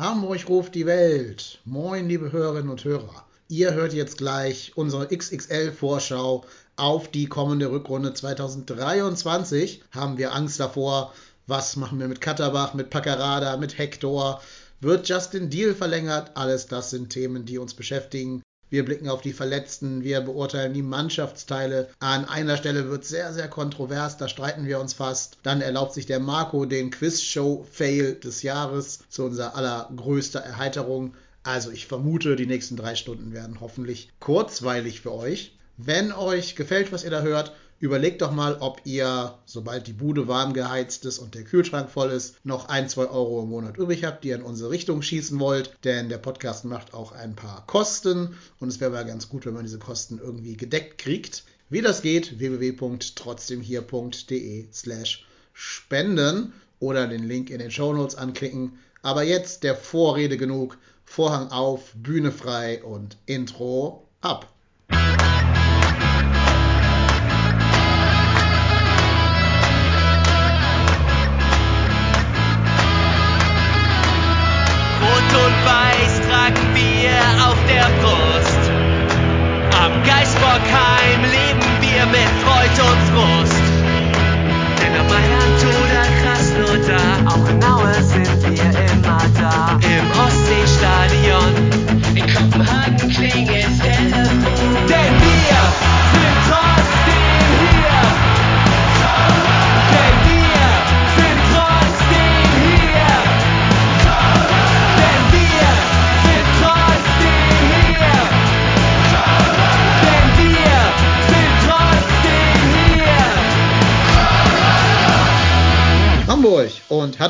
Hamburg 0.00 0.48
ruft 0.48 0.74
die 0.74 0.86
Welt. 0.86 1.58
Moin, 1.66 2.08
liebe 2.08 2.32
Hörerinnen 2.32 2.70
und 2.70 2.84
Hörer. 2.84 3.26
Ihr 3.48 3.74
hört 3.74 3.92
jetzt 3.92 4.16
gleich 4.16 4.72
unsere 4.74 5.06
XXL-Vorschau 5.08 6.46
auf 6.76 7.08
die 7.08 7.26
kommende 7.26 7.70
Rückrunde 7.70 8.14
2023. 8.14 9.82
Haben 9.90 10.16
wir 10.16 10.34
Angst 10.34 10.58
davor? 10.58 11.12
Was 11.46 11.76
machen 11.76 12.00
wir 12.00 12.08
mit 12.08 12.22
Katterbach, 12.22 12.72
mit 12.72 12.88
Packerada, 12.88 13.58
mit 13.58 13.76
Hector? 13.76 14.40
Wird 14.80 15.06
Justin 15.06 15.50
Deal 15.50 15.74
verlängert? 15.74 16.30
Alles 16.34 16.66
das 16.66 16.88
sind 16.88 17.10
Themen, 17.10 17.44
die 17.44 17.58
uns 17.58 17.74
beschäftigen. 17.74 18.40
Wir 18.70 18.84
blicken 18.84 19.08
auf 19.08 19.20
die 19.20 19.32
Verletzten, 19.32 20.04
wir 20.04 20.20
beurteilen 20.20 20.72
die 20.72 20.82
Mannschaftsteile. 20.82 21.88
An 21.98 22.24
einer 22.24 22.56
Stelle 22.56 22.88
wird 22.88 23.04
sehr, 23.04 23.32
sehr 23.32 23.48
kontrovers, 23.48 24.16
da 24.16 24.28
streiten 24.28 24.64
wir 24.64 24.78
uns 24.78 24.92
fast. 24.94 25.38
Dann 25.42 25.60
erlaubt 25.60 25.92
sich 25.92 26.06
der 26.06 26.20
Marco 26.20 26.64
den 26.66 26.92
Quizshow-Fail 26.92 28.14
des 28.14 28.42
Jahres 28.42 29.00
zu 29.08 29.24
unserer 29.24 29.56
allergrößter 29.56 30.38
Erheiterung. 30.38 31.14
Also 31.42 31.72
ich 31.72 31.88
vermute, 31.88 32.36
die 32.36 32.46
nächsten 32.46 32.76
drei 32.76 32.94
Stunden 32.94 33.32
werden 33.32 33.60
hoffentlich 33.60 34.08
kurzweilig 34.20 35.00
für 35.00 35.14
euch. 35.14 35.56
Wenn 35.76 36.12
euch 36.12 36.54
gefällt, 36.54 36.92
was 36.92 37.02
ihr 37.02 37.10
da 37.10 37.22
hört, 37.22 37.52
Überlegt 37.80 38.20
doch 38.20 38.30
mal, 38.30 38.58
ob 38.60 38.82
ihr, 38.84 39.38
sobald 39.46 39.86
die 39.86 39.94
Bude 39.94 40.28
warm 40.28 40.52
geheizt 40.52 41.06
ist 41.06 41.18
und 41.18 41.34
der 41.34 41.44
Kühlschrank 41.44 41.88
voll 41.88 42.10
ist, 42.10 42.34
noch 42.44 42.68
ein, 42.68 42.90
zwei 42.90 43.06
Euro 43.06 43.42
im 43.42 43.48
Monat 43.48 43.78
übrig 43.78 44.04
habt, 44.04 44.22
die 44.22 44.28
ihr 44.28 44.34
in 44.34 44.42
unsere 44.42 44.68
Richtung 44.68 45.00
schießen 45.00 45.40
wollt. 45.40 45.74
Denn 45.84 46.10
der 46.10 46.18
Podcast 46.18 46.66
macht 46.66 46.92
auch 46.92 47.12
ein 47.12 47.34
paar 47.34 47.66
Kosten 47.66 48.36
und 48.58 48.68
es 48.68 48.80
wäre 48.80 48.90
mal 48.90 49.06
ganz 49.06 49.30
gut, 49.30 49.46
wenn 49.46 49.54
man 49.54 49.64
diese 49.64 49.78
Kosten 49.78 50.20
irgendwie 50.22 50.58
gedeckt 50.58 50.98
kriegt. 50.98 51.44
Wie 51.70 51.80
das 51.80 52.02
geht, 52.02 52.38
www.trotzdemhier.de 52.38 54.68
slash 54.74 55.26
spenden 55.54 56.52
oder 56.80 57.06
den 57.06 57.26
Link 57.26 57.48
in 57.48 57.60
den 57.60 57.70
Show 57.70 57.94
Notes 57.94 58.14
anklicken. 58.14 58.78
Aber 59.00 59.22
jetzt 59.22 59.62
der 59.62 59.74
Vorrede 59.74 60.36
genug. 60.36 60.76
Vorhang 61.06 61.50
auf, 61.50 61.94
Bühne 61.94 62.30
frei 62.30 62.84
und 62.84 63.16
Intro 63.24 64.06
ab. 64.20 64.52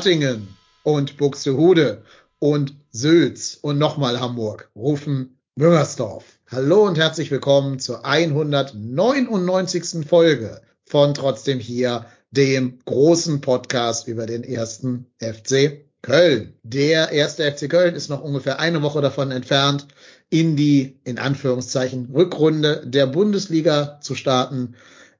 Hattingen 0.01 0.57
und 0.81 1.17
Buxtehude 1.17 2.01
und 2.39 2.73
Sülz 2.89 3.59
und 3.61 3.77
nochmal 3.77 4.19
Hamburg 4.19 4.71
rufen 4.75 5.37
Müngersdorf. 5.53 6.23
Hallo 6.49 6.87
und 6.87 6.97
herzlich 6.97 7.29
willkommen 7.29 7.77
zur 7.77 8.03
199. 8.03 10.07
Folge 10.09 10.59
von 10.85 11.13
Trotzdem 11.13 11.59
hier, 11.59 12.07
dem 12.31 12.79
großen 12.83 13.41
Podcast 13.41 14.07
über 14.07 14.25
den 14.25 14.43
ersten 14.43 15.05
FC 15.19 15.85
Köln. 16.01 16.55
Der 16.63 17.11
erste 17.11 17.43
FC 17.43 17.69
Köln 17.69 17.93
ist 17.93 18.09
noch 18.09 18.23
ungefähr 18.23 18.59
eine 18.59 18.81
Woche 18.81 19.01
davon 19.01 19.29
entfernt, 19.29 19.85
in 20.31 20.55
die, 20.55 20.99
in 21.03 21.19
Anführungszeichen, 21.19 22.09
Rückrunde 22.11 22.81
der 22.87 23.05
Bundesliga 23.05 23.99
zu 24.01 24.15
starten. 24.15 24.73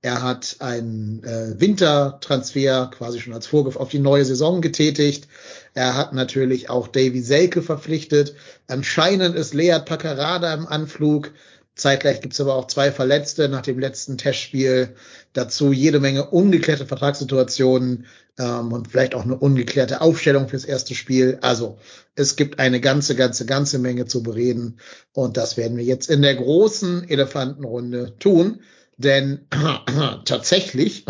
Er 0.04 0.24
hat 0.24 0.56
einen 0.60 1.24
äh, 1.24 1.60
Wintertransfer 1.60 2.90
quasi 2.92 3.20
schon 3.20 3.34
als 3.34 3.46
Vorgriff 3.46 3.76
auf 3.76 3.90
die 3.90 4.00
neue 4.00 4.26
Saison 4.26 4.62
getätigt. 4.62 5.28
Er 5.76 5.96
hat 5.96 6.14
natürlich 6.14 6.72
auch 6.72 6.88
Davy 6.88 7.22
Selke 7.22 7.62
verpflichtet. 7.62 8.34
Anscheinend 8.68 9.36
ist 9.36 9.54
Lead 9.54 9.86
Paccarada 9.86 10.54
im 10.56 10.66
Anflug. 10.66 11.32
Zeitgleich 11.76 12.20
gibt 12.22 12.34
es 12.34 12.42
aber 12.42 12.56
auch 12.56 12.68
zwei 12.68 12.92
Verletzte 12.92 13.48
nach 13.48 13.62
dem 13.62 13.78
letzten 13.78 14.18
Testspiel. 14.18 14.96
Dazu 15.34 15.72
jede 15.72 16.00
Menge 16.00 16.30
ungeklärte 16.32 16.88
Vertragssituationen 16.88 18.08
ähm, 18.40 18.74
und 18.74 18.90
vielleicht 18.90 19.14
auch 19.14 19.24
eine 19.24 19.38
ungeklärte 19.38 20.02
Aufstellung 20.02 20.50
fürs 20.50 20.66
erste 20.66 20.96
Spiel. 20.96 21.38
Also 21.42 21.78
es 22.16 22.36
gibt 22.36 22.60
eine 22.60 22.82
ganze, 22.82 23.16
ganze, 23.16 23.46
ganze 23.46 23.78
Menge 23.78 24.08
zu 24.08 24.24
bereden. 24.24 24.80
Und 25.14 25.38
das 25.38 25.58
werden 25.58 25.78
wir 25.78 25.84
jetzt 25.84 26.10
in 26.10 26.24
der 26.24 26.36
großen 26.36 27.08
Elefantenrunde 27.08 28.16
tun. 28.18 28.62
Denn 29.02 29.48
tatsächlich 30.26 31.06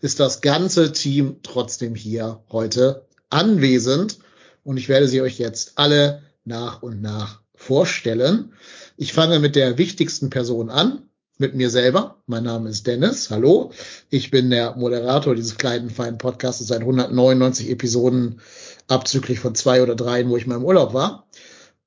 ist 0.00 0.20
das 0.20 0.40
ganze 0.40 0.92
Team 0.92 1.36
trotzdem 1.42 1.94
hier 1.94 2.42
heute 2.50 3.06
anwesend. 3.30 4.18
Und 4.64 4.76
ich 4.76 4.88
werde 4.88 5.08
sie 5.08 5.22
euch 5.22 5.38
jetzt 5.38 5.72
alle 5.76 6.22
nach 6.44 6.82
und 6.82 7.00
nach 7.00 7.40
vorstellen. 7.54 8.52
Ich 8.96 9.12
fange 9.12 9.38
mit 9.38 9.56
der 9.56 9.78
wichtigsten 9.78 10.30
Person 10.30 10.70
an, 10.70 11.08
mit 11.38 11.54
mir 11.54 11.70
selber. 11.70 12.22
Mein 12.26 12.44
Name 12.44 12.68
ist 12.68 12.86
Dennis. 12.86 13.30
Hallo. 13.30 13.72
Ich 14.10 14.30
bin 14.30 14.50
der 14.50 14.76
Moderator 14.76 15.34
dieses 15.34 15.56
kleinen, 15.56 15.90
feinen 15.90 16.18
Podcasts 16.18 16.66
seit 16.66 16.80
199 16.80 17.70
Episoden, 17.70 18.40
abzüglich 18.88 19.38
von 19.38 19.54
zwei 19.54 19.82
oder 19.82 19.94
dreien, 19.94 20.28
wo 20.28 20.36
ich 20.36 20.46
mal 20.46 20.56
im 20.56 20.64
Urlaub 20.64 20.94
war. 20.94 21.27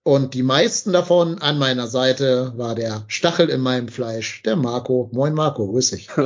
Und 0.04 0.34
die 0.34 0.42
meisten 0.44 0.94
davon 0.94 1.40
an 1.40 1.60
meiner 1.60 1.86
Seite 1.88 2.54
war 2.58 2.74
der 2.74 3.04
Stachel 3.08 3.50
in 3.50 3.62
meinem 3.62 3.88
Fleisch, 3.88 4.42
der 4.44 4.56
Marco. 4.56 5.10
Moin 5.14 5.34
Marco, 5.34 5.68
grüß 5.68 5.92
dich. 5.92 6.10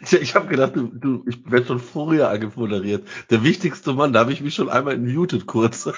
Ich, 0.00 0.14
ich 0.14 0.34
habe 0.34 0.46
gedacht, 0.48 0.74
du, 0.76 0.86
du, 0.86 1.22
ich 1.28 1.44
werde 1.44 1.66
schon 1.66 1.78
früher 1.78 2.30
angemoderiert. 2.30 3.06
Der 3.28 3.44
wichtigste 3.44 3.92
Mann, 3.92 4.14
da 4.14 4.20
habe 4.20 4.32
ich 4.32 4.40
mich 4.40 4.54
schon 4.54 4.70
einmal 4.70 4.96
muted 4.96 5.44
kurz. 5.44 5.90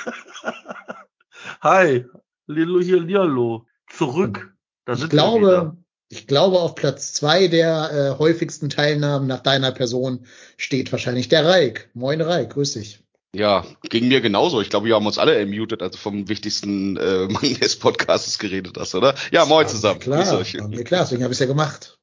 Hi, 1.61 2.05
Lilo 2.49 2.81
hier, 2.81 2.99
Lialo. 3.01 3.69
Zurück. 3.89 4.53
Da 4.87 4.95
Ich 4.95 4.99
sind 4.99 5.13
wir 5.13 5.17
glaube, 5.21 5.41
wieder. 5.47 5.77
ich 6.09 6.27
glaube, 6.27 6.59
auf 6.59 6.75
Platz 6.75 7.13
zwei 7.13 7.47
der 7.47 7.93
äh, 7.93 8.19
häufigsten 8.19 8.71
Teilnahmen 8.71 9.29
nach 9.29 9.41
deiner 9.45 9.71
Person 9.71 10.27
steht 10.57 10.91
wahrscheinlich 10.91 11.29
der 11.29 11.45
Reik. 11.45 11.89
Moin 11.95 12.21
Reik, 12.21 12.55
grüß 12.55 12.73
dich. 12.73 13.06
Ja, 13.37 13.67
ging 13.83 14.09
mir 14.09 14.23
genauso. 14.23 14.63
Ich 14.63 14.71
glaube, 14.71 14.87
wir 14.87 14.95
haben 14.95 15.07
uns 15.07 15.19
alle 15.19 15.37
ermutet, 15.37 15.83
also 15.83 15.99
vom 15.99 16.27
wichtigsten 16.29 16.97
äh, 16.97 17.29
Mann 17.29 17.55
des 17.55 17.77
Podcasts 17.77 18.39
geredet 18.39 18.77
hast, 18.79 18.95
oder? 18.95 19.15
Ja, 19.31 19.45
moin 19.45 19.69
zusammen. 19.69 20.01
Klar, 20.01 20.25
klar, 20.25 21.03
deswegen 21.03 21.23
habe 21.23 21.33
ich 21.33 21.37
es 21.37 21.41
ja 21.41 21.47
gemacht. 21.47 21.99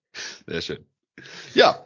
Sehr 0.45 0.61
schön. 0.61 0.85
Ja, 1.55 1.85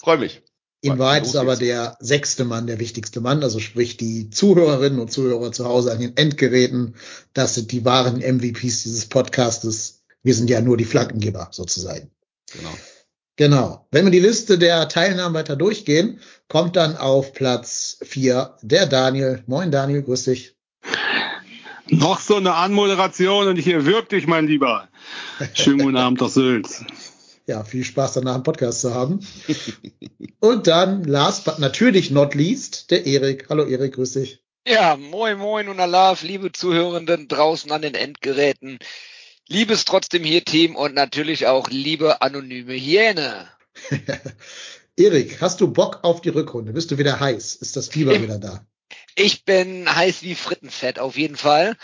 freue 0.00 0.16
mich. 0.16 0.42
In 0.80 0.98
Wahrheit 0.98 1.26
ist 1.26 1.36
aber 1.36 1.56
der 1.56 1.96
sechste 2.00 2.44
Mann 2.44 2.66
der 2.66 2.78
wichtigste 2.78 3.20
Mann, 3.20 3.42
also 3.42 3.58
sprich 3.58 3.96
die 3.96 4.30
Zuhörerinnen 4.30 5.00
und 5.00 5.10
Zuhörer 5.10 5.52
zu 5.52 5.66
Hause 5.66 5.92
an 5.92 6.00
den 6.00 6.16
Endgeräten. 6.16 6.94
Das 7.34 7.54
sind 7.54 7.72
die 7.72 7.84
wahren 7.84 8.20
MVPs 8.20 8.84
dieses 8.84 9.06
Podcastes. 9.06 10.04
Wir 10.22 10.34
sind 10.34 10.48
ja 10.48 10.60
nur 10.60 10.76
die 10.76 10.84
Flankengeber 10.84 11.48
sozusagen. 11.50 12.10
Genau. 12.52 12.72
Genau. 13.36 13.86
Wenn 13.90 14.04
wir 14.06 14.10
die 14.10 14.20
Liste 14.20 14.58
der 14.58 14.88
Teilnahmen 14.88 15.34
weiter 15.34 15.56
durchgehen, 15.56 16.20
kommt 16.48 16.74
dann 16.76 16.96
auf 16.96 17.34
Platz 17.34 17.98
vier 18.02 18.56
der 18.62 18.86
Daniel. 18.86 19.42
Moin 19.46 19.70
Daniel, 19.70 20.02
grüß 20.02 20.24
dich. 20.24 20.56
Noch 21.88 22.20
so 22.20 22.36
eine 22.36 22.54
Anmoderation 22.54 23.46
und 23.46 23.58
ich 23.58 23.68
erwürg 23.68 24.08
dich, 24.08 24.26
mein 24.26 24.46
Lieber. 24.46 24.88
Schönen 25.52 25.78
guten 25.78 25.96
Abend 25.96 26.20
aus 26.22 26.34
Sülz. 26.34 26.84
Ja, 27.48 27.62
viel 27.62 27.84
Spaß 27.84 28.14
danach 28.14 28.34
im 28.34 28.42
Podcast 28.42 28.80
zu 28.80 28.92
haben. 28.92 29.24
Und 30.40 30.66
dann, 30.66 31.04
last 31.04 31.44
but 31.44 31.60
natürlich 31.60 32.10
not 32.10 32.34
least, 32.34 32.90
der 32.90 33.06
Erik. 33.06 33.46
Hallo 33.48 33.64
Erik, 33.64 33.94
grüß 33.94 34.14
dich. 34.14 34.42
Ja, 34.66 34.96
moin 34.96 35.38
moin 35.38 35.68
und 35.68 35.78
Alaf, 35.78 36.24
liebe 36.24 36.50
Zuhörenden 36.50 37.28
draußen 37.28 37.70
an 37.70 37.82
den 37.82 37.94
Endgeräten. 37.94 38.80
Liebes 39.48 39.84
trotzdem 39.84 40.24
hier 40.24 40.44
Team 40.44 40.74
und 40.74 40.94
natürlich 40.94 41.46
auch 41.46 41.68
liebe 41.68 42.20
anonyme 42.20 42.74
Hyäne. 42.74 43.48
Erik, 44.96 45.40
hast 45.40 45.60
du 45.60 45.72
Bock 45.72 46.00
auf 46.02 46.20
die 46.20 46.30
Rückrunde? 46.30 46.72
Bist 46.72 46.90
du 46.90 46.98
wieder 46.98 47.20
heiß? 47.20 47.54
Ist 47.54 47.76
das 47.76 47.88
Fieber 47.88 48.20
wieder 48.20 48.38
da? 48.38 48.66
Ich 49.14 49.44
bin 49.44 49.94
heiß 49.94 50.22
wie 50.22 50.34
Frittenfett 50.34 50.98
auf 50.98 51.16
jeden 51.16 51.36
Fall. 51.36 51.76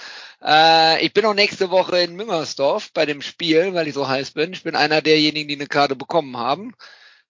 Äh, 0.42 1.04
ich 1.04 1.12
bin 1.12 1.24
auch 1.24 1.34
nächste 1.34 1.70
Woche 1.70 2.00
in 2.00 2.16
Müngersdorf 2.16 2.92
bei 2.92 3.06
dem 3.06 3.22
Spiel, 3.22 3.74
weil 3.74 3.86
ich 3.86 3.94
so 3.94 4.08
heiß 4.08 4.32
bin. 4.32 4.52
Ich 4.52 4.64
bin 4.64 4.74
einer 4.74 5.00
derjenigen, 5.00 5.48
die 5.48 5.54
eine 5.54 5.66
Karte 5.66 5.94
bekommen 5.94 6.36
haben. 6.36 6.74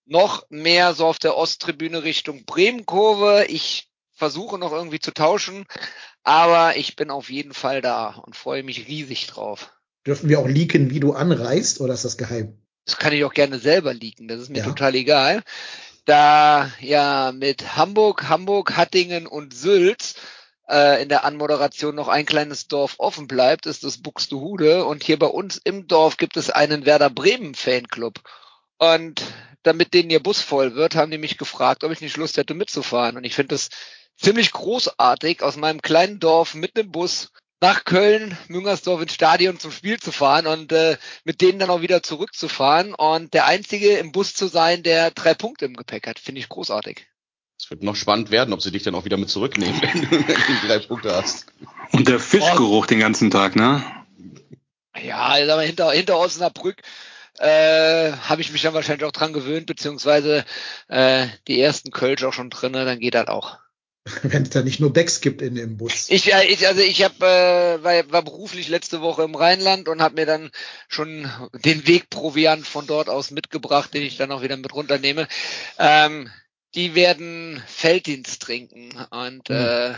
Noch 0.07 0.47
mehr 0.49 0.95
so 0.95 1.07
auf 1.07 1.19
der 1.19 1.37
Osttribüne 1.37 2.05
Richtung 2.05 2.45
Bremenkurve. 2.45 3.47
Ich 3.49 3.89
versuche 4.13 4.59
noch 4.59 4.73
irgendwie 4.73 5.01
zu 5.01 5.13
tauschen. 5.13 5.67
Aber 6.23 6.77
ich 6.77 6.97
bin 6.97 7.11
auf 7.11 7.29
jeden 7.29 7.55
Fall 7.55 7.83
da 7.83 8.15
und 8.25 8.35
freue 8.35 8.63
mich 8.63 8.89
riesig 8.89 9.27
drauf. 9.27 9.73
Dürfen 10.07 10.29
wir 10.29 10.41
auch 10.41 10.49
leaken, 10.49 10.91
wie 10.91 11.01
du 11.01 11.13
anreist, 11.13 11.81
oder 11.81 11.95
ist 11.95 12.05
das 12.05 12.17
geheim? 12.17 12.59
Das 12.85 12.97
kann 12.97 13.13
ich 13.13 13.25
auch 13.25 13.33
gerne 13.35 13.59
selber 13.59 13.95
leaken, 13.95 14.27
das 14.29 14.41
ist 14.41 14.51
mir 14.51 14.59
Ja. 14.59 14.65
total 14.65 14.95
egal. 14.97 15.43
Da 16.05 16.73
ja 16.81 17.31
mit 17.33 17.77
Hamburg, 17.77 18.29
Hamburg, 18.29 18.77
Hattingen 18.77 19.29
und 19.29 19.55
Sülz 19.55 20.17
äh, 20.69 21.01
in 21.01 21.09
der 21.09 21.25
Anmoderation 21.25 21.95
noch 21.95 22.09
ein 22.09 22.27
kleines 22.27 22.67
Dorf 22.67 22.97
offen 22.99 23.29
bleibt, 23.29 23.67
ist 23.67 23.85
das 23.85 23.99
Buxtehude. 23.99 24.85
Und 24.85 25.05
hier 25.05 25.19
bei 25.19 25.27
uns 25.27 25.61
im 25.63 25.87
Dorf 25.87 26.17
gibt 26.17 26.37
es 26.37 26.51
einen 26.51 26.87
Werder 26.87 27.09
Bremen 27.11 27.55
Fanclub. 27.55 28.19
Und 28.79 29.23
damit 29.63 29.95
denen 29.95 30.11
ihr 30.11 30.21
Bus 30.21 30.41
voll 30.41 30.75
wird, 30.75 30.97
haben 30.97 31.13
die 31.13 31.19
mich 31.19 31.39
gefragt, 31.39 31.85
ob 31.85 31.93
ich 31.93 32.01
nicht 32.01 32.17
Lust 32.17 32.37
hätte 32.37 32.55
mitzufahren. 32.55 33.17
Und 33.17 33.23
ich 33.23 33.35
finde 33.37 33.55
das 33.55 33.69
ziemlich 34.17 34.51
großartig, 34.51 35.43
aus 35.45 35.57
meinem 35.57 35.83
kleinen 35.83 36.19
Dorf 36.19 36.55
mit 36.55 36.77
einem 36.77 36.91
Bus 36.91 37.31
nach 37.63 37.85
Köln, 37.85 38.37
Müngersdorf 38.49 39.01
ins 39.01 39.15
Stadion 39.15 39.59
zum 39.59 39.71
Spiel 39.71 39.99
zu 40.01 40.11
fahren 40.11 40.49
und 40.49 40.73
äh, 40.73 40.99
mit 41.25 41.41
denen 41.41 41.61
dann 41.61 41.71
auch 41.71 41.81
wieder 41.81 42.03
zurückzufahren 42.03 42.93
und 42.93 43.33
der 43.35 43.47
Einzige 43.47 43.97
im 43.99 44.11
Bus 44.11 44.35
zu 44.35 44.49
sein, 44.49 44.83
der 44.83 45.13
drei 45.13 45.33
Punkte 45.33 45.65
im 45.67 45.75
Gepäck 45.75 46.09
hat, 46.09 46.19
finde 46.19 46.41
ich 46.41 46.49
großartig. 46.49 47.07
Es 47.59 47.71
wird 47.71 47.85
noch 47.85 47.95
spannend 47.95 48.33
werden, 48.33 48.53
ob 48.53 48.61
sie 48.61 48.73
dich 48.73 48.83
dann 48.83 48.97
auch 48.97 49.05
wieder 49.05 49.17
mit 49.17 49.31
zurücknehmen, 49.31 49.81
wenn 49.81 50.03
du 50.03 50.11
wenn 50.11 50.27
du 50.27 50.67
drei 50.67 50.81
Punkte 50.81 51.15
hast. 51.15 51.47
Und 51.93 52.09
der 52.09 52.19
Fischgeruch 52.19 52.87
den 52.87 52.99
ganzen 52.99 53.31
Tag, 53.31 53.55
ne? 53.55 53.85
Ja, 55.01 55.17
aber 55.19 55.63
hinter, 55.63 55.93
hinter 55.93 56.19
Osnabrück 56.19 56.83
äh, 57.39 58.13
habe 58.13 58.41
ich 58.41 58.51
mich 58.51 58.63
dann 58.63 58.75
wahrscheinlich 58.75 59.05
auch 59.05 59.13
dran 59.13 59.33
gewöhnt, 59.33 59.67
beziehungsweise 59.67 60.45
äh, 60.89 61.29
die 61.47 61.61
ersten 61.61 61.93
Kölsch 61.93 62.25
auch 62.25 62.33
schon 62.33 62.51
drinne, 62.51 62.85
dann 62.85 62.99
geht 62.99 63.15
das 63.15 63.29
auch. 63.29 63.62
Wenn 64.23 64.43
es 64.43 64.51
da 64.51 64.63
nicht 64.63 64.81
nur 64.81 64.93
Becks 64.93 65.21
gibt 65.21 65.43
in 65.43 65.55
dem 65.55 65.77
Bus. 65.77 66.07
Ich, 66.09 66.33
äh, 66.33 66.47
ich 66.47 66.67
also 66.67 66.81
ich 66.81 67.05
habe 67.05 67.25
äh, 67.25 67.85
war, 67.85 68.13
war 68.13 68.23
beruflich 68.23 68.69
letzte 68.69 69.01
Woche 69.01 69.23
im 69.23 69.35
Rheinland 69.35 69.89
und 69.89 70.03
habe 70.03 70.17
mir 70.17 70.27
dann 70.27 70.51
schon 70.89 71.31
den 71.65 71.87
Wegproviant 71.87 72.67
von 72.67 72.87
dort 72.87 73.09
aus 73.09 73.31
mitgebracht, 73.31 73.95
den 73.95 74.03
ich 74.03 74.17
dann 74.17 74.33
auch 74.33 74.43
wieder 74.43 74.57
mit 74.57 74.75
runternehme. 74.75 75.29
Ähm, 75.79 76.31
die 76.75 76.95
werden 76.95 77.63
Felddienst 77.67 78.43
trinken 78.43 78.91
und 79.11 79.51
äh, 79.51 79.95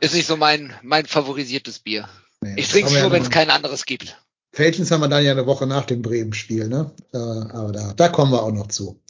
ist 0.00 0.14
nicht 0.14 0.26
so 0.26 0.36
mein 0.36 0.72
mein 0.82 1.06
favorisiertes 1.06 1.80
Bier. 1.80 2.08
Nee, 2.40 2.54
Ich 2.56 2.68
trinke 2.68 2.88
es 2.88 2.92
nur, 2.92 3.02
ja 3.02 3.12
wenn 3.12 3.22
es 3.22 3.30
kein 3.30 3.50
anderes 3.50 3.84
gibt. 3.84 4.16
Feldins 4.52 4.92
haben 4.92 5.00
wir 5.00 5.08
dann 5.08 5.24
ja 5.24 5.32
eine 5.32 5.46
Woche 5.46 5.66
nach 5.66 5.86
dem 5.86 6.02
Bremen-Spiel, 6.02 6.68
ne? 6.68 6.92
Äh, 7.12 7.16
aber 7.16 7.72
da, 7.72 7.92
da 7.94 8.08
kommen 8.08 8.30
wir 8.30 8.44
auch 8.44 8.52
noch 8.52 8.68
zu. 8.68 9.00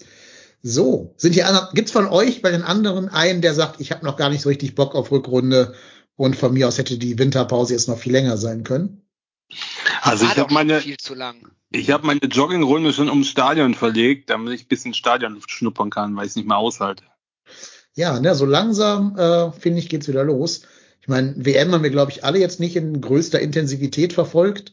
So, 0.67 1.13
sind 1.19 1.35
die 1.35 1.43
anderen, 1.43 1.69
gibt's 1.75 1.93
von 1.93 2.07
euch 2.07 2.41
bei 2.41 2.51
den 2.51 2.63
anderen 2.63 3.11
einen, 3.11 3.43
der 3.43 3.53
sagt, 3.53 3.83
ich 3.83 3.93
habe 3.93 4.03
noch 4.03 4.17
gar 4.17 4.31
nicht 4.31 4.41
so 4.41 4.49
richtig 4.49 4.75
Bock 4.75 4.95
auf 4.95 5.13
Rückrunde 5.13 5.75
und 6.17 6.37
von 6.37 6.55
mir 6.55 6.67
aus 6.67 6.79
hätte 6.79 6.97
die 6.97 7.19
Winterpause 7.19 7.75
jetzt 7.75 7.87
noch 7.87 7.99
viel 7.99 8.13
länger 8.13 8.39
sein 8.39 8.65
können? 8.65 9.03
Also 10.01 10.25
War 10.25 10.33
ich 10.33 10.39
habe 10.39 10.55
meine, 10.55 10.73
schon 10.77 10.83
viel 10.83 10.97
zu 10.97 11.15
lang. 11.15 11.51
ich 11.71 11.91
habe 11.91 12.07
meine 12.07 12.21
Joggingrunde 12.21 12.95
schon 12.95 13.11
ums 13.11 13.29
Stadion 13.29 13.75
verlegt, 13.75 14.31
damit 14.31 14.55
ich 14.55 14.65
ein 14.65 14.69
bisschen 14.69 14.95
Stadionluft 14.95 15.51
schnuppern 15.51 15.91
kann, 15.91 16.17
weil 16.17 16.25
ich 16.25 16.31
es 16.31 16.37
nicht 16.37 16.49
mehr 16.49 16.57
aushalte. 16.57 17.05
Ja, 17.95 18.19
ne, 18.19 18.35
so 18.35 18.47
langsam, 18.47 19.19
äh, 19.19 19.53
finde 19.53 19.81
ich, 19.81 19.91
geht's 19.91 20.09
wieder 20.09 20.25
los. 20.25 20.63
Ich 21.03 21.09
meine, 21.09 21.35
WM 21.37 21.73
haben 21.73 21.83
wir, 21.83 21.91
glaube 21.91 22.11
ich, 22.11 22.25
alle 22.25 22.39
jetzt 22.39 22.59
nicht 22.59 22.75
in 22.75 23.03
größter 23.03 23.39
Intensivität 23.39 24.15
verfolgt. 24.15 24.73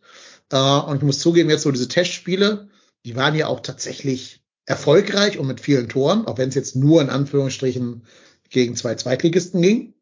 Äh, 0.54 0.58
und 0.58 0.96
ich 0.96 1.04
muss 1.04 1.20
zugeben, 1.20 1.50
jetzt 1.50 1.64
so 1.64 1.72
diese 1.72 1.90
Testspiele, 1.90 2.70
die 3.04 3.18
waren 3.18 3.36
ja 3.36 3.48
auch 3.48 3.60
tatsächlich 3.60 4.41
erfolgreich 4.72 5.38
und 5.38 5.48
mit 5.48 5.60
vielen 5.60 5.90
Toren, 5.90 6.26
auch 6.26 6.38
wenn 6.38 6.48
es 6.48 6.56
jetzt 6.56 6.78
nur 6.78 7.02
in 7.02 7.10
Anführungsstrichen 7.10 8.04
gegen 8.50 8.76
zwei 8.78 8.96
Zweitligisten 8.96 9.62
ging. 9.62 9.94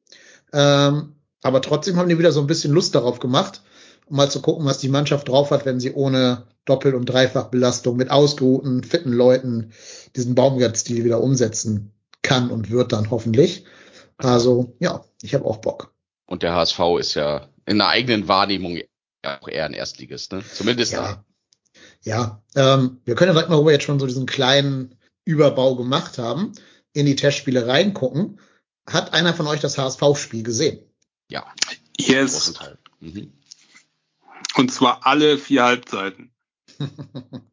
Ähm, 0.53 1.15
aber 1.41 1.61
trotzdem 1.61 1.97
haben 1.97 2.07
die 2.07 2.19
wieder 2.19 2.31
so 2.31 2.39
ein 2.39 2.47
bisschen 2.47 2.71
Lust 2.71 2.93
darauf 2.93 3.19
gemacht, 3.19 3.63
um 4.05 4.17
mal 4.17 4.29
zu 4.29 4.41
gucken, 4.41 4.65
was 4.65 4.77
die 4.77 4.89
Mannschaft 4.89 5.27
drauf 5.27 5.49
hat, 5.49 5.65
wenn 5.65 5.79
sie 5.79 5.91
ohne 5.93 6.43
Doppel- 6.65 6.93
und 6.93 7.07
Dreifachbelastung 7.07 7.97
mit 7.97 8.11
ausgeruhten, 8.11 8.83
fitten 8.83 9.11
Leuten 9.11 9.71
diesen 10.15 10.35
Baumgart-Stil 10.35 11.03
wieder 11.03 11.21
umsetzen 11.21 11.91
kann 12.21 12.51
und 12.51 12.69
wird 12.69 12.91
dann 12.91 13.09
hoffentlich. 13.09 13.65
Also 14.17 14.75
ja, 14.79 15.03
ich 15.23 15.33
habe 15.33 15.45
auch 15.45 15.57
Bock. 15.57 15.93
Und 16.27 16.43
der 16.43 16.53
HSV 16.53 16.79
ist 16.99 17.15
ja 17.15 17.47
in 17.65 17.79
der 17.79 17.87
eigenen 17.87 18.27
Wahrnehmung 18.27 18.77
auch 19.23 19.47
eher 19.47 19.65
ein 19.65 19.73
Erstligist, 19.73 20.31
ne? 20.31 20.43
Zumindest 20.53 20.93
Ja, 20.93 21.23
ja. 22.03 22.41
Ähm, 22.55 23.01
wir 23.05 23.15
können 23.15 23.29
ja 23.29 23.33
direkt 23.33 23.49
mal, 23.49 23.57
wo 23.57 23.65
wir 23.65 23.73
jetzt 23.73 23.83
schon 23.85 23.99
so 23.99 24.07
diesen 24.07 24.25
kleinen 24.25 24.95
Überbau 25.25 25.75
gemacht 25.75 26.17
haben, 26.17 26.53
in 26.93 27.05
die 27.05 27.15
Testspiele 27.15 27.67
reingucken. 27.67 28.39
Hat 28.87 29.13
einer 29.13 29.33
von 29.33 29.47
euch 29.47 29.59
das 29.59 29.77
HSV-Spiel 29.77 30.43
gesehen? 30.43 30.79
ja, 31.29 31.45
Yes. 31.99 32.53
Teil. 32.53 32.77
Mhm. 33.01 33.33
Und 34.55 34.71
zwar 34.71 35.05
alle 35.05 35.37
vier 35.37 35.63
Halbzeiten. 35.63 36.31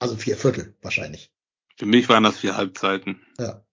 Also 0.00 0.16
vier 0.16 0.36
Viertel 0.36 0.76
wahrscheinlich. 0.80 1.32
Für 1.76 1.86
mich 1.86 2.08
waren 2.08 2.22
das 2.22 2.38
vier 2.38 2.56
Halbzeiten. 2.56 3.20
Ja. 3.38 3.64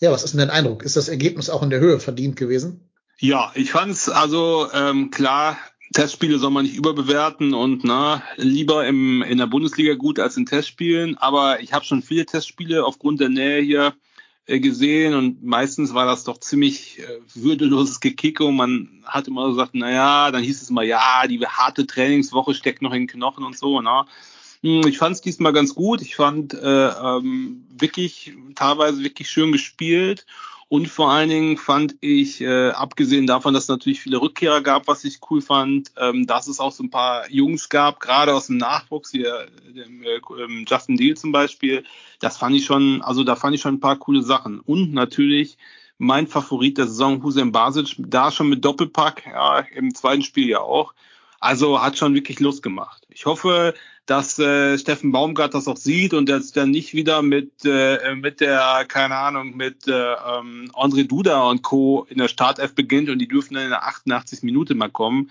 Ja, 0.00 0.10
was 0.10 0.24
ist 0.24 0.32
denn 0.32 0.38
dein 0.38 0.50
Eindruck? 0.50 0.82
Ist 0.82 0.96
das 0.96 1.08
Ergebnis 1.08 1.50
auch 1.50 1.62
in 1.62 1.70
der 1.70 1.80
Höhe 1.80 2.00
verdient 2.00 2.36
gewesen? 2.36 2.90
Ja, 3.18 3.52
ich 3.54 3.72
fand's 3.72 4.08
also 4.08 4.70
ähm, 4.72 5.10
klar, 5.10 5.58
Testspiele 5.92 6.38
soll 6.38 6.50
man 6.50 6.64
nicht 6.64 6.76
überbewerten 6.76 7.52
und 7.52 7.82
na, 7.82 8.22
lieber 8.36 8.86
im, 8.86 9.22
in 9.22 9.38
der 9.38 9.46
Bundesliga 9.46 9.94
gut 9.94 10.20
als 10.20 10.36
in 10.36 10.46
Testspielen. 10.46 11.18
Aber 11.18 11.60
ich 11.60 11.72
habe 11.72 11.84
schon 11.84 12.02
viele 12.02 12.26
Testspiele 12.26 12.84
aufgrund 12.84 13.20
der 13.20 13.28
Nähe 13.28 13.60
hier 13.60 13.94
äh, 14.46 14.60
gesehen 14.60 15.14
und 15.14 15.42
meistens 15.42 15.92
war 15.92 16.06
das 16.06 16.24
doch 16.24 16.38
ziemlich 16.38 17.00
äh, 17.00 17.20
würdeloses 17.34 17.98
Gekicke 18.00 18.44
und 18.44 18.56
man 18.56 19.02
hat 19.04 19.26
immer 19.26 19.46
so 19.46 19.50
gesagt, 19.50 19.72
na 19.74 19.90
ja, 19.90 20.30
dann 20.30 20.44
hieß 20.44 20.62
es 20.62 20.70
immer, 20.70 20.82
ja, 20.82 21.26
die 21.26 21.44
harte 21.44 21.86
Trainingswoche 21.86 22.54
steckt 22.54 22.82
noch 22.82 22.92
in 22.92 23.02
den 23.02 23.08
Knochen 23.08 23.44
und 23.44 23.58
so. 23.58 23.80
Na. 23.80 24.06
Hm, 24.62 24.86
Ich 24.86 24.98
fand 24.98 25.16
es 25.16 25.20
diesmal 25.22 25.52
ganz 25.52 25.74
gut. 25.74 26.02
Ich 26.02 26.16
fand 26.16 26.54
äh, 26.54 26.88
ähm, 26.88 27.64
wirklich 27.76 28.32
teilweise 28.54 29.02
wirklich 29.02 29.28
schön 29.28 29.52
gespielt. 29.52 30.26
Und 30.70 30.86
vor 30.86 31.10
allen 31.10 31.30
Dingen 31.30 31.56
fand 31.56 31.96
ich, 32.00 32.40
äh, 32.40 32.70
abgesehen 32.70 33.26
davon, 33.26 33.54
dass 33.54 33.64
es 33.64 33.68
natürlich 33.68 34.00
viele 34.00 34.22
Rückkehrer 34.22 34.60
gab, 34.60 34.86
was 34.86 35.02
ich 35.02 35.18
cool 35.28 35.42
fand, 35.42 35.90
ähm, 35.96 36.28
dass 36.28 36.46
es 36.46 36.60
auch 36.60 36.70
so 36.70 36.84
ein 36.84 36.90
paar 36.90 37.28
Jungs 37.28 37.68
gab, 37.68 37.98
gerade 37.98 38.32
aus 38.32 38.46
dem 38.46 38.58
Nachwuchs, 38.58 39.10
hier 39.10 39.48
dem, 39.68 40.04
äh, 40.04 40.20
ähm, 40.40 40.64
Justin 40.68 40.96
Deal 40.96 41.16
zum 41.16 41.32
Beispiel. 41.32 41.82
Das 42.20 42.36
fand 42.36 42.54
ich 42.54 42.66
schon, 42.66 43.02
also 43.02 43.24
da 43.24 43.34
fand 43.34 43.56
ich 43.56 43.60
schon 43.60 43.74
ein 43.74 43.80
paar 43.80 43.96
coole 43.96 44.22
Sachen. 44.22 44.60
Und 44.60 44.92
natürlich 44.92 45.58
mein 45.98 46.28
Favorit 46.28 46.78
der 46.78 46.86
Saison, 46.86 47.20
Hussein 47.24 47.50
Basic, 47.50 47.96
da 47.98 48.30
schon 48.30 48.48
mit 48.48 48.64
Doppelpack, 48.64 49.24
ja, 49.26 49.64
im 49.74 49.92
zweiten 49.92 50.22
Spiel 50.22 50.48
ja 50.50 50.60
auch. 50.60 50.94
Also 51.40 51.82
hat 51.82 51.98
schon 51.98 52.14
wirklich 52.14 52.38
Lust 52.38 52.62
gemacht. 52.62 53.04
Ich 53.08 53.26
hoffe, 53.26 53.74
dass 54.10 54.40
äh, 54.40 54.76
Steffen 54.76 55.12
Baumgart 55.12 55.54
das 55.54 55.68
auch 55.68 55.76
sieht 55.76 56.14
und 56.14 56.28
dass 56.28 56.50
dann 56.50 56.72
nicht 56.72 56.94
wieder 56.94 57.22
mit 57.22 57.64
äh, 57.64 58.16
mit 58.16 58.40
der 58.40 58.84
keine 58.88 59.14
Ahnung 59.14 59.56
mit 59.56 59.86
äh, 59.86 59.92
ähm, 59.92 60.68
André 60.74 61.06
Duda 61.06 61.44
und 61.44 61.62
Co 61.62 62.08
in 62.10 62.18
der 62.18 62.26
Startelf 62.26 62.74
beginnt 62.74 63.08
und 63.08 63.20
die 63.20 63.28
dürfen 63.28 63.54
dann 63.54 63.62
in 63.62 63.70
der 63.70 63.86
88 63.86 64.42
Minute 64.42 64.74
mal 64.74 64.90
kommen. 64.90 65.30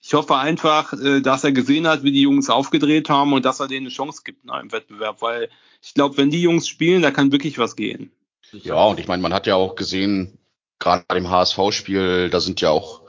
Ich 0.00 0.14
hoffe 0.14 0.36
einfach, 0.36 0.92
äh, 0.92 1.20
dass 1.20 1.42
er 1.42 1.50
gesehen 1.50 1.88
hat, 1.88 2.04
wie 2.04 2.12
die 2.12 2.22
Jungs 2.22 2.48
aufgedreht 2.48 3.08
haben 3.08 3.32
und 3.32 3.44
dass 3.44 3.58
er 3.58 3.66
denen 3.66 3.86
eine 3.86 3.94
Chance 3.94 4.22
gibt 4.24 4.44
ne, 4.44 4.56
im 4.62 4.70
Wettbewerb, 4.70 5.20
weil 5.20 5.48
ich 5.82 5.92
glaube, 5.92 6.16
wenn 6.16 6.30
die 6.30 6.42
Jungs 6.42 6.68
spielen, 6.68 7.02
da 7.02 7.10
kann 7.10 7.32
wirklich 7.32 7.58
was 7.58 7.74
gehen. 7.74 8.12
Ja, 8.52 8.84
und 8.84 9.00
ich 9.00 9.08
meine, 9.08 9.20
man 9.20 9.34
hat 9.34 9.48
ja 9.48 9.56
auch 9.56 9.74
gesehen, 9.74 10.38
gerade 10.78 11.04
dem 11.12 11.28
HSV-Spiel, 11.28 12.30
da 12.30 12.38
sind 12.38 12.60
ja 12.60 12.70
auch 12.70 13.01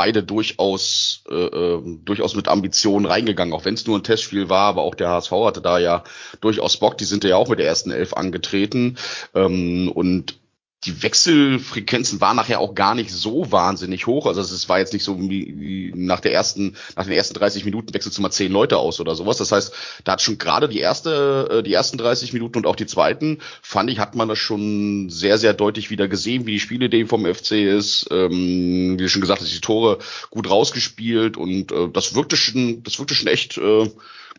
beide 0.00 0.22
durchaus 0.22 1.24
äh, 1.30 1.34
äh, 1.34 1.82
durchaus 2.06 2.34
mit 2.34 2.48
Ambitionen 2.48 3.04
reingegangen, 3.04 3.52
auch 3.52 3.66
wenn 3.66 3.74
es 3.74 3.86
nur 3.86 3.98
ein 3.98 4.02
Testspiel 4.02 4.48
war, 4.48 4.68
aber 4.68 4.80
auch 4.80 4.94
der 4.94 5.10
HSV 5.10 5.30
hatte 5.30 5.60
da 5.60 5.78
ja 5.78 6.04
durchaus 6.40 6.78
Bock, 6.78 6.96
die 6.96 7.04
sind 7.04 7.22
ja 7.22 7.36
auch 7.36 7.48
mit 7.48 7.58
der 7.58 7.66
ersten 7.66 7.90
Elf 7.90 8.14
angetreten. 8.14 8.96
Ähm, 9.34 9.92
und 9.94 10.40
die 10.84 11.02
Wechselfrequenzen 11.02 12.22
waren 12.22 12.36
nachher 12.36 12.58
auch 12.58 12.74
gar 12.74 12.94
nicht 12.94 13.10
so 13.10 13.52
wahnsinnig 13.52 14.06
hoch. 14.06 14.26
Also 14.26 14.40
es 14.40 14.68
war 14.68 14.78
jetzt 14.78 14.94
nicht 14.94 15.04
so 15.04 15.18
wie, 15.20 15.92
nach 15.94 16.20
der 16.20 16.32
ersten, 16.32 16.74
nach 16.96 17.04
den 17.04 17.12
ersten 17.12 17.34
30 17.34 17.66
Minuten 17.66 17.92
wechselst 17.92 18.16
du 18.16 18.22
mal 18.22 18.30
zehn 18.30 18.50
Leute 18.50 18.78
aus 18.78 18.98
oder 18.98 19.14
sowas. 19.14 19.36
Das 19.36 19.52
heißt, 19.52 19.74
da 20.04 20.12
hat 20.12 20.22
schon 20.22 20.38
gerade 20.38 20.70
die 20.70 20.78
erste, 20.78 21.48
äh, 21.50 21.62
die 21.62 21.74
ersten 21.74 21.98
30 21.98 22.32
Minuten 22.32 22.58
und 22.58 22.66
auch 22.66 22.76
die 22.76 22.86
zweiten, 22.86 23.40
fand 23.60 23.90
ich, 23.90 23.98
hat 23.98 24.14
man 24.14 24.28
das 24.28 24.38
schon 24.38 25.10
sehr, 25.10 25.36
sehr 25.36 25.52
deutlich 25.52 25.90
wieder 25.90 26.08
gesehen, 26.08 26.46
wie 26.46 26.52
die 26.52 26.60
Spielidee 26.60 27.04
vom 27.04 27.26
FC 27.26 27.52
ist. 27.52 28.08
Ähm, 28.10 28.98
wie 28.98 29.08
schon 29.10 29.20
gesagt 29.20 29.42
hast, 29.42 29.52
die 29.52 29.60
Tore 29.60 29.98
gut 30.30 30.48
rausgespielt 30.48 31.36
und 31.36 31.72
äh, 31.72 31.88
das 31.92 32.14
wirkte 32.14 32.36
schon, 32.36 32.82
das 32.84 32.98
wirkte 32.98 33.14
schon 33.14 33.28
echt 33.28 33.58
äh, 33.58 33.90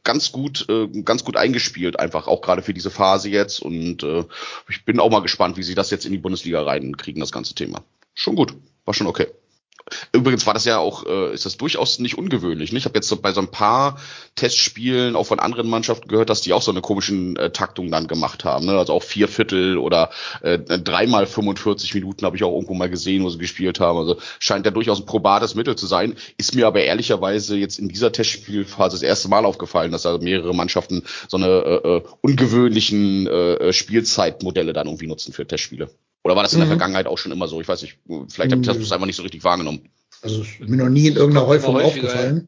ganz 0.04 0.32
gut, 0.32 0.68
äh, 0.70 0.88
ganz 1.04 1.24
gut 1.24 1.38
eingespielt, 1.38 2.00
einfach 2.00 2.28
auch 2.28 2.42
gerade 2.42 2.62
für 2.62 2.74
diese 2.74 2.92
Phase 2.92 3.30
jetzt. 3.30 3.62
Und 3.62 4.04
äh, 4.04 4.24
ich 4.70 4.86
bin 4.86 5.00
auch 5.00 5.10
mal 5.10 5.22
gespannt, 5.22 5.58
wie 5.58 5.64
sie 5.64 5.76
das 5.76 5.92
jetzt 5.92 6.06
in 6.06 6.12
die 6.12 6.18
Bundesliga 6.18 6.62
reinkriegen, 6.62 7.20
das 7.20 7.32
ganze 7.32 7.56
Thema. 7.56 7.84
Schon 8.14 8.36
gut, 8.36 8.56
war 8.86 8.94
schon 8.94 9.08
okay. 9.08 9.28
Übrigens 10.14 10.46
war 10.46 10.54
das 10.54 10.66
ja 10.66 10.78
auch, 10.78 11.06
äh, 11.06 11.34
ist 11.34 11.46
das 11.46 11.58
durchaus 11.58 12.00
nicht 12.00 12.18
ungewöhnlich. 12.18 12.72
Ne? 12.72 12.78
Ich 12.78 12.86
habe 12.86 12.96
jetzt 12.96 13.08
so 13.08 13.18
bei 13.18 13.32
so 13.32 13.42
ein 13.42 13.52
paar 13.52 14.00
Testspielen 14.36 15.16
auch 15.16 15.26
von 15.26 15.40
anderen 15.40 15.70
Mannschaften 15.70 16.08
gehört, 16.08 16.30
dass 16.30 16.42
die 16.42 16.54
auch 16.54 16.62
so 16.62 16.72
eine 16.72 16.82
komischen 16.82 17.36
äh, 17.36 17.52
Taktung 17.52 17.92
dann 17.92 18.08
gemacht 18.08 18.44
haben. 18.44 18.66
Ne? 18.66 18.78
Also 18.78 18.94
auch 18.94 19.04
vier 19.04 19.28
Viertel 19.28 19.78
oder 19.78 20.10
äh, 20.42 20.60
dreimal 20.60 21.26
45 21.26 21.94
Minuten 21.94 22.26
habe 22.26 22.36
ich 22.36 22.44
auch 22.44 22.54
irgendwo 22.54 22.74
mal 22.74 22.90
gesehen, 22.90 23.24
wo 23.24 23.30
sie 23.30 23.38
gespielt 23.38 23.80
haben. 23.80 23.98
Also 23.98 24.18
scheint 24.40 24.66
ja 24.66 24.72
durchaus 24.72 25.00
ein 25.00 25.06
probates 25.06 25.56
Mittel 25.56 25.76
zu 25.76 25.88
sein. 25.88 26.16
Ist 26.38 26.56
mir 26.56 26.68
aber 26.68 26.84
ehrlicherweise 26.84 27.58
jetzt 27.58 27.80
in 27.80 27.90
dieser 27.90 28.12
Testspielphase 28.12 28.96
das 28.96 29.04
erste 29.04 29.30
Mal 29.30 29.46
aufgefallen, 29.46 29.92
dass 29.92 30.04
da 30.04 30.18
mehrere 30.18 30.54
Mannschaften 30.54 31.04
so 31.28 31.38
eine 31.38 31.48
äh, 31.48 31.98
äh 31.98 32.02
ungewöhnlichen 32.22 33.28
äh, 33.28 33.74
Spielzeitmodelle 33.74 34.74
dann 34.74 34.88
irgendwie 34.88 35.08
nutzen 35.08 35.34
für 35.34 35.46
Testspiele. 35.46 35.90
Oder 36.24 36.36
war 36.36 36.44
das 36.44 36.54
in 36.54 36.60
der 36.60 36.68
mhm. 36.68 36.72
Vergangenheit 36.72 37.08
auch 37.08 37.18
schon 37.18 37.32
immer 37.32 37.48
so? 37.48 37.60
Ich 37.62 37.68
weiß 37.68 37.82
nicht, 37.82 37.98
vielleicht 38.30 38.52
habe 38.52 38.62
ich 38.62 38.68
das 38.68 38.78
bloß 38.78 38.92
einfach 38.92 39.08
nicht 39.08 39.16
so 39.16 39.24
richtig 39.24 39.44
wahrgenommen. 39.44 39.90
Also 40.22 40.44
ist 40.44 40.60
mir 40.60 40.78
noch 40.78 40.90
nie 40.90 41.08
in 41.08 41.16
irgendeiner 41.16 41.48
Häufung 41.48 41.80
aufgefallen. 41.80 42.48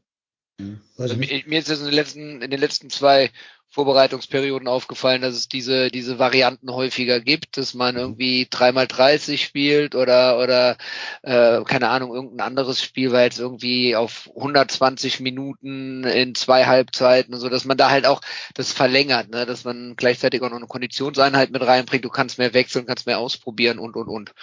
Also 0.98 1.16
mir, 1.16 1.60
ist 1.60 1.70
es 1.70 1.80
in 1.80 1.86
den 1.86 1.96
letzten, 1.96 2.42
in 2.42 2.52
den 2.52 2.60
letzten 2.60 2.90
zwei 2.90 3.32
Vorbereitungsperioden 3.74 4.68
aufgefallen, 4.68 5.24
dass 5.24 5.34
es 5.34 5.48
diese, 5.48 5.90
diese 5.90 6.20
Varianten 6.20 6.72
häufiger 6.72 7.20
gibt, 7.20 7.58
dass 7.58 7.74
man 7.74 7.96
irgendwie 7.96 8.46
dreimal 8.48 8.86
30 8.86 9.44
spielt 9.44 9.96
oder, 9.96 10.38
oder 10.38 10.78
äh, 11.24 11.64
keine 11.64 11.90
Ahnung, 11.90 12.14
irgendein 12.14 12.46
anderes 12.46 12.84
Spiel, 12.84 13.12
weil 13.12 13.24
jetzt 13.26 13.40
irgendwie 13.40 13.96
auf 13.96 14.30
120 14.36 15.22
Minuten 15.22 16.04
in 16.04 16.36
zwei 16.36 16.66
Halbzeiten, 16.66 17.36
so 17.36 17.50
dass 17.50 17.66
man 17.66 17.76
da 17.76 17.90
halt 17.90 18.06
auch 18.06 18.22
das 18.54 18.72
verlängert, 18.72 19.32
ne? 19.32 19.48
dass 19.48 19.64
man 19.64 19.96
gleichzeitig 19.96 20.44
auch 20.44 20.52
noch 20.52 20.58
eine 20.58 20.68
Konditionseinheit 20.68 21.50
mit 21.50 21.66
reinbringt, 21.66 22.06
du 22.06 22.10
kannst 22.10 22.38
mehr 22.38 22.54
wechseln, 22.54 22.86
kannst 22.86 23.08
mehr 23.08 23.18
ausprobieren 23.18 23.80
und 23.80 23.96
und 23.96 24.08
und. 24.08 24.34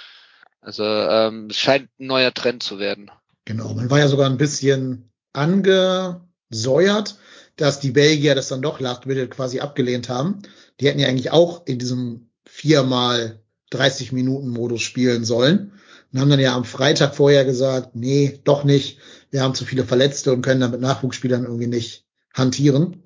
Also 0.60 0.82
ähm, 0.82 1.46
es 1.50 1.56
scheint 1.56 1.88
ein 2.00 2.06
neuer 2.06 2.34
Trend 2.34 2.64
zu 2.64 2.80
werden. 2.80 3.12
Genau, 3.44 3.74
man 3.74 3.90
war 3.90 4.00
ja 4.00 4.08
sogar 4.08 4.28
ein 4.28 4.38
bisschen 4.38 5.08
angesäuert, 5.32 7.16
dass 7.60 7.80
die 7.80 7.90
Belgier 7.90 8.34
das 8.34 8.48
dann 8.48 8.62
doch 8.62 8.80
last 8.80 9.06
minute 9.06 9.28
quasi 9.28 9.60
abgelehnt 9.60 10.08
haben. 10.08 10.42
Die 10.80 10.86
hätten 10.86 10.98
ja 10.98 11.08
eigentlich 11.08 11.30
auch 11.30 11.66
in 11.66 11.78
diesem 11.78 12.30
viermal 12.44 13.40
30 13.70 14.12
Minuten 14.12 14.48
Modus 14.48 14.82
spielen 14.82 15.24
sollen 15.24 15.72
und 16.12 16.20
haben 16.20 16.30
dann 16.30 16.40
ja 16.40 16.54
am 16.54 16.64
Freitag 16.64 17.14
vorher 17.14 17.44
gesagt, 17.44 17.94
nee, 17.94 18.40
doch 18.44 18.64
nicht. 18.64 18.98
Wir 19.30 19.42
haben 19.42 19.54
zu 19.54 19.64
viele 19.64 19.84
Verletzte 19.84 20.32
und 20.32 20.42
können 20.42 20.60
dann 20.60 20.72
mit 20.72 20.80
Nachwuchsspielern 20.80 21.44
irgendwie 21.44 21.66
nicht 21.66 22.04
hantieren. 22.34 23.02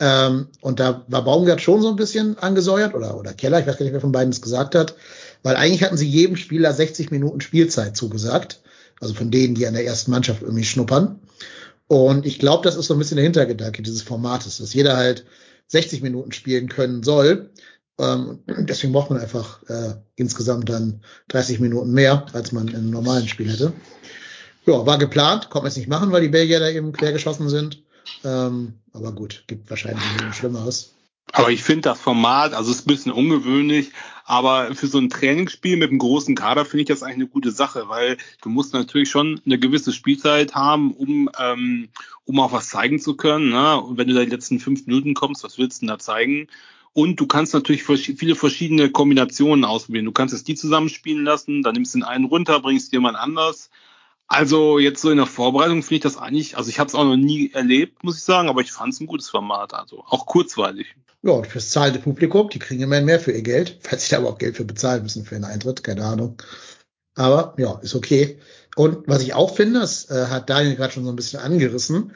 Ähm, 0.00 0.48
und 0.60 0.80
da 0.80 1.04
war 1.08 1.24
Baumgart 1.24 1.60
schon 1.60 1.80
so 1.80 1.88
ein 1.88 1.96
bisschen 1.96 2.36
angesäuert 2.38 2.94
oder, 2.94 3.16
oder 3.16 3.32
Keller, 3.34 3.60
ich 3.60 3.66
weiß 3.66 3.78
gar 3.78 3.84
nicht, 3.84 3.92
wer 3.92 4.00
von 4.00 4.12
beiden 4.12 4.32
es 4.32 4.42
gesagt 4.42 4.74
hat, 4.74 4.96
weil 5.42 5.56
eigentlich 5.56 5.84
hatten 5.84 5.96
sie 5.96 6.08
jedem 6.08 6.36
Spieler 6.36 6.72
60 6.72 7.10
Minuten 7.10 7.40
Spielzeit 7.40 7.96
zugesagt. 7.96 8.60
Also 9.00 9.14
von 9.14 9.30
denen, 9.30 9.54
die 9.54 9.66
an 9.66 9.74
der 9.74 9.84
ersten 9.84 10.12
Mannschaft 10.12 10.42
irgendwie 10.42 10.64
schnuppern. 10.64 11.20
Und 11.92 12.24
ich 12.24 12.38
glaube, 12.38 12.64
das 12.64 12.76
ist 12.76 12.86
so 12.86 12.94
ein 12.94 12.98
bisschen 12.98 13.16
der 13.16 13.24
Hintergedanke 13.24 13.82
dieses 13.82 14.00
Formates, 14.00 14.56
dass 14.56 14.72
jeder 14.72 14.96
halt 14.96 15.26
60 15.66 16.00
Minuten 16.00 16.32
spielen 16.32 16.70
können 16.70 17.02
soll. 17.02 17.50
Ähm, 17.98 18.38
deswegen 18.46 18.94
braucht 18.94 19.10
man 19.10 19.20
einfach 19.20 19.62
äh, 19.68 19.96
insgesamt 20.16 20.70
dann 20.70 21.02
30 21.28 21.60
Minuten 21.60 21.92
mehr, 21.92 22.24
als 22.32 22.50
man 22.50 22.70
einem 22.70 22.88
normalen 22.88 23.28
Spiel 23.28 23.52
hätte. 23.52 23.74
Ja, 24.64 24.86
war 24.86 24.96
geplant, 24.96 25.50
konnte 25.50 25.64
man 25.64 25.68
es 25.68 25.76
nicht 25.76 25.90
machen, 25.90 26.12
weil 26.12 26.22
die 26.22 26.30
Belgier 26.30 26.60
da 26.60 26.70
eben 26.70 26.92
quer 26.92 27.12
geschossen 27.12 27.50
sind. 27.50 27.82
Ähm, 28.24 28.72
aber 28.94 29.12
gut, 29.12 29.44
gibt 29.46 29.68
wahrscheinlich 29.68 30.02
ein 30.22 30.32
Schlimmeres. 30.32 30.92
Aber 31.32 31.50
ich 31.50 31.62
finde 31.62 31.82
das 31.82 32.00
Format, 32.00 32.52
also 32.52 32.70
ist 32.70 32.86
ein 32.86 32.92
bisschen 32.92 33.12
ungewöhnlich, 33.12 33.90
aber 34.26 34.74
für 34.74 34.86
so 34.86 34.98
ein 34.98 35.08
Trainingsspiel 35.08 35.78
mit 35.78 35.88
einem 35.88 35.98
großen 35.98 36.34
Kader 36.34 36.66
finde 36.66 36.82
ich 36.82 36.88
das 36.88 37.02
eigentlich 37.02 37.16
eine 37.16 37.26
gute 37.28 37.50
Sache, 37.50 37.88
weil 37.88 38.18
du 38.42 38.50
musst 38.50 38.74
natürlich 38.74 39.10
schon 39.10 39.40
eine 39.46 39.58
gewisse 39.58 39.92
Spielzeit 39.92 40.54
haben, 40.54 40.92
um, 40.92 41.30
ähm, 41.40 41.88
um 42.26 42.38
auch 42.38 42.52
was 42.52 42.68
zeigen 42.68 43.00
zu 43.00 43.16
können. 43.16 43.48
Ne? 43.48 43.80
Und 43.80 43.96
wenn 43.96 44.08
du 44.08 44.14
da 44.14 44.24
die 44.24 44.30
letzten 44.30 44.60
fünf 44.60 44.86
Minuten 44.86 45.14
kommst, 45.14 45.42
was 45.42 45.56
willst 45.56 45.80
du 45.80 45.86
denn 45.86 45.94
da 45.94 45.98
zeigen? 45.98 46.48
Und 46.92 47.18
du 47.18 47.26
kannst 47.26 47.54
natürlich 47.54 47.84
viele 47.84 48.34
verschiedene 48.34 48.90
Kombinationen 48.90 49.64
ausprobieren. 49.64 50.04
Du 50.04 50.12
kannst 50.12 50.34
es 50.34 50.44
die 50.44 50.54
zusammenspielen 50.54 51.24
lassen, 51.24 51.62
dann 51.62 51.72
nimmst 51.72 51.94
du 51.94 52.00
den 52.00 52.04
einen 52.04 52.26
runter, 52.26 52.60
bringst 52.60 52.92
jemand 52.92 53.16
anders. 53.16 53.70
Also 54.32 54.78
jetzt 54.78 55.02
so 55.02 55.10
in 55.10 55.18
der 55.18 55.26
Vorbereitung 55.26 55.82
finde 55.82 55.96
ich 55.96 56.00
das 56.00 56.16
eigentlich, 56.16 56.56
also 56.56 56.70
ich 56.70 56.78
habe 56.78 56.88
es 56.88 56.94
auch 56.94 57.04
noch 57.04 57.18
nie 57.18 57.52
erlebt, 57.52 58.02
muss 58.02 58.16
ich 58.16 58.24
sagen, 58.24 58.48
aber 58.48 58.62
ich 58.62 58.72
fand 58.72 58.94
es 58.94 58.98
ein 58.98 59.06
gutes 59.06 59.28
Format, 59.28 59.74
also 59.74 60.04
auch 60.06 60.24
kurzweilig. 60.24 60.86
Ja, 61.22 61.32
und 61.32 61.46
fürs 61.46 61.68
zahlende 61.68 62.00
Publikum, 62.00 62.48
die 62.48 62.58
kriegen 62.58 62.82
immer 62.82 63.02
mehr 63.02 63.20
für 63.20 63.32
ihr 63.32 63.42
Geld, 63.42 63.76
falls 63.82 64.04
sie 64.04 64.12
da 64.12 64.16
aber 64.16 64.30
auch 64.30 64.38
Geld 64.38 64.56
für 64.56 64.64
bezahlen 64.64 65.02
müssen 65.02 65.26
für 65.26 65.34
einen 65.34 65.44
Eintritt, 65.44 65.84
keine 65.84 66.06
Ahnung. 66.06 66.40
Aber 67.14 67.54
ja, 67.58 67.78
ist 67.82 67.94
okay. 67.94 68.38
Und 68.74 69.06
was 69.06 69.20
ich 69.20 69.34
auch 69.34 69.54
finde, 69.54 69.80
das 69.80 70.08
äh, 70.08 70.28
hat 70.28 70.48
Daniel 70.48 70.76
gerade 70.76 70.94
schon 70.94 71.04
so 71.04 71.10
ein 71.10 71.16
bisschen 71.16 71.40
angerissen, 71.40 72.12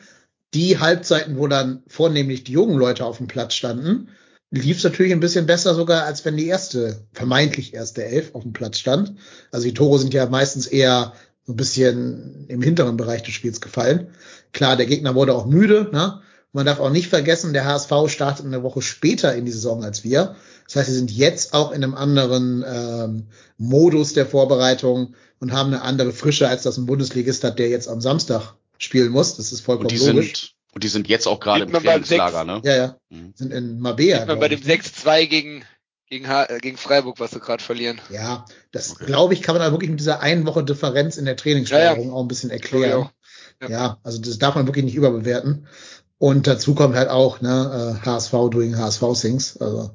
die 0.55 0.79
Halbzeiten, 0.79 1.37
wo 1.37 1.49
dann 1.49 1.83
vornehmlich 1.87 2.45
die 2.45 2.53
jungen 2.53 2.79
Leute 2.79 3.05
auf 3.05 3.19
dem 3.19 3.27
Platz 3.27 3.53
standen, 3.53 4.09
lief 4.51 4.79
es 4.79 4.85
natürlich 4.85 5.13
ein 5.13 5.21
bisschen 5.21 5.45
besser 5.45 5.75
sogar, 5.75 6.05
als 6.05 6.25
wenn 6.25 6.39
die 6.39 6.47
erste, 6.47 7.07
vermeintlich 7.13 7.75
erste 7.75 8.07
Elf 8.07 8.35
auf 8.35 8.43
dem 8.43 8.55
Platz 8.55 8.79
stand. 8.79 9.17
Also 9.51 9.67
die 9.67 9.75
Tore 9.75 9.99
sind 9.99 10.15
ja 10.15 10.25
meistens 10.31 10.67
eher 10.67 11.13
ein 11.49 11.57
bisschen 11.57 12.47
im 12.49 12.63
hinteren 12.63 12.97
Bereich 12.97 13.23
des 13.23 13.35
Spiels 13.35 13.61
gefallen. 13.61 14.09
Klar, 14.53 14.77
der 14.77 14.87
Gegner 14.87 15.15
wurde 15.15 15.35
auch 15.35 15.47
müde, 15.47 15.89
ne? 15.93 16.23
Man 16.53 16.65
darf 16.65 16.81
auch 16.81 16.91
nicht 16.91 17.09
vergessen, 17.09 17.53
der 17.53 17.67
HSV 17.67 17.93
startet 18.07 18.47
eine 18.47 18.63
Woche 18.63 18.81
später 18.81 19.35
in 19.35 19.45
die 19.45 19.53
Saison 19.53 19.85
als 19.85 20.05
wir. 20.05 20.37
Das 20.65 20.77
heißt, 20.77 20.89
sie 20.89 20.95
sind 20.95 21.11
jetzt 21.11 21.53
auch 21.53 21.71
in 21.71 21.85
einem 21.85 21.95
anderen 21.95 22.65
ähm, 22.67 23.27
Modus 23.59 24.15
der 24.15 24.25
Vorbereitung 24.25 25.15
und 25.39 25.53
haben 25.53 25.67
eine 25.75 25.83
andere 25.83 26.13
Frische, 26.13 26.49
als 26.49 26.63
das 26.63 26.79
ein 26.79 26.87
Bundesligist 26.87 27.45
hat, 27.45 27.59
der 27.59 27.69
jetzt 27.69 27.89
am 27.89 28.01
Samstag 28.01 28.55
spielen 28.79 29.13
muss. 29.13 29.37
Das 29.37 29.53
ist 29.53 29.61
vollkommen 29.61 29.91
und 29.91 29.99
logisch. 29.99 30.33
Sind, 30.33 30.55
und 30.73 30.85
die 30.85 30.89
sind 30.89 31.09
jetzt 31.09 31.27
auch 31.27 31.41
gerade 31.41 31.65
im 31.65 31.73
Trainingslager, 31.73 32.45
ne? 32.45 32.63
Ja, 32.65 32.77
ja. 32.77 32.97
Mhm. 33.11 33.33
Sind 33.35 33.53
in 33.53 33.79
Mabea. 33.79 34.21
Sieht 34.21 34.29
man 34.29 34.41
bei 34.41 34.49
dem 34.49 34.61
6-2 34.61 35.27
gegen 35.27 35.65
gegen, 36.09 36.29
ha 36.29 36.45
äh, 36.45 36.59
gegen 36.59 36.77
Freiburg, 36.77 37.21
was 37.21 37.33
sie 37.33 37.41
gerade 37.41 37.63
verlieren. 37.63 38.01
Ja, 38.11 38.45
das 38.73 38.93
okay. 38.93 39.07
glaube 39.07 39.35
ich, 39.35 39.43
kann 39.43 39.55
man 39.55 39.63
aber 39.63 39.73
wirklich 39.73 39.91
mit 39.91 40.01
dieser 40.01 40.21
einen 40.21 40.47
Woche 40.47 40.65
Differenz 40.65 41.17
in 41.17 41.25
der 41.25 41.37
Trainingssteuerung 41.37 42.05
ja, 42.05 42.09
ja. 42.09 42.13
auch 42.13 42.23
ein 42.23 42.29
bisschen 42.29 42.51
erklären. 42.51 43.11
Ja. 43.61 43.69
ja. 43.69 43.99
also 44.03 44.21
das 44.21 44.39
darf 44.39 44.55
man 44.55 44.67
wirklich 44.67 44.85
nicht 44.85 44.95
überbewerten. 44.95 45.67
Und 46.19 46.47
dazu 46.47 46.75
kommt 46.75 46.95
halt 46.95 47.11
auch 47.11 47.41
ne, 47.41 48.01
HSV 48.05 48.33
äh, 48.33 48.51
doing 48.51 48.79
HSV 48.79 49.03
Things. 49.21 49.57
Also 49.59 49.91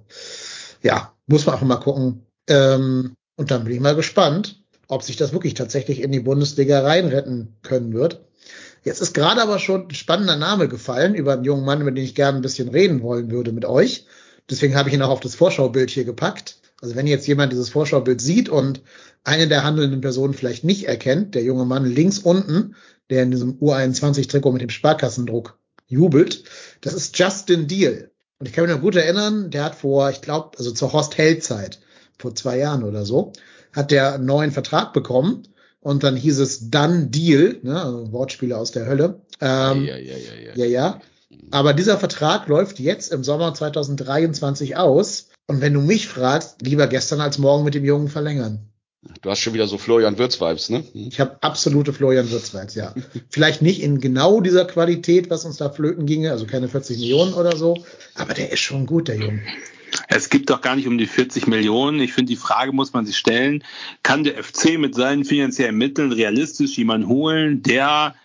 ja, 0.81 1.13
muss 1.27 1.45
man 1.45 1.55
auch 1.55 1.61
mal 1.61 1.77
gucken. 1.77 2.25
Ähm, 2.47 3.15
und 3.37 3.51
dann 3.51 3.63
bin 3.63 3.73
ich 3.73 3.79
mal 3.79 3.95
gespannt, 3.95 4.61
ob 4.87 5.03
sich 5.03 5.15
das 5.15 5.33
wirklich 5.33 5.53
tatsächlich 5.53 6.01
in 6.01 6.11
die 6.11 6.19
Bundesliga 6.19 6.81
reinretten 6.81 7.55
können 7.63 7.93
wird. 7.93 8.25
Jetzt 8.83 9.01
ist 9.01 9.13
gerade 9.13 9.41
aber 9.41 9.59
schon 9.59 9.87
ein 9.87 9.93
spannender 9.93 10.35
Name 10.35 10.67
gefallen 10.67 11.15
über 11.15 11.33
einen 11.33 11.43
jungen 11.43 11.65
Mann, 11.65 11.81
über 11.81 11.91
den 11.91 12.03
ich 12.03 12.15
gerne 12.15 12.37
ein 12.37 12.41
bisschen 12.41 12.69
reden 12.69 13.01
wollen 13.01 13.31
würde 13.31 13.51
mit 13.51 13.65
euch. 13.65 14.05
Deswegen 14.51 14.75
habe 14.75 14.89
ich 14.89 14.95
ihn 14.95 15.01
auch 15.01 15.09
auf 15.09 15.21
das 15.21 15.33
Vorschaubild 15.33 15.89
hier 15.89 16.03
gepackt. 16.03 16.57
Also 16.81 16.95
wenn 16.95 17.07
jetzt 17.07 17.27
jemand 17.27 17.53
dieses 17.53 17.69
Vorschaubild 17.69 18.21
sieht 18.21 18.49
und 18.49 18.81
eine 19.23 19.47
der 19.47 19.63
handelnden 19.63 20.01
Personen 20.01 20.33
vielleicht 20.33 20.63
nicht 20.63 20.87
erkennt, 20.87 21.35
der 21.35 21.43
junge 21.43 21.65
Mann 21.65 21.85
links 21.85 22.19
unten, 22.19 22.75
der 23.09 23.23
in 23.23 23.31
diesem 23.31 23.59
U21-Trikot 23.59 24.51
mit 24.51 24.61
dem 24.61 24.69
Sparkassendruck 24.69 25.57
jubelt. 25.87 26.43
Das 26.81 26.93
ist 26.93 27.17
Justin 27.17 27.67
Deal. 27.67 28.11
Und 28.39 28.47
ich 28.47 28.53
kann 28.53 28.65
mich 28.65 28.73
noch 28.73 28.81
gut 28.81 28.95
erinnern, 28.95 29.51
der 29.51 29.63
hat 29.63 29.75
vor, 29.75 30.09
ich 30.09 30.21
glaube, 30.21 30.57
also 30.57 30.71
zur 30.71 30.91
Horst 30.91 31.17
Held-Zeit, 31.17 31.79
vor 32.17 32.35
zwei 32.35 32.57
Jahren 32.57 32.83
oder 32.83 33.05
so, 33.05 33.33
hat 33.71 33.91
der 33.91 34.15
einen 34.15 34.25
neuen 34.25 34.51
Vertrag 34.51 34.93
bekommen. 34.93 35.43
Und 35.79 36.03
dann 36.03 36.15
hieß 36.15 36.39
es 36.39 36.69
Done 36.69 37.07
Deal, 37.07 37.57
ne, 37.63 37.81
also 37.81 38.11
Wortspiele 38.11 38.57
aus 38.57 38.71
der 38.71 38.85
Hölle. 38.85 39.21
Ähm, 39.39 39.85
ja, 39.85 39.97
ja, 39.97 40.15
ja, 40.17 40.53
ja, 40.55 40.65
ja. 40.65 41.01
Aber 41.51 41.73
dieser 41.73 41.97
Vertrag 41.97 42.47
läuft 42.47 42.79
jetzt 42.79 43.11
im 43.11 43.23
Sommer 43.23 43.53
2023 43.53 44.77
aus. 44.77 45.29
Und 45.47 45.61
wenn 45.61 45.73
du 45.73 45.81
mich 45.81 46.07
fragst, 46.07 46.61
lieber 46.61 46.87
gestern 46.87 47.21
als 47.21 47.37
morgen 47.37 47.65
mit 47.65 47.73
dem 47.73 47.85
Jungen 47.85 48.07
verlängern. 48.07 48.71
Du 49.21 49.31
hast 49.31 49.39
schon 49.39 49.53
wieder 49.55 49.67
so 49.67 49.79
Florian 49.79 50.19
Wirtz-Vibes, 50.19 50.69
ne? 50.69 50.83
Hm. 50.93 51.07
Ich 51.07 51.19
habe 51.19 51.37
absolute 51.41 51.91
Florian 51.91 52.29
Wirtz-Vibes, 52.29 52.75
ja. 52.75 52.93
Vielleicht 53.29 53.61
nicht 53.61 53.81
in 53.81 53.99
genau 53.99 54.41
dieser 54.41 54.65
Qualität, 54.65 55.29
was 55.29 55.43
uns 55.43 55.57
da 55.57 55.69
flöten 55.69 56.05
ginge, 56.05 56.31
also 56.31 56.45
keine 56.45 56.67
40 56.69 56.99
Millionen 56.99 57.33
oder 57.33 57.57
so, 57.57 57.83
aber 58.13 58.35
der 58.35 58.51
ist 58.51 58.59
schon 58.59 58.85
gut, 58.85 59.07
der 59.07 59.17
Junge. 59.17 59.41
Es 60.07 60.29
gibt 60.29 60.49
doch 60.49 60.61
gar 60.61 60.75
nicht 60.75 60.87
um 60.87 60.97
die 60.97 61.07
40 61.07 61.47
Millionen. 61.47 61.99
Ich 61.99 62.13
finde, 62.13 62.29
die 62.29 62.37
Frage 62.37 62.71
muss 62.71 62.93
man 62.93 63.05
sich 63.05 63.17
stellen. 63.17 63.63
Kann 64.03 64.23
der 64.23 64.41
FC 64.41 64.77
mit 64.77 64.95
seinen 64.95 65.25
finanziellen 65.25 65.77
Mitteln 65.77 66.11
realistisch 66.11 66.77
jemanden 66.77 67.07
holen, 67.07 67.63
der 67.63 68.15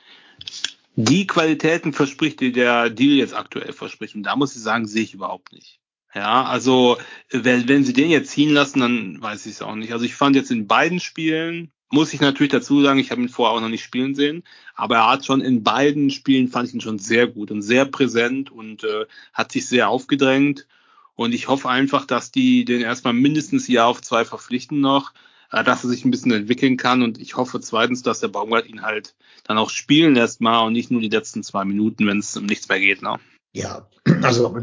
die 0.96 1.26
Qualitäten 1.26 1.92
verspricht, 1.92 2.40
die 2.40 2.52
der 2.52 2.90
Deal 2.90 3.16
jetzt 3.16 3.34
aktuell 3.34 3.72
verspricht? 3.72 4.14
Und 4.14 4.24
da 4.24 4.34
muss 4.34 4.56
ich 4.56 4.62
sagen, 4.62 4.86
sehe 4.86 5.02
ich 5.02 5.14
überhaupt 5.14 5.52
nicht. 5.52 5.78
Ja, 6.14 6.44
also 6.44 6.96
wenn, 7.30 7.68
wenn 7.68 7.84
sie 7.84 7.92
den 7.92 8.10
jetzt 8.10 8.30
ziehen 8.30 8.52
lassen, 8.52 8.80
dann 8.80 9.20
weiß 9.20 9.44
ich 9.44 9.52
es 9.52 9.62
auch 9.62 9.74
nicht. 9.74 9.92
Also 9.92 10.06
ich 10.06 10.14
fand 10.14 10.34
jetzt 10.34 10.50
in 10.50 10.66
beiden 10.66 10.98
Spielen, 10.98 11.70
muss 11.90 12.14
ich 12.14 12.20
natürlich 12.20 12.52
dazu 12.52 12.82
sagen, 12.82 12.98
ich 12.98 13.10
habe 13.10 13.20
ihn 13.20 13.28
vorher 13.28 13.54
auch 13.54 13.60
noch 13.60 13.68
nicht 13.68 13.84
spielen 13.84 14.14
sehen, 14.14 14.42
aber 14.74 14.96
er 14.96 15.10
hat 15.10 15.26
schon 15.26 15.42
in 15.42 15.62
beiden 15.62 16.10
Spielen, 16.10 16.48
fand 16.48 16.68
ich 16.68 16.74
ihn 16.74 16.80
schon 16.80 16.98
sehr 16.98 17.26
gut 17.26 17.50
und 17.50 17.60
sehr 17.60 17.84
präsent 17.84 18.50
und 18.50 18.82
äh, 18.82 19.04
hat 19.34 19.52
sich 19.52 19.68
sehr 19.68 19.90
aufgedrängt. 19.90 20.66
Und 21.14 21.34
ich 21.34 21.48
hoffe 21.48 21.68
einfach, 21.68 22.06
dass 22.06 22.30
die 22.30 22.64
den 22.64 22.80
erstmal 22.80 23.12
mindestens 23.12 23.68
Jahr 23.68 23.88
auf 23.88 24.00
zwei 24.00 24.24
verpflichten 24.24 24.80
noch, 24.80 25.12
dass 25.50 25.84
er 25.84 25.90
sich 25.90 26.04
ein 26.04 26.10
bisschen 26.10 26.32
entwickeln 26.32 26.76
kann. 26.76 27.02
Und 27.02 27.18
ich 27.20 27.36
hoffe 27.36 27.60
zweitens, 27.60 28.02
dass 28.02 28.20
der 28.20 28.28
Baumgart 28.28 28.66
ihn 28.66 28.82
halt 28.82 29.14
dann 29.44 29.58
auch 29.58 29.70
spielen 29.70 30.14
lässt 30.14 30.40
mal 30.40 30.60
und 30.60 30.72
nicht 30.72 30.90
nur 30.90 31.00
die 31.00 31.08
letzten 31.08 31.42
zwei 31.42 31.64
Minuten, 31.64 32.06
wenn 32.06 32.18
es 32.18 32.36
um 32.36 32.46
nichts 32.46 32.68
mehr 32.68 32.80
geht. 32.80 33.02
Ne? 33.02 33.18
Ja, 33.52 33.88
also 34.22 34.58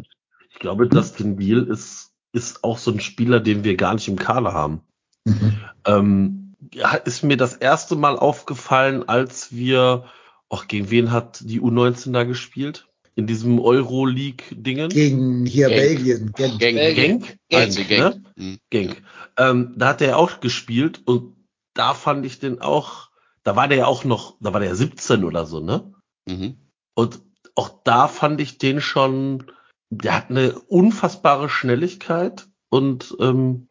ich 0.51 0.59
glaube, 0.59 0.87
Dustin 0.87 1.37
Beal 1.37 1.63
ist, 1.63 2.11
ist 2.31 2.63
auch 2.63 2.77
so 2.77 2.91
ein 2.91 2.99
Spieler, 2.99 3.39
den 3.39 3.63
wir 3.63 3.75
gar 3.75 3.93
nicht 3.93 4.07
im 4.07 4.17
Kader 4.17 4.53
haben. 4.53 4.81
Mhm. 5.25 5.59
Ähm, 5.85 6.55
ja, 6.73 6.93
ist 6.95 7.23
mir 7.23 7.37
das 7.37 7.55
erste 7.55 7.95
Mal 7.95 8.17
aufgefallen, 8.17 9.07
als 9.07 9.51
wir, 9.51 10.05
ach, 10.49 10.67
gegen 10.67 10.89
wen 10.89 11.11
hat 11.11 11.41
die 11.43 11.61
U19 11.61 12.11
da 12.11 12.23
gespielt? 12.23 12.87
In 13.15 13.27
diesem 13.27 13.59
Euroleague-Dingen? 13.59 14.89
Gegen 14.89 15.45
hier 15.45 15.69
Genk. 15.69 15.81
Belgien. 15.81 16.33
Genk. 16.33 16.59
Genk. 16.59 16.77
Genk? 16.77 16.95
Genk. 16.95 17.37
Genk, 17.49 17.87
Genk. 17.87 17.99
ne? 17.99 18.23
Mhm. 18.35 18.57
Genk. 18.69 19.03
Ähm, 19.37 19.73
da 19.77 19.89
hat 19.89 20.01
er 20.01 20.09
ja 20.09 20.15
auch 20.15 20.39
gespielt 20.39 21.01
und 21.05 21.35
da 21.73 21.93
fand 21.93 22.25
ich 22.25 22.39
den 22.39 22.61
auch, 22.61 23.09
da 23.43 23.55
war 23.55 23.67
der 23.67 23.77
ja 23.79 23.85
auch 23.85 24.03
noch, 24.03 24.37
da 24.39 24.53
war 24.53 24.59
der 24.59 24.69
ja 24.69 24.75
17 24.75 25.23
oder 25.23 25.45
so, 25.45 25.59
ne? 25.59 25.93
Mhm. 26.27 26.57
Und 26.95 27.21
auch 27.55 27.69
da 27.83 28.07
fand 28.07 28.41
ich 28.41 28.57
den 28.57 28.81
schon, 28.81 29.51
der 29.89 30.15
hat 30.15 30.29
eine 30.29 30.59
unfassbare 30.59 31.49
Schnelligkeit 31.49 32.47
und 32.69 33.15
ähm, 33.19 33.67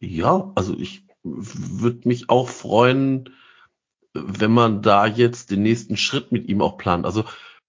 ja, 0.00 0.52
also 0.54 0.74
ich 0.78 1.06
würde 1.22 2.08
mich 2.08 2.30
auch 2.30 2.48
freuen, 2.48 3.30
wenn 4.14 4.52
man 4.52 4.82
da 4.82 5.06
jetzt 5.06 5.50
den 5.50 5.62
nächsten 5.62 5.96
Schritt 5.96 6.32
mit 6.32 6.48
ihm 6.48 6.62
auch 6.62 6.78
plant. 6.78 7.04
Also 7.04 7.24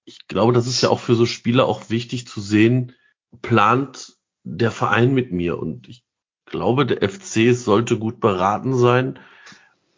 ich 0.08 0.28
glaube, 0.28 0.54
das 0.54 0.68
ist 0.68 0.82
ja 0.82 0.90
auch 0.90 1.02
für 1.02 1.16
so 1.16 1.26
Spieler 1.26 1.66
auch 1.66 1.90
wichtig 1.90 2.28
zu 2.28 2.40
sehen, 2.40 2.94
plant 3.42 4.16
der 4.44 4.72
Verein 4.72 5.14
mit 5.14 5.34
mir. 5.34 5.60
Und 5.60 5.90
ich 5.90 6.06
glaube, 6.46 6.86
der 6.86 7.08
FC 7.08 7.54
sollte 7.54 8.00
gut 8.00 8.22
beraten 8.22 8.74
sein, 8.74 9.20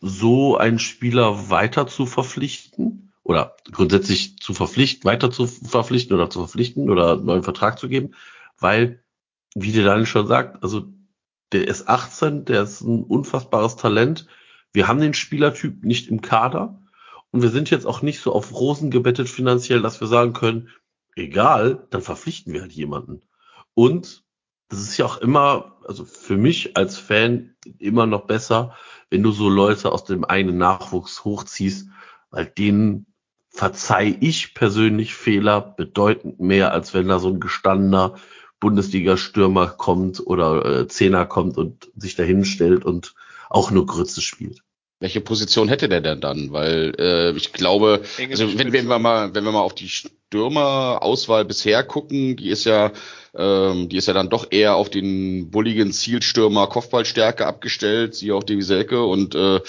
so 0.01 0.57
einen 0.57 0.79
Spieler 0.79 1.51
weiter 1.51 1.85
zu 1.85 2.07
verpflichten 2.07 3.13
oder 3.21 3.55
grundsätzlich 3.71 4.39
zu 4.39 4.55
verpflichten, 4.55 5.07
weiter 5.07 5.29
zu 5.29 5.45
verpflichten 5.45 6.15
oder 6.15 6.31
zu 6.31 6.39
verpflichten 6.39 6.89
oder 6.89 7.13
einen 7.13 7.25
neuen 7.25 7.43
Vertrag 7.43 7.77
zu 7.77 7.87
geben, 7.87 8.15
weil, 8.57 9.03
wie 9.53 9.71
der 9.71 9.85
Daniel 9.85 10.07
schon 10.07 10.25
sagt, 10.25 10.63
also 10.63 10.87
der 11.51 11.67
ist 11.67 11.87
18, 11.87 12.45
der 12.45 12.63
ist 12.63 12.81
ein 12.81 13.03
unfassbares 13.03 13.75
Talent. 13.75 14.25
Wir 14.73 14.87
haben 14.87 15.01
den 15.01 15.13
Spielertyp 15.13 15.83
nicht 15.83 16.07
im 16.07 16.21
Kader 16.21 16.81
und 17.31 17.41
wir 17.41 17.49
sind 17.49 17.69
jetzt 17.69 17.85
auch 17.85 18.01
nicht 18.01 18.19
so 18.19 18.33
auf 18.33 18.53
Rosen 18.53 18.91
gebettet 18.91 19.29
finanziell, 19.29 19.81
dass 19.81 20.01
wir 20.01 20.07
sagen 20.07 20.33
können, 20.33 20.69
egal, 21.15 21.87
dann 21.91 22.01
verpflichten 22.01 22.53
wir 22.53 22.61
halt 22.61 22.71
jemanden. 22.71 23.21
Und 23.73 24.23
das 24.69 24.81
ist 24.81 24.97
ja 24.97 25.05
auch 25.05 25.17
immer, 25.17 25.77
also 25.87 26.05
für 26.05 26.37
mich 26.37 26.77
als 26.77 26.97
Fan 26.97 27.55
immer 27.77 28.05
noch 28.05 28.25
besser, 28.25 28.75
wenn 29.09 29.23
du 29.23 29.31
so 29.31 29.49
Leute 29.49 29.91
aus 29.91 30.03
dem 30.03 30.23
eigenen 30.23 30.57
Nachwuchs 30.57 31.23
hochziehst, 31.23 31.89
weil 32.29 32.45
denen 32.45 33.07
verzeih 33.49 34.15
ich 34.19 34.53
persönlich 34.53 35.15
Fehler 35.15 35.61
bedeutend 35.61 36.39
mehr, 36.39 36.71
als 36.71 36.93
wenn 36.93 37.07
da 37.07 37.19
so 37.19 37.29
ein 37.29 37.39
gestandener 37.39 38.15
Bundesliga-Stürmer 38.59 39.67
kommt 39.67 40.25
oder 40.25 40.65
äh, 40.65 40.87
Zehner 40.87 41.25
kommt 41.25 41.57
und 41.57 41.91
sich 41.95 42.15
dahin 42.15 42.45
stellt 42.45 42.85
und 42.85 43.15
auch 43.49 43.71
nur 43.71 43.85
Grütze 43.85 44.21
spielt. 44.21 44.63
Welche 45.01 45.21
Position 45.21 45.69
hätte 45.69 45.87
der 45.87 46.01
denn 46.01 46.19
dann? 46.19 46.51
Weil 46.51 46.93
äh, 46.99 47.31
ich 47.31 47.53
glaube, 47.53 48.01
also 48.29 48.57
wenn, 48.57 48.73
wenn 48.73 48.87
wir 48.87 48.99
mal, 48.99 49.33
wenn 49.33 49.45
wir 49.45 49.51
mal 49.53 49.61
auf 49.61 49.73
die 49.73 49.87
Stürmerauswahl 49.87 51.45
bisher 51.45 51.83
gucken, 51.83 52.35
die 52.35 52.49
ist 52.49 52.65
ja, 52.65 52.91
ähm, 53.33 53.87
die 53.87 53.95
ist 53.95 54.07
ja 54.07 54.13
dann 54.13 54.29
doch 54.29 54.47
eher 54.51 54.75
auf 54.75 54.89
den 54.89 55.51
bulligen 55.51 55.93
Zielstürmer 55.93 56.67
Kopfballstärke 56.67 57.47
abgestellt, 57.47 58.13
sie 58.13 58.33
auch 58.33 58.43
Devi 58.43 58.61
Selke 58.61 59.01
und 59.05 59.35
äh, 59.35 59.61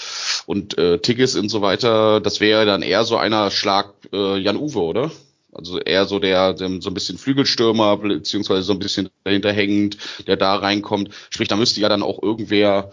und 0.47 0.77
äh, 0.77 0.99
Tigges 0.99 1.35
und 1.37 1.47
so 1.47 1.61
weiter. 1.61 2.19
Das 2.19 2.41
wäre 2.41 2.65
dann 2.65 2.81
eher 2.81 3.05
so 3.05 3.15
einer 3.15 3.51
Schlag 3.51 3.93
äh, 4.11 4.37
Jan 4.37 4.57
Uwe, 4.57 4.79
oder? 4.79 5.11
Also 5.53 5.79
eher 5.79 6.05
so 6.05 6.19
der, 6.19 6.53
der 6.53 6.81
so 6.81 6.89
ein 6.89 6.93
bisschen 6.93 7.17
Flügelstürmer 7.17 7.97
beziehungsweise 7.97 8.63
so 8.63 8.73
ein 8.73 8.79
bisschen 8.79 9.09
dahinter 9.23 9.51
hängend, 9.51 9.97
der 10.27 10.37
da 10.37 10.55
reinkommt. 10.55 11.09
Sprich, 11.29 11.47
da 11.47 11.55
müsste 11.55 11.81
ja 11.81 11.89
dann 11.89 12.03
auch 12.03 12.21
irgendwer 12.21 12.91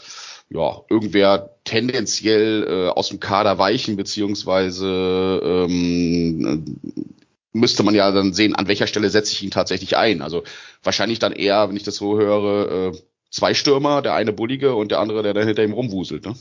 ja, 0.51 0.81
irgendwer 0.89 1.57
tendenziell 1.65 2.65
äh, 2.67 2.89
aus 2.89 3.09
dem 3.09 3.21
Kader 3.21 3.59
weichen, 3.59 3.97
beziehungsweise 3.97 5.41
ähm, 5.45 6.81
müsste 7.53 7.83
man 7.83 7.95
ja 7.95 8.11
dann 8.13 8.33
sehen, 8.33 8.55
an 8.55 8.69
welcher 8.69 8.87
Stelle 8.87 9.11
setze 9.11 9.33
ich 9.33 9.43
ihn 9.43 9.51
tatsächlich 9.51 9.97
ein. 9.97 10.23
Also 10.23 10.45
wahrscheinlich 10.83 11.19
dann 11.19 11.33
eher, 11.33 11.69
wenn 11.69 11.77
ich 11.77 11.83
das 11.83 11.97
so 11.97 12.19
höre, 12.19 12.93
äh, 12.93 12.99
zwei 13.31 13.55
Stürmer, 13.55 14.01
der 14.03 14.15
eine 14.15 14.33
bullige 14.33 14.75
und 14.75 14.91
der 14.91 15.01
andere, 15.01 15.23
der 15.23 15.35
dann 15.35 15.47
hinter 15.47 15.65
ihm 15.65 15.73
rumwuselt. 15.73 16.25
Ne? 16.25 16.35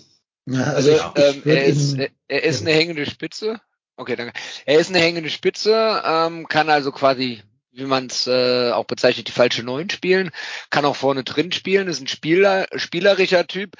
Ja, 0.50 0.64
Also, 0.64 0.92
ich- 0.92 0.98
ich 1.16 1.24
ähm, 1.36 1.42
er, 1.46 1.66
ist, 1.66 1.98
er- 1.98 2.10
er 2.30 2.44
ist 2.44 2.62
eine 2.62 2.72
hängende 2.72 3.06
Spitze. 3.06 3.60
Okay, 3.98 4.16
danke. 4.16 4.34
Er 4.66 4.80
ist 4.80 4.90
eine 4.90 5.00
hängende 5.00 5.30
Spitze, 5.30 6.02
ähm, 6.06 6.48
kann 6.48 6.70
also 6.70 6.92
quasi, 6.92 7.42
wie 7.78 7.86
man 7.86 8.08
es 8.08 8.28
äh, 8.28 8.72
auch 8.72 8.86
bezeichnet, 8.86 9.28
die 9.28 9.34
falsche 9.34 9.64
Neun 9.64 9.90
spielen, 9.90 10.32
kann 10.70 10.86
auch 10.86 10.96
vorne 10.96 11.24
drin 11.24 11.52
spielen, 11.52 11.88
ist 11.88 12.02
ein 12.02 12.08
Spieler, 12.08 12.68
spielerischer 12.76 13.46
Typ, 13.46 13.76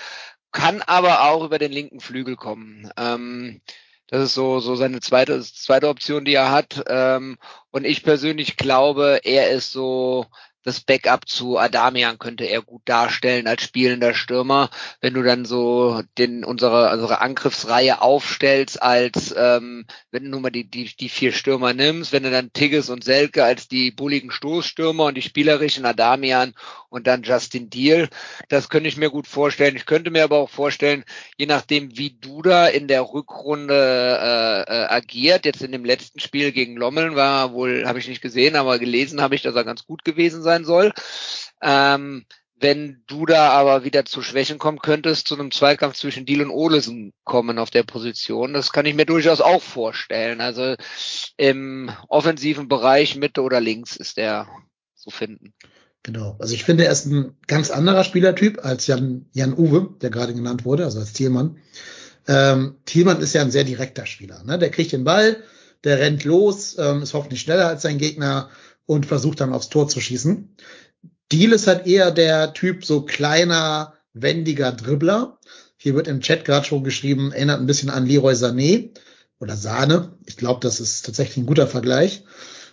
kann 0.52 0.82
aber 0.84 1.24
auch 1.24 1.44
über 1.44 1.58
den 1.60 1.72
linken 1.72 2.00
Flügel 2.00 2.36
kommen. 2.36 2.90
Ähm, 2.98 3.62
das 4.08 4.24
ist 4.24 4.34
so, 4.36 4.60
so 4.60 4.76
seine 4.76 5.02
zweite, 5.02 5.42
zweite 5.42 5.90
Option, 5.90 6.26
die 6.26 6.36
er 6.36 6.52
hat. 6.52 6.84
Ähm, 6.88 7.38
und 7.72 7.86
ich 7.86 8.04
persönlich 8.04 8.56
glaube, 8.56 9.20
er 9.24 9.50
ist 9.50 9.72
so 9.72 10.28
das 10.68 10.82
Backup 10.82 11.30
zu 11.30 11.58
Adamian 11.58 12.20
könnte 12.20 12.44
er 12.44 12.62
gut 12.62 12.82
darstellen 12.84 13.48
als 13.48 13.64
spielender 13.64 14.14
Stürmer, 14.14 14.70
wenn 15.00 15.14
du 15.14 15.24
dann 15.24 15.46
so 15.46 16.04
den 16.18 16.44
unsere 16.44 16.92
unsere 16.92 17.22
Angriffsreihe 17.22 18.02
aufstellst 18.02 18.82
als 18.82 19.34
ähm, 19.38 19.86
wenn 20.12 20.26
du 20.26 20.30
nun 20.30 20.42
mal 20.42 20.50
die 20.50 20.70
die 20.70 20.94
die 20.94 21.08
vier 21.08 21.32
Stürmer 21.32 21.74
nimmst, 21.74 22.12
wenn 22.12 22.24
du 22.24 22.32
dann 22.32 22.52
Tigges 22.52 22.90
und 22.90 23.06
Selke 23.06 23.46
als 23.46 23.70
die 23.70 23.92
bulligen 23.92 24.30
Stoßstürmer 24.30 25.06
und 25.06 25.16
die 25.16 25.22
spielerischen 25.22 25.86
Adamian 25.86 26.54
und 26.90 27.08
dann 27.08 27.24
Justin 27.24 27.70
Deal, 27.70 28.10
das 28.50 28.68
könnte 28.68 28.90
ich 28.90 28.98
mir 28.98 29.10
gut 29.10 29.28
vorstellen. 29.28 29.78
Ich 29.78 29.86
könnte 29.86 30.12
mir 30.12 30.26
aber 30.26 30.38
auch 30.38 30.50
vorstellen, 30.50 31.06
je 31.38 31.46
nachdem 31.46 31.98
wie 31.98 32.12
Duda 32.12 32.68
in 32.68 32.90
der 32.90 33.04
Rückrunde 33.04 33.74
äh, 33.74 34.62
äh, 34.70 34.86
agiert, 34.88 35.46
jetzt 35.46 35.62
in 35.62 35.72
dem 35.72 35.86
letzten 35.86 36.20
Spiel 36.20 36.52
gegen 36.52 36.76
Lommeln 36.76 37.16
war 37.16 37.54
wohl 37.54 37.86
habe 37.88 38.00
ich 38.00 38.08
nicht 38.10 38.22
gesehen, 38.22 38.58
aber 38.58 38.80
gelesen 38.80 39.22
habe 39.22 39.36
ich, 39.36 39.44
dass 39.44 39.56
er 39.56 39.64
ganz 39.64 39.86
gut 39.86 40.04
gewesen 40.04 40.42
sein 40.42 40.57
soll. 40.66 40.94
Ähm, 41.62 42.26
wenn 42.60 43.04
du 43.06 43.26
da 43.28 43.50
aber 43.50 43.84
wieder 43.84 44.06
zu 44.06 44.24
Schwächen 44.24 44.58
kommen 44.58 44.80
könntest, 44.80 45.28
zu 45.28 45.36
einem 45.36 45.52
Zweikampf 45.52 45.96
zwischen 45.96 46.26
Deal 46.26 46.42
und 46.42 46.50
Olesen 46.50 47.14
kommen 47.24 47.60
auf 47.60 47.70
der 47.70 47.84
Position, 47.84 48.54
das 48.54 48.72
kann 48.72 48.88
ich 48.88 48.96
mir 48.96 49.06
durchaus 49.06 49.42
auch 49.42 49.62
vorstellen. 49.62 50.42
Also 50.42 50.76
im 51.38 51.92
offensiven 52.08 52.68
Bereich 52.68 53.16
Mitte 53.16 53.42
oder 53.42 53.62
links 53.62 53.96
ist 53.96 54.18
der 54.18 54.48
zu 54.96 55.12
finden. 55.12 55.54
Genau. 56.02 56.36
Also 56.40 56.54
ich 56.56 56.64
finde, 56.64 56.86
er 56.86 56.92
ist 56.92 57.06
ein 57.06 57.36
ganz 57.48 57.70
anderer 57.70 58.04
Spielertyp 58.04 58.64
als 58.64 58.88
Jan, 58.88 59.26
Jan 59.34 59.54
Uwe, 59.54 59.96
der 60.02 60.10
gerade 60.10 60.34
genannt 60.34 60.66
wurde, 60.66 60.86
also 60.86 61.00
als 61.00 61.14
Thielmann. 61.14 61.58
Ähm, 62.28 62.78
Thielmann 62.86 63.22
ist 63.22 63.34
ja 63.34 63.42
ein 63.42 63.52
sehr 63.52 63.66
direkter 63.66 64.06
Spieler. 64.06 64.44
Ne? 64.44 64.58
Der 64.58 64.72
kriegt 64.72 64.94
den 64.94 65.04
Ball, 65.04 65.44
der 65.84 66.00
rennt 66.00 66.24
los, 66.24 66.78
ähm, 66.80 67.04
ist 67.04 67.14
hoffentlich 67.14 67.42
schneller 67.42 67.68
als 67.68 67.84
sein 67.84 67.98
Gegner 67.98 68.50
und 68.88 69.06
versucht 69.06 69.42
dann 69.42 69.54
aufs 69.54 69.70
Tor 69.70 69.88
zu 69.88 70.02
schießen. 70.02 70.56
Deal 71.32 71.52
ist 71.52 71.68
halt 71.68 71.86
eher 71.86 72.10
der 72.10 72.54
Typ 72.54 72.84
so 72.84 73.02
kleiner, 73.02 73.94
wendiger 74.14 74.72
Dribbler. 74.72 75.38
Hier 75.78 75.94
wird 75.94 76.08
im 76.08 76.22
Chat 76.22 76.46
gerade 76.46 76.66
schon 76.66 76.84
geschrieben, 76.84 77.32
erinnert 77.32 77.60
ein 77.60 77.68
bisschen 77.68 77.92
an 77.92 78.08
Leroy 78.08 78.34
Sané 78.34 78.92
oder 79.40 79.56
Sahne. 79.56 80.18
Ich 80.26 80.38
glaube, 80.38 80.62
das 80.62 80.80
ist 80.80 81.06
tatsächlich 81.06 81.38
ein 81.38 81.46
guter 81.46 81.68
Vergleich. 81.68 82.24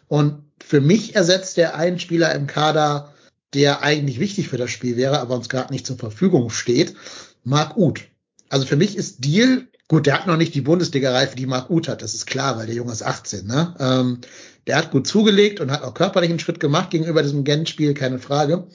Und 0.08 0.44
für 0.64 0.80
mich 0.80 1.14
ersetzt 1.14 1.58
er 1.58 1.74
einen 1.74 1.98
Spieler 1.98 2.34
im 2.34 2.46
Kader, 2.46 3.12
der 3.52 3.82
eigentlich 3.82 4.20
wichtig 4.20 4.48
für 4.48 4.56
das 4.56 4.70
Spiel 4.70 4.96
wäre, 4.96 5.20
aber 5.20 5.34
uns 5.34 5.48
gerade 5.48 5.72
nicht 5.72 5.86
zur 5.86 5.98
Verfügung 5.98 6.50
steht. 6.50 6.94
Marc 7.42 7.76
Uth. 7.76 8.00
Also 8.48 8.66
für 8.66 8.76
mich 8.76 8.96
ist 8.96 9.24
Deal, 9.24 9.68
gut, 9.88 10.06
der 10.06 10.14
hat 10.14 10.26
noch 10.26 10.36
nicht 10.36 10.54
die 10.54 10.60
Bundesliga-Reife, 10.60 11.36
die 11.36 11.46
Marc 11.46 11.70
Uth 11.70 11.88
hat, 11.88 12.02
das 12.02 12.14
ist 12.14 12.26
klar, 12.26 12.56
weil 12.56 12.66
der 12.66 12.74
Junge 12.74 12.92
ist 12.92 13.02
18. 13.02 13.46
Ne? 13.46 13.74
Ähm, 13.78 14.20
der 14.66 14.76
hat 14.76 14.90
gut 14.90 15.06
zugelegt 15.06 15.60
und 15.60 15.70
hat 15.70 15.82
auch 15.82 15.94
körperlich 15.94 16.30
einen 16.30 16.38
Schritt 16.38 16.60
gemacht 16.60 16.90
gegenüber 16.90 17.22
diesem 17.22 17.44
Gent-Spiel, 17.44 17.94
keine 17.94 18.18
Frage. 18.18 18.66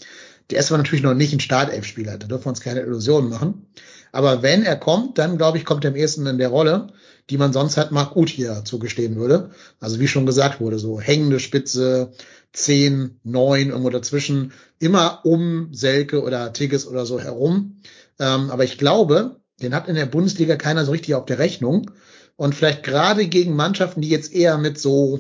Der 0.50 0.60
ist 0.60 0.72
aber 0.72 0.78
natürlich 0.78 1.04
noch 1.04 1.14
nicht 1.14 1.34
ein 1.34 1.40
Startelf-Spieler, 1.40 2.18
da 2.18 2.28
dürfen 2.28 2.46
wir 2.46 2.50
uns 2.50 2.62
keine 2.62 2.82
Illusionen 2.82 3.30
machen. 3.30 3.68
Aber 4.12 4.42
wenn 4.42 4.64
er 4.64 4.76
kommt, 4.76 5.18
dann 5.18 5.38
glaube 5.38 5.58
ich, 5.58 5.66
kommt 5.66 5.86
er 5.86 5.92
am 5.92 5.96
ehesten 5.96 6.26
in 6.26 6.40
der 6.40 6.50
Rolle, 6.50 6.88
die 7.30 7.38
man 7.38 7.54
sonst 7.54 7.78
halt 7.78 7.92
Marc 7.92 8.16
Uth 8.16 8.30
hier 8.30 8.64
zugestehen 8.66 9.16
würde. 9.16 9.52
Also 9.80 10.00
wie 10.00 10.08
schon 10.08 10.26
gesagt 10.26 10.60
wurde, 10.60 10.80
so 10.80 11.00
hängende 11.00 11.40
Spitze, 11.40 12.12
10, 12.54 13.20
9, 13.24 13.70
irgendwo 13.70 13.92
dazwischen, 13.92 14.54
immer 14.80 15.24
um 15.24 15.72
Selke 15.72 16.24
oder 16.24 16.52
Tigges 16.54 16.88
oder 16.88 17.06
so 17.06 17.20
herum. 17.20 17.82
Ähm, 18.20 18.50
aber 18.50 18.64
ich 18.64 18.80
glaube, 18.80 19.40
den 19.60 19.74
hat 19.76 19.88
in 19.88 19.96
der 19.96 20.06
Bundesliga 20.06 20.56
keiner 20.56 20.86
so 20.86 20.92
richtig 20.92 21.16
auf 21.16 21.26
der 21.26 21.40
Rechnung. 21.40 21.92
Und 22.36 22.56
vielleicht 22.56 22.84
gerade 22.84 23.28
gegen 23.28 23.56
Mannschaften, 23.56 24.02
die 24.02 24.10
jetzt 24.10 24.34
eher 24.34 24.58
mit 24.58 24.80
so 24.80 25.20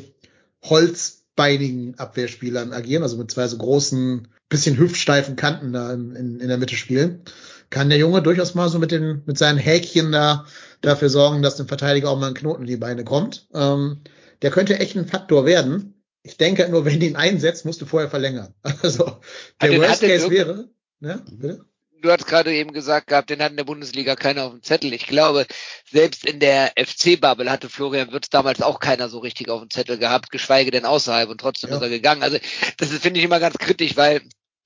holzbeinigen 0.64 1.98
Abwehrspielern 2.00 2.74
agieren, 2.74 3.04
also 3.04 3.18
mit 3.18 3.32
zwei 3.32 3.48
so 3.48 3.58
großen, 3.58 4.28
bisschen 4.50 4.78
hüftsteifen 4.78 5.36
Kanten 5.36 5.74
da 5.74 5.94
in, 5.94 6.16
in, 6.16 6.40
in 6.40 6.48
der 6.48 6.58
Mitte 6.58 6.76
spielen, 6.76 7.22
kann 7.70 7.90
der 7.90 8.00
Junge 8.00 8.22
durchaus 8.22 8.56
mal 8.56 8.70
so 8.70 8.80
mit 8.80 8.92
den, 8.92 9.22
mit 9.26 9.38
seinen 9.38 9.58
Häkchen 9.60 10.12
da 10.12 10.46
dafür 10.82 11.10
sorgen, 11.10 11.42
dass 11.44 11.56
dem 11.56 11.68
Verteidiger 11.68 12.10
auch 12.10 12.20
mal 12.20 12.28
ein 12.30 12.34
Knoten 12.34 12.64
in 12.64 12.68
die 12.68 12.78
Beine 12.78 13.04
kommt. 13.04 13.48
Ähm, 13.54 14.00
der 14.42 14.50
könnte 14.52 14.80
echt 14.80 14.96
ein 14.98 15.06
Faktor 15.08 15.46
werden. 15.46 15.94
Ich 16.24 16.38
denke 16.38 16.68
nur, 16.70 16.86
wenn 16.86 17.00
du 17.00 17.06
ihn 17.06 17.16
einsetzt, 17.16 17.66
musst 17.66 17.82
du 17.82 17.86
vorher 17.86 18.10
verlängern. 18.10 18.54
Also 18.82 19.20
der 19.62 19.70
den- 19.70 19.82
Worst 19.82 20.02
Case 20.02 20.30
wäre, 20.32 20.70
ne, 21.00 21.22
bitte? 21.30 21.66
Du 22.02 22.12
hast 22.12 22.26
gerade 22.26 22.54
eben 22.54 22.74
gesagt 22.74 23.08
gehabt, 23.08 23.30
den 23.30 23.42
hat 23.42 23.52
in 23.52 23.58
der 23.58 23.64
Bundesliga 23.64 24.16
keiner 24.16 24.46
auf 24.46 24.52
dem 24.52 24.64
Zettel. 24.64 24.94
Ich 24.94 25.08
glaube, 25.08 25.46
selbst 25.90 26.26
in 26.26 26.40
der 26.40 26.74
FC-Bubble 26.78 27.52
hatte 27.52 27.70
Florian 27.70 28.12
Wirtz 28.12 28.30
damals 28.30 28.62
auch 28.62 28.80
keiner 28.80 29.10
so 29.10 29.20
richtig 29.20 29.50
auf 29.50 29.62
dem 29.62 29.70
Zettel 29.70 29.98
gehabt, 29.98 30.32
geschweige 30.32 30.72
denn 30.72 30.86
außerhalb 30.86 31.30
und 31.30 31.40
trotzdem 31.42 31.70
Ja. 31.70 31.78
ist 31.78 31.82
er 31.82 31.90
gegangen. 31.90 32.24
Also 32.24 32.38
das 32.78 32.90
finde 32.90 33.20
ich 33.20 33.26
immer 33.26 33.40
ganz 33.40 33.58
kritisch, 33.58 33.96
weil 33.98 34.22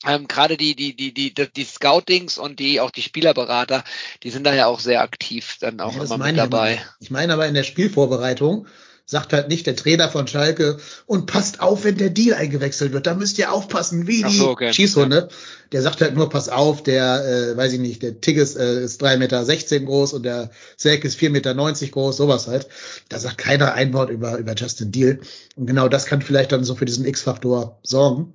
ähm, 0.06 0.28
gerade 0.28 0.58
die, 0.58 0.76
die, 0.76 0.96
die, 0.96 1.14
die, 1.14 1.34
die, 1.34 1.52
die 1.52 1.64
Scoutings 1.64 2.38
und 2.38 2.60
die 2.60 2.82
auch 2.82 2.92
die 2.92 3.02
Spielerberater, 3.02 3.84
die 4.24 4.30
sind 4.30 4.44
da 4.46 4.54
ja 4.54 4.68
auch 4.68 4.80
sehr 4.80 5.02
aktiv 5.02 5.58
dann 5.60 5.80
auch 5.80 5.96
Ja, 5.96 6.04
immer 6.04 6.18
mit 6.18 6.38
dabei. 6.38 6.82
Ich 7.00 7.10
meine 7.10 7.34
aber 7.34 7.48
in 7.48 7.54
der 7.54 7.64
Spielvorbereitung 7.64 8.68
sagt 9.06 9.34
halt 9.34 9.50
nicht 9.50 9.68
der 9.68 9.76
Trainer 9.76 10.08
von 10.10 10.28
Schalke 10.28 10.78
und 11.06 11.26
passt 11.26 11.60
auf, 11.60 11.84
wenn 11.84 11.98
der 11.98 12.10
Deal 12.10 12.38
eingewechselt 12.38 12.94
wird. 12.94 13.06
Da 13.06 13.16
müsst 13.16 13.38
ihr 13.38 13.52
aufpassen, 13.52 14.08
wie 14.08 14.24
die 14.24 14.38
so, 14.38 14.50
okay. 14.50 14.72
Schießhunde. 14.72 15.28
Der 15.72 15.82
sagt 15.82 16.02
halt 16.02 16.16
nur, 16.16 16.30
pass 16.30 16.50
auf, 16.50 16.84
der, 16.84 17.26
äh, 17.26 17.58
weiß 17.58 17.74
ich 17.74 17.80
nicht, 17.80 18.02
der 18.02 18.22
Tigges 18.22 18.56
äh, 18.56 18.84
ist 18.84 19.04
3,16 19.04 19.18
Meter 19.18 19.80
groß 19.86 20.14
und 20.14 20.24
der 20.24 20.52
Selk 20.78 21.04
ist 21.04 21.20
4,90 21.20 21.30
Meter 21.30 21.54
groß, 21.92 22.16
sowas 22.16 22.48
halt. 22.48 22.68
Da 23.10 23.20
sagt 23.20 23.38
keiner 23.38 23.74
ein 23.74 23.94
Wort 23.94 24.10
über, 24.10 24.38
über 24.38 24.56
Justin 24.56 24.92
Deal. 24.92 25.20
Und 25.56 25.66
genau 25.66 25.90
das 25.90 26.06
kann 26.06 26.22
vielleicht 26.22 26.52
dann 26.52 26.64
so 26.64 26.76
für 26.76 26.86
diesen 26.86 27.06
X-Faktor 27.06 27.80
sorgen. 27.84 28.34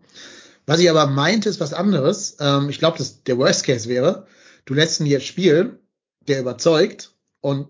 Was 0.66 0.80
ich 0.80 0.90
aber 0.90 1.06
meinte, 1.06 1.48
ist 1.48 1.60
was 1.60 1.72
anderes. 1.72 2.36
Ähm, 2.40 2.68
ich 2.68 2.78
glaube, 2.78 2.98
dass 2.98 3.22
der 3.22 3.38
Worst 3.38 3.64
Case 3.64 3.88
wäre, 3.88 4.26
du 4.66 4.74
lässt 4.74 5.00
ihn 5.00 5.06
jetzt 5.06 5.26
spielen, 5.26 5.78
der 6.26 6.40
überzeugt 6.40 7.12
und 7.40 7.68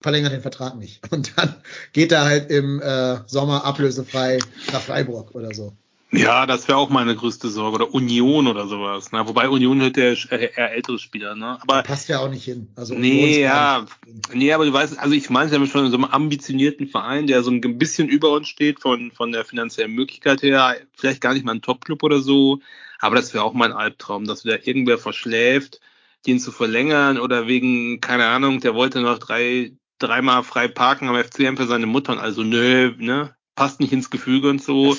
verlängert 0.00 0.32
den 0.32 0.42
Vertrag 0.42 0.76
nicht. 0.76 1.00
Und 1.12 1.36
dann 1.36 1.54
geht 1.92 2.12
er 2.12 2.24
halt 2.24 2.50
im 2.50 2.80
äh, 2.80 3.18
Sommer 3.26 3.64
ablösefrei 3.64 4.38
nach 4.72 4.82
Freiburg 4.82 5.34
oder 5.34 5.54
so. 5.54 5.74
Ja, 6.10 6.46
das 6.46 6.66
wäre 6.68 6.78
auch 6.78 6.88
meine 6.88 7.14
größte 7.14 7.50
Sorge. 7.50 7.74
Oder 7.74 7.94
Union 7.94 8.46
oder 8.46 8.66
sowas. 8.66 9.12
Ne? 9.12 9.28
Wobei 9.28 9.48
Union 9.48 9.80
hört 9.82 9.98
ja 9.98 10.04
eher, 10.04 10.56
eher 10.56 10.72
ältere 10.72 10.98
Spieler. 10.98 11.34
Ne? 11.34 11.58
Aber 11.60 11.82
Passt 11.82 12.08
ja 12.08 12.20
auch 12.20 12.30
nicht 12.30 12.44
hin. 12.44 12.68
Also 12.76 12.94
Nee, 12.94 13.42
ja. 13.42 13.84
Nee, 14.32 14.52
aber 14.52 14.64
du 14.64 14.72
weißt, 14.72 14.98
also 14.98 15.14
ich 15.14 15.28
meine 15.28 15.52
ja 15.52 15.66
schon 15.66 15.90
so 15.90 15.96
einem 15.96 16.06
ambitionierten 16.06 16.86
Verein, 16.86 17.26
der 17.26 17.42
so 17.42 17.50
ein 17.50 17.60
bisschen 17.78 18.08
über 18.08 18.30
uns 18.30 18.48
steht 18.48 18.80
von, 18.80 19.12
von 19.12 19.32
der 19.32 19.44
finanziellen 19.44 19.92
Möglichkeit 19.92 20.42
her. 20.42 20.76
Vielleicht 20.96 21.20
gar 21.20 21.34
nicht 21.34 21.44
mal 21.44 21.54
ein 21.54 21.62
Top-Club 21.62 22.02
oder 22.02 22.20
so. 22.20 22.60
Aber 23.00 23.16
das 23.16 23.34
wäre 23.34 23.44
auch 23.44 23.52
mein 23.52 23.72
Albtraum, 23.72 24.26
dass 24.26 24.46
wieder 24.46 24.66
irgendwer 24.66 24.96
verschläft, 24.96 25.80
den 26.26 26.40
zu 26.40 26.52
verlängern 26.52 27.18
oder 27.18 27.46
wegen, 27.46 28.00
keine 28.00 28.26
Ahnung, 28.26 28.60
der 28.60 28.74
wollte 28.74 29.00
noch 29.00 29.18
drei, 29.18 29.72
dreimal 29.98 30.42
frei 30.44 30.68
parken 30.68 31.08
am 31.08 31.16
FCM 31.16 31.56
für 31.56 31.66
seine 31.66 31.86
Mutter 31.86 32.12
und 32.12 32.18
also 32.18 32.42
nö, 32.42 32.94
ne, 32.98 33.34
passt 33.54 33.80
nicht 33.80 33.92
ins 33.92 34.10
Gefüge 34.10 34.48
und 34.48 34.62
so, 34.62 34.96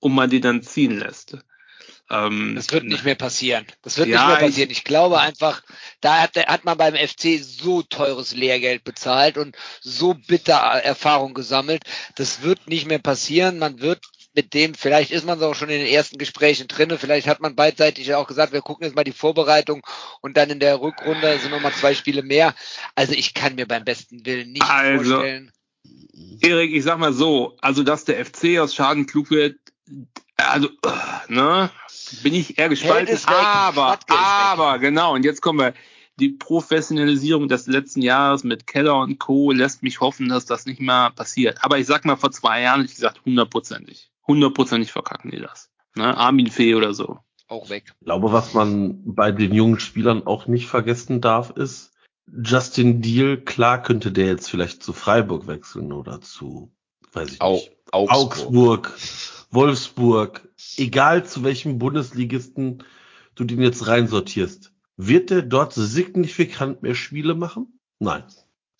und 0.00 0.14
man 0.14 0.30
die 0.30 0.40
dann 0.40 0.62
ziehen 0.62 0.98
lässt. 0.98 1.38
Ähm, 2.10 2.54
Das 2.54 2.72
wird 2.72 2.84
nicht 2.84 3.04
mehr 3.04 3.14
passieren. 3.14 3.66
Das 3.82 3.98
wird 3.98 4.08
Ja, 4.08 4.20
nicht 4.20 4.28
mehr 4.28 4.48
passieren. 4.48 4.70
Ich, 4.70 4.84
glaube 4.84 5.20
einfach, 5.20 5.62
da 6.00 6.20
hat, 6.20 6.36
hat 6.36 6.64
man 6.64 6.78
beim 6.78 6.94
FC 6.94 7.38
so 7.42 7.82
teures 7.82 8.34
Lehrgeld 8.34 8.84
bezahlt 8.84 9.36
und 9.36 9.56
so 9.80 10.14
bitter 10.14 10.54
Erfahrung 10.56 11.34
gesammelt. 11.34 11.82
Das 12.14 12.42
wird 12.42 12.66
nicht 12.66 12.86
mehr 12.86 12.98
passieren. 12.98 13.58
Man 13.58 13.80
wird 13.80 14.00
mit 14.38 14.54
dem, 14.54 14.74
vielleicht 14.74 15.10
ist 15.10 15.26
man 15.26 15.40
so 15.40 15.46
auch 15.46 15.54
schon 15.56 15.68
in 15.68 15.80
den 15.80 15.92
ersten 15.92 16.16
Gesprächen 16.16 16.68
drinne, 16.68 16.96
vielleicht 16.96 17.26
hat 17.26 17.40
man 17.40 17.56
beidseitig 17.56 18.06
ja 18.06 18.18
auch 18.18 18.28
gesagt, 18.28 18.52
wir 18.52 18.62
gucken 18.62 18.86
jetzt 18.86 18.94
mal 18.94 19.02
die 19.02 19.10
Vorbereitung 19.10 19.84
und 20.20 20.36
dann 20.36 20.48
in 20.48 20.60
der 20.60 20.80
Rückrunde 20.80 21.40
sind 21.40 21.50
nochmal 21.50 21.72
zwei 21.72 21.92
Spiele 21.92 22.22
mehr. 22.22 22.54
Also 22.94 23.14
ich 23.14 23.34
kann 23.34 23.56
mir 23.56 23.66
beim 23.66 23.84
besten 23.84 24.24
Willen 24.24 24.52
nicht 24.52 24.62
Also, 24.62 25.16
vorstellen. 25.16 25.50
Erik, 26.40 26.72
ich 26.72 26.84
sag 26.84 27.00
mal 27.00 27.12
so, 27.12 27.56
also 27.60 27.82
dass 27.82 28.04
der 28.04 28.24
FC 28.24 28.60
aus 28.60 28.76
Schaden 28.76 29.06
klug 29.06 29.28
wird, 29.32 29.56
also, 30.36 30.68
ne, 31.26 31.68
bin 32.22 32.32
ich 32.32 32.60
eher 32.60 32.68
gespalten. 32.68 33.12
weg, 33.12 33.28
aber, 33.28 33.98
aber, 34.08 34.78
genau, 34.78 35.14
und 35.14 35.24
jetzt 35.24 35.42
kommen 35.42 35.58
wir, 35.58 35.74
die 36.20 36.30
Professionalisierung 36.30 37.48
des 37.48 37.66
letzten 37.66 38.02
Jahres 38.02 38.44
mit 38.44 38.66
Keller 38.66 39.00
und 39.00 39.18
Co. 39.18 39.52
lässt 39.52 39.82
mich 39.82 40.00
hoffen, 40.00 40.28
dass 40.28 40.46
das 40.46 40.66
nicht 40.66 40.80
mehr 40.80 41.10
passiert. 41.14 41.58
Aber 41.62 41.78
ich 41.78 41.86
sag 41.86 42.04
mal, 42.04 42.16
vor 42.16 42.32
zwei 42.32 42.62
Jahren 42.62 42.80
hätte 42.80 42.90
ich 42.90 42.96
gesagt, 42.96 43.20
hundertprozentig. 43.24 44.10
Hundertprozentig 44.28 44.92
verkacken 44.92 45.30
die 45.30 45.40
das. 45.40 45.70
Ne, 45.96 46.16
Armin 46.16 46.48
Fee 46.48 46.74
oder 46.74 46.94
so. 46.94 47.18
Auch 47.48 47.70
weg. 47.70 47.94
Ich 48.00 48.04
glaube, 48.04 48.30
was 48.30 48.52
man 48.52 49.02
bei 49.04 49.32
den 49.32 49.54
jungen 49.54 49.80
Spielern 49.80 50.26
auch 50.26 50.46
nicht 50.46 50.66
vergessen 50.68 51.20
darf, 51.20 51.50
ist, 51.50 51.92
Justin 52.30 53.00
Deal, 53.00 53.38
klar 53.38 53.82
könnte 53.82 54.12
der 54.12 54.26
jetzt 54.26 54.50
vielleicht 54.50 54.82
zu 54.82 54.92
Freiburg 54.92 55.46
wechseln 55.46 55.92
oder 55.92 56.20
zu, 56.20 56.70
weiß 57.12 57.32
ich 57.32 57.40
Au, 57.40 57.54
nicht, 57.54 57.72
Augsburg. 57.90 58.18
Augsburg, 58.18 58.98
Wolfsburg, 59.50 60.48
egal 60.76 61.24
zu 61.24 61.42
welchem 61.42 61.78
Bundesligisten 61.78 62.84
du 63.34 63.44
den 63.44 63.62
jetzt 63.62 63.86
reinsortierst. 63.86 64.72
Wird 64.98 65.30
der 65.30 65.42
dort 65.42 65.72
signifikant 65.72 66.82
mehr 66.82 66.94
Spiele 66.94 67.34
machen? 67.34 67.80
Nein. 67.98 68.24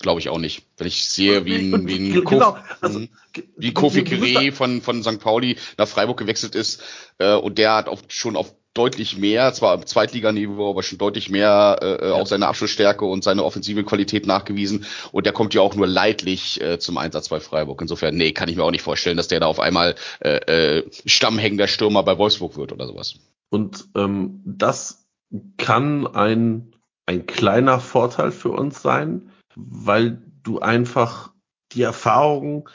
Glaube 0.00 0.20
ich 0.20 0.28
auch 0.28 0.38
nicht. 0.38 0.62
Wenn 0.76 0.86
ich 0.86 1.08
sehe, 1.08 1.44
wie 1.44 1.56
ein, 1.56 1.88
wie 1.88 1.96
ein 1.96 2.24
genau, 2.24 2.52
Kof- 2.52 2.58
also, 2.80 3.00
ge- 3.32 3.44
wie 3.56 3.74
Kofi 3.74 4.04
Kire 4.04 4.52
von, 4.52 4.80
von 4.80 5.02
St. 5.02 5.18
Pauli 5.18 5.56
nach 5.76 5.88
Freiburg 5.88 6.18
gewechselt 6.18 6.54
ist 6.54 6.82
äh, 7.18 7.34
und 7.34 7.58
der 7.58 7.74
hat 7.74 7.88
auch 7.88 8.00
schon 8.08 8.36
auf 8.36 8.54
deutlich 8.74 9.16
mehr, 9.18 9.52
zwar 9.54 9.74
im 9.74 9.86
Zweitliganiveau, 9.86 10.70
aber 10.70 10.84
schon 10.84 10.98
deutlich 10.98 11.30
mehr 11.30 11.78
äh, 12.00 12.10
auch 12.12 12.28
seine 12.28 12.46
Abschlussstärke 12.46 13.04
und 13.04 13.24
seine 13.24 13.42
offensive 13.42 13.82
Qualität 13.82 14.24
nachgewiesen 14.24 14.86
und 15.10 15.26
der 15.26 15.32
kommt 15.32 15.52
ja 15.54 15.62
auch 15.62 15.74
nur 15.74 15.88
leidlich 15.88 16.60
äh, 16.60 16.78
zum 16.78 16.96
Einsatz 16.96 17.28
bei 17.28 17.40
Freiburg. 17.40 17.80
Insofern, 17.82 18.14
nee, 18.14 18.30
kann 18.30 18.48
ich 18.48 18.54
mir 18.54 18.62
auch 18.62 18.70
nicht 18.70 18.82
vorstellen, 18.82 19.16
dass 19.16 19.26
der 19.26 19.40
da 19.40 19.46
auf 19.46 19.58
einmal 19.58 19.96
äh, 20.20 20.78
äh, 20.78 20.84
stammhängender 21.06 21.66
Stürmer 21.66 22.04
bei 22.04 22.18
Wolfsburg 22.18 22.56
wird 22.56 22.70
oder 22.70 22.86
sowas. 22.86 23.16
Und 23.50 23.88
ähm, 23.96 24.42
das 24.44 25.08
kann 25.56 26.06
ein, 26.06 26.72
ein 27.04 27.26
kleiner 27.26 27.80
Vorteil 27.80 28.30
für 28.30 28.50
uns 28.50 28.80
sein, 28.80 29.30
weil 29.58 30.22
du 30.42 30.60
einfach 30.60 31.32
die 31.72 31.82
Erfahrung, 31.82 32.68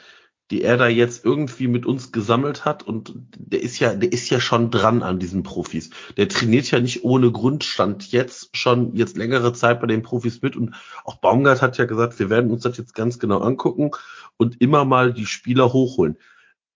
die 0.50 0.62
er 0.62 0.76
da 0.76 0.86
jetzt 0.86 1.24
irgendwie 1.24 1.66
mit 1.66 1.86
uns 1.86 2.12
gesammelt 2.12 2.64
hat, 2.64 2.82
und 2.82 3.14
der 3.36 3.62
ist 3.62 3.78
ja, 3.78 3.94
der 3.94 4.12
ist 4.12 4.28
ja 4.28 4.40
schon 4.40 4.70
dran 4.70 5.02
an 5.02 5.18
diesen 5.18 5.42
Profis. 5.42 5.90
Der 6.16 6.28
trainiert 6.28 6.70
ja 6.70 6.80
nicht 6.80 7.02
ohne 7.02 7.32
Grundstand 7.32 8.12
jetzt 8.12 8.54
schon 8.54 8.94
jetzt 8.94 9.16
längere 9.16 9.54
Zeit 9.54 9.80
bei 9.80 9.86
den 9.86 10.02
Profis 10.02 10.42
mit. 10.42 10.54
Und 10.54 10.74
auch 11.04 11.16
Baumgart 11.16 11.62
hat 11.62 11.78
ja 11.78 11.86
gesagt, 11.86 12.18
wir 12.18 12.28
werden 12.28 12.50
uns 12.50 12.62
das 12.62 12.76
jetzt 12.76 12.94
ganz 12.94 13.18
genau 13.18 13.38
angucken 13.40 13.92
und 14.36 14.60
immer 14.60 14.84
mal 14.84 15.14
die 15.14 15.26
Spieler 15.26 15.72
hochholen. 15.72 16.18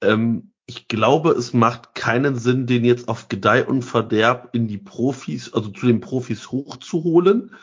Ähm, 0.01 0.53
ich 0.65 0.89
glaube, 0.89 1.31
es 1.31 1.53
macht 1.53 1.95
keinen 1.95 2.37
Sinn, 2.37 2.67
den 2.67 2.85
jetzt 2.85 3.09
auf 3.09 3.29
Gedeih 3.29 3.67
und 3.67 3.83
Verderb 3.83 4.51
in 4.53 4.67
die 4.67 4.79
Profis, 4.79 5.53
also 5.53 5.71
zu 5.71 5.87
den 5.87 6.01
Profis 6.01 6.51
hochzuholen, 6.51 7.55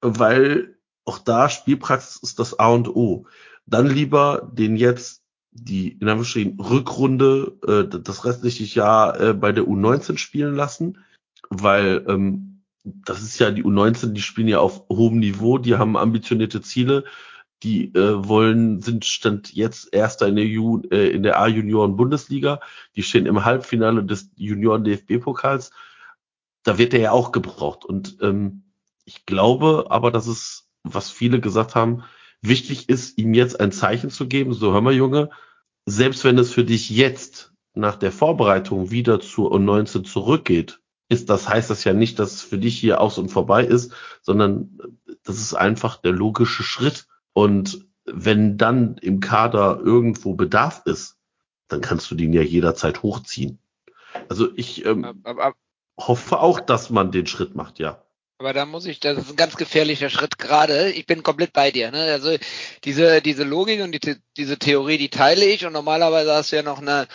weil 0.00 0.73
auch 1.04 1.18
da 1.18 1.48
Spielpraxis 1.48 2.22
ist 2.22 2.38
das 2.38 2.58
A 2.58 2.68
und 2.68 2.88
O. 2.88 3.26
Dann 3.66 3.86
lieber 3.86 4.50
den 4.52 4.76
jetzt 4.76 5.22
die 5.50 5.92
in 5.92 6.08
Anführungsstrichen 6.08 6.60
Rückrunde 6.60 7.56
äh, 7.66 8.00
das 8.00 8.24
restliche 8.24 8.64
Jahr 8.64 9.20
äh, 9.20 9.34
bei 9.34 9.52
der 9.52 9.64
U19 9.64 10.18
spielen 10.18 10.56
lassen, 10.56 10.98
weil 11.48 12.04
ähm, 12.08 12.62
das 12.82 13.22
ist 13.22 13.38
ja 13.38 13.50
die 13.50 13.64
U19, 13.64 14.12
die 14.12 14.20
spielen 14.20 14.48
ja 14.48 14.58
auf 14.58 14.82
hohem 14.90 15.18
Niveau, 15.18 15.58
die 15.58 15.76
haben 15.76 15.96
ambitionierte 15.96 16.60
Ziele, 16.60 17.04
die 17.62 17.94
äh, 17.94 18.28
wollen, 18.28 18.82
sind 18.82 19.06
stand 19.06 19.54
jetzt 19.54 19.92
erster 19.94 20.28
in 20.28 20.36
der, 20.36 20.44
Ju, 20.44 20.82
äh, 20.90 21.08
in 21.08 21.22
der 21.22 21.40
A-Junioren-Bundesliga. 21.40 22.60
Die 22.94 23.02
stehen 23.02 23.24
im 23.24 23.44
Halbfinale 23.44 24.04
des 24.04 24.30
Junioren-DFB-Pokals. 24.36 25.70
Da 26.62 26.76
wird 26.76 26.92
er 26.92 27.00
ja 27.00 27.12
auch 27.12 27.32
gebraucht. 27.32 27.86
Und 27.86 28.18
ähm, 28.20 28.64
ich 29.06 29.24
glaube 29.24 29.86
aber, 29.88 30.10
dass 30.10 30.26
es, 30.26 30.68
was 30.84 31.10
viele 31.10 31.40
gesagt 31.40 31.74
haben, 31.74 32.04
wichtig 32.42 32.88
ist, 32.88 33.18
ihm 33.18 33.34
jetzt 33.34 33.58
ein 33.58 33.72
Zeichen 33.72 34.10
zu 34.10 34.28
geben. 34.28 34.52
So, 34.52 34.72
hör 34.72 34.80
mal, 34.80 34.94
Junge, 34.94 35.30
selbst 35.86 36.24
wenn 36.24 36.38
es 36.38 36.52
für 36.52 36.64
dich 36.64 36.90
jetzt 36.90 37.52
nach 37.74 37.96
der 37.96 38.12
Vorbereitung 38.12 38.90
wieder 38.90 39.20
zur 39.20 39.52
U19 39.52 40.04
zurückgeht, 40.04 40.80
ist 41.08 41.28
das 41.28 41.48
heißt 41.48 41.70
das 41.70 41.84
ja 41.84 41.92
nicht, 41.92 42.18
dass 42.18 42.34
es 42.34 42.42
für 42.42 42.58
dich 42.58 42.78
hier 42.78 43.00
aus 43.00 43.18
und 43.18 43.28
vorbei 43.28 43.64
ist, 43.64 43.92
sondern 44.22 44.78
das 45.24 45.38
ist 45.38 45.54
einfach 45.54 45.96
der 45.96 46.12
logische 46.12 46.62
Schritt. 46.62 47.06
Und 47.32 47.86
wenn 48.04 48.58
dann 48.58 48.96
im 48.98 49.20
Kader 49.20 49.80
irgendwo 49.82 50.34
Bedarf 50.34 50.82
ist, 50.86 51.18
dann 51.68 51.80
kannst 51.80 52.10
du 52.10 52.14
den 52.14 52.32
ja 52.32 52.42
jederzeit 52.42 53.02
hochziehen. 53.02 53.58
Also 54.28 54.48
ich 54.56 54.84
ähm, 54.84 55.04
Aber, 55.04 55.30
aber, 55.30 55.54
hoffe 55.98 56.40
auch, 56.40 56.60
dass 56.60 56.90
man 56.90 57.10
den 57.10 57.26
Schritt 57.26 57.54
macht, 57.54 57.78
ja. 57.78 58.03
Aber 58.38 58.52
da 58.52 58.66
muss 58.66 58.86
ich, 58.86 59.00
das 59.00 59.18
ist 59.18 59.30
ein 59.30 59.36
ganz 59.36 59.56
gefährlicher 59.56 60.10
Schritt 60.10 60.38
gerade. 60.38 60.90
Ich 60.90 61.06
bin 61.06 61.22
komplett 61.22 61.52
bei 61.52 61.70
dir. 61.70 61.90
Ne? 61.90 62.12
Also 62.12 62.36
diese, 62.84 63.22
diese 63.22 63.44
Logik 63.44 63.80
und 63.80 63.92
die, 63.92 64.16
diese 64.36 64.58
Theorie, 64.58 64.98
die 64.98 65.08
teile 65.08 65.44
ich 65.44 65.64
und 65.64 65.72
normalerweise 65.72 66.34
hast 66.34 66.52
du 66.52 66.56
ja 66.56 66.62
noch 66.62 66.80
eine 66.80 67.06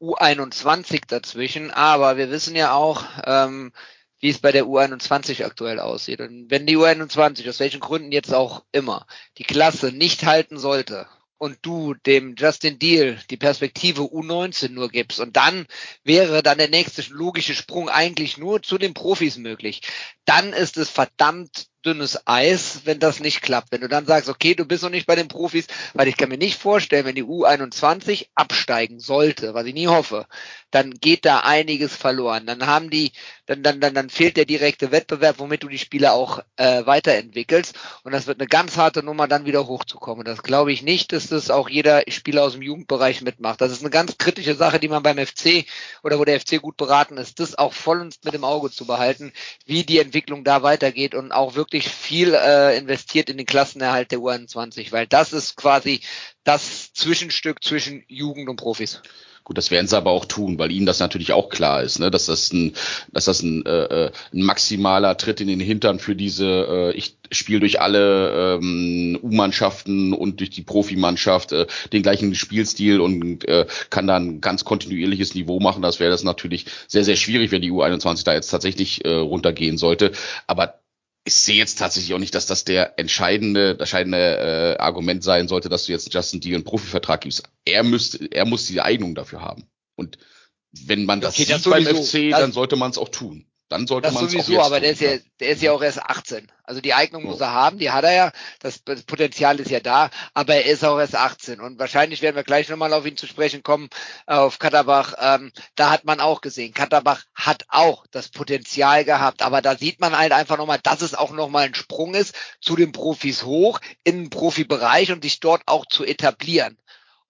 U21 0.00 1.02
dazwischen, 1.08 1.70
aber 1.72 2.16
wir 2.16 2.30
wissen 2.30 2.54
ja 2.54 2.72
auch, 2.72 3.04
ähm, 3.24 3.72
wie 4.20 4.30
es 4.30 4.38
bei 4.38 4.52
der 4.52 4.64
U21 4.64 5.44
aktuell 5.44 5.80
aussieht. 5.80 6.20
Und 6.20 6.50
wenn 6.50 6.66
die 6.66 6.76
U21, 6.76 7.48
aus 7.48 7.60
welchen 7.60 7.80
Gründen 7.80 8.12
jetzt 8.12 8.32
auch 8.32 8.64
immer, 8.72 9.06
die 9.38 9.44
Klasse 9.44 9.92
nicht 9.92 10.24
halten 10.24 10.58
sollte, 10.58 11.08
und 11.38 11.58
du 11.62 11.94
dem 11.94 12.34
Justin 12.36 12.78
Deal 12.78 13.18
die 13.30 13.36
Perspektive 13.36 14.02
U19 14.02 14.70
nur 14.70 14.90
gibst 14.90 15.20
und 15.20 15.36
dann 15.36 15.66
wäre 16.04 16.42
dann 16.42 16.58
der 16.58 16.68
nächste 16.68 17.02
logische 17.10 17.54
Sprung 17.54 17.88
eigentlich 17.88 18.36
nur 18.36 18.62
zu 18.62 18.76
den 18.76 18.94
Profis 18.94 19.36
möglich, 19.38 19.82
dann 20.24 20.52
ist 20.52 20.76
es 20.76 20.90
verdammt 20.90 21.68
dünnes 21.84 22.26
Eis, 22.26 22.82
wenn 22.84 22.98
das 22.98 23.20
nicht 23.20 23.40
klappt. 23.40 23.70
Wenn 23.70 23.80
du 23.80 23.88
dann 23.88 24.04
sagst, 24.04 24.28
okay, 24.28 24.54
du 24.54 24.64
bist 24.64 24.82
noch 24.82 24.90
nicht 24.90 25.06
bei 25.06 25.14
den 25.14 25.28
Profis, 25.28 25.66
weil 25.94 26.08
ich 26.08 26.16
kann 26.16 26.28
mir 26.28 26.38
nicht 26.38 26.58
vorstellen, 26.58 27.06
wenn 27.06 27.14
die 27.14 27.24
U21 27.24 28.26
absteigen 28.34 29.00
sollte, 29.00 29.54
was 29.54 29.66
ich 29.66 29.74
nie 29.74 29.86
hoffe, 29.86 30.26
dann 30.70 30.90
geht 30.92 31.24
da 31.24 31.40
einiges 31.40 31.94
verloren. 31.96 32.46
Dann 32.46 32.66
haben 32.66 32.90
die, 32.90 33.12
dann, 33.48 33.62
dann, 33.62 33.80
dann, 33.80 33.94
dann 33.94 34.10
fehlt 34.10 34.36
der 34.36 34.44
direkte 34.44 34.92
Wettbewerb, 34.92 35.38
womit 35.38 35.62
du 35.62 35.68
die 35.68 35.78
Spieler 35.78 36.12
auch 36.12 36.40
äh, 36.56 36.84
weiterentwickelst. 36.84 37.74
Und 38.04 38.12
das 38.12 38.26
wird 38.26 38.38
eine 38.38 38.46
ganz 38.46 38.76
harte 38.76 39.02
Nummer, 39.02 39.26
dann 39.26 39.46
wieder 39.46 39.66
hochzukommen. 39.66 40.24
Das 40.24 40.42
glaube 40.42 40.70
ich 40.70 40.82
nicht, 40.82 41.12
dass 41.12 41.28
das 41.28 41.50
auch 41.50 41.70
jeder 41.70 42.02
Spieler 42.08 42.42
aus 42.42 42.52
dem 42.52 42.62
Jugendbereich 42.62 43.22
mitmacht. 43.22 43.62
Das 43.62 43.72
ist 43.72 43.80
eine 43.80 43.90
ganz 43.90 44.18
kritische 44.18 44.54
Sache, 44.54 44.78
die 44.78 44.88
man 44.88 45.02
beim 45.02 45.16
FC 45.16 45.64
oder 46.02 46.18
wo 46.18 46.26
der 46.26 46.38
FC 46.38 46.60
gut 46.60 46.76
beraten 46.76 47.16
ist, 47.16 47.40
das 47.40 47.56
auch 47.56 47.72
vollends 47.72 48.18
mit 48.22 48.34
dem 48.34 48.44
Auge 48.44 48.70
zu 48.70 48.86
behalten, 48.86 49.32
wie 49.64 49.82
die 49.82 49.98
Entwicklung 49.98 50.44
da 50.44 50.62
weitergeht 50.62 51.14
und 51.14 51.32
auch 51.32 51.54
wirklich 51.54 51.88
viel 51.88 52.34
äh, 52.34 52.76
investiert 52.76 53.30
in 53.30 53.38
den 53.38 53.46
Klassenerhalt 53.46 54.12
der 54.12 54.18
U21, 54.18 54.92
weil 54.92 55.06
das 55.06 55.32
ist 55.32 55.56
quasi 55.56 56.02
das 56.48 56.94
Zwischenstück 56.94 57.62
zwischen 57.62 58.04
Jugend 58.08 58.48
und 58.48 58.56
Profis. 58.56 59.02
Gut, 59.44 59.58
das 59.58 59.70
werden 59.70 59.86
sie 59.86 59.96
aber 59.96 60.10
auch 60.10 60.24
tun, 60.24 60.58
weil 60.58 60.70
ihnen 60.72 60.86
das 60.86 60.98
natürlich 60.98 61.32
auch 61.32 61.50
klar 61.50 61.82
ist, 61.82 61.98
ne? 61.98 62.10
dass 62.10 62.26
das 62.26 62.52
ein, 62.52 62.72
dass 63.12 63.26
das 63.26 63.42
ein, 63.42 63.64
äh, 63.66 64.06
äh 64.06 64.10
ein 64.32 64.42
maximaler 64.42 65.16
Tritt 65.18 65.42
in 65.42 65.48
den 65.48 65.60
Hintern 65.60 65.98
für 65.98 66.14
diese, 66.14 66.46
äh, 66.46 66.92
ich 66.92 67.18
spiele 67.32 67.60
durch 67.60 67.80
alle 67.80 68.56
ähm, 68.60 69.18
U-Mannschaften 69.22 70.14
und 70.14 70.40
durch 70.40 70.50
die 70.50 70.62
Profimannschaft 70.62 71.52
äh, 71.52 71.66
den 71.92 72.02
gleichen 72.02 72.34
Spielstil 72.34 73.00
und 73.00 73.46
äh, 73.46 73.66
kann 73.90 74.06
dann 74.06 74.40
ganz 74.40 74.64
kontinuierliches 74.64 75.34
Niveau 75.34 75.60
machen. 75.60 75.82
Das 75.82 76.00
wäre 76.00 76.10
das 76.10 76.24
natürlich 76.24 76.64
sehr, 76.86 77.04
sehr 77.04 77.16
schwierig, 77.16 77.50
wenn 77.50 77.62
die 77.62 77.72
U21 77.72 78.24
da 78.24 78.32
jetzt 78.32 78.48
tatsächlich 78.48 79.04
äh, 79.04 79.14
runtergehen 79.14 79.76
sollte. 79.76 80.12
Aber 80.46 80.78
ich 81.28 81.34
sehe 81.34 81.56
jetzt 81.56 81.78
tatsächlich 81.78 82.14
auch 82.14 82.18
nicht, 82.18 82.34
dass 82.34 82.46
das 82.46 82.64
der 82.64 82.98
entscheidende, 82.98 83.74
das 83.74 83.88
entscheidende 83.88 84.76
äh, 84.78 84.82
Argument 84.82 85.22
sein 85.22 85.46
sollte, 85.46 85.68
dass 85.68 85.86
du 85.86 85.92
jetzt 85.92 86.12
Justin 86.12 86.40
Deal 86.40 86.54
einen 86.54 86.64
Profivertrag 86.64 87.20
gibst. 87.20 87.42
Er 87.64 87.82
müsste, 87.82 88.26
er 88.32 88.46
muss 88.46 88.66
die 88.66 88.80
Eignung 88.80 89.14
dafür 89.14 89.42
haben. 89.42 89.64
Und 89.94 90.18
wenn 90.72 91.04
man 91.04 91.20
das 91.20 91.34
Okay, 91.34 91.44
sieht 91.44 91.54
das 91.54 91.64
beim 91.64 91.84
sowieso. 91.84 92.02
FC, 92.02 92.30
dann 92.30 92.52
sollte 92.52 92.76
man 92.76 92.90
es 92.90 92.98
auch 92.98 93.10
tun. 93.10 93.46
Dann 93.68 93.86
sollte 93.86 94.08
Das 94.08 94.14
man 94.14 94.28
sowieso, 94.28 94.60
aber 94.60 94.76
tun. 94.76 94.82
der 94.82 94.92
ist 94.92 95.00
ja, 95.00 95.16
der 95.40 95.48
ist 95.50 95.62
ja 95.62 95.72
auch 95.72 95.82
erst 95.82 96.00
18. 96.00 96.50
Also 96.64 96.80
die 96.80 96.94
Eignung 96.94 97.24
muss 97.24 97.40
er 97.40 97.52
haben, 97.52 97.78
die 97.78 97.90
hat 97.90 98.04
er 98.04 98.12
ja. 98.12 98.32
Das 98.60 98.78
Potenzial 98.78 99.60
ist 99.60 99.70
ja 99.70 99.80
da, 99.80 100.10
aber 100.32 100.54
er 100.54 100.64
ist 100.66 100.84
auch 100.84 100.98
erst 100.98 101.14
18. 101.16 101.60
Und 101.60 101.78
wahrscheinlich 101.78 102.22
werden 102.22 102.36
wir 102.36 102.44
gleich 102.44 102.68
nochmal 102.70 102.92
auf 102.94 103.04
ihn 103.04 103.16
zu 103.18 103.26
sprechen 103.26 103.62
kommen, 103.62 103.88
äh, 104.26 104.34
auf 104.34 104.58
Katterbach. 104.58 105.14
Ähm, 105.20 105.52
da 105.74 105.90
hat 105.90 106.04
man 106.04 106.20
auch 106.20 106.40
gesehen, 106.40 106.72
Katterbach 106.72 107.24
hat 107.34 107.64
auch 107.68 108.06
das 108.10 108.28
Potenzial 108.30 109.04
gehabt, 109.04 109.42
aber 109.42 109.60
da 109.60 109.76
sieht 109.76 110.00
man 110.00 110.16
halt 110.16 110.32
einfach 110.32 110.56
nochmal, 110.56 110.80
dass 110.82 111.02
es 111.02 111.14
auch 111.14 111.32
nochmal 111.32 111.66
ein 111.66 111.74
Sprung 111.74 112.14
ist 112.14 112.34
zu 112.60 112.74
den 112.74 112.92
Profis 112.92 113.44
hoch, 113.44 113.80
in 114.04 114.24
den 114.24 114.30
Profibereich 114.30 115.12
und 115.12 115.22
sich 115.22 115.40
dort 115.40 115.62
auch 115.66 115.84
zu 115.86 116.04
etablieren. 116.04 116.78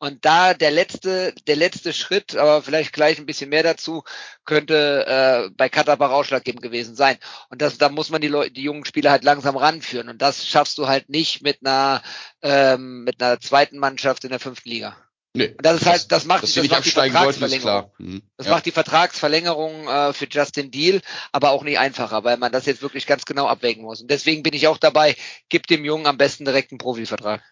Und 0.00 0.24
da 0.24 0.54
der 0.54 0.70
letzte, 0.70 1.34
der 1.46 1.56
letzte 1.56 1.92
Schritt, 1.92 2.37
aber 2.37 2.62
vielleicht 2.62 2.92
gleich 2.92 3.18
ein 3.18 3.26
bisschen 3.26 3.50
mehr 3.50 3.64
dazu, 3.64 4.04
könnte 4.44 5.06
äh, 5.06 5.50
bei 5.56 5.68
Katterbach 5.68 6.11
ausschlaggebend 6.11 6.62
gewesen 6.62 6.94
sein. 6.94 7.18
Und 7.50 7.61
das, 7.62 7.78
da 7.78 7.88
muss 7.88 8.11
man 8.11 8.20
die 8.20 8.28
Leute, 8.28 8.52
die 8.52 8.62
jungen 8.62 8.84
Spieler 8.84 9.11
halt 9.11 9.24
langsam 9.24 9.56
ranführen. 9.56 10.08
Und 10.08 10.22
das 10.22 10.46
schaffst 10.46 10.78
du 10.78 10.87
halt 10.87 11.08
nicht 11.08 11.42
mit 11.42 11.58
einer, 11.66 12.02
ähm, 12.42 13.02
mit 13.02 13.20
einer 13.20 13.40
zweiten 13.40 13.78
Mannschaft 13.78 14.22
in 14.22 14.30
der 14.30 14.40
fünften 14.40 14.68
Liga. 14.68 14.96
Nee, 15.34 15.48
Und 15.56 15.66
das 15.66 15.80
ist 15.80 15.87
halt, 15.87 16.12
das 16.12 16.24
macht, 16.24 16.42
das 16.42 16.56
nicht 16.56 16.70
macht 16.70 16.84
die 16.84 16.90
Vertragsverlängerung. 16.90 17.92
Mhm. 17.98 18.22
Das 18.37 18.46
Ja. 18.46 18.54
macht 18.54 18.66
die 18.66 18.72
Vertragsverlängerung 18.72 19.88
äh, 19.88 20.12
für 20.12 20.26
Justin 20.30 20.70
Deal, 20.70 21.00
aber 21.32 21.50
auch 21.50 21.64
nicht 21.64 21.78
einfacher, 21.78 22.24
weil 22.24 22.38
man 22.38 22.50
das 22.50 22.66
jetzt 22.66 22.82
wirklich 22.82 23.06
ganz 23.06 23.24
genau 23.24 23.46
abwägen 23.46 23.82
muss. 23.82 24.00
Und 24.00 24.11
deswegen 24.11 24.42
bin 24.42 24.54
ich 24.54 24.68
auch 24.68 24.78
dabei, 24.78 25.16
gib 25.48 25.66
dem 25.66 25.84
Jungen 25.84 26.06
am 26.06 26.18
besten 26.18 26.44
direkt 26.44 26.72
einen 26.72 26.78
Profivertrag. 26.78 27.42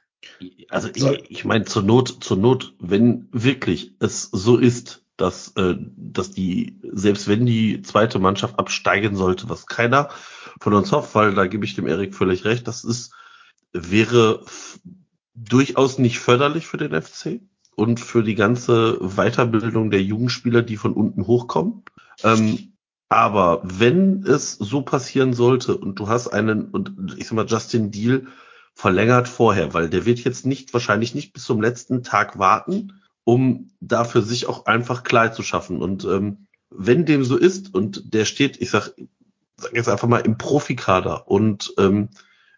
Also 0.68 0.88
ich, 0.94 1.31
ich 1.31 1.44
meine 1.44 1.64
zur 1.64 1.83
Not, 1.83 2.24
zur 2.24 2.37
Not, 2.37 2.74
wenn 2.79 3.29
wirklich 3.33 3.94
es 4.00 4.22
so 4.22 4.57
ist, 4.57 5.05
dass, 5.16 5.52
äh, 5.57 5.76
dass 5.96 6.31
die, 6.31 6.79
selbst 6.92 7.29
wenn 7.29 7.46
die 7.46 7.83
zweite 7.83 8.18
Mannschaft 8.18 8.59
absteigen 8.59 9.16
sollte, 9.16 9.48
was 9.48 9.66
keiner 9.66 10.11
von 10.61 10.74
uns 10.74 10.92
hofft, 10.92 11.14
weil 11.14 11.35
da 11.35 11.46
gebe 11.46 11.64
ich 11.64 11.74
dem 11.74 11.87
Erik 11.87 12.14
völlig 12.14 12.44
recht, 12.44 12.66
das 12.68 12.85
ist, 12.85 13.12
wäre 13.72 14.44
durchaus 15.35 15.98
nicht 15.98 16.18
förderlich 16.18 16.66
für 16.66 16.79
den 16.79 17.00
FC 17.00 17.40
und 17.74 18.00
für 18.00 18.22
die 18.22 18.35
ganze 18.35 18.98
Weiterbildung 19.00 19.90
der 19.90 20.02
Jugendspieler, 20.02 20.62
die 20.62 20.76
von 20.76 20.92
unten 20.92 21.26
hochkommen. 21.26 21.83
Ähm, 22.22 22.72
aber 23.09 23.61
wenn 23.62 24.24
es 24.24 24.52
so 24.52 24.83
passieren 24.83 25.33
sollte 25.33 25.76
und 25.76 25.98
du 25.98 26.09
hast 26.09 26.29
einen, 26.29 26.70
und 26.70 27.16
ich 27.18 27.26
sag 27.26 27.35
mal, 27.35 27.46
Justin 27.46 27.90
Deal 27.90 28.26
verlängert 28.77 29.27
vorher, 29.27 29.73
weil 29.73 29.89
der 29.89 30.05
wird 30.05 30.21
jetzt 30.21 30.45
nicht, 30.45 30.75
wahrscheinlich 30.75 31.15
nicht 31.15 31.33
bis 31.33 31.45
zum 31.45 31.62
letzten 31.62 32.03
Tag 32.03 32.39
warten, 32.39 33.01
um 33.25 33.71
da 33.81 34.05
für 34.05 34.21
sich 34.21 34.47
auch 34.47 34.67
einfach 34.67 35.03
Klarheit 35.03 35.35
zu 35.35 35.43
schaffen. 35.43 35.81
Und 35.81 36.05
ähm, 36.05 36.47
wenn 36.69 37.07
dem 37.07 37.25
so 37.25 37.39
ist 37.39 37.75
und 37.75 38.12
der 38.12 38.27
steht, 38.27 38.61
ich 38.61 38.71
sag, 38.71 38.93
sag 39.57 39.75
jetzt 39.75 39.89
einfach 39.89 40.09
mal 40.09 40.19
im 40.19 40.37
Profikader 40.37 41.27
und 41.27 41.73
ähm, 41.79 42.11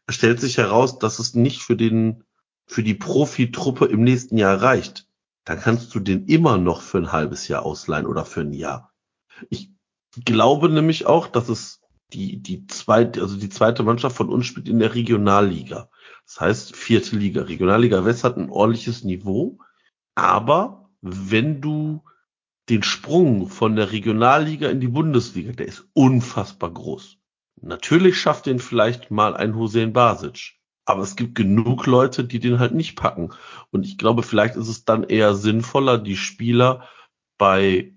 stellt 0.09 0.41
sich 0.41 0.59
heraus, 0.59 0.99
dass 0.99 1.21
es 1.21 1.35
nicht 1.35 1.63
für 1.63 1.77
den, 1.77 2.25
für 2.67 2.83
die 2.83 2.95
Profitruppe 2.95 3.85
im 3.87 4.03
nächsten 4.03 4.37
Jahr 4.39 4.61
reicht, 4.61 5.07
dann 5.45 5.61
kannst 5.61 5.95
du 5.95 6.01
den 6.01 6.27
immer 6.27 6.59
noch 6.59 6.83
für 6.83 6.99
ein 6.99 7.13
halbes 7.13 7.47
Jahr 7.47 7.65
ausleihen 7.65 8.07
oder 8.07 8.25
für 8.25 8.41
ein 8.41 8.53
Jahr. 8.53 8.93
Ich 9.51 9.71
glaube 10.25 10.69
nämlich 10.69 11.07
auch, 11.07 11.29
dass 11.29 11.49
es 11.49 11.81
die, 12.13 12.43
die 12.43 12.67
zweite, 12.67 13.21
also 13.21 13.37
die 13.37 13.51
zweite 13.51 13.85
Mannschaft 13.85 14.17
von 14.17 14.31
uns 14.31 14.47
spielt 14.47 14.69
in 14.69 14.81
der 14.81 14.97
Regionalliga. 14.97 15.89
Das 16.29 16.41
heißt, 16.41 16.77
vierte 16.77 17.17
Liga. 17.17 17.43
Regionalliga 17.43 18.05
West 18.05 18.23
hat 18.23 18.37
ein 18.37 18.51
ordentliches 18.51 19.03
Niveau. 19.03 19.59
Aber 20.14 20.91
wenn 21.01 21.62
du 21.62 22.05
den 22.69 22.83
Sprung 22.83 23.49
von 23.49 23.77
der 23.77 23.93
Regionalliga 23.93 24.69
in 24.69 24.81
die 24.81 24.88
Bundesliga, 24.88 25.53
der 25.53 25.67
ist 25.67 25.88
unfassbar 25.95 26.71
groß. 26.71 27.17
Natürlich 27.62 28.21
schafft 28.21 28.45
den 28.45 28.59
vielleicht 28.59 29.11
mal 29.11 29.35
ein 29.37 29.57
Hussein 29.57 29.95
Basic. 29.95 30.59
Aber 30.85 31.03
es 31.03 31.17
gibt 31.17 31.35
genug 31.35 31.87
Leute, 31.87 32.25
die 32.25 32.41
den 32.41 32.59
halt 32.59 32.75
nicht 32.75 32.95
packen. 32.95 33.31
Und 33.71 33.87
ich 33.87 33.97
glaube, 33.97 34.23
vielleicht 34.23 34.57
ist 34.57 34.69
es 34.69 34.85
dann 34.85 35.05
eher 35.05 35.35
sinnvoller, 35.35 35.97
die 35.97 36.17
Spieler 36.17 36.87
bei, 37.38 37.95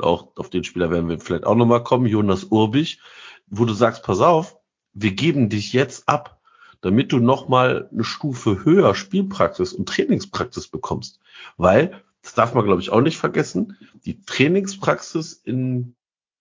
auch 0.00 0.36
auf 0.36 0.50
den 0.50 0.64
Spieler 0.64 0.90
werden 0.90 1.08
wir 1.08 1.20
vielleicht 1.20 1.46
auch 1.46 1.56
nochmal 1.56 1.84
kommen, 1.84 2.06
Jonas 2.06 2.44
Urbich, 2.44 3.00
wo 3.46 3.64
du 3.64 3.74
sagst, 3.74 4.02
pass 4.02 4.20
auf, 4.20 4.56
wir 4.92 5.12
geben 5.12 5.48
dich 5.48 5.72
jetzt 5.72 6.08
ab, 6.08 6.39
damit 6.80 7.12
du 7.12 7.18
nochmal 7.18 7.88
eine 7.92 8.04
Stufe 8.04 8.64
höher 8.64 8.94
Spielpraxis 8.94 9.72
und 9.72 9.88
Trainingspraxis 9.88 10.68
bekommst. 10.68 11.20
Weil, 11.56 12.02
das 12.22 12.34
darf 12.34 12.54
man 12.54 12.64
glaube 12.64 12.80
ich 12.80 12.90
auch 12.90 13.00
nicht 13.00 13.18
vergessen, 13.18 13.76
die 14.04 14.22
Trainingspraxis 14.22 15.32
in 15.32 15.94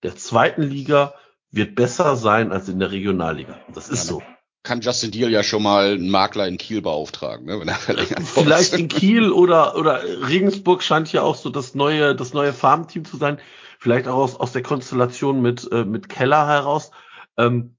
der 0.04 0.16
zweiten 0.16 0.64
Liga 0.64 1.14
wird 1.52 1.76
besser 1.76 2.16
sein 2.16 2.52
als 2.52 2.70
in 2.70 2.80
der 2.80 2.92
Regionalliga. 2.92 3.60
Das 3.74 3.90
ist 3.90 4.06
Ja, 4.06 4.16
so. 4.16 4.24
Kann 4.62 4.82
Justin 4.82 5.12
Deal 5.12 5.32
ja 5.32 5.42
schon 5.42 5.64
mal 5.64 5.94
einen 5.94 6.10
Makler 6.10 6.48
in 6.48 6.58
Kiel 6.58 6.82
beauftragen, 6.82 7.46
ne, 7.46 7.60
wenn 7.60 7.70
er 7.70 7.76
verlängert 7.76 8.22
Vielleicht 8.24 8.74
in 8.74 8.90
Kiel 8.90 9.32
oder, 9.32 9.78
oder 9.78 10.04
Regensburg 10.28 10.84
scheint 10.84 11.12
ja 11.14 11.22
auch 11.22 11.36
so 11.36 11.50
das 11.50 11.76
neue, 11.76 12.14
das 12.14 12.34
neue 12.34 12.52
Farmteam 12.52 13.06
zu 13.06 13.18
sein. 13.18 13.40
Vielleicht 13.80 14.10
auch 14.10 14.18
aus, 14.18 14.36
aus 14.36 14.52
der 14.52 14.62
Konstellation 14.62 15.42
mit, 15.42 15.72
äh, 15.72 15.86
mit 15.86 16.10
Keller 16.10 16.46
heraus. 16.46 16.92
Ähm, 17.38 17.78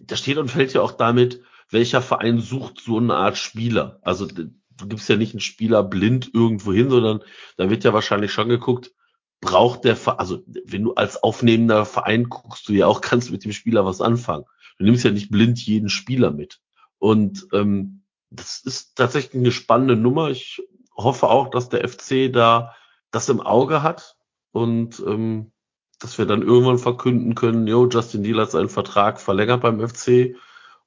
da 0.00 0.16
steht 0.16 0.38
und 0.38 0.50
fällt 0.50 0.72
ja 0.72 0.80
auch 0.80 0.92
damit, 0.92 1.42
welcher 1.72 2.02
Verein 2.02 2.38
sucht 2.38 2.80
so 2.80 2.98
eine 2.98 3.14
Art 3.14 3.38
Spieler. 3.38 3.98
Also 4.02 4.26
du 4.26 4.50
gibst 4.86 5.08
ja 5.08 5.16
nicht 5.16 5.32
einen 5.32 5.40
Spieler 5.40 5.82
blind 5.82 6.30
irgendwo 6.32 6.72
hin, 6.72 6.90
sondern 6.90 7.22
da 7.56 7.70
wird 7.70 7.84
ja 7.84 7.92
wahrscheinlich 7.92 8.32
schon 8.32 8.48
geguckt, 8.48 8.92
braucht 9.40 9.84
der 9.84 9.96
also 10.18 10.42
wenn 10.64 10.84
du 10.84 10.94
als 10.94 11.22
aufnehmender 11.22 11.84
Verein 11.84 12.28
guckst, 12.28 12.68
du 12.68 12.72
ja 12.72 12.86
auch 12.86 13.00
kannst 13.02 13.30
mit 13.30 13.44
dem 13.44 13.52
Spieler 13.52 13.84
was 13.84 14.00
anfangen. 14.00 14.44
Du 14.78 14.84
nimmst 14.84 15.04
ja 15.04 15.10
nicht 15.10 15.30
blind 15.30 15.60
jeden 15.60 15.88
Spieler 15.88 16.30
mit. 16.30 16.60
Und 16.98 17.46
ähm, 17.52 18.04
das 18.30 18.60
ist 18.60 18.96
tatsächlich 18.96 19.34
eine 19.34 19.52
spannende 19.52 19.96
Nummer. 19.96 20.30
Ich 20.30 20.62
hoffe 20.96 21.28
auch, 21.28 21.48
dass 21.48 21.68
der 21.68 21.86
FC 21.86 22.32
da 22.32 22.74
das 23.10 23.28
im 23.28 23.40
Auge 23.40 23.82
hat 23.82 24.16
und 24.52 25.02
ähm, 25.06 25.52
dass 25.98 26.18
wir 26.18 26.26
dann 26.26 26.42
irgendwann 26.42 26.78
verkünden 26.78 27.34
können, 27.34 27.66
jo, 27.66 27.88
Justin 27.88 28.22
Deal 28.22 28.40
hat 28.40 28.50
seinen 28.50 28.68
Vertrag 28.68 29.20
verlängert 29.20 29.60
beim 29.60 29.86
FC 29.86 30.36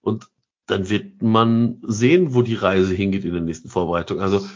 und 0.01 0.27
dann 0.67 0.89
wird 0.89 1.21
man 1.21 1.81
sehen, 1.83 2.33
wo 2.33 2.41
die 2.41 2.55
Reise 2.55 2.93
hingeht 2.93 3.25
in 3.25 3.33
der 3.33 3.41
nächsten 3.41 3.69
Vorbereitung. 3.69 4.19
Also 4.19 4.47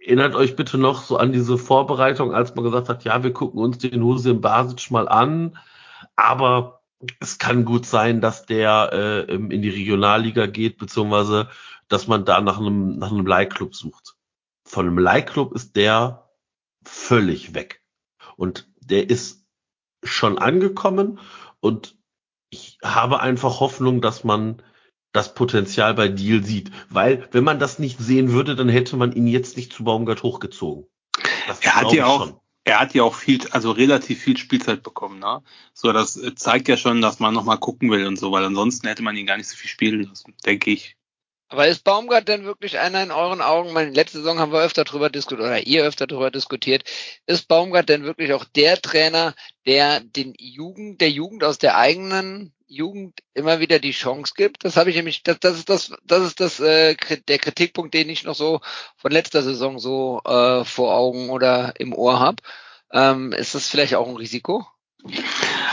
erinnert 0.00 0.34
euch 0.34 0.56
bitte 0.56 0.78
noch 0.78 1.02
so 1.02 1.16
an 1.16 1.32
diese 1.32 1.58
Vorbereitung, 1.58 2.32
als 2.32 2.54
man 2.54 2.64
gesagt 2.64 2.88
hat, 2.88 3.04
ja, 3.04 3.22
wir 3.22 3.32
gucken 3.32 3.60
uns 3.60 3.78
den 3.78 4.02
Hussein 4.02 4.40
Basic 4.40 4.90
mal 4.90 5.08
an, 5.08 5.58
aber 6.16 6.82
es 7.20 7.38
kann 7.38 7.64
gut 7.64 7.86
sein, 7.86 8.20
dass 8.20 8.46
der 8.46 9.26
äh, 9.28 9.34
in 9.34 9.62
die 9.62 9.68
Regionalliga 9.68 10.46
geht, 10.46 10.78
beziehungsweise 10.78 11.48
dass 11.88 12.06
man 12.08 12.24
da 12.24 12.40
nach 12.40 12.58
einem, 12.58 12.98
nach 12.98 13.12
einem 13.12 13.26
Leihclub 13.26 13.74
sucht. 13.74 14.16
Von 14.64 14.86
einem 14.86 14.98
Leihclub 14.98 15.54
ist 15.54 15.76
der 15.76 16.28
völlig 16.84 17.54
weg. 17.54 17.82
Und 18.36 18.68
der 18.80 19.08
ist 19.08 19.44
schon 20.02 20.38
angekommen 20.38 21.18
und 21.60 21.96
ich 22.50 22.78
habe 22.82 23.20
einfach 23.20 23.60
Hoffnung, 23.60 24.00
dass 24.00 24.24
man 24.24 24.62
das 25.16 25.34
Potenzial 25.34 25.94
bei 25.94 26.08
Deal 26.08 26.44
sieht. 26.44 26.70
Weil, 26.90 27.28
wenn 27.32 27.44
man 27.44 27.58
das 27.58 27.78
nicht 27.78 27.98
sehen 27.98 28.32
würde, 28.32 28.54
dann 28.54 28.68
hätte 28.68 28.96
man 28.96 29.12
ihn 29.12 29.26
jetzt 29.26 29.56
nicht 29.56 29.72
zu 29.72 29.84
Baumgart 29.84 30.22
hochgezogen. 30.22 30.86
Das 31.48 31.60
er 31.60 31.74
hat 31.76 31.92
ja 31.92 32.06
auch, 32.06 32.26
schon. 32.26 32.40
er 32.64 32.80
hat 32.80 32.94
ja 32.94 33.02
auch 33.02 33.14
viel, 33.14 33.40
also 33.50 33.70
relativ 33.70 34.20
viel 34.20 34.36
Spielzeit 34.36 34.82
bekommen, 34.82 35.18
ne? 35.18 35.42
So, 35.72 35.92
das 35.92 36.20
zeigt 36.36 36.68
ja 36.68 36.76
schon, 36.76 37.00
dass 37.00 37.18
man 37.18 37.34
nochmal 37.34 37.58
gucken 37.58 37.90
will 37.90 38.06
und 38.06 38.18
so, 38.18 38.30
weil 38.32 38.44
ansonsten 38.44 38.86
hätte 38.88 39.02
man 39.02 39.16
ihn 39.16 39.26
gar 39.26 39.36
nicht 39.36 39.48
so 39.48 39.56
viel 39.56 39.70
spielen 39.70 40.02
lassen, 40.02 40.34
denke 40.44 40.70
ich. 40.70 40.96
Aber 41.48 41.68
ist 41.68 41.84
Baumgart 41.84 42.26
denn 42.26 42.44
wirklich 42.44 42.78
einer 42.80 43.02
in 43.02 43.12
euren 43.12 43.40
Augen? 43.40 43.72
Meine, 43.72 43.92
letzte 43.92 44.18
Saison 44.18 44.40
haben 44.40 44.50
wir 44.50 44.62
öfter 44.62 44.82
drüber 44.82 45.10
diskutiert, 45.10 45.46
oder 45.46 45.64
ihr 45.64 45.84
öfter 45.84 46.08
drüber 46.08 46.32
diskutiert. 46.32 46.82
Ist 47.26 47.46
Baumgart 47.46 47.88
denn 47.88 48.02
wirklich 48.02 48.32
auch 48.32 48.44
der 48.44 48.82
Trainer, 48.82 49.32
der 49.64 50.00
den 50.00 50.34
Jugend, 50.38 51.00
der 51.00 51.10
Jugend 51.10 51.44
aus 51.44 51.58
der 51.58 51.76
eigenen 51.76 52.52
Jugend 52.66 53.20
immer 53.34 53.60
wieder 53.60 53.78
die 53.78 53.92
Chance 53.92 54.34
gibt? 54.36 54.64
Das 54.64 54.76
habe 54.76 54.90
ich 54.90 54.96
nämlich, 54.96 55.22
das, 55.22 55.38
das 55.40 55.58
ist 55.58 55.68
das, 55.68 55.92
das 56.04 56.22
ist 56.24 56.40
das, 56.40 56.60
äh, 56.60 56.96
der 57.28 57.38
Kritikpunkt, 57.38 57.94
den 57.94 58.08
ich 58.08 58.24
noch 58.24 58.34
so 58.34 58.60
von 58.96 59.12
letzter 59.12 59.42
Saison 59.42 59.78
so 59.78 60.20
äh, 60.24 60.64
vor 60.64 60.94
Augen 60.94 61.30
oder 61.30 61.74
im 61.78 61.92
Ohr 61.92 62.18
habe. 62.18 62.42
Ähm, 62.92 63.32
ist 63.32 63.54
das 63.54 63.68
vielleicht 63.68 63.94
auch 63.94 64.08
ein 64.08 64.16
Risiko? 64.16 64.66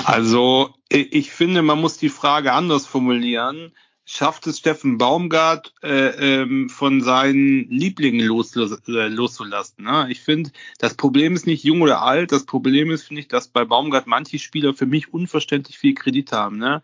Also, 0.03 0.73
ich 0.89 1.31
finde, 1.31 1.61
man 1.61 1.79
muss 1.79 1.97
die 1.97 2.09
Frage 2.09 2.53
anders 2.53 2.85
formulieren 2.85 3.73
schafft 4.05 4.47
es 4.47 4.59
Steffen 4.59 4.97
Baumgart 4.97 5.73
äh, 5.81 6.41
ähm, 6.41 6.69
von 6.69 7.01
seinen 7.01 7.69
Lieblingen 7.69 8.25
los, 8.25 8.55
äh, 8.55 9.07
loszulassen. 9.07 9.85
Ne? 9.85 10.07
Ich 10.09 10.19
finde, 10.19 10.51
das 10.77 10.95
Problem 10.95 11.35
ist 11.35 11.47
nicht 11.47 11.63
jung 11.63 11.81
oder 11.81 12.01
alt, 12.01 12.31
das 12.31 12.45
Problem 12.45 12.91
ist, 12.91 13.03
finde 13.03 13.21
ich, 13.21 13.27
dass 13.27 13.47
bei 13.47 13.63
Baumgart 13.63 14.07
manche 14.07 14.39
Spieler 14.39 14.73
für 14.73 14.85
mich 14.85 15.13
unverständlich 15.13 15.77
viel 15.77 15.93
Kredit 15.93 16.33
haben. 16.33 16.57
Ne? 16.57 16.81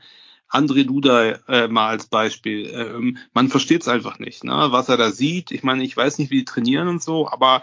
André 0.50 0.86
Duda 0.86 1.32
äh, 1.48 1.68
mal 1.68 1.90
als 1.90 2.08
Beispiel. 2.08 2.72
Ähm, 2.74 3.18
man 3.34 3.50
versteht 3.50 3.82
es 3.82 3.88
einfach 3.88 4.20
nicht, 4.20 4.44
ne? 4.44 4.68
was 4.70 4.88
er 4.88 4.98
da 4.98 5.12
sieht. 5.12 5.52
Ich 5.52 5.64
meine, 5.64 5.84
ich 5.84 5.96
weiß 5.96 6.20
nicht, 6.20 6.32
wie 6.32 6.40
die 6.40 6.46
trainieren 6.46 6.88
und 6.88 7.04
so, 7.04 7.30
aber 7.30 7.62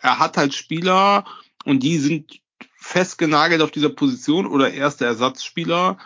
er 0.00 0.18
hat 0.18 0.36
halt 0.36 0.54
Spieler 0.54 1.24
und 1.64 1.82
die 1.82 1.98
sind 1.98 2.40
festgenagelt 2.76 3.62
auf 3.62 3.70
dieser 3.70 3.88
Position 3.88 4.46
oder 4.46 4.72
erste 4.72 5.04
Ersatzspieler 5.04 5.98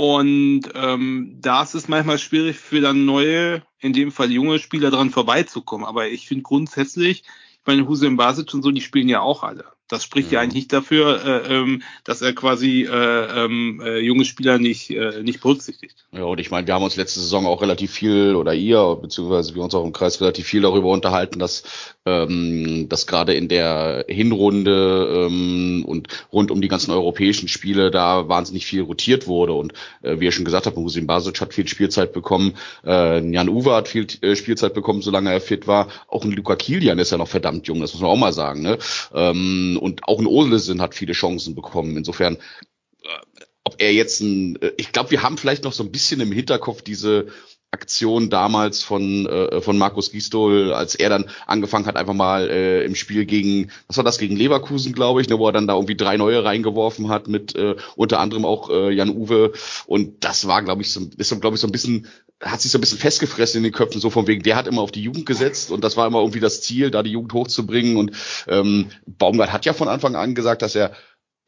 und 0.00 0.62
ähm, 0.76 1.36
da 1.42 1.62
ist 1.62 1.74
es 1.74 1.86
manchmal 1.86 2.18
schwierig 2.18 2.56
für 2.56 2.80
dann 2.80 3.04
neue, 3.04 3.62
in 3.80 3.92
dem 3.92 4.12
Fall 4.12 4.32
junge 4.32 4.58
Spieler 4.58 4.90
dran 4.90 5.10
vorbeizukommen. 5.10 5.86
Aber 5.86 6.08
ich 6.08 6.26
finde 6.26 6.42
grundsätzlich, 6.42 7.20
ich 7.20 7.66
meine, 7.66 7.86
Hussein 7.86 8.16
Basic 8.16 8.54
und 8.54 8.62
so, 8.62 8.70
die 8.70 8.80
spielen 8.80 9.10
ja 9.10 9.20
auch 9.20 9.42
alle. 9.42 9.66
Das 9.90 10.04
spricht 10.04 10.30
ja, 10.30 10.38
ja 10.38 10.42
eigentlich 10.42 10.54
nicht 10.54 10.72
dafür, 10.72 11.24
äh, 11.24 11.52
ähm, 11.52 11.82
dass 12.04 12.22
er 12.22 12.32
quasi 12.32 12.86
äh, 12.88 13.44
ähm, 13.44 13.82
äh, 13.84 13.98
junge 13.98 14.24
Spieler 14.24 14.58
nicht, 14.58 14.90
äh, 14.90 15.20
nicht 15.22 15.40
berücksichtigt. 15.40 15.96
Ja, 16.12 16.24
und 16.24 16.38
ich 16.38 16.52
meine, 16.52 16.66
wir 16.66 16.74
haben 16.74 16.84
uns 16.84 16.94
letzte 16.94 17.18
Saison 17.18 17.44
auch 17.44 17.60
relativ 17.60 17.90
viel, 17.90 18.36
oder 18.36 18.54
ihr, 18.54 18.98
beziehungsweise 19.02 19.54
wir 19.56 19.62
uns 19.62 19.74
auch 19.74 19.84
im 19.84 19.92
Kreis 19.92 20.20
relativ 20.20 20.46
viel 20.46 20.62
darüber 20.62 20.90
unterhalten, 20.90 21.40
dass, 21.40 21.64
ähm, 22.06 22.88
dass 22.88 23.08
gerade 23.08 23.34
in 23.34 23.48
der 23.48 24.04
Hinrunde 24.08 25.26
ähm, 25.26 25.84
und 25.84 26.06
rund 26.32 26.52
um 26.52 26.60
die 26.60 26.68
ganzen 26.68 26.92
europäischen 26.92 27.48
Spiele 27.48 27.90
da 27.90 28.28
wahnsinnig 28.28 28.66
viel 28.66 28.82
rotiert 28.82 29.26
wurde. 29.26 29.54
Und 29.54 29.72
äh, 30.02 30.20
wie 30.20 30.26
ihr 30.26 30.32
schon 30.32 30.44
gesagt 30.44 30.66
habt, 30.66 30.76
Husin 30.76 31.08
Basic 31.08 31.40
hat 31.40 31.52
viel 31.52 31.66
Spielzeit 31.66 32.12
bekommen, 32.12 32.54
äh, 32.86 33.20
Jan 33.28 33.48
Uwe 33.48 33.74
hat 33.74 33.88
viel 33.88 34.06
äh, 34.20 34.36
Spielzeit 34.36 34.72
bekommen, 34.72 35.02
solange 35.02 35.32
er 35.32 35.40
fit 35.40 35.66
war. 35.66 35.88
Auch 36.06 36.24
ein 36.24 36.30
Luca 36.30 36.54
Kilian 36.54 37.00
ist 37.00 37.10
ja 37.10 37.18
noch 37.18 37.28
verdammt 37.28 37.66
jung, 37.66 37.80
das 37.80 37.92
muss 37.92 38.02
man 38.02 38.10
auch 38.10 38.16
mal 38.16 38.32
sagen. 38.32 38.62
Ne? 38.62 38.78
Ähm, 39.12 39.79
und 39.80 40.04
auch 40.04 40.18
ein 40.18 40.26
Olesen 40.26 40.80
hat 40.80 40.94
viele 40.94 41.12
Chancen 41.12 41.54
bekommen. 41.54 41.96
Insofern, 41.96 42.36
äh, 42.36 43.44
ob 43.64 43.76
er 43.78 43.92
jetzt 43.92 44.20
ein, 44.20 44.60
äh, 44.60 44.72
ich 44.76 44.92
glaube, 44.92 45.10
wir 45.10 45.22
haben 45.22 45.38
vielleicht 45.38 45.64
noch 45.64 45.72
so 45.72 45.82
ein 45.82 45.92
bisschen 45.92 46.20
im 46.20 46.32
Hinterkopf 46.32 46.82
diese 46.82 47.28
Aktion 47.72 48.30
damals 48.30 48.82
von 48.82 49.26
äh, 49.26 49.60
von 49.60 49.78
Markus 49.78 50.10
Gistol, 50.10 50.72
als 50.72 50.96
er 50.96 51.08
dann 51.08 51.30
angefangen 51.46 51.86
hat, 51.86 51.96
einfach 51.96 52.14
mal 52.14 52.50
äh, 52.50 52.84
im 52.84 52.96
Spiel 52.96 53.26
gegen, 53.26 53.70
was 53.86 53.96
war 53.96 54.02
das, 54.02 54.18
gegen 54.18 54.36
Leverkusen, 54.36 54.92
glaube 54.92 55.20
ich, 55.20 55.28
ne, 55.28 55.38
wo 55.38 55.46
er 55.46 55.52
dann 55.52 55.68
da 55.68 55.74
irgendwie 55.74 55.96
drei 55.96 56.16
neue 56.16 56.44
reingeworfen 56.44 57.08
hat, 57.08 57.28
mit 57.28 57.54
äh, 57.54 57.76
unter 57.94 58.18
anderem 58.18 58.44
auch 58.44 58.70
äh, 58.70 58.90
Jan 58.90 59.10
Uwe. 59.10 59.52
Und 59.86 60.24
das 60.24 60.48
war, 60.48 60.62
glaube 60.62 60.82
ich, 60.82 60.92
so, 60.92 61.08
ist 61.16 61.28
so, 61.28 61.38
glaube 61.38 61.54
ich, 61.54 61.60
so 61.60 61.68
ein 61.68 61.72
bisschen, 61.72 62.08
hat 62.42 62.60
sich 62.60 62.72
so 62.72 62.78
ein 62.78 62.80
bisschen 62.80 62.98
festgefressen 62.98 63.58
in 63.58 63.64
den 63.64 63.72
Köpfen, 63.72 64.00
so 64.00 64.10
von 64.10 64.26
wegen, 64.26 64.42
der 64.42 64.56
hat 64.56 64.66
immer 64.66 64.82
auf 64.82 64.90
die 64.90 65.02
Jugend 65.02 65.26
gesetzt 65.26 65.70
und 65.70 65.84
das 65.84 65.96
war 65.96 66.08
immer 66.08 66.20
irgendwie 66.20 66.40
das 66.40 66.62
Ziel, 66.62 66.90
da 66.90 67.04
die 67.04 67.12
Jugend 67.12 67.32
hochzubringen. 67.34 67.96
Und 67.96 68.12
ähm, 68.48 68.86
Baumgart 69.06 69.52
hat 69.52 69.64
ja 69.64 69.74
von 69.74 69.88
Anfang 69.88 70.16
an 70.16 70.34
gesagt, 70.34 70.62
dass 70.62 70.74
er 70.74 70.92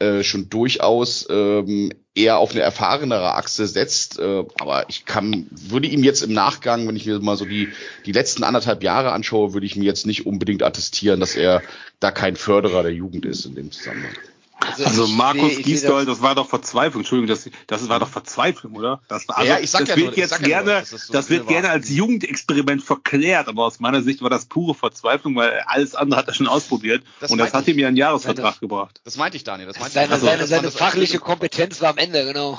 äh, 0.02 0.24
schon 0.24 0.50
durchaus 0.50 1.28
ähm, 1.30 1.92
eher 2.14 2.38
auf 2.38 2.50
eine 2.50 2.60
erfahrenere 2.60 3.34
Achse 3.34 3.66
setzt. 3.66 4.18
Äh, 4.18 4.44
aber 4.58 4.88
ich 4.88 5.04
kann, 5.04 5.46
würde 5.50 5.86
ihm 5.86 6.02
jetzt 6.02 6.22
im 6.22 6.32
Nachgang, 6.32 6.88
wenn 6.88 6.96
ich 6.96 7.06
mir 7.06 7.20
mal 7.20 7.36
so 7.36 7.44
die, 7.44 7.68
die 8.04 8.12
letzten 8.12 8.42
anderthalb 8.42 8.82
Jahre 8.82 9.12
anschaue, 9.12 9.54
würde 9.54 9.66
ich 9.66 9.76
mir 9.76 9.84
jetzt 9.84 10.06
nicht 10.06 10.26
unbedingt 10.26 10.62
attestieren, 10.62 11.20
dass 11.20 11.36
er 11.36 11.62
da 12.00 12.10
kein 12.10 12.34
Förderer 12.34 12.82
der 12.82 12.92
Jugend 12.92 13.24
ist 13.24 13.46
in 13.46 13.54
dem 13.54 13.70
Zusammenhang. 13.70 14.12
Also, 14.66 14.84
also 14.84 15.06
Markus 15.08 15.56
Gisdol, 15.56 16.06
das 16.06 16.22
war 16.22 16.34
doch 16.34 16.48
Verzweiflung. 16.48 17.02
Entschuldigung, 17.02 17.28
das, 17.28 17.48
das 17.66 17.88
war 17.88 18.00
doch 18.00 18.08
Verzweiflung, 18.08 18.74
oder? 18.74 19.00
Das, 19.08 19.28
war, 19.28 19.38
also, 19.38 19.52
ja, 19.52 19.58
ich 19.58 19.70
sag 19.70 19.80
das 19.80 19.90
ja 19.90 19.96
wird 19.96 20.06
nur, 20.08 20.16
jetzt 20.16 20.38
gerne, 20.38 20.48
ja 20.50 20.62
nur, 20.62 20.80
das, 20.80 20.90
so 20.90 21.12
das 21.12 21.30
wird 21.30 21.48
gerne 21.48 21.70
als 21.70 21.88
Jugendexperiment 21.88 22.82
verklärt, 22.82 23.48
aber 23.48 23.64
aus 23.64 23.80
meiner 23.80 24.02
Sicht 24.02 24.22
war 24.22 24.30
das 24.30 24.46
pure 24.46 24.74
Verzweiflung, 24.74 25.36
weil 25.36 25.60
alles 25.66 25.94
andere 25.94 26.18
hat 26.18 26.28
er 26.28 26.34
schon 26.34 26.48
ausprobiert 26.48 27.02
das 27.20 27.30
und 27.30 27.38
das 27.38 27.52
hat 27.52 27.66
ihm 27.68 27.78
ja 27.78 27.88
einen 27.88 27.96
Jahresvertrag 27.96 28.60
gebracht. 28.60 29.00
Das 29.04 29.16
meinte 29.16 29.36
ich, 29.36 29.44
Daniel. 29.44 29.68
Das 29.68 29.78
meinte 29.78 29.94
seine, 29.94 30.06
ich. 30.06 30.12
Also, 30.12 30.26
seine, 30.26 30.46
seine 30.46 30.70
fachliche 30.70 31.18
Kompetenz 31.18 31.80
war 31.80 31.90
am 31.90 31.98
Ende, 31.98 32.24
genau. 32.24 32.58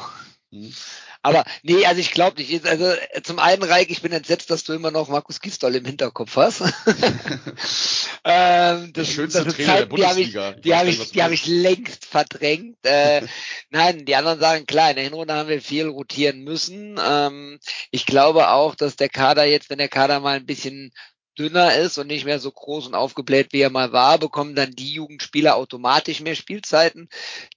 Hm. 0.52 0.74
Aber 1.24 1.46
nee, 1.64 1.86
also 1.86 2.02
ich 2.02 2.12
glaube 2.12 2.42
nicht. 2.42 2.68
Also 2.68 2.94
zum 3.24 3.40
einen, 3.40 3.64
Reik, 3.64 3.90
ich 3.90 4.02
bin 4.02 4.12
entsetzt, 4.12 4.52
dass 4.52 4.66
du 4.66 4.74
immer 4.74 4.92
noch 4.92 5.08
Markus 5.08 5.40
Gisdol 5.40 5.74
im 5.76 5.86
Hinterkopf 5.86 6.36
hast. 6.36 6.62
ähm, 8.26 8.92
das, 8.92 9.08
schönste 9.08 9.46
das 9.46 9.56
Trainer 9.56 9.68
Zeit, 9.70 9.80
der 9.80 9.86
Bundesliga. 9.86 10.52
Die 10.52 10.76
habe 10.76 10.90
ich, 10.90 10.98
die 10.98 11.02
hab 11.02 11.06
ich, 11.06 11.12
die 11.12 11.24
hab 11.24 11.32
ich 11.32 11.46
längst 11.48 12.06
verdrängt. 12.06 12.78
äh, 12.84 13.22
nein, 13.70 14.04
die 14.04 14.16
anderen 14.18 14.42
sagen, 14.42 14.66
klar, 14.66 14.90
in 14.90 14.98
der 14.98 15.06
Hinrunde 15.06 15.34
haben 15.34 15.48
wir 15.48 15.62
viel 15.62 15.88
rotieren 15.88 16.44
müssen. 16.44 17.00
Ähm, 17.02 17.58
ich 17.90 18.06
glaube 18.06 18.50
auch, 18.50 18.76
dass 18.76 18.98
der 18.98 19.10
Kader 19.10 19.46
jetzt, 19.46 19.70
wenn 19.70 19.78
der 19.78 19.88
Kader 19.88 20.20
mal 20.20 20.36
ein 20.36 20.46
bisschen 20.46 20.92
dünner 21.38 21.76
ist 21.76 21.98
und 21.98 22.08
nicht 22.08 22.26
mehr 22.26 22.40
so 22.40 22.52
groß 22.52 22.88
und 22.88 22.96
aufgebläht, 22.96 23.54
wie 23.54 23.62
er 23.62 23.70
mal 23.70 23.92
war, 23.92 24.20
bekommen 24.20 24.56
dann 24.56 24.72
die 24.72 24.94
Jugendspieler 24.94 25.56
automatisch 25.56 26.22
mehr 26.22 26.36
Spielzeiten, 26.36 27.10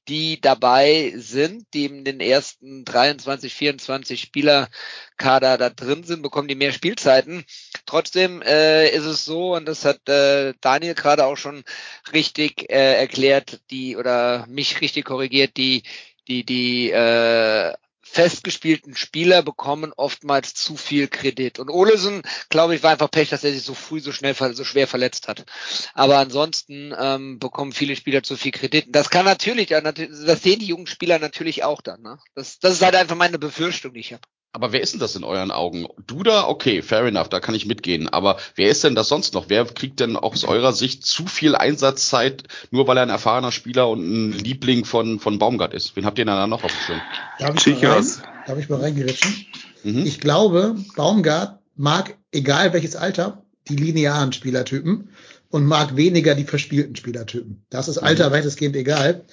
die 0.08 0.40
dabei 0.40 1.12
sind, 1.16 1.66
die 1.74 1.86
in 1.86 2.04
den 2.04 2.20
ersten 2.20 2.84
23, 2.84 3.52
24 3.52 4.20
Spielerkader 4.20 5.58
da 5.58 5.70
drin 5.70 6.04
sind, 6.04 6.22
bekommen 6.22 6.48
die 6.48 6.54
mehr 6.54 6.72
Spielzeiten. 6.72 7.44
Trotzdem 7.86 8.42
äh, 8.42 8.88
ist 8.88 9.04
es 9.04 9.24
so, 9.24 9.54
und 9.54 9.66
das 9.66 9.84
hat 9.84 10.08
äh, 10.08 10.54
Daniel 10.60 10.94
gerade 10.94 11.24
auch 11.26 11.36
schon 11.36 11.64
richtig 12.12 12.70
äh, 12.70 12.94
erklärt, 12.98 13.60
die 13.70 13.96
oder 13.96 14.46
mich 14.48 14.80
richtig 14.80 15.04
korrigiert, 15.04 15.56
die 15.56 15.82
die 16.28 16.44
die 16.44 16.90
äh, 16.90 17.72
festgespielten 18.08 18.94
Spieler 18.94 19.42
bekommen 19.42 19.92
oftmals 19.96 20.54
zu 20.54 20.76
viel 20.76 21.08
Kredit. 21.08 21.58
Und 21.58 21.68
Olesen, 21.68 22.22
glaube 22.48 22.74
ich, 22.74 22.82
war 22.82 22.92
einfach 22.92 23.10
Pech, 23.10 23.30
dass 23.30 23.44
er 23.44 23.52
sich 23.52 23.62
so 23.62 23.74
früh 23.74 24.00
so 24.00 24.12
schnell, 24.12 24.34
so 24.34 24.64
schwer 24.64 24.86
verletzt 24.86 25.28
hat. 25.28 25.44
Aber 25.92 26.18
ansonsten 26.18 26.94
ähm, 26.98 27.38
bekommen 27.38 27.72
viele 27.72 27.96
Spieler 27.96 28.22
zu 28.22 28.36
viel 28.36 28.52
Kredit. 28.52 28.86
Das 28.88 29.10
kann 29.10 29.24
natürlich, 29.24 29.68
das 29.68 30.42
sehen 30.42 30.60
die 30.60 30.66
jungen 30.66 30.86
Spieler 30.86 31.18
natürlich 31.18 31.64
auch 31.64 31.82
dann. 31.82 32.00
Ne? 32.02 32.18
Das, 32.34 32.58
das 32.58 32.74
ist 32.74 32.82
halt 32.82 32.94
einfach 32.94 33.16
meine 33.16 33.38
Befürchtung, 33.38 33.92
die 33.92 34.00
ich 34.00 34.12
habe. 34.12 34.22
Aber 34.56 34.72
wer 34.72 34.80
ist 34.80 34.94
denn 34.94 35.00
das 35.00 35.14
in 35.14 35.22
euren 35.22 35.50
Augen? 35.50 35.86
Duda, 36.06 36.48
okay, 36.48 36.80
fair 36.80 37.04
enough, 37.04 37.28
da 37.28 37.40
kann 37.40 37.54
ich 37.54 37.66
mitgehen. 37.66 38.08
Aber 38.08 38.38
wer 38.54 38.70
ist 38.70 38.82
denn 38.84 38.94
das 38.94 39.06
sonst 39.06 39.34
noch? 39.34 39.50
Wer 39.50 39.66
kriegt 39.66 40.00
denn 40.00 40.16
aus 40.16 40.44
eurer 40.44 40.72
Sicht 40.72 41.04
zu 41.04 41.26
viel 41.26 41.54
Einsatzzeit, 41.54 42.44
nur 42.70 42.88
weil 42.88 42.96
er 42.96 43.02
ein 43.02 43.10
erfahrener 43.10 43.52
Spieler 43.52 43.90
und 43.90 44.00
ein 44.00 44.32
Liebling 44.32 44.86
von, 44.86 45.20
von 45.20 45.38
Baumgart 45.38 45.74
ist? 45.74 45.94
Wen 45.94 46.06
habt 46.06 46.18
ihr 46.18 46.24
denn 46.24 46.34
da 46.34 46.46
noch 46.46 46.64
auf 46.64 46.72
dem 46.72 46.80
Schirm? 46.86 47.00
Darf 47.38 47.66
ich, 47.66 47.82
mal 47.82 47.90
rein, 47.90 48.06
darf 48.46 48.58
ich 48.58 48.68
mal 48.70 48.80
reingeritschen? 48.80 49.46
Mhm. 49.84 50.06
Ich 50.06 50.20
glaube, 50.20 50.76
Baumgart 50.96 51.60
mag, 51.74 52.16
egal 52.32 52.72
welches 52.72 52.96
Alter, 52.96 53.42
die 53.68 53.76
linearen 53.76 54.32
Spielertypen 54.32 55.10
und 55.50 55.66
mag 55.66 55.96
weniger 55.96 56.34
die 56.34 56.44
verspielten 56.44 56.96
Spielertypen. 56.96 57.66
Das 57.68 57.88
ist 57.88 57.98
Alter 57.98 58.30
mhm. 58.30 58.32
weitestgehend 58.32 58.74
egal. 58.74 59.26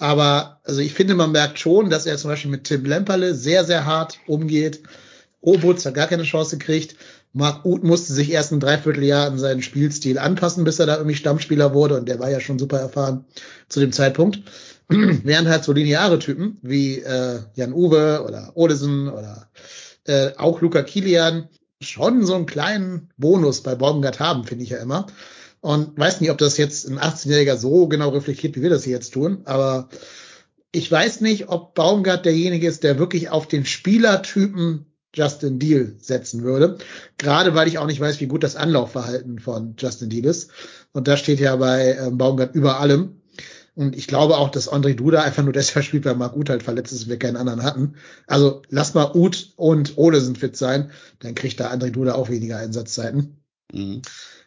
Aber 0.00 0.60
also 0.64 0.80
ich 0.80 0.94
finde, 0.94 1.14
man 1.14 1.32
merkt 1.32 1.58
schon, 1.58 1.90
dass 1.90 2.06
er 2.06 2.16
zum 2.16 2.30
Beispiel 2.30 2.50
mit 2.50 2.64
Tim 2.64 2.84
Lemperle 2.84 3.34
sehr, 3.34 3.64
sehr 3.64 3.86
hart 3.86 4.18
umgeht. 4.26 4.82
Obutz 5.40 5.84
hat 5.86 5.94
gar 5.94 6.08
keine 6.08 6.24
Chance 6.24 6.58
gekriegt. 6.58 6.96
Marc 7.32 7.64
Uth 7.64 7.84
musste 7.84 8.12
sich 8.12 8.32
erst 8.32 8.50
ein 8.50 8.60
Dreivierteljahr 8.60 9.26
an 9.28 9.38
seinen 9.38 9.62
Spielstil 9.62 10.18
anpassen, 10.18 10.64
bis 10.64 10.80
er 10.80 10.86
da 10.86 10.96
irgendwie 10.96 11.16
Stammspieler 11.16 11.74
wurde. 11.74 11.96
Und 11.96 12.08
der 12.08 12.18
war 12.18 12.30
ja 12.30 12.40
schon 12.40 12.58
super 12.58 12.78
erfahren 12.78 13.24
zu 13.68 13.78
dem 13.78 13.92
Zeitpunkt. 13.92 14.40
während 14.88 15.48
halt 15.48 15.62
so 15.62 15.72
lineare 15.72 16.18
Typen 16.18 16.58
wie 16.62 16.98
äh, 16.98 17.40
Jan 17.54 17.72
Uwe 17.72 18.24
oder 18.26 18.52
Olesen 18.54 19.08
oder 19.08 19.48
äh, 20.06 20.30
auch 20.36 20.60
Luca 20.60 20.82
Kilian 20.82 21.48
schon 21.80 22.26
so 22.26 22.34
einen 22.34 22.46
kleinen 22.46 23.10
Bonus 23.16 23.62
bei 23.62 23.74
Baumgart 23.74 24.18
haben, 24.18 24.44
finde 24.44 24.64
ich 24.64 24.70
ja 24.70 24.78
immer. 24.78 25.06
Und 25.60 25.98
weiß 25.98 26.20
nicht, 26.20 26.30
ob 26.30 26.38
das 26.38 26.56
jetzt 26.56 26.88
ein 26.88 26.98
18-Jähriger 26.98 27.56
so 27.56 27.86
genau 27.86 28.08
reflektiert, 28.10 28.56
wie 28.56 28.62
wir 28.62 28.70
das 28.70 28.84
hier 28.84 28.94
jetzt 28.94 29.12
tun, 29.12 29.42
aber 29.44 29.88
ich 30.72 30.90
weiß 30.90 31.20
nicht, 31.20 31.48
ob 31.48 31.74
Baumgart 31.74 32.24
derjenige 32.24 32.68
ist, 32.68 32.84
der 32.84 32.98
wirklich 32.98 33.30
auf 33.30 33.48
den 33.48 33.66
Spielertypen 33.66 34.86
Justin 35.14 35.58
Deal 35.58 35.94
setzen 35.98 36.42
würde. 36.42 36.78
Gerade 37.18 37.54
weil 37.54 37.68
ich 37.68 37.78
auch 37.78 37.86
nicht 37.86 38.00
weiß, 38.00 38.20
wie 38.20 38.26
gut 38.26 38.44
das 38.44 38.56
Anlaufverhalten 38.56 39.40
von 39.40 39.74
Justin 39.76 40.10
Deal 40.10 40.24
ist. 40.24 40.50
Und 40.92 41.08
das 41.08 41.18
steht 41.18 41.40
ja 41.40 41.56
bei 41.56 41.96
ähm, 41.96 42.18
Baumgart 42.18 42.54
über 42.54 42.78
allem. 42.78 43.20
Und 43.74 43.96
ich 43.96 44.06
glaube 44.06 44.36
auch, 44.36 44.50
dass 44.50 44.70
André 44.70 44.94
Duda 44.94 45.22
einfach 45.22 45.42
nur 45.42 45.52
deshalb 45.52 45.84
spielt, 45.84 46.04
weil 46.04 46.14
Marc 46.14 46.36
Uth 46.36 46.50
halt 46.50 46.62
verletzt 46.62 46.92
ist 46.92 47.04
und 47.04 47.08
wir 47.08 47.18
keinen 47.18 47.36
anderen 47.36 47.62
hatten. 47.62 47.94
Also 48.26 48.62
lass 48.68 48.94
mal 48.94 49.12
Uth 49.14 49.52
und 49.56 49.96
Olesen 49.96 50.36
fit 50.36 50.56
sein, 50.56 50.90
dann 51.20 51.34
kriegt 51.34 51.58
da 51.58 51.70
André 51.70 51.90
Duda 51.90 52.14
auch 52.14 52.28
weniger 52.28 52.58
Einsatzzeiten. 52.58 53.42
Mhm. 53.72 54.02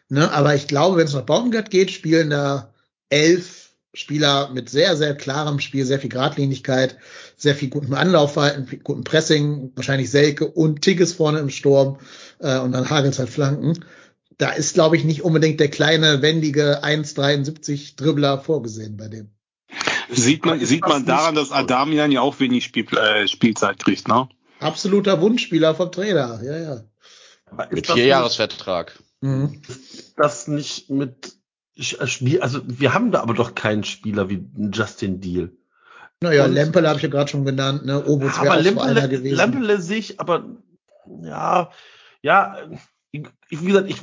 Ne, 0.08 0.30
aber 0.32 0.54
ich 0.54 0.68
glaube, 0.68 0.98
wenn 0.98 1.06
es 1.06 1.14
nach 1.14 1.22
Baumgart 1.22 1.70
geht, 1.70 1.90
spielen 1.90 2.30
da 2.30 2.72
elf 3.08 3.64
Spieler 3.94 4.50
mit 4.50 4.68
sehr, 4.68 4.96
sehr 4.96 5.14
klarem 5.14 5.60
Spiel, 5.60 5.84
sehr 5.84 6.00
viel 6.00 6.10
Gradlinigkeit, 6.10 6.98
sehr 7.36 7.54
viel 7.54 7.70
gutem 7.70 7.94
Anlaufverhalten, 7.94 8.80
gutem 8.82 9.04
Pressing, 9.04 9.72
wahrscheinlich 9.76 10.10
Selke 10.10 10.46
und 10.46 10.82
Tigges 10.82 11.12
vorne 11.12 11.38
im 11.38 11.48
Sturm 11.48 11.98
äh, 12.40 12.58
und 12.58 12.72
dann 12.72 12.90
Hagels 12.90 13.18
halt 13.18 13.30
Flanken. 13.30 13.84
Da 14.36 14.50
ist, 14.50 14.74
glaube 14.74 14.96
ich, 14.96 15.04
nicht 15.04 15.22
unbedingt 15.22 15.60
der 15.60 15.70
kleine, 15.70 16.20
wendige 16.22 16.82
1,73 16.82 17.96
Dribbler 17.96 18.40
vorgesehen 18.40 18.96
bei 18.96 19.06
dem. 19.06 19.30
Sieht 20.10 20.44
man, 20.44 20.64
sieht 20.64 20.86
man 20.86 21.06
daran, 21.06 21.36
dass 21.36 21.52
Adamian 21.52 22.10
ja 22.10 22.20
auch 22.20 22.38
wenig 22.40 22.64
Spiel, 22.64 22.86
äh, 22.96 23.26
Spielzeit 23.28 23.78
kriegt, 23.78 24.08
ne? 24.08 24.28
Absoluter 24.60 25.20
Wunschspieler 25.20 25.74
vom 25.74 25.90
Trainer, 25.92 26.40
ja, 26.42 26.58
ja. 26.58 26.84
Mit 27.70 27.86
vier 27.86 28.06
Jahresvertrag. 28.06 28.98
Mhm. 29.24 29.62
Das 30.18 30.48
nicht 30.48 30.90
mit 30.90 31.32
äh, 31.76 32.06
Spiel, 32.06 32.42
also 32.42 32.60
wir 32.66 32.92
haben 32.92 33.10
da 33.10 33.22
aber 33.22 33.32
doch 33.32 33.54
keinen 33.54 33.82
Spieler 33.82 34.28
wie 34.28 34.46
Justin 34.70 35.22
Deal. 35.22 35.50
Naja, 36.20 36.44
Lempele 36.44 36.88
habe 36.88 36.98
ich 36.98 37.04
ja 37.04 37.08
gerade 37.08 37.30
schon 37.30 37.46
genannt, 37.46 37.86
ne? 37.86 38.04
Obutz 38.06 38.40
wäre 38.42 38.60
Lempele, 38.60 39.08
gewesen. 39.08 39.36
Lempele 39.36 39.80
sehe 39.80 39.96
ich, 39.98 40.20
aber 40.20 40.44
ja, 41.22 41.70
ja, 42.20 42.58
ich, 43.12 43.24
wie 43.48 43.66
gesagt, 43.66 43.88
ich, 43.88 43.96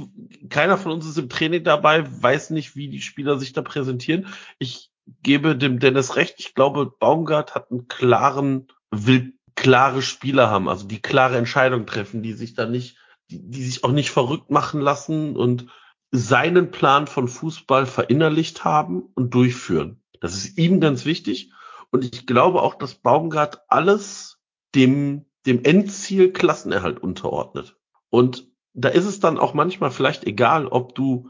keiner 0.50 0.80
von 0.80 0.92
uns 0.92 1.06
ist 1.06 1.20
im 1.20 1.30
Training 1.30 1.64
dabei, 1.64 2.04
weiß 2.24 2.50
nicht, 2.50 2.76
wie 2.76 2.90
die 2.90 3.02
Spieler 3.02 3.38
sich 3.38 3.54
da 3.54 3.62
präsentieren. 3.62 4.26
Ich 4.58 4.92
gebe 5.22 5.56
dem 5.56 5.78
Dennis 5.78 6.16
recht. 6.16 6.36
Ich 6.40 6.56
glaube, 6.56 6.92
Baumgart 7.00 7.54
hat 7.54 7.70
einen 7.70 7.88
klaren, 7.88 8.68
will 8.90 9.34
klare 9.54 10.02
Spieler 10.02 10.50
haben, 10.50 10.68
also 10.68 10.88
die 10.88 11.02
klare 11.02 11.38
Entscheidung 11.38 11.86
treffen, 11.86 12.24
die 12.24 12.34
sich 12.34 12.56
da 12.56 12.66
nicht, 12.66 12.98
die, 13.32 13.50
die 13.50 13.64
sich 13.64 13.84
auch 13.84 13.92
nicht 13.92 14.12
verrückt 14.12 14.52
machen 14.52 14.82
lassen 14.82 15.36
und 15.36 15.68
seinen 16.12 16.72
Plan 16.72 17.08
von 17.08 17.28
Fußball 17.28 17.86
verinnerlicht 17.86 18.66
haben 18.66 19.04
und 19.16 19.34
durchführen. 19.34 20.02
Das 20.20 20.36
ist 20.36 20.58
ihm 20.58 20.80
ganz 20.80 21.06
wichtig. 21.06 21.52
Und 21.90 22.04
ich 22.04 22.28
glaube 22.28 22.62
auch, 22.62 22.76
dass 22.76 22.96
Baumgart 22.96 23.62
alles 23.70 24.40
dem, 24.76 25.26
dem 25.46 25.64
Endziel 25.64 26.32
Klassenerhalt 26.32 27.02
unterordnet. 27.02 27.78
Und 28.10 28.48
da 28.74 28.90
ist 28.90 29.06
es 29.06 29.20
dann 29.20 29.38
auch 29.38 29.54
manchmal 29.54 29.92
vielleicht 29.92 30.26
egal, 30.26 30.68
ob 30.68 30.96
du 30.96 31.30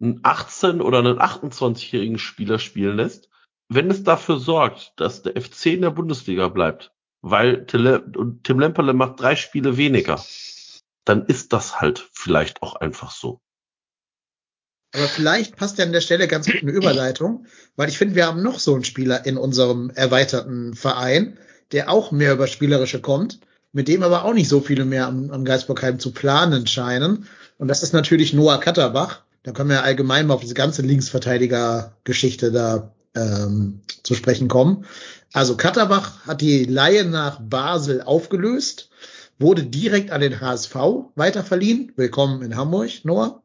einen 0.00 0.20
18 0.22 0.80
oder 0.80 0.98
einen 0.98 1.18
28-jährigen 1.18 2.18
Spieler 2.18 2.58
spielen 2.58 2.96
lässt, 2.96 3.30
wenn 3.68 3.90
es 3.90 4.04
dafür 4.04 4.38
sorgt, 4.38 4.92
dass 4.96 5.22
der 5.22 5.40
FC 5.40 5.66
in 5.66 5.82
der 5.82 5.90
Bundesliga 5.90 6.48
bleibt, 6.48 6.92
weil 7.22 7.66
Tim 7.66 8.60
Lemperle 8.60 8.92
macht 8.92 9.20
drei 9.20 9.34
Spiele 9.34 9.76
weniger, 9.76 10.22
dann 11.06 11.24
ist 11.24 11.54
das 11.54 11.80
halt 11.80 12.08
vielleicht 12.12 12.62
auch 12.62 12.76
einfach 12.76 13.10
so. 13.10 13.40
Aber 14.92 15.08
vielleicht 15.08 15.56
passt 15.56 15.78
ja 15.78 15.84
an 15.84 15.92
der 15.92 16.00
Stelle 16.00 16.28
ganz 16.28 16.46
gut 16.46 16.62
eine 16.62 16.72
Überleitung, 16.72 17.46
weil 17.76 17.88
ich 17.88 17.98
finde, 17.98 18.14
wir 18.14 18.26
haben 18.26 18.42
noch 18.42 18.58
so 18.58 18.74
einen 18.74 18.84
Spieler 18.84 19.26
in 19.26 19.36
unserem 19.36 19.90
erweiterten 19.90 20.74
Verein, 20.74 21.38
der 21.72 21.90
auch 21.90 22.12
mehr 22.12 22.32
über 22.32 22.46
Spielerische 22.46 23.00
kommt, 23.00 23.40
mit 23.72 23.88
dem 23.88 24.02
aber 24.02 24.24
auch 24.24 24.32
nicht 24.32 24.48
so 24.48 24.60
viele 24.60 24.84
mehr 24.84 25.06
am, 25.06 25.30
am 25.30 25.44
Geisburgheim 25.44 25.98
zu 25.98 26.12
planen 26.12 26.66
scheinen. 26.66 27.26
Und 27.58 27.68
das 27.68 27.82
ist 27.82 27.92
natürlich 27.92 28.32
Noah 28.32 28.58
Katterbach. 28.58 29.22
Da 29.42 29.52
können 29.52 29.70
wir 29.70 29.82
allgemein 29.82 30.26
mal 30.26 30.34
auf 30.34 30.40
diese 30.40 30.54
ganze 30.54 30.82
Linksverteidiger-Geschichte 30.82 32.50
da 32.50 32.94
ähm, 33.14 33.82
zu 34.02 34.14
sprechen 34.14 34.48
kommen. 34.48 34.86
Also 35.32 35.56
Katterbach 35.56 36.26
hat 36.26 36.40
die 36.40 36.64
Laie 36.64 37.04
nach 37.04 37.40
Basel 37.40 38.02
aufgelöst, 38.02 38.88
wurde 39.38 39.64
direkt 39.64 40.10
an 40.10 40.20
den 40.20 40.40
HSV 40.40 40.74
weiterverliehen. 41.14 41.92
Willkommen 41.96 42.42
in 42.42 42.56
Hamburg, 42.56 43.04
Noah. 43.04 43.42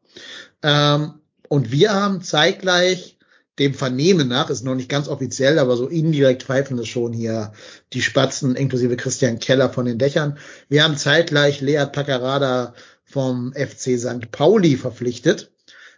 Ähm, 0.62 1.14
und 1.48 1.70
wir 1.70 1.92
haben 1.92 2.22
zeitgleich 2.22 3.18
dem 3.58 3.74
Vernehmen 3.74 4.28
nach, 4.28 4.48
ist 4.48 4.64
noch 4.64 4.74
nicht 4.74 4.88
ganz 4.88 5.08
offiziell, 5.08 5.58
aber 5.58 5.76
so 5.76 5.86
indirekt 5.86 6.44
pfeifen 6.44 6.78
es 6.78 6.88
schon 6.88 7.12
hier 7.12 7.52
die 7.92 8.00
Spatzen 8.00 8.56
inklusive 8.56 8.96
Christian 8.96 9.38
Keller 9.38 9.68
von 9.68 9.84
den 9.84 9.98
Dächern. 9.98 10.38
Wir 10.70 10.82
haben 10.82 10.96
zeitgleich 10.96 11.60
Lea 11.60 11.84
Paccarada 11.92 12.74
vom 13.04 13.52
FC 13.52 13.98
St. 13.98 14.30
Pauli 14.30 14.76
verpflichtet, 14.76 15.52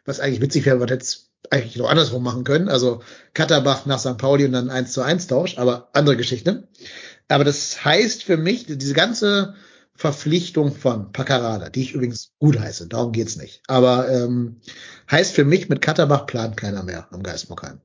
was 0.05 0.18
eigentlich 0.18 0.40
witzig 0.40 0.66
wäre, 0.66 0.80
was 0.80 0.90
jetzt 0.90 1.30
eigentlich 1.51 1.76
noch 1.76 1.88
andersrum 1.88 2.24
machen 2.24 2.42
können. 2.42 2.68
Also 2.68 3.03
Katterbach 3.34 3.86
nach 3.86 4.01
St. 4.01 4.18
Pauli 4.18 4.45
und 4.45 4.53
dann 4.53 4.70
1 4.70 4.90
zu 4.90 5.03
1 5.03 5.28
Tausch, 5.28 5.57
aber 5.57 5.90
andere 5.92 6.16
Geschichte. 6.16 6.66
Aber 7.28 7.45
das 7.45 7.84
heißt 7.84 8.24
für 8.24 8.36
mich, 8.36 8.66
diese 8.66 8.95
ganze 8.95 9.55
Verpflichtung 9.97 10.74
von 10.74 11.12
Paccarada, 11.12 11.70
die 11.70 11.82
ich 11.82 11.92
übrigens 11.92 12.32
gut 12.38 12.59
heiße, 12.59 12.88
darum 12.88 13.12
geht's 13.12 13.36
nicht. 13.36 13.62
Aber 13.68 14.09
ähm, 14.11 14.61
heißt 15.11 15.34
für 15.34 15.45
mich, 15.45 15.68
mit 15.68 15.80
Katterbach 15.80 16.26
plant 16.26 16.57
keiner 16.57 16.82
mehr 16.82 17.07
am 17.12 17.22
Geistbockheim. 17.22 17.80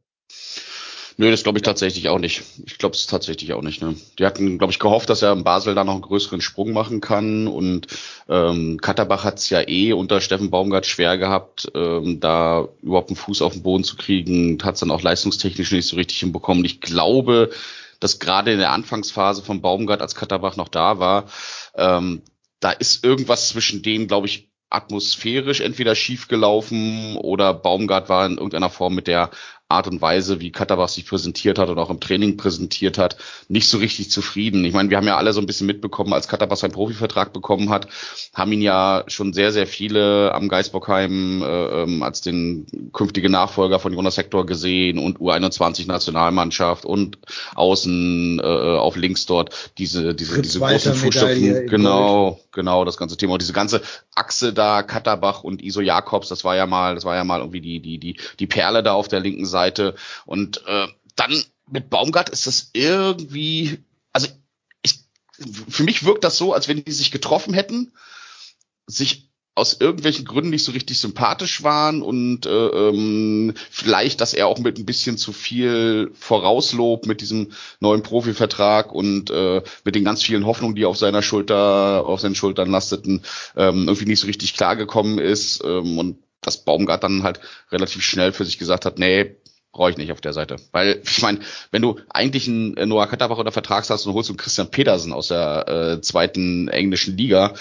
Nö, 1.20 1.30
das 1.30 1.44
glaube 1.44 1.60
ich 1.60 1.64
tatsächlich 1.64 2.08
auch 2.08 2.18
nicht. 2.18 2.44
Ich 2.66 2.78
glaube 2.78 2.96
es 2.96 3.06
tatsächlich 3.06 3.52
auch 3.52 3.62
nicht. 3.62 3.82
Ne? 3.82 3.96
Die 4.18 4.26
hatten, 4.26 4.58
glaube 4.58 4.72
ich, 4.72 4.80
gehofft, 4.80 5.10
dass 5.10 5.22
er 5.22 5.34
in 5.34 5.44
Basel 5.44 5.76
da 5.76 5.84
noch 5.84 5.92
einen 5.92 6.02
größeren 6.02 6.40
Sprung 6.40 6.72
machen 6.72 7.02
kann. 7.02 7.48
Und 7.48 7.88
ähm, 8.30 8.78
Katterbach 8.80 9.26
hat 9.26 9.40
es 9.40 9.50
ja 9.50 9.68
eh 9.68 9.92
unter 9.92 10.22
Steffen 10.22 10.50
Baumgart 10.50 10.86
schwer 10.86 11.18
gehabt, 11.18 11.70
ähm, 11.76 12.22
da 12.22 12.70
überhaupt 12.82 13.10
einen 13.10 13.18
Fuß 13.18 13.42
auf 13.42 13.52
den 13.52 13.64
Boden 13.64 13.84
zu 13.84 13.98
kriegen. 13.98 14.58
Hat 14.64 14.76
es 14.76 14.80
dann 14.80 14.92
auch 14.92 15.02
leistungstechnisch 15.02 15.74
nicht 15.74 15.90
so 15.90 15.98
richtig 15.98 16.20
hinbekommen. 16.20 16.64
Ich 16.64 16.80
glaube, 16.80 17.50
dass 18.00 18.20
gerade 18.20 18.52
in 18.52 18.60
der 18.60 18.72
Anfangsphase 18.72 19.44
von 19.44 19.62
Baumgart, 19.62 20.02
als 20.02 20.16
Katterbach 20.16 20.56
noch 20.56 20.70
da 20.70 21.00
war, 21.00 21.30
ähm, 21.76 22.24
da 22.60 22.72
ist 22.72 23.04
irgendwas 23.04 23.50
zwischen 23.50 23.82
denen, 23.82 24.08
glaube 24.08 24.28
ich, 24.28 24.50
atmosphärisch 24.70 25.62
entweder 25.62 25.96
schief 25.96 26.28
gelaufen 26.28 27.16
oder 27.18 27.54
Baumgart 27.54 28.08
war 28.08 28.26
in 28.26 28.38
irgendeiner 28.38 28.70
Form 28.70 28.94
mit 28.94 29.08
der 29.08 29.32
Art 29.72 29.88
und 29.88 30.02
Weise, 30.02 30.42
wie 30.42 30.52
Katterbach 30.52 30.90
sich 30.90 31.06
präsentiert 31.06 31.60
hat 31.60 31.70
und 31.70 31.78
auch 31.78 31.92
im 31.92 32.00
Training 32.00 32.38
präsentiert 32.38 32.98
hat, 32.98 33.18
nicht 33.50 33.70
so 33.70 33.78
richtig 33.78 34.10
zufrieden. 34.10 34.66
Ich 34.66 34.74
meine, 34.74 34.90
wir 34.90 34.98
haben 34.98 35.06
ja 35.06 35.16
alle 35.16 35.32
so 35.32 35.40
ein 35.40 35.46
bisschen 35.46 35.68
mitbekommen, 35.68 36.12
als 36.12 36.28
Katterbach 36.28 36.58
seinen 36.58 36.72
Profivertrag 36.72 37.34
bekommen 37.34 37.70
hat, 37.70 37.88
haben 38.34 38.52
ihn 38.52 38.64
ja 38.64 39.04
schon 39.06 39.32
sehr, 39.32 39.52
sehr 39.52 39.68
viele 39.68 40.34
am 40.34 40.50
Geisbockheim 40.50 41.44
äh, 41.44 41.84
ähm, 41.84 42.02
als 42.02 42.22
den 42.22 42.66
künftigen 42.94 43.32
Nachfolger 43.32 43.78
von 43.78 43.94
Jonas 43.94 44.18
Hector 44.18 44.48
gesehen 44.48 44.98
und 44.98 45.20
U21-Nationalmannschaft 45.20 46.84
und 46.84 47.20
außen 47.54 48.40
äh, 48.40 48.44
auf 48.44 48.96
links 48.96 49.28
dort 49.28 49.72
diese, 49.78 50.16
diese, 50.16 50.42
diese 50.42 50.60
großen 50.62 50.96
Fußstapfen. 50.96 51.68
Genau, 51.68 52.40
genau, 52.52 52.86
das 52.86 52.98
ganze 52.98 53.18
Thema. 53.18 53.34
Und 53.34 53.44
diese 53.44 53.54
ganze 53.54 53.84
Achse 54.16 54.52
da, 54.52 54.82
Katterbach 54.82 55.44
und 55.44 55.62
Iso 55.62 55.82
Jakobs, 55.82 56.28
das 56.28 56.44
war 56.44 56.56
ja 56.56 56.66
mal, 56.66 56.96
das 56.96 57.06
war 57.06 57.16
ja 57.16 57.24
mal 57.24 57.42
irgendwie 57.42 57.62
die, 57.62 57.80
die, 57.80 58.00
die, 58.00 58.18
die 58.40 58.48
Perle 58.48 58.82
da 58.82 58.94
auf 58.94 59.08
der 59.08 59.20
linken 59.20 59.46
Seite 59.46 59.59
Seite. 59.60 59.96
Und 60.26 60.64
äh, 60.68 60.88
dann 61.16 61.44
mit 61.70 61.90
Baumgart 61.90 62.30
ist 62.30 62.48
das 62.48 62.70
irgendwie, 62.74 63.84
also 64.14 64.28
ich, 64.82 65.00
für 65.70 65.84
mich 65.84 66.06
wirkt 66.06 66.24
das 66.24 66.38
so, 66.38 66.54
als 66.54 66.68
wenn 66.68 66.84
die 66.84 66.92
sich 66.92 67.12
getroffen 67.12 67.54
hätten, 67.54 67.92
sich 68.88 69.30
aus 69.56 69.76
irgendwelchen 69.80 70.24
Gründen 70.24 70.52
nicht 70.52 70.64
so 70.64 70.72
richtig 70.72 71.00
sympathisch 71.00 71.64
waren 71.64 72.02
und 72.02 72.46
äh, 72.46 72.50
ähm, 72.50 73.54
vielleicht, 73.70 74.22
dass 74.22 74.34
er 74.34 74.48
auch 74.48 74.58
mit 74.60 74.80
ein 74.80 74.86
bisschen 74.86 75.18
zu 75.18 75.34
viel 75.34 76.12
Vorauslob 76.14 77.06
mit 77.06 77.20
diesem 77.20 77.52
neuen 77.82 78.02
Profivertrag 78.02 78.94
und 78.94 79.30
äh, 79.30 79.62
mit 79.84 79.96
den 79.96 80.06
ganz 80.06 80.24
vielen 80.24 80.46
Hoffnungen, 80.46 80.76
die 80.76 80.86
auf 80.86 80.98
seiner 80.98 81.22
Schulter, 81.22 82.06
auf 82.06 82.22
seinen 82.22 82.36
Schultern 82.36 82.72
lasteten, 82.72 83.22
ähm, 83.58 83.90
irgendwie 83.90 84.06
nicht 84.06 84.22
so 84.22 84.28
richtig 84.28 84.56
klargekommen 84.56 85.20
ist 85.20 85.62
ähm, 85.66 85.98
und 85.98 86.20
dass 86.42 86.64
Baumgart 86.64 87.04
dann 87.04 87.24
halt 87.24 87.42
relativ 87.70 88.02
schnell 88.02 88.32
für 88.32 88.46
sich 88.46 88.60
gesagt 88.60 88.86
hat, 88.86 88.98
nee, 88.98 89.36
brauche 89.72 89.92
ich 89.92 89.98
nicht 89.98 90.12
auf 90.12 90.22
der 90.22 90.34
Seite. 90.34 90.58
Weil, 90.72 91.02
ich 91.06 91.22
meine, 91.22 91.40
wenn 91.72 91.82
du 91.82 92.00
eigentlich 92.10 92.48
einen 92.48 92.78
äh, 92.78 92.86
Noah 92.86 93.08
Katterbach 93.08 93.38
unter 93.38 93.52
Vertrags 93.52 93.90
hast 93.90 94.06
und 94.06 94.14
holst 94.14 94.30
du 94.30 94.36
Christian 94.36 94.72
Petersen 94.72 95.14
aus 95.14 95.30
der 95.30 95.68
äh, 95.68 96.02
zweiten 96.02 96.68
englischen 96.68 97.18
Liga, 97.18 97.54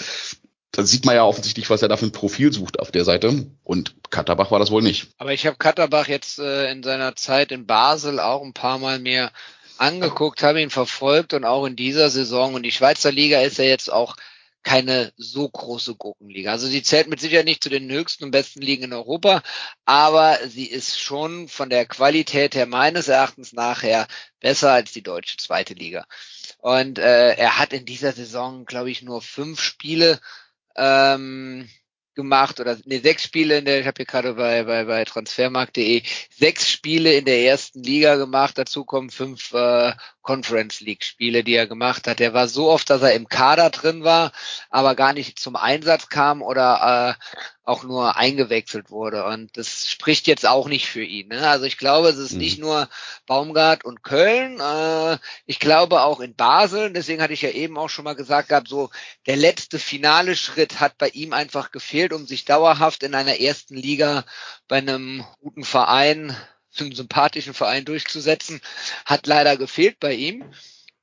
dann 0.71 0.85
sieht 0.85 1.05
man 1.05 1.15
ja 1.15 1.23
offensichtlich, 1.23 1.69
was 1.69 1.81
er 1.81 1.87
da 1.87 1.97
für 1.97 2.05
ein 2.05 2.11
Profil 2.11 2.53
sucht 2.53 2.79
auf 2.79 2.91
der 2.91 3.03
Seite. 3.03 3.47
Und 3.63 3.95
Katterbach 4.11 4.51
war 4.51 4.59
das 4.59 4.69
wohl 4.69 4.83
nicht. 4.83 5.07
Aber 5.17 5.33
ich 5.33 5.47
habe 5.47 5.57
Katterbach 5.57 6.07
jetzt 6.07 6.39
äh, 6.39 6.71
in 6.71 6.83
seiner 6.83 7.15
Zeit 7.15 7.51
in 7.51 7.65
Basel 7.65 8.19
auch 8.19 8.43
ein 8.43 8.53
paar 8.53 8.77
Mal 8.77 8.99
mehr 8.99 9.31
angeguckt, 9.77 10.43
habe 10.43 10.61
ihn 10.61 10.69
verfolgt 10.69 11.33
und 11.33 11.45
auch 11.45 11.65
in 11.65 11.75
dieser 11.75 12.09
Saison. 12.09 12.53
Und 12.53 12.63
die 12.63 12.71
Schweizer 12.71 13.11
Liga 13.11 13.41
ist 13.41 13.57
ja 13.57 13.63
jetzt 13.63 13.91
auch 13.91 14.15
keine 14.69 15.11
so 15.17 15.49
große 15.49 15.95
Gurkenliga. 15.95 16.51
Also 16.51 16.67
sie 16.67 16.83
zählt 16.83 17.07
mit 17.07 17.19
Sicherheit 17.19 17.45
nicht 17.45 17.63
zu 17.63 17.69
den 17.69 17.89
höchsten 17.89 18.25
und 18.25 18.29
besten 18.29 18.61
Ligen 18.61 18.83
in 18.83 18.93
Europa, 18.93 19.41
aber 19.83 20.37
sie 20.47 20.67
ist 20.67 20.99
schon 20.99 21.47
von 21.47 21.71
der 21.71 21.87
Qualität 21.87 22.53
her 22.53 22.67
meines 22.67 23.07
Erachtens 23.07 23.51
nachher 23.51 24.05
besser 24.39 24.71
als 24.71 24.91
die 24.91 25.01
deutsche 25.01 25.37
zweite 25.37 25.73
Liga. 25.73 26.05
Und 26.59 26.99
äh, 26.99 27.33
er 27.33 27.57
hat 27.57 27.73
in 27.73 27.85
dieser 27.85 28.11
Saison, 28.11 28.65
glaube 28.65 28.91
ich, 28.91 29.01
nur 29.01 29.23
fünf 29.23 29.59
Spiele 29.59 30.19
ähm, 30.75 31.67
gemacht 32.19 32.59
oder 32.59 32.77
nee, 32.83 32.99
sechs 32.99 33.23
Spiele 33.23 33.59
in 33.59 33.65
der, 33.65 33.79
ich 33.79 33.87
habe 33.87 33.95
hier 33.97 34.05
gerade 34.05 34.33
bei, 34.33 34.63
bei, 34.63 34.83
bei 34.83 35.05
transfermarkt.de 35.05 36.03
sechs 36.29 36.69
Spiele 36.69 37.13
in 37.13 37.23
der 37.23 37.39
ersten 37.43 37.81
Liga 37.81 38.17
gemacht. 38.17 38.57
Dazu 38.57 38.83
kommen 38.83 39.09
fünf 39.09 39.53
äh, 39.53 39.93
Conference 40.21 40.81
League 40.81 41.05
Spiele, 41.05 41.45
die 41.45 41.55
er 41.55 41.65
gemacht 41.65 42.07
hat. 42.07 42.19
Er 42.19 42.33
war 42.33 42.49
so 42.49 42.69
oft, 42.69 42.89
dass 42.89 43.01
er 43.01 43.13
im 43.13 43.29
Kader 43.29 43.69
drin 43.69 44.03
war, 44.03 44.33
aber 44.69 44.95
gar 44.95 45.13
nicht 45.13 45.39
zum 45.39 45.55
Einsatz 45.55 46.09
kam 46.09 46.41
oder 46.41 47.17
äh, 47.17 47.23
auch 47.69 47.83
nur 47.83 48.17
eingewechselt 48.17 48.89
wurde. 48.89 49.25
Und 49.25 49.55
das 49.55 49.89
spricht 49.89 50.27
jetzt 50.27 50.45
auch 50.45 50.67
nicht 50.67 50.87
für 50.87 51.03
ihn. 51.03 51.29
Ne? 51.29 51.47
Also 51.47 51.65
ich 51.65 51.77
glaube, 51.77 52.09
es 52.09 52.17
ist 52.17 52.33
mhm. 52.33 52.39
nicht 52.39 52.59
nur 52.59 52.89
Baumgart 53.25 53.85
und 53.85 54.03
Köln. 54.03 54.59
Äh, 54.59 55.17
ich 55.45 55.59
glaube 55.59 56.01
auch 56.01 56.19
in 56.19 56.35
Basel. 56.35 56.91
Deswegen 56.91 57.21
hatte 57.21 57.33
ich 57.33 57.41
ja 57.41 57.51
eben 57.51 57.77
auch 57.77 57.89
schon 57.89 58.05
mal 58.05 58.15
gesagt 58.15 58.49
gehabt, 58.49 58.67
so 58.67 58.89
der 59.27 59.37
letzte 59.37 59.79
finale 59.79 60.35
Schritt 60.35 60.79
hat 60.79 60.97
bei 60.97 61.09
ihm 61.09 61.31
einfach 61.31 61.71
gefehlt, 61.71 62.11
um 62.11 62.25
sich 62.25 62.45
dauerhaft 62.45 63.03
in 63.03 63.15
einer 63.15 63.39
ersten 63.39 63.75
Liga 63.75 64.25
bei 64.67 64.77
einem 64.77 65.23
guten 65.39 65.63
Verein 65.63 66.35
einen 66.79 66.95
sympathischen 66.95 67.53
Verein 67.53 67.85
durchzusetzen, 67.85 68.61
hat 69.05 69.27
leider 69.27 69.57
gefehlt 69.57 69.99
bei 69.99 70.13
ihm. 70.13 70.43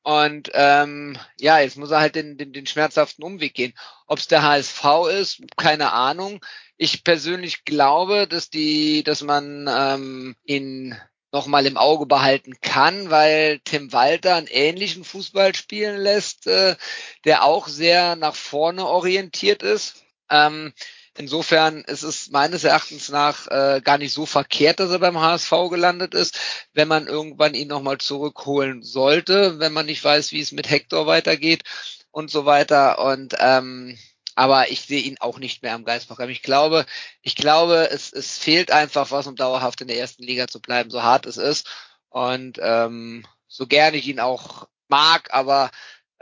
Und 0.07 0.52
ähm, 0.54 1.18
ja, 1.40 1.59
jetzt 1.59 1.76
muss 1.76 1.90
er 1.90 1.98
halt 1.98 2.14
den, 2.14 2.38
den, 2.38 2.52
den 2.52 2.68
schmerzhaften 2.68 3.24
Umweg 3.24 3.54
gehen. 3.54 3.74
Ob 4.07 4.20
es 4.20 4.28
der 4.28 4.44
HSV 4.44 4.84
ist, 5.11 5.42
keine 5.57 5.92
Ahnung. 5.92 6.44
Ich 6.76 7.02
persönlich 7.02 7.64
glaube, 7.64 8.28
dass 8.28 8.48
die, 8.48 9.02
dass 9.02 9.22
man 9.22 9.68
ähm, 9.68 10.36
ihn 10.44 10.96
nochmal 11.32 11.66
im 11.66 11.76
Auge 11.76 12.07
behalten 12.07 12.61
kann, 12.61 13.11
weil 13.11 13.59
Tim 13.64 13.92
Walter 13.92 14.36
einen 14.36 14.46
ähnlichen 14.46 15.02
Fußball 15.02 15.57
spielen 15.57 15.96
lässt, 15.96 16.46
äh, 16.46 16.76
der 17.24 17.42
auch 17.42 17.66
sehr 17.66 18.14
nach 18.14 18.36
vorne 18.36 18.86
orientiert 18.86 19.64
ist. 19.64 20.04
Ähm, 20.30 20.72
Insofern 21.18 21.82
ist 21.82 22.02
es 22.02 22.30
meines 22.30 22.64
Erachtens 22.64 23.08
nach 23.08 23.46
äh, 23.48 23.80
gar 23.82 23.98
nicht 23.98 24.12
so 24.12 24.26
verkehrt, 24.26 24.80
dass 24.80 24.90
er 24.90 24.98
beim 24.98 25.18
HSV 25.18 25.50
gelandet 25.70 26.14
ist, 26.14 26.38
wenn 26.74 26.88
man 26.88 27.06
irgendwann 27.06 27.54
ihn 27.54 27.68
nochmal 27.68 27.98
zurückholen 27.98 28.82
sollte, 28.82 29.58
wenn 29.58 29.72
man 29.72 29.86
nicht 29.86 30.04
weiß, 30.04 30.32
wie 30.32 30.40
es 30.40 30.52
mit 30.52 30.68
Hector 30.70 31.06
weitergeht 31.06 31.64
und 32.10 32.30
so 32.30 32.44
weiter. 32.44 32.98
Und 32.98 33.34
ähm, 33.38 33.98
aber 34.34 34.70
ich 34.70 34.82
sehe 34.82 35.00
ihn 35.00 35.16
auch 35.18 35.38
nicht 35.38 35.62
mehr 35.62 35.74
am 35.74 35.84
Geistprogramm. 35.84 36.28
Ich 36.28 36.42
glaube, 36.42 36.84
ich 37.22 37.36
glaube, 37.36 37.88
es, 37.90 38.12
es 38.12 38.36
fehlt 38.38 38.70
einfach 38.70 39.10
was, 39.10 39.26
um 39.26 39.34
dauerhaft 39.34 39.80
in 39.80 39.88
der 39.88 39.98
ersten 39.98 40.22
Liga 40.22 40.46
zu 40.46 40.60
bleiben, 40.60 40.90
so 40.90 41.02
hart 41.02 41.24
es 41.24 41.38
ist. 41.38 41.66
Und 42.10 42.58
ähm, 42.62 43.26
so 43.48 43.66
gerne 43.66 43.96
ich 43.96 44.06
ihn 44.08 44.20
auch 44.20 44.68
mag, 44.88 45.32
aber 45.32 45.70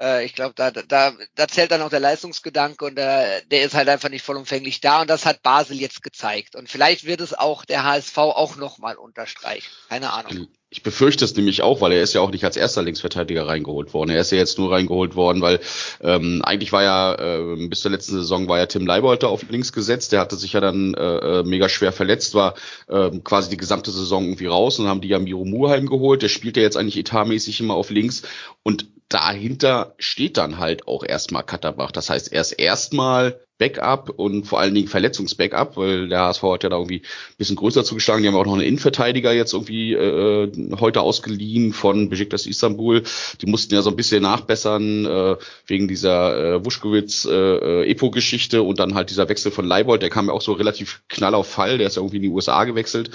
äh, 0.00 0.24
ich 0.24 0.34
glaube, 0.34 0.54
da, 0.56 0.70
da, 0.70 1.12
da 1.34 1.48
zählt 1.48 1.70
dann 1.70 1.82
auch 1.82 1.90
der 1.90 2.00
Leistungsgedanke 2.00 2.84
und 2.84 2.96
der, 2.96 3.42
der 3.42 3.62
ist 3.62 3.74
halt 3.74 3.88
einfach 3.88 4.08
nicht 4.08 4.24
vollumfänglich 4.24 4.80
da 4.80 5.02
und 5.02 5.10
das 5.10 5.26
hat 5.26 5.42
Basel 5.42 5.80
jetzt 5.80 6.02
gezeigt. 6.02 6.56
Und 6.56 6.68
vielleicht 6.68 7.04
wird 7.04 7.20
es 7.20 7.34
auch 7.34 7.64
der 7.64 7.84
HSV 7.84 8.16
auch 8.18 8.56
nochmal 8.56 8.96
unterstreichen. 8.96 9.70
Keine 9.88 10.12
Ahnung. 10.12 10.48
Ich 10.70 10.82
befürchte 10.82 11.24
es 11.24 11.36
nämlich 11.36 11.62
auch, 11.62 11.80
weil 11.80 11.92
er 11.92 12.02
ist 12.02 12.14
ja 12.14 12.20
auch 12.20 12.32
nicht 12.32 12.44
als 12.44 12.56
erster 12.56 12.82
Linksverteidiger 12.82 13.46
reingeholt 13.46 13.94
worden. 13.94 14.10
Er 14.10 14.20
ist 14.20 14.32
ja 14.32 14.38
jetzt 14.38 14.58
nur 14.58 14.72
reingeholt 14.72 15.14
worden, 15.14 15.40
weil 15.40 15.60
ähm, 16.00 16.42
eigentlich 16.42 16.72
war 16.72 16.82
ja 16.82 17.14
äh, 17.14 17.68
bis 17.68 17.82
zur 17.82 17.92
letzten 17.92 18.14
Saison 18.14 18.48
war 18.48 18.58
ja 18.58 18.66
Tim 18.66 18.84
Leibolter 18.84 19.28
auf 19.28 19.48
links 19.48 19.72
gesetzt. 19.72 20.10
Der 20.10 20.18
hatte 20.18 20.34
sich 20.34 20.54
ja 20.54 20.60
dann 20.60 20.94
äh, 20.94 21.40
äh 21.40 21.42
mega 21.44 21.68
schwer 21.68 21.92
verletzt, 21.92 22.34
war 22.34 22.56
äh, 22.88 23.10
quasi 23.22 23.50
die 23.50 23.56
gesamte 23.56 23.92
Saison 23.92 24.24
irgendwie 24.24 24.46
raus 24.46 24.80
und 24.80 24.88
haben 24.88 25.00
die 25.00 25.08
ja 25.08 25.20
Miro 25.20 25.44
Muheim 25.44 25.86
geholt. 25.86 26.22
Der 26.22 26.28
spielt 26.28 26.56
ja 26.56 26.64
jetzt 26.64 26.76
eigentlich 26.76 26.96
etatmäßig 26.96 27.60
immer 27.60 27.74
auf 27.74 27.90
links 27.90 28.22
und 28.64 28.88
dahinter 29.08 29.94
steht 29.98 30.36
dann 30.36 30.58
halt 30.58 30.88
auch 30.88 31.04
erstmal 31.04 31.44
Katterbach. 31.44 31.92
Das 31.92 32.10
heißt, 32.10 32.32
er 32.32 32.40
ist 32.40 32.52
erstmal 32.52 33.43
Backup 33.58 34.10
und 34.10 34.44
vor 34.44 34.60
allen 34.60 34.74
Dingen 34.74 34.88
Verletzungsbackup, 34.88 35.76
weil 35.76 36.08
der 36.08 36.20
HSV 36.20 36.42
hat 36.42 36.62
ja 36.64 36.68
da 36.68 36.76
irgendwie 36.76 37.00
ein 37.00 37.36
bisschen 37.38 37.56
größer 37.56 37.84
zugeschlagen. 37.84 38.22
Die 38.22 38.28
haben 38.28 38.34
auch 38.34 38.44
noch 38.44 38.54
einen 38.54 38.62
Innenverteidiger 38.62 39.32
jetzt 39.32 39.52
irgendwie 39.52 39.92
äh, 39.94 40.50
heute 40.80 41.00
ausgeliehen 41.00 41.72
von 41.72 42.08
Besiktas 42.08 42.46
Istanbul. 42.46 43.04
Die 43.40 43.46
mussten 43.46 43.74
ja 43.74 43.82
so 43.82 43.90
ein 43.90 43.96
bisschen 43.96 44.22
nachbessern 44.22 45.06
äh, 45.06 45.36
wegen 45.66 45.88
dieser 45.88 46.56
äh, 46.56 46.64
Wuschkowitz 46.64 47.24
äh, 47.24 47.90
Epo-Geschichte 47.90 48.62
und 48.62 48.80
dann 48.80 48.94
halt 48.94 49.10
dieser 49.10 49.28
Wechsel 49.28 49.52
von 49.52 49.66
Leibold, 49.66 50.02
der 50.02 50.10
kam 50.10 50.26
ja 50.26 50.32
auch 50.32 50.42
so 50.42 50.52
relativ 50.52 51.02
knall 51.08 51.34
auf 51.34 51.48
Fall. 51.48 51.78
Der 51.78 51.86
ist 51.86 51.96
ja 51.96 52.02
irgendwie 52.02 52.16
in 52.16 52.22
die 52.22 52.28
USA 52.28 52.64
gewechselt. 52.64 53.10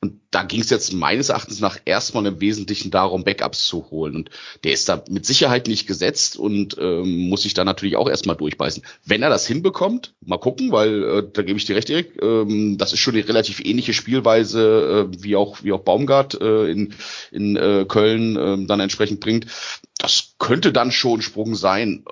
Und 0.00 0.20
da 0.30 0.42
ging 0.42 0.60
es 0.60 0.68
jetzt 0.68 0.92
meines 0.92 1.30
Erachtens 1.30 1.60
nach 1.60 1.78
erstmal 1.84 2.26
im 2.26 2.40
Wesentlichen 2.40 2.90
darum, 2.90 3.24
Backups 3.24 3.64
zu 3.66 3.90
holen. 3.90 4.16
Und 4.16 4.30
der 4.64 4.72
ist 4.72 4.88
da 4.88 5.02
mit 5.08 5.24
Sicherheit 5.24 5.66
nicht 5.68 5.86
gesetzt 5.86 6.36
und 6.36 6.76
ähm, 6.78 7.28
muss 7.28 7.42
sich 7.42 7.54
da 7.54 7.64
natürlich 7.64 7.96
auch 7.96 8.08
erstmal 8.08 8.36
durchbeißen. 8.36 8.82
Wenn 9.04 9.22
er 9.22 9.30
das 9.30 9.46
hinbekommt, 9.46 9.83
kommt. 9.84 10.14
Mal 10.24 10.38
gucken, 10.38 10.72
weil 10.72 11.04
äh, 11.04 11.22
da 11.30 11.42
gebe 11.42 11.58
ich 11.58 11.66
dir 11.66 11.76
recht, 11.76 11.90
Erik. 11.90 12.22
Ähm, 12.22 12.78
das 12.78 12.94
ist 12.94 13.00
schon 13.00 13.14
eine 13.14 13.28
relativ 13.28 13.60
ähnliche 13.60 13.92
Spielweise, 13.92 15.10
äh, 15.12 15.22
wie 15.22 15.36
auch 15.36 15.62
wie 15.62 15.72
auch 15.72 15.80
Baumgart 15.80 16.40
äh, 16.40 16.70
in 16.70 16.94
in 17.30 17.56
äh, 17.56 17.84
Köln 17.86 18.36
äh, 18.36 18.66
dann 18.66 18.80
entsprechend 18.80 19.20
bringt. 19.20 19.46
Das 19.98 20.36
könnte 20.38 20.72
dann 20.72 20.90
schon 20.90 21.18
ein 21.18 21.22
Sprung 21.22 21.54
sein. 21.54 22.06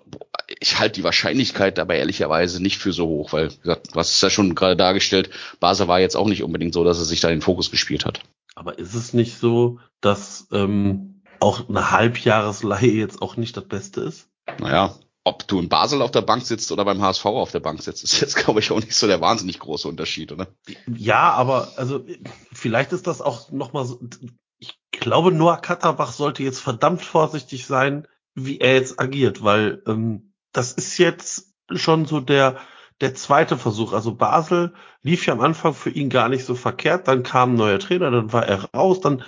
Ich 0.61 0.79
halte 0.79 0.97
die 0.97 1.05
Wahrscheinlichkeit 1.05 1.79
dabei 1.79 1.97
ehrlicherweise 1.97 2.63
nicht 2.63 2.77
für 2.77 2.93
so 2.93 3.07
hoch, 3.07 3.33
weil 3.33 3.51
wie 3.51 3.63
gesagt, 3.63 3.89
hast 3.95 4.11
es 4.11 4.21
ja 4.21 4.29
schon 4.29 4.55
gerade 4.55 4.77
dargestellt, 4.77 5.31
Basel 5.59 5.89
war 5.89 5.99
jetzt 5.99 6.17
auch 6.17 6.29
nicht 6.29 6.43
unbedingt 6.43 6.75
so, 6.75 6.85
dass 6.85 6.99
er 6.99 7.07
sich 7.07 7.21
da 7.21 7.29
in 7.29 7.37
den 7.37 7.43
Fokus 7.43 7.71
gespielt 7.71 8.05
hat. 8.05 8.21
Aber 8.55 8.79
ist 8.79 8.95
es 8.95 9.15
nicht 9.15 9.39
so, 9.39 9.79
dass 10.03 10.47
ähm, 10.53 11.23
auch 11.41 11.71
eine 11.71 11.91
Halbjahresleihe 11.91 12.93
jetzt 12.93 13.23
auch 13.23 13.39
nicht 13.39 13.57
das 13.57 13.65
Beste 13.65 14.03
ist? 14.03 14.29
Naja, 14.59 14.95
ob 15.25 15.47
du 15.47 15.61
in 15.61 15.69
Basel 15.69 16.03
auf 16.03 16.11
der 16.11 16.23
Bank 16.23 16.45
sitzt 16.45 16.73
oder 16.73 16.85
beim 16.85 17.01
HSV 17.01 17.25
auf 17.27 17.53
der 17.53 17.61
Bank 17.61 17.83
sitzt, 17.83 18.03
ist 18.03 18.21
jetzt, 18.21 18.37
glaube 18.45 18.61
ich, 18.61 18.71
auch 18.71 18.81
nicht 18.81 18.95
so 18.95 19.07
der 19.07 19.21
wahnsinnig 19.21 19.59
große 19.59 19.89
Unterschied, 19.89 20.33
oder? 20.33 20.49
Ja, 20.87 21.33
aber 21.33 21.73
also 21.77 22.05
vielleicht 22.53 22.93
ist 22.93 23.07
das 23.07 23.21
auch 23.21 23.51
nochmal 23.51 23.85
so. 23.85 24.01
Ich 24.59 24.79
glaube, 24.93 25.33
Noah 25.33 25.61
Katterbach 25.61 26.13
sollte 26.13 26.43
jetzt 26.43 26.61
verdammt 26.61 27.03
vorsichtig 27.03 27.67
sein, 27.67 28.07
wie 28.35 28.59
er 28.59 28.75
jetzt 28.75 29.01
agiert, 29.01 29.43
weil 29.43 29.83
ähm, 29.87 30.33
das 30.53 30.73
ist 30.73 30.99
jetzt 30.99 31.53
schon 31.75 32.07
so 32.07 32.21
der 32.21 32.59
der 33.01 33.15
zweite 33.17 33.59
Versuch. 33.59 33.93
Also 33.93 34.15
Basel 34.15 34.75
lief 35.03 35.27
ja 35.27 35.33
am 35.33 35.41
Anfang 35.41 35.75
für 35.75 35.91
ihn 35.91 36.09
gar 36.09 36.29
nicht 36.29 36.45
so 36.45 36.55
verkehrt, 36.55 37.09
dann 37.09 37.25
kam 37.25 37.53
ein 37.53 37.57
neuer 37.57 37.81
Trainer, 37.81 38.11
dann 38.11 38.33
war 38.33 38.47
er 38.47 38.71
raus, 38.73 39.01
dann 39.01 39.25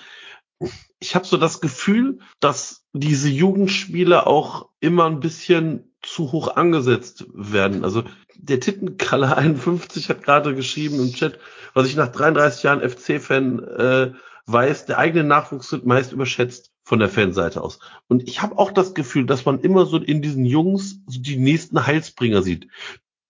ich 1.00 1.14
habe 1.14 1.26
so 1.26 1.36
das 1.36 1.60
Gefühl, 1.60 2.20
dass 2.40 2.83
diese 2.94 3.28
Jugendspiele 3.28 4.26
auch 4.26 4.68
immer 4.78 5.06
ein 5.06 5.20
bisschen 5.20 5.92
zu 6.00 6.30
hoch 6.32 6.56
angesetzt 6.56 7.26
werden. 7.34 7.84
Also 7.84 8.04
der 8.36 8.60
Tittenkalle 8.60 9.36
51 9.36 10.08
hat 10.08 10.22
gerade 10.22 10.54
geschrieben 10.54 11.00
im 11.00 11.12
Chat, 11.12 11.38
was 11.74 11.88
ich 11.88 11.96
nach 11.96 12.08
33 12.08 12.62
Jahren 12.62 12.88
FC-Fan 12.88 13.58
äh, 13.64 14.12
weiß, 14.46 14.86
der 14.86 14.98
eigene 14.98 15.24
Nachwuchs 15.24 15.72
wird 15.72 15.86
meist 15.86 16.12
überschätzt 16.12 16.70
von 16.84 17.00
der 17.00 17.08
Fanseite 17.08 17.62
aus. 17.62 17.80
Und 18.08 18.28
ich 18.28 18.42
habe 18.42 18.58
auch 18.58 18.70
das 18.70 18.94
Gefühl, 18.94 19.26
dass 19.26 19.44
man 19.44 19.60
immer 19.60 19.86
so 19.86 19.98
in 19.98 20.22
diesen 20.22 20.44
Jungs 20.44 21.00
so 21.06 21.20
die 21.20 21.36
nächsten 21.36 21.84
Heilsbringer 21.86 22.42
sieht. 22.42 22.68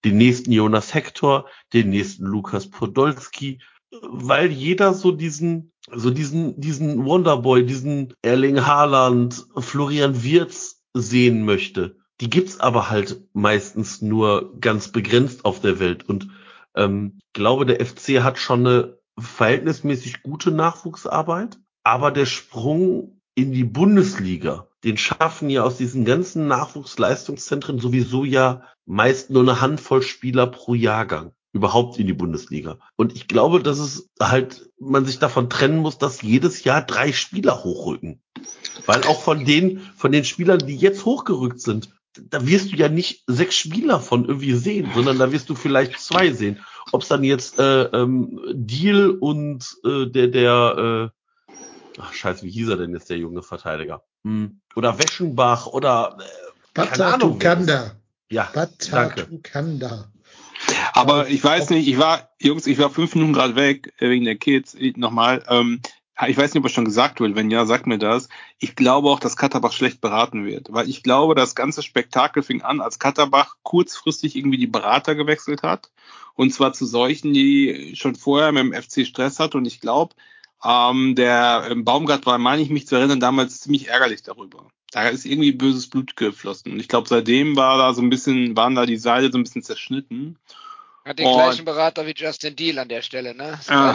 Den 0.05 0.19
nächsten 0.19 0.53
Jonas 0.53 0.93
Hector, 0.93 1.49
den 1.73 1.89
nächsten 1.89 2.25
Lukas 2.25 2.69
Podolski, 2.69 3.61
weil 4.03 4.51
jeder 4.51 4.93
so 4.93 5.13
diesen 5.13 5.73
so 5.93 6.11
diesen, 6.11 6.61
diesen 6.61 7.05
Wonderboy, 7.05 7.67
diesen 7.67 8.15
Erling 8.23 8.67
Haaland, 8.67 9.47
Florian 9.59 10.23
Wirz 10.23 10.83
sehen 10.95 11.45
möchte. 11.45 11.97
Die 12.21 12.31
gibt's 12.31 12.61
aber 12.61 12.91
halt 12.91 13.23
meistens 13.33 14.01
nur 14.01 14.59
ganz 14.61 14.89
begrenzt 14.93 15.45
auf 15.45 15.61
der 15.61 15.81
Welt. 15.81 16.09
Und 16.09 16.29
ähm, 16.75 17.19
glaube, 17.33 17.67
der 17.67 17.85
FC 17.85 18.23
hat 18.23 18.39
schon 18.39 18.67
eine 18.67 18.99
verhältnismäßig 19.19 20.23
gute 20.23 20.51
Nachwuchsarbeit, 20.51 21.59
aber 21.83 22.11
der 22.11 22.27
Sprung 22.27 23.21
in 23.35 23.53
die 23.53 23.65
Bundesliga, 23.65 24.69
den 24.85 24.97
schaffen 24.97 25.51
ja 25.51 25.65
aus 25.65 25.77
diesen 25.77 26.05
ganzen 26.05 26.47
Nachwuchsleistungszentren 26.47 27.79
sowieso 27.79 28.25
ja 28.25 28.63
meist 28.87 29.31
nur 29.31 29.43
eine 29.43 29.61
Handvoll 29.61 30.03
Spieler 30.03 30.47
pro 30.47 30.75
Jahrgang 30.75 31.33
überhaupt 31.55 31.99
in 32.01 32.09
die 32.09 32.13
Bundesliga. 32.13 32.79
Und 32.97 33.15
ich 33.15 33.29
glaube, 33.29 33.63
dass 33.63 33.79
es 33.79 34.11
halt, 34.21 34.71
man 34.79 35.07
sich 35.07 35.21
davon 35.21 35.49
trennen 35.49 35.79
muss, 35.79 35.99
dass 35.99 36.21
jedes 36.21 36.65
Jahr 36.65 36.83
drei 36.83 37.13
Spieler 37.13 37.63
hochrücken. 37.63 38.21
Weil 38.87 39.05
auch 39.05 39.23
von 39.23 39.45
den, 39.45 39.81
von 39.97 40.11
den 40.11 40.25
Spielern, 40.25 40.59
die 40.59 40.77
jetzt 40.77 41.05
hochgerückt 41.05 41.61
sind, 41.61 41.91
da 42.21 42.45
wirst 42.47 42.73
du 42.73 42.77
ja 42.77 42.89
nicht 42.89 43.23
sechs 43.29 43.55
Spieler 43.55 44.01
von 44.01 44.25
irgendwie 44.25 44.55
sehen, 44.55 44.91
sondern 44.95 45.19
da 45.19 45.31
wirst 45.31 45.49
du 45.49 45.55
vielleicht 45.55 45.99
zwei 46.01 46.33
sehen. 46.33 46.59
Ob 46.91 47.03
es 47.03 47.09
dann 47.09 47.23
jetzt 47.23 47.59
äh, 47.61 47.85
ähm, 47.85 48.41
Deal 48.53 49.11
und 49.11 49.77
äh, 49.85 50.07
der, 50.07 50.27
der, 50.27 51.11
äh, 51.49 51.55
ach 51.99 52.13
scheiße, 52.13 52.45
wie 52.45 52.51
hieß 52.51 52.69
er 52.69 52.77
denn 52.77 52.93
jetzt, 52.93 53.11
der 53.11 53.19
junge 53.19 53.43
Verteidiger? 53.43 54.03
Hm. 54.25 54.61
Oder 54.75 54.99
Weschenbach 54.99 55.67
oder 55.67 56.19
äh, 56.19 56.25
keine 56.75 57.07
Ahnung. 57.07 57.39
Batatukanda. 57.39 57.93
Ja, 58.29 58.51
danke. 58.53 58.91
Batatukanda. 58.91 60.11
Aber 60.97 61.29
ich 61.29 61.43
weiß 61.43 61.71
nicht, 61.71 61.89
ich 61.89 61.99
war, 61.99 62.31
Jungs, 62.41 62.69
ich 62.69 62.79
war 62.79 62.89
fünf 62.89 63.17
Minuten 63.17 63.33
gerade 63.33 63.57
weg, 63.57 63.93
äh, 63.99 64.11
wegen 64.11 64.25
der 64.25 64.37
Kids, 64.37 64.75
Ich- 64.75 64.97
nochmal. 64.97 65.45
Ähm, 65.49 65.81
ich 66.29 66.37
weiß 66.37 66.55
nicht, 66.55 66.61
ob 66.61 66.67
es 66.67 66.73
schon 66.73 66.85
gesagt 66.85 67.19
wurde. 67.19 67.35
Wenn 67.35 67.51
ja, 67.51 67.67
sagt 67.67 67.89
mir 67.89 67.99
das. 67.99 68.29
Ich 68.61 68.77
glaube 68.77 69.11
auch, 69.11 69.19
dass 69.19 69.37
Katterbach 69.37 69.73
schlecht 69.73 70.01
beraten 70.01 70.47
wird. 70.47 70.69
Weil 70.71 70.89
ich 70.89 71.03
glaube, 71.03 71.35
das 71.35 71.57
ganze 71.57 71.83
Spektakel 71.83 72.45
fing 72.45 72.63
an, 72.63 72.81
als 72.81 73.01
Katterbach 73.01 73.57
kurzfristig 73.65 74.37
irgendwie 74.37 74.57
die 74.59 74.69
Berater 74.69 75.17
gewechselt 75.17 75.65
hat. 75.65 75.91
Und 76.37 76.53
zwar 76.55 76.73
zu 76.73 76.87
solchen, 76.87 77.35
die 77.35 77.95
schon 77.97 78.15
vorher 78.15 78.53
mit 78.53 78.63
dem 78.63 78.73
FC 78.73 79.05
Stress 79.05 79.41
hat. 79.41 79.57
Und 79.57 79.65
ich 79.67 79.81
glaube, 79.81 80.15
ähm, 80.65 81.17
der 81.17 81.67
ähm, 81.71 81.85
Baumgart 81.85 82.25
war, 82.25 82.39
meine 82.39 82.63
ich 82.63 82.71
mich 82.71 82.87
zu 82.87 82.95
erinnern, 82.95 83.19
damals 83.19 83.59
ziemlich 83.61 83.89
ärgerlich 83.89 84.23
darüber. 84.23 84.69
Da 84.93 85.09
ist 85.09 85.25
irgendwie 85.27 85.51
böses 85.51 85.89
Blut 85.91 86.15
geflossen. 86.15 86.71
Und 86.71 86.79
ich 86.79 86.87
glaube, 86.87 87.09
seitdem 87.09 87.57
war 87.57 87.79
da 87.79 87.93
so 87.95 88.01
ein 88.03 88.11
bisschen, 88.11 88.57
waren 88.57 88.77
da 88.77 88.87
die 88.87 88.97
Seile 88.97 89.33
so 89.33 89.39
ein 89.39 89.43
bisschen 89.43 89.65
zerschnitten. 89.65 90.39
Hat 91.05 91.19
den 91.19 91.27
Und- 91.27 91.35
gleichen 91.35 91.65
Berater 91.67 92.07
wie 92.07 92.15
Justin 92.17 92.57
Deal 92.57 92.79
an 92.79 92.89
der 92.89 93.03
Stelle, 93.03 93.35
ne? 93.35 93.59
Ah, 93.69 93.93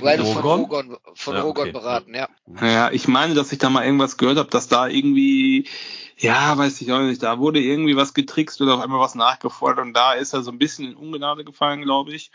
beides 0.00 0.30
von, 0.30 0.42
Rogon? 0.42 0.96
Von 1.14 1.34
Ja, 1.34 1.42
Rogon 1.42 1.64
okay. 1.68 1.72
beraten, 1.72 2.14
ja. 2.14 2.28
Ja, 2.62 2.90
ich 2.90 3.06
meine, 3.08 3.34
dass 3.34 3.52
ich 3.52 3.58
da 3.58 3.68
mal 3.68 3.84
irgendwas 3.84 4.16
gehört 4.16 4.38
habe, 4.38 4.48
dass 4.48 4.66
da 4.66 4.88
irgendwie, 4.88 5.68
ja, 6.16 6.56
weiß 6.56 6.80
ich 6.80 6.90
auch 6.92 7.00
nicht, 7.00 7.22
da 7.22 7.38
wurde 7.38 7.60
irgendwie 7.60 7.94
was 7.94 8.14
getrickst 8.14 8.60
oder 8.62 8.74
auf 8.76 8.80
einmal 8.80 9.00
was 9.00 9.14
nachgefordert 9.14 9.84
und 9.84 9.92
da 9.92 10.14
ist 10.14 10.32
er 10.32 10.42
so 10.42 10.50
ein 10.50 10.58
bisschen 10.58 10.86
in 10.86 10.96
Ungnade 10.96 11.44
gefallen, 11.44 11.82
glaube 11.82 12.12
ich. 12.14 12.30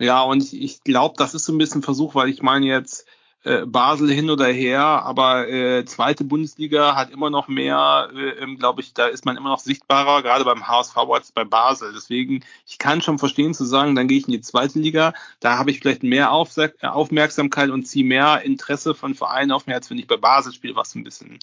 Ja, 0.00 0.22
und 0.22 0.42
ich, 0.42 0.60
ich 0.60 0.82
glaube, 0.82 1.14
das 1.16 1.34
ist 1.34 1.44
so 1.44 1.52
ein 1.52 1.58
bisschen 1.58 1.84
Versuch, 1.84 2.16
weil 2.16 2.28
ich 2.28 2.42
meine 2.42 2.66
jetzt 2.66 3.06
äh, 3.44 3.66
Basel 3.66 4.10
hin 4.10 4.30
oder 4.30 4.46
her, 4.46 4.80
aber 4.80 5.48
äh, 5.48 5.84
zweite 5.84 6.24
Bundesliga 6.24 6.96
hat 6.96 7.10
immer 7.10 7.30
noch 7.30 7.46
mehr, 7.46 8.08
äh, 8.14 8.56
glaube 8.56 8.80
ich, 8.80 8.94
da 8.94 9.06
ist 9.06 9.24
man 9.26 9.36
immer 9.36 9.50
noch 9.50 9.58
sichtbarer, 9.58 10.22
gerade 10.22 10.44
beim 10.44 10.66
HSV 10.66 10.96
als 10.96 11.30
bei 11.30 11.44
Basel. 11.44 11.92
Deswegen, 11.94 12.42
ich 12.66 12.78
kann 12.78 13.02
schon 13.02 13.18
verstehen 13.18 13.54
zu 13.54 13.64
sagen, 13.64 13.94
dann 13.94 14.08
gehe 14.08 14.18
ich 14.18 14.26
in 14.26 14.32
die 14.32 14.40
zweite 14.40 14.78
Liga, 14.78 15.12
da 15.40 15.58
habe 15.58 15.70
ich 15.70 15.80
vielleicht 15.80 16.02
mehr 16.02 16.32
Aufsa- 16.32 16.72
äh, 16.80 16.86
Aufmerksamkeit 16.86 17.70
und 17.70 17.84
ziehe 17.86 18.04
mehr 18.04 18.42
Interesse 18.42 18.94
von 18.94 19.14
Vereinen 19.14 19.52
auf 19.52 19.66
mir, 19.66 19.74
als 19.74 19.90
wenn 19.90 19.98
ich 19.98 20.06
bei 20.06 20.16
Basel 20.16 20.52
spiele, 20.52 20.76
was 20.76 20.94
ein 20.94 21.04
bisschen 21.04 21.38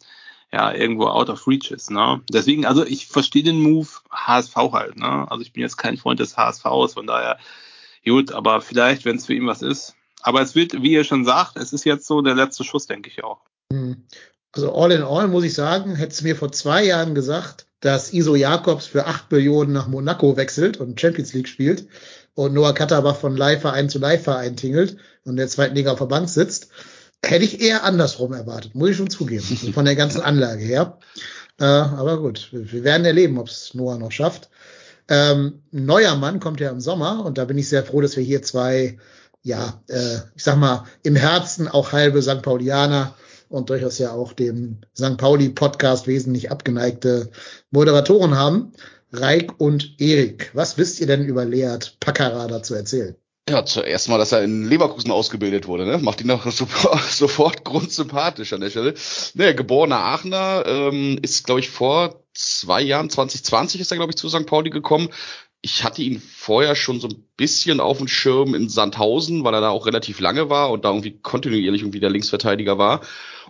ja 0.52 0.74
irgendwo 0.74 1.08
out 1.08 1.30
of 1.30 1.48
reach 1.48 1.72
ist. 1.72 1.92
Ne? 1.92 2.22
Deswegen, 2.32 2.66
also 2.66 2.86
ich 2.86 3.08
verstehe 3.08 3.44
den 3.44 3.62
Move 3.62 3.88
HSV 4.12 4.56
halt. 4.56 4.98
Ne? 4.98 5.28
Also 5.30 5.42
ich 5.44 5.54
bin 5.54 5.62
jetzt 5.62 5.78
kein 5.78 5.98
Freund 5.98 6.20
des 6.20 6.36
HSVs, 6.36 6.94
von 6.96 7.08
daher 7.08 7.38
gut, 8.04 8.32
aber 8.32 8.62
vielleicht, 8.62 9.06
wenn 9.06 9.16
es 9.18 9.28
für 9.28 9.34
ihn 9.34 9.48
was 9.48 9.62
ist. 9.62 9.96
Aber 10.22 10.42
es 10.42 10.56
wird, 10.56 10.82
wie 10.82 10.92
ihr 10.94 11.04
schon 11.04 11.26
sagt, 11.26 11.58
es 11.58 11.74
ist 11.74 11.86
jetzt 11.86 12.08
so 12.08 12.22
der 12.22 12.36
letzte 12.36 12.64
Schuss, 12.64 12.88
denke 12.88 13.10
ich 13.10 13.24
auch. 13.24 13.42
Hm. 13.72 14.04
Also 14.54 14.74
all 14.76 14.92
in 14.92 15.04
all 15.04 15.28
muss 15.28 15.44
ich 15.44 15.54
sagen, 15.54 15.96
hättest 15.96 16.22
du 16.22 16.26
mir 16.26 16.36
vor 16.36 16.52
zwei 16.52 16.84
Jahren 16.84 17.16
gesagt, 17.16 17.68
dass 17.80 18.14
Iso 18.14 18.36
Jakobs 18.36 18.86
für 18.86 19.06
8 19.06 19.30
Billionen 19.30 19.74
nach 19.74 19.88
Monaco 19.88 20.38
wechselt 20.38 20.78
und 20.78 21.00
Champions 21.00 21.34
League 21.34 21.48
spielt 21.48 21.88
und 22.36 22.54
Noah 22.54 22.74
Katterbach 22.74 23.16
von 23.16 23.36
Leihverein 23.36 23.90
zu 23.90 24.00
Leihverein 24.00 24.56
tingelt 24.56 24.98
und 25.24 25.32
in 25.32 25.38
der 25.38 25.48
zweiten 25.48 25.76
Liga 25.76 25.92
auf 25.92 26.00
der 26.00 26.06
Bank 26.06 26.30
sitzt, 26.30 26.70
hätte 27.26 27.46
ich 27.46 27.62
eher 27.62 27.84
andersrum 27.84 28.34
erwartet, 28.34 28.76
muss 28.76 28.90
ich 28.90 28.98
schon 28.98 29.10
zugeben, 29.10 29.46
also 29.50 29.72
von 29.74 29.86
der 29.86 29.96
ganzen 29.96 30.22
Anlage 30.22 30.64
her. 30.64 31.00
Äh, 31.60 31.66
aber 31.66 32.20
gut, 32.20 32.50
wir 32.52 32.84
werden 32.84 33.06
erleben, 33.06 33.38
ob 33.38 33.48
es 33.48 33.74
Noah 33.74 33.98
noch 33.98 34.12
schafft. 34.12 34.50
Ähm, 35.08 35.64
neuer 35.72 36.16
Mann 36.16 36.40
kommt 36.40 36.60
ja 36.60 36.70
im 36.70 36.80
Sommer 36.80 37.26
und 37.26 37.38
da 37.38 37.46
bin 37.46 37.58
ich 37.58 37.68
sehr 37.68 37.84
froh, 37.84 38.02
dass 38.02 38.16
wir 38.16 38.24
hier 38.24 38.42
zwei, 38.42 38.98
ja, 39.44 39.82
äh, 39.88 40.18
ich 40.36 40.44
sag 40.44 40.58
mal, 40.58 40.86
im 41.04 41.16
Herzen 41.16 41.68
auch 41.68 41.92
halbe 41.92 42.22
St. 42.22 42.42
Paulianer 42.42 43.16
und 43.50 43.70
durchaus 43.70 43.98
ja 43.98 44.12
auch 44.12 44.34
dem 44.34 44.82
St. 44.96 45.18
Pauli 45.18 45.50
Podcast 45.50 46.08
wesentlich 46.08 46.52
abgeneigte 46.52 47.32
Moderatoren 47.72 48.36
haben. 48.36 48.74
Reik 49.14 49.60
und 49.60 50.00
Erik, 50.00 50.52
was 50.54 50.78
wisst 50.78 51.02
ihr 51.02 51.08
denn 51.08 51.26
über 51.26 51.44
Leert 51.44 51.98
Packerada 52.00 52.64
zu 52.64 52.76
erzählen? 52.76 53.16
Ja, 53.50 53.66
zuerst 53.66 54.08
mal, 54.08 54.18
dass 54.18 54.32
er 54.32 54.44
in 54.44 54.66
Leverkusen 54.66 55.12
ausgebildet 55.12 55.68
wurde, 55.68 55.86
ne? 55.86 55.98
Macht 55.98 56.22
ihn 56.22 56.28
doch 56.28 56.50
sofort 57.10 57.66
grundsympathisch 57.66 58.54
an 58.54 58.62
der 58.62 58.70
Stelle. 58.70 58.94
Ne, 59.34 59.54
geborener 59.56 59.98
Aachener, 59.98 60.64
ähm, 60.66 61.20
ist, 61.22 61.46
glaube 61.46 61.60
ich, 61.60 61.70
vor 61.70 62.24
zwei 62.34 62.82
Jahren, 62.82 63.10
2020 63.10 63.82
ist 63.82 63.92
er, 63.92 63.98
glaube 63.98 64.12
ich, 64.12 64.16
zu 64.16 64.30
St. 64.30 64.46
Pauli 64.46 64.70
gekommen. 64.70 65.10
Ich 65.64 65.84
hatte 65.84 66.02
ihn 66.02 66.20
vorher 66.20 66.76
schon 66.76 67.00
so 67.00 67.08
ein 67.08 67.24
bisschen 67.38 67.80
auf 67.80 68.00
dem 68.00 68.08
Schirm 68.08 68.56
in 68.56 68.68
Sandhausen, 68.68 69.44
weil 69.44 69.54
er 69.54 69.62
da 69.62 69.70
auch 69.70 69.86
relativ 69.86 70.20
lange 70.20 70.50
war 70.50 70.72
und 70.72 70.86
da 70.86 70.90
irgendwie 70.90 71.20
kontinuierlich 71.22 71.82
irgendwie 71.82 72.00
der 72.00 72.10
Linksverteidiger 72.10 72.78
war. 72.78 73.02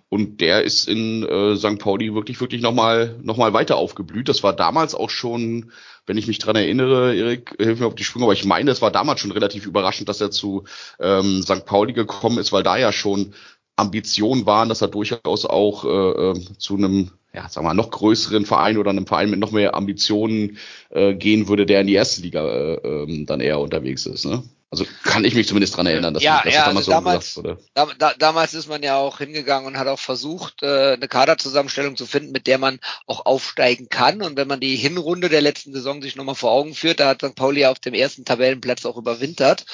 Und 0.09 0.41
der 0.41 0.63
ist 0.63 0.89
in 0.89 1.23
äh, 1.23 1.55
St. 1.55 1.79
Pauli 1.79 2.13
wirklich, 2.13 2.41
wirklich 2.41 2.61
nochmal 2.61 3.17
noch 3.21 3.37
mal 3.37 3.53
weiter 3.53 3.77
aufgeblüht. 3.77 4.27
Das 4.27 4.43
war 4.43 4.51
damals 4.51 4.93
auch 4.93 5.09
schon, 5.09 5.71
wenn 6.05 6.17
ich 6.17 6.27
mich 6.27 6.37
dran 6.37 6.57
erinnere, 6.57 7.15
Erik, 7.15 7.55
hilf 7.57 7.79
mir 7.79 7.85
auf 7.85 7.95
die 7.95 8.03
Sprünge, 8.03 8.25
aber 8.25 8.33
ich 8.33 8.43
meine, 8.43 8.71
es 8.71 8.81
war 8.81 8.91
damals 8.91 9.21
schon 9.21 9.31
relativ 9.31 9.65
überraschend, 9.65 10.09
dass 10.09 10.19
er 10.19 10.29
zu 10.29 10.65
ähm, 10.99 11.41
St. 11.43 11.65
Pauli 11.65 11.93
gekommen 11.93 12.39
ist, 12.39 12.51
weil 12.51 12.63
da 12.63 12.75
ja 12.75 12.91
schon 12.91 13.33
Ambitionen 13.81 14.45
waren, 14.45 14.69
dass 14.69 14.81
er 14.81 14.87
durchaus 14.87 15.45
auch 15.45 15.83
äh, 15.83 16.29
äh, 16.29 16.39
zu 16.57 16.77
einem, 16.77 17.11
ja, 17.33 17.49
sagen 17.49 17.65
wir 17.65 17.69
mal, 17.69 17.73
noch 17.73 17.91
größeren 17.91 18.45
Verein 18.45 18.77
oder 18.77 18.91
einem 18.91 19.07
Verein 19.07 19.29
mit 19.29 19.39
noch 19.39 19.51
mehr 19.51 19.75
Ambitionen 19.75 20.57
äh, 20.91 21.13
gehen 21.13 21.47
würde, 21.47 21.65
der 21.65 21.81
in 21.81 21.87
die 21.87 21.93
erste 21.95 22.21
Liga 22.21 22.45
äh, 22.45 22.73
ähm, 22.75 23.25
dann 23.25 23.41
eher 23.41 23.59
unterwegs 23.59 24.05
ist. 24.05 24.25
Ne? 24.25 24.43
Also 24.73 24.85
kann 25.03 25.25
ich 25.25 25.35
mich 25.35 25.49
zumindest 25.49 25.75
dran 25.75 25.85
erinnern, 25.85 26.13
dass, 26.13 26.23
Ja, 26.23 26.41
dass 26.45 26.53
ja, 26.53 26.59
das 26.59 26.65
damals 26.65 26.77
also 26.77 26.85
so 26.85 26.91
damals- 26.91 27.35
gesagt 27.35 27.37
wurde. 27.37 27.57
Da, 27.73 27.87
da, 27.99 28.13
damals 28.17 28.53
ist 28.53 28.69
man 28.69 28.81
ja 28.83 28.97
auch 28.97 29.17
hingegangen 29.17 29.67
und 29.67 29.77
hat 29.77 29.87
auch 29.87 29.99
versucht, 29.99 30.63
äh, 30.63 30.93
eine 30.93 31.09
Kaderzusammenstellung 31.09 31.97
zu 31.97 32.05
finden, 32.05 32.31
mit 32.31 32.47
der 32.47 32.57
man 32.57 32.79
auch 33.05 33.25
aufsteigen 33.25 33.89
kann. 33.89 34.21
Und 34.21 34.37
wenn 34.37 34.47
man 34.47 34.61
die 34.61 34.77
Hinrunde 34.77 35.27
der 35.27 35.41
letzten 35.41 35.73
Saison 35.73 36.01
sich 36.01 36.15
nochmal 36.15 36.35
vor 36.35 36.51
Augen 36.51 36.73
führt, 36.73 37.01
da 37.01 37.09
hat 37.09 37.21
St. 37.21 37.35
Pauli 37.35 37.65
auf 37.65 37.79
dem 37.79 37.93
ersten 37.93 38.23
Tabellenplatz 38.23 38.85
auch 38.85 38.95
überwintert, 38.95 39.65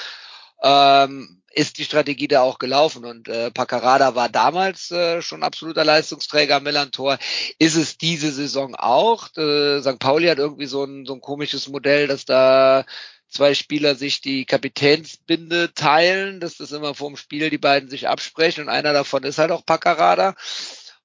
ähm, 0.61 1.41
ist 1.57 1.79
die 1.79 1.85
Strategie 1.85 2.27
da 2.27 2.41
auch 2.41 2.59
gelaufen. 2.59 3.03
Und 3.03 3.27
äh, 3.27 3.51
Paccarada 3.51 4.15
war 4.15 4.29
damals 4.29 4.91
äh, 4.91 5.21
schon 5.21 5.43
absoluter 5.43 5.83
Leistungsträger 5.83 6.57
am. 6.57 7.17
Ist 7.57 7.75
es 7.75 7.97
diese 7.97 8.31
Saison 8.31 8.75
auch? 8.75 9.35
Äh, 9.35 9.81
St. 9.81 9.99
Pauli 9.99 10.27
hat 10.27 10.37
irgendwie 10.37 10.67
so 10.67 10.83
ein, 10.83 11.05
so 11.05 11.15
ein 11.15 11.21
komisches 11.21 11.67
Modell, 11.67 12.07
dass 12.07 12.25
da 12.25 12.85
zwei 13.29 13.53
Spieler 13.55 13.95
sich 13.95 14.21
die 14.21 14.45
Kapitänsbinde 14.45 15.73
teilen, 15.73 16.39
dass 16.39 16.57
das 16.57 16.71
immer 16.71 16.93
vorm 16.93 17.17
Spiel 17.17 17.49
die 17.49 17.57
beiden 17.57 17.89
sich 17.89 18.07
absprechen 18.07 18.63
und 18.63 18.69
einer 18.69 18.93
davon 18.93 19.23
ist 19.23 19.37
halt 19.37 19.51
auch 19.51 19.65
Paccarada. 19.65 20.35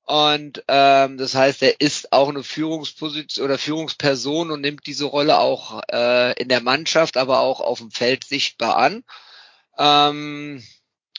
Und 0.04 0.64
ähm, 0.68 1.16
das 1.16 1.34
heißt, 1.34 1.62
er 1.62 1.80
ist 1.80 2.12
auch 2.12 2.28
eine 2.28 2.42
Führungsposition 2.42 3.44
oder 3.44 3.56
Führungsperson 3.56 4.50
und 4.50 4.60
nimmt 4.60 4.86
diese 4.86 5.04
Rolle 5.04 5.38
auch 5.38 5.80
äh, 5.90 6.32
in 6.40 6.48
der 6.48 6.60
Mannschaft, 6.60 7.16
aber 7.16 7.40
auch 7.40 7.60
auf 7.60 7.78
dem 7.78 7.90
Feld 7.90 8.24
sichtbar 8.24 8.76
an. 8.76 9.04
Ähm, 9.78 10.62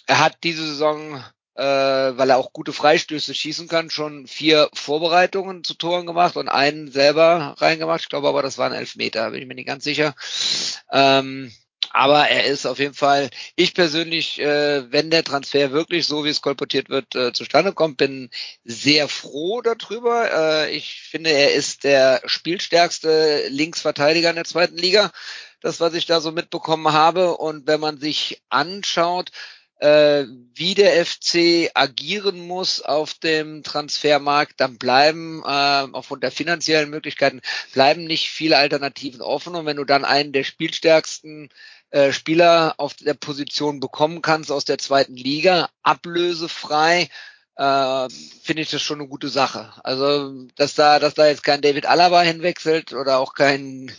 er 0.08 0.20
hat 0.20 0.38
diese 0.44 0.66
Saison, 0.66 1.24
äh, 1.56 1.64
weil 1.64 2.30
er 2.30 2.38
auch 2.38 2.54
gute 2.54 2.74
Freistöße 2.74 3.34
schießen 3.34 3.68
kann, 3.68 3.90
schon 3.90 4.28
vier 4.28 4.70
Vorbereitungen 4.74 5.64
zu 5.64 5.76
Toren 5.76 6.06
gemacht 6.06 6.36
und 6.36 6.50
einen 6.50 6.92
selber 6.92 7.56
reingemacht. 7.58 8.02
Ich 8.02 8.10
glaube 8.10 8.28
aber, 8.28 8.42
das 8.42 8.58
waren 8.58 8.74
Elfmeter, 8.74 9.32
bin 9.32 9.42
ich 9.42 9.48
mir 9.48 9.56
nicht 9.56 9.68
ganz 9.68 9.84
sicher. 9.84 10.16
Ähm, 10.92 11.52
aber 11.96 12.28
er 12.28 12.46
ist 12.46 12.66
auf 12.66 12.80
jeden 12.80 12.96
Fall, 12.96 13.30
ich 13.56 13.76
persönlich, 13.76 14.40
äh, 14.40 14.92
wenn 14.92 15.12
der 15.12 15.24
Transfer 15.24 15.72
wirklich 15.72 16.08
so, 16.08 16.26
wie 16.26 16.30
es 16.30 16.42
kolportiert 16.42 16.90
wird, 16.90 17.14
äh, 17.16 17.34
zustande 17.34 17.72
kommt, 17.72 17.98
bin 17.98 18.32
sehr 18.64 19.08
froh 19.08 19.62
darüber. 19.62 20.32
Äh, 20.66 20.76
ich 20.76 21.02
finde, 21.02 21.30
er 21.30 21.54
ist 21.54 21.84
der 21.84 22.22
spielstärkste 22.26 23.48
Linksverteidiger 23.50 24.32
in 24.32 24.38
der 24.38 24.46
zweiten 24.46 24.78
Liga. 24.78 25.12
Das, 25.64 25.80
was 25.80 25.96
ich 25.96 26.06
da 26.06 26.22
so 26.22 26.32
mitbekommen 26.32 26.94
habe. 26.94 27.38
Und 27.38 27.66
wenn 27.66 27.80
man 27.80 27.98
sich 27.98 28.44
anschaut, 28.50 29.32
äh, 29.78 30.26
wie 30.54 30.76
der 30.76 31.06
FC 31.06 31.72
agieren 31.74 32.46
muss 32.48 32.82
auf 32.82 33.16
dem 33.16 33.64
Transfermarkt, 33.64 34.62
dann 34.62 34.78
bleiben 34.78 35.42
äh, 35.46 35.88
aufgrund 35.92 36.24
der 36.24 36.32
finanziellen 36.32 36.90
Möglichkeiten 36.90 37.42
bleiben 37.74 38.06
nicht 38.06 38.30
viele 38.30 38.58
Alternativen 38.58 39.22
offen. 39.22 39.56
Und 39.56 39.66
wenn 39.66 39.78
du 39.78 39.84
dann 39.84 40.06
einen 40.06 40.32
der 40.32 40.44
spielstärksten 40.44 41.50
äh, 41.90 42.12
Spieler 42.12 42.76
auf 42.78 42.94
der 42.94 43.14
Position 43.14 43.80
bekommen 43.80 44.22
kannst 44.22 44.52
aus 44.52 44.66
der 44.66 44.78
zweiten 44.78 45.16
Liga, 45.16 45.70
ablösefrei, 45.82 47.10
äh, 47.56 48.08
finde 48.42 48.62
ich 48.64 48.72
das 48.72 48.82
schon 48.82 49.00
eine 49.00 49.10
gute 49.10 49.30
Sache. 49.30 49.74
Also, 49.84 50.48
dass 50.56 50.76
da, 50.76 51.00
dass 51.00 51.14
da 51.14 51.28
jetzt 51.28 51.44
kein 51.44 51.62
David 51.62 51.86
Alaba 51.86 52.22
hinwechselt 52.22 52.94
oder 52.94 53.20
auch 53.20 53.34
kein, 53.34 53.92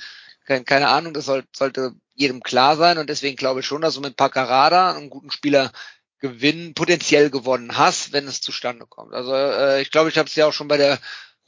kein 0.44 0.64
keine 0.64 0.88
Ahnung, 0.88 1.14
das 1.14 1.26
soll, 1.26 1.44
sollte 1.54 1.94
jedem 2.14 2.42
klar 2.42 2.76
sein 2.76 2.98
und 2.98 3.08
deswegen 3.10 3.36
glaube 3.36 3.60
ich 3.60 3.66
schon, 3.66 3.82
dass 3.82 3.94
du 3.94 4.00
mit 4.00 4.16
Paccarada 4.16 4.92
einen 4.94 5.10
guten 5.10 5.30
Spieler 5.30 5.72
gewinnen, 6.20 6.74
potenziell 6.74 7.30
gewonnen 7.30 7.76
hast, 7.76 8.12
wenn 8.12 8.26
es 8.26 8.40
zustande 8.40 8.86
kommt. 8.86 9.12
Also 9.14 9.34
äh, 9.34 9.82
ich 9.82 9.90
glaube, 9.90 10.08
ich 10.08 10.18
habe 10.18 10.28
es 10.28 10.34
ja 10.36 10.46
auch 10.46 10.52
schon 10.52 10.68
bei 10.68 10.76
der 10.78 10.98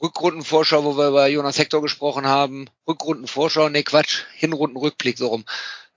Rückrundenvorschau, 0.01 0.83
wo 0.83 0.97
wir 0.97 1.07
über 1.09 1.27
Jonas 1.27 1.57
Hector 1.57 1.81
gesprochen 1.81 2.27
haben, 2.27 2.67
Rückrundenvorschau, 2.87 3.69
nee 3.69 3.83
Quatsch, 3.83 4.23
Hinrundenrückblick 4.35 5.17
so 5.17 5.27
rum, 5.27 5.45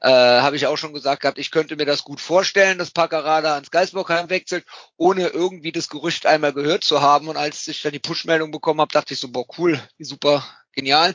Äh, 0.01 0.09
Habe 0.09 0.57
ich 0.57 0.67
auch 0.67 0.77
schon 0.79 0.95
gesagt 0.95 1.23
gehabt, 1.23 1.39
ich 1.39 1.51
könnte 1.51 1.77
mir 1.77 1.85
das 1.87 2.05
gut 2.05 2.21
vorstellen, 2.21 2.79
dass 2.79 2.91
Paccarada 2.91 3.55
ans 3.55 3.71
Geisbockheim 3.71 4.31
wechselt, 4.31 4.65
ohne 4.97 5.29
irgendwie 5.29 5.73
das 5.73 5.89
Gerücht 5.91 6.27
einmal 6.27 6.53
gehört 6.55 6.85
zu 6.85 7.03
haben. 7.03 7.29
Und 7.29 7.37
als 7.37 7.69
ich 7.69 7.83
dann 7.83 7.93
die 7.93 7.99
Push-Meldung 7.99 8.51
bekommen 8.51 8.81
habe, 8.81 8.93
dachte 8.93 9.13
ich 9.15 9.21
so, 9.21 9.29
boah, 9.29 9.45
cool, 9.59 9.79
super, 9.99 10.45
genial. 10.73 11.15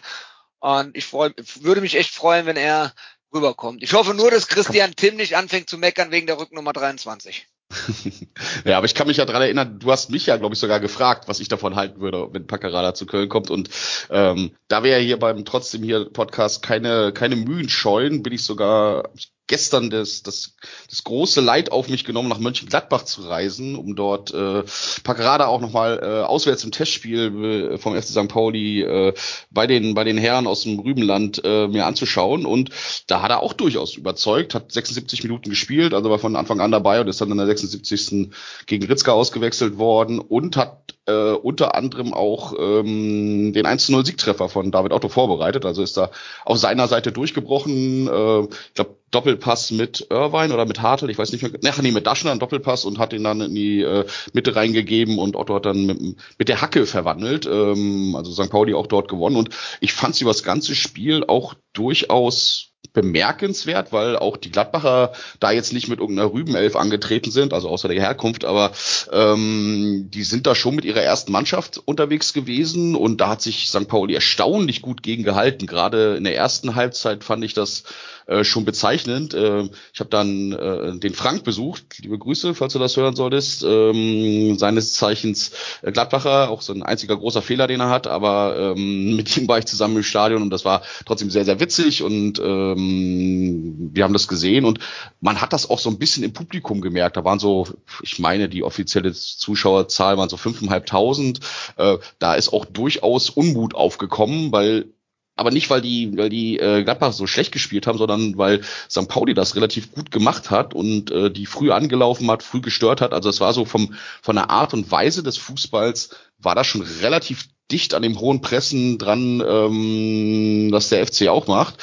Und 0.60 0.96
ich 0.96 1.06
freu, 1.06 1.30
würde 1.62 1.82
mich 1.82 1.96
echt 1.96 2.12
freuen, 2.12 2.46
wenn 2.46 2.58
er 2.58 2.94
rüberkommt. 3.34 3.84
Ich 3.84 3.94
hoffe 3.94 4.14
nur, 4.14 4.32
dass 4.32 4.48
Christian 4.48 4.96
Tim 4.96 5.18
nicht 5.18 5.36
anfängt 5.36 5.70
zu 5.70 5.78
meckern 5.78 6.12
wegen 6.12 6.28
der 6.28 6.40
Rücknummer 6.40 6.74
23. 6.74 7.48
ja, 8.66 8.78
aber 8.78 8.86
ich 8.86 8.96
kann 8.96 9.08
mich 9.08 9.18
ja 9.18 9.26
dran 9.26 9.42
erinnern, 9.42 9.80
du 9.80 9.92
hast 9.92 10.10
mich 10.12 10.28
ja, 10.28 10.38
glaube 10.38 10.54
ich, 10.54 10.60
sogar 10.60 10.80
gefragt, 10.80 11.28
was 11.28 11.40
ich 11.40 11.48
davon 11.48 11.76
halten 11.76 12.00
würde, 12.00 12.30
wenn 12.32 12.48
Packerada 12.48 12.94
zu 12.94 13.06
Köln 13.06 13.30
kommt. 13.30 13.50
Und 13.50 13.70
ähm, 14.10 14.56
da 14.68 14.84
wir 14.84 14.92
ja 14.92 14.98
hier 14.98 15.18
beim 15.18 15.46
trotzdem 15.46 15.84
hier 15.84 16.06
Podcast 16.06 16.62
keine, 16.62 17.12
keine 17.12 17.36
Mühen 17.36 17.70
scheuen, 17.70 18.24
bin 18.24 18.34
ich 18.34 18.44
sogar, 18.44 19.10
gestern 19.48 19.90
das, 19.90 20.24
das, 20.24 20.56
das 20.90 21.04
große 21.04 21.42
Leid 21.42 21.72
auf 21.72 21.88
mich 21.88 22.04
genommen, 22.04 22.30
nach 22.30 22.40
Mönchengladbach 22.40 23.04
zu 23.04 23.22
reisen, 23.22 23.76
um 23.76 23.96
dort 23.96 24.34
äh, 24.34 24.64
Packerada 25.04 25.48
auch 25.48 25.62
nochmal 25.62 26.00
äh, 26.02 26.26
auswärts 26.26 26.64
im 26.64 26.72
Testspiel 26.72 27.74
äh, 27.74 27.78
vom 27.78 27.96
FC 27.96 28.08
St. 28.08 28.28
Pauli 28.28 28.82
äh, 28.82 29.14
bei, 29.52 29.68
den, 29.68 29.94
bei 29.94 30.04
den 30.04 30.18
Herren 30.18 30.48
aus 30.48 30.64
dem 30.64 30.80
Rübenland 30.80 31.42
äh, 31.44 31.68
mir 31.68 31.86
anzuschauen. 31.86 32.46
Und 32.46 32.70
da 33.08 33.22
hat 33.22 33.32
er 33.32 33.44
auch 33.44 33.54
durchaus 33.54 33.96
überzeugt, 33.96 34.56
hat 34.56 34.72
76 34.72 35.24
Minuten 35.24 35.50
gespielt, 35.50 35.94
also 35.94 36.10
war 36.10 36.20
von 36.20 36.36
Anfang 36.36 36.60
an 36.60 36.72
dabei 36.72 37.02
und 37.02 37.08
ist 37.08 37.22
dann 37.22 37.32
in 37.32 37.38
der 37.38 37.48
76. 37.48 38.32
gegen 38.66 38.86
Ritzka 38.86 39.12
ausgewechselt 39.12 39.78
worden 39.78 40.20
und 40.20 40.58
hat 40.58 40.96
äh, 41.08 41.32
unter 41.32 41.76
anderem 41.76 42.14
auch 42.14 42.54
ähm, 42.58 43.54
den 43.54 43.66
1-0-Siegtreffer 43.66 44.50
von 44.50 44.72
David 44.72 44.92
Otto 44.92 45.10
vorbereitet. 45.10 45.66
Also 45.66 45.84
ist 45.84 45.98
da 45.98 46.12
auf 46.44 46.58
seiner 46.58 46.88
Seite 46.88 47.12
durchgebrochen. 47.12 48.08
Äh, 48.08 48.42
ich 48.44 48.74
glaube, 48.74 48.98
Doppelpass 49.16 49.72
mit 49.72 50.08
Irvine 50.10 50.54
oder 50.54 50.66
mit 50.66 50.82
Hartl, 50.82 51.10
ich 51.10 51.18
weiß 51.18 51.32
nicht 51.32 51.42
mehr, 51.42 51.52
ne, 51.52 51.74
nee, 51.82 51.92
mit 51.92 52.06
Daschner 52.06 52.32
einen 52.32 52.42
Doppelpass 52.42 52.84
und 52.84 53.00
hat 53.00 53.14
ihn 53.14 53.24
dann 53.24 53.40
in 53.40 53.56
die 53.56 53.82
äh, 53.82 54.06
Mitte 54.34 54.58
reingegeben 54.58 55.18
und 55.18 55.38
Otto 55.38 55.56
hat 55.56 55.66
dann 55.66 55.86
mit, 55.86 56.18
mit 56.38 56.50
der 56.50 56.62
Hacke 56.62 56.86
verwandelt. 56.86 57.46
Ähm, 57.46 58.14
also 58.16 58.32
St. 58.32 58.50
Pauli 58.50 58.74
auch 58.74 58.88
dort 58.88 59.08
gewonnen 59.08 59.38
und 59.38 59.50
ich 59.80 59.94
fand 59.94 60.16
sie 60.16 60.26
über 60.26 60.32
das 60.32 60.44
ganze 60.44 60.76
Spiel 60.76 61.24
auch 61.26 61.54
durchaus 61.72 62.74
bemerkenswert, 62.96 63.92
weil 63.92 64.16
auch 64.16 64.38
die 64.38 64.52
Gladbacher 64.52 65.12
da 65.40 65.52
jetzt 65.52 65.74
nicht 65.74 65.88
mit 65.88 66.00
irgendeiner 66.00 66.34
Rübenelf 66.34 66.76
angetreten 66.76 67.30
sind, 67.30 67.54
also 67.54 67.70
außer 67.70 67.88
der 67.88 68.02
Herkunft, 68.02 68.46
aber 68.46 68.72
ähm, 69.12 70.10
die 70.12 70.24
sind 70.24 70.48
da 70.48 70.56
schon 70.56 70.76
mit 70.76 70.86
ihrer 70.86 71.02
ersten 71.02 71.32
Mannschaft 71.32 71.80
unterwegs 71.86 72.34
gewesen 72.34 72.96
und 72.96 73.22
da 73.22 73.30
hat 73.30 73.42
sich 73.42 73.70
St. 73.70 73.88
Pauli 73.88 74.16
erstaunlich 74.16 74.82
gut 74.82 75.04
gegen 75.04 75.24
gehalten. 75.24 75.68
Gerade 75.68 76.16
in 76.16 76.24
der 76.24 76.36
ersten 76.36 76.76
Halbzeit 76.76 77.24
fand 77.24 77.44
ich 77.44 77.54
das 77.54 77.84
äh, 78.28 78.44
schon 78.44 78.66
bezeichnend. 78.66 79.34
Äh, 79.34 79.70
ich 79.94 80.00
habe 80.00 80.10
dann 80.10 80.52
äh, 80.52 80.98
den 80.98 81.14
Frank 81.14 81.44
besucht, 81.44 82.00
liebe 82.02 82.18
Grüße, 82.18 82.56
falls 82.56 82.74
du 82.74 82.80
das 82.80 82.98
hören 82.98 83.16
solltest. 83.16 83.64
Ähm, 83.64 84.58
seines 84.58 84.94
Zeichens 84.94 85.52
äh, 85.82 85.92
Gladbacher, 85.92 86.50
auch 86.50 86.62
so 86.62 86.74
ein 86.74 86.84
einziger 86.84 87.18
großer 87.18 87.42
Fehler, 87.42 87.68
den 87.68 87.82
er 87.82 87.90
hat, 87.90 88.08
aber 88.08 88.74
ähm, 88.76 89.16
mit 89.16 89.36
ihm 89.38 89.48
war 89.48 89.60
ich 89.60 89.66
zusammen 89.66 89.98
im 89.98 90.04
Stadion 90.04 90.42
und 90.42 90.50
das 90.50 90.66
war 90.66 90.82
trotzdem 91.06 91.30
sehr, 91.30 91.46
sehr 91.46 91.60
witzig 91.60 92.02
und 92.02 92.40
ähm, 92.40 93.92
wir 93.94 94.04
haben 94.04 94.14
das 94.14 94.28
gesehen 94.28 94.66
und 94.66 94.80
man 95.22 95.42
hat 95.42 95.54
das 95.54 95.70
auch 95.70 95.80
so 95.80 95.90
ein 95.90 96.00
bisschen 96.00 96.24
im 96.24 96.34
Publikum 96.34 96.82
gemerkt. 96.82 97.18
Da 97.18 97.24
waren 97.24 97.40
so, 97.40 97.68
ich 98.02 98.20
meine, 98.20 98.50
die 98.50 98.64
offizielle 98.64 99.14
Zuschauerzahl 99.14 100.18
waren 100.18 100.30
so 100.30 100.38
fünfeinhalbtausend. 100.38 101.40
Äh, 101.78 101.98
da 102.20 102.36
ist 102.36 102.52
auch 102.52 102.66
durchaus 102.66 103.30
Unmut 103.30 103.76
aufgekommen, 103.76 104.52
weil 104.52 104.88
aber 105.36 105.52
nicht, 105.52 105.70
weil 105.70 105.82
die, 105.82 106.16
weil 106.18 106.30
die 106.30 106.60
äh, 106.60 106.84
Gladbach 106.84 107.14
so 107.14 107.28
schlecht 107.28 107.52
gespielt 107.52 107.88
haben, 107.88 107.98
sondern 107.98 108.38
weil 108.38 108.62
St. 108.90 109.08
Pauli 109.08 109.34
das 109.34 109.56
relativ 109.56 109.92
gut 109.92 110.12
gemacht 110.12 110.50
hat 110.50 110.74
und 110.74 111.12
äh, 111.12 111.30
die 111.30 111.46
früh 111.46 111.72
angelaufen 111.72 112.30
hat, 112.32 112.44
früh 112.44 112.62
gestört 112.62 113.02
hat. 113.02 113.14
Also 113.14 113.30
es 113.30 113.42
war 113.42 113.54
so 113.54 113.66
vom 113.66 113.94
von 114.22 114.36
der 114.36 114.50
Art 114.50 114.74
und 114.74 114.90
Weise 114.92 115.24
des 115.24 115.38
Fußballs 115.38 116.12
war 116.40 116.56
das 116.56 116.68
schon 116.68 116.82
relativ 116.82 117.48
dicht 117.72 117.94
an 117.94 118.04
dem 118.04 118.20
hohen 118.20 118.42
Pressen 118.42 118.98
dran, 118.98 119.44
ähm, 119.46 120.70
was 120.72 120.90
der 120.90 121.06
FC 121.06 121.28
auch 121.28 121.48
macht. 121.48 121.76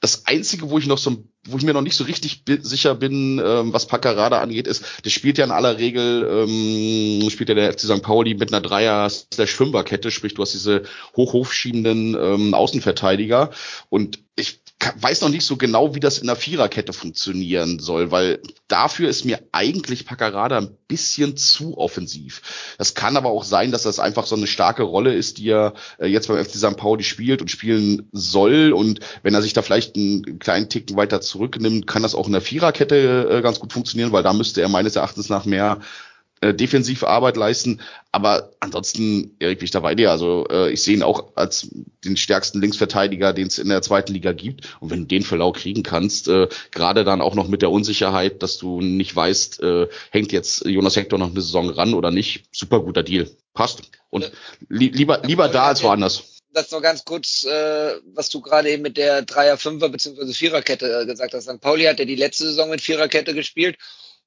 Das 0.00 0.26
einzige, 0.26 0.68
wo 0.70 0.78
ich 0.78 0.86
noch 0.86 0.98
so, 0.98 1.24
wo 1.46 1.58
ich 1.58 1.64
mir 1.64 1.74
noch 1.74 1.82
nicht 1.82 1.96
so 1.96 2.04
richtig 2.04 2.42
sicher 2.62 2.94
bin, 2.94 3.40
ähm, 3.44 3.72
was 3.72 3.86
Paccarada 3.86 4.40
angeht, 4.40 4.66
ist, 4.66 4.84
das 5.02 5.12
spielt 5.12 5.38
ja 5.38 5.44
in 5.44 5.50
aller 5.50 5.78
Regel, 5.78 6.26
ähm, 6.30 7.30
spielt 7.30 7.48
ja 7.50 7.54
der 7.54 7.72
FC 7.72 7.80
St. 7.80 8.02
Pauli 8.02 8.34
mit 8.34 8.52
einer 8.52 8.62
Dreier 8.62 9.08
slash 9.10 9.54
Fünferkette, 9.54 10.10
sprich 10.10 10.34
du 10.34 10.42
hast 10.42 10.54
diese 10.54 10.84
hochhofschiebenden 11.16 12.16
ähm, 12.18 12.54
Außenverteidiger 12.54 13.50
und 13.90 14.20
ich 14.36 14.63
weiß 14.96 15.22
noch 15.22 15.28
nicht 15.28 15.46
so 15.46 15.56
genau, 15.56 15.94
wie 15.94 16.00
das 16.00 16.18
in 16.18 16.26
der 16.26 16.36
Viererkette 16.36 16.92
funktionieren 16.92 17.78
soll, 17.78 18.10
weil 18.10 18.40
dafür 18.68 19.08
ist 19.08 19.24
mir 19.24 19.40
eigentlich 19.52 20.04
Paccarada 20.04 20.58
ein 20.58 20.76
bisschen 20.88 21.36
zu 21.36 21.78
offensiv. 21.78 22.42
Das 22.78 22.94
kann 22.94 23.16
aber 23.16 23.30
auch 23.30 23.44
sein, 23.44 23.70
dass 23.70 23.84
das 23.84 23.98
einfach 23.98 24.26
so 24.26 24.36
eine 24.36 24.46
starke 24.46 24.82
Rolle 24.82 25.14
ist, 25.14 25.38
die 25.38 25.48
er 25.48 25.74
äh, 25.98 26.06
jetzt 26.06 26.28
beim 26.28 26.44
FC 26.44 26.56
St. 26.56 26.76
Pauli 26.76 27.04
spielt 27.04 27.40
und 27.40 27.50
spielen 27.50 28.08
soll. 28.12 28.72
Und 28.72 29.00
wenn 29.22 29.34
er 29.34 29.42
sich 29.42 29.52
da 29.52 29.62
vielleicht 29.62 29.96
einen 29.96 30.38
kleinen 30.38 30.68
Ticken 30.68 30.96
weiter 30.96 31.20
zurücknimmt, 31.20 31.86
kann 31.86 32.02
das 32.02 32.14
auch 32.14 32.26
in 32.26 32.32
der 32.32 32.42
Viererkette 32.42 33.28
äh, 33.30 33.42
ganz 33.42 33.60
gut 33.60 33.72
funktionieren, 33.72 34.12
weil 34.12 34.22
da 34.22 34.32
müsste 34.32 34.60
er 34.60 34.68
meines 34.68 34.96
Erachtens 34.96 35.28
nach 35.28 35.44
mehr 35.44 35.80
äh, 36.40 36.54
defensive 36.54 37.08
Arbeit 37.08 37.36
leisten. 37.36 37.80
Aber 38.12 38.50
ansonsten, 38.60 39.34
Erik, 39.38 39.58
bin 39.58 39.64
ich 39.64 39.70
da 39.70 39.80
bei 39.80 39.94
dir. 39.94 40.10
Also 40.10 40.46
äh, 40.50 40.70
ich 40.70 40.82
sehe 40.82 40.94
ihn 40.94 41.02
auch 41.02 41.32
als 41.36 41.68
den 42.04 42.16
stärksten 42.16 42.60
Linksverteidiger, 42.60 43.32
den 43.32 43.46
es 43.46 43.58
in 43.58 43.68
der 43.68 43.82
zweiten 43.82 44.12
Liga 44.12 44.32
gibt. 44.32 44.76
Und 44.80 44.90
wenn 44.90 45.00
du 45.00 45.06
den 45.06 45.22
Verlau 45.22 45.52
kriegen 45.52 45.82
kannst, 45.82 46.28
äh, 46.28 46.48
gerade 46.70 47.04
dann 47.04 47.20
auch 47.20 47.34
noch 47.34 47.48
mit 47.48 47.62
der 47.62 47.70
Unsicherheit, 47.70 48.42
dass 48.42 48.58
du 48.58 48.80
nicht 48.80 49.14
weißt, 49.14 49.62
äh, 49.62 49.88
hängt 50.10 50.32
jetzt 50.32 50.64
Jonas 50.66 50.96
Hector 50.96 51.18
noch 51.18 51.30
eine 51.30 51.40
Saison 51.40 51.70
ran 51.70 51.94
oder 51.94 52.10
nicht, 52.10 52.44
super 52.52 52.80
guter 52.80 53.02
Deal. 53.02 53.30
Passt. 53.54 53.82
Und 54.10 54.30
li 54.68 54.88
lieber, 54.88 55.22
lieber 55.24 55.48
da 55.48 55.66
als 55.68 55.82
woanders 55.82 56.24
das 56.54 56.70
noch 56.70 56.80
ganz 56.80 57.04
kurz, 57.04 57.44
äh, 57.44 57.94
was 58.14 58.30
du 58.30 58.40
gerade 58.40 58.70
eben 58.70 58.82
mit 58.82 58.96
der 58.96 59.22
Dreier, 59.22 59.58
Fünfer 59.58 59.88
beziehungsweise 59.88 60.32
Viererkette 60.32 61.00
äh, 61.02 61.06
gesagt 61.06 61.34
hast. 61.34 61.44
St. 61.44 61.60
Pauli 61.60 61.84
hat 61.84 61.98
ja 61.98 62.04
die 62.04 62.14
letzte 62.14 62.44
Saison 62.44 62.70
mit 62.70 62.80
Viererkette 62.80 63.34
gespielt 63.34 63.76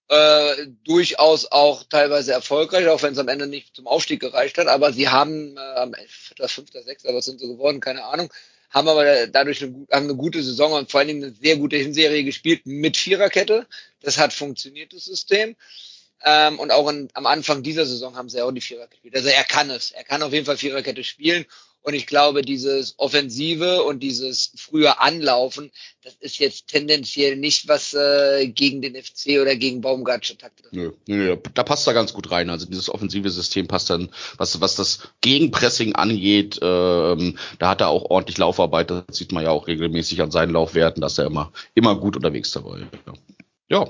äh, 0.10 0.68
durchaus 0.86 1.52
auch 1.52 1.84
teilweise 1.84 2.32
erfolgreich, 2.32 2.88
auch 2.88 3.02
wenn 3.04 3.14
es 3.14 3.20
am 3.20 3.28
Ende 3.28 3.48
nicht 3.48 3.76
zum 3.76 3.88
Aufstieg 3.88 4.22
gereicht 4.22 4.58
hat. 4.58 4.68
Aber 4.68 4.94
sie 4.94 5.10
haben 5.10 5.58
äh, 5.58 6.48
fünfter, 6.48 6.84
sechster, 6.84 7.14
was 7.14 7.26
sind 7.26 7.40
sie 7.40 7.48
geworden, 7.48 7.80
keine 7.80 8.06
Ahnung, 8.06 8.32
haben 8.70 8.88
aber 8.88 9.28
dadurch 9.28 9.64
eine, 9.64 9.88
haben 9.92 10.06
eine 10.06 10.16
gute 10.16 10.44
Saison 10.44 10.74
und 10.74 10.92
vor 10.92 11.00
allen 11.00 11.08
Dingen 11.08 11.24
eine 11.24 11.34
sehr 11.34 11.58
gute 11.58 11.78
Hinserie 11.78 12.24
gespielt 12.24 12.62
mit 12.66 12.98
Viererkette. 12.98 13.68
Das 14.02 14.18
hat 14.18 14.34
funktioniert, 14.34 14.94
das 14.94 15.06
System. 15.06 15.56
Ähm, 16.24 16.60
und 16.60 16.72
auch 16.72 16.90
in, 16.90 17.10
am 17.14 17.26
Anfang 17.26 17.64
dieser 17.64 17.86
Saison 17.86 18.16
haben 18.16 18.30
sie 18.30 18.42
auch 18.42 18.52
die 18.52 18.62
Viererkette 18.62 18.96
gespielt. 18.96 19.16
Also 19.16 19.30
er 19.30 19.44
kann 19.44 19.70
es. 19.70 19.92
Er 19.92 20.04
kann 20.04 20.24
auf 20.24 20.34
jeden 20.34 20.46
Fall 20.46 20.58
Viererkette 20.58 21.04
spielen. 21.04 21.46
Und 21.82 21.94
ich 21.94 22.06
glaube, 22.06 22.42
dieses 22.42 22.96
Offensive 22.98 23.84
und 23.84 24.02
dieses 24.02 24.52
frühe 24.58 25.00
Anlaufen, 25.00 25.72
das 26.04 26.16
ist 26.20 26.38
jetzt 26.38 26.68
tendenziell 26.68 27.38
nicht 27.38 27.70
was 27.70 27.94
äh, 27.94 28.48
gegen 28.48 28.82
den 28.82 28.96
FC 29.02 29.40
oder 29.42 29.56
gegen 29.56 29.80
Baumgartsche 29.80 30.38
Taktik. 30.38 30.66
Nö, 30.72 30.92
nö, 31.08 31.38
da 31.54 31.64
passt 31.64 31.88
er 31.88 31.94
ganz 31.94 32.12
gut 32.14 32.30
rein. 32.30 32.50
Also 32.50 32.66
dieses 32.66 32.90
offensive 32.90 33.30
System 33.30 33.68
passt 33.68 33.90
dann, 33.90 34.10
was, 34.38 34.60
was 34.60 34.76
das 34.76 35.00
Gegenpressing 35.22 35.96
angeht, 35.96 36.60
ähm, 36.62 37.38
da 37.60 37.70
hat 37.70 37.82
er 37.82 37.88
auch 37.88 38.10
ordentlich 38.10 38.38
Laufarbeit. 38.38 38.92
Das 38.92 39.04
sieht 39.12 39.32
man 39.32 39.46
ja 39.46 39.52
auch 39.52 39.68
regelmäßig 39.68 40.22
an 40.22 40.32
seinen 40.32 40.52
Laufwerten, 40.52 41.02
dass 41.02 41.18
er 41.18 41.26
immer, 41.26 41.54
immer 41.74 41.96
gut 41.98 42.18
unterwegs 42.18 42.52
dabei. 42.52 42.80
Ja. 43.06 43.14
ja. 43.70 43.88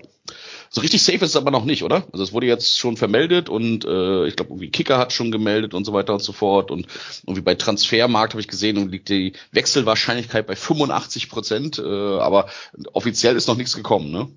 So 0.70 0.82
richtig 0.82 1.02
safe 1.02 1.18
ist 1.18 1.32
es 1.32 1.36
aber 1.36 1.52
noch 1.52 1.66
nicht, 1.66 1.84
oder? 1.84 2.08
Also 2.12 2.24
es 2.24 2.34
wurde 2.34 2.48
jetzt 2.48 2.78
schon 2.78 2.98
vermeldet 2.98 3.50
und 3.50 3.86
äh, 3.86 4.28
ich 4.28 4.36
glaube, 4.36 4.52
irgendwie 4.52 4.70
Kicker 4.70 4.98
hat 4.98 5.14
schon 5.14 5.32
gemeldet 5.32 5.74
und 5.74 5.86
so 5.86 5.94
weiter 5.94 6.14
und 6.14 6.22
so 6.22 6.34
fort. 6.34 6.72
Und 6.72 6.88
irgendwie 7.24 7.42
bei 7.42 7.56
Transfermarkt 7.56 8.34
habe 8.34 8.42
ich 8.42 8.48
gesehen, 8.48 8.78
und 8.78 8.92
liegt 8.92 9.10
die 9.10 9.34
Wechselwahrscheinlichkeit 9.52 10.48
bei 10.48 10.56
85 10.56 11.30
Prozent, 11.30 11.80
äh, 11.80 11.84
aber 11.84 12.48
offiziell 12.94 13.36
ist 13.36 13.48
noch 13.48 13.58
nichts 13.58 13.76
gekommen, 13.76 14.12
ne? 14.12 14.28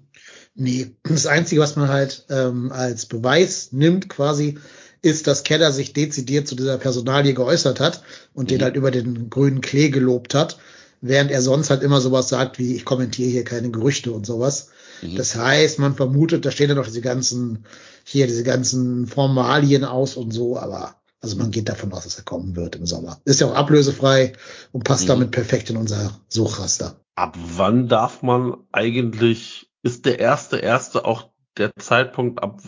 Nee, 0.55 0.91
das 1.05 1.27
Einzige, 1.27 1.61
was 1.61 1.77
man 1.77 1.89
halt 1.89 2.25
ähm, 2.29 2.73
als 2.73 3.07
Beweis 3.07 3.71
nimmt, 3.73 4.09
quasi, 4.09 4.59
ist, 5.03 5.27
dass 5.27 5.45
Keller 5.45 5.73
sich 5.73 5.93
dezidiert 5.93 6.49
zu 6.49 6.55
dieser 6.55 6.77
Personalie 6.77 7.35
geäußert 7.35 7.81
hat 7.81 8.03
und 8.35 8.45
mhm. 8.45 8.49
den 8.49 8.63
halt 8.63 8.77
über 8.77 8.91
den 8.91 9.31
grünen 9.31 9.61
Klee 9.61 9.91
gelobt 9.91 10.35
hat, 10.35 10.59
während 11.01 11.31
er 11.31 11.43
sonst 11.43 11.71
halt 11.71 11.83
immer 11.83 12.01
sowas 12.01 12.29
sagt 12.29 12.59
wie, 12.59 12.75
ich 12.75 12.85
kommentiere 12.85 13.31
hier 13.31 13.45
keine 13.45 13.71
Gerüchte 13.71 14.13
und 14.13 14.27
sowas. 14.27 14.69
Mhm. 15.03 15.17
Das 15.17 15.35
heißt, 15.37 15.79
man 15.79 15.95
vermutet, 15.95 16.45
da 16.45 16.51
stehen 16.51 16.69
ja 16.69 16.75
noch 16.75 16.87
diese 16.87 17.01
ganzen, 17.01 17.65
hier 18.05 18.27
diese 18.27 18.45
ganzen 18.45 19.07
Formalien 19.07 19.85
aus 19.85 20.17
und 20.17 20.33
so, 20.33 20.59
aber 20.59 20.97
also 21.23 21.37
man 21.37 21.51
geht 21.51 21.69
davon 21.69 21.93
aus, 21.93 22.05
dass 22.05 22.17
er 22.17 22.25
kommen 22.25 22.57
wird 22.57 22.77
im 22.77 22.87
Sommer. 22.87 23.21
Ist 23.25 23.41
ja 23.41 23.47
auch 23.47 23.55
ablösefrei 23.55 24.33
und 24.73 24.85
passt 24.85 25.05
mhm. 25.05 25.09
damit 25.09 25.31
perfekt 25.33 25.69
in 25.71 25.77
unser 25.77 26.19
Suchraster. 26.29 27.01
Ab 27.15 27.37
wann 27.57 27.89
darf 27.89 28.23
man 28.23 28.57
eigentlich, 28.73 29.71
ist 29.83 30.07
der 30.07 30.19
erste 30.19 30.59
erste 30.59 31.05
auch 31.05 31.31
der 31.59 31.73
Zeitpunkt, 31.79 32.43
ab 32.43 32.63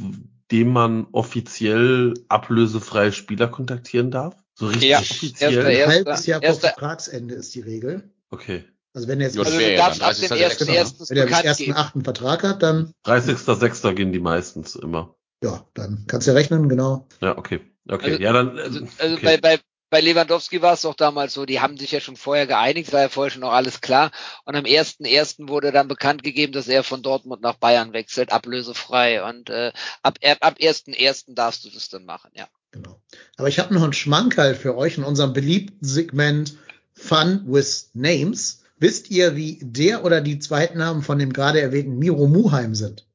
dem 0.51 0.69
man 0.69 1.07
offiziell 1.13 2.13
ablösefreie 2.29 3.13
Spieler 3.13 3.49
kontaktieren 3.49 4.11
darf? 4.11 4.37
So 4.55 4.67
richtig 4.67 4.91
ja, 4.91 4.99
offiziell? 4.99 5.55
Erster, 5.55 5.71
erster, 5.71 5.91
ein 5.91 5.95
halbes 5.95 6.27
Jahr 6.27 6.43
vor 6.43 6.55
Vertragsende 6.55 7.35
ist 7.35 7.55
die 7.55 7.61
Regel. 7.61 8.11
Okay. 8.33 8.65
Also 8.95 9.09
wenn 9.09 9.21
er 9.21 9.27
jetzt, 9.29 9.37
Ja, 9.37 9.43
Also 9.45 9.57
du 9.59 9.71
ja 9.71 9.77
darfst 9.77 10.03
dann 10.03 10.11
ab 10.11 10.17
dem 10.17 10.29
30.06., 10.29 10.37
ersten 10.37 10.65
ne? 10.67 10.77
ersten 10.77 11.09
wenn 11.11 11.17
er 11.17 11.23
bis 11.23 11.31
bekannt 11.31 11.45
ersten 11.47 11.65
geben. 11.65 11.77
achten 11.77 12.05
Vertrag 12.05 12.43
hat, 12.43 12.63
dann, 12.63 12.93
30.06. 13.07 13.95
gehen 13.95 14.13
die 14.13 14.19
meistens 14.21 14.75
immer. 14.77 15.15
ja, 15.43 15.65
dann 15.75 16.05
kannst 16.09 16.27
du 16.27 16.33
ja 16.33 16.37
rechnen, 16.37 16.69
genau. 16.69 17.07
Ja, 17.21 17.39
okay. 17.39 17.61
Okay, 17.89 18.13
Also- 18.13 18.23
ja, 18.23 18.33
dann. 18.33 18.59
Also, 18.59 18.79
ähm, 18.81 18.89
also 18.99 19.15
okay. 19.17 19.25
bei, 19.25 19.37
bei, 19.39 19.61
bei 19.91 20.01
Lewandowski 20.01 20.63
war 20.63 20.75
es 20.75 20.83
doch 20.83 20.95
damals 20.95 21.35
so, 21.35 21.45
die 21.47 21.61
haben 21.61 21.77
sich 21.79 21.91
ja 21.93 22.01
schon 22.01 22.17
vorher 22.17 22.47
geeinigt, 22.47 22.93
war 22.93 23.01
ja 23.03 23.09
vorher 23.09 23.31
schon 23.31 23.41
noch 23.43 23.53
alles 23.53 23.81
klar. 23.81 24.11
Und 24.45 24.55
am 24.57 24.65
1.1. 24.65 25.49
wurde 25.49 25.73
dann 25.73 25.89
bekannt 25.89 26.23
gegeben, 26.23 26.53
dass 26.53 26.69
er 26.69 26.83
von 26.85 27.03
Dortmund 27.03 27.43
nach 27.43 27.57
Bayern 27.57 27.93
wechselt, 27.93 28.31
ablösefrei. 28.33 29.23
Und 29.29 29.51
äh, 29.51 29.73
ab, 30.03 30.19
ab 30.41 30.57
1.1. 30.61 31.35
darfst 31.35 31.65
du 31.65 31.71
das 31.71 31.89
dann 31.89 32.05
machen, 32.05 32.31
ja. 32.35 32.47
Genau. 32.71 33.03
Aber 33.37 33.49
ich 33.49 33.59
habe 33.59 33.75
noch 33.75 33.83
einen 33.83 33.93
Schmankerl 33.93 34.55
für 34.55 34.77
euch 34.77 34.97
in 34.97 35.05
unserem 35.05 35.33
beliebten 35.35 35.85
Segment 35.85 36.55
Fun 37.03 37.43
with 37.47 37.91
Names. 37.95 38.63
Wisst 38.79 39.11
ihr, 39.11 39.37
wie 39.37 39.59
der 39.63 40.05
oder 40.05 40.21
die 40.21 40.39
Zweitnamen 40.39 41.03
von 41.03 41.19
dem 41.19 41.33
gerade 41.33 41.61
erwähnten 41.61 41.99
Miro 41.99 42.27
Muheim 42.27 42.75
sind? 42.75 43.07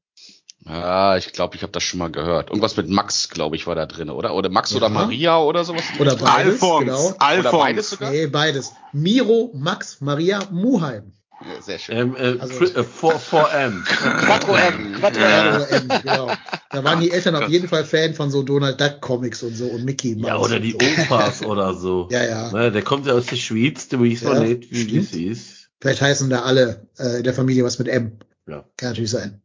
Ah, 0.64 1.16
ich 1.16 1.32
glaube, 1.32 1.56
ich 1.56 1.62
habe 1.62 1.72
das 1.72 1.82
schon 1.82 1.98
mal 1.98 2.10
gehört. 2.10 2.50
Irgendwas 2.50 2.76
mit 2.76 2.88
Max, 2.90 3.30
glaube 3.30 3.56
ich, 3.56 3.66
war 3.66 3.74
da 3.74 3.86
drin, 3.86 4.10
oder? 4.10 4.34
Oder 4.34 4.50
Max 4.50 4.70
Ja. 4.72 4.76
oder 4.78 4.88
Maria 4.90 5.38
oder 5.38 5.64
sowas? 5.64 5.82
Oder 5.98 6.14
beides, 6.16 6.62
Alphons, 6.62 6.80
genau. 6.84 7.06
Oder 7.08 7.16
beides 7.18 7.52
Alphons. 7.54 7.90
sogar? 7.90 8.10
Nee, 8.10 8.26
beides. 8.26 8.72
Miro, 8.92 9.50
Max, 9.54 10.00
Maria, 10.00 10.40
Muheim. 10.50 11.12
Ja, 11.40 11.62
sehr 11.62 11.78
schön. 11.78 11.96
ähm, 11.96 12.16
äh, 12.16 12.38
Also- 12.40 12.54
tri- 12.54 12.74
äh, 12.76 12.82
4, 12.84 13.10
4M. 13.20 13.84
Quattro 13.84 14.54
M, 14.56 14.92
Quattro 14.98 15.20
Ja. 15.20 15.48
M. 15.48 15.62
Also, 15.62 15.74
ähm, 15.74 15.88
genau. 16.02 16.30
Da 16.70 16.84
waren 16.84 17.00
die 17.00 17.10
Eltern 17.12 17.36
auf 17.36 17.48
jeden 17.48 17.68
Fall 17.68 17.84
Fan 17.84 18.14
von 18.14 18.30
so 18.30 18.42
Donald 18.42 18.80
Duck 18.80 19.00
Comics 19.00 19.42
und 19.42 19.54
so 19.54 19.66
und 19.66 19.84
Mickey 19.84 20.16
Mouse. 20.16 20.26
Ja, 20.28 20.38
oder 20.38 20.60
die 20.60 20.74
Opas 20.74 21.42
oder 21.42 21.74
so. 21.74 22.08
Ja, 22.12 22.24
ja. 22.24 22.52
Ne, 22.52 22.72
der 22.72 22.82
kommt 22.82 23.06
ja 23.06 23.12
aus 23.14 23.26
der 23.26 23.36
Schweiz, 23.36 23.88
du 23.88 24.00
weißt 24.00 24.22
Ja, 24.22 24.40
nicht, 24.40 24.70
wie 24.72 24.82
stimmt. 24.82 25.06
das 25.12 25.14
ist. 25.38 25.68
Vielleicht 25.80 26.00
heißen 26.02 26.28
da 26.28 26.42
alle 26.42 26.88
äh, 26.98 27.18
in 27.18 27.22
der 27.24 27.34
Familie 27.34 27.62
was 27.64 27.78
mit 27.78 27.86
M. 27.88 28.18
Ja. 28.48 28.64
Kann 28.76 28.90
natürlich 28.90 29.10
sein. 29.10 29.40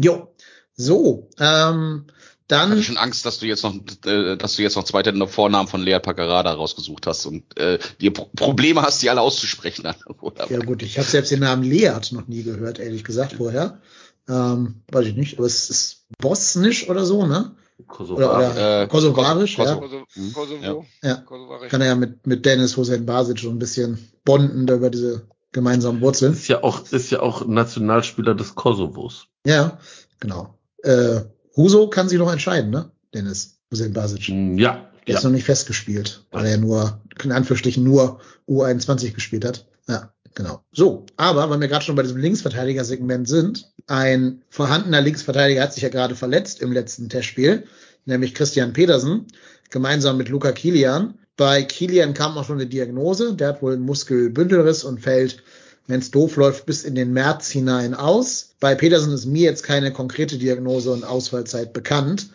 Jo. 0.00 0.32
So, 0.78 1.28
ähm, 1.40 2.06
Ich 2.48 2.56
hatte 2.56 2.70
dann, 2.70 2.82
schon 2.82 2.96
Angst, 2.96 3.26
dass 3.26 3.38
du 3.38 3.46
jetzt 3.46 3.64
noch, 3.64 3.74
äh, 4.04 4.36
dass 4.36 4.54
du 4.54 4.62
jetzt 4.62 4.76
noch 4.76 4.84
zweite 4.84 5.12
Vornamen 5.26 5.68
von 5.68 5.82
Lea 5.82 5.98
Paccarada 5.98 6.52
rausgesucht 6.52 7.06
hast 7.06 7.26
und 7.26 7.58
äh, 7.58 7.78
dir 8.00 8.12
Pro 8.12 8.30
Probleme 8.36 8.82
hast, 8.82 9.02
die 9.02 9.10
alle 9.10 9.20
auszusprechen. 9.20 9.88
Oder? 10.20 10.50
ja 10.50 10.60
gut, 10.60 10.82
ich 10.82 10.98
habe 10.98 11.08
selbst 11.08 11.32
den 11.32 11.40
Namen 11.40 11.64
Leat 11.64 12.12
noch 12.12 12.28
nie 12.28 12.44
gehört, 12.44 12.78
ehrlich 12.78 13.02
gesagt, 13.02 13.32
vorher. 13.34 13.80
Ähm, 14.28 14.82
weiß 14.92 15.06
ich 15.06 15.16
nicht, 15.16 15.38
aber 15.38 15.46
es 15.46 15.70
ist 15.70 16.04
bosnisch 16.18 16.88
oder 16.88 17.04
so, 17.04 17.26
ne? 17.26 17.54
Kosovo. 17.86 18.16
Oder, 18.18 18.36
oder 18.36 18.82
Äh, 18.82 18.86
kosovarisch, 18.88 19.56
Kosovo. 19.56 19.74
ja. 19.74 19.80
Kosovo, 19.80 20.06
Mhm, 20.14 20.32
Kosovo, 20.32 20.86
Ja. 21.02 21.14
Kosovarisch. 21.16 21.70
Kann 21.70 21.80
er 21.80 21.86
ja 21.88 21.94
mit, 21.94 22.26
mit 22.26 22.44
Dennis 22.46 22.76
Hussein 22.76 23.06
Basic 23.06 23.38
so 23.38 23.50
ein 23.50 23.58
bisschen 23.58 24.10
bonden 24.24 24.66
über 24.68 24.90
diese 24.90 25.28
gemeinsamen 25.52 26.00
Wurzeln. 26.00 26.32
Ist 26.32 26.48
ja 26.48 26.62
auch, 26.62 26.90
ist 26.90 27.10
ja 27.10 27.20
auch 27.20 27.46
Nationalspieler 27.46 28.34
des 28.34 28.54
Kosovos. 28.54 29.26
Ja, 29.46 29.78
genau. 30.20 30.58
Äh, 30.82 31.22
Huso 31.56 31.88
kann 31.88 32.08
sich 32.08 32.18
noch 32.18 32.30
entscheiden, 32.32 32.70
ne? 32.70 32.90
Dennis 33.14 33.58
Hussein 33.70 33.92
Basic. 33.92 34.22
Hm, 34.28 34.58
Ja, 34.58 34.88
Der 35.06 35.14
ja. 35.14 35.18
ist 35.18 35.24
noch 35.24 35.30
nicht 35.30 35.44
festgespielt, 35.44 36.24
weil 36.30 36.46
er 36.46 36.58
nur, 36.58 37.00
in 37.22 37.32
Anführungsstrichen, 37.32 37.82
nur 37.82 38.20
U21 38.48 39.12
gespielt 39.14 39.44
hat. 39.44 39.66
Ja, 39.88 40.12
genau. 40.34 40.62
So, 40.72 41.06
aber 41.16 41.48
weil 41.50 41.60
wir 41.60 41.68
gerade 41.68 41.84
schon 41.84 41.96
bei 41.96 42.02
diesem 42.02 42.18
Linksverteidiger-Segment 42.18 43.28
sind, 43.28 43.70
ein 43.86 44.42
vorhandener 44.50 45.00
Linksverteidiger 45.00 45.62
hat 45.62 45.72
sich 45.72 45.82
ja 45.82 45.88
gerade 45.88 46.14
verletzt 46.14 46.60
im 46.60 46.72
letzten 46.72 47.08
Testspiel, 47.08 47.64
nämlich 48.04 48.34
Christian 48.34 48.72
Pedersen, 48.72 49.26
gemeinsam 49.70 50.16
mit 50.16 50.28
Luca 50.28 50.52
Kilian. 50.52 51.14
Bei 51.36 51.62
Kilian 51.62 52.14
kam 52.14 52.36
auch 52.38 52.44
schon 52.44 52.56
eine 52.58 52.66
Diagnose, 52.66 53.34
der 53.34 53.48
hat 53.48 53.62
wohl 53.62 53.74
einen 53.74 53.82
Muskelbündelriss 53.82 54.84
und 54.84 55.00
fällt, 55.00 55.42
wenn 55.86 56.00
es 56.00 56.10
doof 56.10 56.36
läuft, 56.36 56.66
bis 56.66 56.84
in 56.84 56.94
den 56.94 57.12
März 57.12 57.48
hinein 57.48 57.94
aus. 57.94 58.54
Bei 58.60 58.74
Pedersen 58.74 59.12
ist 59.12 59.26
mir 59.26 59.42
jetzt 59.42 59.62
keine 59.62 59.92
konkrete 59.92 60.38
Diagnose 60.38 60.92
und 60.92 61.04
Ausfallzeit 61.04 61.72
bekannt. 61.72 62.30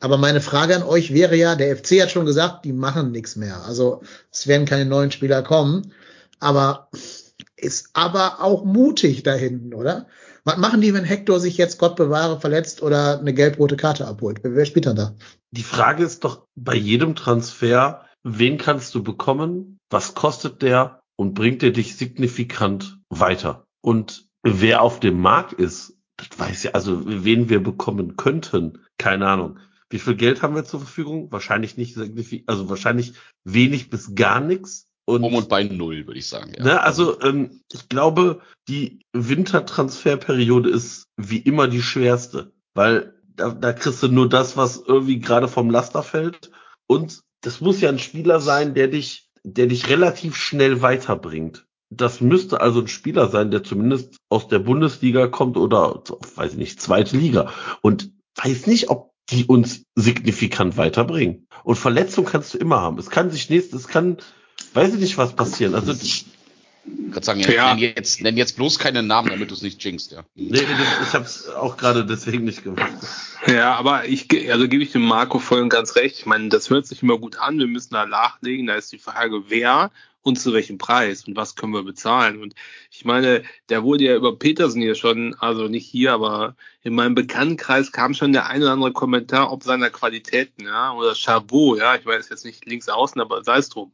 Aber 0.00 0.18
meine 0.18 0.40
Frage 0.40 0.74
an 0.74 0.82
euch 0.82 1.12
wäre 1.12 1.36
ja, 1.36 1.54
der 1.54 1.76
FC 1.76 2.02
hat 2.02 2.10
schon 2.10 2.26
gesagt, 2.26 2.64
die 2.64 2.72
machen 2.72 3.12
nichts 3.12 3.36
mehr. 3.36 3.64
Also 3.64 4.02
es 4.32 4.46
werden 4.46 4.66
keine 4.66 4.84
neuen 4.84 5.12
Spieler 5.12 5.42
kommen. 5.42 5.92
Aber 6.40 6.88
ist 7.56 7.90
aber 7.92 8.40
auch 8.40 8.64
mutig 8.64 9.22
da 9.22 9.34
hinten, 9.34 9.74
oder? 9.74 10.06
Was 10.44 10.56
machen 10.56 10.80
die, 10.80 10.92
wenn 10.92 11.04
Hector 11.04 11.38
sich 11.38 11.56
jetzt 11.56 11.78
Gott 11.78 11.94
bewahre 11.94 12.40
verletzt 12.40 12.82
oder 12.82 13.20
eine 13.20 13.32
gelb-rote 13.32 13.76
Karte 13.76 14.08
abholt? 14.08 14.40
Wer 14.42 14.64
spielt 14.64 14.86
dann 14.86 14.96
da? 14.96 15.14
Die 15.52 15.62
Frage 15.62 16.02
ist 16.02 16.24
doch 16.24 16.46
bei 16.56 16.74
jedem 16.74 17.14
Transfer, 17.14 18.04
wen 18.24 18.58
kannst 18.58 18.94
du 18.96 19.04
bekommen? 19.04 19.78
Was 19.88 20.14
kostet 20.14 20.62
der? 20.62 21.01
Und 21.16 21.34
bringt 21.34 21.62
der 21.62 21.70
dich 21.70 21.96
signifikant 21.96 22.98
weiter? 23.10 23.66
Und 23.80 24.28
wer 24.42 24.82
auf 24.82 25.00
dem 25.00 25.20
Markt 25.20 25.52
ist, 25.52 25.96
das 26.16 26.38
weiß 26.38 26.62
ja, 26.64 26.70
also 26.72 27.02
wen 27.04 27.48
wir 27.48 27.62
bekommen 27.62 28.16
könnten, 28.16 28.78
keine 28.98 29.28
Ahnung. 29.28 29.58
Wie 29.90 29.98
viel 29.98 30.14
Geld 30.14 30.42
haben 30.42 30.54
wir 30.54 30.64
zur 30.64 30.80
Verfügung? 30.80 31.30
Wahrscheinlich 31.30 31.76
nicht 31.76 31.94
signifikant, 31.94 32.48
also 32.48 32.70
wahrscheinlich 32.70 33.12
wenig 33.44 33.90
bis 33.90 34.14
gar 34.14 34.40
nichts. 34.40 34.88
Und, 35.04 35.24
Um 35.24 35.34
und 35.34 35.48
bei 35.48 35.64
null, 35.64 36.06
würde 36.06 36.18
ich 36.18 36.28
sagen. 36.28 36.52
Ja. 36.56 36.64
ne, 36.64 36.80
also 36.80 37.20
ähm, 37.22 37.62
ich 37.72 37.88
glaube, 37.88 38.40
die 38.68 39.00
Wintertransferperiode 39.12 40.70
ist 40.70 41.08
wie 41.16 41.38
immer 41.38 41.66
die 41.66 41.82
schwerste, 41.82 42.52
weil 42.74 43.12
da, 43.34 43.50
da 43.50 43.72
kriegst 43.72 44.02
du 44.02 44.08
nur 44.08 44.28
das, 44.28 44.56
was 44.56 44.76
irgendwie 44.86 45.18
gerade 45.18 45.48
vom 45.48 45.70
Laster 45.70 46.02
fällt. 46.04 46.52
Und 46.86 47.22
das 47.40 47.60
muss 47.60 47.80
ja 47.80 47.88
ein 47.88 47.98
Spieler 47.98 48.40
sein, 48.40 48.74
der 48.74 48.88
dich, 48.88 49.28
der 49.44 49.66
dich 49.66 49.88
relativ 49.88 50.36
schnell 50.36 50.82
weiterbringt. 50.82 51.66
Das 51.90 52.20
müsste 52.20 52.60
also 52.60 52.80
ein 52.80 52.88
Spieler 52.88 53.28
sein, 53.28 53.50
der 53.50 53.62
zumindest 53.64 54.16
aus 54.28 54.48
der 54.48 54.60
Bundesliga 54.60 55.26
kommt 55.26 55.56
oder, 55.56 56.02
weiß 56.36 56.52
ich 56.52 56.58
nicht, 56.58 56.80
zweite 56.80 57.16
Liga. 57.16 57.52
Und 57.82 58.12
weiß 58.42 58.66
nicht, 58.66 58.88
ob 58.88 59.12
die 59.30 59.44
uns 59.44 59.84
signifikant 59.94 60.76
weiterbringen. 60.76 61.46
Und 61.64 61.76
Verletzung 61.76 62.24
kannst 62.24 62.54
du 62.54 62.58
immer 62.58 62.80
haben. 62.80 62.98
Es 62.98 63.10
kann 63.10 63.30
sich 63.30 63.50
nächstes, 63.50 63.82
es 63.82 63.88
kann, 63.88 64.16
weiß 64.74 64.94
ich 64.94 65.00
nicht, 65.00 65.18
was 65.18 65.36
passieren. 65.36 65.74
Also, 65.74 65.92
Ich 66.84 67.12
kann 67.12 67.22
sagen, 67.22 67.40
Ja. 67.40 67.74
nenn, 67.74 67.78
jetzt, 67.78 68.20
nenn 68.22 68.36
jetzt 68.36 68.56
bloß 68.56 68.78
keine 68.78 69.02
Namen, 69.02 69.30
damit 69.30 69.50
du 69.50 69.54
es 69.54 69.62
nicht 69.62 69.82
jinxst, 69.84 70.12
ja. 70.12 70.24
nee, 70.34 70.50
nee, 70.50 70.66
das, 70.98 71.08
ich 71.08 71.14
habe 71.14 71.24
es 71.24 71.48
auch 71.48 71.76
gerade 71.76 72.04
deswegen 72.04 72.44
nicht 72.44 72.64
gemacht. 72.64 72.90
Ja, 73.46 73.74
aber 73.74 74.06
ich, 74.06 74.28
also 74.50 74.68
gebe 74.68 74.82
ich 74.82 74.92
dem 74.92 75.02
Marco 75.02 75.38
voll 75.38 75.60
und 75.62 75.68
ganz 75.68 75.94
recht. 75.96 76.18
Ich 76.18 76.26
meine, 76.26 76.48
das 76.48 76.70
hört 76.70 76.86
sich 76.86 77.02
immer 77.02 77.18
gut 77.18 77.38
an. 77.38 77.58
Wir 77.58 77.66
müssen 77.66 77.94
da 77.94 78.06
nachlegen. 78.06 78.66
Da 78.66 78.74
ist 78.74 78.92
die 78.92 78.98
Frage, 78.98 79.44
wer 79.48 79.90
und 80.22 80.38
zu 80.38 80.52
welchem 80.52 80.78
Preis 80.78 81.26
und 81.26 81.36
was 81.36 81.56
können 81.56 81.72
wir 81.72 81.82
bezahlen. 81.82 82.40
Und 82.40 82.54
ich 82.90 83.04
meine, 83.04 83.42
der 83.68 83.82
wurde 83.82 84.04
ja 84.04 84.14
über 84.16 84.36
Petersen 84.38 84.80
hier 84.80 84.94
schon, 84.94 85.34
also 85.40 85.68
nicht 85.68 85.86
hier, 85.86 86.12
aber 86.12 86.54
in 86.82 86.94
meinem 86.94 87.14
Bekanntenkreis 87.14 87.92
kam 87.92 88.14
schon 88.14 88.32
der 88.32 88.46
ein 88.46 88.62
oder 88.62 88.72
andere 88.72 88.92
Kommentar, 88.92 89.52
ob 89.52 89.64
seiner 89.64 89.90
Qualitäten, 89.90 90.64
ja, 90.64 90.92
oder 90.92 91.14
Chabot, 91.14 91.78
ja, 91.78 91.96
ich 91.96 92.06
weiß 92.06 92.28
jetzt 92.28 92.44
nicht 92.44 92.64
links 92.66 92.88
außen, 92.88 93.20
aber 93.20 93.42
sei 93.44 93.58
es 93.58 93.68
drum. 93.68 93.92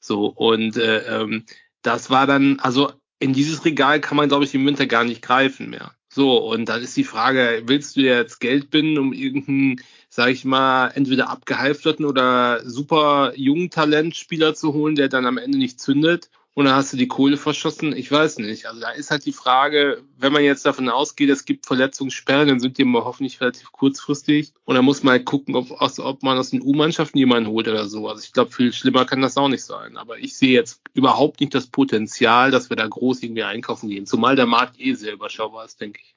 So, 0.00 0.26
und 0.26 0.76
äh, 0.76 0.98
ähm, 1.22 1.44
das 1.84 2.10
war 2.10 2.26
dann, 2.26 2.58
also 2.60 2.92
in 3.20 3.32
dieses 3.32 3.64
Regal 3.64 4.00
kann 4.00 4.16
man, 4.16 4.28
glaube 4.28 4.44
ich, 4.44 4.54
im 4.54 4.66
Winter 4.66 4.86
gar 4.86 5.04
nicht 5.04 5.22
greifen 5.22 5.70
mehr. 5.70 5.94
So, 6.08 6.38
und 6.38 6.68
dann 6.68 6.82
ist 6.82 6.96
die 6.96 7.04
Frage, 7.04 7.62
willst 7.66 7.96
du 7.96 8.00
jetzt 8.00 8.40
Geld 8.40 8.70
binden, 8.70 8.98
um 8.98 9.12
irgendeinen, 9.12 9.80
sag 10.08 10.30
ich 10.30 10.44
mal, 10.44 10.88
entweder 10.88 11.28
abgehalfterten 11.28 12.04
oder 12.04 12.68
super 12.68 13.32
jungen 13.36 13.70
Talentspieler 13.70 14.54
zu 14.54 14.72
holen, 14.74 14.94
der 14.94 15.08
dann 15.08 15.26
am 15.26 15.38
Ende 15.38 15.58
nicht 15.58 15.80
zündet? 15.80 16.30
Und 16.54 16.66
dann 16.66 16.76
hast 16.76 16.92
du 16.92 16.96
die 16.96 17.08
Kohle 17.08 17.36
verschossen? 17.36 17.96
Ich 17.96 18.10
weiß 18.12 18.38
nicht. 18.38 18.66
Also 18.66 18.80
da 18.80 18.90
ist 18.90 19.10
halt 19.10 19.26
die 19.26 19.32
Frage, 19.32 20.02
wenn 20.16 20.32
man 20.32 20.44
jetzt 20.44 20.64
davon 20.64 20.88
ausgeht, 20.88 21.28
es 21.28 21.44
gibt 21.44 21.66
Verletzungssperren, 21.66 22.46
dann 22.46 22.60
sind 22.60 22.78
die 22.78 22.82
immer 22.82 23.04
hoffentlich 23.04 23.40
relativ 23.40 23.72
kurzfristig. 23.72 24.52
Und 24.64 24.76
dann 24.76 24.84
muss 24.84 25.02
man 25.02 25.12
halt 25.12 25.24
gucken, 25.24 25.56
ob, 25.56 25.72
aus, 25.72 25.98
ob 25.98 26.22
man 26.22 26.38
aus 26.38 26.50
den 26.50 26.62
U-Mannschaften 26.62 27.18
jemanden 27.18 27.50
holt 27.50 27.66
oder 27.66 27.88
so. 27.88 28.08
Also 28.08 28.22
ich 28.22 28.32
glaube, 28.32 28.52
viel 28.52 28.72
schlimmer 28.72 29.04
kann 29.04 29.20
das 29.20 29.36
auch 29.36 29.48
nicht 29.48 29.64
sein. 29.64 29.96
Aber 29.96 30.18
ich 30.18 30.36
sehe 30.36 30.52
jetzt 30.52 30.80
überhaupt 30.94 31.40
nicht 31.40 31.54
das 31.56 31.66
Potenzial, 31.66 32.52
dass 32.52 32.70
wir 32.70 32.76
da 32.76 32.86
groß 32.86 33.24
irgendwie 33.24 33.42
einkaufen 33.42 33.88
gehen. 33.88 34.06
Zumal 34.06 34.36
der 34.36 34.46
Markt 34.46 34.78
eh 34.78 34.94
sehr 34.94 35.12
überschaubar 35.12 35.64
ist, 35.64 35.80
denke 35.80 36.00
ich. 36.00 36.14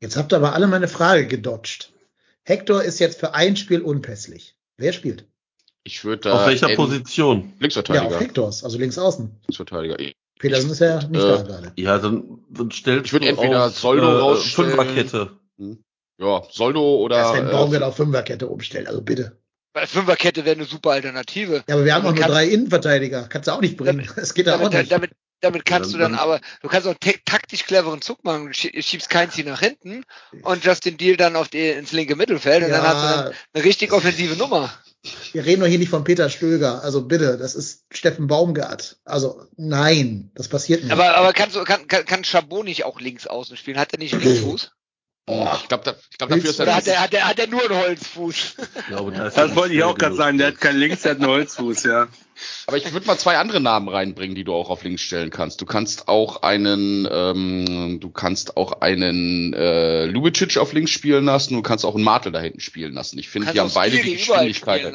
Jetzt 0.00 0.16
habt 0.16 0.32
ihr 0.32 0.36
aber 0.36 0.54
alle 0.54 0.66
meine 0.66 0.88
Frage 0.88 1.26
gedodged. 1.26 1.92
Hector 2.42 2.82
ist 2.82 3.00
jetzt 3.00 3.20
für 3.20 3.34
ein 3.34 3.56
Spiel 3.56 3.82
unpässlich. 3.82 4.56
Wer 4.78 4.94
spielt? 4.94 5.26
Ich 5.86 6.04
würde 6.04 6.32
Auf 6.32 6.40
da 6.40 6.46
welcher 6.46 6.70
en- 6.70 6.76
Position? 6.76 7.38
Ja, 7.40 7.44
auf 7.54 7.60
Linksverteidiger. 7.60 8.20
Hectors, 8.20 8.64
also 8.64 8.78
links 8.78 8.98
außen. 8.98 9.30
Linksverteidiger. 9.46 9.96
Petersen 10.38 10.70
ist 10.70 10.78
ja 10.80 10.96
nicht 11.06 11.22
äh, 11.22 11.28
da 11.28 11.42
gerade. 11.42 11.72
Ja, 11.76 11.98
dann, 11.98 12.40
dann 12.50 12.70
stellst 12.70 13.06
Ich 13.06 13.12
würd 13.12 13.24
du 13.24 13.28
entweder 13.28 13.66
auf, 13.66 13.78
Soldo 13.78 14.06
äh, 14.08 14.18
rausstellen. 14.20 14.70
Fünferkette. 14.70 15.30
Ja, 16.18 16.42
Soldo 16.50 16.96
oder. 16.96 17.16
Erst 17.18 17.34
wenn 17.34 17.48
äh, 17.48 17.50
Baumgart 17.52 17.82
auf 17.82 17.96
Fünferkette 17.96 18.46
umstellt, 18.48 18.88
also 18.88 19.02
bitte. 19.02 19.38
Bei 19.74 19.86
Fünferkette 19.86 20.44
wäre 20.44 20.54
eine 20.56 20.64
super 20.64 20.90
Alternative. 20.92 21.64
Ja, 21.68 21.74
aber 21.74 21.84
wir 21.84 21.94
haben 21.94 22.06
auch 22.06 22.14
nur 22.14 22.24
drei 22.24 22.46
Innenverteidiger. 22.46 23.26
Kannst 23.28 23.48
du 23.48 23.52
auch 23.52 23.60
nicht 23.60 23.76
bringen. 23.76 24.08
Es 24.16 24.32
geht 24.34 24.46
ja 24.46 24.54
auch 24.54 24.58
Damit, 24.60 24.78
nicht. 24.78 24.92
damit, 24.92 25.10
damit 25.40 25.64
kannst 25.64 25.90
Ja, 25.90 25.98
du 25.98 26.02
dann 26.04 26.12
dann- 26.12 26.20
aber, 26.20 26.40
du 26.62 26.68
kannst 26.68 26.86
auch 26.86 26.94
te- 26.94 27.18
taktisch 27.24 27.64
cleveren 27.66 28.00
Zug 28.00 28.24
machen. 28.24 28.46
Du 28.46 28.52
schie- 28.52 28.80
schiebst 28.82 29.10
Keinzi 29.10 29.42
nach 29.42 29.60
hinten 29.60 30.04
und 30.42 30.64
Justin 30.64 30.96
Deal 30.96 31.16
dann 31.16 31.34
auf 31.36 31.48
die, 31.48 31.68
ins 31.70 31.90
linke 31.92 32.14
Mittelfeld 32.16 32.62
und 32.64 32.70
dann 32.70 32.82
hast 32.82 33.02
du 33.02 33.16
dann 33.16 33.26
Ja, 33.32 33.38
eine 33.54 33.64
richtig 33.64 33.92
offensive 33.92 34.36
Nummer. 34.36 34.72
Wir 35.32 35.44
reden 35.44 35.60
doch 35.60 35.66
hier 35.66 35.78
nicht 35.78 35.90
von 35.90 36.04
Peter 36.04 36.30
Stöger. 36.30 36.82
Also 36.82 37.06
bitte, 37.06 37.36
das 37.36 37.54
ist 37.54 37.84
Steffen 37.90 38.26
Baumgart. 38.26 38.98
Also 39.04 39.46
nein, 39.56 40.30
das 40.34 40.48
passiert 40.48 40.82
nicht. 40.82 40.92
Aber, 40.92 41.16
aber 41.16 41.32
kannst 41.32 41.56
du, 41.56 41.64
kann, 41.64 41.86
kann, 41.88 42.04
kann 42.06 42.24
Chabot 42.24 42.64
nicht 42.64 42.84
auch 42.84 43.00
links 43.00 43.26
außen 43.26 43.56
spielen? 43.56 43.78
Hat 43.78 43.92
er 43.92 43.98
nicht 43.98 44.12
Linksfuß? 44.22 44.72
Oh, 45.26 45.48
ich 45.56 45.68
glaube, 45.68 45.84
da, 45.84 45.94
ich 46.10 46.18
glaub, 46.18 46.28
dafür 46.28 46.50
ist 46.50 46.60
er 46.60 46.76
hat 46.76 46.86
er, 46.86 47.00
hat 47.00 47.14
er, 47.14 47.26
hat 47.26 47.38
er 47.38 47.46
nur 47.46 47.62
einen 47.62 47.78
Holzfuß? 47.80 48.56
Glaube, 48.88 49.12
Das 49.16 49.36
er 49.36 49.56
wollte 49.56 49.74
ich 49.74 49.82
auch 49.82 49.96
gerade 49.96 50.14
sagen. 50.14 50.36
Der 50.36 50.48
hat 50.48 50.60
keinen 50.60 50.78
Links, 50.78 51.00
der 51.00 51.12
hat 51.12 51.18
einen 51.18 51.28
Holzfuß, 51.28 51.84
ja. 51.84 52.08
Aber 52.66 52.76
ich 52.76 52.92
würde 52.92 53.06
mal 53.06 53.16
zwei 53.16 53.38
andere 53.38 53.60
Namen 53.60 53.88
reinbringen, 53.88 54.34
die 54.34 54.44
du 54.44 54.52
auch 54.52 54.68
auf 54.68 54.84
links 54.84 55.00
stellen 55.00 55.30
kannst. 55.30 55.62
Du 55.62 55.66
kannst 55.66 56.08
auch 56.08 56.42
einen, 56.42 57.08
ähm, 57.10 58.00
du 58.00 58.10
kannst 58.10 58.58
auch 58.58 58.82
einen 58.82 59.54
äh, 59.54 60.04
Lubicic 60.04 60.58
auf 60.58 60.74
links 60.74 60.90
spielen 60.90 61.24
lassen. 61.24 61.54
Du 61.54 61.62
kannst 61.62 61.86
auch 61.86 61.94
einen 61.94 62.04
Martel 62.04 62.30
da 62.30 62.40
hinten 62.40 62.60
spielen 62.60 62.92
lassen. 62.92 63.18
Ich 63.18 63.30
finde, 63.30 63.50
die 63.50 63.60
haben 63.60 63.72
beide 63.72 63.96
die 63.96 64.16
Geschwindigkeit. 64.16 64.92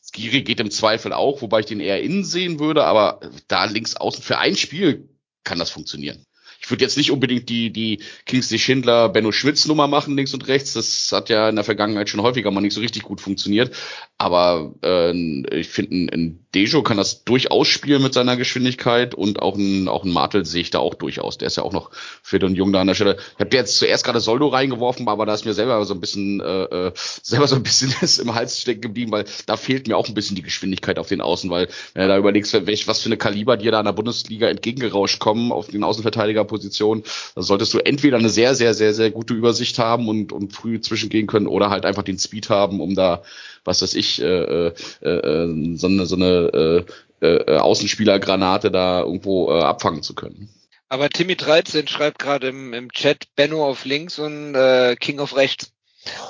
Skiri 0.00 0.42
geht 0.42 0.60
im 0.60 0.70
Zweifel 0.70 1.12
auch, 1.12 1.42
wobei 1.42 1.60
ich 1.60 1.66
den 1.66 1.80
eher 1.80 2.02
innen 2.02 2.24
sehen 2.24 2.60
würde, 2.60 2.84
aber 2.84 3.20
da 3.48 3.64
links 3.64 3.96
außen 3.96 4.22
für 4.22 4.38
ein 4.38 4.56
Spiel 4.56 5.08
kann 5.42 5.58
das 5.58 5.70
funktionieren. 5.70 6.24
Ich 6.62 6.70
würde 6.70 6.84
jetzt 6.84 6.96
nicht 6.96 7.10
unbedingt 7.10 7.48
die, 7.48 7.70
die 7.70 8.00
Kingsley 8.24 8.58
Schindler, 8.58 9.08
Benno 9.08 9.32
Schwitz 9.32 9.66
Nummer 9.66 9.88
machen, 9.88 10.16
links 10.16 10.32
und 10.32 10.46
rechts. 10.46 10.74
Das 10.74 11.10
hat 11.12 11.28
ja 11.28 11.48
in 11.48 11.56
der 11.56 11.64
Vergangenheit 11.64 12.08
schon 12.08 12.22
häufiger 12.22 12.52
mal 12.52 12.60
nicht 12.60 12.74
so 12.74 12.80
richtig 12.80 13.02
gut 13.02 13.20
funktioniert. 13.20 13.74
Aber 14.22 14.72
äh, 14.84 15.12
ich 15.58 15.68
finde, 15.68 16.14
ein, 16.14 16.38
Dejo 16.54 16.82
kann 16.82 16.96
das 16.96 17.24
durchaus 17.24 17.66
spielen 17.66 18.02
mit 18.02 18.14
seiner 18.14 18.36
Geschwindigkeit 18.36 19.16
und 19.16 19.42
auch 19.42 19.56
ein, 19.56 19.88
auch 19.88 20.04
ein 20.04 20.12
Martel 20.12 20.44
sehe 20.44 20.60
ich 20.60 20.70
da 20.70 20.78
auch 20.78 20.94
durchaus. 20.94 21.38
Der 21.38 21.46
ist 21.46 21.56
ja 21.56 21.64
auch 21.64 21.72
noch 21.72 21.90
fit 22.22 22.44
und 22.44 22.54
jung 22.54 22.72
da 22.72 22.82
an 22.82 22.86
der 22.86 22.94
Stelle. 22.94 23.16
Ich 23.34 23.40
habe 23.40 23.56
jetzt 23.56 23.78
zuerst 23.78 24.04
gerade 24.04 24.20
Soldo 24.20 24.46
reingeworfen, 24.46 25.08
aber 25.08 25.26
da 25.26 25.34
ist 25.34 25.44
mir 25.44 25.54
selber 25.54 25.84
so 25.86 25.94
ein 25.94 26.00
bisschen 26.00 26.40
äh, 26.40 26.64
äh, 26.64 26.92
selber 27.22 27.48
so 27.48 27.56
ein 27.56 27.64
bisschen 27.64 27.92
ist 28.00 28.18
im 28.18 28.32
Hals 28.32 28.60
stecken 28.60 28.82
geblieben, 28.82 29.10
weil 29.10 29.24
da 29.46 29.56
fehlt 29.56 29.88
mir 29.88 29.96
auch 29.96 30.06
ein 30.06 30.14
bisschen 30.14 30.36
die 30.36 30.42
Geschwindigkeit 30.42 31.00
auf 31.00 31.08
den 31.08 31.20
Außen, 31.20 31.50
weil 31.50 31.66
wenn 31.94 32.02
du 32.02 32.08
da 32.08 32.16
überlegst, 32.16 32.52
welch, 32.66 32.86
was 32.86 33.00
für 33.00 33.06
eine 33.06 33.16
Kaliber 33.16 33.56
dir 33.56 33.72
da 33.72 33.80
in 33.80 33.86
der 33.86 33.92
Bundesliga 33.92 34.46
entgegengerauscht 34.46 35.18
kommen 35.18 35.50
auf 35.50 35.66
den 35.66 35.82
Außenverteidigerpositionen, 35.82 37.02
dann 37.34 37.42
solltest 37.42 37.74
du 37.74 37.78
entweder 37.78 38.18
eine 38.18 38.28
sehr, 38.28 38.54
sehr, 38.54 38.74
sehr, 38.74 38.94
sehr 38.94 39.10
gute 39.10 39.34
Übersicht 39.34 39.80
haben 39.80 40.08
und, 40.08 40.32
und 40.32 40.52
früh 40.52 40.80
zwischengehen 40.80 41.26
können 41.26 41.48
oder 41.48 41.70
halt 41.70 41.84
einfach 41.84 42.04
den 42.04 42.20
Speed 42.20 42.50
haben, 42.50 42.80
um 42.80 42.94
da, 42.94 43.24
was 43.64 43.82
weiß 43.82 43.94
ich, 43.94 44.20
äh, 44.20 44.24
äh, 44.24 44.72
äh, 45.02 45.76
so 45.76 45.86
eine, 45.86 46.06
so 46.06 46.16
eine 46.16 46.84
äh, 47.20 47.26
äh, 47.26 47.58
Außenspielergranate 47.58 48.70
da 48.70 49.00
irgendwo 49.00 49.50
äh, 49.50 49.62
abfangen 49.62 50.02
zu 50.02 50.14
können. 50.14 50.48
Aber 50.88 51.08
Timmy 51.08 51.36
13 51.36 51.88
schreibt 51.88 52.18
gerade 52.18 52.48
im, 52.48 52.74
im 52.74 52.92
Chat 52.92 53.34
Benno 53.34 53.66
auf 53.66 53.84
links 53.84 54.18
und 54.18 54.54
äh, 54.54 54.94
King 54.96 55.20
auf 55.20 55.36
rechts. 55.36 55.72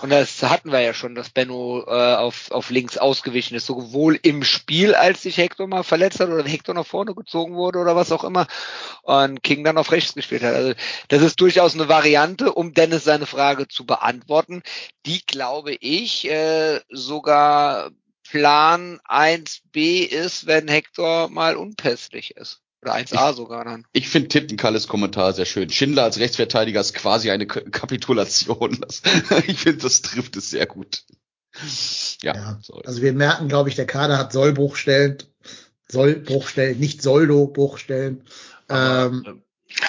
Und 0.02 0.10
das 0.10 0.42
hatten 0.42 0.70
wir 0.70 0.80
ja 0.80 0.92
schon, 0.92 1.14
dass 1.14 1.30
Benno 1.30 1.84
äh, 1.86 2.14
auf, 2.14 2.50
auf 2.50 2.70
links 2.70 2.98
ausgewichen 2.98 3.54
ist, 3.54 3.66
sowohl 3.66 4.18
im 4.22 4.44
Spiel, 4.44 4.94
als 4.94 5.22
sich 5.22 5.38
Hector 5.38 5.66
mal 5.66 5.82
verletzt 5.82 6.20
hat 6.20 6.28
oder 6.28 6.44
Hector 6.44 6.74
nach 6.74 6.86
vorne 6.86 7.14
gezogen 7.14 7.54
wurde 7.54 7.78
oder 7.78 7.96
was 7.96 8.12
auch 8.12 8.24
immer 8.24 8.46
und 9.02 9.42
King 9.42 9.64
dann 9.64 9.78
auf 9.78 9.90
rechts 9.90 10.14
gespielt 10.14 10.42
hat. 10.42 10.54
Also 10.54 10.74
das 11.08 11.22
ist 11.22 11.40
durchaus 11.40 11.74
eine 11.74 11.88
Variante, 11.88 12.52
um 12.52 12.74
Dennis 12.74 13.04
seine 13.04 13.26
Frage 13.26 13.66
zu 13.66 13.86
beantworten, 13.86 14.62
die 15.06 15.24
glaube 15.26 15.74
ich 15.74 16.28
äh, 16.28 16.80
sogar 16.90 17.90
Plan 18.28 18.98
1b 19.08 20.06
ist, 20.06 20.46
wenn 20.46 20.68
Hector 20.68 21.28
mal 21.28 21.56
unpässlich 21.56 22.36
ist. 22.36 22.61
Oder 22.82 22.96
1a 22.96 23.34
sogar 23.34 23.64
dann. 23.64 23.86
Ich 23.92 24.08
finde 24.08 24.28
Tittenkalles 24.28 24.88
Kommentar 24.88 25.32
sehr 25.32 25.44
schön. 25.44 25.70
Schindler 25.70 26.02
als 26.02 26.18
Rechtsverteidiger 26.18 26.80
ist 26.80 26.94
quasi 26.94 27.30
eine 27.30 27.46
K 27.46 27.60
Kapitulation. 27.60 28.78
Das, 28.80 29.02
ich 29.46 29.60
finde, 29.60 29.82
das 29.82 30.02
trifft 30.02 30.36
es 30.36 30.50
sehr 30.50 30.66
gut. 30.66 31.04
Ja, 32.22 32.34
Ja, 32.34 32.58
also 32.84 33.02
wir 33.02 33.12
merken, 33.12 33.48
glaube 33.48 33.68
ich, 33.68 33.76
der 33.76 33.86
Kader 33.86 34.18
hat 34.18 34.32
Sollbruchstellen, 34.32 35.18
Sollbruchstellen, 35.88 36.80
nicht 36.80 37.02
Soldo-Bruchstellen. 37.02 38.24
Ähm, 38.68 39.24
ähm, 39.26 39.42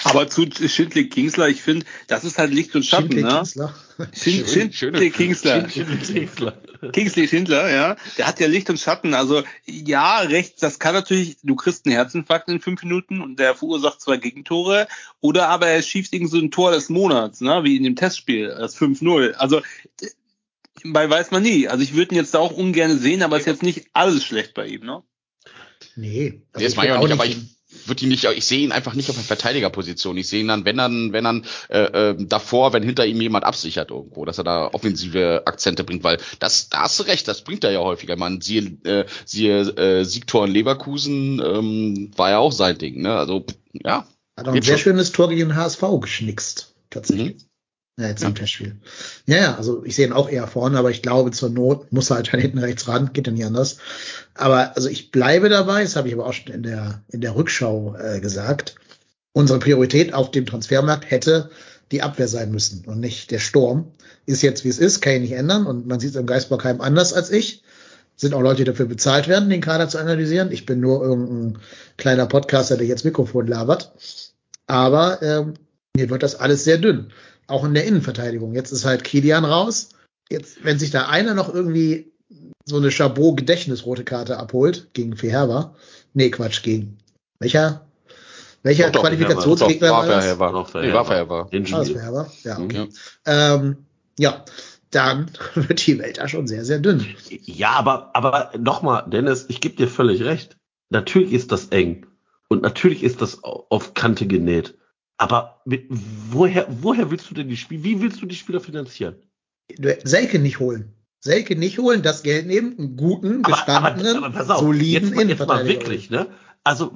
Aber 0.04 0.28
zu 0.28 0.46
Schindler 0.68 1.04
Kingsler, 1.04 1.48
ich 1.48 1.62
finde, 1.62 1.86
das 2.06 2.24
ist 2.24 2.38
halt 2.38 2.52
Licht 2.52 2.74
und 2.74 2.84
Schatten, 2.84 3.12
Schindler, 3.12 3.32
ne? 3.32 3.38
Kienzler. 3.38 3.74
Schind, 4.12 4.48
Schön, 4.48 4.72
Schindler 4.72 5.10
Kingsler. 5.10 5.62
Kingsler. 5.62 6.58
Kingsley 6.92 7.28
Schindler, 7.28 7.70
ja, 7.70 7.96
der 8.18 8.26
hat 8.26 8.40
ja 8.40 8.46
Licht 8.46 8.68
und 8.68 8.78
Schatten. 8.78 9.14
Also 9.14 9.42
ja, 9.64 10.18
rechts, 10.18 10.60
das 10.60 10.78
kann 10.78 10.94
natürlich, 10.94 11.36
du 11.42 11.54
kriegst 11.54 11.86
einen 11.86 11.94
Herzinfarkt 11.94 12.48
in 12.48 12.60
fünf 12.60 12.82
Minuten 12.82 13.20
und 13.20 13.38
der 13.38 13.54
verursacht 13.54 14.00
zwei 14.00 14.16
Gegentore. 14.16 14.88
Oder 15.20 15.48
aber 15.48 15.68
er 15.68 15.82
schießt 15.82 16.12
irgend 16.12 16.30
so 16.30 16.38
ein 16.38 16.50
Tor 16.50 16.72
des 16.72 16.88
Monats, 16.88 17.40
ne, 17.40 17.64
wie 17.64 17.76
in 17.76 17.84
dem 17.84 17.96
Testspiel, 17.96 18.48
das 18.48 18.76
5-0. 18.76 19.32
Also 19.32 19.62
bei 20.84 21.08
weiß 21.08 21.30
man 21.30 21.42
nie. 21.42 21.68
Also 21.68 21.82
ich 21.82 21.94
würde 21.94 22.14
ihn 22.14 22.18
jetzt 22.18 22.34
da 22.34 22.38
auch 22.40 22.52
ungern 22.52 22.98
sehen, 22.98 23.22
aber 23.22 23.38
ist 23.38 23.46
jetzt 23.46 23.62
nicht 23.62 23.86
alles 23.92 24.24
schlecht 24.24 24.54
bei 24.54 24.66
ihm, 24.66 24.84
ne? 24.84 25.02
Nee, 25.96 26.42
also 26.52 26.64
Nee, 26.64 26.64
das 26.64 26.72
ich 26.72 26.76
würd 26.76 26.90
auch 26.90 27.02
nicht, 27.04 27.12
aber 27.12 27.26
ich 27.26 27.36
würde 27.86 28.04
ihn 28.04 28.08
nicht, 28.08 28.24
ich 28.24 28.44
sehe 28.44 28.60
ihn 28.60 28.72
einfach 28.72 28.94
nicht 28.94 29.10
auf 29.10 29.16
der 29.16 29.24
Verteidigerposition. 29.24 30.16
Ich 30.16 30.28
sehe 30.28 30.40
ihn 30.40 30.48
dann, 30.48 30.64
wenn 30.64 30.76
dann, 30.76 31.12
wenn 31.12 31.24
dann 31.24 31.44
äh, 31.68 32.10
äh, 32.10 32.16
davor, 32.18 32.72
wenn 32.72 32.82
hinter 32.82 33.06
ihm 33.06 33.20
jemand 33.20 33.44
absichert 33.44 33.90
irgendwo, 33.90 34.24
dass 34.24 34.38
er 34.38 34.44
da 34.44 34.68
offensive 34.72 35.42
Akzente 35.46 35.84
bringt, 35.84 36.04
weil 36.04 36.18
das, 36.38 36.68
da 36.68 36.82
hast 36.82 36.98
du 36.98 37.04
recht, 37.04 37.28
das 37.28 37.42
bringt 37.42 37.64
er 37.64 37.72
ja 37.72 37.80
häufiger. 37.80 38.16
Man 38.16 38.40
siehe, 38.40 38.62
äh, 38.84 39.06
siehe 39.24 39.60
äh, 39.76 40.04
Siegtor 40.04 40.46
in 40.46 40.52
Leverkusen 40.52 41.40
ähm, 41.44 42.10
war 42.16 42.30
ja 42.30 42.38
auch 42.38 42.52
sein 42.52 42.78
Ding, 42.78 43.02
ne? 43.02 43.16
Also 43.16 43.44
ja, 43.72 44.06
Hat 44.36 44.48
auch 44.48 44.52
ein 44.52 44.62
sehr 44.62 44.78
schon. 44.78 44.92
schönes 44.92 45.12
Tor 45.12 45.28
gegen 45.28 45.54
HSV 45.54 45.82
geschnickst, 46.00 46.74
tatsächlich. 46.90 47.36
Ja, 47.96 48.08
jetzt 48.08 48.24
im 48.24 48.34
Testspiel. 48.34 48.76
Ja, 49.26 49.36
ja, 49.36 49.56
also 49.56 49.84
ich 49.84 49.94
sehe 49.94 50.06
ihn 50.06 50.12
auch 50.12 50.28
eher 50.28 50.48
vorne, 50.48 50.78
aber 50.78 50.90
ich 50.90 51.00
glaube, 51.00 51.30
zur 51.30 51.50
Not 51.50 51.92
muss 51.92 52.10
er 52.10 52.16
halt 52.16 52.28
hinten 52.30 52.58
rechts 52.58 52.88
ran, 52.88 53.12
geht 53.12 53.28
ja 53.28 53.32
nicht 53.32 53.44
anders. 53.44 53.76
Aber 54.34 54.76
also 54.76 54.88
ich 54.88 55.12
bleibe 55.12 55.48
dabei, 55.48 55.82
das 55.82 55.94
habe 55.94 56.08
ich 56.08 56.14
aber 56.14 56.26
auch 56.26 56.32
schon 56.32 56.52
in 56.52 56.64
der, 56.64 57.02
in 57.08 57.20
der 57.20 57.36
Rückschau 57.36 57.94
äh, 57.96 58.20
gesagt. 58.20 58.74
Unsere 59.32 59.60
Priorität 59.60 60.12
auf 60.12 60.32
dem 60.32 60.44
Transfermarkt 60.44 61.08
hätte 61.08 61.50
die 61.92 62.02
Abwehr 62.02 62.26
sein 62.26 62.50
müssen 62.50 62.84
und 62.86 62.98
nicht 62.98 63.30
der 63.30 63.38
Sturm. 63.38 63.92
Ist 64.26 64.42
jetzt 64.42 64.64
wie 64.64 64.70
es 64.70 64.78
ist, 64.78 65.00
kann 65.00 65.14
ich 65.14 65.20
nicht 65.20 65.32
ändern 65.32 65.66
und 65.66 65.86
man 65.86 66.00
sieht 66.00 66.10
es 66.10 66.16
im 66.16 66.26
Geistbockheim 66.26 66.80
anders 66.80 67.12
als 67.12 67.30
ich. 67.30 67.62
Sind 68.16 68.34
auch 68.34 68.40
Leute, 68.40 68.58
die 68.58 68.64
dafür 68.64 68.86
bezahlt 68.86 69.28
werden, 69.28 69.50
den 69.50 69.60
Kader 69.60 69.88
zu 69.88 69.98
analysieren. 69.98 70.50
Ich 70.50 70.66
bin 70.66 70.80
nur 70.80 71.02
irgendein 71.02 71.60
kleiner 71.96 72.26
Podcaster, 72.26 72.76
der 72.76 72.86
jetzt 72.86 73.04
Mikrofon 73.04 73.46
labert. 73.46 73.92
Aber 74.66 75.20
ähm, 75.22 75.54
mir 75.96 76.10
wird 76.10 76.22
das 76.22 76.36
alles 76.36 76.64
sehr 76.64 76.78
dünn. 76.78 77.12
Auch 77.46 77.64
in 77.64 77.74
der 77.74 77.84
Innenverteidigung. 77.84 78.54
Jetzt 78.54 78.72
ist 78.72 78.84
halt 78.84 79.04
Kilian 79.04 79.44
raus. 79.44 79.90
Jetzt, 80.30 80.64
wenn 80.64 80.78
sich 80.78 80.90
da 80.90 81.08
einer 81.08 81.34
noch 81.34 81.52
irgendwie 81.52 82.12
so 82.64 82.76
eine 82.76 82.90
Chabot-Gedächtnisrote 82.90 84.04
Karte 84.04 84.38
abholt 84.38 84.88
gegen 84.94 85.16
Feherber. 85.16 85.74
Nee, 86.14 86.30
Quatsch, 86.30 86.62
gegen 86.62 86.98
welcher? 87.38 87.86
Welcher 88.62 88.84
Doch, 88.86 88.92
doch, 88.92 89.00
Qualifikationsgegner 89.02 89.90
war 89.90 90.06
das? 90.06 90.38
war. 90.38 90.52
Noch 90.52 90.72
Nee, 90.72 90.92
war 90.94 91.02
Ah, 91.74 91.78
das 91.80 91.88
Spiel. 91.88 92.00
Feherber? 92.00 92.32
Ja, 92.44 92.58
okay. 92.58 92.88
Ja. 93.26 93.54
Ähm, 93.56 93.76
ja, 94.18 94.44
dann 94.90 95.30
wird 95.54 95.86
die 95.86 95.98
Welt 95.98 96.16
da 96.16 96.28
schon 96.28 96.46
sehr, 96.46 96.64
sehr 96.64 96.78
dünn. 96.78 97.04
Ja, 97.28 97.72
aber, 97.72 98.10
aber 98.16 98.52
nochmal, 98.58 99.04
Dennis, 99.10 99.44
ich 99.48 99.60
gebe 99.60 99.76
dir 99.76 99.88
völlig 99.88 100.22
recht. 100.22 100.56
Natürlich 100.88 101.32
ist 101.34 101.52
das 101.52 101.68
eng. 101.68 102.06
Und 102.48 102.62
natürlich 102.62 103.02
ist 103.02 103.20
das 103.20 103.44
au- 103.44 103.66
auf 103.68 103.92
Kante 103.92 104.26
genäht. 104.26 104.78
Aber 105.16 105.60
mit, 105.64 105.86
woher, 105.88 106.66
woher 106.82 107.10
willst 107.10 107.30
du 107.30 107.34
denn 107.34 107.48
die 107.48 107.56
Spiele, 107.56 107.84
wie 107.84 108.00
willst 108.00 108.20
du 108.20 108.26
die 108.26 108.34
Spieler 108.34 108.60
finanzieren? 108.60 109.16
Selke 110.04 110.38
nicht 110.38 110.58
holen. 110.58 110.92
Selke 111.20 111.56
nicht 111.56 111.78
holen, 111.78 112.02
das 112.02 112.22
Geld 112.22 112.46
nehmen, 112.46 112.78
einen 112.78 112.96
guten, 112.96 113.42
gestandenen, 113.42 114.32
pass 114.32 114.50
auf, 114.50 114.60
soliden 114.60 115.04
jetzt, 115.08 115.14
mal- 115.14 115.28
jetzt 115.28 115.46
mal 115.46 115.66
wirklich, 115.66 116.10
ne? 116.10 116.26
Also, 116.64 116.92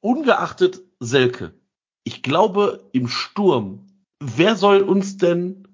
ungeachtet 0.00 0.80
Selke, 1.00 1.52
ich 2.04 2.22
glaube, 2.22 2.88
im 2.92 3.08
Sturm, 3.08 3.86
wer 4.20 4.54
soll 4.56 4.82
uns 4.82 5.16
denn 5.16 5.66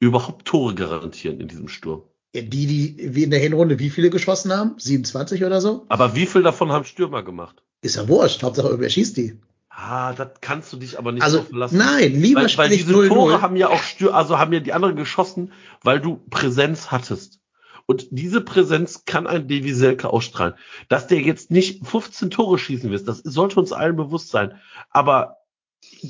überhaupt 0.00 0.46
Tore 0.46 0.74
garantieren 0.74 1.40
in 1.40 1.48
diesem 1.48 1.68
Sturm? 1.68 2.02
Die, 2.34 2.48
die 2.48 2.96
wie 3.14 3.24
in 3.24 3.30
der 3.30 3.40
Hinrunde 3.40 3.78
wie 3.78 3.90
viele 3.90 4.08
geschossen 4.10 4.52
haben? 4.52 4.74
27 4.78 5.44
oder 5.44 5.60
so? 5.60 5.84
Aber 5.88 6.14
wie 6.14 6.26
viel 6.26 6.42
davon 6.42 6.70
haben 6.72 6.84
Stürmer 6.84 7.22
gemacht? 7.22 7.62
Ist 7.82 7.96
ja 7.96 8.08
wurscht. 8.08 8.42
Hauptsache, 8.42 8.68
irgendwer 8.68 8.90
schießt 8.90 9.16
die. 9.16 9.36
Ah, 9.82 10.12
das 10.12 10.28
kannst 10.42 10.72
du 10.72 10.76
dich 10.76 10.98
aber 10.98 11.10
nicht 11.12 11.22
Also, 11.22 11.38
so 11.38 11.44
verlassen. 11.44 11.78
nein, 11.78 12.12
lieber 12.12 12.40
weil, 12.40 12.44
weil 12.44 12.48
spiele 12.50 12.74
ich 12.74 12.82
diese 12.86 12.92
Tore 13.08 13.36
0-0. 13.36 13.40
haben 13.40 13.56
ja 13.56 13.68
auch 13.68 13.82
Stür, 13.82 14.14
also 14.14 14.38
haben 14.38 14.52
ja 14.52 14.60
die 14.60 14.72
anderen 14.74 14.94
geschossen, 14.96 15.52
weil 15.82 16.00
du 16.00 16.16
Präsenz 16.28 16.90
hattest. 16.90 17.38
Und 17.86 18.06
diese 18.10 18.40
Präsenz 18.42 19.04
kann 19.06 19.26
ein 19.26 19.48
Devi 19.48 19.72
Selke 19.72 20.10
ausstrahlen. 20.10 20.54
Dass 20.88 21.06
der 21.06 21.20
jetzt 21.22 21.50
nicht 21.50 21.86
15 21.86 22.30
Tore 22.30 22.58
schießen 22.58 22.90
wird, 22.90 23.08
das 23.08 23.18
sollte 23.18 23.58
uns 23.58 23.72
allen 23.72 23.96
bewusst 23.96 24.28
sein. 24.28 24.54
Aber 24.90 25.38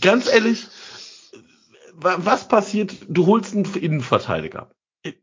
ganz 0.00 0.30
ehrlich, 0.30 0.66
wa- 1.94 2.16
was 2.18 2.48
passiert? 2.48 2.94
Du 3.08 3.26
holst 3.26 3.54
einen 3.54 3.64
Innenverteidiger. 3.74 4.70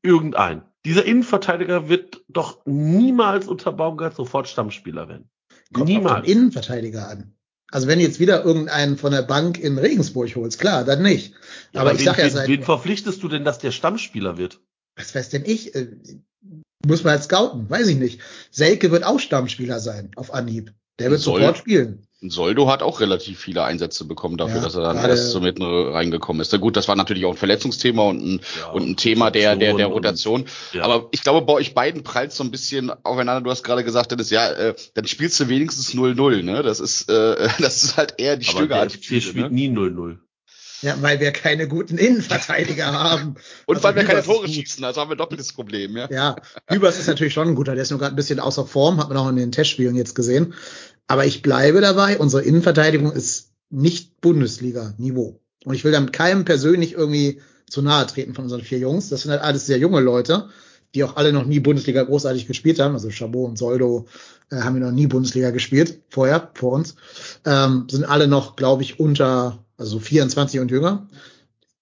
Irgendeinen. 0.02 0.64
Dieser 0.86 1.06
Innenverteidiger 1.06 1.90
wird 1.90 2.24
doch 2.30 2.66
niemals 2.66 3.48
unter 3.48 3.72
Baumgart 3.74 4.16
sofort 4.16 4.48
Stammspieler 4.48 5.10
werden. 5.10 5.30
Kommt 5.74 5.84
auf 5.84 5.88
niemals. 5.90 6.26
den 6.26 6.32
Innenverteidiger 6.38 7.10
an. 7.10 7.34
Also 7.72 7.88
wenn 7.88 8.00
du 8.00 8.06
jetzt 8.06 8.20
wieder 8.20 8.44
irgendeinen 8.46 8.98
von 8.98 9.12
der 9.12 9.24
Bank 9.24 9.60
in 9.60 9.78
Regensburg 9.78 10.34
holst, 10.36 10.60
klar, 10.60 10.86
dann 10.86 11.02
nicht. 11.04 11.34
Ja, 11.74 11.82
aber 11.82 11.94
ich 11.94 12.00
wen, 12.00 12.06
sag 12.06 12.18
ja 12.18 12.30
seit, 12.30 12.48
wen 12.48 12.64
verpflichtest 12.64 13.22
du 13.22 13.28
denn, 13.28 13.44
dass 13.44 13.60
der 13.60 13.72
Stammspieler 13.72 14.38
wird? 14.38 14.60
was 14.96 15.14
weiß 15.14 15.30
denn 15.30 15.44
ich, 15.46 15.76
äh, 15.76 15.88
Muss 16.86 17.04
man 17.04 17.12
halt 17.14 17.24
scouten, 17.24 17.70
weiß 17.70 17.88
ich 17.88 17.98
nicht. 17.98 18.22
Selke 18.50 18.90
wird 18.92 19.04
auch 19.04 19.20
Stammspieler 19.20 19.80
sein 19.80 20.12
auf 20.16 20.34
Anhieb. 20.34 20.74
Der 21.00 21.12
wird 21.12 21.20
Soll- 21.22 21.42
sofort 21.42 21.58
spielen. 21.58 22.07
Soldo 22.22 22.68
hat 22.68 22.82
auch 22.82 23.00
relativ 23.00 23.40
viele 23.40 23.64
Einsätze 23.64 24.04
bekommen 24.06 24.38
dafür, 24.38 24.58
Ja, 24.58 24.62
dass 24.64 24.74
er 24.76 24.82
dann 24.82 24.98
gerade- 24.98 25.10
erst 25.10 25.30
so 25.32 25.40
mitten 25.40 25.62
reingekommen 25.64 26.42
ist. 26.42 26.52
Na 26.52 26.58
gut, 26.58 26.76
das 26.76 26.88
war 26.88 26.96
natürlich 26.96 27.26
auch 27.26 27.32
ein 27.32 27.38
Verletzungsthema 27.38 28.02
und 28.04 28.26
ein, 28.26 28.42
Ja, 28.60 28.72
und 28.72 28.90
ein 28.90 28.98
Thema 28.98 29.30
der, 29.30 29.56
der, 29.56 29.76
der 29.76 29.88
Rotation. 29.88 30.46
Ja. 30.74 30.84
Aber 30.84 31.10
ich 31.12 31.22
glaube, 31.22 31.46
bei 31.46 31.54
euch 31.54 31.76
beiden 31.76 32.04
prallt 32.04 32.32
so 32.34 32.44
ein 32.44 32.50
bisschen 32.50 32.92
aufeinander. 33.06 33.42
Du 33.42 33.52
hast 33.52 33.64
gerade 33.64 33.84
gesagt, 33.84 34.12
Dennis, 34.12 34.32
ja, 34.32 34.50
äh, 34.52 34.76
dann 34.96 35.06
spielst 35.08 35.40
du 35.40 35.48
wenigstens 35.48 35.94
0-0, 35.94 36.42
ne? 36.42 36.64
Das 36.64 36.80
ist, 36.80 37.08
äh, 37.10 37.48
das 37.60 37.84
ist 37.84 37.98
halt 37.98 38.16
eher 38.18 38.36
die 38.36 38.46
Stüge 38.46 38.70
der 38.70 38.90
FC 38.90 39.22
spielt 39.22 39.36
ne? 39.36 39.50
nie 39.52 39.70
0-0. 39.70 40.18
Ja, 40.84 40.96
weil 41.02 41.20
wir 41.20 41.32
keine 41.32 41.68
guten 41.68 41.98
Innenverteidiger 42.00 42.86
haben. 42.94 43.36
Und 43.68 43.76
Also 43.78 43.88
weil 43.88 43.96
wir 43.96 44.04
keine 44.06 44.24
Tore 44.24 44.46
gut. 44.46 44.50
schießen, 44.56 44.84
also 44.84 45.02
haben 45.02 45.10
wir 45.10 45.16
doppeltes 45.18 45.54
Problem, 45.54 45.96
ja. 45.98 46.08
Ja, 46.12 46.36
Hübers 46.68 47.00
ist 47.00 47.08
natürlich 47.08 47.34
schon 47.34 47.48
ein 47.50 47.56
guter. 47.56 47.74
Der 47.76 47.82
ist 47.84 47.90
nur 47.92 48.00
gerade 48.00 48.14
ein 48.14 48.16
bisschen 48.16 48.40
außer 48.40 48.66
Form, 48.66 49.00
hat 49.00 49.10
man 49.10 49.18
auch 49.18 49.30
in 49.30 49.36
den 49.38 49.52
Testspielen 49.52 49.96
jetzt 49.96 50.14
gesehen. 50.16 50.54
Aber 51.08 51.26
ich 51.26 51.42
bleibe 51.42 51.82
dabei, 51.82 52.18
unsere 52.20 52.44
Innenverteidigung 52.44 53.12
ist 53.12 53.54
nicht 53.70 54.20
Bundesliga-Niveau. 54.22 55.40
Und 55.66 55.74
ich 55.74 55.84
will 55.84 55.92
damit 55.92 56.14
keinem 56.14 56.46
persönlich 56.46 56.94
irgendwie 56.94 57.42
zu 57.70 57.82
nahe 57.82 58.08
treten 58.08 58.34
von 58.34 58.46
unseren 58.46 58.62
vier 58.62 58.80
Jungs. 58.80 59.10
Das 59.10 59.22
sind 59.22 59.32
halt 59.32 59.42
alles 59.42 59.66
sehr 59.66 59.78
junge 59.78 60.00
Leute, 60.00 60.50
die 60.96 61.04
auch 61.04 61.16
alle 61.16 61.34
noch 61.34 61.46
nie 61.46 61.60
Bundesliga 61.60 62.04
großartig 62.04 62.48
gespielt 62.48 62.80
haben. 62.80 62.94
Also 62.94 63.10
Chabot 63.10 63.50
und 63.50 63.58
Soldo 63.58 64.08
äh, 64.52 64.58
haben 64.58 64.76
ja 64.76 64.86
noch 64.86 64.94
nie 64.94 65.08
Bundesliga 65.08 65.52
gespielt, 65.52 66.02
vorher, 66.10 66.52
vor 66.54 66.74
uns. 66.74 66.96
Ähm, 67.46 67.88
sind 67.90 68.06
alle 68.06 68.28
noch, 68.28 68.56
glaube 68.56 68.84
ich, 68.84 69.00
unter, 69.00 69.66
also 69.78 70.00
24 70.00 70.60
und 70.60 70.72
jünger. 70.72 71.08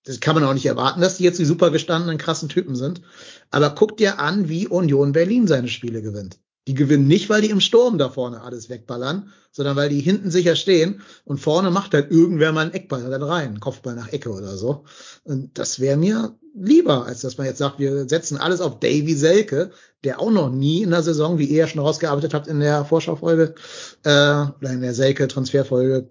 Das 0.03 0.19
kann 0.19 0.35
man 0.35 0.43
auch 0.43 0.53
nicht 0.53 0.67
erwarten, 0.67 1.01
dass 1.01 1.17
die 1.17 1.23
jetzt 1.23 1.39
die 1.39 1.45
super 1.45 1.71
gestandenen, 1.71 2.19
krassen 2.19 2.49
Typen 2.49 2.75
sind. 2.75 3.01
Aber 3.49 3.71
guck 3.71 3.97
dir 3.97 4.19
an, 4.19 4.49
wie 4.49 4.67
Union 4.67 5.11
Berlin 5.13 5.47
seine 5.47 5.67
Spiele 5.67 6.03
gewinnt. 6.03 6.37
Die 6.67 6.73
gewinnen 6.73 7.07
nicht, 7.07 7.29
weil 7.29 7.41
die 7.41 7.51
im 7.51 7.61
Sturm 7.61 7.97
da 7.97 8.09
vorne 8.09 8.41
alles 8.41 8.69
wegballern, 8.69 9.31
sondern 9.51 9.75
weil 9.75 9.89
die 9.89 9.99
hinten 9.99 10.31
sicher 10.31 10.55
stehen 10.55 11.01
und 11.23 11.37
vorne 11.37 11.69
macht 11.69 11.93
halt 11.93 12.11
irgendwer 12.11 12.51
mal 12.51 12.61
einen 12.61 12.73
Eckball 12.73 13.07
dann 13.09 13.21
rein, 13.21 13.49
einen 13.49 13.59
Kopfball 13.59 13.95
nach 13.95 14.11
Ecke 14.11 14.31
oder 14.31 14.57
so. 14.57 14.83
Und 15.23 15.57
das 15.59 15.79
wäre 15.79 15.95
mir 15.95 16.35
lieber, 16.55 17.05
als 17.05 17.21
dass 17.21 17.37
man 17.37 17.45
jetzt 17.47 17.59
sagt, 17.59 17.79
wir 17.79 18.09
setzen 18.09 18.37
alles 18.37 18.61
auf 18.61 18.79
Davy 18.79 19.13
Selke, 19.13 19.71
der 20.03 20.19
auch 20.19 20.31
noch 20.31 20.49
nie 20.49 20.81
in 20.81 20.89
der 20.89 21.03
Saison, 21.03 21.37
wie 21.37 21.45
ihr 21.45 21.57
ja 21.57 21.67
schon 21.67 21.81
rausgearbeitet 21.81 22.33
habt 22.33 22.47
in 22.47 22.59
der 22.59 22.83
Vorschaufolge, 22.85 23.55
äh, 24.03 24.09
oder 24.09 24.71
in 24.71 24.81
der 24.81 24.93
Selke-Transferfolge, 24.93 26.09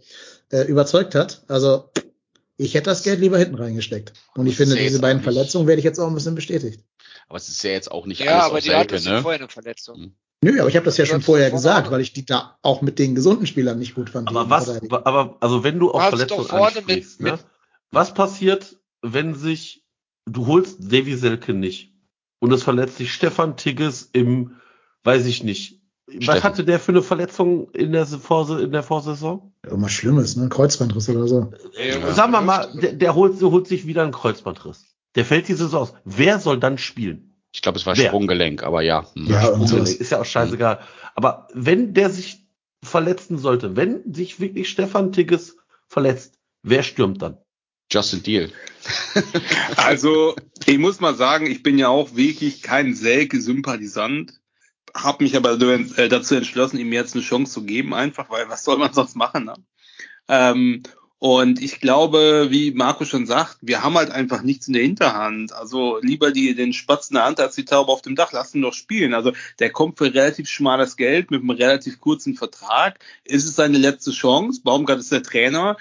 äh, 0.53 0.63
überzeugt 0.63 1.15
hat. 1.15 1.43
Also 1.49 1.91
ich 2.57 2.75
hätte 2.75 2.91
das 2.91 3.03
Geld 3.03 3.21
lieber 3.21 3.39
hinten 3.39 3.57
reingesteckt. 3.57 4.13
Und 4.37 4.47
ich 4.47 4.57
Das 4.57 4.69
finde, 4.69 4.83
diese 4.83 5.01
beiden 5.01 5.23
Verletzungen 5.23 5.67
werde 5.67 5.81
ich 5.81 5.85
jetzt 5.85 5.99
auch 5.99 6.09
ein 6.09 6.15
bisschen 6.15 6.35
bestätigt. 6.35 6.81
Aber 7.29 7.39
es 7.39 7.49
ist 7.49 7.63
ja 7.63 7.71
jetzt 7.71 7.91
auch 7.91 8.07
nicht 8.07 8.21
Ja, 8.21 8.33
alles 8.33 8.45
aber 8.45 8.55
auf 8.55 8.63
die 8.63 8.99
Selke, 8.99 9.17
ne? 9.17 9.23
vorher 9.23 9.41
eine 9.41 9.49
Verletzung. 9.49 10.15
Nö, 10.45 10.61
aber 10.61 10.69
ich 10.69 10.77
habe 10.77 10.85
das 10.85 10.97
ja 10.99 11.07
schon 11.07 11.23
vorher 11.23 11.51
gesagt, 11.51 11.91
weil 11.91 12.01
ich 12.01 12.13
die 12.13 12.25
da 12.27 12.59
auch 12.63 12.83
mit 12.83 12.99
den 12.99 13.15
gesunden 13.15 13.47
Spielern 13.47 13.79
nicht 13.79 13.95
gut 13.95 14.11
fand. 14.11 14.29
Aber 14.29 14.51
was, 14.51 14.69
aber, 14.91 15.37
also 15.41 15.65
wenn 15.65 15.79
du 15.79 15.91
auf 15.91 16.03
Verletzungen 16.09 16.43
mit- 16.45 16.53
ansprichst, 16.53 17.21
ne? 17.21 17.33
mit- 17.33 17.45
Was 17.91 18.13
passiert, 18.15 18.77
wenn 19.03 19.35
sich, 19.35 19.85
du 20.27 20.47
holst 20.47 20.79
Davy 20.93 21.17
Selke 21.17 21.55
nicht 21.55 21.95
und 22.41 22.53
es 22.53 22.63
verletzt 22.63 22.99
sich 22.99 23.13
Stefan 23.13 23.57
Tigges 23.57 24.09
im, 24.13 24.57
weiß 25.03 25.27
ich 25.27 25.43
nicht. 25.43 25.81
Was 26.07 26.25
Steffen. 26.25 26.43
hatte 26.43 26.65
der 26.65 26.79
für 26.81 26.93
eine 26.93 27.01
Verletzung 27.03 27.71
in 27.71 27.93
der, 27.93 28.05
Vorse 28.07 28.61
in 28.61 28.73
der 28.73 28.83
Vorsaison? 28.83 29.55
Irgendwas 29.65 29.93
Schlimmes, 29.93 30.37
ne? 30.37 30.43
Ein 30.45 30.49
Kreuzbandriss 30.51 31.09
oder 31.09 31.27
so. 31.27 31.51
Äh, 31.79 32.13
Sagen 32.13 32.33
wir 32.33 32.43
mal, 32.43 32.69
der, 32.75 32.93
der, 32.93 33.15
holt, 33.15 33.41
der 33.41 33.51
holt 33.51 33.67
sich 33.67 33.87
wieder 33.87 34.03
einen 34.03 34.13
Kreuzbandriss. 34.13 34.85
Der 35.15 35.25
fällt 35.25 35.49
die 35.49 35.55
Saison 35.55 35.81
aus. 35.83 35.95
Wer 36.05 36.39
soll 36.41 36.61
dann 36.61 36.77
spielen? 36.77 37.34
Ich 37.55 37.63
glaube, 37.63 37.79
es 37.79 37.87
war 37.87 37.97
Wer? 37.97 38.09
Sprunggelenk, 38.09 38.65
aber 38.65 38.83
ja. 38.83 39.07
hm. 39.15 39.27
Ja, 39.27 39.43
Sprunggelenk, 39.45 39.89
ist 39.89 40.11
ja 40.11 40.21
auch 40.21 40.25
scheißegal. 40.25 40.81
Aber 41.15 41.47
wenn 41.55 41.95
der 41.95 42.11
sich 42.11 42.45
verletzen 42.83 43.39
sollte, 43.39 43.77
wenn 43.77 44.13
sich 44.13 44.41
wirklich 44.41 44.69
Stefan 44.69 45.13
Tigges 45.13 45.57
verletzt, 45.87 46.35
wer 46.63 46.83
stürmt 46.83 47.23
dann? 47.23 47.39
Justin 47.91 48.23
Deal. 48.23 48.51
Also, 49.77 50.35
ich 50.67 50.79
muss 50.79 51.01
mal 51.01 51.15
sagen, 51.15 51.47
ich 51.47 51.63
bin 51.63 51.79
ja 51.79 51.89
auch 51.89 52.17
wirklich 52.17 52.61
kein 52.63 52.95
Selke-Sympathisant. 52.95 54.41
Hab 54.93 55.21
mich 55.21 55.37
aber 55.37 55.61
äh, 55.61 56.09
dazu 56.09 56.35
entschlossen, 56.35 56.79
ihm 56.79 56.93
jetzt 56.93 57.15
eine 57.15 57.23
Chance 57.23 57.53
zu 57.53 57.65
geben, 57.65 57.95
einfach, 57.95 58.31
weil 58.31 58.49
was 58.49 58.65
soll 58.65 58.79
man 58.79 58.93
sonst 58.93 59.17
machen? 59.17 59.45
Ne? 59.45 59.55
Ähm, 60.29 60.83
und 61.25 61.63
ich 61.63 61.81
glaube, 61.81 62.49
wie 62.51 62.73
Marco 62.73 63.07
schon 63.07 63.25
sagt, 63.25 63.57
wir 63.63 63.83
haben 63.83 63.95
halt 63.95 64.11
einfach 64.11 64.43
nichts 64.43 64.67
in 64.67 64.75
der 64.75 64.83
Hinterhand. 64.83 65.55
Also 65.55 65.99
lieber 66.03 66.33
die, 66.33 66.55
den 66.55 66.75
Spatz 66.75 67.09
in 67.09 67.15
der 67.15 67.25
Hand 67.25 67.41
als 67.41 67.55
die 67.55 67.65
Taube 67.65 67.91
auf 67.91 68.03
dem 68.03 68.15
Dach. 68.15 68.33
Lass 68.33 68.55
ihn 68.55 68.61
doch 68.61 68.75
spielen. 68.75 69.15
Also 69.15 69.33
der 69.59 69.71
kommt 69.71 69.97
für 69.97 70.13
relativ 70.13 70.51
schmales 70.51 70.99
Geld 70.99 71.31
mit 71.31 71.41
einem 71.41 71.49
relativ 71.49 71.99
kurzen 71.99 72.35
Vertrag. 72.35 72.99
Ist 73.25 73.47
es 73.47 73.57
seine 73.57 73.79
letzte 73.79 74.11
Chance? 74.11 74.61
Baumgart 74.63 74.99
ist 74.99 75.13
der 75.13 75.23
Trainer 75.23 75.79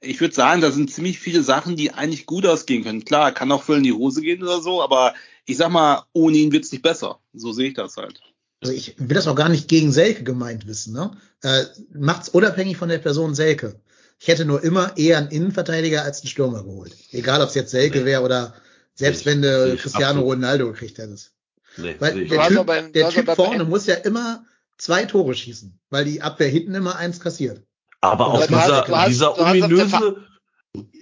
ich 0.00 0.20
würde 0.20 0.34
sagen, 0.34 0.60
da 0.60 0.70
sind 0.70 0.92
ziemlich 0.92 1.18
viele 1.18 1.42
Sachen, 1.42 1.76
die 1.76 1.92
eigentlich 1.92 2.26
gut 2.26 2.46
ausgehen 2.46 2.84
können. 2.84 3.06
Klar, 3.06 3.32
kann 3.32 3.50
auch 3.50 3.62
voll 3.62 3.78
in 3.78 3.84
die 3.84 3.94
Hose 3.94 4.20
gehen 4.20 4.42
oder 4.42 4.60
so, 4.60 4.82
aber 4.82 5.14
ich 5.46 5.56
sag 5.56 5.70
mal, 5.70 6.04
ohne 6.12 6.36
ihn 6.36 6.52
wird's 6.52 6.70
nicht 6.70 6.82
besser. 6.82 7.20
So 7.32 7.52
sehe 7.52 7.68
ich 7.68 7.74
das 7.74 7.96
halt. 7.96 8.20
Also 8.60 8.74
ich 8.74 8.96
will 8.98 9.14
das 9.14 9.26
auch 9.26 9.34
gar 9.34 9.48
nicht 9.48 9.66
gegen 9.66 9.92
Selke 9.92 10.22
gemeint 10.22 10.66
wissen, 10.66 10.92
ne? 10.92 11.16
Äh, 11.42 11.64
macht's 11.94 12.28
unabhängig 12.28 12.76
von 12.76 12.90
der 12.90 12.98
Person 12.98 13.34
Selke. 13.34 13.80
Ich 14.20 14.28
hätte 14.28 14.44
nur 14.44 14.62
immer 14.62 14.96
eher 14.96 15.18
einen 15.18 15.28
Innenverteidiger 15.28 16.02
als 16.02 16.20
einen 16.20 16.28
Stürmer 16.28 16.62
geholt. 16.64 16.94
Egal, 17.12 17.42
ob 17.42 17.48
es 17.48 17.54
jetzt 17.54 17.70
Selke 17.70 18.00
Nee. 18.00 18.04
wäre 18.06 18.22
oder 18.22 18.54
selbst 18.94 19.20
ich- 19.20 19.26
wenn 19.26 19.42
du 19.42 19.76
Cristiano 19.76 20.20
absolut. 20.20 20.32
Ronaldo 20.36 20.66
gekriegt 20.72 20.98
hättest. 20.98 21.32
Nee, 21.76 21.96
Weil 21.98 22.26
der 22.28 22.46
Typ, 22.48 22.58
aber 22.58 22.82
der 22.82 23.08
typ 23.10 23.30
vorne 23.34 23.64
muss 23.64 23.86
ja 23.86 23.96
immer 23.96 24.44
zwei 24.78 25.04
Tore 25.04 25.34
schießen, 25.34 25.78
weil 25.90 26.04
die 26.04 26.22
Abwehr 26.22 26.48
hinten 26.48 26.74
immer 26.74 26.96
eins 26.96 27.18
kassiert. 27.20 27.62
Aber 28.00 28.28
auch 28.28 28.46
dieser, 28.46 28.86
hast- 28.86 29.08
dieser 29.08 29.38
ominöse 29.40 30.16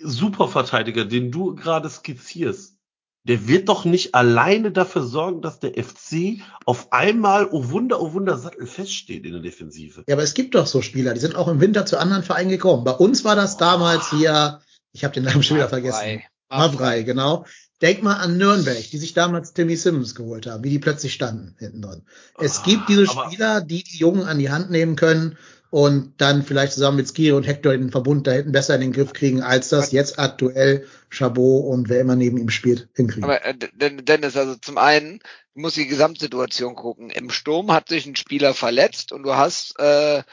Superverteidiger, 0.02 1.04
den 1.04 1.30
du 1.30 1.54
gerade 1.54 1.88
skizzierst, 1.90 2.76
der 3.25 3.47
wird 3.47 3.68
doch 3.68 3.85
nicht 3.85 4.14
alleine 4.14 4.73
dafür 4.73 5.03
sorgen, 5.03 5.43
dass 5.43 5.61
der 5.61 5.73
FC 5.73 6.41
auf 6.64 6.93
einmal, 6.93 7.49
oh 7.51 7.70
Wunder, 7.70 8.01
oh 8.01 8.12
Wunder, 8.14 8.37
sattelfest 8.37 8.93
steht 8.93 9.25
in 9.25 9.33
der 9.33 9.43
Defensive. 9.43 10.03
Ja, 10.09 10.14
aber 10.14 10.23
es 10.23 10.35
gibt 10.35 10.55
doch 10.55 10.66
so 10.66 10.83
Spieler, 10.83 11.14
die 11.14 11.20
sind 11.20 11.37
auch 11.37 11.49
im 11.49 11.61
Winter 11.61 11.87
zu 11.87 11.99
anderen 11.99 12.25
Vereinen 12.25 12.51
gekommen. 12.51 12.85
Bei 12.85 12.93
uns 12.93 13.25
war 13.25 13.37
das 13.37 13.57
damals 13.57 14.11
hier, 14.11 14.61
ich 14.93 15.05
habe 15.05 15.14
den 15.14 15.25
Namen 15.25 15.43
schon 15.43 15.57
wieder 15.57 15.68
vergessen. 15.68 16.23
Mavrei, 16.49 17.03
genau. 17.03 17.47
Denk 17.81 18.03
mal 18.03 18.16
an 18.16 18.37
Nürnberg, 18.37 18.91
die 18.91 18.99
sich 18.99 19.14
damals 19.14 19.55
Timmy 19.55 19.77
Simmons 19.77 20.14
geholt 20.14 20.47
haben, 20.47 20.62
wie 20.62 20.70
die 20.70 20.79
plötzlich 20.79 21.14
standen 21.14 21.57
hinten 21.59 21.83
drin. 21.83 22.03
Es 22.39 22.59
Ah, 22.59 22.62
gibt 22.64 22.89
diese 22.89 23.07
Spieler, 23.07 23.61
die 23.61 23.83
die 23.83 23.99
Jungen 23.99 24.25
an 24.25 24.39
die 24.39 24.51
Hand 24.51 24.70
nehmen 24.70 24.95
können 24.95 25.37
und 25.73 26.12
dann 26.18 26.43
vielleicht 26.43 26.75
zusammen 26.75 26.99
mit 26.99 27.09
Skiri 27.09 27.33
und 27.33 27.45
Hector 27.47 27.73
den 27.73 27.91
Verbund 27.91 28.27
da 28.27 28.33
hinten 28.33 28.53
besser 28.53 28.75
in 28.75 28.83
den 28.83 28.93
Griff 28.93 29.14
kriegen, 29.14 29.41
als 29.41 29.70
das 29.70 29.91
jetzt 29.91 30.18
aktuell 30.18 30.87
Chabot 31.09 31.64
und 31.64 31.89
wer 31.89 31.99
immer 31.99 32.14
neben 32.14 32.37
ihm 32.37 32.51
spielt, 32.51 32.91
hinkriegen. 32.95 33.25
Aber 33.25 33.43
äh, 33.43 33.55
Den- 33.73 34.05
Dennis, 34.05 34.37
also 34.37 34.55
zum 34.57 34.77
einen, 34.77 35.20
du 35.55 35.62
musst 35.62 35.79
die 35.79 35.87
Gesamtsituation 35.87 36.75
gucken. 36.75 37.09
Im 37.09 37.31
Sturm 37.31 37.73
hat 37.73 37.89
sich 37.89 38.05
ein 38.05 38.16
Spieler 38.16 38.53
verletzt 38.53 39.12
und 39.12 39.23
du 39.23 39.35
hast 39.35 39.75
äh, 39.79 40.18
äh, 40.18 40.25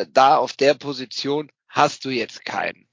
äh, 0.00 0.06
da 0.10 0.38
auf 0.38 0.54
der 0.54 0.72
Position 0.72 1.50
hast 1.68 2.06
du 2.06 2.08
jetzt 2.08 2.46
keinen. 2.46 2.87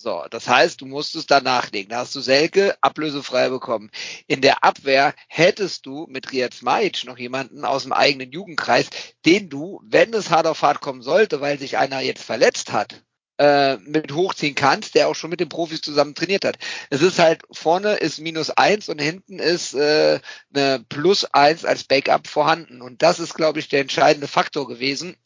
So, 0.00 0.24
das 0.30 0.46
heißt, 0.46 0.80
du 0.80 0.86
musst 0.86 1.16
es 1.16 1.26
da 1.26 1.40
nachlegen. 1.40 1.90
Da 1.90 1.98
hast 1.98 2.14
du 2.14 2.20
Selke 2.20 2.76
ablösefrei 2.82 3.48
bekommen. 3.48 3.90
In 4.28 4.40
der 4.40 4.62
Abwehr 4.62 5.12
hättest 5.26 5.86
du 5.86 6.06
mit 6.08 6.30
Riyad 6.30 6.62
Majic 6.62 7.04
noch 7.04 7.18
jemanden 7.18 7.64
aus 7.64 7.82
dem 7.82 7.92
eigenen 7.92 8.30
Jugendkreis, 8.30 8.90
den 9.26 9.48
du, 9.48 9.80
wenn 9.84 10.14
es 10.14 10.30
hart 10.30 10.46
auf 10.46 10.62
hart 10.62 10.80
kommen 10.80 11.02
sollte, 11.02 11.40
weil 11.40 11.58
sich 11.58 11.78
einer 11.78 11.98
jetzt 11.98 12.22
verletzt 12.22 12.70
hat, 12.70 13.02
äh, 13.38 13.76
mit 13.78 14.12
hochziehen 14.12 14.54
kannst, 14.54 14.94
der 14.94 15.08
auch 15.08 15.16
schon 15.16 15.30
mit 15.30 15.40
den 15.40 15.48
Profis 15.48 15.80
zusammen 15.80 16.14
trainiert 16.14 16.44
hat. 16.44 16.58
Es 16.90 17.02
ist 17.02 17.18
halt, 17.18 17.42
vorne 17.50 17.94
ist 17.94 18.20
minus 18.20 18.50
eins 18.50 18.88
und 18.88 19.00
hinten 19.00 19.40
ist 19.40 19.74
äh, 19.74 20.20
eine 20.54 20.84
plus 20.88 21.24
eins 21.24 21.64
als 21.64 21.82
Backup 21.82 22.28
vorhanden. 22.28 22.82
Und 22.82 23.02
das 23.02 23.18
ist, 23.18 23.34
glaube 23.34 23.58
ich, 23.58 23.68
der 23.68 23.80
entscheidende 23.80 24.28
Faktor 24.28 24.68
gewesen, 24.68 25.16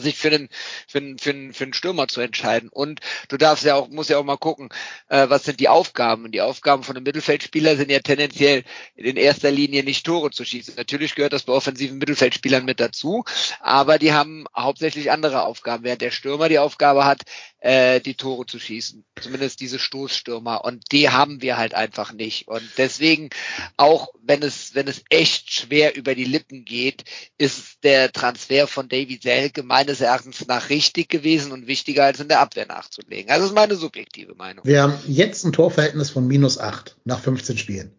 sich 0.00 0.16
für 0.16 0.30
den 0.30 0.48
für 0.86 1.00
den, 1.00 1.18
für 1.18 1.32
den, 1.32 1.52
für 1.52 1.64
den 1.66 1.74
Stürmer 1.74 2.08
zu 2.08 2.20
entscheiden. 2.20 2.68
Und 2.68 3.00
du 3.28 3.36
darfst 3.36 3.64
ja 3.64 3.74
auch, 3.74 3.88
musst 3.88 4.10
ja 4.10 4.18
auch 4.18 4.24
mal 4.24 4.36
gucken, 4.36 4.68
äh, 5.08 5.28
was 5.28 5.44
sind 5.44 5.60
die 5.60 5.68
Aufgaben? 5.68 6.24
Und 6.24 6.32
die 6.32 6.40
Aufgaben 6.40 6.82
von 6.82 6.96
einem 6.96 7.04
Mittelfeldspieler 7.04 7.76
sind 7.76 7.90
ja 7.90 8.00
tendenziell 8.00 8.64
in 8.94 9.16
erster 9.16 9.50
Linie 9.50 9.84
nicht 9.84 10.04
Tore 10.04 10.30
zu 10.30 10.44
schießen. 10.44 10.74
Natürlich 10.76 11.14
gehört 11.14 11.32
das 11.32 11.44
bei 11.44 11.52
offensiven 11.52 11.98
Mittelfeldspielern 11.98 12.64
mit 12.64 12.80
dazu, 12.80 13.24
aber 13.60 13.98
die 13.98 14.12
haben 14.12 14.46
hauptsächlich 14.56 15.10
andere 15.10 15.42
Aufgaben, 15.42 15.84
während 15.84 16.02
der 16.02 16.10
Stürmer 16.10 16.48
die 16.48 16.58
Aufgabe 16.58 17.04
hat, 17.04 17.22
äh, 17.66 18.00
die 18.00 18.14
Tore 18.14 18.46
zu 18.46 18.58
schießen. 18.58 19.04
Zumindest 19.20 19.60
diese 19.60 19.78
Stoßstürmer. 19.78 20.64
Und 20.64 20.92
die 20.92 21.10
haben 21.10 21.42
wir 21.42 21.56
halt 21.56 21.74
einfach 21.74 22.12
nicht. 22.12 22.48
Und 22.48 22.62
deswegen, 22.76 23.30
auch 23.76 24.08
wenn 24.22 24.42
es, 24.42 24.74
wenn 24.74 24.88
es 24.88 25.02
echt 25.10 25.52
schwer 25.52 25.96
über 25.96 26.14
die 26.14 26.24
Lippen 26.24 26.64
geht, 26.64 27.04
ist 27.38 27.82
der 27.82 28.12
Transfer 28.12 28.66
von 28.66 28.88
Davy 28.88 29.18
Selke 29.20 29.62
meines 29.76 30.00
Erachtens 30.00 30.46
nach 30.46 30.70
richtig 30.70 31.10
gewesen 31.10 31.52
und 31.52 31.66
wichtiger 31.66 32.04
als 32.04 32.18
in 32.18 32.28
der 32.28 32.40
Abwehr 32.40 32.66
nachzulegen. 32.66 33.28
Also 33.30 33.42
das 33.42 33.50
ist 33.50 33.54
meine 33.54 33.74
subjektive 33.76 34.34
Meinung. 34.34 34.64
Wir 34.64 34.82
haben 34.82 34.94
jetzt 35.06 35.44
ein 35.44 35.52
Torverhältnis 35.52 36.08
von 36.08 36.26
minus 36.26 36.56
acht 36.58 36.96
nach 37.04 37.20
15 37.20 37.58
Spielen. 37.58 37.92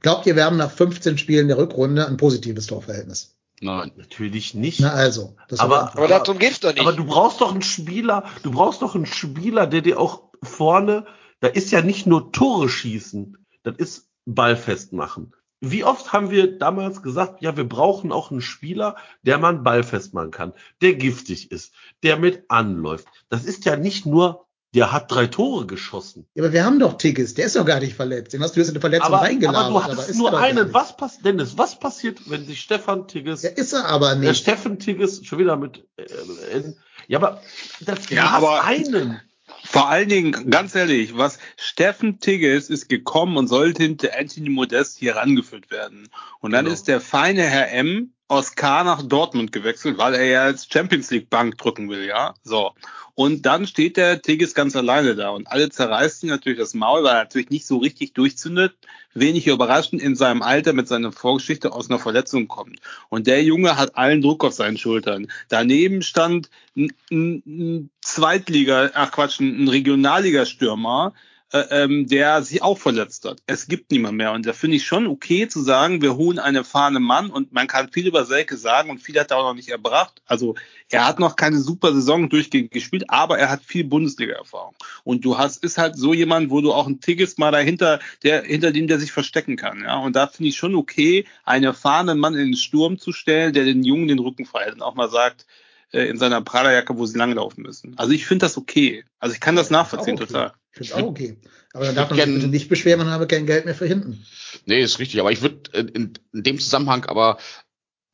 Glaubt 0.00 0.26
ihr, 0.26 0.36
wir 0.36 0.44
haben 0.44 0.56
nach 0.56 0.70
15 0.70 1.18
Spielen 1.18 1.48
der 1.48 1.58
Rückrunde 1.58 2.06
ein 2.06 2.16
positives 2.18 2.66
Torverhältnis? 2.66 3.34
Nein. 3.60 3.90
Natürlich 3.96 4.54
nicht. 4.54 4.78
Na 4.78 4.92
also. 4.92 5.34
Das 5.48 5.58
Aber- 5.58 5.90
Aber 5.96 6.06
darum 6.06 6.38
geht's 6.38 6.60
doch 6.60 6.72
nicht. 6.72 6.80
Aber 6.82 6.92
du 6.92 7.04
brauchst 7.04 7.40
doch 7.40 7.50
einen 7.50 7.62
Spieler, 7.62 8.30
du 8.44 8.52
brauchst 8.52 8.82
doch 8.82 8.94
einen 8.94 9.06
Spieler, 9.06 9.66
der 9.66 9.80
dir 9.80 9.98
auch 9.98 10.22
vorne, 10.40 11.04
da 11.40 11.48
ist 11.48 11.72
ja 11.72 11.82
nicht 11.82 12.06
nur 12.06 12.30
Tore 12.30 12.68
schießen, 12.68 13.38
das 13.64 13.74
ist 13.78 14.06
Ball 14.24 14.56
festmachen. 14.56 15.32
Wie 15.70 15.84
oft 15.84 16.12
haben 16.12 16.30
wir 16.30 16.58
damals 16.58 17.02
gesagt, 17.02 17.42
ja, 17.42 17.56
wir 17.56 17.64
brauchen 17.68 18.12
auch 18.12 18.30
einen 18.30 18.40
Spieler, 18.40 18.96
der 19.22 19.38
man 19.38 19.62
Ball 19.62 19.82
festmachen 19.82 20.30
kann, 20.30 20.52
der 20.82 20.94
giftig 20.94 21.50
ist, 21.52 21.72
der 22.02 22.16
mit 22.16 22.44
anläuft. 22.48 23.06
Das 23.28 23.44
ist 23.44 23.64
ja 23.64 23.76
nicht 23.76 24.06
nur, 24.06 24.46
der 24.74 24.90
hat 24.90 25.10
drei 25.12 25.26
Tore 25.28 25.66
geschossen. 25.66 26.26
ja, 26.34 26.42
aber 26.42 26.52
wir 26.52 26.64
haben 26.64 26.80
doch 26.80 26.98
Tigges, 26.98 27.34
der 27.34 27.46
ist 27.46 27.54
doch 27.54 27.64
gar 27.64 27.78
nicht 27.78 27.94
verletzt. 27.94 28.32
Den 28.32 28.42
hast 28.42 28.56
du 28.56 28.60
jetzt 28.60 28.68
in 28.70 28.74
eine 28.74 28.80
Verletzung 28.80 29.06
Aber, 29.06 29.22
reingelabert. 29.22 29.62
aber 29.70 29.70
du 29.78 29.84
hattest 29.84 30.10
ist 30.10 30.18
nur 30.18 30.36
einen. 30.36 30.64
nicht. 30.64 30.74
Was 30.74 30.96
passiert, 30.96 31.24
Dennis, 31.24 31.56
was 31.56 31.78
passiert, 31.78 32.28
wenn 32.28 32.44
sich 32.44 32.60
Stefan 32.60 33.06
Tigges 33.06 33.42
Ja, 33.42 33.50
ist 33.50 33.72
er 33.72 33.86
aber 33.86 34.16
Der 34.16 34.30
nicht. 34.30 34.40
Steffen 34.42 34.78
Tigges 34.80 35.24
schon 35.24 35.38
wieder 35.38 35.56
mit. 35.56 35.86
Äh, 35.96 36.02
äh, 36.02 36.74
ja, 37.06 37.18
aber 37.18 37.40
das 37.82 38.08
Ja, 38.10 38.22
du 38.24 38.30
hast 38.30 38.34
aber- 38.42 38.64
einen. 38.64 39.20
Vor 39.64 39.88
allen 39.88 40.08
Dingen, 40.08 40.50
ganz 40.50 40.74
ehrlich, 40.74 41.16
was 41.16 41.38
Steffen 41.56 42.20
Tigges 42.20 42.68
ist 42.70 42.88
gekommen 42.88 43.36
und 43.36 43.48
sollte 43.48 43.82
hinter 43.82 44.10
Anthony 44.18 44.50
Modest 44.50 44.98
hier 44.98 45.16
rangeführt 45.16 45.70
werden. 45.70 46.08
Und 46.40 46.52
dann 46.52 46.66
Genau. 46.66 46.74
ist 46.74 46.86
der 46.86 47.00
feine 47.00 47.42
Herr 47.42 47.70
M 47.72 48.12
aus 48.28 48.54
K 48.56 48.84
nach 48.84 49.02
Dortmund 49.02 49.52
gewechselt, 49.52 49.98
weil 49.98 50.14
er 50.14 50.24
ja 50.24 50.42
als 50.44 50.66
Champions 50.70 51.10
League 51.10 51.30
Bank 51.30 51.56
drücken 51.58 51.88
will, 51.88 52.04
ja. 52.04 52.34
So. 52.42 52.72
Und 53.16 53.46
dann 53.46 53.66
steht 53.66 53.96
der 53.96 54.22
Tigges 54.22 54.54
ganz 54.54 54.74
alleine 54.74 55.14
da 55.14 55.30
und 55.30 55.46
alle 55.46 55.70
zerreißen 55.70 56.28
natürlich 56.28 56.58
das 56.58 56.74
Maul, 56.74 57.04
weil 57.04 57.14
er 57.14 57.22
natürlich 57.22 57.50
nicht 57.50 57.66
so 57.66 57.78
richtig 57.78 58.12
durchzündet. 58.12 58.74
Wenig 59.14 59.46
überraschend 59.46 60.02
in 60.02 60.16
seinem 60.16 60.42
Alter 60.42 60.72
mit 60.72 60.88
seiner 60.88 61.12
Vorgeschichte 61.12 61.72
aus 61.72 61.88
einer 61.88 62.00
Verletzung 62.00 62.48
kommt. 62.48 62.80
Und 63.10 63.28
der 63.28 63.44
Junge 63.44 63.76
hat 63.76 63.96
allen 63.96 64.20
Druck 64.20 64.44
auf 64.44 64.54
seinen 64.54 64.78
Schultern. 64.78 65.28
Daneben 65.48 66.02
stand 66.02 66.50
ein, 66.76 67.90
Zweitliga, 68.00 68.90
ach 68.94 69.12
Quatsch, 69.12 69.38
ein, 69.38 69.68
Regionalligastürmer, 69.68 71.12
äh, 71.14 71.33
ähm, 71.70 72.08
der 72.08 72.42
sich 72.42 72.62
auch 72.62 72.78
verletzt 72.78 73.24
hat. 73.24 73.40
Es 73.46 73.68
gibt 73.68 73.92
niemand 73.92 74.16
mehr. 74.16 74.32
Und 74.32 74.44
da 74.44 74.52
finde 74.52 74.76
ich 74.76 74.84
schon 74.84 75.06
okay 75.06 75.46
zu 75.46 75.62
sagen, 75.62 76.02
wir 76.02 76.16
holen 76.16 76.40
einen 76.40 76.56
erfahrenen 76.56 77.02
Mann 77.02 77.30
und 77.30 77.52
man 77.52 77.68
kann 77.68 77.92
viel 77.92 78.08
über 78.08 78.24
Selke 78.24 78.56
sagen 78.56 78.90
und 78.90 78.98
viel 78.98 79.18
hat 79.18 79.30
er 79.30 79.38
auch 79.38 79.48
noch 79.48 79.54
nicht 79.54 79.68
erbracht. 79.68 80.20
Also 80.26 80.56
er 80.90 81.06
hat 81.06 81.20
noch 81.20 81.36
keine 81.36 81.58
super 81.58 81.92
Saison 81.92 82.28
durchgehend 82.28 82.72
gespielt, 82.72 83.04
aber 83.08 83.38
er 83.38 83.50
hat 83.50 83.62
viel 83.62 83.84
Bundesliga-Erfahrung. 83.84 84.74
Und 85.04 85.24
du 85.24 85.38
hast, 85.38 85.62
ist 85.62 85.78
halt 85.78 85.96
so 85.96 86.12
jemand, 86.12 86.50
wo 86.50 86.60
du 86.60 86.72
auch 86.72 86.88
ein 86.88 87.00
Tigges 87.00 87.38
mal 87.38 87.52
dahinter, 87.52 88.00
der, 88.24 88.42
hinter 88.42 88.72
dem 88.72 88.88
der 88.88 88.98
sich 88.98 89.12
verstecken 89.12 89.56
kann. 89.56 89.82
Ja, 89.82 89.98
und 89.98 90.16
da 90.16 90.26
finde 90.26 90.48
ich 90.48 90.56
schon 90.56 90.74
okay, 90.74 91.24
einen 91.44 91.64
erfahrenen 91.64 92.18
Mann 92.18 92.34
in 92.34 92.46
den 92.46 92.56
Sturm 92.56 92.98
zu 92.98 93.12
stellen, 93.12 93.52
der 93.52 93.64
den 93.64 93.84
Jungen 93.84 94.08
den 94.08 94.18
Rücken 94.18 94.44
frei 94.44 94.64
hält 94.64 94.74
und 94.74 94.82
auch 94.82 94.96
mal 94.96 95.08
sagt, 95.08 95.46
äh, 95.94 96.08
in 96.08 96.18
seiner 96.18 96.42
Prada-Jacke, 96.42 96.98
wo 96.98 97.06
sie 97.06 97.16
langlaufen 97.16 97.62
müssen. 97.62 97.96
Also 97.96 98.12
ich 98.12 98.26
finde 98.26 98.46
das 98.46 98.56
okay. 98.56 99.04
Also 99.18 99.34
ich 99.34 99.40
kann 99.40 99.56
das 99.56 99.70
nachvollziehen, 99.70 100.16
okay. 100.16 100.26
total. 100.26 100.52
Ich 100.72 100.88
finde 100.88 101.04
auch 101.04 101.08
okay. 101.08 101.36
Aber 101.72 101.86
dann 101.86 101.94
darf 101.94 102.10
man 102.10 102.18
sich 102.18 102.34
bitte 102.34 102.48
nicht 102.48 102.68
beschweren, 102.68 102.98
man 102.98 103.10
habe 103.10 103.26
kein 103.26 103.46
Geld 103.46 103.64
mehr 103.64 103.74
für 103.74 103.86
hinten. 103.86 104.24
Nee, 104.66 104.82
ist 104.82 104.98
richtig. 104.98 105.20
Aber 105.20 105.32
ich 105.32 105.42
würde 105.42 105.70
in, 105.72 106.14
in 106.32 106.42
dem 106.42 106.58
Zusammenhang 106.58 107.04
aber 107.06 107.38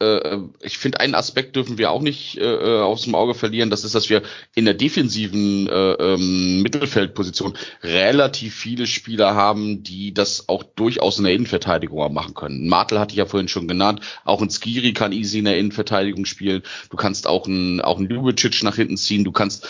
äh, 0.01 0.39
ich 0.61 0.79
finde, 0.79 1.01
einen 1.01 1.15
Aspekt 1.15 1.57
dürfen 1.57 1.79
wir 1.79 1.91
auch 1.91 2.01
nicht 2.01 2.39
äh, 2.39 2.81
aus 2.81 3.03
dem 3.03 3.15
Auge 3.15 3.35
verlieren. 3.35 3.71
Das 3.71 3.85
ist, 3.85 3.95
dass 3.95 4.11
wir 4.11 4.23
in 4.55 4.65
der 4.65 4.75
defensiven 4.75 5.69
äh, 5.69 5.93
ähm, 5.93 6.63
Mittelfeldposition 6.63 7.57
relativ 7.83 8.55
viele 8.55 8.87
Spieler 8.87 9.35
haben, 9.35 9.83
die 9.83 10.13
das 10.15 10.49
auch 10.49 10.63
durchaus 10.63 11.19
in 11.19 11.25
der 11.25 11.35
Innenverteidigung 11.35 12.13
machen 12.13 12.35
können. 12.35 12.69
Martel 12.69 12.99
hatte 12.99 13.13
ich 13.13 13.19
ja 13.19 13.27
vorhin 13.27 13.49
schon 13.49 13.69
genannt. 13.69 14.01
Auch 14.25 14.41
ein 14.41 14.51
Skiri 14.51 14.93
kann 14.93 15.13
easy 15.13 15.39
in 15.39 15.45
der 15.45 15.59
Innenverteidigung 15.59 16.25
spielen. 16.25 16.63
Du 16.89 16.97
kannst 16.97 17.27
auch 17.27 17.47
einen 17.47 17.81
auch 17.81 17.99
einen 17.99 18.09
Ljubicic 18.09 18.63
nach 18.63 18.77
hinten 18.77 18.97
ziehen. 18.97 19.25
Du 19.25 19.33
kannst 19.33 19.69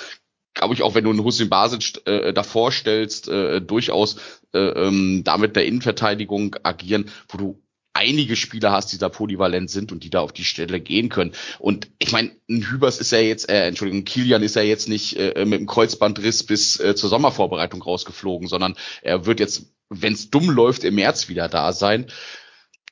glaube 0.55 0.75
ich, 0.75 0.83
auch 0.83 0.95
wenn 0.95 1.05
du 1.05 1.11
einen 1.11 1.25
Hussein 1.25 1.49
Basic 1.49 2.07
äh, 2.07 2.33
davor 2.33 2.73
stellst, 2.73 3.29
äh, 3.29 3.61
durchaus 3.61 4.17
äh, 4.53 4.59
ähm, 4.59 5.23
damit 5.25 5.57
der 5.57 5.65
Innenverteidigung 5.65 6.57
agieren, 6.63 7.11
wo 7.29 7.39
du 7.39 7.63
einige 7.93 8.37
Spieler 8.37 8.73
hast, 8.73 8.93
die 8.93 8.99
da 8.99 9.09
polyvalent 9.09 9.71
sind 9.71 9.93
und 9.93 10.05
die 10.05 10.11
da 10.11 10.21
auf 10.21 10.33
die 10.33 10.45
Stelle 10.45 10.81
gehen 10.81 11.09
können. 11.09 11.33
Und 11.59 11.89
ich 11.99 12.13
meine, 12.13 12.31
ein 12.49 12.71
Hübers 12.71 12.99
ist 12.99 13.13
ja 13.13 13.19
jetzt, 13.19 13.49
äh, 13.49 13.67
Entschuldigung, 13.67 14.05
Kilian 14.05 14.43
ist 14.43 14.57
ja 14.57 14.63
jetzt 14.63 14.89
nicht 14.89 15.17
äh, 15.17 15.45
mit 15.45 15.61
dem 15.61 15.67
Kreuzbandriss 15.67 16.45
bis 16.45 16.79
äh, 16.81 16.95
zur 16.95 17.11
Sommervorbereitung 17.11 17.83
rausgeflogen, 17.83 18.49
sondern 18.49 18.77
er 19.03 19.27
wird 19.27 19.41
jetzt, 19.41 19.73
wenn 19.89 20.13
es 20.13 20.31
dumm 20.31 20.51
läuft, 20.51 20.85
im 20.85 20.95
März 20.95 21.29
wieder 21.29 21.49
da 21.49 21.73
sein. 21.73 22.07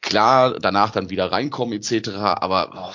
Klar, 0.01 0.59
danach 0.61 0.91
dann 0.91 1.11
wieder 1.11 1.31
reinkommen 1.31 1.75
etc. 1.75 2.11
Aber 2.11 2.93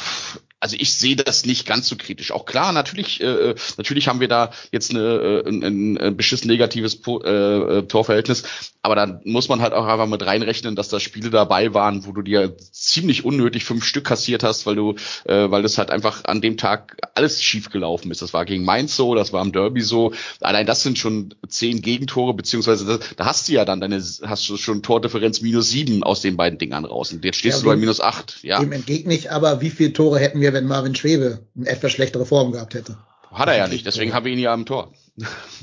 also 0.63 0.77
ich 0.79 0.93
sehe 0.93 1.17
das 1.17 1.45
nicht 1.45 1.67
ganz 1.67 1.89
so 1.89 1.97
kritisch. 1.97 2.31
Auch 2.31 2.45
klar, 2.45 2.71
natürlich, 2.71 3.19
äh, 3.21 3.53
natürlich 3.75 4.07
haben 4.07 4.21
wir 4.21 4.29
da 4.29 4.51
jetzt 4.71 4.91
eine, 4.91 5.43
äh, 5.45 5.49
ein, 5.49 5.97
ein 5.97 6.15
beschissen 6.15 6.49
negatives 6.49 7.01
po 7.01 7.21
äh, 7.21 7.79
äh, 7.79 7.81
Torverhältnis, 7.83 8.72
aber 8.85 8.95
dann 8.95 9.21
muss 9.23 9.47
man 9.47 9.61
halt 9.61 9.71
auch 9.71 9.85
einfach 9.85 10.07
mit 10.07 10.25
reinrechnen, 10.25 10.75
dass 10.75 10.89
da 10.89 10.99
Spiele 10.99 11.29
dabei 11.29 11.73
waren, 11.73 12.05
wo 12.05 12.11
du 12.11 12.21
dir 12.21 12.57
ziemlich 12.57 13.23
unnötig 13.23 13.63
fünf 13.63 13.85
Stück 13.85 14.03
kassiert 14.03 14.43
hast, 14.43 14.65
weil 14.65 14.75
du, 14.75 14.95
äh, 15.23 15.49
weil 15.49 15.63
das 15.63 15.77
halt 15.77 15.89
einfach 15.89 16.25
an 16.25 16.41
dem 16.41 16.57
Tag 16.57 16.97
alles 17.15 17.41
schief 17.41 17.69
gelaufen 17.69 18.11
ist. 18.11 18.21
Das 18.21 18.33
war 18.33 18.43
gegen 18.43 18.65
Mainz 18.65 18.97
so, 18.97 19.15
das 19.15 19.31
war 19.31 19.41
im 19.41 19.53
Derby 19.53 19.81
so. 19.81 20.11
Allein 20.41 20.65
das 20.65 20.83
sind 20.83 20.99
schon 20.99 21.33
zehn 21.47 21.81
Gegentore, 21.81 22.33
beziehungsweise 22.33 22.85
das, 22.85 23.15
da 23.15 23.25
hast 23.25 23.47
du 23.47 23.53
ja 23.53 23.63
dann 23.63 23.79
deine, 23.79 24.03
hast 24.23 24.49
du 24.49 24.57
schon 24.57 24.83
Tordifferenz 24.83 25.39
minus 25.39 25.69
sieben 25.69 26.03
aus 26.03 26.19
den 26.19 26.35
beiden 26.35 26.59
Dingern 26.59 26.83
raus. 26.83 27.13
Und 27.13 27.23
jetzt 27.23 27.37
stehst 27.37 27.59
Ja, 27.59 27.63
du 27.63 27.69
bei 27.69 27.77
minus 27.77 28.01
acht. 28.01 28.39
Ja, 28.43 28.59
Dem 28.59 28.73
entgegne 28.73 29.13
ich 29.13 29.31
aber, 29.31 29.61
wie 29.61 29.69
viele 29.69 29.93
Tore 29.93 30.19
hätten 30.19 30.41
wir, 30.41 30.51
wenn 30.51 30.67
Marvin 30.67 30.93
Schwebe 30.93 31.39
eine 31.55 31.69
etwas 31.69 31.93
schlechtere 31.93 32.25
Form 32.25 32.51
gehabt 32.51 32.73
hätte. 32.73 32.97
hat 33.31 33.47
er 33.47 33.55
ja 33.55 33.67
nicht. 33.69 33.85
Deswegen 33.85 34.13
haben 34.13 34.25
wir 34.25 34.33
ihn 34.33 34.39
ja 34.39 34.51
am 34.53 34.65
Tor. 34.65 34.91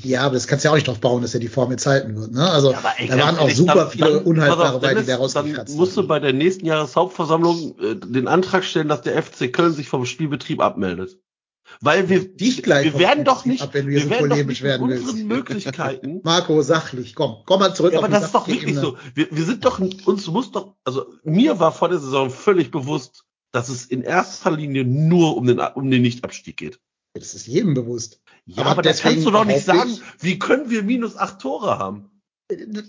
Ja, 0.03 0.21
aber 0.21 0.35
das 0.35 0.47
kannst 0.47 0.63
du 0.63 0.67
ja 0.67 0.71
auch 0.71 0.75
nicht 0.75 0.87
drauf 0.87 0.99
bauen, 1.01 1.21
dass 1.21 1.33
er 1.33 1.41
die 1.41 1.49
Form 1.49 1.71
jetzt 1.71 1.85
halten 1.85 2.15
wird. 2.15 2.31
Ne? 2.31 2.49
Also 2.49 2.71
Ja, 2.71 2.81
ey, 2.97 3.07
da 3.09 3.17
waren 3.19 3.37
auch 3.37 3.49
super 3.49 3.75
dann- 3.75 3.89
viele 3.91 4.13
dann- 4.13 4.23
unhaltbare 4.23 4.75
auf, 4.75 4.79
die 4.81 4.87
da 4.87 4.93
Dennis, 4.93 5.07
Dann 5.07 5.17
rausgekratzt 5.17 5.75
musst 5.75 5.97
du 5.97 6.07
bei 6.07 6.19
der 6.19 6.31
nächsten 6.31 6.65
Jahreshauptversammlung 6.65 7.77
äh, 7.79 7.95
den 7.95 8.27
Antrag 8.29 8.63
stellen, 8.63 8.87
dass 8.87 9.01
der 9.01 9.21
FC 9.21 9.49
Köln 9.51 9.73
sich 9.73 9.89
vom 9.89 10.05
Spielbetrieb 10.05 10.61
abmeldet. 10.61 11.19
Weil 11.79 12.09
wir, 12.09 12.27
Dich 12.35 12.63
gleich 12.63 12.85
wir 12.93 12.99
werden 12.99 13.23
doch 13.25 13.45
nicht, 13.45 13.61
ab, 13.61 13.69
wenn 13.73 13.85
du 13.85 13.91
hier 13.91 14.01
wir 14.01 14.05
so 14.05 14.09
werden 14.11 14.29
doch 14.29 14.45
nicht 14.45 14.61
werden 14.61 14.87
willst. 14.89 15.03
unseren 15.09 15.27
Möglichkeiten. 15.27 16.21
Marco, 16.23 16.61
sachlich, 16.61 17.15
komm, 17.15 17.37
komm 17.45 17.59
mal 17.59 17.73
zurück 17.73 17.93
ja, 17.93 17.99
aber 17.99 18.09
das 18.09 18.25
ist 18.25 18.35
doch 18.35 18.47
wirklich 18.47 18.63
Ebene. 18.71 18.81
so. 18.81 18.97
Wir, 19.15 19.27
wir 19.31 19.43
sind 19.45 19.63
doch, 19.65 19.79
uns 19.79 20.27
muss 20.27 20.51
doch, 20.51 20.75
also 20.85 21.05
mir 21.23 21.59
war 21.59 21.71
vor 21.71 21.89
der 21.89 21.99
Saison 21.99 22.29
völlig 22.29 22.71
bewusst, 22.71 23.23
dass 23.51 23.67
es 23.69 23.85
in 23.85 24.01
erster 24.01 24.51
Linie 24.51 24.85
nur 24.85 25.35
um 25.37 25.45
den, 25.45 25.59
um 25.59 25.89
den 25.91 26.01
Nichtabstieg 26.01 26.55
geht. 26.57 26.79
Das 27.13 27.33
ist 27.33 27.47
jedem 27.47 27.73
bewusst. 27.73 28.20
Ja, 28.45 28.63
Aber 28.63 28.71
aber, 28.71 28.81
das 28.81 29.01
kannst 29.01 29.25
du 29.25 29.31
doch 29.31 29.45
nicht 29.45 29.65
sagen, 29.65 29.99
wie 30.19 30.39
können 30.39 30.69
wir 30.69 30.83
minus 30.83 31.15
acht 31.15 31.39
Tore 31.39 31.77
haben? 31.77 32.09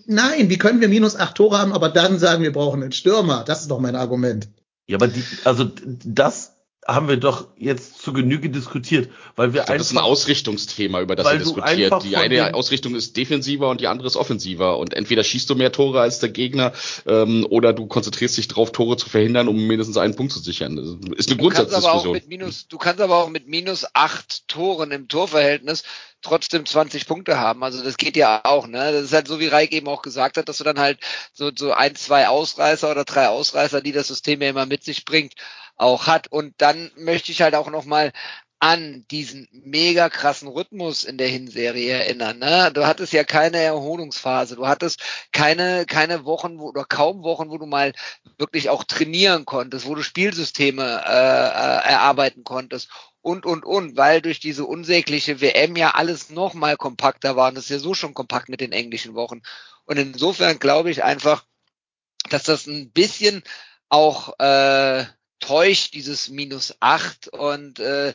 Nein, 0.06 0.50
wie 0.50 0.58
können 0.58 0.80
wir 0.80 0.88
minus 0.88 1.16
acht 1.16 1.36
Tore 1.36 1.58
haben, 1.58 1.72
aber 1.72 1.88
dann 1.88 2.18
sagen, 2.18 2.42
wir 2.42 2.52
brauchen 2.52 2.82
einen 2.82 2.92
Stürmer? 2.92 3.44
Das 3.44 3.60
ist 3.62 3.70
doch 3.70 3.78
mein 3.78 3.94
Argument. 3.94 4.48
Ja, 4.88 4.96
aber 4.96 5.08
die, 5.08 5.22
also 5.44 5.64
das 5.64 6.51
haben 6.86 7.09
wir 7.09 7.16
doch 7.16 7.46
jetzt 7.56 8.02
zu 8.02 8.12
Genüge 8.12 8.50
diskutiert, 8.50 9.09
weil 9.36 9.52
wir 9.52 9.60
Ich 9.60 9.66
glaub, 9.66 9.78
das 9.78 9.86
ist 9.86 9.92
ein 9.92 9.98
einfach 9.98 10.10
Ausrichtungsthema, 10.10 11.00
über 11.00 11.14
das 11.14 11.30
diskutiert. 11.30 11.92
einfach 11.92 12.02
Die 12.02 12.16
eine 12.16 12.54
Ausrichtung 12.54 12.96
ist 12.96 13.16
defensiver 13.16 13.68
und 13.68 13.80
die 13.80 13.86
andere 13.86 14.09
ist 14.09 14.16
offensiver. 14.16 14.78
Und 14.78 14.92
entweder 14.94 15.22
schießt 15.22 15.48
du 15.48 15.54
mehr 15.54 15.70
Tore 15.70 16.00
als 16.00 16.18
der 16.18 16.30
Gegner 16.30 16.72
ähm, 17.06 17.46
oder 17.48 17.72
du 17.72 17.86
konzentrierst 17.86 18.36
dich 18.36 18.48
darauf, 18.48 18.72
Tore 18.72 18.96
zu 18.96 19.09
verhindern, 19.09 19.46
um 19.46 19.64
mindestens 19.66 19.96
einen 19.96 20.16
Punkt 20.16 20.32
zu 20.32 20.40
sichern. 20.40 20.74
Das 20.74 20.86
ist 21.18 21.30
eine 21.30 21.38
Du 21.38 21.48
kannst 21.48 21.72
aber 21.72 21.92
auch 21.92 22.02
Grundsatzdiskussion. 22.02 22.12
mit 22.14 22.28
minus, 22.28 22.66
du 22.66 22.78
kannst 22.78 23.00
aber 23.00 23.16
auch 23.16 23.28
mit 23.28 23.46
minus 23.46 23.86
acht 23.94 24.48
Toren 24.48 24.90
im 24.90 25.06
Torverhältnis 25.06 25.84
trotzdem 26.20 26.66
20 26.66 27.06
Punkte 27.06 27.38
haben. 27.38 27.62
Also 27.62 27.82
das 27.82 27.96
geht 27.96 28.16
ja 28.16 28.40
auch, 28.44 28.66
ne? 28.66 28.92
Das 28.92 29.04
ist 29.04 29.12
halt 29.12 29.28
so, 29.28 29.40
wie 29.40 29.48
Reik 29.48 29.72
eben 29.72 29.88
auch 29.88 30.02
gesagt 30.02 30.36
hat, 30.36 30.48
dass 30.48 30.59
du 30.59 30.64
dann 30.64 30.78
halt 30.78 30.98
so, 31.32 31.50
so 31.54 31.72
ein, 31.72 31.94
zwei 31.96 32.28
Ausreißer 32.28 32.90
oder 32.90 33.04
drei 33.04 33.28
Ausreißer, 33.28 33.80
die 33.80 33.92
das 33.92 34.09
System 34.09 34.40
ja 34.40 34.50
immer 34.50 34.66
mit 34.66 34.84
sich 34.84 35.04
bringt, 35.04 35.34
auch 35.82 36.06
hat. 36.06 36.28
Und 36.28 36.54
dann 36.59 36.90
möchte 36.96 37.32
ich 37.32 37.42
halt 37.42 37.54
auch 37.54 37.70
nochmal 37.70 38.12
an 38.62 39.04
diesen 39.10 39.48
mega 39.50 40.09
krassen 40.09 40.46
Rhythmus 40.46 41.02
in 41.02 41.18
der 41.18 41.26
Hinserie 41.26 41.90
erinnern. 41.94 42.38
Ne? 42.38 42.70
Du 42.72 42.86
hattest 42.86 43.12
ja 43.12 43.24
keine 43.24 43.56
Erholungsphase, 43.59 44.54
du 44.54 44.68
hattest 44.68 45.02
keine, 45.32 45.84
keine 45.84 46.24
Wochen 46.24 46.60
wo, 46.60 46.68
oder 46.68 46.84
kaum 46.84 47.24
Wochen, 47.24 47.50
wo 47.50 47.59
du 47.59 47.66
mal 47.66 47.92
wirklich 48.38 48.70
auch 48.70 48.84
trainieren 48.84 49.46
konntest, 49.46 49.84
wo 49.84 49.96
du 49.96 50.04
Spielsysteme 50.04 50.84
äh, 50.84 51.10
äh, 51.10 51.90
erarbeiten 51.90 52.44
konntest 52.44 52.88
und, 53.20 53.46
und, 53.46 53.64
und, 53.64 53.96
weil 53.96 54.22
durch 54.22 54.38
diese 54.38 54.64
unsägliche 54.64 55.40
WM 55.40 55.74
ja 55.74 55.90
alles 55.94 56.30
noch 56.30 56.54
mal 56.54 56.76
kompakter 56.76 57.34
war 57.34 57.48
und 57.48 57.56
das 57.56 57.64
ist 57.64 57.70
ja 57.70 57.78
so 57.80 57.94
schon 57.94 58.14
kompakt 58.14 58.48
mit 58.48 58.60
den 58.60 58.70
englischen 58.70 59.14
Wochen. 59.14 59.42
Und 59.86 59.98
insofern 59.98 60.60
glaube 60.60 60.92
ich 60.92 61.02
einfach, 61.02 61.44
dass 62.30 62.44
das 62.44 62.68
ein 62.68 62.92
bisschen 62.92 63.42
auch 63.88 64.38
äh, 64.38 65.04
täuscht, 65.43 65.94
dieses 65.94 66.31
Minus 66.31 66.74
acht 66.81 67.28
und 67.28 67.78
äh, 67.78 68.14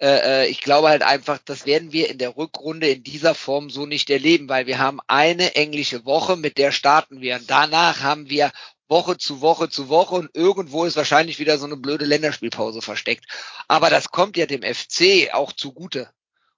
äh, 0.00 0.48
ich 0.48 0.60
glaube 0.60 0.88
halt 0.88 1.02
einfach, 1.02 1.38
das 1.44 1.66
werden 1.66 1.92
wir 1.92 2.10
in 2.10 2.18
der 2.18 2.36
Rückrunde 2.36 2.88
in 2.88 3.02
dieser 3.02 3.34
Form 3.34 3.70
so 3.70 3.86
nicht 3.86 4.10
erleben, 4.10 4.48
weil 4.48 4.66
wir 4.66 4.78
haben 4.78 5.00
eine 5.06 5.54
englische 5.54 6.04
Woche, 6.04 6.36
mit 6.36 6.58
der 6.58 6.72
starten 6.72 7.20
wir. 7.20 7.36
Und 7.36 7.50
danach 7.50 8.00
haben 8.02 8.28
wir 8.28 8.52
Woche 8.88 9.16
zu 9.18 9.40
Woche 9.40 9.68
zu 9.68 9.88
Woche 9.88 10.14
und 10.16 10.30
irgendwo 10.34 10.84
ist 10.84 10.96
wahrscheinlich 10.96 11.38
wieder 11.38 11.58
so 11.58 11.66
eine 11.66 11.76
blöde 11.76 12.04
Länderspielpause 12.04 12.82
versteckt. 12.82 13.24
Aber 13.68 13.90
das 13.90 14.10
kommt 14.10 14.36
ja 14.36 14.46
dem 14.46 14.62
FC 14.62 15.32
auch 15.32 15.52
zugute. 15.52 16.10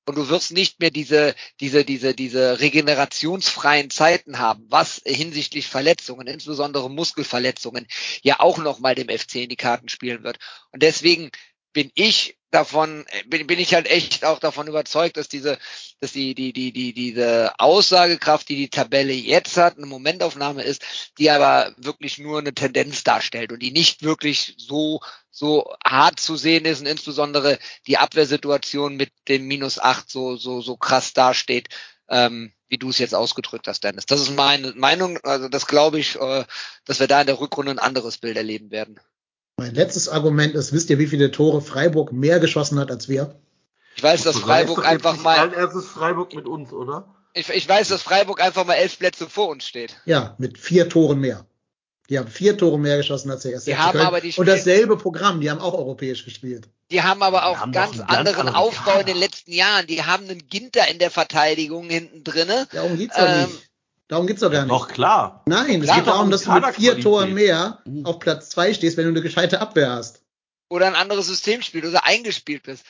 Und 0.09 0.17
du 0.17 0.31
wirst 0.31 0.53
nicht 0.53 0.81
mehr 0.81 0.91
diese, 0.91 1.35
diese, 1.61 1.85
diese, 1.85 2.15
diese 2.15 2.61
regenerationsfreien 2.61 3.91
Zeiten 3.91 4.39
haben, 4.39 4.65
was 4.71 5.03
hinsichtlich 5.05 5.69
Verletzungen, 5.69 6.27
insbesondere 6.27 6.89
Muskelverletzungen, 6.89 7.87
ja 8.23 8.41
auch 8.41 8.57
nochmal 8.57 8.95
dem 8.95 9.11
FC 9.11 9.35
in 9.35 9.51
die 9.51 9.57
Karten 9.57 9.91
spielen 9.91 10.23
wird. 10.23 10.39
Und 10.73 10.83
deswegen 10.83 11.29
bin 11.75 11.91
ich 11.95 12.38
davon, 12.51 13.05
bin, 13.27 13.47
bin 13.47 13.59
ich 13.59 13.75
halt 13.75 13.87
echt 13.91 14.25
auch 14.25 14.39
davon 14.39 14.67
überzeugt, 14.67 15.17
dass 15.17 15.29
diese, 15.29 15.59
dass 16.01 16.13
die, 16.13 16.35
die, 16.35 16.53
die, 16.53 16.73
die, 16.73 16.93
diese 16.93 17.53
Aussagekraft, 17.59 18.49
die 18.49 18.57
die 18.57 18.71
Tabelle 18.71 19.13
jetzt 19.13 19.57
hat, 19.57 19.77
eine 19.77 19.87
Momentaufnahme 19.87 20.63
ist, 20.63 20.83
die 21.19 21.31
aber 21.31 21.75
wirklich 21.77 22.19
nur 22.19 22.39
eine 22.39 22.55
Tendenz 22.55 23.05
darstellt 23.05 23.53
und 23.53 23.61
die 23.61 23.71
nicht 23.71 24.03
wirklich 24.03 24.55
so, 24.57 25.01
so 25.31 25.75
hart 25.85 26.21
zu 26.21 26.37
sehen 26.37 26.65
ist 26.65 26.81
und 26.81 26.87
insbesondere 26.87 27.59
die 27.87 27.99
Abwehrsituation 27.99 28.97
mit 28.97 29.13
dem 29.29 29.47
Minus 29.47 29.79
acht 29.79 30.11
so, 30.11 30.37
so, 30.37 30.61
so 30.61 30.77
krass 30.77 31.13
dasteht, 31.13 31.69
ähm, 32.09 32.53
wie 32.69 32.79
du 32.79 32.91
es 32.91 32.99
jetzt 32.99 33.15
ausgedrückt 33.15 33.67
hast, 33.69 33.85
Dennis. 33.85 34.07
Das 34.07 34.21
ist 34.21 34.35
meine 34.35 34.73
Meinung, 34.75 35.19
also 35.23 35.49
das 35.49 35.67
glaube 35.67 35.99
ich, 35.99 36.17
äh, 36.17 36.45
dass 36.85 37.01
wir 37.01 37.07
da 37.07 37.21
in 37.21 37.27
der 37.27 37.41
Rückrunde 37.41 37.73
ein 37.73 37.79
anderes 37.79 38.19
Bild 38.19 38.37
erleben 38.37 38.71
werden. 38.71 39.01
Mein 39.59 39.75
letztes 39.75 40.09
Argument 40.09 40.55
ist, 40.55 40.73
wisst 40.73 40.89
ihr, 40.89 41.01
wie 41.01 41.09
viele 41.09 41.33
Tore 41.33 41.61
Freiburg 41.61 42.13
mehr 42.13 42.39
geschossen 42.39 42.79
hat 42.79 42.93
als 42.93 43.09
wir? 43.09 43.35
Ich 43.97 44.03
weiß, 44.05 44.23
dass 44.23 44.39
Freiburg 44.39 44.87
einfach 44.87 45.21
mal. 45.21 45.37
Allen 45.37 45.53
Erstes 45.53 45.87
Freiburg 45.87 46.33
mit 46.33 46.47
uns, 46.47 46.73
oder? 46.73 47.13
Ich, 47.35 47.49
ich 47.51 47.69
weiß, 47.69 47.89
dass 47.89 48.03
Freiburg 48.03 48.41
einfach 48.41 48.65
mal 48.65 48.75
elf 48.75 48.97
Plätze 49.01 49.29
vor 49.29 49.49
uns 49.49 49.67
steht. 49.67 49.97
Ja, 50.05 50.37
mit 50.39 50.59
vier 50.59 50.89
Toren 50.89 51.19
mehr. 51.19 51.45
Die 52.09 52.19
haben 52.19 52.29
vier 52.29 52.57
Tore 52.57 52.79
mehr 52.79 52.97
geschossen 52.99 53.33
als 53.33 53.43
der 53.43 53.53
erste. 53.53 53.71
Die 53.71 53.77
FC 53.77 53.83
haben 53.83 53.93
Köln. 53.93 54.07
aber 54.07 54.21
die 54.21 54.33
Und 54.37 54.47
dasselbe 54.47 54.97
Programm, 54.97 55.41
die 55.41 55.51
haben 55.51 55.61
auch 55.61 55.75
europäisch 55.75 56.25
gespielt. 56.25 56.69
Die 56.93 57.03
haben 57.03 57.23
aber 57.23 57.47
auch 57.47 57.59
haben 57.59 57.73
ganz 57.73 57.99
ganz 57.99 58.09
anderen 58.09 58.37
anderen 58.37 58.55
Aufbau 58.55 59.01
in 59.01 59.07
den 59.07 59.19
letzten 59.19 59.53
Jahren. 59.53 59.89
Die 59.89 60.05
haben 60.05 60.29
einen 60.29 60.49
Ginter 60.49 60.89
in 60.89 61.01
der 61.01 61.11
Verteidigung 61.11 61.91
hinten 61.91 62.23
drinne. 62.23 62.69
Darum 62.73 62.97
geht's 62.97 63.17
doch 63.17 63.27
Ähm, 63.27 63.47
nicht. 63.49 63.68
Darum 64.09 64.27
geht's 64.27 64.41
doch 64.41 64.51
gar 64.51 64.63
nicht. 64.63 64.71
Doch, 64.73 64.89
klar. 64.89 65.43
Nein, 65.47 65.81
es 65.81 65.85
klar, 65.85 65.97
geht 65.99 66.07
darum, 66.07 66.25
um 66.25 66.31
dass 66.31 66.43
du 66.45 66.53
mit 66.53 66.67
vier. 66.75 67.01
Toren 67.01 67.35
mehr 67.35 67.79
Mhm. 67.85 68.07
auf 68.07 68.19
Platz 68.19 68.49
zwei 68.49 68.73
stehst, 68.73 68.97
wenn 68.97 69.05
du 69.05 69.11
eine 69.11 69.21
gescheite 69.21 69.61
Abwehr 69.61 69.91
hast. 69.91 70.23
Oder 70.71 70.87
ein 70.87 70.95
anderes 70.95 71.27
System 71.27 71.63
spielt 71.63 71.85
oder 71.85 72.05
eingespielt 72.05 72.63
bist. 72.63 72.85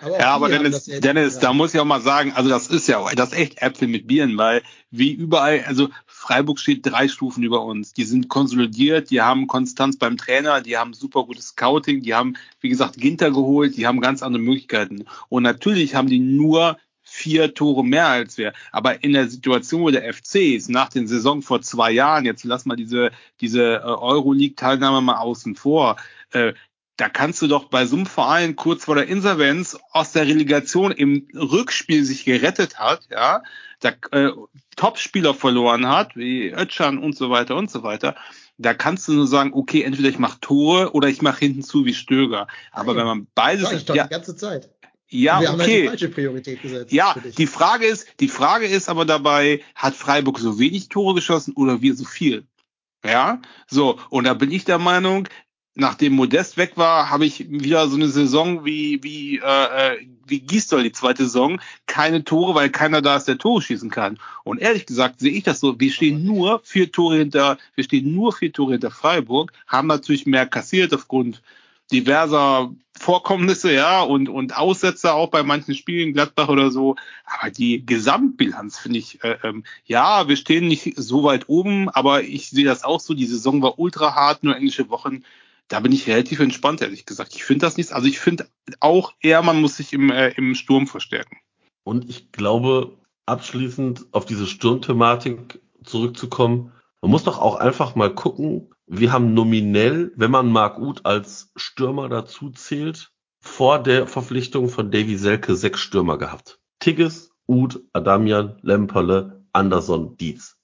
auch 0.00 0.18
Ja, 0.18 0.34
aber 0.34 0.48
Dennis, 0.48 0.72
dasselbe 0.72 1.00
Dennis, 1.00 1.38
da 1.38 1.52
muss 1.52 1.74
ich 1.74 1.80
auch 1.80 1.84
mal 1.84 2.00
sagen, 2.00 2.32
also 2.32 2.48
das 2.50 2.66
ist 2.68 2.88
ja, 2.88 3.04
das 3.14 3.32
ist 3.32 3.38
echt 3.38 3.62
Äpfel 3.62 3.88
mit 3.88 4.06
Bieren, 4.06 4.36
weil 4.36 4.62
wie 4.90 5.12
überall, 5.12 5.64
also 5.66 5.88
Freiburg 6.06 6.58
steht 6.58 6.84
drei 6.84 7.08
Stufen 7.08 7.42
über 7.42 7.62
uns. 7.62 7.92
Die 7.92 8.04
sind 8.04 8.28
konsolidiert, 8.28 9.10
die 9.10 9.20
haben 9.20 9.46
Konstanz 9.46 9.98
beim 9.98 10.16
Trainer, 10.16 10.62
die 10.62 10.76
haben 10.78 10.94
super 10.94 11.24
gutes 11.24 11.48
Scouting, 11.48 12.02
die 12.02 12.14
haben, 12.14 12.36
wie 12.60 12.70
gesagt, 12.70 12.96
Ginter 12.96 13.30
geholt, 13.30 13.76
die 13.76 13.86
haben 13.86 14.00
ganz 14.00 14.22
andere 14.22 14.42
Möglichkeiten. 14.42 15.04
Und 15.28 15.42
natürlich 15.42 15.94
haben 15.94 16.08
die 16.08 16.18
nur 16.18 16.78
vier 17.14 17.54
Tore 17.54 17.84
mehr 17.84 18.08
als 18.08 18.36
wir. 18.38 18.52
Aber 18.72 19.04
in 19.04 19.12
der 19.12 19.28
Situation, 19.28 19.82
wo 19.82 19.90
der 19.90 20.12
FC 20.12 20.56
ist, 20.56 20.68
nach 20.68 20.88
den 20.88 21.06
Saison 21.06 21.42
vor 21.42 21.62
zwei 21.62 21.92
Jahren, 21.92 22.24
jetzt 22.24 22.42
lass 22.42 22.66
mal 22.66 22.74
diese, 22.74 23.12
diese 23.40 23.76
äh, 23.76 23.82
Euroleague-Teilnahme 23.84 25.00
mal 25.00 25.18
außen 25.18 25.54
vor, 25.54 25.96
äh, 26.32 26.54
da 26.96 27.08
kannst 27.08 27.40
du 27.40 27.46
doch 27.46 27.66
bei 27.66 27.86
so 27.86 27.96
einem 27.96 28.06
Verein 28.06 28.56
kurz 28.56 28.84
vor 28.84 28.96
der 28.96 29.06
Insolvenz 29.06 29.78
aus 29.92 30.12
der 30.12 30.26
Relegation 30.26 30.90
im 30.90 31.28
Rückspiel 31.34 32.04
sich 32.04 32.24
gerettet 32.24 32.78
hat, 32.78 33.08
ja, 33.10 33.42
da 33.80 33.90
äh, 34.10 34.30
Topspieler 34.76 35.34
verloren 35.34 35.88
hat, 35.88 36.16
wie 36.16 36.50
Ötchan 36.50 36.98
und 36.98 37.16
so 37.16 37.30
weiter 37.30 37.54
und 37.56 37.70
so 37.70 37.84
weiter. 37.84 38.16
Da 38.58 38.74
kannst 38.74 39.06
du 39.08 39.12
nur 39.12 39.26
sagen, 39.26 39.52
okay, 39.54 39.82
entweder 39.82 40.08
ich 40.08 40.18
mache 40.18 40.40
Tore 40.40 40.92
oder 40.92 41.08
ich 41.08 41.22
mache 41.22 41.40
hinten 41.40 41.62
zu 41.62 41.84
wie 41.84 41.94
Stöger. 41.94 42.46
Aber 42.72 42.94
Nein. 42.94 42.96
wenn 42.96 43.06
man 43.06 43.26
beides, 43.34 43.68
Sag 43.68 43.76
ich 43.76 43.84
doch 43.84 43.94
ja, 43.94 44.04
die 44.04 44.10
ganze 44.10 44.36
Zeit. 44.36 44.70
Ja, 45.22 45.40
wir 45.40 45.48
haben 45.48 45.58
halt 45.58 45.68
die 45.68 45.72
okay, 45.74 45.86
falsche 45.88 46.08
Priorität 46.08 46.62
gesetzt. 46.62 46.92
ja, 46.92 47.14
die 47.38 47.46
Frage 47.46 47.86
ist, 47.86 48.08
die 48.20 48.28
Frage 48.28 48.66
ist 48.66 48.88
aber 48.88 49.04
dabei, 49.04 49.62
hat 49.74 49.94
Freiburg 49.94 50.38
so 50.38 50.58
wenig 50.58 50.88
Tore 50.88 51.14
geschossen 51.14 51.54
oder 51.54 51.80
wir 51.82 51.94
so 51.94 52.04
viel? 52.04 52.46
Ja, 53.04 53.40
so, 53.66 53.98
und 54.10 54.24
da 54.24 54.34
bin 54.34 54.50
ich 54.50 54.64
der 54.64 54.78
Meinung, 54.78 55.28
nachdem 55.74 56.14
Modest 56.14 56.56
weg 56.56 56.72
war, 56.76 57.10
habe 57.10 57.26
ich 57.26 57.50
wieder 57.50 57.88
so 57.88 57.96
eine 57.96 58.08
Saison 58.08 58.64
wie, 58.64 59.02
wie, 59.02 59.38
äh, 59.38 59.94
äh, 59.94 60.06
wie 60.26 60.40
Gisdol 60.40 60.82
die 60.82 60.92
zweite 60.92 61.24
Saison, 61.24 61.60
keine 61.86 62.24
Tore, 62.24 62.54
weil 62.54 62.70
keiner 62.70 63.02
da 63.02 63.16
ist, 63.16 63.28
der 63.28 63.38
Tore 63.38 63.60
schießen 63.60 63.90
kann. 63.90 64.18
Und 64.44 64.60
ehrlich 64.60 64.86
gesagt 64.86 65.20
sehe 65.20 65.32
ich 65.32 65.42
das 65.42 65.60
so, 65.60 65.78
wir 65.78 65.90
stehen 65.90 66.24
nur 66.24 66.60
vier 66.64 66.90
Tore 66.90 67.18
hinter, 67.18 67.58
wir 67.74 67.84
stehen 67.84 68.14
nur 68.14 68.32
vier 68.32 68.52
Tore 68.52 68.72
hinter 68.72 68.90
Freiburg, 68.90 69.52
haben 69.66 69.88
natürlich 69.88 70.26
mehr 70.26 70.46
kassiert 70.46 70.94
aufgrund 70.94 71.42
diverser 71.92 72.72
Vorkommnisse, 72.96 73.72
ja, 73.72 74.02
und, 74.02 74.28
und 74.28 74.56
Aussetzer 74.56 75.14
auch 75.14 75.28
bei 75.28 75.42
manchen 75.42 75.74
Spielen, 75.74 76.12
Gladbach 76.12 76.48
oder 76.48 76.70
so. 76.70 76.96
Aber 77.24 77.50
die 77.50 77.84
Gesamtbilanz 77.84 78.78
finde 78.78 78.98
ich, 79.00 79.22
äh, 79.24 79.36
ähm, 79.42 79.64
ja, 79.84 80.28
wir 80.28 80.36
stehen 80.36 80.68
nicht 80.68 80.94
so 80.96 81.24
weit 81.24 81.48
oben, 81.48 81.88
aber 81.90 82.22
ich 82.22 82.50
sehe 82.50 82.64
das 82.64 82.84
auch 82.84 83.00
so. 83.00 83.14
Die 83.14 83.26
Saison 83.26 83.62
war 83.62 83.78
ultra 83.78 84.14
hart, 84.14 84.44
nur 84.44 84.56
englische 84.56 84.88
Wochen. 84.90 85.24
Da 85.68 85.80
bin 85.80 85.92
ich 85.92 86.06
relativ 86.06 86.40
entspannt, 86.40 86.82
ehrlich 86.82 87.06
gesagt. 87.06 87.34
Ich 87.34 87.44
finde 87.44 87.66
das 87.66 87.76
nicht, 87.76 87.92
also 87.92 88.06
ich 88.06 88.18
finde 88.18 88.48
auch 88.80 89.14
eher, 89.20 89.42
man 89.42 89.60
muss 89.60 89.76
sich 89.76 89.92
im, 89.92 90.10
äh, 90.10 90.30
im 90.30 90.54
Sturm 90.54 90.86
verstärken. 90.86 91.38
Und 91.82 92.08
ich 92.08 92.32
glaube, 92.32 92.96
abschließend 93.26 94.06
auf 94.12 94.24
diese 94.24 94.46
Sturmthematik 94.46 95.60
zurückzukommen, 95.82 96.72
man 97.00 97.10
muss 97.10 97.24
doch 97.24 97.38
auch 97.38 97.56
einfach 97.56 97.94
mal 97.96 98.14
gucken, 98.14 98.73
wir 98.86 99.12
haben 99.12 99.34
nominell, 99.34 100.12
wenn 100.16 100.30
man 100.30 100.50
Marc 100.50 100.78
Uth 100.78 101.04
als 101.06 101.50
Stürmer 101.56 102.08
dazu 102.08 102.50
zählt, 102.50 103.12
vor 103.40 103.82
der 103.82 104.06
Verpflichtung 104.06 104.68
von 104.68 104.90
Davy 104.90 105.16
Selke 105.16 105.56
sechs 105.56 105.80
Stürmer 105.80 106.18
gehabt. 106.18 106.60
Tigges, 106.80 107.30
Uth, 107.46 107.80
Adamian, 107.92 108.58
Lemperle, 108.62 109.44
Anderson, 109.52 110.16
Dietz. 110.16 110.56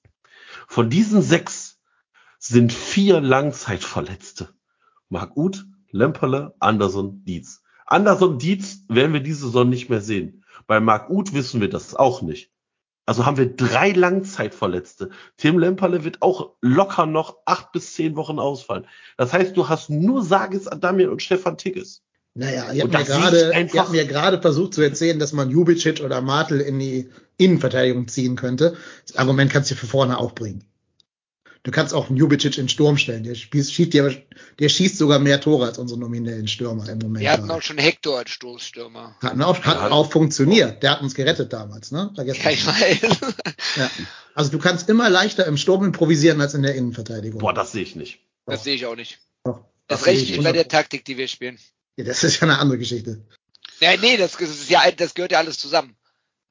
Von 0.67 0.89
diesen 0.89 1.21
sechs 1.21 1.79
sind 2.37 2.73
vier 2.73 3.21
Langzeitverletzte. 3.21 4.49
Marc 5.09 5.35
Uth, 5.37 5.65
Lemperle, 5.91 6.55
Anderson, 6.59 7.23
Dietz. 7.23 7.61
Anderson, 7.85 8.39
Dietz 8.39 8.85
werden 8.87 9.13
wir 9.13 9.19
diese 9.19 9.45
Saison 9.47 9.69
nicht 9.69 9.89
mehr 9.89 10.01
sehen. 10.01 10.43
Bei 10.67 10.79
Marc 10.79 11.09
Uth 11.09 11.33
wissen 11.33 11.61
wir 11.61 11.69
das 11.69 11.95
auch 11.95 12.21
nicht. 12.21 12.51
Also 13.05 13.25
haben 13.25 13.37
wir 13.37 13.55
drei 13.55 13.91
Langzeitverletzte. 13.91 15.09
Tim 15.37 15.57
Lemperle 15.57 16.03
wird 16.03 16.21
auch 16.21 16.51
locker 16.61 17.05
noch 17.05 17.37
acht 17.45 17.71
bis 17.71 17.93
zehn 17.93 18.15
Wochen 18.15 18.39
ausfallen. 18.39 18.85
Das 19.17 19.33
heißt, 19.33 19.57
du 19.57 19.69
hast 19.69 19.89
nur 19.89 20.23
Sagis 20.23 20.67
Adamian 20.67 21.09
und 21.09 21.21
Stefan 21.21 21.57
Tigges. 21.57 22.03
Naja, 22.33 22.71
ihr 22.71 22.83
habt, 22.83 22.93
mir 22.93 23.03
gerade, 23.03 23.51
ihr 23.73 23.81
habt 23.81 23.91
mir 23.91 24.05
gerade 24.05 24.41
versucht 24.41 24.73
zu 24.73 24.81
erzählen, 24.81 25.19
dass 25.19 25.33
man 25.33 25.49
Jubicic 25.49 26.01
oder 26.01 26.21
Martel 26.21 26.61
in 26.61 26.79
die 26.79 27.09
Innenverteidigung 27.37 28.07
ziehen 28.07 28.37
könnte. 28.37 28.77
Das 29.05 29.17
Argument 29.17 29.51
kannst 29.51 29.69
du 29.71 29.75
für 29.75 29.87
vorne 29.87 30.17
auch 30.17 30.33
bringen. 30.33 30.63
Du 31.63 31.69
kannst 31.69 31.93
auch 31.93 32.07
einen 32.09 32.17
Jubicic 32.17 32.57
in 32.57 32.69
Sturm 32.69 32.97
stellen. 32.97 33.23
Der 33.23 33.35
schießt, 33.35 33.93
der, 33.93 34.15
der 34.57 34.69
schießt 34.69 34.97
sogar 34.97 35.19
mehr 35.19 35.39
Tore 35.39 35.67
als 35.67 35.77
unsere 35.77 35.99
nominellen 35.99 36.47
Stürmer 36.47 36.89
im 36.89 36.97
Moment. 36.97 37.19
Wir 37.21 37.31
hatten 37.31 37.47
gerade. 37.47 37.59
auch 37.59 37.61
schon 37.61 37.77
Hector 37.77 38.17
als 38.17 38.31
Stoßstürmer. 38.31 39.15
Hat, 39.21 39.39
auch, 39.41 39.61
hat 39.63 39.75
Ja. 39.77 39.91
auch 39.91 40.11
funktioniert. 40.11 40.81
Der 40.81 40.91
hat 40.91 41.01
uns 41.01 41.13
gerettet 41.13 41.53
damals, 41.53 41.91
ne? 41.91 42.11
Vergessen. 42.15 42.41
Ja, 42.43 42.49
ich 42.49 42.65
weiß. 42.65 42.99
ja. 43.77 43.91
Also 44.33 44.49
du 44.51 44.57
kannst 44.57 44.89
immer 44.89 45.09
leichter 45.11 45.45
im 45.45 45.55
Sturm 45.57 45.83
improvisieren 45.83 46.41
als 46.41 46.55
in 46.55 46.63
der 46.63 46.73
Innenverteidigung. 46.73 47.39
Boah, 47.39 47.53
das 47.53 47.73
sehe 47.73 47.83
ich 47.83 47.95
nicht. 47.95 48.19
Das 48.47 48.63
sehe 48.63 48.73
ich 48.73 48.85
auch 48.87 48.95
nicht. 48.95 49.19
Doch. 49.43 49.63
Das 49.87 50.03
sehe 50.03 50.13
recht 50.13 50.23
ich 50.23 50.31
nicht 50.31 50.43
bei 50.43 50.51
der 50.53 50.65
100%. 50.65 50.67
Taktik, 50.69 51.05
die 51.05 51.17
wir 51.17 51.27
spielen. 51.27 51.59
Ja, 51.97 52.05
das 52.05 52.23
ist 52.23 52.37
ja 52.37 52.43
eine 52.43 52.57
andere 52.57 52.79
Geschichte. 52.79 53.23
Ja, 53.81 53.95
nee, 53.97 54.17
das, 54.17 54.31
das 54.31 54.49
ist 54.49 54.69
ja, 54.69 54.89
das 54.91 55.13
gehört 55.13 55.31
ja 55.33 55.37
alles 55.39 55.59
zusammen. 55.59 55.95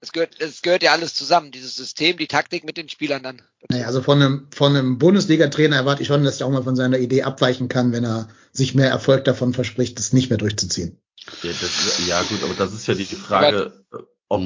Das 0.01 0.13
gehört, 0.13 0.41
das 0.41 0.63
gehört 0.63 0.83
ja 0.83 0.93
alles 0.93 1.15
zusammen. 1.15 1.51
Dieses 1.51 1.77
System, 1.77 2.17
die 2.17 2.27
Taktik 2.27 2.65
mit 2.65 2.79
den 2.79 2.89
Spielern 2.89 3.23
dann. 3.23 3.43
Naja, 3.69 3.87
also 3.87 4.03
von 4.03 4.21
einem, 4.21 4.49
von 4.51 4.75
einem 4.75 4.99
Bundesliga-Trainer 4.99 5.77
erwarte 5.77 6.03
ich 6.03 6.09
schon, 6.09 6.25
dass 6.25 6.41
er 6.41 6.47
auch 6.47 6.51
mal 6.51 6.63
von 6.63 6.77
seiner 6.77 6.99
Idee 6.99 7.23
abweichen 7.23 7.69
kann, 7.69 7.93
wenn 7.93 8.05
er 8.05 8.29
sich 8.51 8.75
mehr 8.75 8.89
Erfolg 8.89 9.25
davon 9.25 9.53
verspricht, 9.53 9.99
das 9.99 10.15
nicht 10.15 10.31
mehr 10.31 10.39
durchzuziehen. 10.39 10.99
Ja, 11.43 11.51
das, 11.51 12.07
ja 12.07 12.23
gut, 12.23 12.43
aber 12.43 12.55
das 12.55 12.73
ist 12.73 12.87
ja 12.87 12.95
die 12.95 13.05
Frage, 13.05 13.85
ob, 14.29 14.43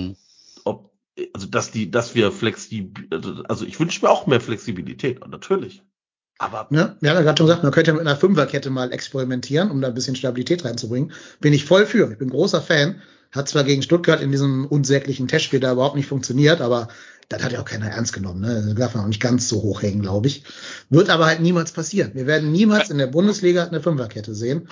ob, 0.65 0.93
also 1.33 1.47
dass 1.47 1.71
die, 1.71 1.89
dass 1.89 2.17
wir 2.17 2.33
flexibel, 2.33 3.45
also 3.47 3.65
ich 3.65 3.79
wünsche 3.79 4.05
mir 4.05 4.11
auch 4.11 4.27
mehr 4.27 4.41
Flexibilität, 4.41 5.25
natürlich. 5.29 5.83
Aber 6.39 6.67
Ne? 6.71 6.97
Wir 7.01 7.11
haben 7.11 7.17
ja 7.17 7.23
gerade 7.23 7.39
schon 7.39 7.47
gesagt, 7.47 7.63
man 7.63 7.73
könnte 7.73 7.93
mit 7.93 8.01
einer 8.01 8.17
Fünferkette 8.17 8.71
mal 8.71 8.93
experimentieren, 8.93 9.71
um 9.71 9.81
da 9.81 9.89
ein 9.89 9.95
bisschen 9.95 10.17
Stabilität 10.17 10.65
reinzubringen. 10.65 11.13
Bin 11.41 11.53
ich 11.53 11.65
voll 11.65 11.87
für. 11.87 12.11
Ich 12.11 12.19
bin 12.19 12.31
großer 12.31 12.61
Fan. 12.61 13.01
Hat 13.33 13.49
zwar 13.49 13.65
gegen 13.65 13.83
Stuttgart 13.83 14.21
in 14.21 14.31
diesem 14.31 14.67
unsäglichen 14.67 15.27
Testspiel 15.27 15.61
da 15.61 15.73
überhaupt 15.73 15.97
nicht 15.97 16.07
funktioniert, 16.07 16.61
aber 16.61 16.89
das 17.29 17.43
hat 17.43 17.53
ja 17.53 17.61
auch 17.61 17.65
keiner 17.65 17.89
ernst 17.89 18.13
genommen. 18.13 18.41
Ne? 18.41 18.63
Das 18.67 18.75
darf 18.75 18.95
man 18.95 19.05
auch 19.05 19.09
nicht 19.09 19.23
ganz 19.23 19.49
so 19.49 19.63
hoch 19.63 19.83
hängen, 19.83 20.03
glaube 20.03 20.29
ich. 20.29 20.45
Wird 20.91 21.11
aber 21.11 21.27
halt 21.27 21.41
niemals 21.41 21.73
passieren. 21.73 22.13
Wir 22.15 22.27
werden 22.27 22.53
niemals 22.53 22.91
in 22.91 22.99
der 22.99 23.07
Bundesliga 23.07 23.65
eine 23.65 23.81
Fünferkette 23.81 24.35
sehen. 24.35 24.69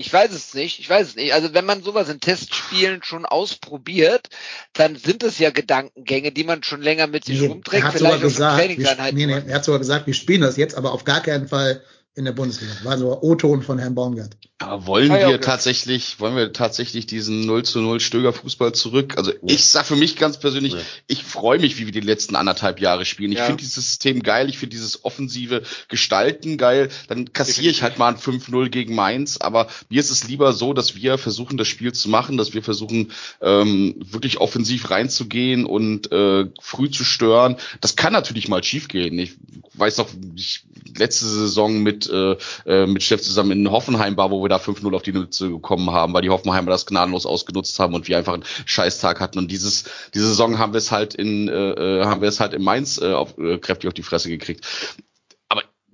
Ich 0.00 0.12
weiß 0.12 0.30
es 0.30 0.54
nicht, 0.54 0.78
ich 0.78 0.88
weiß 0.88 1.08
es 1.08 1.16
nicht. 1.16 1.34
Also 1.34 1.54
wenn 1.54 1.64
man 1.64 1.82
sowas 1.82 2.08
in 2.08 2.20
Testspielen 2.20 3.02
schon 3.02 3.26
ausprobiert, 3.26 4.28
dann 4.72 4.94
sind 4.94 5.24
es 5.24 5.40
ja 5.40 5.50
Gedankengänge, 5.50 6.30
die 6.30 6.44
man 6.44 6.62
schon 6.62 6.80
länger 6.80 7.08
mit 7.08 7.24
sich 7.24 7.40
Nee, 7.40 7.48
rumträgt, 7.48 7.82
er 7.82 7.88
hat 7.88 7.98
sogar 7.98 8.18
gesagt, 8.20 8.68
wir, 8.78 9.12
nee, 9.12 9.26
nee, 9.26 9.42
er 9.44 9.54
hat 9.56 9.64
sogar 9.64 9.80
gesagt, 9.80 10.06
wir 10.06 10.14
spielen 10.14 10.42
das 10.42 10.56
jetzt, 10.56 10.76
aber 10.76 10.92
auf 10.92 11.04
gar 11.04 11.20
keinen 11.20 11.48
Fall 11.48 11.82
in 12.18 12.24
der 12.24 12.32
Bundesliga. 12.32 12.72
War 12.82 12.98
so 12.98 13.16
O-Ton 13.22 13.62
von 13.62 13.78
Herrn 13.78 13.94
Baumgart. 13.94 14.36
Aber 14.60 14.86
wollen 14.86 15.08
wir 15.08 15.28
okay. 15.28 15.38
tatsächlich, 15.38 16.18
wollen 16.18 16.34
wir 16.34 16.52
tatsächlich 16.52 17.06
diesen 17.06 17.46
0 17.46 17.62
zu 17.64 17.80
0 17.80 18.00
Stöger 18.00 18.32
Fußball 18.32 18.72
zurück? 18.72 19.14
Also 19.16 19.32
ich 19.46 19.64
sag 19.66 19.86
für 19.86 19.94
mich 19.94 20.16
ganz 20.16 20.40
persönlich, 20.40 20.72
Ja. 20.72 20.80
ich 21.06 21.22
freue 21.22 21.60
mich, 21.60 21.78
wie 21.78 21.86
wir 21.86 21.92
die 21.92 22.00
letzten 22.00 22.34
anderthalb 22.34 22.80
Jahre 22.80 23.04
spielen. 23.04 23.30
Ich 23.30 23.38
Ja. 23.38 23.44
finde 23.44 23.62
dieses 23.62 23.76
System 23.76 24.20
geil, 24.24 24.48
ich 24.48 24.58
finde 24.58 24.74
dieses 24.74 25.04
offensive 25.04 25.62
Gestalten 25.88 26.58
geil. 26.58 26.88
Dann 27.06 27.32
kassiere 27.32 27.70
ich 27.70 27.84
halt 27.84 27.98
mal 27.98 28.08
ein 28.08 28.18
5-0 28.18 28.68
gegen 28.68 28.96
Mainz, 28.96 29.36
aber 29.36 29.68
mir 29.88 30.00
ist 30.00 30.10
es 30.10 30.26
lieber 30.26 30.52
so, 30.52 30.72
dass 30.72 30.96
wir 30.96 31.18
versuchen, 31.18 31.56
das 31.56 31.68
Spiel 31.68 31.92
zu 31.92 32.08
machen, 32.08 32.36
dass 32.36 32.52
wir 32.52 32.64
versuchen, 32.64 33.12
ähm, 33.40 33.94
wirklich 34.00 34.38
offensiv 34.38 34.90
reinzugehen 34.90 35.66
und 35.66 36.10
äh, 36.10 36.46
früh 36.60 36.90
zu 36.90 37.04
stören. 37.04 37.58
Das 37.80 37.94
kann 37.94 38.12
natürlich 38.12 38.48
mal 38.48 38.64
schiefgehen. 38.64 39.16
Ich 39.20 39.36
weiß 39.78 39.98
noch, 39.98 40.08
ich 40.36 40.64
letzte 40.96 41.26
Saison 41.26 41.82
mit, 41.82 42.08
äh, 42.08 42.36
äh, 42.66 42.86
mit 42.86 43.02
Steff 43.02 43.22
zusammen 43.22 43.52
in 43.52 43.70
Hoffenheim 43.70 44.16
war, 44.16 44.30
wo 44.30 44.42
wir 44.42 44.48
da 44.48 44.56
5-0 44.56 44.94
auf 44.94 45.02
die 45.02 45.12
Nütze 45.12 45.48
bekommen 45.48 45.90
haben, 45.90 46.12
weil 46.12 46.22
die 46.22 46.30
Hoffenheimer 46.30 46.70
das 46.70 46.86
gnadenlos 46.86 47.26
ausgenutzt 47.26 47.78
haben 47.78 47.94
und 47.94 48.08
wir 48.08 48.18
einfach 48.18 48.34
einen 48.34 48.44
Scheißtag 48.64 49.20
hatten. 49.20 49.38
Und 49.38 49.50
dieses, 49.50 49.84
diese 50.14 50.28
Saison 50.28 50.58
haben 50.58 50.72
wir 50.72 50.78
es 50.78 50.90
halt 50.90 51.14
in, 51.14 51.48
äh, 51.48 51.52
äh, 51.52 52.04
haben 52.04 52.20
wir 52.20 52.28
es 52.28 52.40
halt 52.40 52.54
in 52.54 52.62
Mainz 52.62 52.98
äh, 53.00 53.12
auf, 53.12 53.38
äh, 53.38 53.58
kräftig 53.58 53.88
auf 53.88 53.94
die 53.94 54.02
Fresse 54.02 54.28
gekriegt. 54.28 54.66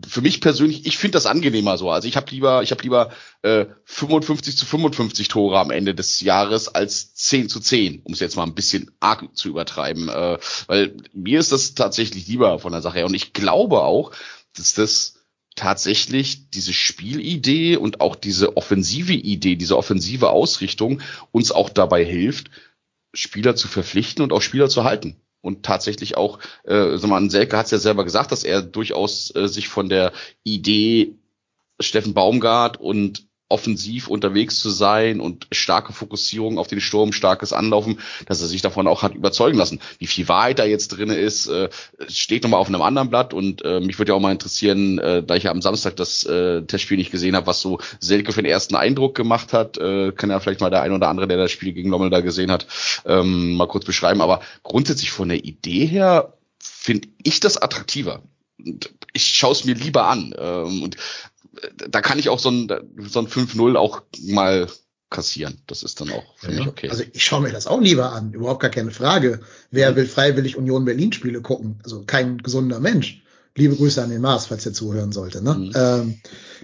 Für 0.08 0.20
mich 0.20 0.40
persönlich, 0.40 0.86
ich 0.86 0.98
finde 0.98 1.16
das 1.16 1.26
angenehmer 1.26 1.78
so. 1.78 1.90
Also 1.90 2.08
ich 2.08 2.16
habe 2.16 2.30
lieber, 2.30 2.62
ich 2.62 2.70
habe 2.70 2.82
lieber 2.82 3.10
äh, 3.42 3.66
55 3.84 4.56
zu 4.56 4.66
55 4.66 5.28
Tore 5.28 5.58
am 5.58 5.70
Ende 5.70 5.94
des 5.94 6.20
Jahres 6.20 6.68
als 6.68 7.14
10 7.14 7.48
zu 7.48 7.60
10, 7.60 8.02
um 8.04 8.12
es 8.12 8.20
jetzt 8.20 8.36
mal 8.36 8.44
ein 8.44 8.54
bisschen 8.54 8.90
arg 9.00 9.36
zu 9.36 9.48
übertreiben. 9.48 10.08
Äh, 10.08 10.38
weil 10.66 10.96
mir 11.12 11.40
ist 11.40 11.52
das 11.52 11.74
tatsächlich 11.74 12.26
lieber 12.26 12.58
von 12.58 12.72
der 12.72 12.82
Sache 12.82 12.98
her. 12.98 13.06
Und 13.06 13.14
ich 13.14 13.32
glaube 13.32 13.82
auch, 13.82 14.12
dass 14.56 14.74
das 14.74 15.14
tatsächlich 15.56 16.50
diese 16.50 16.72
Spielidee 16.72 17.76
und 17.76 18.00
auch 18.00 18.16
diese 18.16 18.56
offensive 18.56 19.12
Idee, 19.12 19.56
diese 19.56 19.76
offensive 19.76 20.30
Ausrichtung 20.30 21.00
uns 21.32 21.52
auch 21.52 21.68
dabei 21.68 22.04
hilft, 22.04 22.50
Spieler 23.12 23.54
zu 23.54 23.68
verpflichten 23.68 24.22
und 24.22 24.32
auch 24.32 24.42
Spieler 24.42 24.68
zu 24.68 24.84
halten. 24.84 25.16
Und 25.44 25.62
tatsächlich 25.62 26.16
auch, 26.16 26.38
äh, 26.64 26.96
sag 26.96 27.10
mal, 27.10 27.28
Selke 27.28 27.58
hat 27.58 27.66
es 27.66 27.70
ja 27.70 27.76
selber 27.76 28.04
gesagt, 28.04 28.32
dass 28.32 28.44
er 28.44 28.62
durchaus 28.62 29.34
äh, 29.36 29.46
sich 29.46 29.68
von 29.68 29.90
der 29.90 30.12
Idee 30.42 31.16
Steffen 31.78 32.14
Baumgart 32.14 32.80
und 32.80 33.26
offensiv 33.48 34.08
unterwegs 34.08 34.58
zu 34.58 34.70
sein 34.70 35.20
und 35.20 35.46
starke 35.52 35.92
Fokussierung 35.92 36.58
auf 36.58 36.66
den 36.66 36.80
Sturm, 36.80 37.12
starkes 37.12 37.52
Anlaufen, 37.52 38.00
dass 38.26 38.40
er 38.40 38.46
sich 38.46 38.62
davon 38.62 38.86
auch 38.86 39.02
hat 39.02 39.14
überzeugen 39.14 39.58
lassen. 39.58 39.80
Wie 39.98 40.06
viel 40.06 40.28
Wahrheit 40.28 40.58
da 40.58 40.64
jetzt 40.64 40.88
drin 40.88 41.10
ist, 41.10 41.46
äh, 41.46 41.68
steht 42.08 42.42
nochmal 42.42 42.60
auf 42.60 42.68
einem 42.68 42.82
anderen 42.82 43.10
Blatt 43.10 43.34
und 43.34 43.62
äh, 43.64 43.80
mich 43.80 43.98
würde 43.98 44.12
ja 44.12 44.16
auch 44.16 44.20
mal 44.20 44.32
interessieren, 44.32 44.98
äh, 44.98 45.22
da 45.22 45.36
ich 45.36 45.44
ja 45.44 45.50
am 45.50 45.62
Samstag 45.62 45.96
das 45.96 46.24
äh, 46.24 46.62
Testspiel 46.62 46.96
nicht 46.96 47.12
gesehen 47.12 47.36
habe, 47.36 47.46
was 47.46 47.60
so 47.60 47.78
Selke 48.00 48.32
für 48.32 48.42
den 48.42 48.50
ersten 48.50 48.76
Eindruck 48.76 49.14
gemacht 49.14 49.52
hat, 49.52 49.76
äh, 49.78 50.12
kann 50.12 50.30
ja 50.30 50.40
vielleicht 50.40 50.60
mal 50.60 50.70
der 50.70 50.82
ein 50.82 50.92
oder 50.92 51.08
andere, 51.08 51.28
der 51.28 51.36
das 51.36 51.52
Spiel 51.52 51.72
gegen 51.74 51.90
Lommel 51.90 52.10
da 52.10 52.20
gesehen 52.20 52.50
hat, 52.50 52.66
ähm, 53.04 53.54
mal 53.56 53.68
kurz 53.68 53.84
beschreiben. 53.84 54.22
Aber 54.22 54.40
grundsätzlich 54.62 55.10
von 55.10 55.28
der 55.28 55.44
Idee 55.44 55.86
her 55.86 56.34
finde 56.58 57.08
ich 57.22 57.40
das 57.40 57.56
attraktiver. 57.56 58.22
Ich 59.12 59.24
schaue 59.24 59.52
es 59.52 59.64
mir 59.64 59.74
lieber 59.74 60.06
an. 60.06 60.34
Ähm, 60.38 60.82
und 60.82 60.96
da 61.88 62.00
kann 62.00 62.18
ich 62.18 62.28
auch 62.28 62.38
so 62.38 62.50
ein, 62.50 62.68
so 62.98 63.20
ein 63.20 63.28
5-0 63.28 63.76
auch 63.76 64.02
mal 64.22 64.68
kassieren. 65.14 65.58
Das 65.66 65.82
ist 65.82 66.00
dann 66.00 66.10
auch 66.10 66.36
für 66.38 66.50
mich 66.50 66.66
okay. 66.66 66.90
Also 66.90 67.04
ich 67.12 67.24
schaue 67.24 67.42
mir 67.42 67.52
das 67.52 67.66
auch 67.66 67.80
lieber 67.80 68.12
an, 68.12 68.32
überhaupt 68.32 68.60
gar 68.60 68.70
keine 68.70 68.90
Frage. 68.90 69.40
Wer 69.70 69.94
will 69.96 70.06
freiwillig 70.06 70.56
Union 70.56 70.84
Berlin 70.84 71.12
Spiele 71.12 71.40
gucken? 71.40 71.78
Also 71.84 72.02
kein 72.04 72.38
gesunder 72.38 72.80
Mensch. 72.80 73.22
Liebe 73.56 73.76
Grüße 73.76 74.02
an 74.02 74.10
den 74.10 74.20
Mars, 74.20 74.46
falls 74.46 74.66
er 74.66 74.72
zuhören 74.72 75.12
sollte. 75.12 75.40
Ne? 75.40 75.54
Mhm. 75.54 75.72
Ähm, 75.76 76.20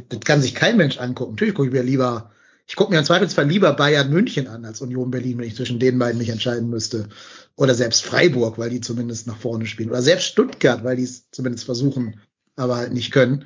das 0.08 0.20
kann 0.20 0.42
sich 0.42 0.56
kein 0.56 0.76
Mensch 0.76 0.98
angucken. 0.98 1.32
Natürlich 1.34 1.54
gucke 1.54 1.68
ich 1.68 1.74
mir 1.74 1.84
lieber, 1.84 2.32
ich 2.66 2.74
gucke 2.74 2.90
mir 2.90 2.98
im 2.98 3.04
Zweifelsfall 3.04 3.48
lieber 3.48 3.72
Bayern 3.72 4.10
München 4.10 4.48
an 4.48 4.64
als 4.64 4.80
Union 4.80 5.12
Berlin, 5.12 5.38
wenn 5.38 5.46
ich 5.46 5.54
zwischen 5.54 5.78
den 5.78 5.98
beiden 6.00 6.18
mich 6.18 6.30
entscheiden 6.30 6.68
müsste. 6.68 7.08
Oder 7.54 7.76
selbst 7.76 8.02
Freiburg, 8.02 8.58
weil 8.58 8.70
die 8.70 8.80
zumindest 8.80 9.28
nach 9.28 9.36
vorne 9.36 9.66
spielen. 9.66 9.90
Oder 9.90 10.02
selbst 10.02 10.26
Stuttgart, 10.26 10.82
weil 10.82 10.96
die 10.96 11.04
es 11.04 11.30
zumindest 11.30 11.64
versuchen, 11.64 12.20
aber 12.56 12.76
halt 12.76 12.92
nicht 12.92 13.12
können. 13.12 13.44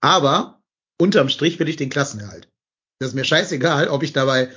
Aber 0.00 0.55
unterm 1.00 1.28
Strich 1.28 1.58
will 1.58 1.68
ich 1.68 1.76
den 1.76 1.90
Klassenerhalt. 1.90 2.48
Das 2.98 3.10
ist 3.10 3.14
mir 3.14 3.24
scheißegal, 3.24 3.88
ob 3.88 4.02
ich 4.02 4.12
dabei 4.12 4.48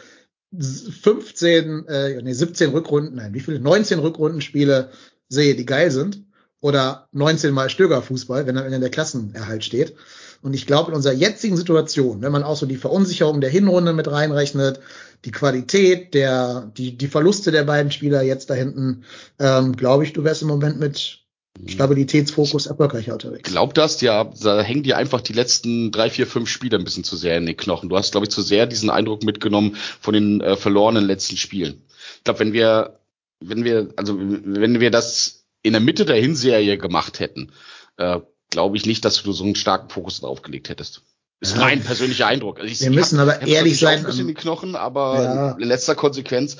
15, 0.58 1.88
äh, 1.88 2.22
nee, 2.22 2.34
17 2.34 2.72
Rückrunden, 2.72 3.16
nein, 3.16 3.34
wie 3.34 3.40
viele? 3.40 3.60
19 3.60 4.00
Rückrundenspiele 4.00 4.90
sehe, 5.28 5.56
die 5.56 5.66
geil 5.66 5.92
sind. 5.92 6.26
Oder 6.62 7.08
19 7.14 7.54
mal 7.54 7.70
Stögerfußball, 7.70 8.46
wenn 8.46 8.58
am 8.58 8.66
Ende 8.66 8.82
der 8.82 8.90
Klassenerhalt 8.90 9.64
steht. 9.64 9.96
Und 10.42 10.54
ich 10.54 10.68
glaube, 10.68 10.92
in 10.92 10.96
unserer 10.96 11.14
jetzigen 11.14 11.56
Situation, 11.56 12.22
wenn 12.22 12.34
man 12.34 12.44
auch 12.44 12.58
so 12.58 12.66
die 12.66 12.76
Verunsicherung 12.76 13.40
der 13.40 13.50
Hinrunde 13.50 13.94
mit 13.94 14.12
reinrechnet, 14.12 14.82
die 15.24 15.32
Qualität, 15.32 16.14
der, 16.14 16.72
die, 16.76 16.98
die 16.98 17.08
Verluste 17.08 17.52
der 17.52 17.64
beiden 17.64 17.92
Spieler 17.92 18.24
jetzt 18.24 18.50
da 18.50 18.56
hinten, 18.56 19.06
ähm, 19.40 19.76
glaube 19.78 20.04
ich, 20.04 20.12
du 20.12 20.26
wärst 20.26 20.42
im 20.42 20.50
Moment 20.50 20.80
mit 20.80 21.24
Stabilitätsfokus 21.68 22.66
erfolgreicher 22.68 23.14
unterwegs. 23.14 23.50
Glaub 23.50 23.74
das, 23.74 24.02
ja, 24.02 24.24
da 24.42 24.62
hängen 24.62 24.84
dir 24.84 24.98
einfach 24.98 25.22
die 25.22 25.34
letzten 25.34 25.92
drei, 25.92 26.10
vier, 26.10 26.28
fünf 26.28 26.50
Spiele 26.50 26.78
ein 26.78 26.84
bisschen 26.84 27.04
zu 27.04 27.16
sehr 27.18 27.38
in 27.38 27.46
den 27.46 27.58
Knochen. 27.58 27.90
Du 27.90 27.98
hast, 27.98 28.12
glaube 28.12 28.26
ich, 28.26 28.32
zu 28.32 28.42
sehr 28.42 28.66
diesen 28.66 28.90
Eindruck 28.90 29.24
mitgenommen 29.24 29.76
von 30.00 30.14
den 30.14 30.42
äh, 30.42 30.56
verlorenen 30.56 31.06
letzten 31.06 31.38
Spielen. 31.38 31.82
Ich 32.18 32.24
glaube, 32.24 32.40
wenn 32.40 32.54
wir, 32.54 33.00
wenn 33.40 33.64
wir, 33.64 33.90
also 33.96 34.18
wenn 34.20 34.80
wir 34.80 34.92
das 34.92 35.44
in 35.62 35.74
der 35.74 35.82
Mitte 35.82 36.06
der 36.06 36.16
Hinserie 36.18 36.78
gemacht 36.78 37.20
hätten, 37.20 37.52
äh, 37.98 38.20
glaube 38.50 38.78
ich 38.78 38.86
nicht, 38.86 39.04
dass 39.06 39.22
du 39.22 39.32
so 39.34 39.44
einen 39.44 39.56
starken 39.56 39.90
Fokus 39.90 40.22
drauf 40.22 40.42
gelegt 40.42 40.70
hättest. 40.70 41.02
Ist 41.42 41.56
Ja. 41.56 41.62
mein 41.62 41.82
persönlicher 41.82 42.28
Eindruck. 42.28 42.60
Also 42.60 42.70
ich, 42.72 42.82
Wir 42.82 42.90
müssen 42.92 43.18
hab- 43.20 43.30
aber 43.30 43.48
ehrlich 43.48 43.80
sein, 43.80 44.00
Ein 44.00 44.06
bisschen 44.06 44.28
die 44.28 44.34
Knochen, 44.34 44.76
aber 44.76 45.24
Ja. 45.24 45.52
in 45.52 45.68
letzter 45.68 45.96
Konsequenz 45.96 46.58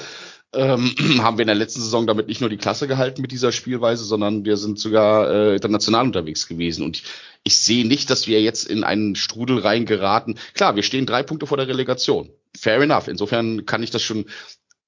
ähm, 0.54 0.96
haben 1.20 1.38
wir 1.38 1.44
in 1.44 1.48
der 1.48 1.56
letzten 1.56 1.82
Saison 1.82 2.08
damit 2.08 2.28
nicht 2.28 2.42
nur 2.42 2.50
die 2.50 2.58
Klasse 2.58 2.88
gehalten 2.88 3.22
mit 3.22 3.32
dieser 3.32 3.52
Spielweise, 3.52 4.04
sondern 4.04 4.46
wir 4.46 4.58
sind 4.58 4.80
sogar 4.80 5.30
äh, 5.32 5.56
international 5.56 6.06
unterwegs 6.06 6.48
gewesen. 6.48 6.84
Und 6.84 6.98
ich, 6.98 7.04
ich 7.44 7.58
sehe 7.58 7.88
nicht, 7.88 8.10
dass 8.10 8.28
wir 8.28 8.42
jetzt 8.42 8.66
in 8.66 8.84
einen 8.84 9.16
Strudel 9.16 9.60
reingeraten. 9.60 10.40
Klar, 10.54 10.76
wir 10.76 10.84
stehen 10.84 11.06
drei 11.06 11.24
Punkte 11.24 11.48
vor 11.48 11.58
der 11.58 11.68
Relegation. 11.68 12.30
Fair 12.58 12.82
enough. 12.82 13.08
Insofern 13.08 13.66
kann 13.66 13.84
ich 13.84 13.92
das 13.92 14.02
schon 14.02 14.26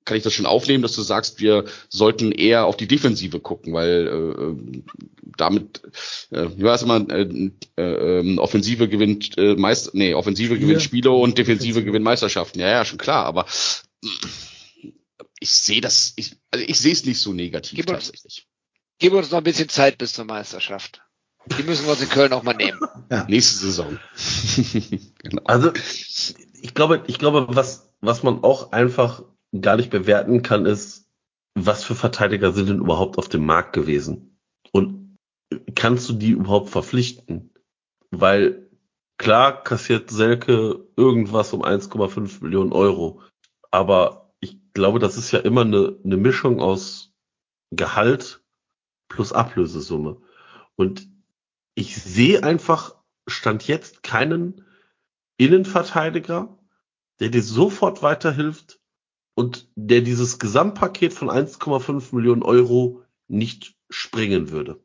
kann 0.03 0.17
ich 0.17 0.23
das 0.23 0.33
schon 0.33 0.47
aufnehmen, 0.47 0.81
dass 0.81 0.93
du 0.93 1.03
sagst, 1.03 1.39
wir 1.41 1.65
sollten 1.89 2.31
eher 2.31 2.65
auf 2.65 2.75
die 2.75 2.87
Defensive 2.87 3.39
gucken, 3.39 3.73
weil 3.73 4.07
äh, 4.07 4.43
äh, 4.43 4.81
damit, 5.37 5.83
äh, 6.31 6.47
wie 6.55 6.63
war 6.63 6.73
es 6.73 6.81
immer, 6.81 7.07
äh, 7.09 7.51
äh, 7.77 8.19
ähm, 8.19 8.39
Offensive 8.39 8.89
gewinnt 8.89 9.37
äh, 9.37 9.55
meist, 9.55 9.93
nee, 9.93 10.13
Offensive 10.15 10.55
Spiele. 10.55 10.59
gewinnt 10.59 10.81
Spiele 10.81 11.11
und 11.11 11.37
Defensive 11.37 11.67
Defensive. 11.67 11.85
gewinnt 11.85 12.03
Meisterschaften. 12.03 12.59
Ja, 12.59 12.67
ja, 12.69 12.83
schon 12.83 12.97
klar, 12.97 13.25
aber 13.25 13.45
ich 15.41 15.51
sehe 15.51 15.81
das, 15.81 16.13
ich, 16.15 16.37
also 16.51 16.63
ich 16.65 16.79
sehe 16.79 16.93
es 16.93 17.03
nicht 17.03 17.19
so 17.19 17.33
negativ 17.33 17.75
Gib 17.75 17.89
uns- 17.89 18.05
tatsächlich. 18.05 18.47
Gib 18.99 19.13
uns 19.13 19.31
noch 19.31 19.39
ein 19.39 19.43
bisschen 19.43 19.67
Zeit 19.67 19.97
bis 19.97 20.13
zur 20.13 20.25
Meisterschaft. 20.25 21.01
Die 21.57 21.63
müssen 21.63 21.85
wir 21.85 21.93
uns 21.93 22.01
in 22.01 22.09
Köln 22.09 22.31
auch 22.33 22.43
mal 22.43 22.53
nehmen. 22.53 22.79
Nächste 23.27 23.57
Saison. 23.57 23.97
genau. 25.23 25.41
Also 25.45 25.71
ich 25.73 26.73
glaube, 26.75 27.03
ich 27.07 27.17
glaube, 27.17 27.47
was, 27.49 27.91
was 28.01 28.21
man 28.21 28.43
auch 28.43 28.71
einfach 28.71 29.23
gar 29.59 29.75
nicht 29.75 29.89
bewerten 29.89 30.43
kann, 30.43 30.67
ist, 30.67 31.07
was 31.55 31.83
für 31.83 31.95
Verteidiger 31.95 32.53
sind 32.53 32.69
denn 32.69 32.77
überhaupt 32.77 33.17
auf 33.17 33.27
dem 33.27 33.43
Markt 33.43 33.73
gewesen? 33.73 34.37
Und 34.71 35.17
kannst 35.73 36.07
du 36.07 36.13
die 36.13 36.29
überhaupt 36.29 36.69
verpflichten? 36.69 37.51
Weil 38.11 38.69
klar 39.17 39.63
kassiert 39.63 40.11
Selke 40.11 40.87
irgendwas 40.95 41.53
um 41.53 41.63
1,5 41.63 42.43
Millionen 42.43 42.71
Euro. 42.71 43.23
Aber 43.71 44.20
ich 44.41 44.59
glaube, 44.73 44.99
das 44.99 45.17
ist 45.17 45.31
ja 45.31 45.39
immer 45.39 45.61
eine, 45.61 45.97
eine 46.03 46.17
Mischung 46.17 46.59
aus 46.59 47.13
Gehalt 47.71 48.43
plus 49.07 49.31
Ablösesumme. 49.31 50.21
Und 50.75 51.07
ich 51.75 51.95
sehe 51.95 52.43
einfach, 52.43 52.95
stand 53.27 53.67
jetzt 53.67 54.03
keinen 54.03 54.65
Innenverteidiger, 55.37 56.57
der 57.19 57.29
dir 57.29 57.43
sofort 57.43 58.01
weiterhilft 58.01 58.79
und 59.35 59.69
der 59.75 60.01
dieses 60.01 60.39
Gesamtpaket 60.39 61.13
von 61.13 61.29
1,5 61.29 62.13
Millionen 62.15 62.43
Euro 62.43 63.03
nicht 63.27 63.75
springen 63.89 64.49
würde. 64.49 64.83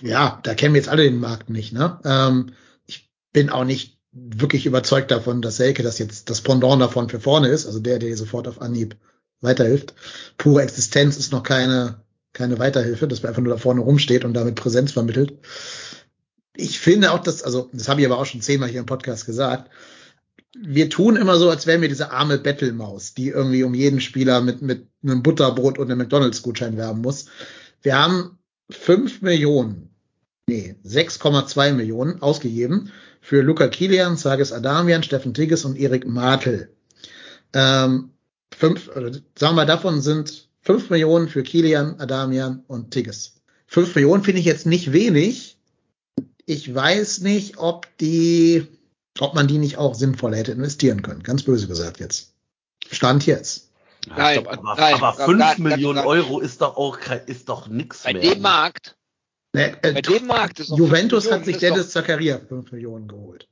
Ja, 0.00 0.40
da 0.42 0.54
kennen 0.54 0.74
wir 0.74 0.80
jetzt 0.80 0.88
alle 0.88 1.04
den 1.04 1.20
Markt 1.20 1.50
nicht. 1.50 1.72
Ne? 1.72 2.00
Ähm, 2.04 2.52
ich 2.86 3.10
bin 3.32 3.50
auch 3.50 3.64
nicht 3.64 3.95
wirklich 4.16 4.66
überzeugt 4.66 5.10
davon, 5.10 5.42
dass 5.42 5.58
Selke 5.58 5.82
das 5.82 5.98
jetzt 5.98 6.30
das 6.30 6.40
Pendant 6.40 6.80
davon 6.80 7.08
für 7.08 7.20
vorne 7.20 7.48
ist, 7.48 7.66
also 7.66 7.80
der, 7.80 7.98
der 7.98 8.16
sofort 8.16 8.48
auf 8.48 8.60
Anhieb 8.60 8.96
weiterhilft. 9.40 9.94
Pure 10.38 10.62
Existenz 10.62 11.16
ist 11.16 11.32
noch 11.32 11.42
keine, 11.42 12.00
keine 12.32 12.58
Weiterhilfe, 12.58 13.06
dass 13.06 13.22
man 13.22 13.30
einfach 13.30 13.42
nur 13.42 13.52
da 13.52 13.58
vorne 13.58 13.82
rumsteht 13.82 14.24
und 14.24 14.34
damit 14.34 14.54
Präsenz 14.54 14.92
vermittelt. 14.92 15.34
Ich 16.56 16.78
finde 16.78 17.12
auch, 17.12 17.18
dass, 17.18 17.42
also 17.42 17.68
das 17.72 17.88
habe 17.88 18.00
ich 18.00 18.06
aber 18.06 18.18
auch 18.18 18.24
schon 18.24 18.40
zehnmal 18.40 18.70
hier 18.70 18.80
im 18.80 18.86
Podcast 18.86 19.26
gesagt, 19.26 19.70
wir 20.58 20.88
tun 20.88 21.16
immer 21.16 21.36
so, 21.36 21.50
als 21.50 21.66
wären 21.66 21.82
wir 21.82 21.88
diese 21.90 22.12
arme 22.12 22.38
Bettelmaus, 22.38 23.12
die 23.12 23.28
irgendwie 23.28 23.62
um 23.62 23.74
jeden 23.74 24.00
Spieler 24.00 24.40
mit, 24.40 24.62
mit 24.62 24.88
einem 25.02 25.22
Butterbrot 25.22 25.78
und 25.78 25.90
einem 25.90 25.98
McDonalds-Gutschein 25.98 26.78
werben 26.78 27.02
muss. 27.02 27.26
Wir 27.82 27.98
haben 27.98 28.38
fünf 28.70 29.20
Millionen, 29.20 29.90
nee, 30.48 30.76
6,2 30.82 31.74
Millionen 31.74 32.22
ausgegeben 32.22 32.90
für 33.26 33.42
Luca 33.42 33.66
Kilian, 33.66 34.16
Sages 34.16 34.52
Adamian, 34.52 35.02
Steffen 35.02 35.34
Tigges 35.34 35.64
und 35.64 35.76
Erik 35.76 36.06
Martel. 36.06 36.70
Ähm, 37.52 38.10
fünf, 38.56 38.88
oder 38.94 39.10
sagen 39.36 39.56
wir, 39.56 39.66
davon 39.66 40.00
sind 40.00 40.48
fünf 40.60 40.90
Millionen 40.90 41.28
für 41.28 41.42
Kilian, 41.42 41.98
Adamian 41.98 42.62
und 42.68 42.92
Tigges. 42.92 43.40
Fünf 43.66 43.96
Millionen 43.96 44.22
finde 44.22 44.38
ich 44.38 44.46
jetzt 44.46 44.64
nicht 44.64 44.92
wenig. 44.92 45.58
Ich 46.44 46.72
weiß 46.72 47.22
nicht, 47.22 47.58
ob 47.58 47.88
die, 47.98 48.68
ob 49.18 49.34
man 49.34 49.48
die 49.48 49.58
nicht 49.58 49.76
auch 49.76 49.96
sinnvoller 49.96 50.36
hätte 50.36 50.52
investieren 50.52 51.02
können. 51.02 51.24
Ganz 51.24 51.42
böse 51.42 51.66
gesagt 51.66 51.98
jetzt. 51.98 52.32
Stand 52.92 53.26
jetzt. 53.26 53.72
Nein, 54.06 54.46
aber, 54.46 54.62
nein, 54.76 54.94
aber 54.94 55.16
ganz- 55.16 55.24
5 55.28 55.38
ganz- 55.40 55.58
Millionen 55.58 55.96
ganz- 55.96 56.06
Euro 56.06 56.38
ist 56.38 56.60
doch 56.60 56.76
auch 56.76 57.00
kein, 57.00 57.22
ist 57.26 57.48
doch 57.48 57.66
nix 57.66 58.04
Bei 58.04 58.12
mehr. 58.12 58.22
dem 58.22 58.40
Markt, 58.40 58.95
Ne, 59.56 59.72
äh, 59.82 59.92
bei 59.94 60.02
dem 60.02 60.26
Markt 60.26 60.60
ist 60.60 60.68
Juventus 60.68 61.30
hat 61.32 61.46
sich 61.46 61.56
Dennis 61.56 61.88
Zakaria 61.88 62.38
für 62.38 62.46
fünf 62.46 62.72
Millionen 62.72 63.08
geholt. 63.08 63.48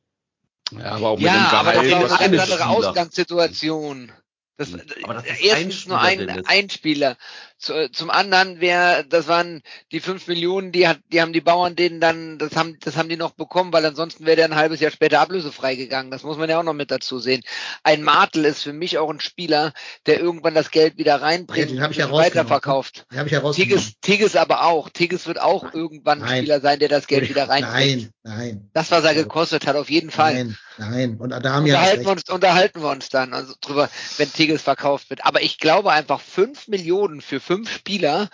Ja, 0.71 0.93
aber 0.93 1.09
auch 1.11 1.19
mit 1.19 1.27
doch, 1.27 1.33
dem 1.33 1.41
Ja, 1.41 1.51
aber 1.53 1.73
das 1.73 1.83
Gehalt. 1.83 1.87
ist 1.87 1.91
Gehalt, 1.91 2.21
eine 2.21 2.25
andere 2.43 2.47
Spieler. 2.47 2.69
Ausgangssituation. 2.69 4.13
Das, 4.59 4.69
Aber 5.03 5.15
das 5.15 5.25
ist 5.25 5.41
erstens 5.41 5.87
ein 5.87 5.89
nur 5.89 5.99
Spieler, 5.99 6.01
ein, 6.01 6.19
Dennis. 6.19 6.45
ein 6.47 6.71
Spieler. 6.71 7.17
Zu, 7.65 7.91
zum 7.91 8.11
anderen 8.11 8.61
wäre, 8.61 9.07
das 9.09 9.27
waren 9.27 9.63
die 9.91 10.01
fünf 10.01 10.27
Millionen, 10.27 10.71
die 10.71 10.87
hat, 10.87 10.99
die 11.11 11.23
haben 11.23 11.33
die 11.33 11.41
Bauern 11.41 11.77
denen 11.77 11.99
dann, 11.99 12.39
das 12.39 12.57
haben, 12.57 12.77
das 12.81 12.97
haben 12.99 13.09
die 13.09 13.17
noch 13.17 13.31
bekommen, 13.31 13.73
weil 13.73 13.87
ansonsten 13.87 14.27
wäre 14.27 14.37
der 14.37 14.45
ein 14.45 14.55
halbes 14.55 14.81
Jahr 14.81 14.91
später 14.91 15.21
ablösefrei 15.21 15.75
gegangen. 15.75 16.11
Das 16.11 16.25
muss 16.25 16.37
man 16.37 16.51
ja 16.51 16.59
auch 16.59 16.63
noch 16.63 16.75
mit 16.75 16.91
dazu 16.91 17.19
sehen. 17.19 17.43
Ein 17.83 18.03
Martel 18.03 18.45
ist 18.45 18.63
für 18.63 18.75
mich 18.75 18.99
auch 18.99 19.09
ein 19.09 19.21
Spieler, 19.21 19.73
der 20.05 20.21
irgendwann 20.21 20.55
das 20.55 20.71
Geld 20.71 20.99
wieder 20.99 21.23
reinbringt 21.23 21.71
Ja, 21.71 21.75
den 21.75 21.77
ja 21.77 21.85
und 21.87 22.13
rausgenommen, 22.13 22.27
weiterverkauft. 22.27 23.07
Den 23.11 23.19
habe 23.19 23.29
ich 23.29 23.35
herausgenommen. 23.35 23.77
Tigges, 23.79 24.01
Tigges 24.03 24.37
aber 24.37 24.65
auch. 24.65 24.91
Tigges 24.91 25.27
wird 25.27 25.41
auch 25.41 25.73
irgendwann 25.73 26.21
ein 26.21 26.29
Nein. 26.29 26.39
Spieler 26.43 26.61
sein, 26.61 26.79
der 26.79 26.89
das 26.89 27.07
Geld 27.07 27.29
wieder 27.31 27.49
reinbringt. 27.49 28.13
Nein, 28.23 28.37
nein. 28.37 28.71
Das, 28.75 28.91
was 28.91 29.05
er 29.05 29.15
gekostet 29.15 29.67
hat, 29.67 29.77
auf 29.77 29.89
jeden 29.89 30.11
Fall. 30.11 30.35
Nein, 30.35 30.59
nein. 30.77 31.17
Und 31.19 31.33
unterhalten, 31.33 31.67
ist 31.67 31.73
wir 31.73 31.81
recht. 31.81 32.07
uns, 32.07 32.29
unterhalten 32.29 32.83
wir 32.83 32.91
uns 32.91 33.09
dann 33.09 33.33
also 33.33 33.55
drüber, 33.61 33.89
wenn 34.19 34.33
Tigges 34.33 34.63
verkauft 34.63 35.11
wird. 35.11 35.25
Aber 35.25 35.43
ich 35.43 35.59
glaube 35.59 35.93
einfach 35.93 36.21
fünf 36.21 36.69
Millionen 36.69 37.21
für 37.21 37.41
fünf 37.41 37.54
Spieler 37.65 38.31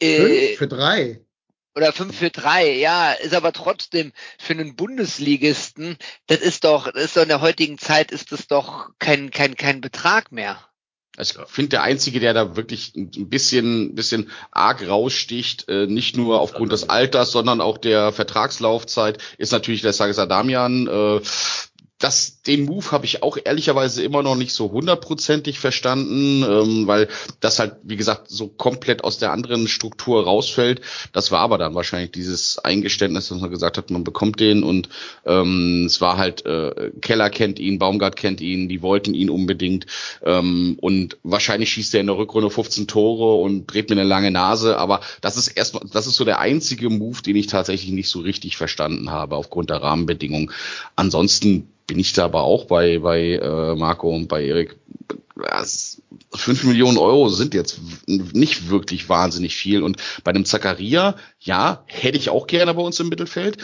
äh, 0.00 0.16
Fünf 0.48 0.58
für 0.58 0.68
drei. 0.68 1.20
oder 1.76 1.92
fünf 1.92 2.16
für 2.18 2.30
drei, 2.30 2.72
ja, 2.72 3.12
ist 3.12 3.34
aber 3.34 3.52
trotzdem 3.52 4.12
für 4.38 4.52
einen 4.52 4.76
Bundesligisten, 4.76 5.96
das 6.26 6.38
ist 6.38 6.64
doch, 6.64 6.90
das 6.92 7.04
ist 7.04 7.16
doch 7.16 7.22
in 7.22 7.28
der 7.28 7.40
heutigen 7.40 7.78
Zeit 7.78 8.10
ist 8.10 8.32
das 8.32 8.46
doch 8.46 8.90
kein 8.98 9.30
kein 9.30 9.56
kein 9.56 9.80
Betrag 9.80 10.32
mehr. 10.32 10.58
Also 11.16 11.42
Ich 11.42 11.50
finde, 11.50 11.68
der 11.70 11.82
Einzige, 11.84 12.18
der 12.18 12.34
da 12.34 12.56
wirklich 12.56 12.92
ein 12.96 13.28
bisschen, 13.28 13.94
bisschen 13.94 14.30
arg 14.50 14.86
raussticht, 14.86 15.68
äh, 15.68 15.86
nicht 15.86 16.16
nur 16.16 16.40
aufgrund 16.40 16.72
des 16.72 16.88
Alters, 16.88 17.30
sondern 17.30 17.60
auch 17.60 17.78
der 17.78 18.12
Vertragslaufzeit, 18.12 19.22
ist 19.38 19.52
natürlich 19.52 19.82
der 19.82 19.92
Sages 19.92 20.18
Adamian. 20.18 20.88
Äh, 20.88 21.20
das, 22.04 22.42
den 22.42 22.66
Move 22.66 22.92
habe 22.92 23.06
ich 23.06 23.22
auch 23.22 23.38
ehrlicherweise 23.42 24.02
immer 24.02 24.22
noch 24.22 24.36
nicht 24.36 24.52
so 24.52 24.70
hundertprozentig 24.70 25.58
verstanden, 25.58 26.42
ähm, 26.42 26.86
weil 26.86 27.08
das 27.40 27.58
halt, 27.58 27.76
wie 27.82 27.96
gesagt, 27.96 28.28
so 28.28 28.46
komplett 28.46 29.02
aus 29.02 29.16
der 29.16 29.32
anderen 29.32 29.68
Struktur 29.68 30.22
rausfällt. 30.24 30.82
Das 31.14 31.32
war 31.32 31.40
aber 31.40 31.56
dann 31.56 31.74
wahrscheinlich 31.74 32.12
dieses 32.12 32.58
Eingeständnis, 32.58 33.28
dass 33.28 33.40
man 33.40 33.48
gesagt 33.48 33.78
hat, 33.78 33.90
man 33.90 34.04
bekommt 34.04 34.38
den 34.38 34.64
und 34.64 34.90
ähm, 35.24 35.86
es 35.86 36.02
war 36.02 36.18
halt, 36.18 36.44
äh, 36.44 36.90
Keller 37.00 37.30
kennt 37.30 37.58
ihn, 37.58 37.78
Baumgart 37.78 38.16
kennt 38.16 38.42
ihn, 38.42 38.68
die 38.68 38.82
wollten 38.82 39.14
ihn 39.14 39.30
unbedingt 39.30 39.86
ähm, 40.22 40.76
und 40.82 41.16
wahrscheinlich 41.22 41.70
schießt 41.70 41.94
er 41.94 42.02
in 42.02 42.08
der 42.08 42.18
Rückrunde 42.18 42.50
15 42.50 42.86
Tore 42.86 43.40
und 43.42 43.64
dreht 43.66 43.88
mir 43.88 43.96
eine 43.96 44.04
lange 44.04 44.30
Nase, 44.30 44.76
aber 44.76 45.00
das 45.22 45.38
ist 45.38 45.48
erstmal, 45.48 45.84
das 45.90 46.06
ist 46.06 46.16
so 46.16 46.26
der 46.26 46.38
einzige 46.38 46.90
Move, 46.90 47.22
den 47.22 47.36
ich 47.36 47.46
tatsächlich 47.46 47.92
nicht 47.92 48.10
so 48.10 48.20
richtig 48.20 48.58
verstanden 48.58 49.10
habe 49.10 49.36
aufgrund 49.36 49.70
der 49.70 49.80
Rahmenbedingungen. 49.80 50.52
Ansonsten 50.96 51.70
bin 51.86 51.98
ich 51.98 52.12
da 52.12 52.24
aber 52.24 52.42
auch 52.42 52.66
bei, 52.66 52.98
bei 52.98 53.32
äh, 53.34 53.74
Marco 53.76 54.08
und 54.14 54.28
bei 54.28 54.44
Erik. 54.44 54.76
Das, 55.50 56.00
5 56.32 56.64
Millionen 56.64 56.96
Euro 56.96 57.28
sind 57.28 57.54
jetzt 57.54 57.80
nicht 58.06 58.70
wirklich 58.70 59.08
wahnsinnig 59.08 59.56
viel. 59.56 59.82
Und 59.82 59.96
bei 60.22 60.30
einem 60.30 60.44
Zakaria, 60.44 61.16
ja, 61.40 61.84
hätte 61.86 62.18
ich 62.18 62.30
auch 62.30 62.46
gerne 62.46 62.72
bei 62.74 62.82
uns 62.82 63.00
im 63.00 63.08
Mittelfeld. 63.08 63.58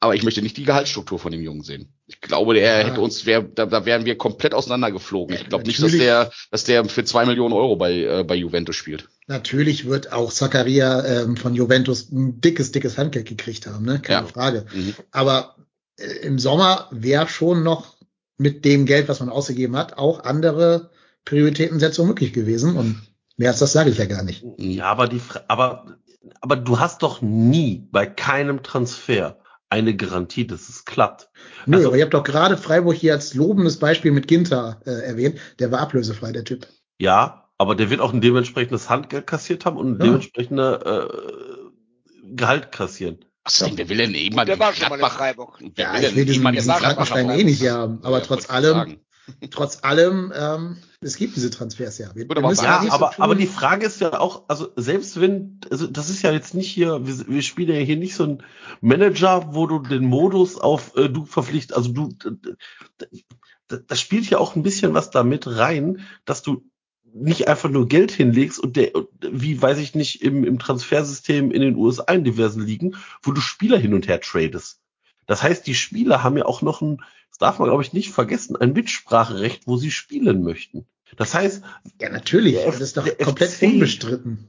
Aber 0.00 0.14
ich 0.14 0.22
möchte 0.22 0.42
nicht 0.42 0.56
die 0.58 0.64
Gehaltsstruktur 0.64 1.18
von 1.18 1.32
dem 1.32 1.40
Jungen 1.40 1.62
sehen. 1.62 1.88
Ich 2.06 2.20
glaube, 2.20 2.52
der 2.54 2.80
Ja. 2.80 2.86
hätte 2.88 3.00
uns, 3.00 3.24
wär, 3.24 3.40
da, 3.42 3.64
da 3.64 3.86
wären 3.86 4.04
wir 4.04 4.18
komplett 4.18 4.52
auseinandergeflogen. 4.52 5.34
Ich 5.36 5.48
glaube 5.48 5.64
nicht, 5.66 5.82
dass 5.82 5.92
der, 5.92 6.30
dass 6.50 6.64
der 6.64 6.84
für 6.86 7.04
zwei 7.04 7.24
Millionen 7.24 7.54
Euro 7.54 7.76
bei, 7.76 7.92
äh, 8.02 8.24
bei 8.24 8.34
Juventus 8.34 8.76
spielt. 8.76 9.08
Natürlich 9.28 9.86
wird 9.86 10.12
auch 10.12 10.30
Zakaria 10.30 11.22
ähm, 11.22 11.38
von 11.38 11.54
Juventus 11.54 12.10
ein 12.12 12.40
dickes, 12.42 12.72
dickes 12.72 12.98
Handgeld 12.98 13.26
gekriegt 13.28 13.66
haben, 13.66 13.86
ne? 13.86 14.00
Keine 14.00 14.26
Ja. 14.26 14.32
Frage. 14.32 14.66
Mhm. 14.74 14.94
Aber 15.10 15.56
im 16.22 16.38
Sommer 16.38 16.88
wäre 16.90 17.28
schon 17.28 17.62
noch 17.62 17.96
mit 18.36 18.64
dem 18.64 18.84
Geld, 18.86 19.08
was 19.08 19.20
man 19.20 19.28
ausgegeben 19.28 19.76
hat, 19.76 19.96
auch 19.96 20.24
andere 20.24 20.90
Prioritätensetzungen 21.24 22.08
möglich 22.08 22.32
gewesen. 22.32 22.76
Und 22.76 23.00
mehr 23.36 23.50
als 23.50 23.60
das 23.60 23.72
sage 23.72 23.90
ich 23.90 23.98
ja 23.98 24.06
gar 24.06 24.22
nicht. 24.24 24.44
Ja, 24.58 24.86
aber 24.86 25.06
die, 25.08 25.20
aber, 25.48 25.96
aber 26.40 26.56
du 26.56 26.78
hast 26.80 27.02
doch 27.02 27.22
nie 27.22 27.86
bei 27.92 28.06
keinem 28.06 28.62
Transfer 28.62 29.38
eine 29.70 29.96
Garantie, 29.96 30.46
dass 30.46 30.68
es 30.68 30.84
klappt. 30.84 31.28
Nö, 31.66 31.76
Also- 31.78 31.88
aber 31.88 31.96
ihr 31.96 32.04
habt 32.04 32.14
doch 32.14 32.24
gerade 32.24 32.56
Freiburg 32.56 32.94
hier 32.96 33.12
als 33.14 33.34
lobendes 33.34 33.78
Beispiel 33.78 34.12
mit 34.12 34.28
Ginter 34.28 34.80
äh, 34.84 34.90
erwähnt. 34.90 35.38
Der 35.58 35.70
war 35.72 35.80
ablösefrei, 35.80 36.32
der 36.32 36.44
Typ. 36.44 36.66
Ja, 36.98 37.48
aber 37.58 37.74
der 37.74 37.90
wird 37.90 38.00
auch 38.00 38.12
ein 38.12 38.20
dementsprechendes 38.20 38.90
Handgeld 38.90 39.26
kassiert 39.26 39.64
haben 39.64 39.76
und 39.76 39.92
ein 39.92 39.98
Ja. 40.00 40.04
dementsprechende 40.06 41.10
äh, 41.10 42.34
Gehalt 42.36 42.72
kassieren. 42.72 43.24
Was 43.44 43.58
denn, 43.58 43.76
wer 43.76 43.88
will 43.88 43.98
denn 43.98 44.14
eben 44.14 44.36
Der 44.36 44.58
war 44.58 44.72
schon 44.72 44.88
mal 44.88 45.00
in? 45.00 45.06
Freiburg. 45.06 45.58
Wer 45.60 45.84
Ja, 45.84 45.94
will 45.94 46.04
ich 46.04 46.16
will 46.16 46.24
diesen, 46.24 46.38
jemand 46.40 46.56
diesen 46.56 46.72
Frankenstein 46.72 47.30
eh 47.30 47.44
nicht 47.44 47.68
haben. 47.68 47.98
Aber 48.02 48.18
Ja, 48.18 48.24
trotz 48.24 48.48
allem, 48.48 48.96
trotz 49.50 49.78
allem, 49.82 50.32
ähm, 50.34 50.76
es 51.02 51.16
gibt 51.16 51.36
diese 51.36 51.50
Transfers 51.50 51.98
ja. 51.98 52.14
Wir, 52.14 52.24
Gut, 52.26 52.36
wir 52.36 52.38
aber 52.38 52.48
müssen 52.48 52.64
Ja, 52.64 52.82
nicht 52.82 52.90
so 52.92 52.96
aber, 52.96 53.20
aber 53.20 53.34
die 53.34 53.46
Frage 53.46 53.84
ist 53.86 54.00
ja 54.00 54.18
auch, 54.18 54.44
also 54.48 54.68
selbst 54.76 55.20
wenn, 55.20 55.60
also 55.70 55.86
das 55.86 56.08
ist 56.08 56.22
ja 56.22 56.32
jetzt 56.32 56.54
nicht 56.54 56.70
hier, 56.70 57.06
wir, 57.06 57.28
wir 57.28 57.42
spielen 57.42 57.76
ja 57.76 57.82
hier 57.84 57.96
nicht 57.96 58.14
so 58.14 58.24
ein 58.24 58.42
Manager, 58.80 59.54
wo 59.54 59.66
du 59.66 59.78
den 59.78 60.04
Modus 60.04 60.56
auf 60.56 60.96
äh, 60.96 61.08
du 61.10 61.26
verpflicht, 61.26 61.74
also 61.74 61.92
du, 61.92 62.08
das 63.68 64.00
spielt 64.00 64.28
ja 64.30 64.38
auch 64.38 64.56
ein 64.56 64.62
bisschen 64.62 64.94
was 64.94 65.10
damit 65.10 65.46
rein, 65.46 66.00
dass 66.24 66.42
du 66.42 66.64
nicht 67.14 67.48
einfach 67.48 67.70
nur 67.70 67.88
Geld 67.88 68.10
hinlegst 68.10 68.58
und 68.58 68.76
der, 68.76 68.90
wie 69.20 69.60
weiß 69.60 69.78
ich 69.78 69.94
nicht, 69.94 70.22
im, 70.22 70.44
im 70.44 70.58
Transfersystem 70.58 71.50
in 71.52 71.60
den 71.60 71.76
USA 71.76 72.12
in 72.12 72.24
diversen 72.24 72.62
Ligen, 72.62 72.96
wo 73.22 73.30
du 73.30 73.40
Spieler 73.40 73.78
hin 73.78 73.94
und 73.94 74.08
her 74.08 74.20
tradest. 74.20 74.80
Das 75.26 75.42
heißt, 75.42 75.66
die 75.66 75.74
Spieler 75.74 76.22
haben 76.22 76.36
ja 76.36 76.44
auch 76.44 76.60
noch 76.60 76.82
ein, 76.82 77.02
das 77.30 77.38
darf 77.38 77.58
man 77.58 77.68
glaube 77.68 77.82
ich 77.82 77.92
nicht 77.92 78.10
vergessen, 78.10 78.56
ein 78.56 78.72
Mitspracherecht, 78.72 79.66
wo 79.66 79.76
sie 79.76 79.90
spielen 79.90 80.42
möchten. 80.42 80.86
Das 81.16 81.34
heißt, 81.34 81.62
ja, 82.00 82.10
natürlich. 82.10 82.56
Das 82.64 82.80
ist 82.80 82.96
doch 82.96 83.06
komplett 83.18 83.50
FC 83.50 83.62
unbestritten. 83.62 84.48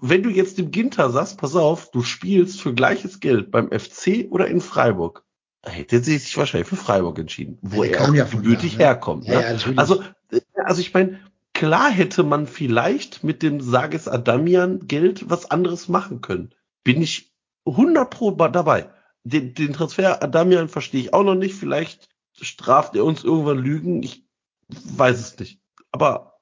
wenn 0.00 0.22
du 0.22 0.30
jetzt 0.30 0.58
dem 0.58 0.70
Ginter 0.70 1.10
sagst, 1.10 1.38
pass 1.38 1.56
auf, 1.56 1.90
du 1.90 2.02
spielst 2.02 2.60
für 2.60 2.72
gleiches 2.72 3.18
Geld 3.18 3.50
beim 3.50 3.70
FC 3.70 4.28
oder 4.30 4.46
in 4.46 4.60
Freiburg, 4.60 5.24
da 5.62 5.70
hätte 5.70 5.96
er 5.96 6.02
sich 6.02 6.36
wahrscheinlich 6.36 6.68
für 6.68 6.76
Freiburg 6.76 7.18
entschieden, 7.18 7.58
wo 7.62 7.82
Der 7.82 7.98
er 7.98 8.08
auch 8.08 8.14
ja 8.14 8.24
gebürtig 8.24 8.72
da, 8.72 8.78
ne? 8.78 8.84
herkommt. 8.84 9.26
Ja, 9.26 9.40
ne? 9.40 9.58
ja. 9.58 9.72
Also, 9.76 10.02
äh, 10.30 10.40
also 10.64 10.80
ich 10.80 10.94
meine, 10.94 11.18
klar 11.60 11.90
hätte 11.90 12.22
man 12.22 12.46
vielleicht 12.46 13.22
mit 13.22 13.42
dem 13.42 13.60
Sages 13.60 14.08
Adamian 14.08 14.86
Geld 14.86 15.28
was 15.28 15.50
anderes 15.50 15.90
machen 15.90 16.22
können. 16.22 16.54
Bin 16.84 17.02
ich 17.02 17.34
100 17.66 18.08
pro 18.08 18.30
dabei. 18.30 18.90
Den, 19.24 19.52
den 19.52 19.74
Transfer 19.74 20.22
Adamian 20.22 20.70
verstehe 20.70 21.02
ich 21.02 21.12
auch 21.12 21.22
noch 21.22 21.34
nicht. 21.34 21.54
Vielleicht 21.54 22.08
straft 22.32 22.96
er 22.96 23.04
uns 23.04 23.24
irgendwann 23.24 23.58
Lügen. 23.58 24.02
Ich 24.02 24.26
weiß 24.68 25.20
es 25.20 25.38
nicht. 25.38 25.60
Aber 25.92 26.40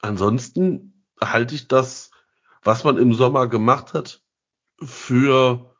ansonsten 0.00 1.08
halte 1.20 1.56
ich 1.56 1.66
das, 1.66 2.12
was 2.62 2.84
man 2.84 2.98
im 2.98 3.14
Sommer 3.14 3.48
gemacht 3.48 3.94
hat, 3.94 4.22
für 4.80 5.71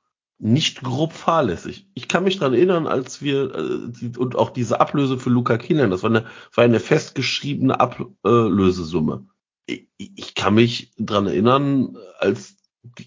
nicht 0.42 0.82
grob 0.82 1.12
fahrlässig. 1.12 1.86
Ich 1.94 2.08
kann 2.08 2.24
mich 2.24 2.38
dran 2.38 2.52
erinnern, 2.52 2.88
als 2.88 3.22
wir 3.22 3.54
äh, 3.54 4.18
und 4.18 4.34
auch 4.34 4.50
diese 4.50 4.80
Ablöse 4.80 5.16
für 5.16 5.30
Luca 5.30 5.56
Kilian, 5.56 5.92
das 5.92 6.02
war 6.02 6.10
eine, 6.10 6.26
war 6.54 6.64
eine 6.64 6.80
festgeschriebene 6.80 7.78
Ablösesumme. 7.78 9.28
Ich, 9.66 9.86
ich 9.96 10.34
kann 10.34 10.54
mich 10.54 10.90
dran 10.98 11.28
erinnern, 11.28 11.96
als 12.18 12.56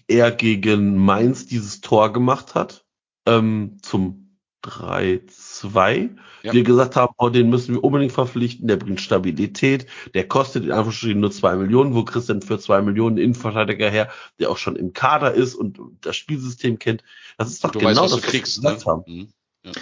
er 0.08 0.30
gegen 0.30 0.96
Mainz 0.96 1.44
dieses 1.44 1.82
Tor 1.82 2.10
gemacht 2.14 2.54
hat, 2.54 2.86
ähm, 3.26 3.76
zum 3.82 4.25
3-2, 4.64 6.10
Ja. 6.42 6.52
wir 6.52 6.62
gesagt 6.64 6.96
haben, 6.96 7.14
oh, 7.18 7.28
den 7.28 7.50
müssen 7.50 7.74
wir 7.74 7.84
unbedingt 7.84 8.12
verpflichten, 8.12 8.68
der 8.68 8.76
bringt 8.76 9.00
Stabilität, 9.00 9.86
der 10.14 10.26
kostet 10.28 10.64
in 10.64 10.72
Anführungsstrichen 10.72 11.20
nur 11.20 11.30
zwei 11.30 11.56
Millionen, 11.56 11.94
wo 11.94 12.04
kriegst 12.04 12.28
du 12.28 12.34
denn 12.34 12.42
für 12.42 12.58
zwei 12.58 12.82
Millionen 12.82 13.16
einen 13.16 13.24
Innenverteidiger 13.24 13.90
her, 13.90 14.08
der 14.38 14.50
auch 14.50 14.56
schon 14.58 14.76
im 14.76 14.92
Kader 14.92 15.32
ist 15.34 15.54
und 15.54 15.78
das 16.00 16.16
Spielsystem 16.16 16.78
kennt. 16.78 17.02
Das 17.38 17.48
ist 17.50 17.62
doch 17.64 17.70
Du 17.70 17.78
genau 17.80 17.90
weißt, 17.90 18.00
was 18.02 18.10
das, 18.10 18.18
was 18.18 18.24
wir 18.24 18.30
kriegst. 18.30 18.62
Ne? 18.62 18.70
gesagt 18.70 18.86
haben. 18.86 19.02
Mhm. 19.06 19.28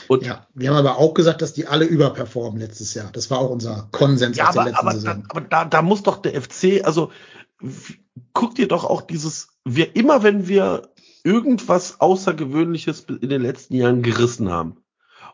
Und 0.08 0.24
Ja, 0.24 0.46
wir 0.54 0.70
haben 0.70 0.76
aber 0.76 0.96
auch 0.98 1.12
gesagt, 1.12 1.42
dass 1.42 1.52
die 1.52 1.66
alle 1.66 1.84
überperformen 1.84 2.58
letztes 2.58 2.94
Jahr. 2.94 3.10
Das 3.12 3.30
war 3.30 3.38
auch 3.38 3.50
unser 3.50 3.88
Konsens 3.92 4.36
Ja, 4.36 4.48
aus 4.48 4.54
der 4.54 4.62
aber, 4.62 4.70
letzten 4.70 4.86
aber, 4.86 4.90
da, 4.94 4.98
Saison. 4.98 5.24
aber 5.28 5.40
da, 5.42 5.64
da 5.66 5.82
muss 5.82 6.02
doch 6.02 6.18
der 6.22 6.40
FC, 6.40 6.82
also 6.84 7.10
guck 8.32 8.54
dir 8.54 8.68
doch 8.68 8.84
auch 8.84 9.02
dieses, 9.02 9.48
wir 9.64 9.94
immer 9.96 10.22
wenn 10.22 10.48
wir 10.48 10.88
irgendwas 11.24 12.00
Außergewöhnliches 12.00 13.06
in 13.20 13.28
den 13.28 13.42
letzten 13.42 13.74
Jahren 13.74 14.02
gerissen 14.02 14.50
haben, 14.50 14.76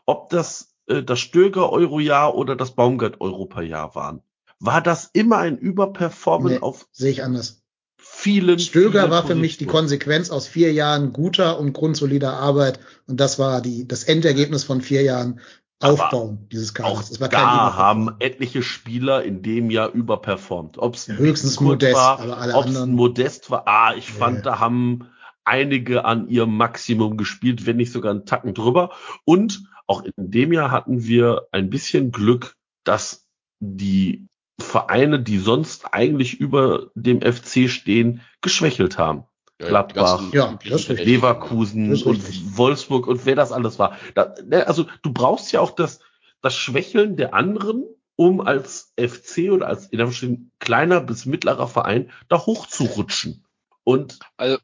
ob 0.05 0.29
das 0.29 0.73
äh, 0.87 1.03
das 1.03 1.19
Stöger 1.19 1.71
Eurojahr 1.71 2.33
oder 2.35 2.55
das 2.55 2.71
Baumgart 2.71 3.21
Europajahr 3.21 3.93
waren, 3.93 4.21
war 4.59 4.81
das 4.81 5.09
immer 5.13 5.37
ein 5.37 5.57
Überperformen 5.57 6.53
Nee. 6.53 6.59
auf 6.59 6.87
Sehe 6.91 7.11
ich 7.11 7.23
anders. 7.23 7.61
vielen. 7.97 8.57
Stöger 8.59 9.01
vielen 9.01 9.11
war 9.11 9.25
für 9.27 9.35
mich 9.35 9.57
die. 9.57 9.65
Konsequenz 9.65 10.29
aus 10.31 10.47
vier 10.47 10.71
Jahren 10.73 11.13
guter 11.13 11.59
und 11.59 11.73
grundsolider 11.73 12.33
Arbeit. 12.33 12.79
Und 13.07 13.19
das 13.19 13.37
war 13.37 13.61
die, 13.61 13.87
das 13.87 14.03
Endergebnis 14.03 14.63
von 14.63 14.81
vier 14.81 15.01
Jahren 15.03 15.39
Aber 15.79 15.93
Aufbauen 15.93 16.47
dieses 16.51 16.73
Kaders. 16.73 17.19
War 17.19 17.29
da 17.29 17.75
haben 17.75 18.15
etliche 18.19 18.61
Spieler 18.63 19.23
in 19.23 19.41
dem 19.41 19.69
Jahr 19.71 19.91
überperformt. 19.91 20.77
Ob 20.77 20.95
es 20.95 21.07
Ja, 21.07 21.15
höchstens 21.15 21.59
Modest, 21.59 21.95
aber 21.97 22.37
alle 22.37 22.53
ob 22.53 22.61
es 22.61 22.67
anderen- 22.69 22.91
ein 22.91 22.95
Modest 22.95 23.49
war. 23.51 23.67
Ah, 23.67 23.93
ich 23.95 24.07
Ja, 24.09 24.13
fand, 24.15 24.45
da 24.45 24.59
haben 24.59 25.07
einige 25.43 26.05
an 26.05 26.27
ihrem 26.27 26.55
Maximum 26.55 27.17
gespielt, 27.17 27.65
wenn 27.65 27.77
nicht 27.77 27.91
sogar 27.91 28.11
einen 28.11 28.25
Tacken 28.25 28.53
drüber. 28.53 28.91
Und 29.25 29.63
auch 29.87 30.03
in 30.03 30.13
dem 30.17 30.53
Jahr 30.53 30.71
hatten 30.71 31.03
wir 31.03 31.47
ein 31.51 31.69
bisschen 31.69 32.11
Glück, 32.11 32.55
dass 32.83 33.27
die 33.59 34.27
Vereine, 34.59 35.19
die 35.19 35.37
sonst 35.37 35.93
eigentlich 35.93 36.39
über 36.39 36.91
dem 36.95 37.21
FC 37.21 37.69
stehen, 37.69 38.21
geschwächelt 38.41 38.97
haben. 38.97 39.25
Gladbach, 39.57 40.23
Ja. 40.33 40.57
Leverkusen 40.63 41.91
und. 41.91 42.57
Wolfsburg 42.57 43.07
und 43.07 43.25
wer 43.25 43.35
das 43.35 43.51
alles 43.51 43.79
war. 43.79 43.97
Da, 44.15 44.33
ne, 44.45 44.67
also 44.67 44.85
du 45.03 45.13
brauchst 45.13 45.51
ja 45.51 45.59
auch 45.59 45.71
das, 45.71 45.99
das 46.41 46.55
Schwächeln 46.55 47.15
der 47.15 47.33
anderen, 47.33 47.83
um 48.15 48.41
als 48.41 48.93
FC 48.99 49.51
oder 49.51 49.67
als 49.67 49.87
in 49.87 50.51
kleiner 50.59 51.01
bis 51.01 51.25
mittlerer 51.25 51.67
Verein 51.67 52.11
da 52.27 52.45
hochzurutschen. 52.45 53.45
Und 53.83 54.19
Also, 54.37 54.57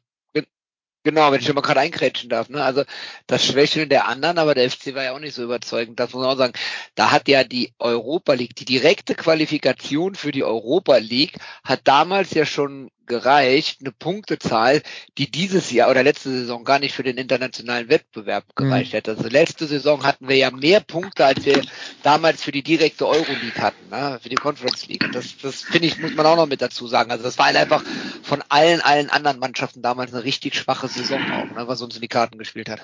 genau, 1.08 1.32
wenn 1.32 1.40
ich 1.40 1.46
schon 1.46 1.54
mal 1.54 1.62
gerade 1.62 1.80
einkrätschen 1.80 2.28
darf, 2.28 2.48
ne? 2.50 2.62
Also 2.62 2.84
das 3.26 3.44
Schwächeln 3.44 3.88
der 3.88 4.06
anderen, 4.08 4.38
aber 4.38 4.54
der 4.54 4.70
FC 4.70 4.94
war 4.94 5.04
ja 5.04 5.12
auch 5.12 5.18
nicht 5.18 5.34
so 5.34 5.42
überzeugend, 5.42 5.98
das 5.98 6.12
muss 6.12 6.22
man 6.22 6.30
auch 6.34 6.38
sagen. 6.38 6.52
Da 6.94 7.10
hat 7.10 7.28
ja 7.28 7.44
die 7.44 7.72
Europa 7.78 8.34
League, 8.34 8.54
die 8.56 8.66
direkte 8.66 9.14
Qualifikation 9.14 10.14
für 10.14 10.32
die 10.32 10.44
Europa 10.44 10.98
League, 10.98 11.38
hat 11.64 11.80
damals 11.84 12.34
ja 12.34 12.44
schon 12.44 12.90
gereicht, 13.08 13.80
eine 13.80 13.90
Punktezahl, 13.90 14.82
die 15.16 15.30
dieses 15.30 15.72
Jahr 15.72 15.90
oder 15.90 16.02
letzte 16.02 16.30
Saison 16.30 16.64
gar 16.64 16.78
nicht 16.78 16.94
für 16.94 17.02
den 17.02 17.16
internationalen 17.16 17.88
Wettbewerb 17.88 18.44
gereicht 18.54 18.92
hätte. 18.92 19.16
Also 19.16 19.28
letzte 19.28 19.66
Saison 19.66 20.04
hatten 20.04 20.28
wir 20.28 20.36
ja 20.36 20.50
mehr 20.50 20.80
Punkte, 20.80 21.24
als 21.24 21.44
wir 21.44 21.60
damals 22.02 22.44
für 22.44 22.52
die 22.52 22.62
direkte 22.62 23.08
Euroleague 23.08 23.60
hatten, 23.60 23.90
ne? 23.90 24.20
für 24.22 24.28
die 24.28 24.36
Conference 24.36 24.86
League. 24.86 25.04
Und 25.04 25.14
das, 25.14 25.36
das 25.42 25.62
finde 25.62 25.88
ich, 25.88 25.98
muss 25.98 26.14
man 26.14 26.26
auch 26.26 26.36
noch 26.36 26.46
mit 26.46 26.62
dazu 26.62 26.86
sagen. 26.86 27.10
Also 27.10 27.24
das 27.24 27.38
war 27.38 27.46
halt 27.46 27.56
einfach 27.56 27.82
von 28.22 28.44
allen, 28.48 28.80
allen 28.80 29.10
anderen 29.10 29.40
Mannschaften 29.40 29.82
damals 29.82 30.14
eine 30.14 30.24
richtig 30.24 30.54
schwache 30.54 30.86
Saison 30.86 31.20
auch, 31.32 31.56
ne? 31.56 31.64
was 31.66 31.82
uns 31.82 31.96
in 31.96 32.02
die 32.02 32.08
Karten 32.08 32.38
gespielt 32.38 32.68
hat. 32.68 32.80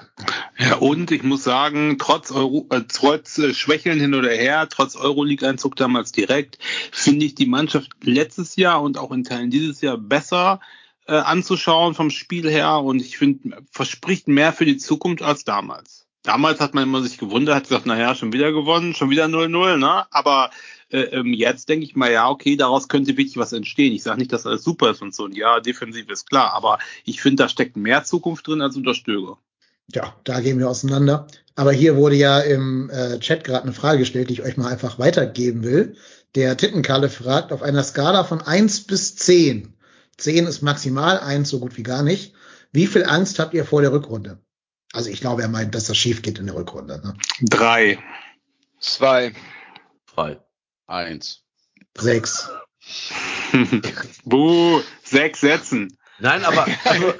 Ja, 0.58 0.76
und 0.76 1.10
ich 1.10 1.22
muss 1.22 1.44
sagen, 1.44 1.96
trotz, 1.98 2.32
Euro, 2.32 2.66
äh, 2.70 2.82
trotz 2.88 3.38
äh, 3.38 3.54
Schwächeln 3.54 4.00
hin 4.00 4.14
oder 4.14 4.30
her, 4.30 4.66
trotz 4.70 4.96
Euroleague-Einzug 4.96 5.76
damals 5.76 6.10
direkt, 6.12 6.58
finde 6.90 7.26
ich 7.26 7.34
die 7.34 7.46
Mannschaft 7.46 7.90
letztes 8.02 8.56
Jahr 8.56 8.82
und 8.82 8.98
auch 8.98 9.12
in 9.12 9.24
Teilen 9.24 9.50
dieses 9.50 9.80
Jahr 9.80 9.98
besser 9.98 10.13
äh, 11.06 11.12
anzuschauen 11.12 11.94
vom 11.94 12.10
Spiel 12.10 12.48
her 12.50 12.78
und 12.78 13.00
ich 13.00 13.18
finde, 13.18 13.58
verspricht 13.70 14.28
mehr 14.28 14.52
für 14.52 14.64
die 14.64 14.78
Zukunft 14.78 15.22
als 15.22 15.44
damals. 15.44 16.06
Damals 16.22 16.60
hat 16.60 16.72
man 16.72 16.84
immer 16.84 17.02
sich 17.02 17.18
gewundert, 17.18 17.54
hat 17.54 17.64
gesagt, 17.64 17.84
naja, 17.84 18.14
schon 18.14 18.32
wieder 18.32 18.50
gewonnen, 18.50 18.94
schon 18.94 19.10
wieder 19.10 19.26
0-0, 19.26 19.76
ne? 19.76 20.06
Aber 20.10 20.50
äh, 20.88 21.00
ähm, 21.00 21.34
jetzt 21.34 21.68
denke 21.68 21.84
ich 21.84 21.96
mal, 21.96 22.10
ja, 22.10 22.30
okay, 22.30 22.56
daraus 22.56 22.88
könnte 22.88 23.18
wirklich 23.18 23.36
was 23.36 23.52
entstehen. 23.52 23.92
Ich 23.92 24.02
sage 24.02 24.18
nicht, 24.18 24.32
dass 24.32 24.46
alles 24.46 24.64
super 24.64 24.90
ist 24.90 25.02
und 25.02 25.14
so. 25.14 25.24
Und 25.24 25.36
ja, 25.36 25.60
defensiv 25.60 26.08
ist 26.08 26.30
klar, 26.30 26.54
aber 26.54 26.78
ich 27.04 27.20
finde, 27.20 27.42
da 27.42 27.48
steckt 27.50 27.76
mehr 27.76 28.04
Zukunft 28.04 28.46
drin 28.46 28.62
als 28.62 28.76
unter 28.76 28.94
Stöger. 28.94 29.36
Ja, 29.92 30.14
da 30.24 30.40
gehen 30.40 30.58
wir 30.58 30.70
auseinander. 30.70 31.26
Aber 31.56 31.72
hier 31.72 31.96
wurde 31.96 32.16
ja 32.16 32.40
im 32.40 32.88
äh, 32.88 33.18
Chat 33.18 33.44
gerade 33.44 33.64
eine 33.64 33.74
Frage 33.74 33.98
gestellt, 33.98 34.30
die 34.30 34.34
ich 34.34 34.42
euch 34.42 34.56
mal 34.56 34.72
einfach 34.72 34.98
weitergeben 34.98 35.62
will. 35.62 35.96
Der 36.34 36.56
Tittenkalle 36.56 37.10
fragt, 37.10 37.52
auf 37.52 37.62
einer 37.62 37.82
Skala 37.82 38.24
von 38.24 38.40
eins 38.40 38.80
bis 38.80 39.14
zehn. 39.14 39.73
Zehn 40.16 40.46
ist 40.46 40.62
maximal, 40.62 41.18
eins 41.18 41.48
so 41.48 41.60
gut 41.60 41.76
wie 41.76 41.82
gar 41.82 42.02
nicht. 42.02 42.34
Wie 42.72 42.86
viel 42.86 43.04
Angst 43.04 43.38
habt 43.38 43.54
ihr 43.54 43.64
vor 43.64 43.82
der 43.82 43.92
Rückrunde? 43.92 44.38
Also 44.92 45.10
ich 45.10 45.20
glaube, 45.20 45.42
er 45.42 45.48
meint, 45.48 45.74
dass 45.74 45.86
das 45.86 45.96
schief 45.96 46.22
geht 46.22 46.38
in 46.38 46.46
der 46.46 46.54
Rückrunde. 46.54 47.00
Ne? 47.04 47.14
Drei. 47.42 47.98
Zwei. 48.78 49.34
frei. 50.06 50.40
Eins. 50.86 51.42
Sechs. 51.96 52.50
Buh, 54.24 54.80
sechs 55.02 55.40
Sätzen. 55.40 55.96
Nein, 56.18 56.44
aber 56.44 56.66
also, 56.84 57.14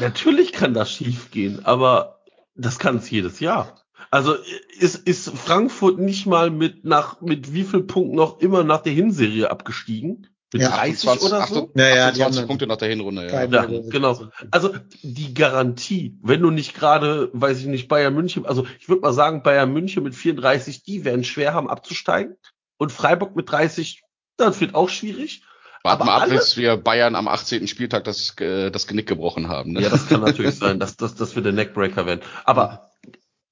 natürlich 0.00 0.52
kann 0.52 0.72
das 0.72 0.92
schief 0.92 1.30
gehen, 1.30 1.64
aber 1.64 2.22
das 2.54 2.78
kann 2.78 2.96
es 2.96 3.10
jedes 3.10 3.40
Jahr. 3.40 3.84
Also 4.10 4.34
ist, 4.78 4.96
ist 4.96 5.30
Frankfurt 5.30 5.98
nicht 5.98 6.26
mal 6.26 6.50
mit 6.50 6.84
nach 6.84 7.20
mit 7.20 7.52
wie 7.52 7.64
viel 7.64 7.82
Punkten 7.82 8.16
noch 8.16 8.40
immer 8.40 8.64
nach 8.64 8.82
der 8.82 8.92
Hinserie 8.92 9.50
abgestiegen? 9.50 10.26
Mit 10.52 10.62
Ja, 10.62 10.70
30 10.70 11.08
28, 11.08 11.22
oder 11.28 11.36
so? 11.38 11.42
Achtung, 11.42 11.70
Ja, 11.76 11.88
ja, 11.88 11.94
die 11.94 11.98
28 12.00 12.24
haben 12.24 12.34
dann- 12.34 12.46
Punkte 12.48 12.66
nach 12.66 12.76
der 12.76 12.88
Hinrunde, 12.88 13.26
ja. 13.30 13.44
Ja, 13.44 13.66
genau. 13.66 14.28
Also 14.50 14.74
die 15.02 15.32
Garantie, 15.32 16.18
wenn 16.22 16.40
du 16.42 16.50
nicht 16.50 16.74
gerade, 16.74 17.30
weiß 17.32 17.58
ich 17.60 17.66
nicht, 17.66 17.86
Bayern 17.88 18.14
München, 18.14 18.46
also 18.46 18.66
ich 18.80 18.88
würde 18.88 19.02
mal 19.02 19.12
sagen, 19.12 19.42
Bayern 19.44 19.72
München 19.72 20.02
mit 20.02 20.14
34, 20.16 20.82
die 20.82 21.04
werden 21.04 21.22
schwer 21.24 21.54
haben 21.54 21.70
abzusteigen. 21.70 22.36
Und 22.78 22.90
Freiburg 22.90 23.36
mit 23.36 23.50
30, 23.50 24.02
das 24.36 24.60
wird 24.60 24.74
auch 24.74 24.88
schwierig. 24.88 25.42
Warten 25.84 26.04
mal 26.06 26.16
ab, 26.16 26.22
alle- 26.22 26.34
bis 26.34 26.56
wir 26.56 26.76
Bayern 26.76 27.14
am 27.14 27.28
18. 27.28 27.68
Spieltag 27.68 28.04
das, 28.04 28.34
äh, 28.38 28.70
das 28.70 28.86
Genick 28.86 29.06
gebrochen 29.06 29.48
haben. 29.48 29.72
Ne? 29.72 29.82
Ja, 29.82 29.88
das 29.88 30.08
kann 30.08 30.20
natürlich 30.20 30.56
sein, 30.56 30.78
dass, 30.80 30.96
dass, 30.96 31.14
dass 31.14 31.36
wir 31.36 31.42
der 31.42 31.52
Neckbreaker 31.52 32.06
werden. 32.06 32.20
Aber 32.44 32.90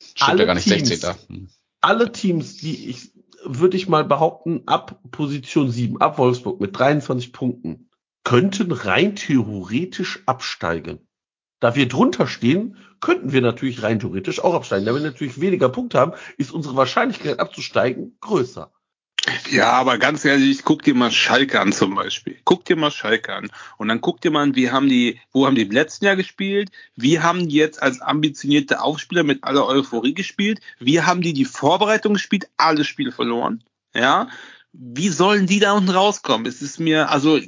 Stimmt 0.03 0.31
alle 0.31 0.41
ja 0.41 0.47
gar 0.47 0.55
nicht 0.55 0.67
Teams- 0.69 0.89
16. 0.89 1.15
Hm. 1.29 1.49
alle 1.81 2.11
Teams, 2.13 2.57
die 2.59 2.89
ich, 2.91 3.13
würde 3.49 3.77
ich 3.77 3.89
mal 3.89 4.05
behaupten, 4.05 4.63
ab 4.67 5.01
Position 5.11 5.71
7, 5.71 6.01
ab 6.01 6.19
Wolfsburg 6.19 6.61
mit 6.61 6.79
23 6.79 7.33
Punkten, 7.33 7.89
könnten 8.25 8.73
rein 8.73 9.17
theoretisch 9.17 10.23
absteigen. 10.27 11.09
Da 11.61 11.75
wir 11.75 11.89
drunter 11.89 12.27
stehen, 12.27 12.77
könnten 13.01 13.33
wir 13.33 13.41
natürlich 13.41 13.83
rein 13.83 13.99
theoretisch 13.99 14.43
auch 14.45 14.55
absteigen. 14.55 14.87
Da 14.87 14.95
wir 14.95 15.01
natürlich 15.01 15.41
weniger 15.41 15.69
Punkte 15.69 15.99
haben, 15.99 16.13
ist 16.37 16.53
unsere 16.53 16.77
Wahrscheinlichkeit 16.77 17.41
abzusteigen 17.41 18.17
größer. 18.21 18.73
Ja, 19.51 19.73
aber 19.73 19.99
ganz 19.99 20.25
ehrlich, 20.25 20.65
guck 20.65 20.83
dir 20.83 20.95
mal 20.95 21.11
Schalke 21.11 21.61
an 21.61 21.73
zum 21.73 21.95
Beispiel. 21.95 22.39
Guck 22.45 22.65
dir 22.65 22.77
mal 22.77 22.91
Schalke 22.91 23.35
an. 23.35 23.51
Und 23.77 23.89
dann 23.89 24.01
guck 24.01 24.21
dir 24.21 24.31
mal 24.31 24.55
wie 24.55 24.71
haben 24.71 24.89
die, 24.89 25.21
wo 25.33 25.47
haben 25.47 25.55
die 25.55 25.63
im 25.63 25.71
letzten 25.71 26.05
Jahr 26.05 26.17
gespielt? 26.17 26.71
Wie 26.97 27.21
haben 27.21 27.49
die 27.49 27.57
jetzt 27.57 27.83
als 27.83 28.01
ambitionierte 28.01 28.81
Aufspieler 28.81 29.23
mit 29.23 29.45
aller 29.45 29.67
Euphorie 29.67 30.15
gespielt? 30.15 30.61
Wie 30.79 31.03
haben 31.03 31.23
die 31.23 31.33
die 31.33 31.45
Vorbereitung 31.45 32.15
gespielt? 32.15 32.49
Alle 32.57 32.85
Spiele 32.85 33.13
verloren. 33.13 33.63
Ja. 33.95 34.29
Wie 34.73 35.09
sollen 35.09 35.47
die 35.47 35.61
da 35.61 35.73
unten 35.73 35.91
rauskommen? 35.91 36.47
Es 36.47 36.63
ist 36.63 36.79
mir, 36.79 37.11
also, 37.11 37.41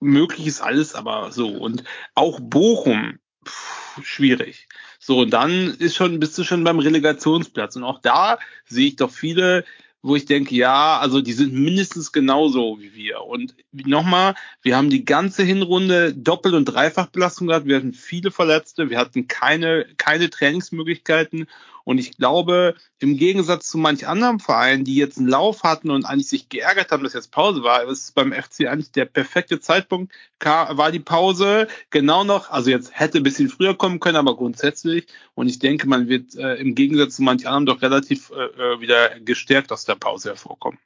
möglich 0.00 0.46
ist 0.46 0.60
alles, 0.60 0.94
aber 0.94 1.32
so. 1.32 1.48
Und 1.48 1.84
auch 2.14 2.38
Bochum, 2.40 3.18
pff, 3.44 4.00
schwierig. 4.02 4.68
So, 4.98 5.20
und 5.20 5.30
dann 5.30 5.74
ist 5.78 5.94
schon, 5.94 6.20
bist 6.20 6.36
du 6.36 6.44
schon 6.44 6.64
beim 6.64 6.78
Relegationsplatz. 6.78 7.76
Und 7.76 7.84
auch 7.84 8.00
da 8.00 8.38
sehe 8.66 8.88
ich 8.88 8.96
doch 8.96 9.10
viele, 9.10 9.64
wo 10.06 10.14
ich 10.14 10.24
denke, 10.24 10.54
ja, 10.54 10.98
also 10.98 11.20
die 11.20 11.32
sind 11.32 11.52
mindestens 11.52 12.12
genauso 12.12 12.78
wie 12.80 12.94
wir. 12.94 13.22
Und 13.22 13.56
nochmal, 13.72 14.34
wir 14.62 14.76
haben 14.76 14.88
die 14.88 15.04
ganze 15.04 15.42
Hinrunde 15.42 16.14
Doppel- 16.14 16.54
und 16.54 16.66
Dreifachbelastung 16.66 17.48
gehabt. 17.48 17.66
Wir 17.66 17.76
hatten 17.76 17.92
viele 17.92 18.30
Verletzte, 18.30 18.88
wir 18.88 18.98
hatten 18.98 19.26
keine, 19.26 19.84
keine 19.96 20.30
Trainingsmöglichkeiten. 20.30 21.48
Und 21.86 21.98
ich 21.98 22.16
glaube, 22.16 22.74
im 22.98 23.16
Gegensatz 23.16 23.68
zu 23.68 23.78
manch 23.78 24.08
anderen 24.08 24.40
Vereinen, 24.40 24.84
die 24.84 24.96
jetzt 24.96 25.18
einen 25.18 25.28
Lauf 25.28 25.62
hatten 25.62 25.92
und 25.92 26.04
eigentlich 26.04 26.28
sich 26.28 26.48
geärgert 26.48 26.90
haben, 26.90 27.04
dass 27.04 27.12
jetzt 27.12 27.30
Pause 27.30 27.62
war, 27.62 27.84
ist 27.84 28.12
beim 28.16 28.32
FC 28.32 28.66
eigentlich 28.66 28.90
der 28.90 29.04
perfekte 29.04 29.60
Zeitpunkt, 29.60 30.12
war 30.40 30.90
die 30.90 30.98
Pause 30.98 31.68
genau 31.90 32.24
noch, 32.24 32.50
also 32.50 32.70
jetzt 32.70 32.90
hätte 32.98 33.18
ein 33.18 33.22
bisschen 33.22 33.48
früher 33.48 33.76
kommen 33.78 34.00
können, 34.00 34.16
aber 34.16 34.36
grundsätzlich. 34.36 35.06
Und 35.34 35.46
ich 35.48 35.60
denke, 35.60 35.86
man 35.86 36.08
wird 36.08 36.34
äh, 36.34 36.56
im 36.56 36.74
Gegensatz 36.74 37.14
zu 37.14 37.22
manch 37.22 37.46
anderen 37.46 37.66
doch 37.66 37.82
relativ 37.82 38.32
äh, 38.32 38.46
äh, 38.46 38.80
wieder 38.80 39.20
gestärkt 39.20 39.70
aus 39.70 39.84
der 39.84 39.94
Pause 39.94 40.30
hervorkommen. 40.30 40.80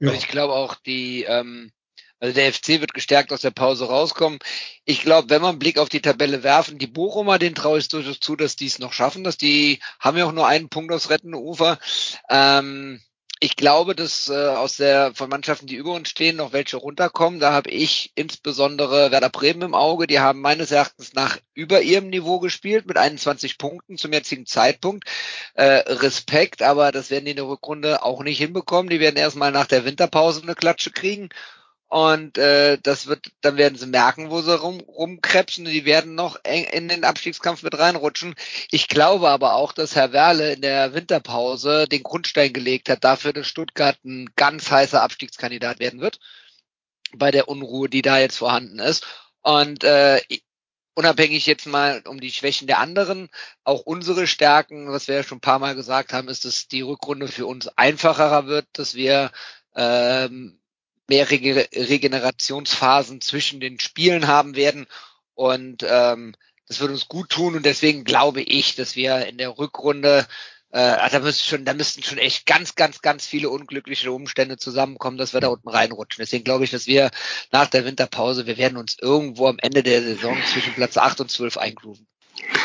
Ja. 0.00 0.10
Und 0.10 0.16
ich 0.16 0.26
glaube 0.26 0.54
auch 0.54 0.74
die, 0.74 1.22
ähm, 1.22 1.70
also 2.22 2.36
der 2.36 2.52
FC 2.52 2.80
wird 2.80 2.94
gestärkt 2.94 3.32
aus 3.32 3.40
der 3.40 3.50
Pause 3.50 3.86
rauskommen. 3.86 4.38
Ich 4.84 5.02
glaube, 5.02 5.28
wenn 5.28 5.42
wir 5.42 5.48
einen 5.48 5.58
Blick 5.58 5.76
auf 5.76 5.88
die 5.88 6.00
Tabelle 6.00 6.44
werfen, 6.44 6.78
die 6.78 6.86
Bochumer, 6.86 7.40
den 7.40 7.56
traue 7.56 7.80
ich 7.80 7.88
durchaus 7.88 8.20
zu, 8.20 8.36
dass 8.36 8.54
die 8.54 8.66
es 8.66 8.78
noch 8.78 8.92
schaffen, 8.92 9.24
dass 9.24 9.36
die 9.36 9.80
haben 9.98 10.16
ja 10.16 10.26
auch 10.26 10.32
nur 10.32 10.46
einen 10.46 10.68
Punkt 10.68 10.92
aufs 10.92 11.10
rettende 11.10 11.38
Ufer. 11.38 11.80
Ähm, 12.30 13.00
ich 13.40 13.56
glaube, 13.56 13.96
dass 13.96 14.28
äh, 14.28 14.34
aus 14.34 14.76
der 14.76 15.14
von 15.16 15.28
Mannschaften, 15.28 15.66
die 15.66 15.74
über 15.74 15.94
uns 15.94 16.10
stehen, 16.10 16.36
noch 16.36 16.52
welche 16.52 16.76
runterkommen. 16.76 17.40
Da 17.40 17.50
habe 17.50 17.70
ich 17.70 18.12
insbesondere 18.14 19.10
Werder 19.10 19.28
Bremen 19.30 19.62
im 19.62 19.74
Auge. 19.74 20.06
Die 20.06 20.20
haben 20.20 20.40
meines 20.40 20.70
Erachtens 20.70 21.14
nach 21.14 21.38
über 21.54 21.82
ihrem 21.82 22.08
Niveau 22.08 22.38
gespielt 22.38 22.86
mit 22.86 22.98
21 22.98 23.58
Punkten 23.58 23.98
zum 23.98 24.12
jetzigen 24.12 24.46
Zeitpunkt. 24.46 25.08
Äh, 25.54 25.64
Respekt, 25.64 26.62
aber 26.62 26.92
das 26.92 27.10
werden 27.10 27.24
die 27.24 27.32
in 27.32 27.36
der 27.38 27.48
Rückrunde 27.48 28.04
auch 28.04 28.22
nicht 28.22 28.38
hinbekommen. 28.38 28.90
Die 28.90 29.00
werden 29.00 29.16
erstmal 29.16 29.50
nach 29.50 29.66
der 29.66 29.84
Winterpause 29.84 30.42
eine 30.42 30.54
Klatsche 30.54 30.92
kriegen. 30.92 31.28
Und 31.92 32.38
äh, 32.38 32.78
das 32.82 33.06
wird, 33.06 33.32
dann 33.42 33.58
werden 33.58 33.76
sie 33.76 33.86
merken, 33.86 34.30
wo 34.30 34.40
sie 34.40 34.56
rum, 34.56 34.80
rumkrebsen. 34.80 35.66
Die 35.66 35.84
werden 35.84 36.14
noch 36.14 36.42
eng 36.42 36.64
in 36.64 36.88
den 36.88 37.04
Abstiegskampf 37.04 37.62
mit 37.62 37.78
reinrutschen. 37.78 38.34
Ich 38.70 38.88
glaube 38.88 39.28
aber 39.28 39.56
auch, 39.56 39.74
dass 39.74 39.94
Herr 39.94 40.10
Werle 40.10 40.54
in 40.54 40.62
der 40.62 40.94
Winterpause 40.94 41.86
den 41.86 42.02
Grundstein 42.02 42.54
gelegt 42.54 42.88
hat 42.88 43.04
dafür, 43.04 43.34
dass 43.34 43.46
Stuttgart 43.46 43.98
ein 44.06 44.30
ganz 44.36 44.70
heißer 44.70 45.02
Abstiegskandidat 45.02 45.80
werden 45.80 46.00
wird. 46.00 46.18
Bei 47.14 47.30
der 47.30 47.48
Unruhe, 47.48 47.90
die 47.90 48.00
da 48.00 48.18
jetzt 48.18 48.38
vorhanden 48.38 48.78
ist. 48.78 49.06
Und 49.42 49.84
äh, 49.84 50.22
unabhängig 50.94 51.44
jetzt 51.44 51.66
mal 51.66 52.02
um 52.06 52.20
die 52.20 52.32
Schwächen 52.32 52.66
der 52.66 52.78
anderen, 52.78 53.28
auch 53.64 53.82
unsere 53.82 54.26
Stärken, 54.26 54.90
was 54.90 55.08
wir 55.08 55.16
ja 55.16 55.22
schon 55.24 55.38
ein 55.38 55.42
paar 55.42 55.58
Mal 55.58 55.74
gesagt 55.74 56.14
haben, 56.14 56.28
ist, 56.28 56.46
dass 56.46 56.68
die 56.68 56.80
Rückrunde 56.80 57.28
für 57.28 57.44
uns 57.44 57.68
einfacher 57.68 58.46
wird, 58.46 58.66
dass 58.72 58.94
wir 58.94 59.30
ähm, 59.76 60.58
mehr 61.08 61.30
Rege 61.30 61.68
Regenerationsphasen 61.74 63.20
zwischen 63.20 63.60
den 63.60 63.80
Spielen 63.80 64.26
haben 64.26 64.56
werden. 64.56 64.86
Und 65.34 65.84
ähm, 65.88 66.34
das 66.68 66.80
wird 66.80 66.90
uns 66.90 67.08
gut 67.08 67.30
tun. 67.30 67.54
Und 67.54 67.66
deswegen 67.66 68.04
glaube 68.04 68.42
ich, 68.42 68.76
dass 68.76 68.96
wir 68.96 69.26
in 69.26 69.38
der 69.38 69.58
Rückrunde, 69.58 70.26
äh, 70.70 71.10
da 71.10 71.18
müssen 71.20 71.44
schon, 71.44 71.64
da 71.64 71.74
müssten 71.74 72.02
schon 72.02 72.18
echt 72.18 72.46
ganz, 72.46 72.74
ganz, 72.74 73.02
ganz 73.02 73.26
viele 73.26 73.50
unglückliche 73.50 74.12
Umstände 74.12 74.56
zusammenkommen, 74.56 75.18
dass 75.18 75.34
wir 75.34 75.40
da 75.40 75.48
unten 75.48 75.68
reinrutschen. 75.68 76.22
Deswegen 76.22 76.44
glaube 76.44 76.64
ich, 76.64 76.70
dass 76.70 76.86
wir 76.86 77.10
nach 77.50 77.66
der 77.66 77.84
Winterpause, 77.84 78.46
wir 78.46 78.56
werden 78.56 78.78
uns 78.78 78.96
irgendwo 78.98 79.48
am 79.48 79.58
Ende 79.58 79.82
der 79.82 80.02
Saison 80.02 80.36
zwischen 80.50 80.74
Platz 80.74 80.96
8 80.96 81.20
und 81.20 81.30
12 81.30 81.58
eingrooven. 81.58 82.06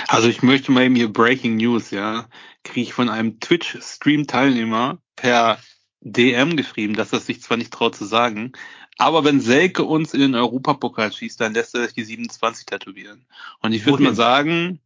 Also 0.07 0.29
ich 0.29 0.41
möchte 0.41 0.71
mal 0.71 0.83
eben 0.83 0.95
hier 0.95 1.11
Breaking 1.11 1.57
News, 1.57 1.91
ja, 1.91 2.29
kriege 2.63 2.87
ich 2.87 2.93
von 2.93 3.09
einem 3.09 3.39
Twitch-Stream-Teilnehmer 3.39 4.99
per 5.15 5.59
DM 6.01 6.55
geschrieben, 6.55 6.95
dass 6.95 7.13
er 7.13 7.19
sich 7.19 7.41
zwar 7.41 7.57
nicht 7.57 7.73
traut 7.73 7.95
zu 7.95 8.05
sagen, 8.05 8.53
aber 8.97 9.23
wenn 9.23 9.39
Selke 9.39 9.83
uns 9.83 10.13
in 10.13 10.21
den 10.21 10.35
Europapokal 10.35 11.11
schießt, 11.11 11.39
dann 11.39 11.53
lässt 11.53 11.75
er 11.75 11.83
sich 11.83 11.93
die 11.93 12.03
27 12.03 12.65
tätowieren. 12.65 13.25
Und 13.61 13.73
ich 13.73 13.85
würde 13.85 14.03
mal 14.03 14.15
sagen, 14.15 14.79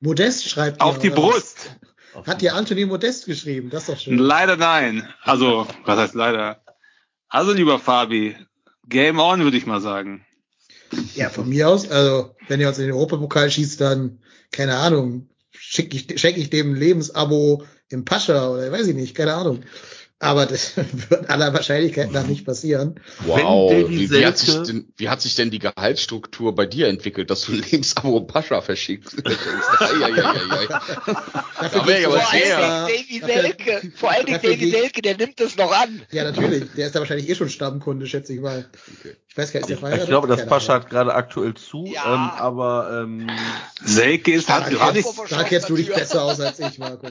Modest 0.00 0.48
schreibt 0.48 0.80
auf 0.80 0.96
ihr, 0.96 1.02
die 1.02 1.10
oder 1.10 1.28
was? 1.28 1.32
Brust. 1.32 1.76
Hat 2.26 2.40
dir 2.40 2.54
Anthony 2.54 2.86
Modest 2.86 3.26
geschrieben? 3.26 3.70
Das 3.70 3.82
ist 3.82 3.88
doch 3.88 3.98
schön. 3.98 4.18
Leider 4.18 4.56
nein. 4.56 5.08
Also, 5.22 5.66
was 5.84 5.98
heißt 5.98 6.14
leider? 6.14 6.62
Also, 7.28 7.52
lieber 7.52 7.78
Fabi, 7.78 8.36
Game 8.88 9.18
on, 9.18 9.42
würde 9.42 9.56
ich 9.56 9.66
mal 9.66 9.80
sagen. 9.80 10.24
Ja, 11.14 11.30
von 11.30 11.48
mir 11.48 11.68
aus. 11.68 11.90
Also, 11.90 12.34
wenn 12.48 12.60
ihr 12.60 12.68
uns 12.68 12.78
in 12.78 12.84
den 12.84 12.94
Europapokal 12.94 13.50
schießt, 13.50 13.80
dann, 13.80 14.20
keine 14.50 14.76
Ahnung, 14.76 15.28
schenke 15.50 15.96
ich, 15.96 16.20
schenk 16.20 16.36
ich 16.36 16.50
dem 16.50 16.74
Lebensabo 16.74 17.64
im 17.88 18.04
Pascha 18.04 18.48
oder 18.48 18.70
weiß 18.70 18.86
ich 18.88 18.94
nicht, 18.94 19.14
keine 19.14 19.34
Ahnung. 19.34 19.62
Aber 20.18 20.46
das 20.46 20.72
wird 20.76 21.28
aller 21.28 21.52
Wahrscheinlichkeit 21.52 22.10
nach 22.10 22.26
nicht 22.26 22.46
passieren. 22.46 22.98
Wow, 23.26 23.70
Wenn 23.70 23.82
Davy 23.82 23.98
wie, 23.98 24.10
wie, 24.10 24.24
hat 24.26 24.38
sich 24.38 24.54
denn, 24.62 24.88
wie 24.96 25.10
hat 25.10 25.20
sich 25.20 25.34
denn 25.34 25.50
die 25.50 25.58
Gehaltsstruktur 25.58 26.54
bei 26.54 26.64
dir 26.64 26.88
entwickelt, 26.88 27.28
dass 27.30 27.42
du 27.42 27.52
ein 27.52 27.62
Lebensabo 27.70 28.16
und 28.16 28.26
Pascha 28.26 28.62
verschickst? 28.62 29.14
Dafür 31.60 31.70
Da 31.70 31.86
wär 31.86 31.98
ich 31.98 32.04
gibt's 32.04 32.06
aber 32.06 32.20
so 32.24 32.30
sehr- 32.30 32.58
extra- 32.58 32.88
Davy 32.88 33.20
dafür- 33.20 33.42
Selke, 33.42 33.92
vor 33.96 34.10
allen 34.10 34.26
Dingen 34.26 34.40
Davy 34.42 34.70
Selke, 34.70 35.02
der 35.02 35.16
nimmt 35.18 35.38
das 35.40 35.56
noch 35.56 35.70
an. 35.72 36.00
Ja, 36.10 36.24
natürlich. 36.24 36.64
Der 36.76 36.86
ist 36.86 36.94
da 36.94 37.00
wahrscheinlich 37.00 37.28
eh 37.28 37.34
schon 37.34 37.48
Stammkunde, 37.50 38.06
schätze 38.06 38.32
ich 38.32 38.40
mal. 38.40 38.64
Ich 39.28 39.36
weiß 39.36 39.52
gar 39.52 39.60
nicht, 39.60 39.64
ist 39.64 39.68
der 39.68 39.74
Ich, 39.74 39.80
verheiratet? 39.80 40.04
ich 40.04 40.08
glaube, 40.08 40.28
das 40.28 40.46
Pascha 40.46 40.72
hat 40.74 40.88
gerade 40.88 41.14
aktuell 41.14 41.52
zu, 41.54 41.84
Ja. 41.84 42.14
ähm, 42.14 42.30
aber 42.40 43.02
ähm, 43.04 43.26
Selke 43.84 44.32
ist, 44.32 44.48
nicht, 44.48 44.64
kennst, 44.70 45.30
da 45.30 45.44
kennst 45.44 45.68
du 45.68 45.76
dich 45.76 45.92
besser 45.92 46.22
aus 46.22 46.40
als 46.40 46.58
ich, 46.58 46.78
Marco. 46.78 47.08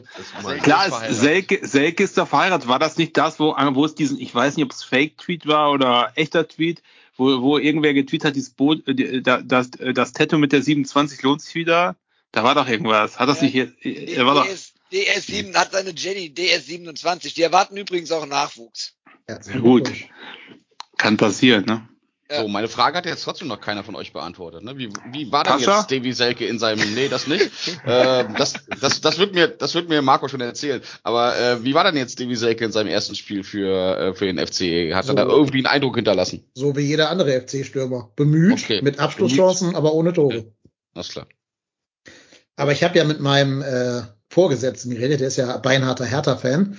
klar, 0.64 0.88
ist, 1.08 1.20
Selke, 1.22 1.60
Selke 1.68 2.04
ist 2.04 2.18
da 2.18 2.26
verheiratet. 2.26 2.68
War 2.68 2.80
das 2.80 2.95
nicht 2.98 3.16
das, 3.18 3.40
wo, 3.40 3.56
wo 3.58 3.86
es 3.86 3.96
diesen, 3.96 4.20
ich 4.20 4.34
weiß 4.34 4.56
nicht, 4.58 4.66
ob 4.66 4.72
es 4.72 4.84
Fake-Tweet 4.84 5.48
war 5.48 5.72
oder 5.72 6.12
echter 6.16 6.48
Tweet, 6.48 6.82
wo, 7.18 7.42
wo 7.42 7.58
irgendwer 7.58 7.94
getweetet 7.94 8.26
hat, 8.30 8.36
dieses 8.36 8.50
Boot, 8.52 8.88
äh, 8.88 9.22
da- 9.22 9.42
das, 9.42 9.70
äh, 9.80 9.94
das 9.94 10.14
Tattoo 10.14 10.38
mit 10.38 10.52
der 10.52 10.62
27 10.62 11.22
lohnt 11.22 11.42
sich 11.42 11.56
wieder? 11.56 11.96
Da 12.32 12.44
war 12.44 12.56
doch 12.56 12.68
irgendwas. 12.68 13.18
Hat 13.20 13.30
das 13.30 13.38
Ja. 13.40 13.44
nicht, 13.46 13.54
jetzt- 13.56 13.86
äh, 13.86 14.14
er 14.16 14.26
war 14.26 14.36
doch, 14.36 14.46
DS, 14.46 14.74
DS7 14.92 15.56
hat 15.56 15.72
seine 15.72 15.92
Jenny 15.92 16.30
DS27. 16.34 17.34
Die 17.34 17.42
erwarten 17.42 17.78
übrigens 17.78 18.12
auch 18.12 18.26
Nachwuchs. 18.26 18.96
Herzlichen 19.28 19.62
gut. 19.62 19.92
Kann 20.98 21.18
passieren, 21.18 21.66
ne? 21.66 21.88
So, 22.28 22.48
meine 22.48 22.68
Frage 22.68 22.98
hat 22.98 23.06
jetzt 23.06 23.24
trotzdem 23.24 23.48
noch 23.48 23.62
keiner 23.62 23.84
von 23.84 23.96
euch 23.96 24.12
beantwortet. 24.12 24.64
Ne? 24.64 24.76
Wie, 24.80 24.90
wie 25.12 25.32
war 25.32 25.44
denn 25.44 25.54
Pascha? 25.54 25.80
jetzt 25.82 25.92
Davy 25.92 26.12
Selke 26.12 26.48
in 26.48 26.58
seinem, 26.58 26.96
nee, 26.96 27.08
das 27.08 27.28
nicht. 27.28 27.52
äh, 27.86 28.26
das, 28.36 28.54
das, 28.82 29.00
das 29.02 29.20
wird 29.20 29.36
mir, 29.36 29.48
das 29.48 29.76
wird 29.76 29.90
mir 29.90 30.02
Marco 30.02 30.28
schon 30.28 30.42
erzählen. 30.42 30.82
Aber 31.04 31.38
äh, 31.38 31.64
wie 31.64 31.76
war 31.76 31.84
denn 31.84 31.96
jetzt 31.98 32.20
Davy 32.20 32.36
Selke 32.36 32.66
in 32.66 32.72
seinem 32.72 32.88
ersten 32.88 33.14
Spiel 33.14 33.44
für, 33.44 33.98
äh, 33.98 34.14
für 34.16 34.26
den 34.26 34.40
FC? 34.40 34.96
Hat 34.96 35.06
So. 35.06 35.12
er 35.12 35.18
da 35.18 35.26
irgendwie 35.26 35.60
einen 35.60 35.68
Eindruck 35.68 35.96
hinterlassen? 35.98 36.44
So 36.56 36.76
wie 36.76 36.82
jeder 36.82 37.12
andere 37.12 37.40
FC-Stürmer. 37.42 38.10
Bemüht, 38.16 38.54
Okay. 38.54 38.82
mit 38.82 38.98
Abschlusschancen, 39.00 39.76
aber 39.76 39.94
ohne 39.94 40.12
Tore. 40.12 40.52
Alles 40.96 41.10
klar. 41.10 41.28
Aber 42.56 42.72
ich 42.72 42.84
habe 42.84 42.98
ja 42.98 43.04
mit 43.04 43.20
meinem 43.20 43.62
äh, 43.62 44.02
Vorgesetzten 44.30 44.90
geredet, 44.90 45.20
der 45.20 45.28
ist 45.28 45.38
ja 45.38 45.58
beinharter 45.58 46.06
Hertha-Fan. 46.06 46.78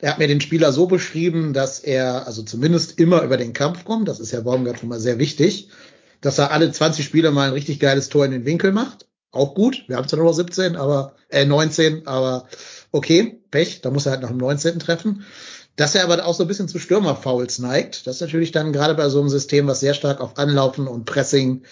Der 0.00 0.10
hat 0.10 0.18
mir 0.18 0.28
den 0.28 0.40
Spieler 0.40 0.72
so 0.72 0.86
beschrieben, 0.86 1.52
dass 1.52 1.80
er 1.80 2.26
also 2.26 2.42
zumindest 2.42 2.98
immer 2.98 3.22
über 3.22 3.36
den 3.36 3.52
Kampf 3.52 3.84
kommt. 3.84 4.08
Das 4.08 4.20
ist 4.20 4.32
ja 4.32 4.40
Baumgart 4.40 4.80
schon 4.80 4.90
mal 4.90 5.00
sehr 5.00 5.18
wichtig. 5.18 5.70
Dass 6.20 6.38
er 6.38 6.50
alle 6.50 6.70
20 6.70 7.04
Spiele 7.04 7.30
mal 7.30 7.48
ein 7.48 7.54
richtig 7.54 7.80
geiles 7.80 8.08
Tor 8.08 8.24
in 8.24 8.30
den 8.30 8.44
Winkel 8.44 8.72
macht. 8.72 9.06
Auch 9.30 9.54
gut. 9.54 9.84
Wir 9.88 9.96
haben 9.96 10.08
zwar 10.08 10.18
nur 10.18 10.28
noch 10.28 10.34
17, 10.34 10.76
aber 10.76 11.14
äh, 11.28 11.44
19, 11.44 12.06
aber 12.06 12.46
okay, 12.92 13.40
Pech. 13.50 13.80
Da 13.80 13.90
muss 13.90 14.06
er 14.06 14.12
halt 14.12 14.22
noch 14.22 14.30
im 14.30 14.38
19. 14.38 14.78
treffen. 14.78 15.24
Dass 15.76 15.94
er 15.94 16.04
aber 16.04 16.24
auch 16.24 16.34
so 16.34 16.44
ein 16.44 16.48
bisschen 16.48 16.68
zu 16.68 16.78
Stürmerfouls 16.78 17.58
neigt. 17.58 18.06
Das 18.06 18.16
ist 18.16 18.20
natürlich 18.22 18.50
dann 18.50 18.72
gerade 18.72 18.94
bei 18.94 19.08
so 19.08 19.20
einem 19.20 19.28
System, 19.28 19.66
was 19.66 19.80
sehr 19.80 19.94
stark 19.94 20.20
auf 20.20 20.38
Anlaufen 20.38 20.88
und 20.88 21.04
Pressing 21.04 21.62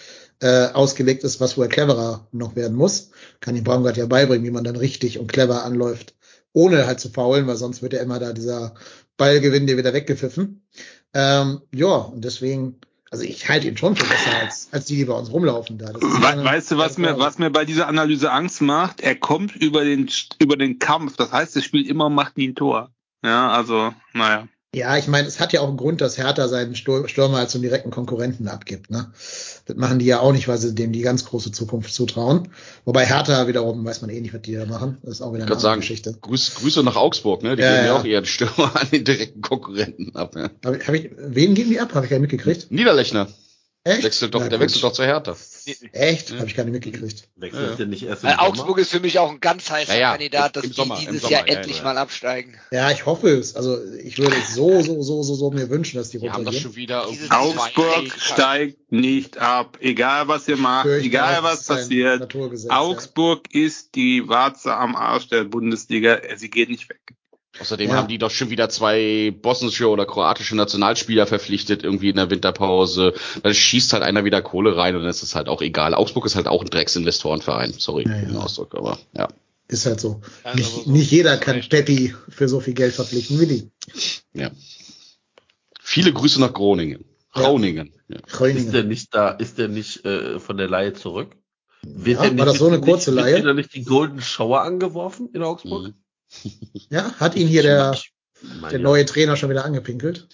äh, 0.41 0.67
ausgelegt 0.67 1.23
ist, 1.23 1.39
was 1.39 1.57
wohl 1.57 1.67
cleverer 1.67 2.27
noch 2.31 2.55
werden 2.55 2.75
muss. 2.75 3.09
Kann 3.39 3.55
ihm 3.55 3.63
Baumgart 3.63 3.97
ja 3.97 4.05
beibringen, 4.05 4.45
wie 4.45 4.51
man 4.51 4.63
dann 4.63 4.75
richtig 4.75 5.17
und 5.19 5.31
clever 5.31 5.63
anläuft, 5.63 6.13
ohne 6.55 6.87
halt 6.87 6.99
zu 6.99 7.09
faulen, 7.09 7.45
weil 7.47 7.57
sonst 7.57 7.81
wird 7.81 7.93
ja 7.93 8.01
immer 8.01 8.17
da 8.19 8.31
dieser 8.33 8.73
Ballgewinn 9.17 9.67
dir 9.67 9.77
wieder 9.77 9.93
weggepfiffen. 9.93 10.65
Ähm, 11.13 11.61
ja, 11.73 11.87
und 11.95 12.23
deswegen, 12.23 12.79
also 13.11 13.23
ich 13.23 13.47
halte 13.49 13.67
ihn 13.67 13.77
schon 13.77 13.95
für 13.95 14.05
besser 14.07 14.37
als, 14.41 14.69
als 14.71 14.85
die, 14.85 14.95
die 14.95 15.05
bei 15.05 15.13
uns 15.13 15.31
rumlaufen 15.31 15.77
da. 15.77 15.91
Das 15.91 16.01
keine- 16.21 16.43
weißt 16.43 16.71
du, 16.71 16.77
was 16.77 16.97
mir, 16.97 17.19
was 17.19 17.37
mir 17.37 17.49
bei 17.51 17.65
dieser 17.65 17.87
Analyse 17.87 18.31
Angst 18.31 18.61
macht? 18.61 19.01
Er 19.01 19.15
kommt 19.15 19.55
über 19.55 19.83
den, 19.83 20.09
über 20.39 20.55
den 20.57 20.79
Kampf. 20.79 21.17
Das 21.17 21.31
heißt, 21.31 21.55
er 21.55 21.61
spielt 21.61 21.87
immer 21.87 22.07
und 22.07 22.15
macht 22.15 22.37
nie 22.37 22.47
ein 22.47 22.55
Tor. 22.55 22.89
Ja, 23.23 23.49
also, 23.51 23.93
naja. 24.13 24.47
Ja, 24.75 24.97
ich 24.97 25.07
meine, 25.07 25.25
es 25.25 25.39
hat 25.39 25.53
ja 25.53 25.61
auch 25.61 25.69
einen 25.69 25.77
Grund, 25.77 26.01
dass 26.01 26.17
Hertha 26.17 26.49
seinen 26.49 26.75
Stürmer 26.75 27.37
als 27.37 27.53
so 27.53 27.57
einen 27.57 27.63
direkten 27.63 27.91
Konkurrenten 27.91 28.49
abgibt. 28.49 28.91
Ne? 28.91 29.09
Das 29.65 29.77
machen 29.77 29.99
die 29.99 30.05
ja 30.05 30.19
auch 30.19 30.33
nicht, 30.33 30.49
weil 30.49 30.57
sie 30.57 30.75
dem 30.75 30.91
die 30.91 30.99
ganz 30.99 31.23
große 31.23 31.53
Zukunft 31.53 31.93
zutrauen. 31.93 32.49
Wobei 32.83 33.05
Hertha 33.05 33.47
wiederum 33.47 33.85
weiß 33.85 34.01
man 34.01 34.09
eh 34.09 34.19
nicht, 34.19 34.33
was 34.33 34.41
die 34.41 34.53
da 34.53 34.65
machen. 34.65 34.97
Das 35.01 35.13
ist 35.13 35.21
auch 35.21 35.33
wieder 35.33 35.45
eine 35.45 35.59
sagen, 35.59 35.79
Geschichte. 35.79 36.17
Grüß, 36.19 36.55
Grüße 36.55 36.83
nach 36.83 36.97
Augsburg, 36.97 37.41
ne? 37.41 37.55
Die 37.55 37.61
Ja, 37.61 37.69
geben 37.69 37.85
ja 37.85 37.93
ja. 37.93 37.99
auch 37.99 38.03
ihren 38.03 38.25
Stürmer 38.25 38.75
an 38.75 38.89
den 38.91 39.05
direkten 39.05 39.41
Konkurrenten 39.41 40.13
ab. 40.13 40.35
Ja. 40.35 40.49
Hab 40.65 40.75
ich, 40.75 40.85
hab 40.85 40.93
ich, 40.93 41.09
wen 41.17 41.55
geben 41.55 41.69
die 41.69 41.79
ab? 41.79 41.93
Habe 41.93 42.05
ich 42.05 42.11
nicht 42.11 42.19
mitgekriegt. 42.19 42.69
Niederlechner 42.69 43.29
Echt? 43.87 44.03
wechselt 44.03 44.33
doch, 44.33 44.39
Na 44.39 44.49
der 44.49 44.59
wechselt 44.59 44.83
doch 44.83 44.93
zur 44.93 45.05
Hertha. 45.05 45.35
Echt? 45.91 46.31
Ja. 46.31 46.37
Habe 46.37 46.47
ich 46.47 46.55
gar 46.55 46.63
nicht 46.63 46.73
mitgekriegt. 46.73 47.27
wechselt 47.35 47.77
Ja. 47.79 47.85
nicht 47.85 48.01
erst 48.01 48.23
Sommer? 48.23 48.41
Augsburg 48.41 48.79
ist 48.79 48.89
für 48.89 48.99
mich 48.99 49.19
auch 49.19 49.29
ein 49.29 49.39
ganz 49.39 49.69
heißer 49.69 49.93
Ja, 49.93 49.99
ja, 49.99 50.11
Kandidat, 50.13 50.55
dass 50.55 50.63
im 50.63 50.71
die 50.71 50.75
Sommer, 50.75 50.97
dieses 50.99 51.21
Sommer, 51.21 51.31
Jahr 51.31 51.47
ja, 51.47 51.53
endlich 51.53 51.77
ja. 51.77 51.83
mal 51.83 51.97
absteigen. 51.99 52.55
Ja, 52.71 52.89
ich 52.89 53.05
hoffe 53.05 53.29
es. 53.29 53.55
Also 53.55 53.77
ich 54.03 54.17
würde 54.17 54.37
es 54.37 54.55
so, 54.55 54.81
so, 54.81 55.03
so, 55.03 55.21
so, 55.21 55.35
so 55.35 55.51
mir 55.51 55.69
wünschen, 55.69 55.97
dass 55.97 56.09
die 56.09 56.17
Die 56.17 56.31
haben 56.31 56.45
das 56.45 56.65
runtergehen. 56.65 57.29
Augsburg 57.29 58.11
steigt 58.17 58.91
nicht 58.91 59.37
ab. 59.37 59.77
Egal 59.81 60.27
was 60.27 60.47
ihr 60.47 60.57
macht, 60.57 60.87
egal 60.87 61.43
was 61.43 61.67
passiert. 61.67 62.35
Augsburg 62.69 63.53
ist 63.53 63.93
die 63.93 64.27
Warze 64.27 64.75
am 64.75 64.95
Arsch 64.95 65.27
der 65.27 65.43
Bundesliga. 65.43 66.19
Sie 66.37 66.49
geht 66.49 66.69
nicht 66.69 66.89
weg. 66.89 67.14
Außerdem 67.59 67.89
Ja. 67.89 67.95
haben 67.95 68.07
die 68.09 68.17
doch 68.17 68.31
schon 68.31 68.49
wieder 68.49 68.67
zwei 68.69 69.33
bosnische 69.41 69.87
oder 69.89 70.05
kroatische 70.05 70.55
Nationalspieler 70.55 71.25
verpflichtet, 71.25 71.83
irgendwie 71.83 72.09
in 72.09 72.17
der 72.17 72.29
Winterpause. 72.29 73.13
Dann 73.43 73.53
schießt 73.53 73.93
halt 73.93 74.03
einer 74.03 74.25
wieder 74.25 74.41
Kohle 74.41 74.75
rein 74.75 74.95
und 74.95 75.01
dann 75.01 75.09
ist 75.09 75.23
es 75.23 75.35
halt 75.35 75.47
auch 75.47 75.61
egal. 75.61 75.93
Augsburg 75.93 76.25
ist 76.25 76.35
halt 76.35 76.47
auch 76.47 76.61
ein 76.61 76.69
Drecksinvestorenverein. 76.69 77.73
Sorry 77.73 78.03
Ja, 78.07 78.15
für 78.19 78.25
den 78.25 78.35
ja. 78.35 78.41
Ausdruck, 78.41 78.75
aber 78.75 78.99
ja. 79.15 79.27
Ist 79.67 79.85
halt 79.85 79.99
so. 79.99 80.21
Ist 80.45 80.55
nicht, 80.55 80.71
so. 80.85 80.91
nicht 80.91 81.11
jeder 81.11 81.37
kann 81.37 81.55
recht. 81.55 81.69
Peppi 81.71 82.13
für 82.29 82.47
so 82.47 82.59
viel 82.59 82.73
Geld 82.73 82.93
verpflichten 82.93 83.39
wie 83.39 83.47
die. 83.47 83.71
ja. 84.33 84.51
Viele 85.81 86.11
Grüße 86.13 86.39
nach 86.39 86.53
Groningen. 86.53 87.05
Ja. 87.35 87.41
Groningen. 87.43 87.93
Ja. 88.09 88.17
Ist 88.17 88.33
Groningen. 88.33 88.71
der 88.71 88.83
nicht 88.83 89.13
da, 89.13 89.29
ist 89.29 89.57
der 89.57 89.67
nicht 89.67 90.03
äh, 90.05 90.39
von 90.39 90.57
der 90.57 90.67
Leihe 90.67 90.93
zurück? 90.93 91.35
Wird 91.83 92.17
Ja, 92.17 92.29
der 92.29 92.37
war 92.37 92.45
nicht, 92.45 92.47
das 92.47 92.57
so 92.57 92.67
eine 92.67 92.81
kurze 92.81 93.11
nicht, 93.11 93.21
Leihe? 93.21 93.35
Wird 93.35 93.45
da 93.45 93.53
nicht 93.53 93.73
die 93.73 93.83
Golden 93.83 94.21
Shower 94.21 94.61
angeworfen 94.61 95.29
in 95.33 95.41
Augsburg? 95.43 95.87
Mhm. 95.87 95.93
Ja, 96.89 97.13
hat 97.19 97.35
ihn 97.35 97.47
hier 97.47 97.63
der, 97.63 97.95
der 98.71 98.79
neue 98.79 99.05
Trainer 99.05 99.35
schon 99.35 99.49
wieder 99.49 99.65
angepinkelt? 99.65 100.27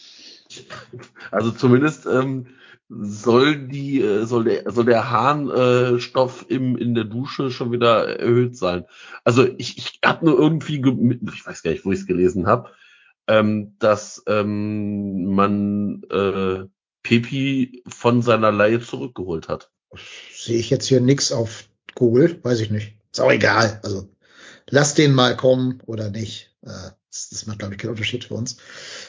Also 1.31 1.51
zumindest 1.51 2.05
ähm, 2.05 2.47
soll 2.89 3.67
die, 3.67 4.01
äh, 4.01 4.25
soll 4.25 4.43
der, 4.43 4.69
soll 4.71 4.85
der 4.85 5.09
Harnstoff 5.09 6.45
äh, 6.49 6.55
im 6.55 6.77
in 6.77 6.93
der 6.93 7.05
Dusche 7.05 7.51
schon 7.51 7.71
wieder 7.71 8.19
erhöht 8.19 8.57
sein. 8.57 8.85
Also 9.23 9.47
ich, 9.57 9.77
ich 9.77 9.99
habe 10.03 10.25
nur 10.25 10.37
irgendwie, 10.37 10.81
ge- 10.81 11.19
ich 11.33 11.45
weiß 11.45 11.63
gar 11.63 11.71
nicht, 11.71 11.85
wo 11.85 11.91
ich 11.91 11.99
es 11.99 12.07
gelesen 12.07 12.47
habe, 12.47 12.71
ähm, 13.27 13.75
dass 13.79 14.23
ähm, 14.27 15.25
man 15.33 16.03
äh, 16.09 16.65
Pepi 17.03 17.83
von 17.87 18.21
seiner 18.21 18.51
Leihe 18.51 18.81
zurückgeholt 18.81 19.47
hat. 19.47 19.71
Sehe 20.35 20.59
ich 20.59 20.69
jetzt 20.69 20.87
hier 20.87 20.99
nix 20.99 21.31
auf 21.31 21.65
Google, 21.95 22.39
weiß 22.43 22.59
ich 22.59 22.71
nicht. 22.71 22.97
Ist 23.11 23.21
auch 23.21 23.31
egal. 23.31 23.79
Also 23.83 24.10
lass 24.71 24.95
den 24.95 25.13
mal 25.13 25.37
kommen 25.37 25.81
oder 25.85 26.09
nicht. 26.09 26.49
Äh, 26.63 26.89
das, 27.11 27.29
das 27.29 27.45
macht, 27.45 27.59
glaube 27.59 27.75
ich, 27.75 27.79
keinen 27.79 27.91
Unterschied 27.91 28.23
für 28.23 28.33
uns. 28.33 28.57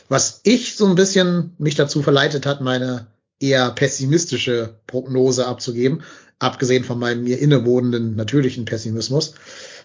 Was 0.09 0.41
ich 0.43 0.77
so 0.77 0.87
ein 0.87 0.97
bisschen 0.97 1.55
mich 1.59 1.77
dazu 1.77 2.03
verleitet 2.03 2.45
hat, 2.45 2.61
meine 2.61 3.07
eher 3.41 3.71
pessimistische 3.71 4.81
Prognose 4.87 5.47
abzugeben, 5.47 6.03
abgesehen 6.39 6.85
von 6.85 6.99
meinem 6.99 7.25
mir 7.25 7.39
innewohnenden 7.39 8.17
natürlichen 8.17 8.65
Pessimismus, 8.65 9.35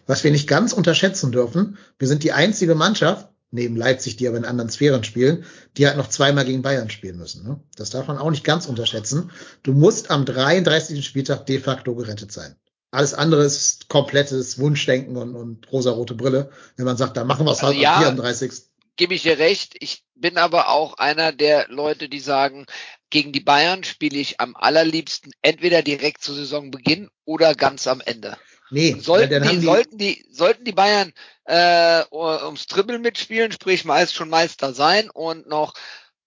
was 0.07 0.23
wir 0.23 0.31
nicht 0.31 0.47
ganz 0.47 0.73
unterschätzen 0.73 1.31
dürfen. 1.31 1.77
Wir 1.99 2.07
sind 2.07 2.23
die 2.23 2.31
einzige 2.31 2.75
Mannschaft, 2.75 3.29
neben 3.51 3.75
Leipzig, 3.75 4.17
die 4.17 4.27
aber 4.27 4.37
in 4.37 4.45
anderen 4.45 4.69
Sphären 4.69 5.03
spielen, 5.03 5.45
die 5.77 5.87
halt 5.87 5.97
noch 5.97 6.09
zweimal 6.09 6.45
gegen 6.45 6.61
Bayern 6.61 6.89
spielen 6.89 7.17
müssen. 7.17 7.47
Ne? 7.47 7.59
Das 7.75 7.91
darf 7.91 8.07
man 8.07 8.17
auch 8.17 8.31
nicht 8.31 8.43
ganz 8.43 8.65
unterschätzen. 8.65 9.31
Du 9.63 9.73
musst 9.73 10.11
am 10.11 10.25
33. 10.25 11.05
Spieltag 11.05 11.45
de 11.45 11.59
facto 11.59 11.95
gerettet 11.95 12.31
sein. 12.31 12.55
Alles 12.97 13.13
andere 13.13 13.43
ist 13.43 13.89
komplettes 13.89 14.57
Wunschdenken 14.57 15.17
und, 15.17 15.35
und 15.35 15.71
rosarote 15.71 16.15
Brille, 16.15 16.49
wenn 16.77 16.85
man 16.85 16.97
sagt, 16.97 17.15
da 17.15 17.23
machen 17.23 17.45
wir 17.45 17.51
es 17.51 17.59
Also 17.59 17.67
halt 17.67 17.77
ja. 17.77 17.97
am 17.97 18.01
34. 18.01 18.51
Gebe 18.95 19.13
ich 19.13 19.21
dir 19.21 19.37
recht. 19.37 19.75
Ich 19.79 20.03
bin 20.15 20.39
aber 20.39 20.69
auch 20.69 20.95
einer 20.95 21.31
der 21.31 21.67
Leute, 21.69 22.09
die 22.09 22.19
sagen, 22.19 22.65
gegen 23.11 23.33
die 23.33 23.39
Bayern 23.39 23.83
spiele 23.83 24.17
ich 24.17 24.39
am 24.39 24.55
allerliebsten 24.55 25.31
entweder 25.43 25.83
direkt 25.83 26.23
zu 26.23 26.33
Saisonbeginn 26.33 27.09
oder 27.23 27.53
ganz 27.53 27.85
am 27.85 28.01
Ende. 28.01 28.35
Nee, 28.71 28.95
sollten, 28.99 29.29
dann 29.29 29.43
die, 29.43 29.59
die, 29.59 29.65
sollten 29.67 29.97
die, 29.99 30.25
sollten 30.31 30.65
die 30.65 30.71
Bayern 30.71 31.13
äh, 31.45 32.01
ums 32.11 32.65
Dribbeln 32.65 33.03
mitspielen, 33.03 33.51
sprich 33.51 33.85
meist 33.85 34.15
schon 34.15 34.29
Meister 34.29 34.73
sein 34.73 35.11
und 35.11 35.47
noch 35.47 35.75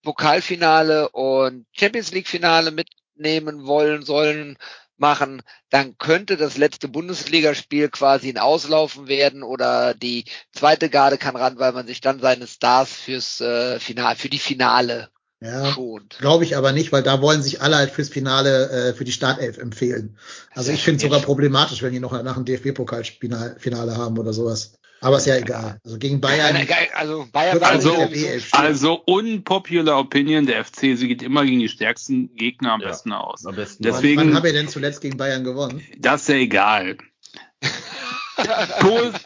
Pokalfinale 0.04 1.08
und 1.08 1.66
Champions 1.72 2.12
League 2.12 2.28
Finale 2.28 2.70
mitnehmen 2.70 3.66
wollen, 3.66 4.04
sollen, 4.04 4.56
machen, 5.00 5.42
dann 5.70 5.96
könnte 5.98 6.36
das 6.36 6.56
letzte 6.56 6.88
Bundesligaspiel 6.88 7.88
quasi 7.88 8.28
ein 8.28 8.38
Auslaufen 8.38 9.08
werden 9.08 9.42
oder 9.42 9.94
die 9.94 10.24
zweite 10.52 10.90
Garde 10.90 11.18
kann 11.18 11.36
ran, 11.36 11.58
weil 11.58 11.72
man 11.72 11.86
sich 11.86 12.00
dann 12.00 12.20
seine 12.20 12.46
Stars 12.46 12.92
fürs 12.92 13.40
äh, 13.40 13.80
Finale, 13.80 14.16
für 14.16 14.28
die 14.28 14.38
Finale 14.38 15.10
ja, 15.42 15.72
schont. 15.72 16.18
glaube 16.20 16.44
ich 16.44 16.56
aber 16.56 16.72
nicht, 16.72 16.92
weil 16.92 17.02
da 17.02 17.22
wollen 17.22 17.42
sich 17.42 17.62
alle 17.62 17.76
halt 17.76 17.90
fürs 17.90 18.10
Finale, 18.10 18.70
äh, 18.70 18.94
für 18.94 19.04
die 19.04 19.12
Startelf 19.12 19.56
empfehlen. 19.56 20.18
Also 20.52 20.70
ich 20.70 20.82
finde 20.82 20.96
es 20.96 21.02
sogar 21.02 21.20
problematisch, 21.20 21.82
wenn 21.82 21.92
die 21.92 22.00
noch 22.00 22.12
nach 22.22 22.34
dem 22.34 22.44
DFB-Pokalfinale 22.44 23.96
haben 23.96 24.18
oder 24.18 24.34
sowas. 24.34 24.79
Aber 25.02 25.16
ist 25.16 25.26
ja 25.26 25.36
egal. 25.36 25.80
Also 25.84 25.98
gegen 25.98 26.20
Bayern. 26.20 26.56
Also 26.94 27.26
Bayern 27.32 27.62
Also, 27.62 27.88
nicht 27.90 28.00
der 28.00 28.06
BF. 28.36 28.54
also 28.54 28.94
unpopular 29.06 29.98
Opinion, 29.98 30.44
der 30.46 30.62
FC 30.64 30.94
sie 30.96 31.08
geht 31.08 31.22
immer 31.22 31.44
gegen 31.44 31.60
die 31.60 31.68
stärksten 31.70 32.34
Gegner 32.36 32.72
am 32.72 32.80
Ja. 32.82 32.88
besten 32.88 33.12
aus. 33.12 33.46
Am 33.46 33.54
besten. 33.56 33.82
Deswegen- 33.82 34.20
Wann 34.20 34.34
haben 34.34 34.44
wir 34.44 34.52
denn 34.52 34.68
zuletzt 34.68 35.00
gegen 35.00 35.16
Bayern 35.16 35.42
gewonnen? 35.44 35.82
Das 35.98 36.22
ist 36.22 36.28
ja 36.28 36.34
egal. 36.36 36.98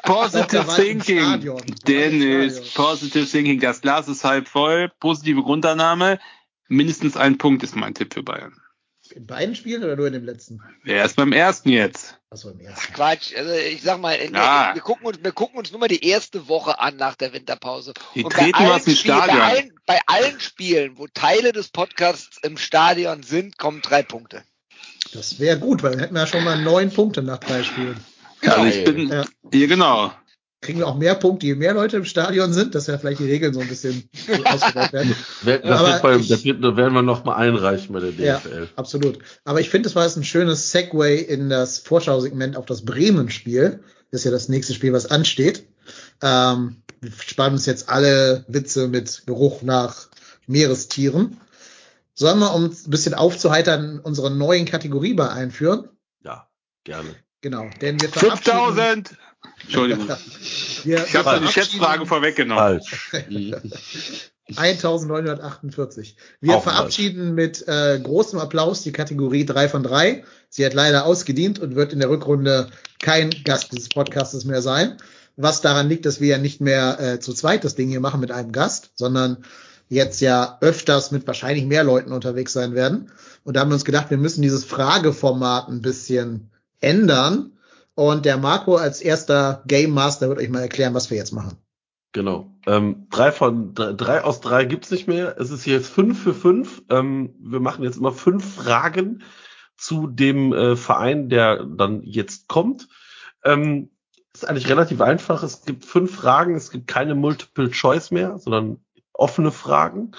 Positive 0.02 0.66
Thinking. 0.76 1.56
Dennis, 1.86 2.72
positive 2.74 3.26
Thinking. 3.26 3.60
Das 3.60 3.80
Glas 3.80 4.08
ist 4.08 4.24
halb 4.24 4.48
voll. 4.48 4.90
Positive 5.00 5.42
Grundannahme. 5.42 6.18
Mindestens 6.68 7.16
ein 7.16 7.38
Punkt 7.38 7.62
ist 7.62 7.76
mein 7.76 7.94
Tipp 7.94 8.14
für 8.14 8.22
Bayern. 8.22 8.56
In 9.14 9.26
beiden 9.26 9.54
Spielen 9.54 9.84
oder 9.84 9.94
nur 9.94 10.08
in 10.08 10.12
dem 10.12 10.24
letzten? 10.24 10.60
Wer 10.82 11.04
ist 11.04 11.14
beim 11.14 11.32
ersten 11.32 11.68
jetzt? 11.68 12.18
Achso, 12.30 12.50
im 12.50 12.58
ersten. 12.58 12.92
Quatsch. 12.94 13.32
Also 13.36 13.52
ich 13.52 13.80
sag 13.82 14.00
mal, 14.00 14.14
in 14.14 14.34
Ja. 14.34 14.66
der, 14.66 14.74
wir 14.74 14.82
gucken 14.82 15.06
uns, 15.06 15.18
wir 15.22 15.30
gucken 15.30 15.56
uns 15.56 15.70
nur 15.70 15.78
mal 15.78 15.86
die 15.88 16.04
erste 16.04 16.48
Woche 16.48 16.80
an 16.80 16.96
nach 16.96 17.14
der 17.14 17.32
Winterpause. 17.32 17.94
Die 18.16 18.24
Und 18.24 18.32
treten 18.32 18.54
allen 18.56 18.70
was 18.70 18.86
im 18.88 18.94
Spielen- 18.96 19.16
Stadion. 19.18 19.38
Bei 19.38 19.44
allen, 19.44 19.72
bei 19.86 20.00
allen 20.06 20.40
Spielen, 20.40 20.98
wo 20.98 21.06
Teile 21.06 21.52
des 21.52 21.68
Podcasts 21.68 22.38
im 22.42 22.56
Stadion 22.56 23.22
sind, 23.22 23.56
kommen 23.56 23.82
drei 23.82 24.02
Punkte. 24.02 24.42
Das 25.12 25.38
wäre 25.38 25.60
gut, 25.60 25.84
weil 25.84 25.92
dann 25.92 26.00
hätten 26.00 26.14
wir 26.14 26.22
ja 26.22 26.26
schon 26.26 26.42
mal 26.42 26.60
neun 26.60 26.90
Punkte 26.90 27.22
nach 27.22 27.38
drei 27.38 27.62
Spielen. 27.62 28.04
Also 28.42 28.64
ich 28.64 28.84
bin, 28.84 29.08
Ja. 29.10 29.24
hier 29.52 29.68
genau. 29.68 30.12
Kriegen 30.64 30.78
wir 30.80 30.88
auch 30.88 30.96
mehr 30.98 31.14
Punkte, 31.14 31.46
je 31.46 31.54
mehr 31.54 31.74
Leute 31.74 31.96
im 31.98 32.04
Stadion 32.04 32.52
sind, 32.52 32.74
dass 32.74 32.86
ja 32.88 32.98
vielleicht 32.98 33.20
die 33.20 33.30
Regeln 33.30 33.54
so 33.54 33.60
ein 33.60 33.68
bisschen 33.68 34.08
ausgebaut 34.44 34.92
werden. 34.92 35.14
Wer- 35.42 35.58
Das, 35.60 35.80
wird 35.86 36.02
bei, 36.02 36.16
ich- 36.16 36.28
das 36.28 36.42
wird, 36.44 36.64
das 36.64 36.76
werden 36.76 36.94
wir 36.94 37.02
noch 37.02 37.24
mal 37.24 37.36
einreichen 37.36 37.92
bei 37.92 38.00
der 38.00 38.10
Ja, 38.12 38.38
DFL. 38.38 38.68
absolut. 38.76 39.18
Aber 39.44 39.60
ich 39.60 39.70
finde, 39.70 39.88
es 39.88 39.94
war 39.94 40.04
jetzt 40.04 40.16
ein 40.16 40.24
schönes 40.24 40.72
Segway 40.72 41.18
in 41.20 41.48
das 41.50 41.78
Vorschausegment 41.78 42.56
auf 42.56 42.66
das 42.66 42.84
Bremen-Spiel. 42.84 43.80
Das 44.10 44.20
ist 44.22 44.24
ja 44.24 44.30
das 44.30 44.48
nächste 44.48 44.74
Spiel, 44.74 44.92
was 44.92 45.06
ansteht. 45.06 45.64
Ähm, 46.22 46.76
wir 47.00 47.12
sparen 47.12 47.52
uns 47.52 47.66
jetzt 47.66 47.88
alle 47.88 48.44
Witze 48.48 48.88
mit 48.88 49.24
Geruch 49.26 49.62
nach 49.62 50.08
Meerestieren. 50.46 51.38
Sollen 52.14 52.38
wir, 52.38 52.54
um 52.54 52.64
ein 52.66 52.76
bisschen 52.90 53.14
aufzuheitern, 53.14 53.98
unsere 54.00 54.30
neuen 54.30 54.64
Kategorie 54.66 55.14
bei 55.14 55.28
einführen? 55.30 55.88
Ja, 56.24 56.48
gerne. 56.84 57.08
Genau, 57.40 57.68
denn 57.82 58.00
wir 58.00 58.08
verabschieden, 58.08 58.56
5000! 58.56 59.10
Entschuldigung. 59.62 60.08
wir, 60.84 61.04
Ich 61.04 61.16
habe 61.16 61.40
wir 61.40 61.46
die 61.46 61.52
Schätzfrage 61.52 62.04
verabschieden- 62.04 62.06
vorweggenommen. 62.06 62.80
Falsch. 62.80 63.12
1948. 64.56 66.16
Wir 66.40 66.56
Auch 66.56 66.62
verabschieden 66.62 67.34
mit 67.34 67.66
äh, 67.66 67.98
großem 68.02 68.38
Applaus 68.38 68.82
die 68.82 68.92
Kategorie 68.92 69.46
3 69.46 69.68
von 69.70 69.82
3. 69.82 70.22
Sie 70.50 70.64
hat 70.66 70.74
leider 70.74 71.06
ausgedient 71.06 71.58
und 71.58 71.76
wird 71.76 71.92
in 71.92 71.98
der 72.00 72.10
Rückrunde 72.10 72.68
kein 73.00 73.30
Gast 73.44 73.72
dieses 73.72 73.88
Podcastes 73.88 74.44
mehr 74.44 74.60
sein. 74.62 74.98
Was 75.36 75.62
daran 75.62 75.88
liegt, 75.88 76.04
dass 76.06 76.20
wir 76.20 76.28
ja 76.28 76.38
nicht 76.38 76.60
mehr 76.60 77.00
äh, 77.00 77.20
zu 77.20 77.32
zweit 77.32 77.64
das 77.64 77.74
Ding 77.74 77.88
hier 77.88 78.00
machen 78.00 78.20
mit 78.20 78.30
einem 78.30 78.52
Gast, 78.52 78.90
sondern 78.94 79.44
jetzt 79.88 80.20
ja 80.20 80.58
öfters 80.60 81.10
mit 81.10 81.26
wahrscheinlich 81.26 81.64
mehr 81.64 81.82
Leuten 81.82 82.12
unterwegs 82.12 82.52
sein 82.52 82.74
werden. 82.74 83.10
Und 83.44 83.56
da 83.56 83.60
haben 83.60 83.70
wir 83.70 83.74
uns 83.74 83.84
gedacht, 83.84 84.10
wir 84.10 84.18
müssen 84.18 84.42
dieses 84.42 84.64
Frageformat 84.64 85.68
ein 85.68 85.80
bisschen 85.82 86.50
ändern. 86.80 87.52
Und 87.94 88.24
der 88.24 88.36
Marco 88.38 88.76
als 88.76 89.00
erster 89.00 89.62
Game 89.66 89.90
Master 89.90 90.28
wird 90.28 90.38
euch 90.38 90.48
mal 90.48 90.60
erklären, 90.60 90.94
was 90.94 91.10
wir 91.10 91.16
jetzt 91.16 91.32
machen. 91.32 91.58
Genau. 92.12 92.48
Ähm, 92.66 93.08
drei 93.10 93.32
von 93.32 93.74
drei, 93.74 94.22
aus 94.22 94.40
drei 94.40 94.64
gibt's 94.64 94.90
nicht 94.90 95.08
mehr. 95.08 95.36
Es 95.38 95.50
ist 95.50 95.66
jetzt 95.66 95.88
fünf 95.88 96.22
für 96.22 96.34
fünf. 96.34 96.82
Ähm, 96.88 97.34
wir 97.40 97.60
machen 97.60 97.84
jetzt 97.84 97.96
immer 97.96 98.12
fünf 98.12 98.54
Fragen 98.54 99.22
zu 99.76 100.06
dem 100.06 100.52
äh, 100.52 100.76
Verein, 100.76 101.28
der 101.28 101.64
dann 101.64 102.02
jetzt 102.02 102.46
kommt. 102.46 102.88
Ähm, 103.44 103.90
ist 104.32 104.48
eigentlich 104.48 104.68
relativ 104.68 105.00
einfach. 105.00 105.42
Es 105.42 105.64
gibt 105.64 105.84
fünf 105.84 106.14
Fragen. 106.14 106.54
Es 106.54 106.70
gibt 106.70 106.86
keine 106.86 107.14
Multiple 107.16 107.70
Choice 107.70 108.12
mehr, 108.12 108.38
sondern 108.38 108.78
offene 109.12 109.50
Fragen. 109.50 110.12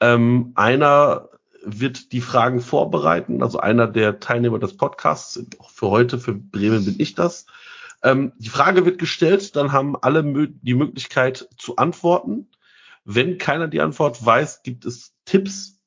Ähm, 0.00 0.52
einer 0.54 1.28
wird 1.64 2.12
die 2.12 2.20
Fragen 2.20 2.60
vorbereiten. 2.60 3.42
Also 3.42 3.58
einer 3.58 3.86
der 3.86 4.20
Teilnehmer 4.20 4.58
des 4.58 4.76
Podcasts. 4.76 5.44
Auch 5.58 5.70
für 5.70 5.90
heute, 5.90 6.18
für 6.18 6.34
Bremen 6.34 6.84
bin 6.84 6.96
ich 6.98 7.14
das. 7.14 7.46
Ähm, 8.02 8.32
die 8.38 8.48
Frage 8.48 8.84
wird 8.84 8.98
gestellt, 8.98 9.56
dann 9.56 9.72
haben 9.72 9.96
alle 9.96 10.22
die 10.48 10.74
Möglichkeit 10.74 11.48
zu 11.56 11.76
antworten. 11.76 12.48
Wenn 13.04 13.38
keiner 13.38 13.68
die 13.68 13.80
Antwort 13.80 14.24
weiß, 14.24 14.62
gibt 14.62 14.84
es 14.84 15.14
Tipps. 15.24 15.80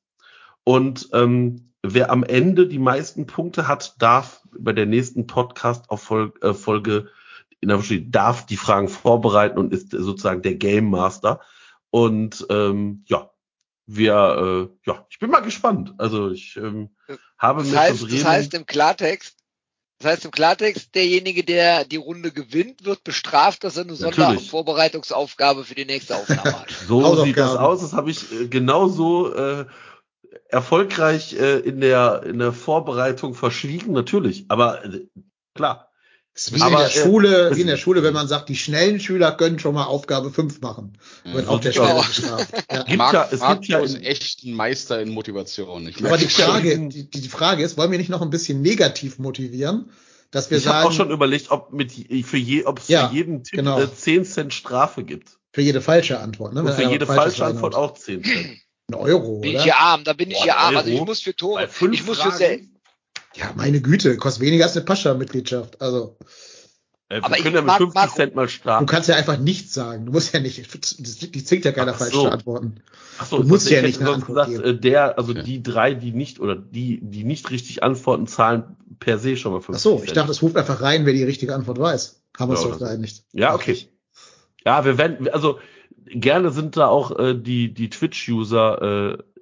Und 0.64 1.10
ähm, 1.14 1.74
wer 1.84 2.12
am 2.12 2.24
Ende 2.24 2.68
die 2.68 2.80
meisten 2.80 3.28
Punkte 3.28 3.68
hat, 3.68 4.02
darf 4.02 4.42
bei 4.58 4.74
der 4.74 4.86
nächsten 4.86 5.28
Podcast-Folge 5.28 6.94
äh, 6.96 7.10
in 7.60 8.12
darf 8.12 8.46
die 8.46 8.58
Fragen 8.58 8.88
vorbereiten 8.88 9.58
und 9.58 9.74
ist 9.74 9.92
sozusagen 9.92 10.42
der 10.42 10.56
Game 10.56 10.90
Master. 10.90 11.42
Und 11.90 12.46
ähm, 12.50 13.04
ja, 13.08 13.32
wir, 13.88 14.70
äh, 14.86 14.90
ja, 14.90 15.06
ich 15.10 15.18
bin 15.20 15.32
mal 15.32 15.40
gespannt. 15.42 15.94
Also 15.98 16.30
ich 16.30 16.56
ähm, 16.58 16.90
habe 17.38 17.62
Das 17.64 17.72
mir 17.72 17.78
heißt, 17.80 18.02
das 18.04 18.10
Bremen- 18.10 18.24
heißt 18.26 18.54
im 18.54 18.66
Klartext, 18.66 19.38
das 20.00 20.12
heißt 20.12 20.26
im 20.26 20.32
Klartext, 20.32 20.94
derjenige, 20.94 21.44
der 21.44 21.86
die 21.86 21.96
Runde 21.96 22.32
gewinnt, 22.32 22.86
wird 22.86 23.04
bestraft, 23.04 23.64
dass 23.64 23.78
er 23.78 23.86
eine. 23.86 23.96
Sondervorbereitungsaufgabe 23.96 25.64
für 25.64 25.74
die 25.76 25.86
nächste 25.86 26.16
Aufnahme 26.16 26.60
hat. 26.60 26.70
So 26.88 27.24
sieht 27.24 27.38
das 27.38 27.56
aus. 27.56 27.82
Das 27.82 27.94
habe 27.94 28.12
ich 28.12 28.32
äh, 28.32 28.48
genauso 28.48 29.34
äh, 29.34 29.66
erfolgreich 30.50 31.34
äh, 31.34 31.60
in 31.60 31.82
der 31.82 32.24
in 32.24 32.40
der 32.40 32.54
Vorbereitung 32.54 33.34
verschwiegen, 33.34 33.94
natürlich. 33.94 34.46
Aber 34.50 34.84
äh, 34.86 35.08
klar, 35.56 35.86
Das 35.86 35.87
ist 36.38 36.56
Wie, 36.56 36.62
Aber, 36.62 36.72
in 36.72 36.78
der 36.78 36.88
äh, 36.88 37.04
Schule, 37.06 37.52
wie 37.56 37.62
in 37.62 37.68
der 37.68 37.78
Schule, 37.78 38.04
wenn 38.04 38.14
man 38.14 38.28
sagt, 38.28 38.48
die 38.50 38.56
schnellen 38.56 39.00
Schüler 39.00 39.32
können 39.32 39.58
schon 39.60 39.74
mal 39.76 39.86
Aufgabe 39.86 40.30
5 40.32 40.62
machen. 40.62 40.98
Wird 41.26 41.46
Mhm. 41.46 41.50
auch 41.50 41.60
der. 41.60 41.72
Schnelle 41.74 41.96
bestraft. 42.08 42.50
Ja. 42.72 42.84
Gibt 42.84 42.98
Marc, 42.98 43.14
ja- 43.14 43.28
es 43.32 43.40
gibt 43.42 43.66
ja 43.68 43.80
ist 43.80 43.96
in- 43.96 44.04
echt 44.04 44.44
ein 44.44 44.54
Meister 44.54 45.02
in 45.02 45.10
Motivation. 45.10 45.88
Ich 45.88 45.98
Aber 46.06 46.18
die. 46.18 46.28
Frage, 46.28 46.88
die, 46.90 47.10
die 47.10 47.28
Frage 47.30 47.64
ist, 47.64 47.78
wollen 47.78 47.92
wir 47.92 47.98
nicht 47.98 48.10
noch 48.10 48.22
ein 48.22 48.30
bisschen 48.30 48.62
negativ 48.62 49.18
motivieren, 49.20 49.90
dass 50.32 50.52
wir 50.52 50.58
ich 50.58 50.68
habe 50.68 50.88
auch 50.88 50.92
schon 50.92 51.10
überlegt, 51.10 51.50
ob 51.52 51.74
mit 51.74 51.92
für 51.92 52.38
je, 52.38 52.66
ob 52.66 52.80
es 52.80 52.88
Ja, 52.88 53.08
für 53.10 53.16
jeden 53.16 53.44
Tipp 53.44 53.58
genau. 53.60 53.80
äh, 53.82 53.94
10 53.94 54.26
Cent 54.26 54.54
Strafe 54.54 55.04
gibt. 55.04 55.38
Für 55.54 55.62
jede 55.62 55.82
falsche 55.82 56.20
Antwort, 56.20 56.54
ne? 56.54 56.62
Und 56.62 56.74
für 56.74 56.84
jede 56.84 57.06
falsche 57.08 57.46
Antwort 57.46 57.74
auch 57.74 57.94
10 57.96 58.24
Cent. 58.24 58.58
Ein 58.90 58.94
Euro, 58.96 59.40
Bin 59.40 59.52
oder? 59.52 59.58
ich 59.60 59.64
hier 59.66 59.78
arm, 59.78 60.04
da 60.06 60.14
bin 60.14 60.30
ich 60.32 60.38
Boah, 60.38 60.44
hier 60.44 60.58
arm. 60.58 60.78
Also 60.78 60.90
ich 60.92 61.02
muss 61.02 61.20
für 61.22 61.36
Tore, 61.36 61.68
ich 61.92 62.06
muss 62.06 62.18
für 62.20 62.30
Fragen? 62.30 62.38
sehr, 62.38 62.60
Ja, 63.40 63.54
meine 63.56 63.82
Güte, 63.82 64.18
kostet 64.18 64.42
weniger 64.44 64.66
als 64.66 64.76
eine 64.76 64.86
Pascha-Mitgliedschaft. 64.86 65.82
Also, 65.82 66.18
Äh, 67.10 67.18
wir 67.18 67.26
Aber 67.26 67.38
ich 67.38 67.44
können 67.44 67.56
ja 67.56 67.62
mit 67.62 67.68
mag 67.68 67.78
50 67.78 67.96
Marco. 67.96 68.16
Cent 68.16 68.36
mal 68.36 68.46
du 68.48 68.50
starten. 68.52 68.86
kannst 68.86 69.08
ja 69.10 69.16
einfach 69.16 69.38
nichts 69.38 69.74
sagen. 69.74 70.06
Du 70.08 70.12
musst 70.12 70.34
ja 70.34 70.40
nicht, 70.42 70.58
die 71.36 71.44
zwingt 71.46 71.64
ja 71.64 71.72
keiner 71.72 71.94
Ach 71.94 71.98
falsch 72.00 72.14
so. 72.14 72.24
zu 72.24 72.32
antworten. 72.32 72.82
Achso, 73.18 73.38
Du 73.42 73.48
musst 73.48 73.66
ich 73.68 73.72
ja 73.72 73.78
hätte 73.78 73.88
nicht 73.88 74.02
eine 74.02 74.10
Antwort 74.12 74.28
gesagt, 74.28 74.50
geben. 74.50 74.64
äh, 74.64 74.78
der, 74.80 75.18
also 75.18 75.32
Okay. 75.32 75.44
die 75.44 75.64
drei, 75.64 75.94
die 75.94 76.12
nicht 76.12 76.40
oder 76.42 76.56
die, 76.58 77.00
die 77.02 77.24
nicht 77.24 77.50
richtig 77.50 77.82
antworten, 77.84 78.28
zahlen 78.28 78.76
per 79.00 79.20
se 79.20 79.38
schon 79.38 79.54
mal 79.54 79.62
50 79.62 79.76
Ach 79.76 79.80
so, 79.80 80.04
ich 80.04 80.12
dachte, 80.14 80.32
es 80.32 80.42
ruft 80.42 80.58
einfach 80.58 80.82
rein, 80.82 81.06
wer 81.06 81.14
die 81.14 81.24
richtige 81.24 81.56
Antwort 81.56 81.80
weiß. 81.80 82.22
Haben 82.38 82.50
wir 82.52 82.56
uns 82.58 82.64
Ja, 82.66 82.70
doch 82.72 82.80
so. 82.80 82.86
geeinigt. 82.86 83.24
Ja, 83.32 83.56
okay. 83.56 83.88
Ja, 84.66 84.84
wir 84.84 84.98
werden, 84.98 85.30
also 85.30 85.60
gerne 86.08 86.52
sind 86.52 86.76
da 86.76 86.88
auch 86.88 87.18
äh, 87.18 87.36
die, 87.36 87.74
die 87.74 87.90
Twitch-User 87.90 88.82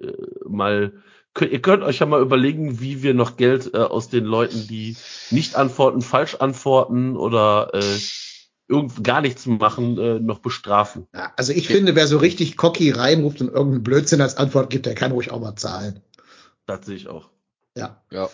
äh, 0.00 0.04
äh, 0.04 0.14
mal. 0.48 0.92
Könnt, 1.36 1.52
ihr 1.52 1.60
könnt 1.60 1.82
euch 1.82 1.98
ja 1.98 2.06
mal 2.06 2.22
überlegen, 2.22 2.80
wie 2.80 3.02
wir 3.02 3.12
noch 3.12 3.36
Geld 3.36 3.74
äh, 3.74 3.76
aus 3.78 4.08
den 4.08 4.24
Leuten, 4.24 4.66
die 4.66 4.96
nicht 5.30 5.54
antworten, 5.54 6.00
falsch 6.00 6.34
antworten 6.36 7.14
oder 7.14 7.70
äh, 7.74 7.98
irgend 8.68 9.04
gar 9.04 9.20
nichts 9.20 9.44
machen, 9.44 9.98
äh, 9.98 10.18
noch 10.18 10.38
bestrafen. 10.38 11.06
Ja, 11.14 11.32
also 11.36 11.52
ich 11.52 11.68
finde, 11.68 11.94
wer 11.94 12.06
so 12.06 12.16
richtig 12.16 12.56
cocky 12.56 12.90
reinruft 12.90 13.42
und 13.42 13.48
irgendeinen 13.48 13.84
Blödsinn 13.84 14.22
als 14.22 14.38
Antwort 14.38 14.70
gibt, 14.70 14.86
der 14.86 14.94
kann 14.94 15.12
ruhig 15.12 15.30
auch 15.30 15.40
mal 15.40 15.56
zahlen. 15.56 16.00
Das 16.66 16.86
sehe 16.86 16.96
ich 16.96 17.06
auch. 17.06 17.28
Ja. 17.76 18.02
Ja. 18.10 18.30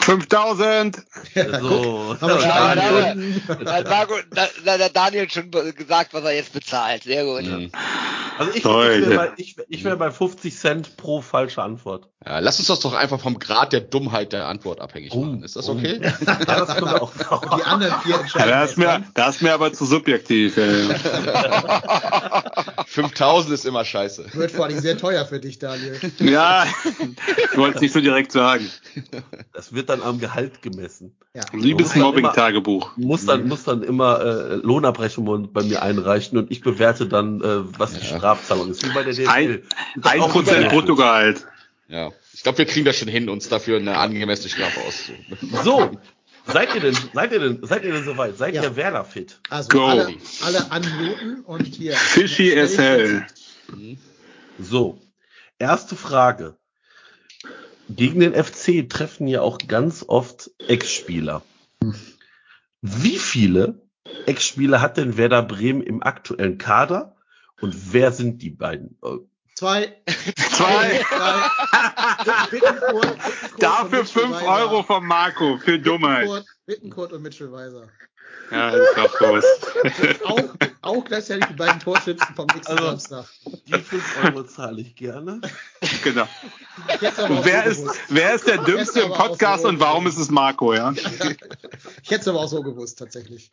5000! 0.00 1.02
Ja, 1.34 1.60
So. 1.60 2.16
haben 2.20 2.28
wir 2.28 2.40
schon 2.40 2.48
Ja, 2.48 2.74
da- 2.74 3.82
da 3.82 4.06
da, 4.30 4.46
da 4.78 4.84
hat 4.84 4.96
Daniel 4.96 5.28
schon 5.30 5.50
gesagt, 5.50 6.14
was 6.14 6.24
er 6.24 6.32
jetzt 6.34 6.54
bezahlt. 6.54 7.02
Sehr 7.02 7.24
gut. 7.26 7.44
Mhm. 7.44 7.70
Also 8.38 8.50
ich, 8.52 8.58
ich 8.58 8.64
wäre 8.64 9.16
bei, 9.16 9.30
ich, 9.36 9.56
ich 9.68 9.84
wär 9.84 9.96
bei 9.96 10.10
50 10.10 10.56
Cent 10.56 10.96
pro 10.96 11.20
falsche 11.20 11.62
Antwort. 11.62 12.08
ja. 12.24 12.38
Lass 12.38 12.58
uns 12.58 12.68
das 12.68 12.80
doch 12.80 12.94
einfach 12.94 13.20
vom 13.20 13.38
Grad 13.38 13.72
der 13.72 13.80
Dummheit 13.80 14.32
der 14.32 14.46
Antwort 14.46 14.80
abhängig 14.80 15.12
Oh, 15.12 15.24
machen. 15.24 15.42
Ist 15.42 15.56
das 15.56 15.68
okay? 15.68 16.00
Ja, 16.26 16.36
das 16.44 16.76
können 16.76 16.90
wir 16.92 17.02
auch. 17.02 17.12
Die 17.56 17.64
anderen 17.64 18.00
vier 18.02 18.14
Ja, 18.14 18.20
entscheiden. 18.20 18.50
das, 18.50 18.70
ist 18.70 18.76
mir, 18.78 19.02
das 19.14 19.36
ist 19.36 19.42
mir 19.42 19.52
aber 19.54 19.72
zu 19.72 19.84
subjektiv. 19.86 20.56
Ey. 20.56 20.88
5000 22.86 23.52
ist 23.54 23.64
immer 23.66 23.84
scheiße. 23.84 24.26
Wird 24.32 24.50
vor 24.50 24.66
allem 24.66 24.78
sehr 24.80 24.96
teuer 24.98 25.24
für 25.24 25.40
dich, 25.40 25.58
Daniel. 25.58 25.98
Ja, 26.18 26.66
ich 27.52 27.56
wollte 27.56 27.76
es 27.76 27.80
nicht 27.82 27.92
so 27.92 28.00
direkt 28.00 28.32
sagen. 28.32 28.68
Das 29.52 29.72
wird 29.74 29.88
dann 29.88 30.02
am 30.02 30.18
Gehalt 30.20 30.62
gemessen. 30.62 31.16
Ja. 31.34 31.42
Liebes 31.52 31.94
Mobbing-Tagebuch. 31.94 32.96
Muss 32.96 33.26
dann, 33.26 33.46
muss 33.48 33.64
dann 33.64 33.82
immer 33.82 34.20
äh, 34.20 34.54
Lohnabrechnung 34.56 35.52
bei 35.52 35.62
mir 35.62 35.82
einreichen 35.82 36.38
und 36.38 36.50
ich 36.50 36.60
bewerte 36.62 37.06
dann, 37.06 37.40
äh, 37.40 37.78
was 37.78 37.92
die 37.92 38.06
Ja. 38.08 38.18
Strafzahlung 38.36 38.70
ist. 38.70 38.84
Wie 38.86 38.92
bei 38.92 39.02
der 39.02 39.12
DSL. 39.12 39.28
Ein, 39.28 39.62
ein 40.02 40.20
auch 40.20 40.30
Prozent. 40.32 40.68
Bruttogehalt. 40.70 41.46
Ja. 41.88 42.12
Ich 42.34 42.42
glaube, 42.42 42.58
wir 42.58 42.66
kriegen 42.66 42.84
das 42.84 42.96
schon 42.98 43.08
hin, 43.08 43.28
uns 43.28 43.48
dafür 43.48 43.78
eine 43.78 43.96
angemessene 43.96 44.50
Strafe 44.50 44.80
auszusuchen. 44.80 45.64
So, 45.64 45.90
seid 46.46 46.74
ihr 46.74 46.80
denn, 46.82 46.96
seid 47.14 47.32
ihr 47.32 47.40
denn, 47.40 47.58
seid 47.66 47.84
ihr 47.84 47.92
denn 47.92 48.04
soweit? 48.04 48.36
Seid 48.36 48.54
Ja. 48.54 48.62
ihr 48.62 48.76
Werder 48.76 49.04
fit? 49.04 49.40
Also 49.48 49.68
Go. 49.70 49.86
alle, 49.86 50.14
alle 50.42 50.64
unmuten 50.70 51.40
und 51.44 51.64
hier. 51.66 51.94
Fishy 51.94 52.58
as 52.58 52.76
hell. 52.76 53.26
So, 54.58 55.00
erste 55.58 55.96
Frage. 55.96 56.56
Gegen 57.88 58.20
den 58.20 58.34
FC 58.34 58.88
treffen 58.88 59.26
ja 59.26 59.40
auch 59.40 59.58
ganz 59.66 60.04
oft 60.06 60.50
Ex-Spieler. 60.68 61.42
Wie 62.82 63.18
viele 63.18 63.80
Ex-Spieler 64.26 64.82
hat 64.82 64.98
denn 64.98 65.16
Werder 65.16 65.42
Bremen 65.42 65.82
im 65.82 66.02
aktuellen 66.02 66.58
Kader? 66.58 67.16
Und 67.60 67.92
wer 67.92 68.12
sind 68.12 68.40
die 68.42 68.50
beiden? 68.50 68.96
Äh, 69.02 69.16
Zwei. 69.54 70.00
Zwei. 70.52 71.00
drei. 71.10 71.50
Bittenkurt, 72.50 72.50
Bittenkurt 72.50 73.62
Dafür 73.62 74.04
5 74.04 74.30
Weiser. 74.30 74.46
Euro 74.46 74.82
von 74.84 75.04
Marco 75.04 75.58
für 75.58 75.78
Dummheit. 75.80 76.20
Bittenkurt, 76.28 76.46
Bittenkurt 76.66 77.12
und 77.12 77.22
Mitchell 77.22 77.50
Weiser. 77.50 77.88
Ja, 78.52 78.70
das 78.70 78.80
ist 78.88 78.96
doch 78.96 79.14
groß. 79.18 79.44
Auch, 80.24 80.42
auch 80.82 81.04
gleichzeitig 81.04 81.46
die 81.46 81.54
beiden 81.54 81.80
Torschützen 81.80 82.34
vom 82.36 82.46
nächsten 82.54 82.72
Also- 82.72 82.84
Samstag. 82.84 83.26
Die 83.66 83.72
5 83.74 84.24
Euro 84.24 84.44
zahle 84.44 84.80
ich 84.80 84.94
gerne. 84.94 85.40
genau. 86.04 86.28
Wer 87.00 87.12
so 87.12 87.26
ist, 87.70 87.78
gewusst. 87.82 88.00
wer 88.10 88.34
ist 88.34 88.46
der 88.46 88.58
Dümmste 88.58 89.00
im 89.00 89.10
Podcast 89.12 89.62
so 89.64 89.68
und 89.68 89.80
warum 89.80 90.06
ist 90.06 90.18
es 90.18 90.30
Marco, 90.30 90.72
ja? 90.74 90.92
Ich 90.92 92.10
hätte 92.10 92.20
es 92.20 92.28
aber 92.28 92.40
auch 92.40 92.48
so 92.48 92.62
gewusst, 92.62 92.98
tatsächlich. 92.98 93.50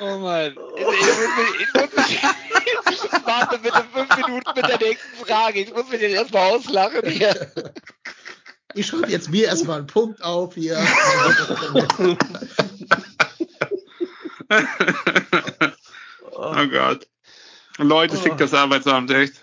Oh 0.00 0.18
Mann. 0.18 0.56
Ich, 0.76 0.82
ich, 0.82 1.60
ich, 1.60 1.74
muss 1.74 1.92
mich- 1.96 2.18
ich, 2.90 3.04
ich 3.04 3.26
warte 3.26 3.58
bitte 3.58 3.84
fünf 3.92 4.16
Minuten 4.16 4.50
mit 4.54 4.68
der 4.68 4.78
nächsten 4.78 5.24
Frage. 5.26 5.60
Ich 5.60 5.72
muss 5.72 5.88
mich 5.88 6.00
jetzt 6.00 6.14
erstmal 6.14 6.52
auslachen 6.52 7.08
hier. 7.08 7.50
Ich 8.74 8.86
schreibe 8.86 9.08
jetzt 9.10 9.30
mir 9.30 9.46
erstmal 9.46 9.78
einen 9.78 9.86
Punkt 9.86 10.22
auf 10.22 10.54
hier. 10.54 10.76
Oh 16.32 16.66
Gott. 16.70 17.06
Leute, 17.78 18.16
schickt 18.16 18.40
das 18.40 18.54
Arbeitsamt, 18.54 19.10
echt. 19.10 19.34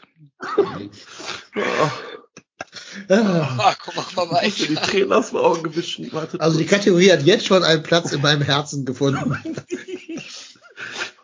Ah, 3.09 3.53
Marco, 3.55 3.91
mach 3.95 4.13
mal 4.15 4.41
Ich 4.45 4.59
muss 4.59 4.59
mir 4.59 4.67
die 4.67 4.75
weiter. 4.75 4.87
Tränen 4.87 5.13
aus 5.13 5.29
den 5.29 5.37
Augen 5.39 5.63
gewischen. 5.63 6.11
Also 6.39 6.57
die 6.57 6.65
Kategorie 6.65 7.11
hat 7.11 7.23
jetzt 7.23 7.45
schon 7.45 7.63
einen 7.63 7.83
Platz 7.83 8.11
in 8.11 8.21
meinem 8.21 8.41
Herzen 8.41 8.85
gefunden. 8.85 9.37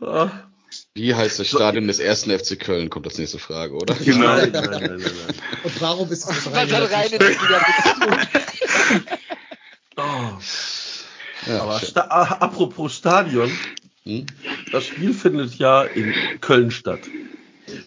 Ah, 0.01 0.29
Wie 0.93 1.13
heißt 1.15 1.39
das 1.39 1.47
Stadion 1.47 1.87
des 1.87 1.99
ersten 1.99 2.37
FC 2.37 2.59
Köln? 2.59 2.89
Kommt 2.89 3.05
das 3.05 3.17
nächste 3.17 3.39
Frage, 3.39 3.73
oder? 3.73 3.95
Genau. 3.95 4.35
nein, 4.35 4.51
nein, 4.51 4.63
nein, 4.69 4.81
nein, 4.81 4.99
nein. 4.99 5.35
Und 5.63 5.81
warum 5.81 6.11
ist 6.11 6.29
es 6.29 6.43
das 6.43 6.45
Was 6.53 6.71
hat 6.71 6.91
rein 6.91 7.11
in 7.11 7.21
reine? 7.21 8.27
Oh. 9.99 10.37
Ja, 11.47 11.61
Aber 11.63 11.79
sta 11.79 12.01
ah, 12.09 12.37
apropos 12.39 12.95
Stadion, 12.95 13.51
Hm? 14.03 14.25
das 14.71 14.85
Spiel 14.85 15.13
findet 15.13 15.55
ja 15.55 15.83
in 15.83 16.13
Köln 16.39 16.69
statt. 16.71 16.99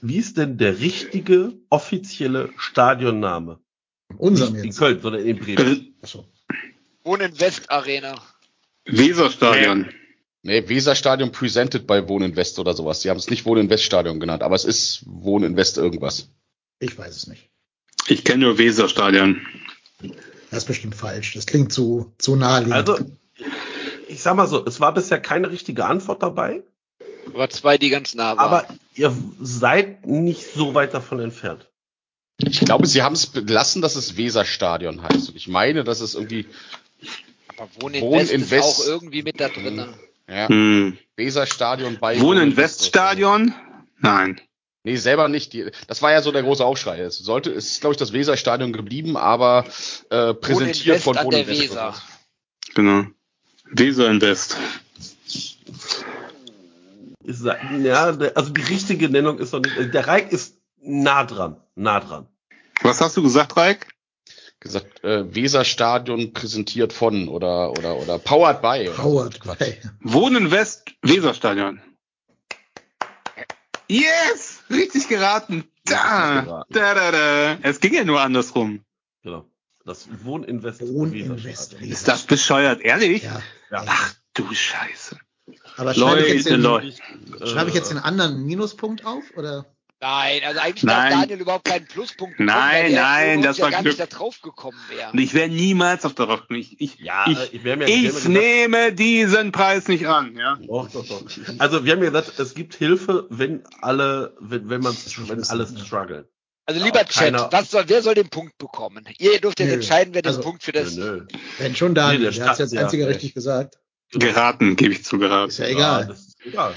Wie 0.02 0.16
ist 0.16 0.36
denn 0.36 0.58
der 0.58 0.80
richtige 0.80 1.52
offizielle 1.70 2.50
Stadionname? 2.58 3.60
Unserem 4.18 4.54
Nicht 4.54 4.64
in. 4.64 4.72
Köln, 4.74 5.00
sondern 5.00 5.24
in 5.24 5.38
Bremen. 5.38 5.94
Wohnen 7.04 7.38
West 7.40 7.70
Arena. 7.70 8.20
Weserstadion. 8.86 9.88
Nee, 10.42 10.68
Weserstadion 10.68 11.32
presented 11.32 11.86
bei 11.86 12.08
Wohnen 12.08 12.34
West 12.36 12.58
oder 12.58 12.72
sowas. 12.74 13.00
Die 13.00 13.10
haben 13.10 13.18
es 13.18 13.28
nicht 13.28 13.44
Wohnen 13.44 13.68
West 13.68 13.84
Stadion 13.84 14.20
genannt, 14.20 14.42
aber 14.42 14.54
es 14.56 14.64
ist 14.64 15.02
Wohnen 15.06 15.56
West 15.56 15.76
irgendwas. 15.76 16.28
Ich 16.78 16.96
weiß 16.96 17.14
es 17.14 17.26
nicht. 17.26 17.50
Ich 18.08 18.24
kenne 18.24 18.44
nur 18.46 18.58
Weserstadion. 18.58 19.46
Das 20.50 20.60
ist 20.60 20.64
bestimmt 20.66 20.94
falsch. 20.94 21.34
Das 21.34 21.44
klingt 21.46 21.72
zu, 21.72 22.14
zu 22.18 22.36
naheliegend. 22.36 22.74
Also, 22.88 22.98
ich 24.08 24.22
sag 24.22 24.34
mal 24.34 24.46
so, 24.48 24.64
es 24.64 24.80
war 24.80 24.94
bisher 24.94 25.20
keine 25.20 25.50
richtige 25.50 25.84
Antwort 25.84 26.22
dabei, 26.22 26.62
Aber 27.34 27.50
zwei, 27.50 27.76
die 27.76 27.90
ganz 27.90 28.14
nah 28.14 28.36
waren. 28.36 28.38
aber 28.38 28.66
ihr 28.94 29.14
seid 29.40 30.06
nicht 30.06 30.42
so 30.54 30.72
weit 30.74 30.94
davon 30.94 31.20
entfernt. 31.20 31.68
Ich 32.38 32.60
glaube, 32.60 32.86
sie 32.86 33.02
haben 33.02 33.14
es 33.14 33.26
belassen, 33.26 33.82
dass 33.82 33.94
es 33.96 34.16
Weserstadion 34.16 35.02
heißt. 35.02 35.28
Und 35.28 35.36
ich 35.36 35.46
meine, 35.48 35.84
dass 35.84 36.00
es 36.00 36.14
irgendwie, 36.14 36.46
Aber 37.58 37.68
West 38.10 38.32
in 38.32 38.40
ist 38.40 38.50
West. 38.50 38.64
auch 38.64 38.86
irgendwie 38.86 39.22
mit 39.22 39.38
da 39.38 39.50
drin. 39.50 39.86
Ja, 40.31 40.48
Hm. 40.48 40.97
Weserstadion 41.16 41.98
bei 42.01 42.20
Wohnen 42.20 42.57
Weststadion? 42.57 43.55
Nein. 43.98 44.40
Nee, 44.82 44.97
selber 44.97 45.28
nicht. 45.28 45.55
Das 45.89 46.01
war 46.01 46.12
ja 46.12 46.23
so 46.23 46.32
der 46.32 46.43
große 46.43 46.65
Aufschrei. 46.65 47.01
Es 47.01 47.19
sollte, 47.19 47.51
es 47.51 47.73
ist, 47.73 47.81
glaube 47.81 47.93
ich, 47.93 47.98
das 47.98 48.15
Weserstadion 48.15 48.73
geblieben, 48.73 49.16
aber 49.16 49.66
äh, 50.09 50.32
präsentiert 50.32 50.97
West 50.97 51.05
von 51.05 51.19
an 51.19 51.27
Wohnen 51.27 51.36
der 51.36 51.47
West. 51.48 51.61
Weser. 51.61 51.94
Genau. 52.74 53.05
Weser 53.73 54.11
Invest. 54.11 54.57
Ja, 57.23 58.05
also 58.35 58.51
die 58.52 58.62
richtige 58.62 59.09
Nennung 59.09 59.39
ist 59.39 59.52
noch 59.52 59.61
nicht. 59.61 59.94
Der 59.94 60.07
Reik 60.07 60.32
ist 60.32 60.57
nah 60.82 61.24
dran, 61.24 61.57
nah 61.74 62.01
dran. 62.01 62.27
Was 62.82 63.01
hast 63.01 63.16
du 63.16 63.23
gesagt, 63.23 63.57
Reik? 63.57 63.86
Gesagt, 64.60 65.02
äh, 65.04 65.34
Weserstadion 65.34 66.34
präsentiert 66.34 66.92
von 66.92 67.28
oder 67.28 67.70
oder 67.72 67.96
oder 67.96 68.18
powered 68.18 68.60
by. 68.60 68.90
Quatsch. 68.94 69.58
Hey. 69.58 69.78
Wohnen 70.00 70.50
West 70.50 70.92
Weserstadion. 71.02 71.80
Yes! 73.88 74.62
Richtig 74.70 75.08
geraten. 75.08 75.64
Da, 75.84 75.94
Richtig 75.96 76.44
geraten. 76.44 76.74
da, 76.74 76.94
da, 76.94 77.10
da. 77.10 77.58
Es 77.62 77.80
ging 77.80 77.94
ja 77.94 78.04
nur 78.04 78.20
andersrum. 78.20 78.84
Genau. 79.22 79.46
Das 79.84 80.08
Wohninvest. 80.24 80.86
Wohninvest. 80.86 81.72
Ist 81.80 82.06
das 82.06 82.24
bescheuert? 82.24 82.82
Ehrlich? 82.82 83.22
Ja. 83.22 83.42
Ja. 83.70 83.84
Ach 83.86 84.14
du 84.34 84.52
Scheiße. 84.52 85.16
Aber 85.76 85.94
schreibe 85.94 86.20
ich, 86.20 86.34
jetzt 86.34 86.50
Leute, 86.50 86.86
den, 86.86 87.32
Leute. 87.32 87.48
schreibe 87.48 87.70
ich 87.70 87.74
jetzt 87.74 87.90
den 87.90 87.98
anderen 87.98 88.44
Minuspunkt 88.44 89.04
auf? 89.06 89.24
Oder? 89.36 89.64
Nein, 90.02 90.40
also 90.47 90.60
eigentlich 90.60 90.82
Nein. 90.85 91.10
darf 91.10 91.20
Daniel 91.20 91.40
überhaupt 91.40 91.64
keinen 91.66 91.86
Pluspunkt 91.86 92.39
bekommen, 92.39 92.56
Nein, 92.59 92.93
nein, 92.94 93.43
das 93.43 93.59
ja 93.59 93.64
war 93.64 93.70
gar 93.70 93.82
Glück. 93.82 93.98
nicht 93.98 94.01
da 94.01 94.06
drauf 94.16 94.40
gekommen 94.40 94.78
wäre. 94.89 95.12
Und 95.12 95.18
ich 95.18 95.35
wäre 95.35 95.48
niemals 95.51 96.06
auf 96.06 96.14
der 96.14 96.24
Rock. 96.27 96.47
Ich, 96.51 96.81
ich, 96.81 96.98
Ja, 97.01 97.27
äh, 97.27 97.32
ich, 97.32 97.52
ja- 97.52 97.64
wir 97.64 97.72
haben 97.72 97.81
ja 97.82 97.89
ich 97.89 98.02
gesagt- 98.05 98.28
nehme 98.28 98.93
diesen 98.94 99.52
Preis 99.52 99.89
nicht 99.89 100.06
an. 100.06 100.35
Ja. 100.36 100.59
Doch, 100.66 100.90
doch, 100.90 101.06
doch. 101.06 101.22
Also 101.59 101.85
wir 101.85 101.93
haben 101.93 102.02
ja 102.02 102.09
gesagt, 102.10 102.39
es 102.39 102.55
gibt 102.55 102.74
Hilfe, 102.77 103.27
wenn 103.28 103.62
alle, 103.82 104.35
wenn, 104.40 104.70
wenn 104.70 104.81
man, 104.81 104.97
wenn 105.27 105.44
alles 105.44 105.74
struggelt. 105.86 106.28
Also 106.64 106.82
lieber 106.85 106.98
Ja, 107.01 107.05
Chat, 107.05 107.14
keiner- 107.35 107.48
was 107.52 107.70
soll, 107.70 107.85
wer 107.89 108.01
soll 108.01 108.14
den 108.14 108.28
Punkt 108.31 108.56
bekommen? 108.56 109.05
Ihr 109.18 109.39
dürft 109.40 109.60
jetzt 109.60 109.68
Nö. 109.68 109.74
entscheiden, 109.74 110.14
wer 110.14 110.22
den 110.22 110.28
Also, 110.28 110.40
Punkt 110.40 110.62
für 110.62 110.72
das. 110.72 110.94
Nö, 110.94 111.16
nö. 111.16 111.27
Wenn 111.59 111.77
schon 111.77 111.94
Daniel, 111.94 112.31
Nee, 112.31 112.36
der 112.36 112.48
hat 112.48 112.59
jetzt 112.59 112.70
Stadt- 112.72 112.85
einzige 112.85 113.02
ja, 113.02 113.09
richtig 113.09 113.35
gesagt. 113.35 113.77
Geraten, 114.12 114.77
gebe 114.77 114.93
ich 114.94 115.05
zu 115.05 115.18
geraten. 115.18 115.51
Ist 115.51 115.59
ja 115.59 115.66
egal. 115.66 116.06
das 116.06 116.20
ist 116.20 116.36
egal. 116.44 116.74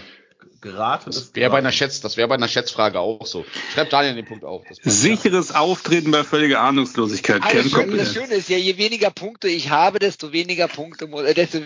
Geraten 0.63 1.07
Das 1.07 1.17
ist 1.17 1.35
wäre 1.35 1.51
bei 1.51 1.57
einer 1.57 1.71
Schätz, 1.71 2.01
das 2.01 2.17
wäre 2.17 2.27
bei 2.27 2.35
einer 2.35 2.47
Schätzfrage 2.47 2.99
auch 2.99 3.25
so. 3.25 3.45
Schreibt 3.73 3.93
Daniel 3.93 4.15
den 4.15 4.25
Punkt 4.25 4.45
auf. 4.45 4.63
Das 4.67 4.79
passt. 4.79 5.01
Sicheres 5.01 5.53
Auftreten 5.53 6.09
bei 6.11 6.23
völliger 6.23 6.61
Ahnungslosigkeit. 6.61 7.41
Ah, 7.43 7.53
das, 7.53 7.69
Schöne, 7.69 7.97
das. 7.97 8.13
Schöne 8.13 8.33
ist 8.35 8.49
ja, 8.49 8.57
je 8.57 8.77
weniger 8.77 9.11
Punkte 9.11 9.49
ich 9.49 9.69
habe, 9.69 9.99
desto 9.99 10.31
weniger 10.31 10.67
Punkte, 10.67 11.05
äh, 11.05 11.33
desto 11.33 11.59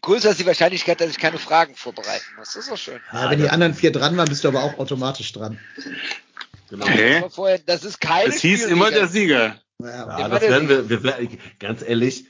größer 0.00 0.30
ist 0.30 0.40
die 0.40 0.46
Wahrscheinlichkeit, 0.46 1.00
dass 1.00 1.10
ich 1.10 1.18
keine 1.18 1.38
Fragen 1.38 1.74
vorbereiten 1.74 2.24
muss. 2.38 2.54
Das 2.54 2.62
ist 2.64 2.70
doch 2.70 2.78
schön. 2.78 3.00
Ja, 3.12 3.28
wenn 3.28 3.40
die 3.40 3.50
anderen 3.50 3.74
vier 3.74 3.92
dran 3.92 4.16
waren, 4.16 4.28
bist 4.28 4.44
du 4.44 4.48
aber 4.48 4.62
auch 4.62 4.78
automatisch 4.78 5.32
dran. 5.32 5.58
Genau. 6.70 6.86
Hä? 6.86 7.18
Aber 7.18 7.30
vorher, 7.30 7.58
das 7.58 7.84
ist 7.84 8.00
keine 8.00 8.28
Es 8.28 8.40
hieß 8.40 8.66
immer 8.66 8.90
der 8.90 9.08
Sieger. 9.08 9.56
Ja, 9.82 10.18
Ich 10.18 10.26
das 10.28 10.42
werden 10.42 10.68
wir, 10.68 10.88
wir 10.88 11.02
werden, 11.02 11.38
ganz 11.58 11.82
ehrlich, 11.82 12.24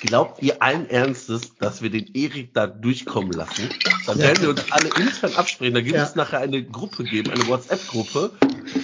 glaubt 0.00 0.42
ihr 0.42 0.62
allen 0.62 0.88
Ernstes, 0.88 1.54
dass 1.56 1.82
wir 1.82 1.90
den 1.90 2.06
Erik 2.14 2.54
da 2.54 2.66
durchkommen 2.66 3.32
lassen? 3.32 3.68
Dann 4.06 4.18
Ja. 4.18 4.24
werden 4.24 4.42
wir 4.42 4.50
uns 4.50 4.70
alle 4.72 4.88
intern 4.96 5.34
absprechen. 5.34 5.74
Da 5.74 5.80
gibt 5.80 5.96
Ja. 5.96 6.04
es 6.04 6.14
nachher 6.14 6.40
eine 6.40 6.62
Gruppe 6.64 7.04
geben, 7.04 7.30
eine 7.30 7.46
WhatsApp-Gruppe, 7.46 8.32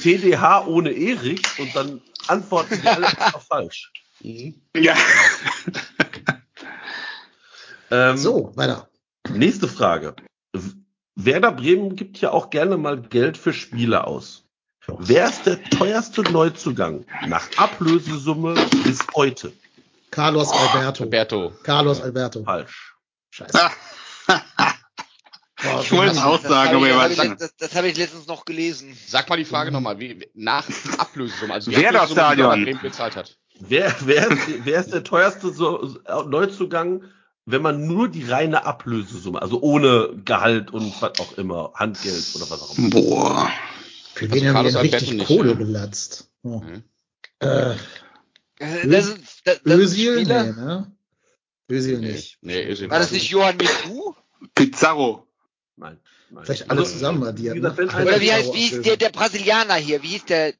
TDH 0.03 0.67
ohne 0.67 0.91
Erik 0.93 1.41
und 1.59 1.75
dann 1.75 2.01
antworten 2.29 2.83
wir 2.83 2.95
alle 2.95 3.07
einfach 3.07 3.43
falsch. 3.43 3.93
Mhm. 4.23 4.55
Ja. 4.77 4.95
Ähm, 7.91 8.17
So, 8.17 8.53
weiter. 8.57 8.89
Nächste 9.33 9.69
Frage. 9.69 10.17
Werder 11.15 11.53
Bremen 11.53 11.95
gibt 11.95 12.21
ja 12.21 12.33
auch 12.33 12.51
gerne 12.51 12.77
mal 12.77 13.01
Geld 13.01 13.37
für 13.37 13.53
Spiele 13.53 14.05
aus. 14.07 14.45
Wer 14.99 15.27
ist 15.29 15.47
der 15.47 15.63
teuerste 15.63 16.23
Neuzugang 16.23 17.05
nach 17.29 17.49
Ablösesumme 17.57 18.55
bis 18.85 18.99
heute? 19.15 19.53
Carlos 20.11 20.51
Alberto. 20.51 21.05
Roberto. 21.05 21.53
Carlos 21.63 22.01
Alberto. 22.01 22.45
Falsch. 22.45 22.95
Scheiße. 23.31 23.53
Boah, 25.63 25.81
Ich 25.83 25.93
wollte 25.93 26.13
es 26.13 26.19
auch 26.19 26.41
Das 26.41 26.51
sagen, 26.51 26.77
habe 26.77 26.95
aber 26.95 27.09
das 27.09 27.17
schon. 27.17 27.37
das, 27.39 27.57
das 27.57 27.75
habe 27.75 27.89
ich 27.89 27.97
letztens 27.97 28.27
noch 28.27 28.45
gelesen. 28.45 28.97
Sag 29.07 29.29
mal 29.29 29.37
die 29.37 29.45
Frage 29.45 29.73
nochmal, 29.73 29.99
wie, 29.99 30.29
nach 30.35 30.67
Ablösesumme, 30.99 31.55
also 31.55 31.71
die 31.71 31.77
Ablösesumme, 31.77 32.37
die 32.37 32.43
Stadion. 32.43 32.79
Bezahlt 32.83 33.17
hat. 33.17 33.39
Wer, 33.59 33.95
wer, 34.01 34.31
ist, 34.31 34.65
wer 34.65 34.81
ist 34.81 34.93
der 34.93 35.03
teuerste 35.03 35.51
so, 35.51 35.99
Neuzugang, 36.29 37.05
wenn 37.47 37.63
man 37.63 37.87
nur 37.87 38.09
die 38.09 38.25
reine 38.25 38.67
Ablösesumme, 38.67 39.41
also 39.41 39.61
ohne 39.63 40.11
Gehalt 40.25 40.73
und 40.73 41.01
was 41.01 41.19
auch 41.21 41.39
immer, 41.39 41.73
Handgeld 41.75 42.25
oder 42.35 42.51
was 42.51 42.61
auch 42.63 42.77
immer? 42.77 42.91
Boah. 42.91 43.51
Für 44.15 44.27
Also 44.27 44.35
wen 44.35 44.55
haben 44.55 44.67
denn 44.67 44.77
richtig 44.77 45.11
Alberto 45.11 45.35
Kohle 45.35 45.51
ja. 45.51 45.57
gelatzt? 45.57 46.31
Oh. 46.43 46.61
Mhm. 46.61 46.83
Äh, 47.41 47.75
Das 48.59 49.07
ist, 49.07 49.19
das, 49.45 49.61
das 49.65 49.75
ist 49.79 49.93
Özil? 49.93 50.15
Spieler. 50.21 50.45
Nee, 50.45 50.53
ne? 50.53 50.93
Özil 51.71 51.99
nicht. 51.99 52.39
Nee, 52.41 52.63
ist 52.63 52.89
War 52.89 52.99
das 52.99 53.11
nicht 53.11 53.29
Johann 53.31 53.57
Miku? 53.57 54.15
Pizarro. 54.55 55.27
Nein. 55.77 55.99
nein. 56.31 56.45
Vielleicht 56.45 56.71
alle 56.71 56.85
zusammen 56.85 57.23
addiert, 57.25 57.57
ne? 57.57 57.73
Oder 57.73 58.21
wie 58.21 58.33
heißt, 58.33 58.53
wie 58.55 58.59
hieß 58.59 58.83
der, 58.83 58.97
der 58.97 59.11
Brasilianer 59.11 59.75
hier? 59.75 60.03
Wie 60.03 60.09
hieß 60.09 60.25
der 60.27 60.53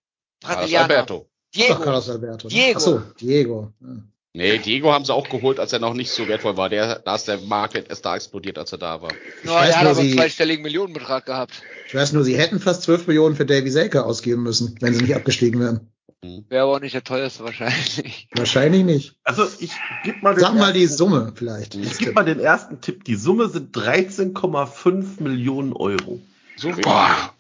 Carlos 0.43 0.61
Brasilianer? 0.61 0.85
Alberto. 0.95 1.27
Ach, 1.29 1.55
Diego. 1.55 1.81
Carlos 1.81 2.11
Alberto. 2.11 2.49
ne? 2.49 2.55
Diego. 2.55 2.77
Ach 2.79 2.81
so, 2.81 3.03
Diego. 3.21 3.73
Ja. 3.81 3.89
Nee, 4.35 4.59
Diego 4.59 4.93
haben 4.93 5.07
sie 5.07 5.15
auch 5.15 5.31
geholt, 5.31 5.59
als 5.59 5.73
er 5.73 5.79
noch 5.79 5.95
nicht 5.95 6.11
so 6.11 6.29
wertvoll 6.29 6.59
war. 6.59 6.69
Der, 6.69 6.99
da 6.99 7.15
ist 7.15 7.27
der 7.27 7.39
Marktwert 7.39 7.89
erst 7.89 8.05
da 8.05 8.17
explodiert, 8.17 8.59
als 8.59 8.71
er 8.71 8.77
da 8.77 9.01
war. 9.01 9.11
Ich 9.43 9.49
Ja, 9.49 9.55
weiß 9.55 9.69
der 9.69 9.77
hat 9.79 9.83
nur, 9.85 9.93
aber 9.93 10.01
einen 10.01 10.13
zweistelligen 10.13 10.63
Millionenbetrag 10.63 11.25
gehabt. 11.25 11.63
Ich 11.89 11.95
weiß 11.95 12.13
nur, 12.13 12.23
sie 12.23 12.37
hätten 12.37 12.61
fast 12.61 12.83
12 12.83 13.07
Millionen 13.07 13.35
für 13.35 13.47
Davy 13.47 13.71
Selke 13.71 14.05
ausgeben 14.05 14.43
müssen, 14.43 14.77
wenn 14.81 14.93
sie 14.93 15.01
nicht 15.01 15.15
abgestiegen 15.15 15.59
wären. 15.61 15.91
Wäre 16.23 16.65
aber 16.65 16.77
auch 16.77 16.81
nicht 16.81 16.95
der 16.95 17.05
teuerste 17.05 17.45
wahrscheinlich. 17.45 18.29
Wahrscheinlich 18.35 18.85
nicht. 18.85 19.17
Also 19.23 19.47
ich 19.61 19.73
gebe 20.03 20.19
mal, 20.23 20.35
den 20.35 20.41
Sag 20.41 20.55
mal 20.55 20.73
die 20.73 20.87
Summe 20.87 21.33
vielleicht. 21.35 21.75
Ich 21.75 21.99
gebe 21.99 22.13
mal 22.13 22.25
den 22.25 22.41
ersten 22.41 22.81
Tipp. 22.81 23.05
Die 23.05 23.15
Summe 23.15 23.49
sind 23.49 23.77
13,5 23.77 25.23
Millionen 25.23 25.73
Euro. 25.73 26.21
So 26.57 26.69
wenig. 26.69 26.83
Boah. 26.83 27.33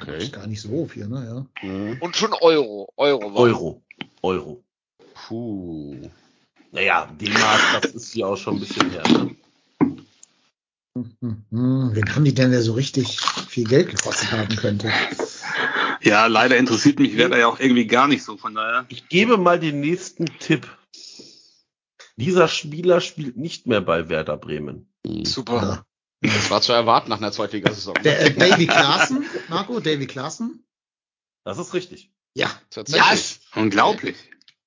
Okay. 0.00 0.18
Ist 0.18 0.32
gar 0.32 0.46
nicht 0.46 0.60
so 0.60 0.86
viel, 0.86 1.06
ne? 1.06 1.46
Ja. 1.62 1.68
Mhm. 1.68 1.98
Und 2.00 2.16
schon 2.16 2.32
Euro. 2.34 2.92
Euro 2.96 3.32
war. 3.32 3.40
Euro. 3.40 3.82
Euro. 4.22 4.62
Puh. 5.14 6.10
Naja, 6.72 7.08
D-Mark, 7.20 7.82
das 7.82 7.92
ist 7.92 8.14
ja 8.14 8.26
auch 8.26 8.36
schon 8.36 8.56
ein 8.56 8.60
bisschen 8.60 8.90
her. 8.90 9.02
Ne? 9.08 9.36
Hm, 10.96 11.44
hm, 11.50 11.90
wen 11.94 12.14
haben 12.14 12.24
die 12.24 12.34
denn, 12.34 12.50
der 12.50 12.62
so 12.62 12.72
richtig 12.72 13.20
viel 13.48 13.64
Geld 13.64 13.90
gekostet 13.90 14.32
haben 14.32 14.54
könnte? 14.56 14.90
Ja, 16.04 16.26
leider 16.26 16.56
interessiert 16.58 16.98
mich 16.98 17.16
Werder 17.16 17.38
ja 17.38 17.46
auch 17.46 17.58
irgendwie 17.58 17.86
gar 17.86 18.08
nicht 18.08 18.22
so, 18.22 18.36
von 18.36 18.54
daher. 18.54 18.84
Ich 18.88 19.08
gebe 19.08 19.38
mal 19.38 19.58
den 19.58 19.80
nächsten 19.80 20.26
Tipp. 20.38 20.66
Dieser 22.16 22.46
Spieler 22.46 23.00
spielt 23.00 23.36
nicht 23.36 23.66
mehr 23.66 23.80
bei 23.80 24.08
Werder 24.08 24.36
Bremen. 24.36 24.92
Super. 25.24 25.84
Ja. 26.22 26.30
Das 26.30 26.50
war 26.50 26.60
zu 26.60 26.72
erwarten 26.72 27.10
nach 27.10 27.18
einer 27.18 27.32
Zweitligasaison. 27.32 27.94
Der, 28.04 28.20
äh, 28.20 28.32
Davy 28.32 28.66
Klaassen, 28.66 29.26
Marco, 29.48 29.80
Davy 29.80 30.06
Klaassen? 30.06 30.64
Das 31.44 31.58
ist 31.58 31.74
richtig. 31.74 32.10
Ja. 32.34 32.50
Tatsächlich. 32.70 33.40
Unglaublich. 33.54 34.16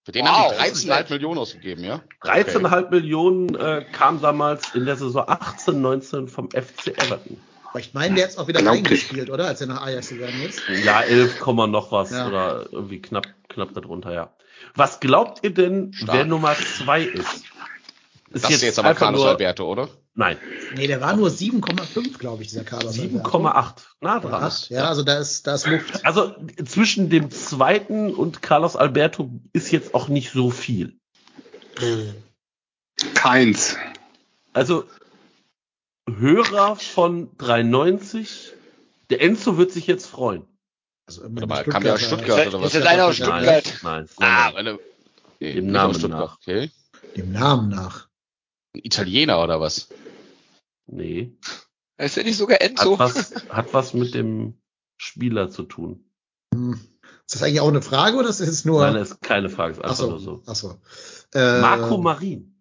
Für 0.03 0.11
den 0.11 0.25
Wow, 0.25 0.29
haben 0.29 0.63
die 0.63 0.69
das 0.69 0.83
ist 0.83 0.89
13,5 0.89 0.95
nett. 0.95 1.09
Millionen 1.09 1.37
ausgegeben, 1.39 1.83
ja? 1.83 2.03
13,5 2.21 2.89
Millionen 2.91 3.55
äh, 3.55 3.85
kam 3.91 4.21
damals 4.21 4.73
in 4.73 4.85
der 4.85 4.95
Saison 4.95 5.25
18, 5.27 5.81
19 5.81 6.27
vom 6.27 6.49
FC 6.49 6.87
Everton. 6.97 7.39
Aber 7.77 7.85
ich 7.85 7.93
meine, 7.93 8.15
der 8.15 8.27
hat 8.27 8.37
auch 8.39 8.47
wieder 8.47 8.65
reingespielt, 8.65 9.29
oder? 9.29 9.45
Als 9.45 9.61
er 9.61 9.67
nach 9.67 9.83
Ajax 9.83 10.09
gegangen 10.09 10.41
ist. 10.41 10.63
Ja, 10.83 11.01
11, 11.01 11.39
Komma 11.39 11.67
noch 11.67 11.91
was 11.91 12.09
Ja. 12.09 12.27
oder 12.27 12.65
irgendwie 12.71 12.99
knapp, 12.99 13.27
knapp 13.49 13.71
darunter, 13.75 14.11
ja. 14.11 14.35
Was 14.73 14.99
glaubt 14.99 15.43
ihr 15.43 15.53
denn, 15.53 15.93
Stark. 15.93 16.17
wer 16.17 16.25
Nummer 16.25 16.55
zwei 16.55 17.03
ist? 17.03 17.43
Ist 18.31 18.43
Das 18.45 18.49
ist 18.49 18.63
jetzt 18.63 18.79
aber 18.79 18.95
Carlos 18.95 19.21
nur- 19.21 19.29
Alberto, 19.29 19.71
oder? 19.71 19.89
Nein, 20.15 20.37
Nee, 20.75 20.87
der 20.87 21.01
war 21.01 21.15
nur 21.15 21.29
7,5, 21.29 22.17
glaube 22.17 22.41
ich, 22.41 22.49
dieser 22.49 22.63
Carlos. 22.63 22.97
Alberto. 22.97 23.29
7,8. 23.29 23.73
Nah 24.01 24.19
dran. 24.21 24.43
Acht. 24.43 24.69
Ja, 24.71 24.85
also 24.89 25.03
da 25.03 25.19
ist, 25.19 25.45
da 25.45 25.53
ist 25.53 25.67
Luft. 25.67 26.03
Also 26.03 26.33
zwischen 26.65 27.11
dem 27.11 27.29
zweiten 27.29 28.11
und 28.11 28.41
Carlos 28.41 28.75
Alberto 28.75 29.29
ist 29.53 29.71
jetzt 29.71 29.93
auch 29.93 30.07
nicht 30.07 30.31
so 30.31 30.49
viel. 30.49 30.97
Keins. 33.13 33.77
Also 34.53 34.85
Hörer 36.07 36.75
von 36.75 37.29
390, 37.37 38.53
der 39.09 39.21
Enzo 39.21 39.57
wird 39.57 39.71
sich 39.71 39.87
jetzt 39.87 40.05
freuen. 40.07 40.45
Also 41.07 41.21
Warte 41.23 41.47
mal, 41.47 41.63
kam 41.63 41.83
der 41.83 41.93
aus 41.95 42.01
Stuttgart 42.01 42.39
Ist 42.39 42.47
oder 42.53 42.61
was? 42.61 42.73
ist 42.73 42.81
das 42.81 42.85
einer 42.87 43.05
aus 43.05 43.19
Nein, 43.19 43.43
Stuttgart? 43.43 43.79
nein, 43.83 44.09
Ah, 44.17 44.51
nein. 44.53 44.67
er- 44.67 44.79
nee, 45.39 45.53
Dem 45.53 45.71
Namen 45.71 46.01
nach. 46.09 46.37
Okay. 46.37 46.71
Dem 47.15 47.31
Namen 47.31 47.69
nach. 47.69 48.07
Ein 48.75 48.81
Italiener 48.83 49.41
oder 49.43 49.59
was? 49.61 49.89
nee. 50.87 51.33
Ist 51.99 52.15
der 52.15 52.25
nicht 52.25 52.37
sogar 52.37 52.61
Enzo? 52.61 52.99
Hat 52.99 53.15
was, 53.15 53.33
hat 53.49 53.73
was 53.73 53.93
mit 53.95 54.13
dem 54.13 54.61
Spieler 54.97 55.49
zu 55.49 55.63
tun. 55.63 56.05
Hm. 56.53 56.73
Ist 57.25 57.35
das 57.35 57.41
eigentlich 57.43 57.59
auch 57.61 57.67
eine 57.69 57.81
Frage 57.81 58.17
oder 58.17 58.29
ist 58.29 58.39
es 58.39 58.65
nur. 58.65 58.81
Nein, 58.85 58.93
das 58.93 59.11
ist 59.11 59.21
keine 59.21 59.49
Frage, 59.49 59.73
ist 59.73 59.79
ach 59.79 59.89
einfach 59.89 59.95
so, 60.03 60.09
nur 60.11 60.19
so. 60.19 60.43
ach 60.45 60.55
so. 60.55 60.79
Äh, 61.33 61.59
Marco 61.61 61.97
Marin. 61.97 62.55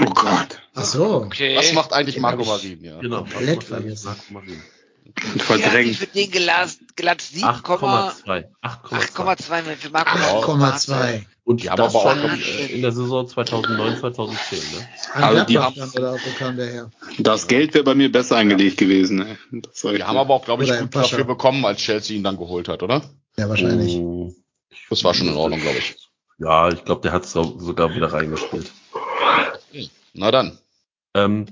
Oh 0.00 0.04
Gott. 0.06 0.60
Ach 0.74 0.84
so. 0.84 1.22
Okay. 1.26 1.56
Was 1.56 1.72
macht 1.72 1.92
eigentlich 1.92 2.14
Den 2.16 2.22
Marco 2.22 2.44
Marin? 2.44 2.82
Ja. 2.84 2.98
Genau. 3.00 3.18
Komplett 3.18 3.64
vergessen. 3.64 4.06
Marco 4.06 4.22
Marin? 4.32 4.62
Ich 5.34 5.42
verdrängt. 5.42 5.96
für 5.96 6.06
den 6.06 6.30
gelatzt, 6.30 6.80
gelatzt 6.94 7.32
7,2 7.34 7.62
8,2. 7.62 8.44
8,2. 8.62 9.14
8,2 9.14 9.62
für 9.76 9.90
Marco. 9.90 10.18
8,2. 10.52 11.22
Und 11.44 11.62
Die 11.62 11.70
haben 11.70 11.78
das 11.78 11.94
aber 11.94 12.04
auch 12.04 12.14
äh, 12.14 12.66
in 12.66 12.82
der 12.82 12.92
Saison 12.92 13.26
2009, 13.26 13.96
2010. 14.00 14.58
Ne? 14.58 14.88
Also 15.14 15.44
die 15.44 15.58
haben- 15.58 15.74
dann, 15.76 15.90
oder 15.92 16.12
wo 16.12 16.30
kam 16.38 16.56
der 16.58 16.66
her? 16.66 16.90
Das 17.18 17.46
Geld 17.46 17.72
wäre 17.72 17.84
bei 17.84 17.94
mir 17.94 18.12
besser 18.12 18.36
angelegt 18.36 18.76
gewesen. 18.76 19.38
Ich 19.50 19.80
Die 19.80 20.02
haben 20.02 20.18
aber 20.18 20.34
auch, 20.34 20.44
glaube 20.44 20.64
ich, 20.64 20.78
gut 20.78 20.94
dafür 20.94 21.24
bekommen, 21.24 21.64
als 21.64 21.80
Chelsea 21.80 22.14
ihn 22.14 22.22
dann 22.22 22.36
geholt 22.36 22.68
hat, 22.68 22.82
oder? 22.82 23.02
Ja, 23.38 23.48
wahrscheinlich. 23.48 23.96
Mm, 23.96 24.34
Das 24.90 25.02
war 25.04 25.14
schon 25.14 25.28
in 25.28 25.36
Ordnung, 25.36 25.60
glaube 25.60 25.78
ich. 25.78 25.96
Ja, 26.38 26.68
ich 26.68 26.84
glaube, 26.84 27.00
der 27.00 27.12
hat 27.12 27.24
so, 27.24 27.58
sogar 27.58 27.94
wieder 27.94 28.12
reingespielt. 28.12 28.70
Na 30.18 30.32
dann. 30.32 30.58
Ähm, 31.14 31.46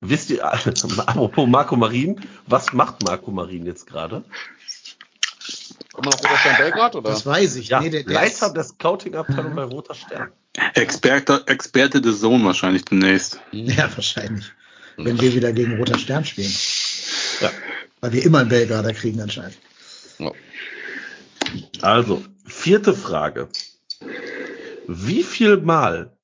wisst 0.00 0.30
ihr, 0.30 0.44
apropos 0.52 1.46
Marco 1.46 1.76
Marin, 1.76 2.20
was 2.46 2.72
macht 2.72 3.02
Marco 3.02 3.30
Marin 3.30 3.66
jetzt 3.66 3.86
gerade? 3.86 4.24
Immer 5.94 6.06
noch 6.06 6.18
Roter 6.18 6.36
Stern 6.38 6.56
Belgrad, 6.56 6.96
oder? 6.96 7.10
Das 7.10 7.26
weiß 7.26 7.56
ich. 7.56 7.68
Ja, 7.68 7.80
nee, 7.80 7.90
der, 7.90 8.04
der 8.04 8.14
Leiter 8.14 8.46
ist, 8.46 8.54
der 8.54 8.64
Scouting-Abteilung 8.64 9.54
bei 9.54 9.64
Roter 9.64 9.94
Stern. 9.94 10.32
Experte, 10.74 11.42
Experte 11.46 12.00
des 12.00 12.20
Sohn 12.20 12.44
wahrscheinlich 12.44 12.84
demnächst. 12.86 13.38
ja, 13.52 13.90
wahrscheinlich. 13.94 14.46
Wenn 14.96 15.20
wir 15.20 15.34
wieder 15.34 15.52
gegen 15.52 15.76
Roter 15.76 15.98
Stern 15.98 16.24
spielen. 16.24 16.52
Ja. 17.40 17.50
Weil 18.00 18.12
wir 18.12 18.24
immer 18.24 18.38
einen 18.38 18.48
Belgrader 18.48 18.94
kriegen 18.94 19.20
anscheinend. 19.20 19.58
Ja. 20.18 20.32
Also, 21.82 22.24
vierte 22.46 22.94
Frage. 22.94 23.48
Wie 24.86 25.22
viel 25.22 25.58
Mal 25.58 26.16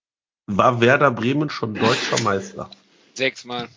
war 0.47 0.81
Werder 0.81 1.10
Bremen 1.10 1.51
schon 1.51 1.74
deutscher 1.74 2.20
Meister? 2.23 2.70
Sechsmal. 3.14 3.68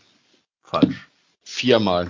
Falsch. 0.64 1.08
Viermal. 1.44 2.08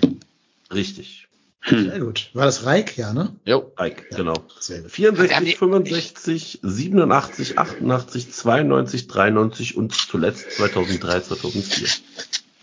Richtig. 0.73 1.27
Sehr 1.65 1.99
gut. 1.99 2.29
War 2.33 2.45
das 2.45 2.65
Reik? 2.65 2.97
Ja, 2.97 3.11
ne? 3.13 3.35
Jo. 3.45 3.71
Ike, 3.79 4.05
Ja. 4.11 4.17
genau. 4.17 4.33
Sehr 4.59 4.81
gut. 4.81 4.91
64, 4.91 5.57
65, 5.57 6.59
87, 6.63 7.57
88, 7.59 8.31
92, 8.31 9.07
93 9.07 9.77
und 9.77 9.93
zuletzt 9.93 10.51
2003, 10.53 11.19
2004. 11.21 11.87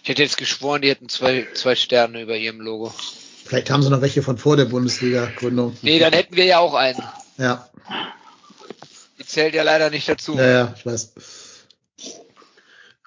Ich 0.02 0.08
hätte 0.08 0.22
jetzt 0.22 0.38
geschworen, 0.38 0.82
die 0.82 0.88
hätten 0.88 1.08
zwei, 1.08 1.46
zwei 1.54 1.74
Sterne 1.76 2.22
über 2.22 2.36
ihrem 2.36 2.60
Logo. 2.60 2.92
Vielleicht 3.44 3.70
haben 3.70 3.82
sie 3.82 3.90
noch 3.90 4.00
welche 4.00 4.22
von 4.22 4.38
vor 4.38 4.56
der 4.56 4.64
Bundesliga-Gründung. 4.64 5.76
Nee, 5.82 5.98
dann 5.98 6.12
hätten 6.12 6.34
wir 6.36 6.44
ja 6.44 6.58
auch 6.58 6.74
einen. 6.74 7.00
Ja, 7.38 7.68
Die 9.18 9.26
zählt 9.26 9.54
ja 9.54 9.62
leider 9.62 9.90
nicht 9.90 10.08
dazu. 10.08 10.34
ja, 10.36 10.46
ja, 10.48 10.74
ich 10.76 10.86
weiß. 10.86 11.12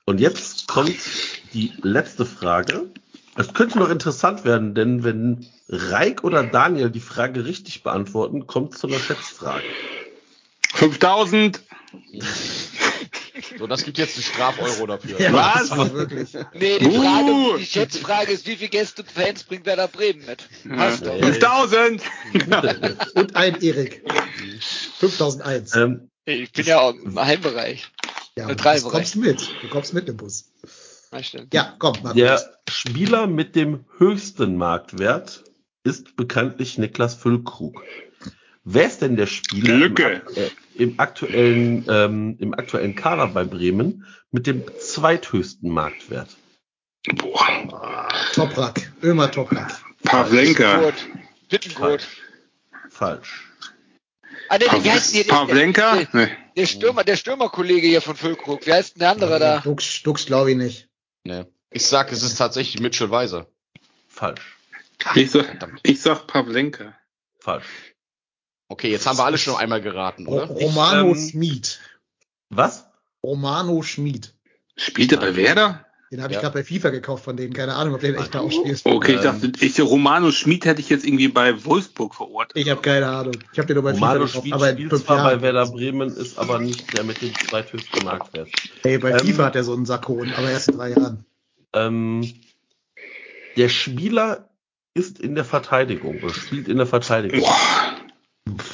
Und 0.10 0.20
jetzt 0.20 0.68
kommt 0.68 0.96
die 1.54 1.72
letzte 1.84 2.26
Frage. 2.26 2.90
Es 3.36 3.54
könnte 3.54 3.78
noch 3.78 3.92
interessant 3.92 4.44
werden, 4.44 4.74
denn 4.74 5.04
wenn 5.04 5.46
Reik 5.68 6.24
oder 6.24 6.42
Daniel 6.44 6.90
die 6.90 7.00
Frage 7.00 7.46
richtig 7.46 7.84
beantworten, 7.84 8.48
kommt 8.48 8.74
es 8.74 8.80
zu 8.80 8.88
einer 8.88 8.98
Schätzfrage. 8.98 9.62
5000. 10.74 11.62
So, 13.60 13.68
das 13.68 13.84
gibt 13.84 14.00
jetzt 14.00 14.16
einen 14.16 14.24
Straf-Euro 14.24 14.88
dafür. 14.88 15.22
Ja, 15.22 15.32
Was? 15.32 15.70
Wirklich. 15.94 16.34
Nee, 16.56 16.80
die 16.80 16.86
Frage, 16.90 17.32
Uh. 17.32 17.58
die 17.58 17.66
Schätzfrage 17.68 18.32
ist, 18.32 18.48
wie 18.48 18.56
viele 18.56 18.70
Gäste 18.70 19.04
Fans 19.04 19.44
bringt 19.44 19.68
Werder 19.68 19.88
Bremen 19.88 20.26
mit? 20.26 20.50
Hast 20.76 21.06
du. 21.06 21.12
5000. 21.20 22.02
Und 23.14 23.36
ein 23.36 23.62
Erik. 23.62 24.04
5001. 24.98 25.76
Ähm, 25.76 26.10
Ich 26.26 26.52
bin 26.52 26.66
ja 26.66 26.80
auch 26.80 26.96
im 26.96 27.20
Heimbereich. 27.20 27.92
Ja, 28.38 28.48
du 28.48 28.56
drei 28.56 28.80
kommst 28.80 29.16
mit. 29.16 29.50
Du 29.62 29.68
kommst 29.68 29.94
mit 29.94 30.08
im 30.08 30.18
Bus. 30.18 30.52
Das 31.12 31.26
stimmt. 31.26 31.54
Ja, 31.54 31.76
komm, 31.80 31.96
Markus. 32.04 32.14
der 32.16 32.60
Spieler 32.70 33.28
mit 33.28 33.56
dem 33.56 33.86
höchsten 33.98 34.56
Marktwert 34.56 35.44
ist 35.84 36.16
bekanntlich 36.16 36.78
Niklas 36.78 37.16
Füllkrug. 37.16 37.82
Wer 38.64 38.88
ist 38.88 39.02
denn 39.02 39.16
der 39.16 39.26
Spieler 39.26 39.86
im, 39.86 39.96
äh, 39.98 40.50
im, 40.76 41.00
aktuellen, 41.00 41.86
ähm, 41.90 42.36
im 42.40 42.54
aktuellen 42.54 42.96
Kader 42.96 43.28
bei 43.28 43.44
Bremen 43.44 44.06
mit 44.32 44.46
dem 44.46 44.64
zweithöchsten 44.80 45.72
Marktwert? 45.72 46.30
Boah. 47.16 48.08
Toprak. 48.34 48.92
Ömer 49.02 49.32
Toprak. 49.32 49.82
Pavlenka. 50.04 50.82
Gut. 50.82 50.94
Bittenkurt. 51.50 52.08
Falsch. 52.90 53.49
Ah, 54.50 54.58
nee, 54.58 54.66
wie 54.84 54.92
heißt 54.92 55.12
hier? 55.14 55.28
Pavlenka? 55.28 55.96
Der, 55.98 56.08
Nee. 56.14 56.28
der 56.58 56.66
Stürmer, 56.66 57.04
der 57.04 57.16
Stürmerkollege 57.16 57.88
hier 57.88 58.02
von 58.02 58.16
Füllkrug. 58.16 58.66
Wie 58.66 58.74
heißt 58.74 58.96
denn 58.96 59.00
der 59.00 59.12
andere 59.12 59.40
da? 59.40 59.60
Dux, 59.60 60.02
Dux 60.04 60.26
glaube 60.26 60.52
ich 60.52 60.58
nicht. 60.58 60.90
Nee. 61.24 61.46
Ich 61.72 61.86
sag, 61.86 62.12
es 62.12 62.24
ist 62.24 62.36
tatsächlich 62.38 62.82
Mitchell 62.82 63.12
Weiser. 63.12 63.48
Falsch. 64.08 64.58
Ich 65.16 65.32
sag, 65.32 65.46
Verdammt. 65.46 65.80
ich 65.84 66.02
sag 66.02 66.26
Pavlenka. 66.28 66.98
Falsch. 67.40 67.66
Okay, 68.68 68.90
jetzt 68.92 69.06
haben 69.08 69.18
wir 69.18 69.26
alle 69.26 69.38
schon 69.38 69.56
einmal 69.56 69.82
geraten, 69.82 70.28
oder? 70.28 70.46
Romano 70.46 71.12
ähm, 71.14 71.30
Schmid. 71.30 71.80
Was? 72.50 72.86
Romano 73.24 73.82
Schmid. 73.82 74.34
Spielt 74.76 75.12
er 75.12 75.20
bei 75.20 75.36
Werder? 75.36 75.86
Den 76.12 76.24
habe 76.24 76.32
ich 76.34 76.38
Ja. 76.38 76.42
gerade 76.42 76.56
bei 76.56 76.64
FIFA 76.64 76.90
gekauft 76.90 77.24
von 77.24 77.38
denen. 77.38 77.54
Keine 77.54 77.76
Ahnung, 77.76 77.94
ob 77.94 78.02
der 78.02 78.18
echt 78.18 78.34
da 78.34 78.40
auch 78.40 78.52
spielt. 78.52 78.82
Okay, 78.84 79.16
ich 79.16 79.22
dachte, 79.22 79.52
ich, 79.60 79.80
Romano 79.80 80.32
Schmid 80.32 80.66
hätte 80.66 80.82
ich 80.82 80.90
jetzt 80.90 81.06
irgendwie 81.06 81.28
bei 81.28 81.64
Wolfsburg 81.66 82.16
verortet. 82.16 82.58
Ich 82.58 82.68
habe 82.70 82.82
keine 82.82 83.06
Ahnung. 83.08 83.36
Ich 83.52 83.60
habe 83.60 83.68
den 83.68 83.76
nur 83.76 83.84
bei 83.84 83.92
Romano 83.92 84.26
FIFA 84.26 84.26
gekauft. 84.26 84.44
Schmid 84.44 84.54
Aber 84.54 84.72
spielt 84.72 84.98
zwar 85.06 85.18
bei 85.24 85.30
Jahren. 85.32 85.42
Werder 85.44 85.66
Bremen, 85.68 86.10
ist 86.10 86.40
aber 86.40 86.60
nicht 86.60 86.92
der 86.98 87.04
mit 87.04 87.22
dem 87.22 87.32
zweithöchsten 87.36 88.04
Marktwert. 88.04 88.50
Hey, 88.82 88.98
bei 88.98 89.12
Ähm, 89.12 89.20
FIFA 89.20 89.46
hat 89.46 89.56
er 89.56 89.64
so 89.64 89.74
einen 89.74 89.86
Sakon, 89.86 90.34
aber 90.36 90.50
erst 90.50 90.70
in 90.70 90.78
drei 90.78 90.90
Jahren. 90.92 91.26
Ähm, 91.74 92.28
der 93.56 93.70
Spieler 93.70 94.50
ist 94.96 95.20
in 95.20 95.36
der 95.36 95.46
Verteidigung 95.46 96.24
oder 96.24 96.34
spielt 96.34 96.68
in 96.68 96.78
der 96.78 96.88
Verteidigung. 96.88 97.42
Boah. 97.42 97.56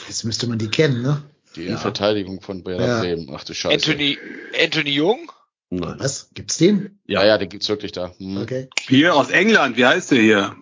Jetzt 0.08 0.24
müsste 0.24 0.48
man 0.48 0.58
die 0.58 0.70
kennen, 0.70 1.02
ne? 1.02 1.22
Die 1.58 1.64
Ja. 1.64 1.68
Innenverteidigung 1.68 2.40
von 2.40 2.66
Werder 2.66 2.88
Ja. 2.88 3.00
Bremen. 3.02 3.30
Ach 3.36 3.44
du 3.44 3.54
Scheiße. 3.54 3.74
Anthony, 3.74 4.18
Anthony 4.64 4.92
Jung? 4.92 5.32
Nein. 5.70 5.96
Was? 6.00 6.30
Gibt's 6.34 6.58
den? 6.58 7.00
Ja, 7.06 7.26
ja, 7.26 7.38
den 7.38 7.50
gibt's 7.50 7.68
wirklich 7.70 7.92
da. 7.92 8.14
Hm. 8.18 8.38
Okay. 8.38 8.70
Hier 8.88 9.16
aus 9.16 9.30
England, 9.30 9.78
wie 9.78 9.86
heißt 9.86 10.12
der 10.12 10.22
hier? 10.22 10.56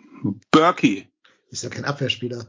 Berkey. 0.52 1.08
Ist 1.50 1.64
ja 1.64 1.70
kein 1.70 1.86
Abwehrspieler. 1.86 2.48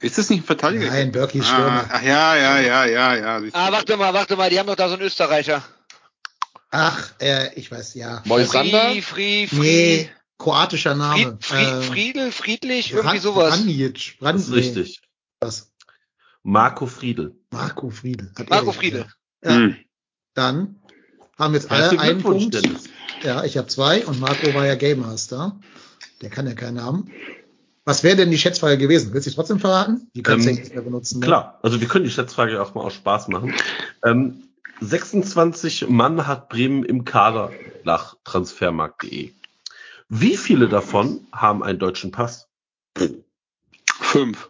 Ist 0.00 0.18
das 0.18 0.28
nicht 0.28 0.40
ein 0.42 0.44
Verteidiger? 0.44 0.86
Nein, 0.88 1.12
Berkey 1.12 1.38
ist 1.38 1.46
ah, 1.46 1.54
Stürmer. 1.54 1.88
ach 1.90 2.02
ja, 2.02 2.36
ja, 2.36 2.60
ja, 2.60 2.84
ja, 2.84 3.16
ja. 3.40 3.50
Ah, 3.52 3.72
warte 3.72 3.96
mal, 3.96 4.12
warte 4.12 4.36
mal, 4.36 4.50
die 4.50 4.58
haben 4.58 4.66
doch 4.66 4.76
da 4.76 4.88
so 4.88 4.94
einen 4.94 5.02
Österreicher. 5.02 5.64
Ach, 6.70 7.12
äh, 7.20 7.54
ich 7.54 7.70
weiß, 7.70 7.94
ja. 7.94 8.22
Moisander? 8.26 8.90
Fri, 8.90 9.00
Fri, 9.02 9.46
Fri, 9.48 9.58
Nee, 9.60 10.10
kroatischer 10.38 10.94
Name. 10.94 11.38
Fried, 11.40 11.44
Fried, 11.44 11.84
Friedel, 11.84 12.32
Friedlich, 12.32 12.90
irgendwie 12.90 13.08
Bran- 13.08 13.20
sowas. 13.20 13.56
Branic. 13.62 14.16
Brand, 14.18 14.38
Das 14.38 14.48
ist 14.48 14.52
richtig. 14.54 15.00
Was? 15.40 15.72
Marco 16.42 16.86
Friedl. 16.86 17.34
Marco 17.50 17.88
Friedel. 17.90 18.32
Hat 18.36 18.50
Marco 18.50 18.72
Friedel. 18.72 19.06
Ja, 19.42 19.54
Hm. 19.54 19.76
dann 20.34 20.80
haben 21.38 21.54
jetzt 21.54 21.70
alle 21.70 21.98
einen 21.98 22.22
Punkt. 22.22 22.54
Dennis. 22.54 22.84
Ja, 23.22 23.44
ich 23.44 23.56
habe 23.56 23.68
zwei 23.68 24.04
und 24.06 24.20
Marco 24.20 24.52
war 24.54 24.66
ja 24.66 24.74
Game 24.74 25.00
Master. 25.00 25.58
Der 26.20 26.30
kann 26.30 26.46
ja 26.46 26.54
keinen 26.54 26.82
haben. 26.82 27.10
Was 27.86 28.02
wäre 28.02 28.16
denn 28.16 28.30
die 28.30 28.38
Schätzfrage 28.38 28.78
gewesen? 28.78 29.12
Willst 29.12 29.26
du 29.26 29.30
sie 29.30 29.36
trotzdem 29.36 29.60
verraten? 29.60 30.08
Die 30.14 30.22
kannst 30.22 30.46
du 30.46 30.50
Ähm, 30.50 30.56
nicht 30.56 30.72
mehr 30.72 30.82
benutzen. 30.82 31.20
ne? 31.20 31.26
Klar, 31.26 31.58
also 31.62 31.80
wir 31.80 31.88
können 31.88 32.04
die 32.04 32.10
Schätzfrage 32.10 32.62
auch 32.62 32.74
mal 32.74 32.82
aus 32.82 32.94
Spaß 32.94 33.28
machen. 33.28 33.52
Ähm, 34.04 34.44
26 34.80 35.88
Mann 35.88 36.26
hat 36.26 36.48
Bremen 36.48 36.84
im 36.84 37.04
Kader 37.04 37.52
nach 37.84 38.16
transfermarkt.de. 38.24 39.32
Wie 40.08 40.36
viele 40.36 40.68
davon 40.68 41.26
haben 41.32 41.62
einen 41.62 41.78
deutschen 41.78 42.10
Pass? 42.10 42.48
Fünf. 44.00 44.48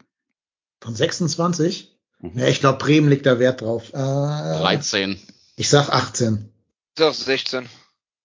Von 0.81 0.95
26? 0.95 1.97
Mhm. 2.21 2.39
Ja, 2.39 2.47
ich 2.47 2.61
glaube, 2.61 2.79
Bremen 2.79 3.09
liegt 3.09 3.27
da 3.27 3.39
Wert 3.39 3.61
drauf. 3.63 3.89
Äh, 3.93 3.97
13. 3.97 5.19
ich 5.57 5.69
sag 5.69 5.89
18. 5.89 6.51
Ist 6.97 7.03
auch 7.03 7.15
16. 7.15 7.67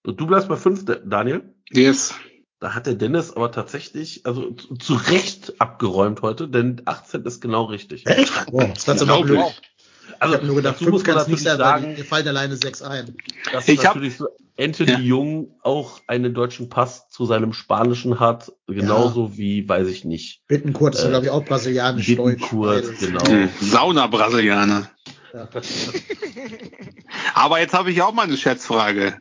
Und 0.05 0.19
du 0.19 0.27
bleibst 0.27 0.47
bei 0.47 0.55
5, 0.55 0.85
Daniel? 1.05 1.53
Yes. 1.71 2.13
Da 2.59 2.73
hat 2.75 2.85
der 2.87 2.95
Dennis 2.95 3.31
aber 3.31 3.51
tatsächlich, 3.51 4.25
also 4.25 4.51
zu, 4.51 4.75
zu 4.75 4.93
Recht 4.95 5.59
abgeräumt 5.59 6.21
heute, 6.21 6.47
denn 6.47 6.81
18 6.85 7.23
ist 7.23 7.41
genau 7.41 7.65
richtig. 7.65 8.05
Echt? 8.05 8.31
Wow, 8.51 8.71
das 8.73 8.79
ist 8.87 9.01
aber 9.01 9.19
Unglaublich. 9.19 9.37
blöd. 9.39 9.61
Ich 10.09 10.21
Also 10.21 10.35
habe 10.35 10.45
nur 10.45 10.55
gedacht, 10.57 10.75
dazu 10.75 10.83
5 10.85 10.91
muss 10.91 11.15
man 11.15 11.31
nicht 11.31 11.43
sagen, 11.43 11.93
mir 11.95 12.03
fallen 12.05 12.27
alleine 12.27 12.57
6 12.57 12.81
ein. 12.81 13.15
dass 13.53 13.67
Ich 13.67 13.79
hab- 13.85 13.95
natürlich 13.95 14.17
so 14.17 14.27
Anthony 14.59 14.91
Ja. 14.91 14.99
Jung 14.99 15.55
auch 15.63 16.01
einen 16.07 16.33
deutschen 16.33 16.67
Pass 16.67 17.07
zu 17.09 17.25
seinem 17.25 17.53
Spanischen 17.53 18.19
hat, 18.19 18.51
genauso 18.67 19.37
wie, 19.37 19.67
weiß 19.69 19.87
ich 19.87 20.03
nicht, 20.03 20.45
Bittenkurt 20.47 20.95
ist, 20.95 21.05
Äh, 21.05 21.09
glaube 21.09 21.25
ich, 21.25 21.31
auch 21.31 21.45
brasilianisch. 21.45 22.07
Bittenkurt, 22.07 22.99
genau. 22.99 23.25
Hm. 23.25 23.49
Sauna-Brasilianer. 23.61 24.89
Ja. 25.33 25.49
Aber 27.33 27.59
jetzt 27.59 27.73
habe 27.73 27.91
ich 27.91 28.01
auch 28.01 28.13
mal 28.13 28.23
eine 28.23 28.37
Schätzfrage. 28.37 29.19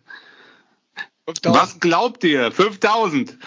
5000. 1.26 1.62
Was 1.62 1.80
glaubt 1.80 2.24
ihr? 2.24 2.50
5000. 2.52 3.38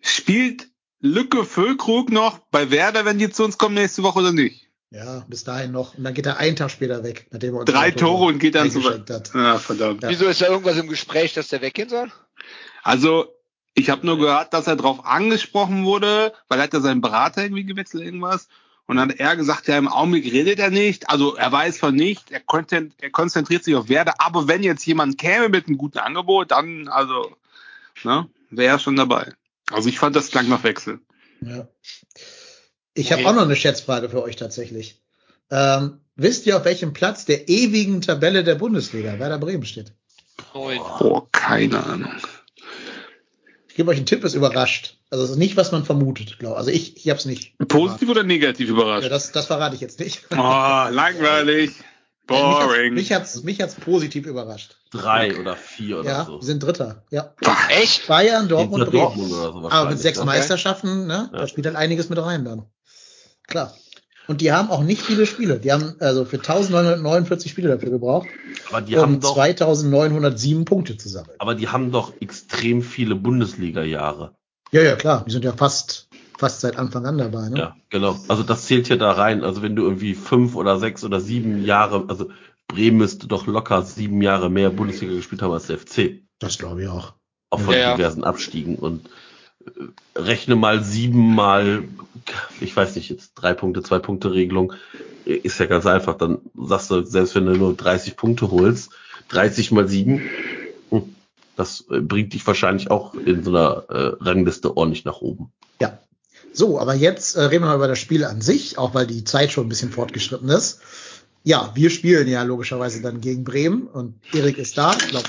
Spielt 0.00 0.68
Lücke 1.00 1.44
Füllkrug 1.44 2.12
noch 2.12 2.38
bei 2.50 2.70
Werder, 2.70 3.04
wenn 3.04 3.18
die 3.18 3.30
zu 3.30 3.44
uns 3.44 3.58
kommen 3.58 3.74
nächste 3.74 4.02
Woche 4.04 4.20
oder 4.20 4.32
nicht? 4.32 4.72
ja, 4.92 5.24
bis 5.26 5.44
dahin 5.44 5.72
noch. 5.72 5.96
Und 5.96 6.04
dann 6.04 6.14
geht 6.14 6.26
er 6.26 6.36
einen 6.36 6.54
Tag 6.54 6.70
später 6.70 7.02
weg, 7.02 7.26
nachdem 7.30 7.54
er 7.54 7.60
uns 7.60 7.70
Drei 7.70 7.90
Tore 7.90 8.26
und 8.26 8.38
geht 8.38 8.54
dann 8.54 8.70
zu 8.70 8.84
hat. 8.84 9.32
Ja, 9.34 9.58
verdammt. 9.58 10.02
Ja. 10.02 10.10
Wieso 10.10 10.26
ist 10.26 10.42
da 10.42 10.48
irgendwas 10.48 10.76
im 10.76 10.88
Gespräch, 10.88 11.32
dass 11.32 11.48
der 11.48 11.62
weggehen 11.62 11.88
soll? 11.88 12.12
Also, 12.82 13.34
ich 13.74 13.88
habe 13.88 14.04
nur 14.06 14.18
gehört, 14.18 14.52
dass 14.52 14.66
er 14.66 14.76
darauf 14.76 15.06
angesprochen 15.06 15.84
wurde, 15.84 16.34
weil 16.48 16.58
er 16.58 16.64
hat 16.64 16.74
ja 16.74 16.80
seinen 16.80 17.00
Berater 17.00 17.42
irgendwie 17.42 17.64
gewechselt, 17.64 18.04
irgendwas. 18.04 18.48
Und 18.92 18.98
dann 18.98 19.08
hat 19.08 19.20
er 19.20 19.36
gesagt, 19.36 19.68
ja, 19.68 19.78
im 19.78 19.88
Augenblick 19.88 20.30
redet 20.30 20.58
er 20.58 20.68
nicht. 20.68 21.08
Also 21.08 21.34
er 21.34 21.50
weiß 21.50 21.78
von 21.78 21.94
nicht, 21.94 22.30
er, 22.30 22.40
konzent- 22.40 22.92
er 23.00 23.08
konzentriert 23.08 23.64
sich 23.64 23.74
auf 23.74 23.88
Werder. 23.88 24.16
Aber 24.18 24.48
wenn 24.48 24.62
jetzt 24.62 24.84
jemand 24.84 25.16
käme 25.16 25.48
mit 25.48 25.66
einem 25.66 25.78
guten 25.78 25.96
Angebot, 25.96 26.50
dann, 26.50 26.88
also, 26.88 27.34
ne, 28.04 28.28
wäre 28.50 28.74
er 28.74 28.78
schon 28.78 28.96
dabei. 28.96 29.32
Also 29.70 29.88
ich 29.88 29.98
fand 29.98 30.14
das 30.14 30.30
klang 30.30 30.46
nach 30.50 30.62
Wechsel. 30.62 31.00
Ja. 31.40 31.66
Ich 32.92 33.12
habe 33.12 33.26
auch 33.26 33.34
noch 33.34 33.44
eine 33.44 33.56
Schätzfrage 33.56 34.10
für 34.10 34.22
euch 34.22 34.36
tatsächlich. 34.36 35.00
Ähm, 35.50 36.00
wisst 36.14 36.44
ihr, 36.44 36.58
auf 36.58 36.66
welchem 36.66 36.92
Platz 36.92 37.24
der 37.24 37.48
ewigen 37.48 38.02
Tabelle 38.02 38.44
der 38.44 38.56
Bundesliga 38.56 39.18
Werder 39.18 39.38
Bremen 39.38 39.64
steht? 39.64 39.94
Oh, 40.52 41.26
keine 41.32 41.82
Ahnung. 41.82 42.12
Ich 43.72 43.76
gebe 43.76 43.90
euch 43.90 43.96
einen 43.96 44.04
Tipp, 44.04 44.22
ist 44.22 44.34
überrascht. 44.34 44.98
Also 45.08 45.24
es 45.24 45.30
ist 45.30 45.36
nicht, 45.38 45.56
was 45.56 45.72
man 45.72 45.86
vermutet, 45.86 46.38
glaube 46.38 46.58
Also 46.58 46.70
ich, 46.70 46.94
ich 46.94 47.08
habe 47.08 47.18
es 47.18 47.24
nicht. 47.24 47.56
Positiv 47.68 48.10
oder 48.10 48.22
negativ 48.22 48.68
Ja, 48.68 48.74
überrascht? 48.74 49.10
das, 49.10 49.32
das 49.32 49.46
verrate 49.46 49.74
ich 49.74 49.80
jetzt 49.80 49.98
nicht. 49.98 50.26
Oh, 50.30 50.34
langweilig. 50.36 51.70
Boring. 52.26 52.92
Mich 52.92 53.14
hat's, 53.14 53.42
mich 53.44 53.62
hat's 53.62 53.74
positiv 53.74 54.26
überrascht. 54.26 54.76
drei 54.90 55.34
oder 55.40 55.56
vier 55.56 56.00
oder 56.00 56.10
Ja, 56.10 56.24
so. 56.26 56.38
wir 56.40 56.44
sind 56.44 56.62
Dritter. 56.62 57.02
Ja. 57.10 57.34
Echt? 57.70 58.06
Bayern, 58.08 58.46
Dortmund, 58.46 58.84
Bremen. 58.90 59.04
Dortmund 59.04 59.32
oder 59.32 59.52
so 59.52 59.70
Aber 59.70 59.88
mit 59.88 59.98
sechs 59.98 60.18
ne? 60.18 60.26
Meisterschaften, 60.26 61.06
ne, 61.06 61.30
Ja. 61.32 61.38
da 61.38 61.46
spielt 61.48 61.64
halt 61.66 61.76
einiges 61.76 62.10
mit 62.10 62.18
rein 62.18 62.44
dann. 62.44 62.66
Klar. 63.48 63.74
Und 64.28 64.40
die 64.40 64.52
haben 64.52 64.70
auch 64.70 64.82
nicht 64.84 65.02
viele 65.02 65.26
Spiele. 65.26 65.58
Die 65.58 65.72
haben 65.72 65.94
also 65.98 66.24
für 66.24 66.36
1949 66.38 67.50
Spiele 67.50 67.68
dafür 67.68 67.90
gebraucht, 67.90 68.28
Aber 68.70 68.80
die 68.80 68.94
um 68.94 69.02
haben 69.02 69.20
doch, 69.20 69.34
2907 69.34 70.64
Punkte 70.64 70.96
zu 70.96 71.08
sammeln. 71.08 71.36
aber 71.38 71.54
die 71.54 71.68
haben 71.68 71.90
doch 71.92 72.12
extrem 72.20 72.82
viele 72.82 73.14
Bundesliga-Jahre. 73.16 74.34
Ja, 74.70 74.82
ja, 74.82 74.96
klar. 74.96 75.24
Die 75.26 75.32
sind 75.32 75.44
ja 75.44 75.52
fast, 75.52 76.08
fast 76.38 76.60
seit 76.60 76.78
Anfang 76.78 77.04
an 77.04 77.18
dabei. 77.18 77.48
Ne? 77.48 77.58
Ja, 77.58 77.76
genau. 77.90 78.16
Also 78.28 78.42
das 78.42 78.64
zählt 78.66 78.88
ja 78.88 78.96
da 78.96 79.12
rein. 79.12 79.44
Also 79.44 79.60
wenn 79.62 79.76
du 79.76 79.82
irgendwie 79.82 80.14
fünf 80.14 80.54
oder 80.54 80.78
sechs 80.78 81.04
oder 81.04 81.20
sieben 81.20 81.64
Jahre, 81.64 82.04
also 82.08 82.30
Bremen 82.68 82.98
müsste 82.98 83.26
doch 83.26 83.46
locker 83.46 83.82
sieben 83.82 84.22
Jahre 84.22 84.48
mehr 84.50 84.70
Bundesliga 84.70 85.12
gespielt 85.14 85.42
haben 85.42 85.52
als 85.52 85.66
der 85.66 85.78
FC. 85.78 86.22
Das 86.38 86.58
glaube 86.58 86.82
ich 86.84 86.88
auch. 86.88 87.14
Auch 87.50 87.60
von 87.60 87.74
Ja, 87.74 87.80
ja. 87.80 87.96
diversen 87.96 88.24
Abstiegen. 88.24 88.76
Und 88.76 89.10
rechne 90.14 90.56
mal 90.56 90.82
sieben 90.82 91.34
mal, 91.34 91.84
ich 92.60 92.76
weiß 92.76 92.96
nicht, 92.96 93.10
jetzt 93.10 93.32
drei 93.34 93.54
Punkte, 93.54 93.82
zwei 93.82 93.98
Punkte 93.98 94.32
Regelung, 94.32 94.72
ist 95.24 95.58
ja 95.58 95.66
ganz 95.66 95.86
einfach. 95.86 96.16
Dann 96.16 96.38
sagst 96.54 96.90
du, 96.90 97.02
selbst 97.02 97.34
wenn 97.34 97.46
du 97.46 97.52
nur 97.52 97.74
30 97.74 98.16
Punkte 98.16 98.50
holst, 98.50 98.90
30 99.28 99.72
mal 99.72 99.88
sieben, 99.88 100.22
hm, 100.90 101.14
das 101.56 101.84
äh, 101.90 102.00
bringt 102.00 102.32
dich 102.32 102.46
wahrscheinlich 102.46 102.90
auch 102.90 103.14
in 103.14 103.44
so 103.44 103.50
einer 103.50 103.84
äh, 103.88 104.16
Rangliste 104.20 104.76
ordentlich 104.76 105.04
nach 105.04 105.20
oben. 105.20 105.52
Ja. 105.80 105.98
So, 106.52 106.78
aber 106.78 106.94
jetzt 106.94 107.36
äh, 107.36 107.42
reden 107.42 107.64
wir 107.64 107.68
mal 107.68 107.76
über 107.76 107.88
das 107.88 107.98
Spiel 107.98 108.24
an 108.24 108.40
sich, 108.40 108.78
auch 108.78 108.94
weil 108.94 109.06
die 109.06 109.24
Zeit 109.24 109.52
schon 109.52 109.66
ein 109.66 109.68
bisschen 109.68 109.90
fortgeschritten 109.90 110.48
ist. 110.48 110.80
Ja, 111.44 111.72
wir 111.74 111.90
spielen 111.90 112.28
ja 112.28 112.42
logischerweise 112.42 113.02
dann 113.02 113.20
gegen 113.20 113.42
Bremen 113.42 113.86
und 113.86 114.14
Erik 114.32 114.58
ist 114.58 114.78
da. 114.78 114.94
Ich 114.94 115.08
glaube, 115.08 115.28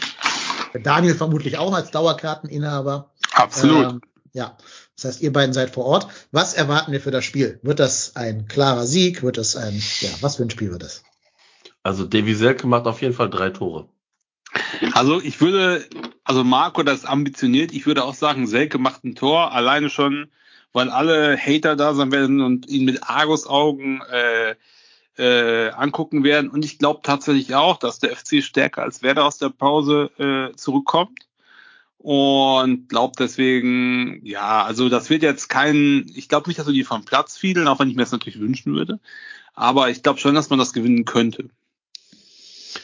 Daniel 0.84 1.16
vermutlich 1.16 1.58
auch 1.58 1.74
als 1.74 1.92
Dauerkarteninhaber. 1.92 3.10
Absolut. 3.34 3.94
Ähm, 3.94 4.02
ja, 4.34 4.58
das 4.96 5.06
heißt, 5.06 5.22
ihr 5.22 5.32
beiden 5.32 5.54
seid 5.54 5.70
vor 5.70 5.86
Ort. 5.86 6.08
Was 6.32 6.54
erwarten 6.56 6.92
wir 6.92 7.00
für 7.00 7.12
das 7.12 7.24
Spiel? 7.24 7.60
Wird 7.62 7.80
das 7.80 8.16
ein 8.16 8.48
klarer 8.48 8.86
Sieg? 8.86 9.24
Wird 9.24 9.38
das 9.38 9.56
ein, 9.56 9.82
ja, 10.02 10.10
was 10.22 10.38
für 10.38 10.44
ein 10.44 10.50
Spiel 10.50 10.72
wird 10.72 10.84
das? 10.84 11.04
Also 11.84 12.06
Davy 12.06 12.34
Selke 12.34 12.66
macht 12.66 12.88
auf 12.88 13.02
jeden 13.02 13.14
Fall 13.14 13.30
drei 13.30 13.52
Tore. 13.52 13.90
Also 14.94 15.22
ich 15.22 15.40
würde, 15.40 15.86
also 16.24 16.44
Marco, 16.44 16.84
das 16.84 17.00
ist 17.00 17.06
ambitioniert. 17.06 17.72
Ich 17.74 17.86
würde 17.86 18.04
auch 18.04 18.16
sagen, 18.16 18.48
Selke 18.48 18.80
macht 18.80 19.04
ein 19.04 19.16
Tor, 19.16 19.52
alleine 19.52 19.90
schon, 19.90 20.32
weil 20.72 20.90
alle 20.90 21.38
Hater 21.38 21.76
da 21.76 21.94
sein 21.94 22.12
werden 22.12 22.42
und 22.42 22.68
ihn 22.68 22.86
mit 22.86 23.04
Argusaugen 23.04 24.02
äh, 24.10 24.56
äh, 25.18 25.70
angucken 25.72 26.24
werden. 26.24 26.50
Und 26.50 26.66
ich 26.66 26.80
glaube 26.80 27.02
tatsächlich 27.04 27.54
auch, 27.54 27.78
dass 27.78 28.00
der 28.00 28.16
FC 28.16 28.44
stärker 28.44 28.82
als 28.82 29.04
Werder 29.04 29.26
aus 29.26 29.38
der 29.38 29.50
Pause 29.50 30.10
äh, 30.18 30.56
zurückkommt. 30.56 31.20
Und 32.04 32.90
glaube 32.90 33.14
deswegen, 33.18 34.20
ja, 34.26 34.66
also 34.66 34.90
das 34.90 35.10
wird 35.10 35.24
jetzt 35.24 35.48
kein, 35.48 36.12
ich 36.14 36.28
glaube 36.28 36.50
nicht, 36.50 36.60
dass 36.60 36.68
wir 36.68 36.74
die 36.74 36.84
vom 36.84 37.06
Platz 37.06 37.38
fiedeln, 37.38 37.66
auch 37.70 37.80
wenn 37.80 37.90
ich 37.90 37.96
mir 37.96 38.02
das 38.02 38.12
natürlich 38.12 38.42
wünschen 38.42 38.76
würde. 38.76 39.00
Aber 39.54 39.90
ich 39.90 40.04
glaube 40.04 40.20
schon, 40.20 40.36
dass 40.36 40.50
man 40.50 40.60
das 40.60 40.74
gewinnen 40.74 41.06
könnte. 41.06 41.46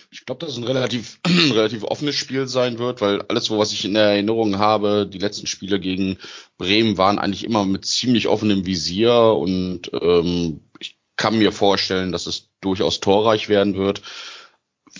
Ich 0.09 0.25
glaube, 0.25 0.39
dass 0.39 0.53
es 0.53 0.57
ein 0.57 0.63
relativ, 0.63 1.19
relativ 1.27 1.83
offenes 1.83 2.15
Spiel 2.15 2.47
sein 2.47 2.79
wird, 2.79 3.01
weil 3.01 3.21
alles, 3.23 3.49
was 3.49 3.73
ich 3.73 3.83
in 3.83 3.93
der 3.93 4.03
Erinnerung 4.03 4.57
habe, 4.57 5.05
die 5.05 5.17
letzten 5.17 5.47
Spiele 5.47 5.81
gegen 5.81 6.17
Bremen 6.57 6.97
waren 6.97 7.19
eigentlich 7.19 7.43
immer 7.43 7.65
mit 7.65 7.85
ziemlich 7.85 8.29
offenem 8.29 8.65
Visier 8.65 9.35
und 9.37 9.91
ähm, 9.99 10.61
ich 10.79 10.97
kann 11.17 11.37
mir 11.37 11.51
vorstellen, 11.51 12.13
dass 12.13 12.25
es 12.25 12.47
durchaus 12.61 13.01
torreich 13.01 13.49
werden 13.49 13.75
wird. 13.75 14.01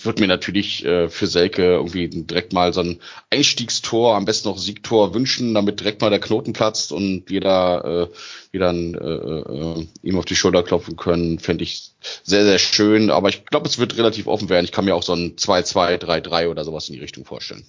Würde 0.04 0.20
mir 0.20 0.28
natürlich 0.28 0.84
äh, 0.84 1.08
für 1.08 1.26
Selke 1.26 1.62
irgendwie 1.62 2.08
direkt 2.08 2.52
mal 2.52 2.72
so 2.72 2.80
ein 2.80 3.00
Einstiegstor, 3.30 4.16
am 4.16 4.24
besten 4.24 4.48
noch 4.48 4.58
Siegtor 4.58 5.14
wünschen, 5.14 5.54
damit 5.54 5.80
direkt 5.80 6.00
mal 6.00 6.10
der 6.10 6.20
Knoten 6.20 6.52
platzt 6.52 6.92
und 6.92 7.30
jeder 7.30 8.08
äh, 8.10 8.14
wieder 8.52 8.70
ein, 8.70 8.94
äh, 8.94 8.98
äh, 8.98 9.86
ihm 10.02 10.18
auf 10.18 10.24
die 10.24 10.36
Schulter 10.36 10.62
klopfen 10.62 10.96
können, 10.96 11.38
fände 11.38 11.64
ich 11.64 11.90
sehr, 12.22 12.44
sehr 12.44 12.58
schön. 12.58 13.10
Aber 13.10 13.28
ich 13.28 13.44
glaube, 13.46 13.68
es 13.68 13.78
wird 13.78 13.96
relativ 13.96 14.26
offen 14.26 14.48
werden. 14.48 14.64
Ich 14.64 14.72
kann 14.72 14.84
mir 14.84 14.94
auch 14.94 15.02
so 15.02 15.14
ein 15.14 15.36
2-2, 15.36 15.98
3-3 15.98 16.48
oder 16.48 16.64
sowas 16.64 16.88
in 16.88 16.94
die 16.94 17.00
Richtung 17.00 17.24
vorstellen. 17.24 17.64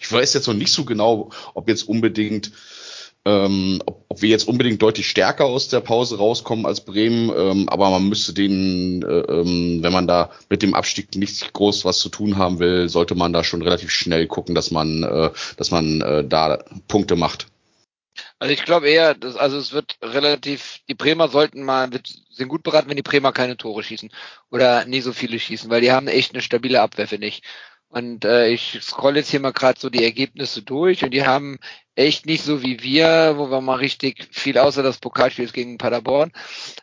Ich 0.00 0.10
weiß 0.10 0.34
jetzt 0.34 0.46
noch 0.46 0.54
nicht 0.54 0.72
so 0.72 0.84
genau, 0.84 1.30
ob 1.54 1.68
jetzt 1.68 1.88
unbedingt, 1.88 2.52
ähm, 3.24 3.80
ob, 3.86 4.04
ob 4.08 4.22
wir 4.22 4.28
jetzt 4.28 4.48
unbedingt 4.48 4.82
deutlich 4.82 5.08
stärker 5.08 5.44
aus 5.44 5.68
der 5.68 5.80
Pause 5.80 6.18
rauskommen 6.18 6.66
als 6.66 6.84
Bremen, 6.84 7.30
ähm, 7.36 7.68
aber 7.68 7.90
man 7.90 8.08
müsste 8.08 8.32
den, 8.32 9.02
äh, 9.02 9.06
ähm, 9.06 9.82
wenn 9.82 9.92
man 9.92 10.06
da 10.06 10.30
mit 10.48 10.62
dem 10.62 10.74
Abstieg 10.74 11.14
nicht 11.14 11.52
groß 11.52 11.84
was 11.84 11.98
zu 11.98 12.08
tun 12.08 12.36
haben 12.36 12.58
will, 12.58 12.88
sollte 12.88 13.14
man 13.14 13.32
da 13.32 13.44
schon 13.44 13.62
relativ 13.62 13.90
schnell 13.90 14.26
gucken, 14.26 14.54
dass 14.54 14.70
man, 14.70 15.02
äh, 15.02 15.30
dass 15.56 15.70
man 15.70 16.00
äh, 16.00 16.24
da 16.26 16.64
Punkte 16.88 17.16
macht. 17.16 17.46
Also 18.38 18.52
ich 18.52 18.64
glaube 18.64 18.90
eher, 18.90 19.14
dass, 19.14 19.36
also 19.36 19.56
es 19.56 19.72
wird 19.72 19.96
relativ, 20.02 20.80
die 20.88 20.94
Bremer 20.94 21.28
sollten 21.28 21.62
mal, 21.62 21.88
sind 22.30 22.48
gut 22.48 22.62
beraten, 22.62 22.90
wenn 22.90 22.96
die 22.96 23.02
Bremer 23.02 23.32
keine 23.32 23.56
Tore 23.56 23.82
schießen 23.82 24.10
oder 24.50 24.84
nie 24.84 25.00
so 25.00 25.12
viele 25.12 25.38
schießen, 25.38 25.70
weil 25.70 25.80
die 25.80 25.92
haben 25.92 26.08
echt 26.08 26.34
eine 26.34 26.42
stabile 26.42 26.82
Abwehr, 26.82 27.08
finde 27.08 27.28
ich. 27.28 27.42
Und 27.92 28.24
äh, 28.24 28.48
ich 28.48 28.78
scroll 28.80 29.16
jetzt 29.16 29.28
hier 29.28 29.40
mal 29.40 29.52
gerade 29.52 29.78
so 29.78 29.90
die 29.90 30.02
Ergebnisse 30.02 30.62
durch 30.62 31.04
und 31.04 31.10
die 31.10 31.26
haben 31.26 31.58
echt 31.94 32.24
nicht 32.24 32.42
so 32.42 32.62
wie 32.62 32.82
wir, 32.82 33.34
wo 33.36 33.50
wir 33.50 33.60
mal 33.60 33.74
richtig 33.74 34.28
viel 34.32 34.56
außer 34.56 34.82
das 34.82 34.96
Pokalspiel 34.96 35.50
gegen 35.50 35.76
Paderborn, 35.76 36.32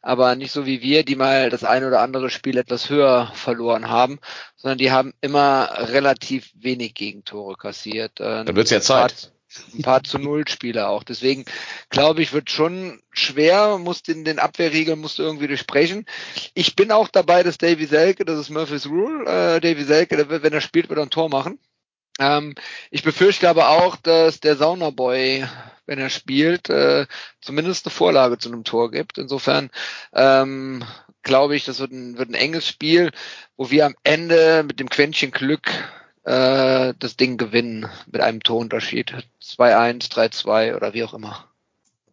aber 0.04 0.36
nicht 0.36 0.52
so 0.52 0.68
wie 0.68 0.84
wir, 0.84 1.04
die 1.04 1.16
mal 1.16 1.50
das 1.50 1.64
ein 1.64 1.84
oder 1.84 2.02
andere 2.02 2.30
Spiel 2.30 2.60
etwas 2.60 2.92
höher 2.92 3.32
verloren 3.34 3.90
haben, 3.90 4.20
sondern 4.56 4.78
die 4.78 4.92
haben 4.92 5.16
immer 5.20 5.72
relativ 5.80 6.52
wenig 6.54 6.94
Gegentore 6.94 7.56
kassiert. 7.56 8.20
Dann 8.20 8.56
wird's 8.56 8.70
ja 8.70 8.80
Zeit. 8.80 9.32
Ein 9.74 9.82
paar 9.82 10.04
zu 10.04 10.20
Null 10.20 10.48
Spieler 10.48 10.90
auch. 10.90 11.04
Deswegen 11.04 11.46
glaube 11.90 12.22
ich, 12.22 12.34
wird 12.34 12.50
schon 12.50 13.02
schwer, 13.12 13.78
muss 13.78 14.04
den, 14.04 14.24
den 14.24 14.40
Abwehrregeln 14.40 15.00
musst 15.00 15.20
du 15.20 15.24
irgendwie 15.24 15.48
durchbrechen. 15.48 16.06
Ich 16.54 16.76
bin 16.76 16.92
auch 16.92 17.08
dabei, 17.08 17.44
dass 17.44 17.58
Davy 17.58 17.86
Selke, 17.86 18.26
das 18.26 18.40
ist 18.40 18.50
Murphy's 18.50 18.88
Rule, 18.88 19.26
äh, 19.26 19.60
Davy 19.60 19.84
Selke, 19.84 20.18
der 20.18 20.30
wird, 20.30 20.44
wenn 20.44 20.54
er 20.54 20.62
spielt, 20.62 20.90
wird 20.90 21.00
er 21.00 21.04
ein 21.04 21.10
Tor 21.10 21.30
machen. 21.30 21.60
Ähm, 22.20 22.54
ich 22.92 23.04
befürchte 23.04 23.50
aber 23.50 23.70
auch, 23.70 23.96
dass 23.96 24.40
der 24.40 24.58
Saunaboy, 24.58 25.46
wenn 25.86 26.00
er 26.00 26.10
spielt, 26.10 26.70
äh, 26.70 27.08
zumindest 27.42 27.86
eine 27.86 27.94
Vorlage 27.94 28.38
zu 28.38 28.50
einem 28.50 28.64
Tor 28.64 28.92
gibt. 28.92 29.18
Insofern 29.18 29.72
ähm, 30.14 30.84
glaube 31.24 31.56
ich, 31.56 31.66
das 31.66 31.80
wird 31.80 31.92
ein, 31.92 32.18
wird 32.18 32.30
ein 32.30 32.36
enges 32.36 32.68
Spiel, 32.68 33.12
wo 33.56 33.72
wir 33.72 33.86
am 33.86 33.96
Ende 34.04 34.64
mit 34.64 34.80
dem 34.80 34.90
Quäntchen 34.90 35.32
Glück 35.32 35.72
äh, 36.24 36.94
das 36.98 37.18
Ding 37.18 37.38
gewinnen 37.38 37.88
mit 38.12 38.22
einem 38.22 38.42
Torunterschied. 38.42 39.14
2-1, 39.42 40.12
3-2 40.12 40.76
oder 40.76 40.94
wie 40.94 41.04
auch 41.04 41.14
immer. 41.14 41.46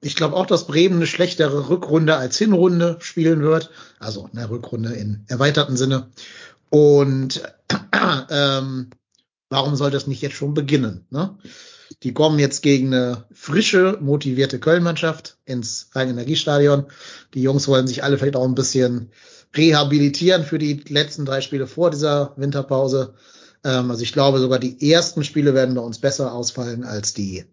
Ich 0.01 0.15
glaube 0.15 0.37
auch, 0.37 0.47
dass 0.47 0.67
Bremen 0.67 0.97
eine 0.97 1.07
schlechtere 1.07 1.69
Rückrunde 1.69 2.17
als 2.17 2.39
Hinrunde 2.39 2.99
spielen 3.01 3.43
wird. 3.43 3.71
Also 3.99 4.29
eine 4.33 4.49
Rückrunde 4.49 4.93
in 4.93 5.25
erweiterten 5.29 5.77
Sinne. 5.77 6.11
Und 6.71 7.43
ähm, 8.31 8.91
warum 9.49 9.77
soll 9.77 9.91
das 9.91 10.07
nicht 10.07 10.23
jetzt 10.23 10.37
schon 10.37 10.55
beginnen? 10.55 11.07
Ne? 11.11 11.37
Die 12.03 12.13
kommen 12.13 12.39
jetzt 12.39 12.63
gegen 12.63 12.93
eine 12.93 13.25
frische, 13.33 13.99
motivierte 14.01 14.59
Köln-Mannschaft 14.59 15.39
ins 15.45 15.91
Rhein-Energiestadion. 15.93 16.87
Die 17.35 17.43
Jungs 17.43 17.69
wollen 17.69 17.87
sich 17.87 18.05
alle 18.05 18.19
vielleicht 18.19 18.37
auch 18.37 18.45
ein 18.45 18.55
bisschen 18.55 19.11
rehabilitieren 19.57 20.45
für 20.45 20.59
die 20.59 20.85
letzten 20.89 21.25
drei 21.25 21.41
Spiele 21.41 21.67
vor 21.67 21.91
dieser 21.91 22.35
Winterpause. 22.37 23.15
Ähm, 23.67 23.91
also 23.91 24.03
ich 24.03 24.13
glaube, 24.13 24.39
sogar 24.39 24.59
die 24.59 24.93
ersten 24.93 25.25
Spiele 25.25 25.53
werden 25.53 25.75
bei 25.75 25.83
uns 25.83 25.99
besser 25.99 26.33
ausfallen 26.33 26.85
als 26.85 27.13
die 27.13 27.45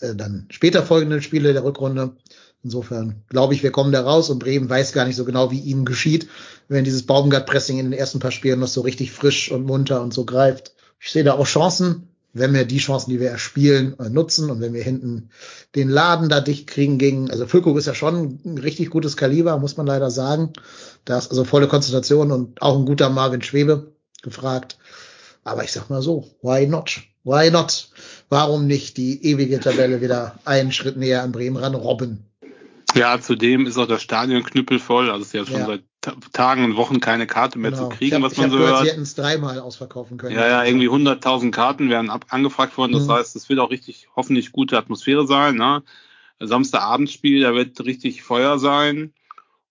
äh, 0.00 0.14
dann 0.14 0.46
später 0.50 0.84
folgenden 0.84 1.20
Spiele 1.20 1.52
der 1.52 1.64
Rückrunde. 1.64 2.16
Insofern 2.62 3.22
glaube 3.28 3.54
ich, 3.54 3.62
wir 3.62 3.72
kommen 3.72 3.92
da 3.92 4.02
raus 4.02 4.30
und 4.30 4.38
Bremen 4.38 4.70
weiß 4.70 4.92
gar 4.92 5.04
nicht 5.04 5.16
so 5.16 5.24
genau, 5.24 5.50
wie 5.50 5.60
ihnen 5.60 5.84
geschieht, 5.84 6.28
wenn 6.68 6.84
dieses 6.84 7.04
Baumgart-Pressing 7.06 7.78
in 7.78 7.90
den 7.90 7.98
ersten 7.98 8.18
paar 8.20 8.30
Spielen 8.30 8.60
noch 8.60 8.68
so 8.68 8.80
richtig 8.80 9.12
frisch 9.12 9.50
und 9.50 9.64
munter 9.64 10.00
und 10.00 10.14
so 10.14 10.24
greift. 10.24 10.74
Ich 11.00 11.10
sehe 11.10 11.24
da 11.24 11.34
auch 11.34 11.46
Chancen, 11.46 12.08
wenn 12.32 12.52
wir 12.54 12.64
die 12.64 12.78
Chancen, 12.78 13.10
die 13.10 13.20
wir 13.20 13.30
erspielen, 13.30 13.98
äh, 13.98 14.10
nutzen 14.10 14.50
und 14.50 14.60
wenn 14.60 14.74
wir 14.74 14.82
hinten 14.82 15.30
den 15.74 15.88
Laden 15.88 16.28
da 16.28 16.40
dicht 16.40 16.66
kriegen 16.68 16.98
gegen, 16.98 17.30
also 17.30 17.46
Füllkrug 17.46 17.78
ist 17.78 17.86
ja 17.86 17.94
schon 17.94 18.40
ein 18.44 18.58
richtig 18.58 18.90
gutes 18.90 19.16
Kaliber, 19.16 19.58
muss 19.58 19.76
man 19.76 19.86
leider 19.86 20.10
sagen. 20.10 20.52
Da 21.04 21.18
ist 21.18 21.30
also 21.30 21.44
volle 21.44 21.68
Konzentration 21.68 22.30
und 22.30 22.60
auch 22.60 22.76
ein 22.76 22.86
guter 22.86 23.08
Marvin 23.08 23.42
Schwebe 23.42 23.92
gefragt. 24.22 24.78
Aber 25.48 25.64
ich 25.64 25.72
sag 25.72 25.88
mal 25.90 26.02
so, 26.02 26.28
why 26.42 26.66
not? 26.66 27.00
Why 27.24 27.50
not? 27.50 27.88
Warum 28.28 28.66
nicht 28.66 28.96
die 28.96 29.24
ewige 29.24 29.60
Tabelle 29.60 30.00
wieder 30.00 30.38
einen 30.44 30.72
Schritt 30.72 30.96
näher 30.96 31.22
an 31.22 31.32
Bremen 31.32 31.56
ran 31.56 31.74
robben? 31.74 32.24
Ja, 32.94 33.20
zudem 33.20 33.66
ist 33.66 33.76
auch 33.76 33.86
das 33.86 34.02
Stadion 34.02 34.42
knüppelvoll. 34.42 35.10
Also 35.10 35.22
es 35.22 35.28
ist 35.28 35.34
ja 35.34 35.44
schon 35.46 35.60
Ja. 35.60 35.66
seit 35.66 35.82
Ta- 36.00 36.14
Tagen 36.32 36.64
und 36.64 36.76
Wochen 36.76 37.00
keine 37.00 37.26
Karte 37.26 37.58
mehr 37.58 37.72
Genau. 37.72 37.90
zu 37.90 37.96
kriegen, 37.96 38.16
hab, 38.16 38.22
was 38.22 38.36
man 38.36 38.50
so 38.50 38.56
gehört, 38.56 38.76
hört. 38.76 38.84
sie 38.84 38.90
hätten 38.92 39.02
es 39.02 39.14
dreimal 39.14 39.58
ausverkaufen 39.58 40.16
können. 40.16 40.36
Ja, 40.36 40.46
ja, 40.46 40.64
irgendwie 40.64 40.88
100.000 40.88 41.50
Karten 41.52 41.90
werden 41.90 42.08
ab 42.08 42.26
angefragt 42.30 42.78
worden. 42.78 42.92
Das 42.92 43.08
Mhm. 43.08 43.12
heißt, 43.12 43.36
es 43.36 43.48
wird 43.48 43.58
auch 43.58 43.70
richtig, 43.70 44.08
hoffentlich 44.16 44.52
gute 44.52 44.78
Atmosphäre 44.78 45.26
sein. 45.26 45.56
Ne? 45.56 45.82
Samstagabendspiel, 46.40 47.42
da 47.42 47.54
wird 47.54 47.84
richtig 47.84 48.22
Feuer 48.22 48.58
sein. 48.58 49.12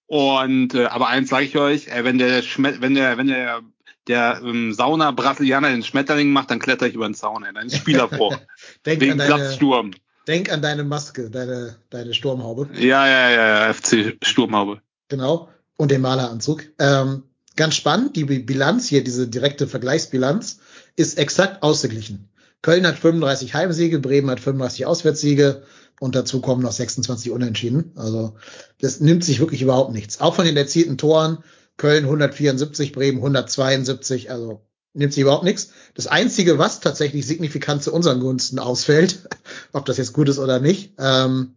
Und 0.06 0.74
äh, 0.74 0.86
aber 0.86 1.08
eins 1.08 1.30
sage 1.30 1.46
ich 1.46 1.58
euch, 1.58 1.88
äh, 1.88 2.04
wenn 2.04 2.18
der 2.18 2.42
Schmet 2.42 2.82
wenn 2.82 2.94
der 2.94 3.18
wenn 3.18 3.28
der 3.28 3.62
der 4.08 4.42
ähm, 4.44 4.74
Sauna 4.74 5.12
Brasilianer 5.12 5.70
den 5.70 5.84
Schmetterling 5.84 6.32
macht, 6.32 6.52
dann 6.52 6.60
kletter 6.60 6.88
ich 6.88 6.96
über 6.96 7.08
den 7.08 7.14
Zaun. 7.16 7.44
Ey. 7.44 7.54
Dann 7.54 7.68
ist 7.68 7.78
Spieler 7.78 8.08
vor. 8.10 8.40
denk, 8.86 9.02
Wegen 9.02 9.14
an 9.14 9.18
deine, 9.18 9.36
Platzsturm. 9.36 9.92
denk 10.28 10.52
an 10.52 10.62
deine 10.62 10.84
Maske, 10.84 11.30
deine, 11.30 11.78
deine 11.90 12.14
Sturmhaube. 12.14 12.70
Ja, 12.74 13.08
ja, 13.08 13.30
ja, 13.30 13.66
ja, 13.68 13.74
FC 13.74 14.18
Sturmhaube. 14.22 14.82
Genau. 15.10 15.50
und 15.78 15.92
den 15.92 16.02
Maleranzug. 16.02 16.64
Ähm, 16.80 17.24
ganz 17.56 17.76
spannend, 17.76 18.16
die 18.16 18.26
Bilanz 18.26 18.88
hier, 18.88 19.04
diese 19.04 19.28
direkte 19.28 19.68
Vergleichsbilanz, 19.68 20.60
ist 20.96 21.18
exakt 21.18 21.64
ausgeglichen. 21.64 22.30
Köln 22.62 22.88
hat 22.88 22.98
35 22.98 23.54
Heimsiege, 23.54 24.00
Bremen 24.00 24.30
hat 24.30 24.40
35 24.40 24.86
Auswärtssiege 24.86 25.64
und 26.00 26.16
dazu 26.16 26.42
kommen 26.42 26.62
noch 26.62 26.72
26 26.72 27.32
Unentschieden. 27.32 27.92
Also 27.96 28.36
das 28.82 29.00
nimmt 29.00 29.24
sich 29.24 29.40
wirklich 29.40 29.62
überhaupt 29.62 29.94
nichts. 29.94 30.20
Auch 30.20 30.36
von 30.36 30.46
den 30.46 30.58
erzielten 30.58 30.98
Toren, 30.98 31.40
Köln 31.78 32.04
174, 32.06 32.92
Bremen 32.92 33.18
172, 33.18 34.32
also 34.32 34.62
nimmt 34.94 35.14
sich 35.14 35.22
überhaupt 35.22 35.44
nichts. 35.44 35.72
Das 35.94 36.08
Einzige, 36.08 36.58
was 36.58 36.80
tatsächlich 36.80 37.26
signifikant 37.28 37.84
zu 37.84 37.94
unseren 37.94 38.20
Gunsten 38.20 38.60
ausfällt, 38.60 39.30
ob 39.74 39.86
das 39.86 39.98
jetzt 39.98 40.14
gut 40.14 40.28
ist 40.30 40.40
oder 40.40 40.60
nicht, 40.60 40.94
ähm, 40.98 41.56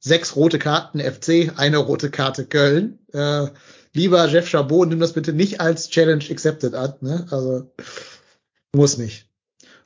sechs 0.00 0.34
rote 0.36 0.58
Karten 0.58 1.00
FC, 1.00 1.52
eine 1.56 1.78
rote 1.78 2.10
Karte 2.10 2.46
Köln. 2.46 2.98
Äh, 3.12 3.48
lieber 3.92 4.26
Jeff 4.28 4.48
Chabot, 4.48 4.88
nimm 4.88 5.00
das 5.00 5.12
bitte 5.12 5.32
nicht 5.32 5.60
als 5.60 5.88
Challenge 5.90 6.24
accepted 6.30 6.74
an. 6.74 6.94
Ne? 7.00 7.26
Also 7.30 7.70
muss 8.74 8.98
nicht. 8.98 9.28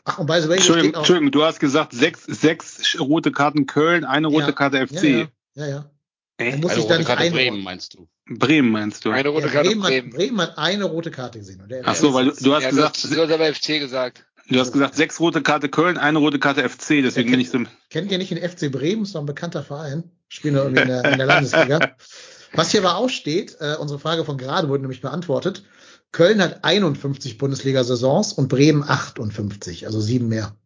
Ach, 0.05 0.19
und 0.19 0.27
by 0.27 0.41
the 0.41 0.49
way, 0.49 0.57
Entschuldigung, 0.57 0.95
Entschuldigung, 0.95 1.31
du 1.33 1.45
hast 1.45 1.61
gesagt, 1.61 1.93
sechs, 1.93 2.25
sechs 2.25 2.99
rote 2.99 3.31
Karten 3.31 3.67
Köln, 3.67 4.05
eine 4.05 4.29
rote 4.29 4.47
Ja. 4.47 4.53
Karte 4.53 4.87
FC. 4.87 5.03
ja, 5.03 5.11
ja, 5.11 5.27
ja, 5.55 5.67
ja. 5.67 5.91
Äh, 6.39 6.57
Muss 6.57 6.71
Eine 6.73 6.81
ich 6.81 6.87
da 6.87 6.95
rote 6.95 6.99
nicht 6.99 7.07
Karte 7.09 7.23
einordnen. 7.23 7.51
Bremen, 7.51 7.65
meinst 7.65 7.95
du? 7.95 8.09
Bremen 8.27 8.71
meinst 8.71 9.05
du? 9.05 9.11
Eine 9.11 9.29
rote 9.29 9.47
Ja, 9.47 9.53
Karte 9.53 9.69
Bremen, 9.71 9.83
Bremen. 9.83 10.07
Hat, 10.07 10.17
Bremen 10.17 10.41
hat 10.41 10.59
eine 10.59 10.85
rote 10.85 11.11
Karte 11.11 11.39
gesehen. 11.41 11.61
Und 11.61 11.71
der 11.71 11.83
Ach 11.85 11.97
so, 11.97 12.15
weil 12.15 12.27
du, 12.27 12.31
du 12.33 12.55
hast 12.55 12.63
ja, 12.63 12.71
gesagt, 12.71 13.05
du, 13.05 13.21
hast 13.21 13.33
aber 13.33 13.53
FC 13.53 13.81
gesagt. 13.81 14.25
du 14.49 14.61
hast 14.61 14.73
gesagt, 14.73 14.95
sechs 14.95 15.19
rote 15.19 15.43
Karte 15.43 15.69
Köln, 15.69 15.99
eine 15.99 16.19
rote 16.19 16.39
Karte 16.39 16.69
FC, 16.69 17.03
deswegen 17.03 17.29
Ja, 17.29 17.33
bin 17.33 17.41
ich 17.41 17.51
so. 17.51 17.59
Kennt 17.91 18.13
ihr 18.13 18.19
nicht 18.19 18.31
den 18.31 18.39
FC 18.39 18.71
Bremen? 18.71 19.03
Ist 19.03 19.15
doch 19.15 19.21
ein 19.21 19.27
bekannter 19.27 19.65
Verein. 19.65 20.05
Spielen 20.29 20.55
doch 20.55 20.63
irgendwie 20.65 20.83
in 20.83 20.89
der, 20.89 21.05
in 21.05 21.19
der 21.19 21.27
Landesliga. 21.27 21.97
Was 22.53 22.71
hier 22.71 22.81
aber 22.85 22.97
auch 22.97 23.11
steht, 23.11 23.57
äh, 23.61 23.77
unsere 23.79 23.99
Frage 23.99 24.25
von 24.25 24.39
gerade 24.39 24.69
wurde 24.69 24.83
nämlich 24.83 25.01
beantwortet. 25.01 25.65
Köln 26.13 26.41
hat 26.41 26.65
51 26.65 27.37
Bundesliga-Saisons 27.37 28.33
und 28.33 28.49
Bremen 28.49 28.83
58, 28.83 29.87
also 29.87 30.01
sieben 30.01 30.29
mehr. 30.29 30.57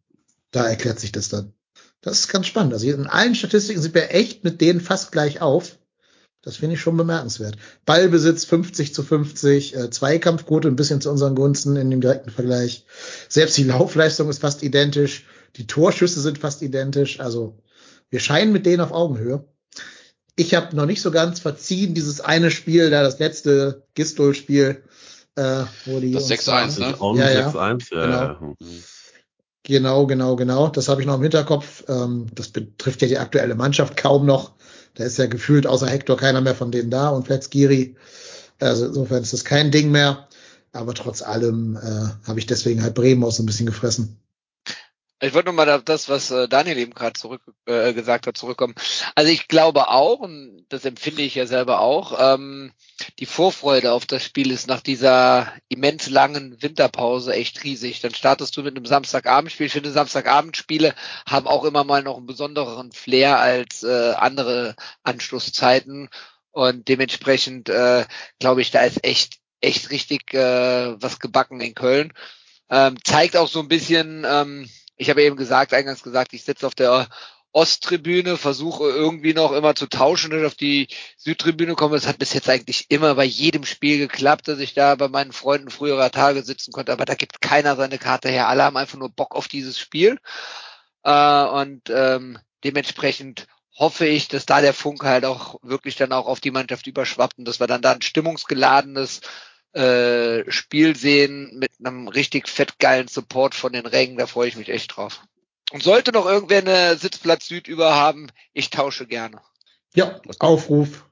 Da 0.51 0.67
erklärt 0.67 0.99
sich 0.99 1.11
das 1.11 1.29
dann. 1.29 1.53
Das 2.03 2.19
ist 2.19 2.27
ganz 2.27 2.45
spannend. 2.47 2.73
Also 2.73 2.87
in 2.87 3.07
allen 3.07 3.33
Statistiken 3.33 3.81
sind 3.81 3.95
wir 3.95 4.13
echt 4.13 4.43
mit 4.43 4.61
denen 4.61 4.81
fast 4.81 5.11
gleich 5.11 5.41
auf. 5.41 5.77
Das 6.41 6.57
finde 6.57 6.75
ich 6.75 6.81
schon 6.81 6.97
bemerkenswert. 6.97 7.55
Ballbesitz 7.85 8.43
50 8.43 8.93
zu 8.93 9.01
50, 9.03 9.75
äh, 9.77 9.89
Zweikampfquote 9.89 10.67
ein 10.67 10.75
bisschen 10.75 10.99
zu 10.99 11.09
unseren 11.09 11.35
Gunsten 11.35 11.77
in 11.77 11.89
dem 11.89 12.01
direkten 12.01 12.31
Vergleich. 12.31 12.85
Selbst 13.29 13.57
die 13.57 13.63
Laufleistung 13.63 14.29
ist 14.29 14.39
fast 14.41 14.61
identisch. 14.61 15.25
Die 15.55 15.65
Torschüsse 15.67 16.19
sind 16.19 16.37
fast 16.37 16.61
identisch. 16.61 17.21
Also 17.21 17.57
wir 18.09 18.19
scheinen 18.19 18.51
mit 18.51 18.65
denen 18.65 18.81
auf 18.81 18.91
Augenhöhe. 18.91 19.45
Ich 20.35 20.53
habe 20.55 20.75
noch 20.75 20.85
nicht 20.85 21.01
so 21.01 21.11
ganz 21.11 21.39
verziehen, 21.39 21.93
dieses 21.93 22.19
eine 22.19 22.51
Spiel, 22.51 22.89
da 22.89 23.03
das 23.03 23.19
letzte 23.19 23.85
Gistol-Spiel, 23.93 24.83
äh, 25.35 25.63
wo 25.85 25.99
die 26.01 26.11
Das 26.11 26.23
uns 26.23 26.31
6-1, 26.31 26.79
da- 26.79 26.89
ne? 27.13 27.19
Ja, 27.19 27.31
ja. 27.31 27.49
6-1, 27.51 27.95
ja. 27.95 28.05
Genau. 28.05 28.55
ja. 28.59 28.67
Genau, 29.65 30.05
genau, 30.07 30.35
genau. 30.35 30.67
Das 30.67 30.89
habe 30.89 31.01
ich 31.01 31.07
noch 31.07 31.15
im 31.15 31.21
Hinterkopf. 31.21 31.83
Ähm, 31.87 32.27
das 32.33 32.49
betrifft 32.49 33.01
ja 33.01 33.07
die 33.07 33.17
aktuelle 33.17 33.55
Mannschaft 33.55 33.95
kaum 33.95 34.25
noch. 34.25 34.53
Da 34.95 35.05
ist 35.05 35.17
ja 35.17 35.25
gefühlt 35.25 35.65
außer 35.67 35.87
Hector 35.87 36.17
keiner 36.17 36.41
mehr 36.41 36.55
von 36.55 36.71
denen 36.71 36.89
da 36.91 37.09
und 37.09 37.25
Fletzgiri. 37.25 37.95
Also 38.59 38.87
insofern 38.87 39.23
ist 39.23 39.33
das 39.33 39.45
kein 39.45 39.71
Ding 39.71 39.91
mehr. 39.91 40.27
Aber 40.73 40.93
trotz 40.93 41.21
allem 41.21 41.77
äh, 41.77 42.27
habe 42.27 42.39
ich 42.39 42.45
deswegen 42.47 42.83
halt 42.83 42.95
Bremen 42.95 43.23
auch 43.23 43.31
so 43.31 43.43
ein 43.43 43.45
bisschen 43.45 43.65
gefressen. 43.67 44.17
Ich 45.23 45.33
wollte 45.33 45.47
nochmal 45.47 45.69
auf 45.69 45.85
das, 45.85 46.09
was 46.09 46.31
äh, 46.31 46.49
Daniel 46.49 46.77
eben 46.77 46.93
gerade 46.93 47.13
zurück 47.13 47.41
äh, 47.65 47.93
gesagt 47.93 48.27
hat, 48.27 48.35
zurückkommen. 48.35 48.75
Also 49.15 49.31
ich 49.31 49.47
glaube 49.47 49.87
auch, 49.87 50.19
und 50.19 50.65
das 50.67 50.83
empfinde 50.83 51.21
ich 51.21 51.35
ja 51.35 51.45
selber 51.45 51.79
auch, 51.79 52.19
ähm, 52.19 52.73
die 53.19 53.25
Vorfreude 53.25 53.93
auf 53.93 54.05
das 54.05 54.25
Spiel 54.25 54.51
ist 54.51 54.67
nach 54.67 54.81
dieser 54.81 55.53
immens 55.69 56.09
langen 56.09 56.61
Winterpause 56.61 57.31
echt 57.31 57.63
riesig. 57.63 58.01
Dann 58.01 58.13
startest 58.13 58.57
du 58.57 58.63
mit 58.63 58.75
einem 58.75 58.85
Samstagabendspiel. 58.85 59.67
Ich 59.67 59.71
finde, 59.71 59.91
Samstagabendspiele 59.91 60.93
haben 61.25 61.47
auch 61.47 61.63
immer 61.63 61.85
mal 61.85 62.03
noch 62.03 62.17
einen 62.17 62.25
besonderen 62.25 62.91
Flair 62.91 63.39
als 63.39 63.81
äh, 63.83 64.11
andere 64.17 64.75
Anschlusszeiten. 65.03 66.09
Und 66.51 66.89
dementsprechend 66.89 67.69
äh, 67.69 68.03
glaube 68.39 68.59
ich, 68.59 68.71
da 68.71 68.81
ist 68.81 69.05
echt, 69.05 69.37
echt 69.61 69.89
richtig 69.89 70.33
äh, 70.33 71.01
was 71.01 71.21
gebacken 71.21 71.61
in 71.61 71.75
Köln. 71.75 72.11
Ähm, 72.69 72.97
zeigt 73.05 73.37
auch 73.37 73.47
so 73.47 73.61
ein 73.61 73.69
bisschen, 73.69 74.25
ähm, 74.27 74.67
ich 75.03 75.09
habe 75.09 75.21
eben 75.21 75.35
gesagt, 75.35 75.73
eingangs 75.73 76.01
gesagt, 76.01 76.33
ich 76.33 76.43
sitze 76.43 76.65
auf 76.65 76.75
der 76.75 77.07
Osttribüne, 77.51 78.37
versuche 78.37 78.85
irgendwie 78.85 79.33
noch 79.33 79.51
immer 79.51 79.75
zu 79.75 79.87
tauschen 79.87 80.33
und 80.33 80.45
auf 80.45 80.55
die 80.55 80.87
Südtribüne 81.17 81.75
komme. 81.75 81.97
Es 81.97 82.07
hat 82.07 82.17
bis 82.17 82.33
jetzt 82.33 82.49
eigentlich 82.49 82.89
immer 82.89 83.13
bei 83.15 83.25
jedem 83.25 83.65
Spiel 83.65 83.99
geklappt, 83.99 84.47
dass 84.47 84.59
ich 84.59 84.73
da 84.73 84.95
bei 84.95 85.07
meinen 85.09 85.33
Freunden 85.33 85.69
früherer 85.69 86.09
Tage 86.09 86.41
sitzen 86.43 86.71
konnte, 86.71 86.91
aber 86.93 87.05
da 87.05 87.15
gibt 87.15 87.41
keiner 87.41 87.75
seine 87.75 87.99
Karte 87.99 88.29
her. 88.29 88.47
Alle 88.47 88.63
haben 88.63 88.77
einfach 88.77 88.97
nur 88.97 89.09
Bock 89.09 89.35
auf 89.35 89.47
dieses 89.47 89.77
Spiel. 89.77 90.19
Äh, 91.03 91.43
und 91.43 91.89
ähm, 91.89 92.39
dementsprechend 92.63 93.45
hoffe 93.77 94.05
ich, 94.05 94.29
dass 94.29 94.45
da 94.45 94.61
der 94.61 94.73
Funke 94.73 95.07
halt 95.07 95.25
auch 95.25 95.59
wirklich 95.63 95.95
dann 95.95 96.13
auch 96.13 96.27
auf 96.27 96.39
die 96.39 96.51
Mannschaft 96.51 96.87
überschwappt 96.87 97.37
und 97.37 97.45
dass 97.45 97.59
wir 97.59 97.67
dann 97.67 97.81
da 97.81 97.91
ein 97.91 98.01
stimmungsgeladenes 98.01 99.21
äh, 99.73 100.49
Spiel 100.51 100.95
sehen 100.95 101.57
mit 101.57 101.71
einem 101.83 102.07
richtig 102.07 102.47
fettgeilen 102.47 103.07
Support 103.07 103.55
von 103.55 103.73
den 103.73 103.85
Rängen. 103.85 104.17
Da 104.17 104.27
freue 104.27 104.47
ich 104.47 104.55
mich 104.55 104.69
echt 104.69 104.95
drauf. 104.95 105.21
Und 105.71 105.83
sollte 105.83 106.11
noch 106.11 106.25
irgendwer 106.25 106.59
eine 106.59 106.97
Sitzplatz 106.97 107.47
Süd 107.47 107.67
über 107.67 107.95
haben, 107.95 108.27
ich 108.53 108.69
tausche 108.69 109.07
gerne. 109.07 109.41
Ja, 109.95 110.21
Aufruf. 110.39 111.05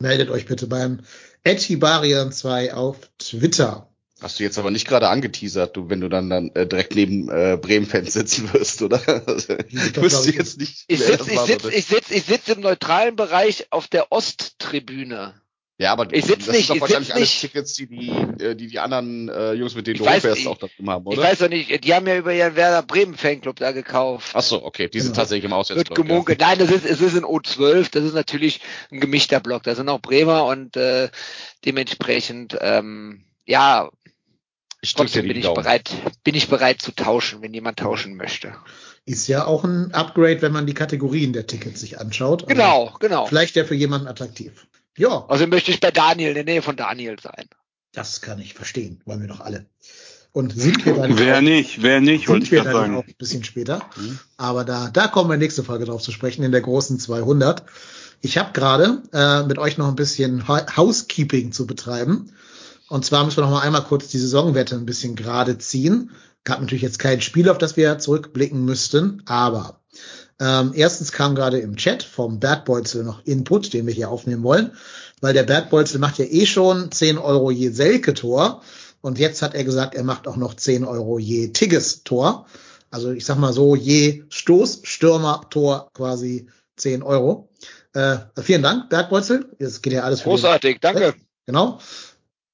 Meldet 0.00 0.30
euch 0.30 0.46
bitte 0.46 0.66
beim 0.66 1.00
Etibarian2 1.44 2.72
auf 2.72 2.96
Twitter. 3.18 3.88
Hast 4.20 4.40
du 4.40 4.44
jetzt 4.44 4.58
aber 4.58 4.70
nicht 4.70 4.88
gerade 4.88 5.08
angeteasert, 5.08 5.76
du, 5.76 5.90
wenn 5.90 6.00
du 6.00 6.08
dann, 6.08 6.28
dann 6.28 6.50
äh, 6.54 6.66
direkt 6.66 6.94
neben 6.94 7.28
äh, 7.28 7.56
Bremen-Fans 7.60 8.12
sitzen 8.12 8.52
wirst, 8.52 8.82
oder? 8.82 9.00
Also, 9.26 9.56
ich 9.68 9.96
wüsste 9.96 10.32
jetzt 10.32 10.58
nicht. 10.58 10.84
Ich 10.88 11.00
wer 11.00 11.18
sitze 11.18 11.32
ich 11.32 11.40
sitz, 11.40 11.64
ich 11.64 11.86
sitz, 11.86 12.10
ich 12.10 12.24
sitz 12.24 12.48
im 12.48 12.60
neutralen 12.60 13.14
Bereich 13.14 13.68
auf 13.70 13.86
der 13.86 14.10
Osttribüne. 14.10 15.40
Ja, 15.78 15.92
aber 15.92 16.12
ich 16.12 16.24
sitz 16.24 16.46
das 16.46 16.56
nicht, 16.56 16.66
sind 16.66 16.70
doch 16.70 16.74
ich 16.76 16.80
wahrscheinlich 16.82 17.14
alles 17.14 17.28
nicht. 17.28 17.40
Tickets, 17.40 17.72
die 17.74 17.86
die, 17.86 18.08
äh, 18.42 18.54
die, 18.56 18.66
die 18.66 18.78
anderen 18.80 19.28
äh, 19.28 19.52
Jungs, 19.52 19.74
mit 19.76 19.86
denen 19.86 19.94
Ich 19.96 20.00
du 20.02 20.06
weiß, 20.06 20.14
rumfährst, 20.24 20.40
ich- 20.40 20.46
auch 20.48 20.58
da 20.58 20.66
drin 20.66 20.90
haben, 20.90 21.04
Ich 21.10 21.18
oder? 21.18 21.22
weiß 21.28 21.38
doch 21.38 21.48
nicht, 21.48 21.84
die 21.84 21.94
haben 21.94 22.06
ja 22.06 22.16
über 22.16 22.32
ihren 22.34 22.56
Werder 22.56 22.82
Bremen 22.82 23.14
Fanclub 23.16 23.56
da 23.56 23.72
gekauft. 23.72 24.30
Ach 24.34 24.42
so, 24.42 24.64
okay, 24.64 24.88
die 24.88 24.98
sind 25.00 25.12
Genau. 25.12 25.16
tatsächlich 25.22 25.44
im 25.44 25.50
Wird 25.52 25.60
Auswärtsblock. 25.60 25.96
gemunkelt. 25.96 26.40
Nein, 26.40 26.58
das 26.58 26.70
ist, 26.70 26.84
es 26.84 27.00
ist 27.00 27.16
ein 27.16 27.24
O12, 27.24 27.90
das 27.92 28.04
ist 28.04 28.14
natürlich 28.14 28.60
ein 28.90 29.00
gemischter 29.00 29.40
Block. 29.40 29.62
Da 29.62 29.74
sind 29.74 29.88
auch 29.88 30.00
Bremer 30.00 30.46
und 30.46 30.76
äh, 30.76 31.08
dementsprechend, 31.64 32.56
ähm, 32.60 33.24
ja, 33.46 33.88
Ich 34.80 34.94
trotzdem 34.94 35.26
bin 35.28 35.36
ich 35.36 35.44
Daumen. 35.44 35.62
bereit, 35.62 35.90
bin 36.24 36.34
ich 36.34 36.48
bereit 36.48 36.82
zu 36.82 36.92
tauschen, 36.92 37.42
wenn 37.42 37.54
jemand 37.54 37.78
tauschen 37.78 38.16
möchte. 38.16 38.54
Ist 39.06 39.26
ja 39.28 39.46
auch 39.46 39.64
ein 39.64 39.92
Upgrade, 39.94 40.42
wenn 40.42 40.52
man 40.52 40.66
die 40.66 40.74
Kategorien 40.74 41.32
der 41.32 41.46
Tickets 41.46 41.80
sich 41.80 41.98
anschaut. 41.98 42.42
Also 42.42 42.54
Genau, 42.54 42.94
genau. 43.00 43.26
Vielleicht 43.26 43.56
ja 43.56 43.64
für 43.64 43.74
jemanden 43.74 44.06
attraktiv. 44.06 44.66
Ja, 44.98 45.24
Also 45.28 45.46
möchte 45.46 45.70
ich 45.70 45.80
bei 45.80 45.90
Daniel, 45.90 46.28
in 46.30 46.34
der 46.34 46.44
Nähe 46.44 46.62
von 46.62 46.76
Daniel 46.76 47.16
sein. 47.20 47.48
das 47.92 48.20
kann 48.20 48.38
ich 48.40 48.54
verstehen. 48.54 49.00
Wollen 49.06 49.20
wir 49.20 49.28
doch 49.28 49.40
alle. 49.40 49.66
Und 50.32 50.52
sind 50.54 50.84
wir 50.84 50.94
dann 50.94 51.18
Wer 51.18 51.38
auch, 51.38 51.40
nicht, 51.40 51.82
wer 51.82 52.00
nicht, 52.00 52.28
wollte 52.28 52.44
sind 52.46 52.52
ich 52.52 52.52
wir 52.52 52.64
dann 52.64 52.72
sagen. 52.74 52.96
auch 52.96 53.06
ein 53.06 53.14
bisschen 53.16 53.44
später. 53.44 53.80
Mhm. 53.96 54.18
Aber 54.36 54.64
da, 54.64 54.90
da 54.90 55.08
kommen 55.08 55.30
wir 55.30 55.36
nächste 55.38 55.64
Folge 55.64 55.86
drauf 55.86 56.02
zu 56.02 56.12
sprechen, 56.12 56.42
in 56.44 56.52
der 56.52 56.60
großen 56.60 56.98
200. 57.00 57.64
Ich 58.20 58.36
habe 58.36 58.52
gerade 58.52 59.02
äh, 59.12 59.44
mit 59.44 59.58
euch 59.58 59.78
noch 59.78 59.88
ein 59.88 59.96
bisschen 59.96 60.46
Housekeeping 60.48 61.52
zu 61.52 61.66
betreiben. 61.66 62.32
Und 62.88 63.04
zwar 63.04 63.24
müssen 63.24 63.38
wir 63.38 63.44
noch 63.44 63.50
mal 63.50 63.60
einmal 63.62 63.84
kurz 63.84 64.08
die 64.08 64.18
Saisonwette 64.18 64.74
ein 64.76 64.86
bisschen 64.86 65.14
gerade 65.16 65.58
ziehen. 65.58 66.10
Gab 66.44 66.60
natürlich 66.60 66.82
jetzt 66.82 66.98
kein 66.98 67.20
Spiel, 67.20 67.48
auf 67.48 67.58
das 67.58 67.76
wir 67.76 67.98
zurückblicken 67.98 68.64
müssten, 68.64 69.22
aber 69.26 69.77
ähm, 70.40 70.72
erstens 70.74 71.12
kam 71.12 71.34
gerade 71.34 71.58
im 71.58 71.76
Chat 71.76 72.02
vom 72.02 72.38
Bertbolzel 72.38 73.04
noch 73.04 73.24
Input, 73.24 73.72
den 73.72 73.86
wir 73.86 73.94
hier 73.94 74.10
aufnehmen 74.10 74.42
wollen, 74.42 74.72
weil 75.20 75.34
der 75.34 75.42
Bertbolzel 75.42 75.98
macht 75.98 76.18
ja 76.18 76.24
eh 76.24 76.46
schon 76.46 76.92
10 76.92 77.18
Euro 77.18 77.50
je 77.50 77.70
Selke-Tor 77.70 78.62
und 79.00 79.18
jetzt 79.18 79.42
hat 79.42 79.54
er 79.54 79.64
gesagt, 79.64 79.94
er 79.94 80.04
macht 80.04 80.28
auch 80.28 80.36
noch 80.36 80.54
10 80.54 80.84
Euro 80.84 81.18
je 81.18 81.48
Tigges-Tor. 81.48 82.46
Also 82.90 83.10
ich 83.12 83.24
sag 83.24 83.36
mal 83.38 83.52
so, 83.52 83.74
je 83.76 84.24
Stoß, 84.28 84.80
Stürmer, 84.84 85.46
Tor 85.50 85.90
quasi 85.92 86.48
10 86.76 87.02
Euro. 87.02 87.48
Äh, 87.92 88.18
vielen 88.40 88.62
Dank, 88.62 88.88
Bertbolzel. 88.90 89.50
Das 89.58 89.82
geht 89.82 89.92
ja 89.92 90.02
alles 90.02 90.22
Großartig, 90.22 90.78
danke. 90.80 91.14
Genau. 91.46 91.80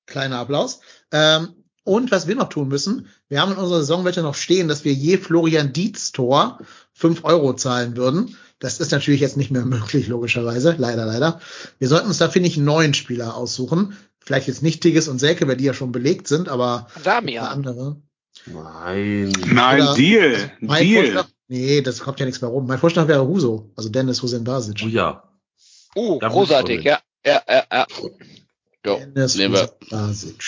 Kleiner 0.06 0.38
Applaus. 0.38 0.80
Ähm, 1.12 1.63
und 1.84 2.10
was 2.10 2.26
wir 2.26 2.34
noch 2.34 2.48
tun 2.48 2.68
müssen, 2.68 3.06
wir 3.28 3.40
haben 3.40 3.52
in 3.52 3.58
unserer 3.58 3.80
Saisonwette 3.80 4.22
noch 4.22 4.34
stehen, 4.34 4.68
dass 4.68 4.84
wir 4.84 4.92
je 4.92 5.18
Florian 5.18 5.72
Dietz 5.72 6.12
Tor 6.12 6.58
5 6.94 7.24
Euro 7.24 7.54
zahlen 7.54 7.96
würden. 7.96 8.36
Das 8.58 8.80
ist 8.80 8.92
natürlich 8.92 9.20
jetzt 9.20 9.36
nicht 9.36 9.50
mehr 9.50 9.64
möglich, 9.66 10.08
logischerweise. 10.08 10.74
Leider, 10.78 11.04
leider. 11.06 11.40
Wir 11.78 11.88
sollten 11.88 12.08
uns 12.08 12.18
da, 12.18 12.28
finde 12.28 12.48
ich, 12.48 12.56
einen 12.56 12.64
neuen 12.66 12.94
Spieler 12.94 13.36
aussuchen. 13.36 13.96
Vielleicht 14.20 14.48
jetzt 14.48 14.62
nicht 14.62 14.80
Tigges 14.82 15.06
und 15.08 15.18
Selke, 15.18 15.46
weil 15.46 15.56
die 15.58 15.64
ja 15.64 15.74
schon 15.74 15.92
belegt 15.92 16.28
sind, 16.28 16.48
aber 16.48 16.86
Damian. 17.04 17.44
andere. 17.46 17.96
Nein. 18.46 19.32
Nein, 19.52 19.82
Oder- 19.82 19.94
Deal, 19.94 20.52
Mein 20.60 20.82
Deal. 20.84 21.04
Vorschlag, 21.04 21.26
nee, 21.48 21.80
das 21.82 22.00
kommt 22.00 22.20
ja 22.20 22.26
nichts 22.26 22.40
mehr 22.40 22.50
rum. 22.50 22.66
Mein 22.66 22.78
Vorschlag 22.78 23.06
wäre 23.08 23.26
Huso, 23.26 23.70
also 23.76 23.88
Dennis 23.90 24.22
Husen 24.22 24.44
Basic. 24.44 24.80
Oh 24.84 24.88
ja. 24.88 25.22
Uh, 25.94 26.18
Da 26.18 26.28
großartig, 26.28 26.82
ja. 26.82 26.98
Ja, 27.26 27.42
ja, 27.48 27.64
ja. 27.70 27.86
Dennis 29.14 29.36
wir. 29.38 29.70
Basic. 29.90 30.42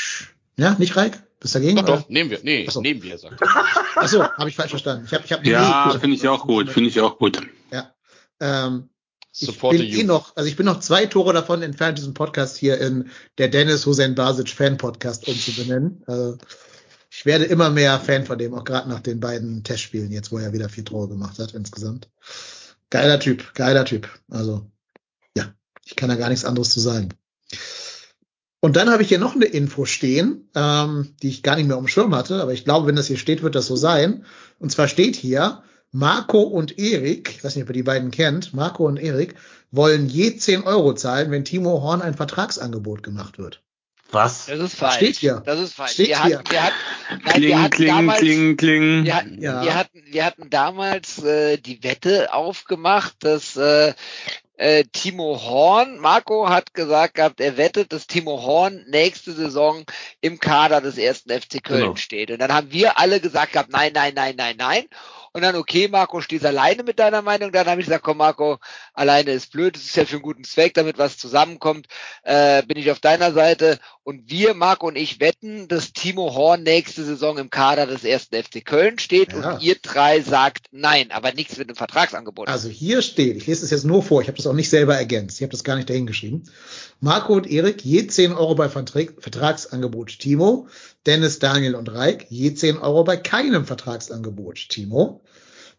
Ja, 0.57 0.75
nicht 0.79 0.97
Reik? 0.97 1.23
Bist 1.41 1.55
du 1.55 1.59
dagegen? 1.59 1.77
Doch, 1.77 1.85
oder? 1.85 1.97
doch, 1.99 2.09
nehmen 2.09 2.31
wir. 2.31 2.41
Nee, 2.43 2.65
Ach 2.69 2.73
so. 2.73 2.81
nehmen 2.81 3.03
wir, 3.03 3.19
sagt 3.19 3.41
er. 3.41 3.49
Achso, 3.97 4.23
habe 4.23 4.49
ich 4.49 4.57
falsch 4.57 4.71
verstanden. 4.71 5.05
Ich 5.07 5.15
hab, 5.15 5.25
ich 5.25 5.33
hab 5.33 5.45
Ja, 5.45 5.91
nee, 5.93 5.99
finde 5.99 6.17
ich 6.17 6.27
auch 6.29 6.47
gut, 6.47 6.71
finde 6.71 6.89
ich 6.89 7.01
auch 7.01 7.19
gut. 7.19 7.41
Ja. 7.71 7.95
Ähm, 8.41 8.89
ich 9.39 9.47
Support 9.49 9.77
bin 9.77 9.93
the 9.93 10.01
eh 10.01 10.05
noch, 10.05 10.35
also 10.35 10.49
ich 10.49 10.57
bin 10.57 10.65
noch 10.65 10.81
zwei 10.81 11.05
Tore 11.05 11.35
davon 11.35 11.63
entfernt, 11.63 11.99
diesen 11.99 12.15
Podcast 12.15 12.57
hier 12.57 12.81
in 12.81 13.11
der 13.37 13.49
Dennis 13.49 13.85
Hussein 13.85 14.15
Basic 14.15 14.49
Fan 14.49 14.79
Podcast 14.79 15.29
umzubenennen. 15.29 16.03
Also 16.07 16.39
ich 17.11 17.27
werde 17.27 17.45
immer 17.45 17.69
mehr 17.69 18.01
Fan 18.01 18.25
von 18.25 18.39
dem, 18.39 18.55
auch 18.55 18.65
gerade 18.65 18.89
nach 18.89 19.01
den 19.01 19.21
beiden 19.21 19.63
Testspielen 19.63 20.11
jetzt, 20.11 20.33
wo 20.33 20.39
er 20.39 20.55
wieder 20.55 20.71
vier 20.71 20.87
Tore 20.87 21.09
gemacht 21.09 21.39
hat 21.39 21.53
insgesamt. 21.53 22.09
Geiler 22.89 23.21
Typ, 23.21 23.53
geiler 23.55 23.85
Typ. 23.85 24.09
Also 24.31 24.71
ja, 25.37 25.53
ich 25.85 25.97
kann 25.97 26.09
da 26.09 26.15
gar 26.15 26.31
nichts 26.31 26.47
anderes 26.47 26.71
zu 26.71 26.81
sagen. 26.81 27.11
Und 28.61 28.77
dann 28.77 28.91
habe 28.91 29.03
ich 29.03 29.09
hier 29.09 29.19
noch 29.19 29.35
eine 29.35 29.45
Info 29.45 29.85
stehen, 29.85 30.49
ähm, 30.55 31.15
die 31.23 31.29
ich 31.29 31.43
gar 31.43 31.57
nicht 31.57 31.67
mehr 31.67 31.77
auf 31.77 31.85
dem 31.85 31.89
Schirm 31.89 32.15
hatte, 32.15 32.41
aber 32.43 32.53
ich 32.53 32.65
glaube, 32.65 32.87
wenn 32.87 32.97
das 32.97 33.07
hier 33.07 33.19
steht, 33.19 33.43
wird 33.43 33.55
das 33.55 33.67
so 33.67 33.77
sein. 33.77 34.25
Und 34.59 34.73
zwar 34.73 34.89
steht 34.89 35.15
hier, 35.15 35.63
Marco 35.93 36.41
und 36.43 36.79
Erik, 36.79 37.31
ich 37.37 37.45
weiß 37.45 37.55
nicht, 37.55 37.63
ob 37.65 37.71
ihr 37.71 37.75
die 37.75 37.83
beiden 37.83 38.11
kennt, 38.11 38.55
Marco 38.55 38.87
und 38.87 38.97
Erik, 38.97 39.35
wollen 39.71 40.09
je 40.09 40.37
10 40.37 40.63
Euro 40.63 40.95
zahlen, 40.95 41.31
wenn 41.31 41.45
Timo 41.45 41.83
Horn 41.83 42.03
ein 42.03 42.15
Vertragsangebot 42.15 43.03
gemacht 43.03 43.39
wird. 43.39 43.63
Was? 44.13 44.47
Das 44.47 44.59
ist 44.61 44.77
falsch. 44.77 44.95
Steht 44.97 45.17
hier. 45.17 45.43
Das 45.45 45.59
ist 45.61 45.75
falsch. 45.75 45.93
Steht 45.93 46.09
wir 46.11 46.25
hier. 46.25 46.39
hatten, 46.39 46.51
wir 46.51 46.63
hatten, 46.63 46.75
nein, 47.11 47.21
wir 47.25 47.33
Kling, 47.33 47.59
hatten 47.63 47.71
kling, 47.71 47.89
damals, 47.89 48.19
kling, 48.21 48.57
kling. 48.57 49.05
Wir, 49.05 49.17
hatten- 49.17 49.43
Ja. 49.43 49.65
wir 49.65 49.75
hatten, 49.75 50.03
wir 50.07 50.25
hatten 50.25 50.51
damals 50.51 51.23
äh, 51.25 51.57
die 51.59 51.83
Wette 51.83 52.33
aufgemacht, 52.33 53.17
dass 53.21 53.57
äh, 53.57 53.95
äh, 54.57 54.85
Timo 54.93 55.41
Horn, 55.43 55.99
Marco 55.99 56.49
hat 56.49 56.73
gesagt 56.75 57.15
gehabt, 57.15 57.41
er 57.41 57.57
wettet, 57.57 57.93
dass 57.93 58.07
Timo 58.07 58.43
Horn 58.43 58.85
nächste 58.89 59.33
Saison 59.33 59.85
im 60.21 60.39
Kader 60.41 60.81
des 60.81 60.97
ersten 60.99 61.31
FC 61.31 61.63
Köln 61.63 61.81
Genau. 61.83 61.97
steht. 61.97 62.31
Und 62.31 62.39
dann 62.39 62.53
haben 62.53 62.73
wir 62.73 62.99
alle 62.99 63.21
gesagt 63.21 63.53
gehabt, 63.53 63.71
nein, 63.71 63.93
nein, 63.95 64.15
nein, 64.15 64.35
nein, 64.37 64.57
nein. 64.57 64.85
Und 65.37 65.43
dann, 65.43 65.57
okay, 65.57 65.87
Marco, 65.87 66.23
stehst 66.23 66.47
alleine 66.47 66.83
mit 66.83 66.99
deiner 66.99 67.21
Meinung. 67.21 67.53
Dann 67.53 67.67
habe 67.67 67.79
ich 67.79 67.87
gesagt, 67.87 68.03
komm, 68.03 68.17
Marco, 68.17 68.57
alleine 68.95 69.33
ist 69.33 69.53
blöd, 69.53 69.77
es 69.77 69.85
ist 69.85 69.95
ja 69.95 70.07
für 70.07 70.15
einen 70.15 70.23
guten 70.23 70.45
Zweck, 70.45 70.73
damit 70.73 70.97
was 70.97 71.19
zusammenkommt, 71.19 71.89
äh, 72.23 72.63
bin 72.63 72.79
ich 72.79 72.91
auf 72.91 73.01
deiner 73.01 73.35
Seite. 73.35 73.79
Und 74.03 74.31
wir, 74.31 74.55
Marco 74.55 74.87
und 74.87 74.97
ich, 74.97 75.21
wetten, 75.21 75.69
dass 75.69 75.93
Timo 75.93 76.33
Horn 76.35 76.63
nächste 76.63 77.05
Saison 77.05 77.37
im 77.37 77.51
Kader 77.51 77.87
des 77.87 78.03
ersten 78.03 78.43
FC 78.43 78.65
Köln 78.65 78.99
steht. 78.99 79.35
Ja. 79.35 79.53
Und 79.53 79.63
ihr 79.63 79.77
drei 79.83 80.23
sagt 80.23 80.69
nein, 80.71 81.11
aber 81.11 81.35
nichts 81.35 81.59
mit 81.59 81.69
einem 81.69 81.77
Vertragsangebot. 81.77 82.49
Also 82.49 82.71
hier 82.71 83.03
steht, 83.03 83.37
ich 83.37 83.47
lese 83.47 83.63
es 83.63 83.71
jetzt 83.71 83.85
nur 83.85 84.03
vor, 84.03 84.23
ich 84.23 84.29
habe 84.29 84.39
das 84.39 84.47
auch 84.47 84.55
nicht 84.55 84.71
selber 84.71 84.97
ergänzt, 84.97 85.37
ich 85.37 85.43
habe 85.43 85.53
das 85.53 85.65
gar 85.65 85.77
nicht 85.77 85.91
dahingeschrieben. 85.91 86.49
Marco 87.01 87.35
und 87.35 87.47
Erik 87.47 87.85
je 87.85 88.07
10 88.07 88.33
Euro 88.33 88.55
bei 88.55 88.71
Vertrag, 88.71 89.13
Vertragsangebot 89.19 90.19
Timo, 90.19 90.67
Dennis, 91.07 91.39
Daniel 91.39 91.75
und 91.75 91.93
Reik 91.93 92.27
je 92.29 92.55
10 92.55 92.79
Euro 92.79 93.05
bei 93.05 93.17
keinem 93.17 93.65
Vertragsangebot 93.65 94.69
Timo. 94.69 95.23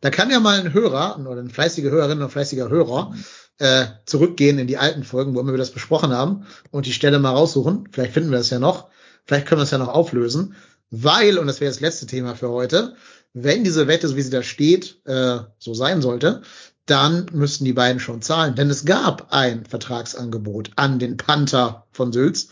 Da 0.01 0.09
kann 0.09 0.29
ja 0.29 0.39
mal 0.39 0.59
ein 0.59 0.73
Hörer 0.73 1.19
oder 1.19 1.39
eine 1.39 1.49
fleißige 1.49 1.85
Hörerin 1.85 2.19
oder 2.19 2.29
fleißiger 2.29 2.69
Hörer 2.69 3.13
äh, 3.59 3.85
zurückgehen 4.05 4.59
in 4.59 4.67
die 4.67 4.77
alten 4.77 5.03
Folgen, 5.03 5.35
wo 5.35 5.39
immer 5.39 5.53
wir 5.53 5.57
das 5.57 5.71
besprochen 5.71 6.11
haben 6.11 6.45
und 6.71 6.85
die 6.85 6.93
Stelle 6.93 7.19
mal 7.19 7.31
raussuchen. 7.31 7.89
Vielleicht 7.91 8.13
finden 8.13 8.31
wir 8.31 8.37
das 8.37 8.49
ja 8.49 8.59
noch. 8.59 8.89
Vielleicht 9.25 9.47
können 9.47 9.59
wir 9.59 9.63
es 9.63 9.71
ja 9.71 9.77
noch 9.77 9.89
auflösen. 9.89 10.55
Weil, 10.89 11.37
und 11.37 11.47
das 11.47 11.59
wäre 11.59 11.71
das 11.71 11.81
letzte 11.81 12.05
Thema 12.05 12.35
für 12.35 12.49
heute, 12.49 12.95
wenn 13.33 13.63
diese 13.63 13.87
Wette, 13.87 14.07
so 14.07 14.15
wie 14.15 14.21
sie 14.21 14.29
da 14.29 14.41
steht, 14.41 15.01
äh, 15.05 15.39
so 15.59 15.73
sein 15.73 16.01
sollte, 16.01 16.41
dann 16.85 17.25
müssten 17.33 17.65
die 17.65 17.73
beiden 17.73 17.99
schon 17.99 18.21
zahlen. 18.21 18.55
Denn 18.55 18.69
es 18.69 18.85
gab 18.85 19.33
ein 19.33 19.65
Vertragsangebot 19.65 20.71
an 20.77 20.99
den 20.99 21.17
Panther 21.17 21.85
von 21.91 22.13
Sülz. 22.13 22.49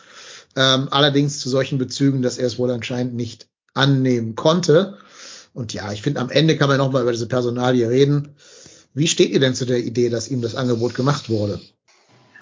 Ähm, 0.56 0.88
allerdings 0.92 1.40
zu 1.40 1.50
solchen 1.50 1.78
Bezügen, 1.78 2.22
dass 2.22 2.38
er 2.38 2.48
es 2.48 2.58
wohl 2.58 2.72
anscheinend 2.72 3.16
nicht 3.16 3.48
annehmen 3.74 4.36
konnte. 4.36 4.98
Und 5.54 5.74
ja, 5.74 5.92
ich 5.92 6.02
finde, 6.02 6.22
am 6.22 6.30
Ende 6.30 6.58
kann 6.58 6.70
man 6.70 6.78
noch 6.78 6.92
mal 6.92 7.02
über 7.02 7.12
diese 7.12 7.28
Personalie 7.28 7.90
reden. 7.90 8.36
Wie 8.94 9.08
steht 9.08 9.32
ihr 9.32 9.40
denn 9.40 9.56
zu 9.56 9.66
der 9.66 9.80
Idee, 9.80 10.10
dass 10.10 10.30
ihm 10.30 10.42
das 10.42 10.56
Angebot 10.56 10.96
gemacht 10.96 11.30
wurde? 11.30 11.60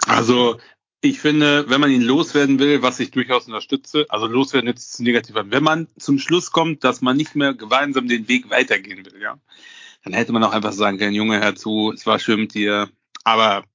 Also 0.06 0.57
ich 1.02 1.19
finde, 1.19 1.69
wenn 1.69 1.81
man 1.81 1.91
ihn 1.91 2.02
loswerden 2.02 2.60
will, 2.60 2.81
was 2.81 2.99
ich 2.99 3.11
durchaus 3.11 3.48
unterstütze, 3.48 4.06
also 4.10 4.26
loswerden 4.27 4.68
jetzt 4.68 4.94
zu 4.94 5.03
negativ 5.03 5.35
an, 5.35 5.52
wenn 5.52 5.64
man 5.64 5.88
zum 5.98 6.18
Schluss 6.18 6.52
kommt, 6.52 6.84
dass 6.84 7.02
man 7.02 7.18
nicht 7.18 7.35
mehr 7.35 7.53
gemeinsam 7.53 8.07
den 8.07 8.27
Weg 8.27 8.49
weitergehen 8.49 9.06
will, 9.06 9.22
ja, 9.22 9.38
dann 10.03 10.14
hätte 10.14 10.31
man 10.31 10.44
auch 10.44 10.53
einfach 10.53 10.72
sagen 10.72 10.98
können, 10.98 11.14
Junge, 11.14 11.41
hör 11.41 11.56
zu, 11.56 11.91
es 11.94 12.06
war 12.06 12.19
schön 12.19 12.41
mit 12.41 12.53
dir, 12.53 12.90
aber 13.23 13.65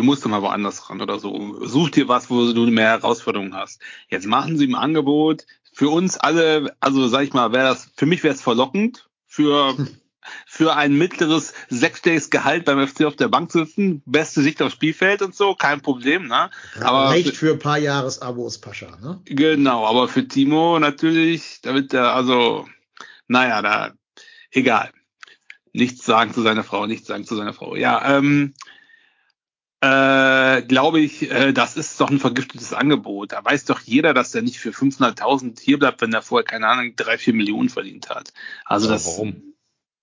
du 0.00 0.04
musst 0.04 0.24
doch 0.24 0.30
mal 0.30 0.42
woanders 0.42 0.88
ran 0.88 1.02
oder 1.02 1.18
so. 1.18 1.64
Such 1.66 1.90
dir 1.90 2.08
was, 2.08 2.30
wo 2.30 2.52
du 2.52 2.66
mehr 2.66 2.88
Herausforderungen 2.88 3.54
hast. 3.54 3.80
Jetzt 4.08 4.26
machen 4.26 4.56
sie 4.56 4.66
ein 4.66 4.74
Angebot. 4.74 5.46
Für 5.72 5.90
uns 5.90 6.16
alle, 6.16 6.74
also 6.80 7.06
sag 7.08 7.22
ich 7.24 7.32
mal, 7.32 7.52
wäre 7.52 7.68
das, 7.68 7.90
für 7.96 8.06
mich 8.06 8.24
wäre 8.24 8.34
es 8.34 8.40
verlockend, 8.40 9.08
für 9.26 9.76
für 10.46 10.76
ein 10.76 10.94
mittleres 10.94 11.52
sechsstelliges 11.68 12.30
Gehalt 12.30 12.64
beim 12.64 12.86
FC 12.86 13.04
auf 13.04 13.16
der 13.16 13.28
Bank 13.28 13.50
zu 13.50 13.64
sitzen, 13.64 14.02
beste 14.06 14.42
Sicht 14.42 14.62
aufs 14.62 14.74
Spielfeld 14.74 15.22
und 15.22 15.34
so, 15.34 15.54
kein 15.54 15.80
Problem, 15.80 16.28
ne? 16.28 16.50
Aber 16.80 17.06
Reicht 17.06 17.36
für, 17.36 17.52
ein 17.52 17.58
paar 17.58 17.78
Jahresabos, 17.78 18.58
Pascha, 18.58 18.96
ne? 19.00 19.20
genau, 19.24 19.86
aber 19.86 20.08
für 20.08 20.28
Timo 20.28 20.78
natürlich, 20.78 21.60
damit 21.62 21.94
er 21.94 22.14
also, 22.14 22.68
naja, 23.28 23.62
da, 23.62 23.92
egal. 24.50 24.90
Nichts 25.72 26.04
sagen 26.04 26.34
zu 26.34 26.42
seiner 26.42 26.64
Frau, 26.64 26.86
nichts 26.86 27.06
sagen 27.06 27.24
zu 27.24 27.36
seiner 27.36 27.54
Frau. 27.54 27.76
Ja, 27.76 28.16
ähm, 28.18 28.54
äh, 29.82 30.62
glaube 30.62 31.00
ich, 31.00 31.30
äh, 31.30 31.52
das 31.52 31.76
ist 31.76 32.00
doch 32.00 32.10
ein 32.10 32.18
vergiftetes 32.18 32.72
Angebot. 32.72 33.32
Da 33.32 33.44
weiß 33.44 33.64
doch 33.64 33.80
jeder, 33.80 34.12
dass 34.12 34.34
er 34.34 34.42
nicht 34.42 34.58
für 34.58 34.70
500.000 34.70 35.58
hier 35.60 35.78
bleibt, 35.78 36.02
wenn 36.02 36.12
er 36.12 36.22
vorher, 36.22 36.44
keine 36.44 36.66
Ahnung, 36.66 36.94
drei, 36.96 37.16
vier 37.16 37.32
Millionen 37.32 37.70
verdient 37.70 38.10
hat. 38.10 38.32
Also 38.64 38.86
Aber 38.86 38.94
das, 38.94 39.06
warum? 39.06 39.42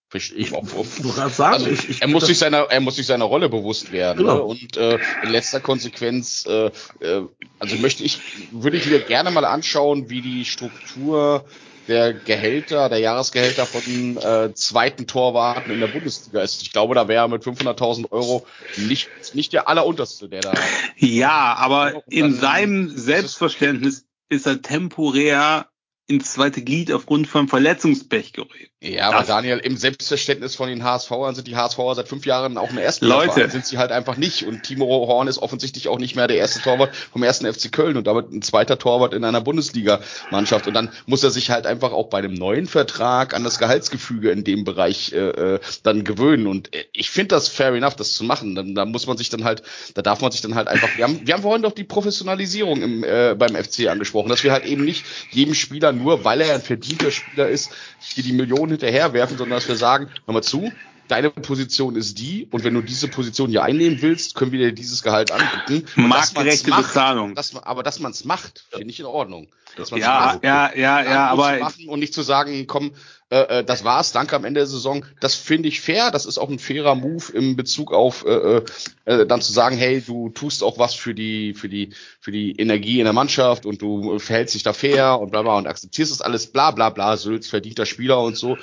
Verstehe 0.09 0.37
ich 0.37 0.51
kannst 0.51 1.35
sagen, 1.35 1.53
Also, 1.53 1.69
ich, 1.69 1.89
ich 1.89 2.01
er 2.01 2.07
muss 2.07 2.25
sich 2.25 2.37
seiner, 2.37 2.59
er 2.59 2.79
muss 2.79 2.95
sich 2.95 3.05
seiner 3.05 3.25
Rolle 3.25 3.49
bewusst 3.49 3.91
werden. 3.91 4.19
Genau. 4.19 4.35
Ne? 4.37 4.43
Und 4.43 4.77
äh, 4.77 4.99
in 5.21 5.29
letzter 5.29 5.59
Konsequenz, 5.59 6.45
äh, 6.47 6.71
äh, 7.01 7.27
also 7.59 7.75
möchte 7.75 8.03
ich, 8.03 8.19
würde 8.51 8.77
ich 8.77 8.85
mir 8.85 9.01
gerne 9.01 9.31
mal 9.31 9.43
anschauen, 9.43 10.09
wie 10.09 10.21
die 10.21 10.45
Struktur 10.45 11.45
der 11.87 12.13
Gehälter, 12.13 12.89
der 12.89 12.99
Jahresgehälter 12.99 13.65
von 13.65 14.17
äh, 14.17 14.53
zweiten 14.53 15.07
Torwarten 15.07 15.71
in 15.71 15.79
der 15.79 15.87
Bundesliga 15.87 16.41
ist. 16.41 16.61
Ich 16.61 16.71
glaube, 16.71 16.95
da 16.95 17.07
wäre 17.07 17.25
er 17.25 17.27
mit 17.27 17.43
500.000 17.43 18.11
Euro 18.11 18.45
nicht 18.77 19.09
nicht 19.33 19.53
der 19.53 19.67
allerunterste, 19.67 20.29
der 20.29 20.41
da. 20.41 20.53
Ja, 20.97 21.55
aber 21.55 22.03
in 22.09 22.33
seinem 22.33 22.89
Selbstverständnis 22.89 24.05
ist 24.29 24.47
er 24.47 24.61
temporär 24.61 25.67
ins 26.07 26.33
zweite 26.33 26.63
Glied 26.63 26.91
aufgrund 26.91 27.27
von 27.27 27.47
Verletzungspech 27.47 28.33
gerückt. 28.33 28.71
Ja, 28.79 29.07
aber 29.07 29.19
Das- 29.19 29.27
Daniel, 29.27 29.57
im 29.57 29.75
Selbstverständnis 29.75 30.55
von 30.55 30.69
den 30.69 30.83
HSVern 30.83 31.33
sind 31.33 31.47
die 31.47 31.55
HSVer 31.55 31.95
seit 31.95 32.07
fünf 32.07 32.27
Jahren 32.27 32.59
auch 32.59 32.69
eine 32.69 32.81
erste 32.81 33.07
Leute. 33.07 33.49
sind 33.49 33.65
sie 33.65 33.79
halt 33.79 33.91
einfach 33.91 34.17
nicht. 34.17 34.43
Und 34.45 34.61
Timo 34.61 34.85
Horn 34.85 35.27
ist 35.27 35.39
offensichtlich 35.39 35.87
auch 35.87 35.97
nicht 35.97 36.15
mehr 36.15 36.27
der 36.27 36.37
erste 36.37 36.61
Torwart 36.61 36.95
vom 36.95 37.23
ersten 37.23 37.51
FC 37.51 37.71
Köln 37.71 37.97
und 37.97 38.05
damit 38.05 38.31
ein 38.31 38.43
zweiter 38.43 38.77
Torwart 38.77 39.15
in 39.15 39.23
einer 39.23 39.41
Bundesliga-Mannschaft. 39.41 40.67
Und 40.67 40.75
dann 40.75 40.91
muss 41.07 41.23
er 41.23 41.31
sich 41.31 41.49
halt 41.49 41.65
einfach 41.65 41.91
auch 41.91 42.09
bei 42.09 42.21
dem 42.21 42.35
neuen 42.35 42.67
Vertrag 42.67 43.33
an 43.33 43.43
das 43.43 43.57
Gehaltsgefüge 43.57 44.29
in 44.29 44.43
dem 44.43 44.63
Bereich 44.63 45.11
äh, 45.11 45.55
äh, 45.55 45.59
dann 45.81 46.03
gewöhnen. 46.03 46.45
Und 46.45 46.75
äh, 46.75 46.85
ich 46.93 47.09
finde 47.09 47.29
das 47.29 47.47
fair 47.47 47.73
enough, 47.73 47.95
das 47.95 48.13
zu 48.13 48.23
machen. 48.25 48.53
Dann, 48.53 48.75
da 48.75 48.85
muss 48.85 49.07
man 49.07 49.17
sich 49.17 49.29
dann 49.29 49.43
halt, 49.43 49.63
da 49.95 50.03
darf 50.03 50.21
man 50.21 50.31
sich 50.31 50.41
dann 50.41 50.53
halt 50.53 50.67
einfach. 50.67 50.89
Wir 50.97 51.05
haben, 51.05 51.21
wir 51.25 51.33
haben 51.33 51.41
vorhin 51.41 51.63
doch 51.63 51.73
die 51.73 51.83
Professionalisierung 51.83 52.79
im, 52.83 53.03
äh, 53.03 53.33
beim 53.35 53.55
FC 53.55 53.87
angesprochen, 53.87 54.29
dass 54.29 54.43
wir 54.43 54.51
halt 54.51 54.65
eben 54.65 54.85
nicht 54.85 55.03
jedem 55.31 55.55
Spieler 55.55 55.91
nur, 55.93 56.23
weil 56.23 56.41
er 56.41 56.53
ein 56.53 56.61
verdienter 56.61 57.09
Spieler 57.09 57.49
ist, 57.49 57.71
hier 57.99 58.23
die 58.23 58.33
Millionen 58.33 58.66
hinterherwerfen, 58.69 59.37
sondern 59.37 59.57
dass 59.57 59.67
wir 59.67 59.75
sagen, 59.75 60.09
hör 60.25 60.33
mal 60.33 60.43
zu, 60.43 60.71
deine 61.07 61.29
Position 61.29 61.95
ist 61.95 62.19
die 62.19 62.47
und 62.51 62.63
wenn 62.63 62.73
du 62.73 62.81
diese 62.81 63.07
Position 63.07 63.49
hier 63.49 63.63
einnehmen 63.63 64.01
willst, 64.01 64.35
können 64.35 64.51
wir 64.51 64.59
dir 64.59 64.73
dieses 64.73 65.03
Gehalt 65.03 65.31
anbieten. 65.31 65.85
Marktgerechte 65.95 66.69
macht, 66.69 66.87
Bezahlung. 66.87 67.35
Dass 67.35 67.53
man, 67.53 67.63
aber 67.63 67.83
dass 67.83 67.99
man 67.99 68.11
es 68.11 68.25
macht, 68.25 68.65
finde 68.71 68.89
ich 68.89 68.99
in 68.99 69.05
Ordnung. 69.05 69.47
Ja, 69.95 70.33
macht. 70.33 70.43
ja, 70.43 70.73
ja, 70.75 71.03
ja, 71.03 71.27
aber 71.27 71.59
machen 71.59 71.87
und 71.87 71.99
nicht 71.99 72.13
zu 72.13 72.23
sagen, 72.23 72.65
komm, 72.67 72.93
äh, 73.29 73.59
äh, 73.59 73.63
das 73.63 73.83
war's, 73.83 74.13
danke 74.13 74.35
am 74.37 74.45
Ende 74.45 74.61
der 74.61 74.67
Saison. 74.67 75.05
Das 75.19 75.35
finde 75.35 75.67
ich 75.67 75.81
fair. 75.81 76.11
Das 76.11 76.25
ist 76.25 76.37
auch 76.37 76.49
ein 76.49 76.59
fairer 76.59 76.95
Move 76.95 77.33
im 77.33 77.57
Bezug 77.57 77.91
auf 77.91 78.25
äh, 78.25 78.29
äh, 78.29 78.63
äh, 79.03 79.25
dann 79.25 79.41
zu 79.41 79.51
sagen, 79.51 79.75
hey, 79.75 80.01
du 80.01 80.29
tust 80.29 80.63
auch 80.63 80.79
was 80.79 80.93
für 80.93 81.13
die 81.13 81.53
für 81.53 81.67
die 81.67 81.89
für 82.21 82.31
die 82.31 82.53
Energie 82.57 82.99
in 82.99 83.03
der 83.03 83.13
Mannschaft 83.13 83.65
und 83.65 83.81
du 83.81 84.17
verhältst 84.19 84.55
dich 84.55 84.63
da 84.63 84.71
fair 84.71 85.19
und 85.19 85.31
bla 85.31 85.41
bla 85.41 85.57
und 85.57 85.67
akzeptierst 85.67 86.11
das 86.11 86.21
alles, 86.21 86.47
bla 86.47 86.71
bla 86.71 86.89
bla, 86.89 87.17
Sülz 87.17 87.47
verdienter 87.47 87.85
Spieler 87.85 88.21
und 88.21 88.37
so. 88.37 88.57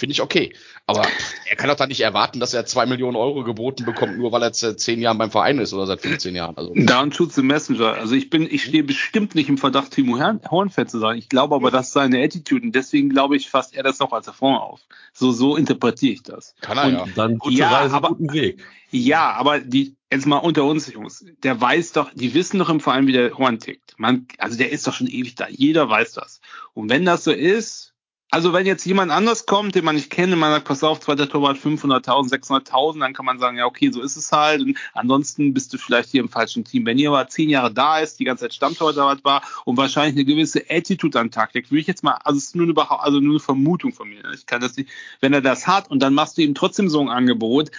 Finde 0.00 0.12
ich 0.14 0.20
okay. 0.22 0.52
Aber 0.86 1.02
er 1.48 1.56
kann 1.56 1.68
doch 1.68 1.76
dann 1.76 1.88
nicht 1.90 2.00
erwarten, 2.00 2.40
dass 2.40 2.52
er 2.52 2.66
zwei 2.66 2.86
Millionen 2.86 3.16
Euro 3.16 3.44
geboten 3.44 3.84
bekommt, 3.84 4.18
nur 4.18 4.32
weil 4.32 4.42
er 4.42 4.52
seit 4.52 4.80
zehn 4.80 5.00
Jahren 5.00 5.18
beim 5.18 5.30
Verein 5.30 5.58
ist 5.58 5.72
oder 5.72 5.86
seit 5.86 6.00
15 6.00 6.34
Jahren. 6.34 6.56
Also. 6.56 6.72
Down 6.74 7.12
shoots 7.12 7.36
the 7.36 7.42
messenger. 7.42 7.92
Also 7.94 8.14
ich 8.16 8.28
bin, 8.30 8.48
ich 8.50 8.64
stehe 8.64 8.82
bestimmt 8.82 9.36
nicht 9.36 9.48
im 9.48 9.58
Verdacht, 9.58 9.92
Timo 9.92 10.18
Hornfett 10.50 10.90
zu 10.90 10.98
sein. 10.98 11.16
Ich 11.18 11.28
glaube 11.28 11.54
aber, 11.54 11.70
das 11.70 11.88
ist 11.88 11.92
seine 11.92 12.20
Attitude 12.24 12.62
und 12.66 12.74
deswegen 12.74 13.10
glaube 13.10 13.36
ich, 13.36 13.48
fasst 13.48 13.74
er 13.76 13.84
das 13.84 14.00
noch 14.00 14.12
als 14.12 14.26
Erfahrung 14.26 14.56
auf. 14.56 14.80
So, 15.12 15.30
so 15.30 15.56
interpretiere 15.56 16.14
ich 16.14 16.22
das. 16.24 16.54
Kann 16.60 16.78
er 16.78 16.86
Und 16.86 16.92
ja. 16.94 17.04
Dann 17.14 17.38
gute 17.38 17.54
Ja, 17.54 17.68
Reise, 17.70 17.94
aber- 17.94 18.08
guten 18.08 18.32
Weg. 18.32 18.58
Ja, 18.92 19.30
aber 19.34 19.60
die, 19.60 19.94
jetzt 20.10 20.26
mal 20.26 20.38
unter 20.38 20.64
uns, 20.64 20.92
Jungs, 20.92 21.24
der 21.44 21.60
weiß 21.60 21.92
doch, 21.92 22.10
die 22.12 22.34
wissen 22.34 22.58
doch 22.58 22.68
im 22.70 22.80
Verein, 22.80 23.06
wie 23.06 23.12
der 23.12 23.38
Horn 23.38 23.60
tickt. 23.60 23.94
Man, 23.98 24.26
also 24.38 24.58
der 24.58 24.72
ist 24.72 24.84
doch 24.88 24.94
schon 24.94 25.06
ewig 25.06 25.36
da. 25.36 25.46
Jeder 25.48 25.88
weiß 25.88 26.14
das. 26.14 26.40
Und 26.74 26.90
wenn 26.90 27.04
das 27.04 27.22
so 27.22 27.30
ist, 27.30 27.89
also 28.30 28.52
wenn 28.52 28.66
jetzt 28.66 28.84
jemand 28.84 29.10
anders 29.10 29.46
kommt, 29.46 29.74
den 29.74 29.84
man 29.84 29.96
nicht 29.96 30.10
kennt, 30.10 30.32
und 30.32 30.38
man 30.38 30.52
sagt, 30.52 30.66
pass 30.66 30.84
auf, 30.84 31.00
zweiter 31.00 31.28
Torwart 31.28 31.56
500.000, 31.58 32.30
600.000, 32.30 33.00
dann 33.00 33.12
kann 33.12 33.24
man 33.26 33.38
sagen, 33.38 33.56
ja, 33.56 33.66
okay, 33.66 33.90
so 33.90 34.00
ist 34.02 34.16
es 34.16 34.30
halt. 34.30 34.62
Und 34.62 34.78
ansonsten 34.94 35.52
bist 35.52 35.72
du 35.72 35.78
vielleicht 35.78 36.10
hier 36.10 36.20
im 36.20 36.28
falschen 36.28 36.64
Team. 36.64 36.86
Wenn 36.86 36.98
ihr 36.98 37.10
aber 37.10 37.28
zehn 37.28 37.50
Jahre 37.50 37.72
da 37.72 37.98
ist, 37.98 38.20
die 38.20 38.24
ganze 38.24 38.44
Zeit 38.44 38.54
Stammtorwart 38.54 39.24
war 39.24 39.42
und 39.64 39.76
wahrscheinlich 39.76 40.14
eine 40.14 40.24
gewisse 40.24 40.64
Attitude 40.70 41.18
an 41.18 41.30
Tag 41.30 41.54
legt, 41.54 41.70
würde 41.70 41.80
ich 41.80 41.86
jetzt 41.86 42.04
mal, 42.04 42.18
also 42.24 42.38
es 42.38 42.44
ist 42.44 42.56
nur 42.56 42.66
eine, 42.68 42.90
also 43.00 43.20
nur 43.20 43.32
eine 43.32 43.40
Vermutung 43.40 43.92
von 43.92 44.08
mir. 44.08 44.22
Ich 44.32 44.46
kann 44.46 44.60
das 44.60 44.76
nicht, 44.76 44.90
wenn 45.20 45.32
er 45.32 45.40
das 45.40 45.66
hat 45.66 45.90
und 45.90 46.00
dann 46.00 46.14
machst 46.14 46.38
du 46.38 46.42
ihm 46.42 46.54
trotzdem 46.54 46.88
so 46.88 47.00
ein 47.00 47.08
Angebot, 47.08 47.70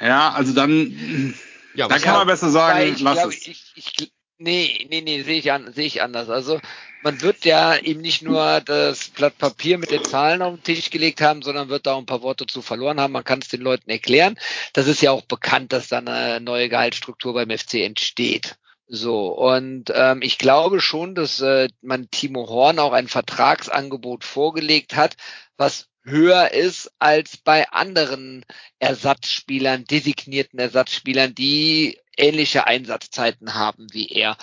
ja, 0.00 0.32
also 0.32 0.52
dann, 0.54 1.34
Ja, 1.74 1.88
da 1.88 1.94
was 1.94 2.02
kann 2.02 2.14
man 2.14 2.26
besser 2.26 2.50
sagen, 2.50 2.92
ich 2.94 3.00
lass 3.00 3.18
glaube, 3.18 3.34
es. 3.34 3.46
ich, 3.46 3.72
ich, 3.74 4.12
nee, 4.40 4.86
nee, 4.90 5.00
nee, 5.02 5.22
sehe 5.22 5.38
ich, 5.38 5.52
an, 5.52 5.72
sehe 5.72 5.86
ich 5.86 6.02
anders. 6.02 6.28
Also 6.28 6.60
man 7.02 7.20
wird 7.22 7.44
ja 7.44 7.76
ihm 7.76 8.00
nicht 8.00 8.22
nur 8.22 8.60
das 8.60 9.08
Blatt 9.08 9.38
Papier 9.38 9.78
mit 9.78 9.90
den 9.90 10.04
Zahlen 10.04 10.42
auf 10.42 10.54
den 10.54 10.62
Tisch 10.62 10.90
gelegt 10.90 11.20
haben, 11.20 11.42
sondern 11.42 11.68
wird 11.68 11.86
da 11.86 11.94
auch 11.94 11.98
ein 11.98 12.06
paar 12.06 12.22
Worte 12.22 12.46
zu 12.46 12.62
verloren 12.62 13.00
haben. 13.00 13.12
Man 13.12 13.24
kann 13.24 13.40
es 13.40 13.48
den 13.48 13.60
Leuten 13.62 13.90
erklären. 13.90 14.36
Das 14.72 14.86
ist 14.86 15.02
ja 15.02 15.10
auch 15.12 15.22
bekannt, 15.22 15.72
dass 15.72 15.88
da 15.88 15.98
eine 15.98 16.40
neue 16.40 16.68
Gehaltsstruktur 16.68 17.34
beim 17.34 17.50
FC 17.50 17.74
entsteht. 17.74 18.56
So, 18.92 19.28
und 19.28 19.92
ähm, 19.94 20.20
ich 20.20 20.36
glaube 20.36 20.80
schon, 20.80 21.14
dass 21.14 21.40
äh, 21.40 21.68
man 21.80 22.10
Timo 22.10 22.48
Horn 22.48 22.80
auch 22.80 22.92
ein 22.92 23.06
Vertragsangebot 23.06 24.24
vorgelegt 24.24 24.96
hat, 24.96 25.16
was 25.56 25.86
höher 26.02 26.50
ist 26.50 26.90
als 26.98 27.36
bei 27.36 27.68
anderen 27.70 28.44
Ersatzspielern, 28.80 29.84
designierten 29.84 30.58
Ersatzspielern, 30.58 31.34
die 31.36 32.00
ähnliche 32.20 32.66
Einsatzzeiten 32.66 33.54
haben 33.54 33.86
wie 33.92 34.08
er. 34.08 34.36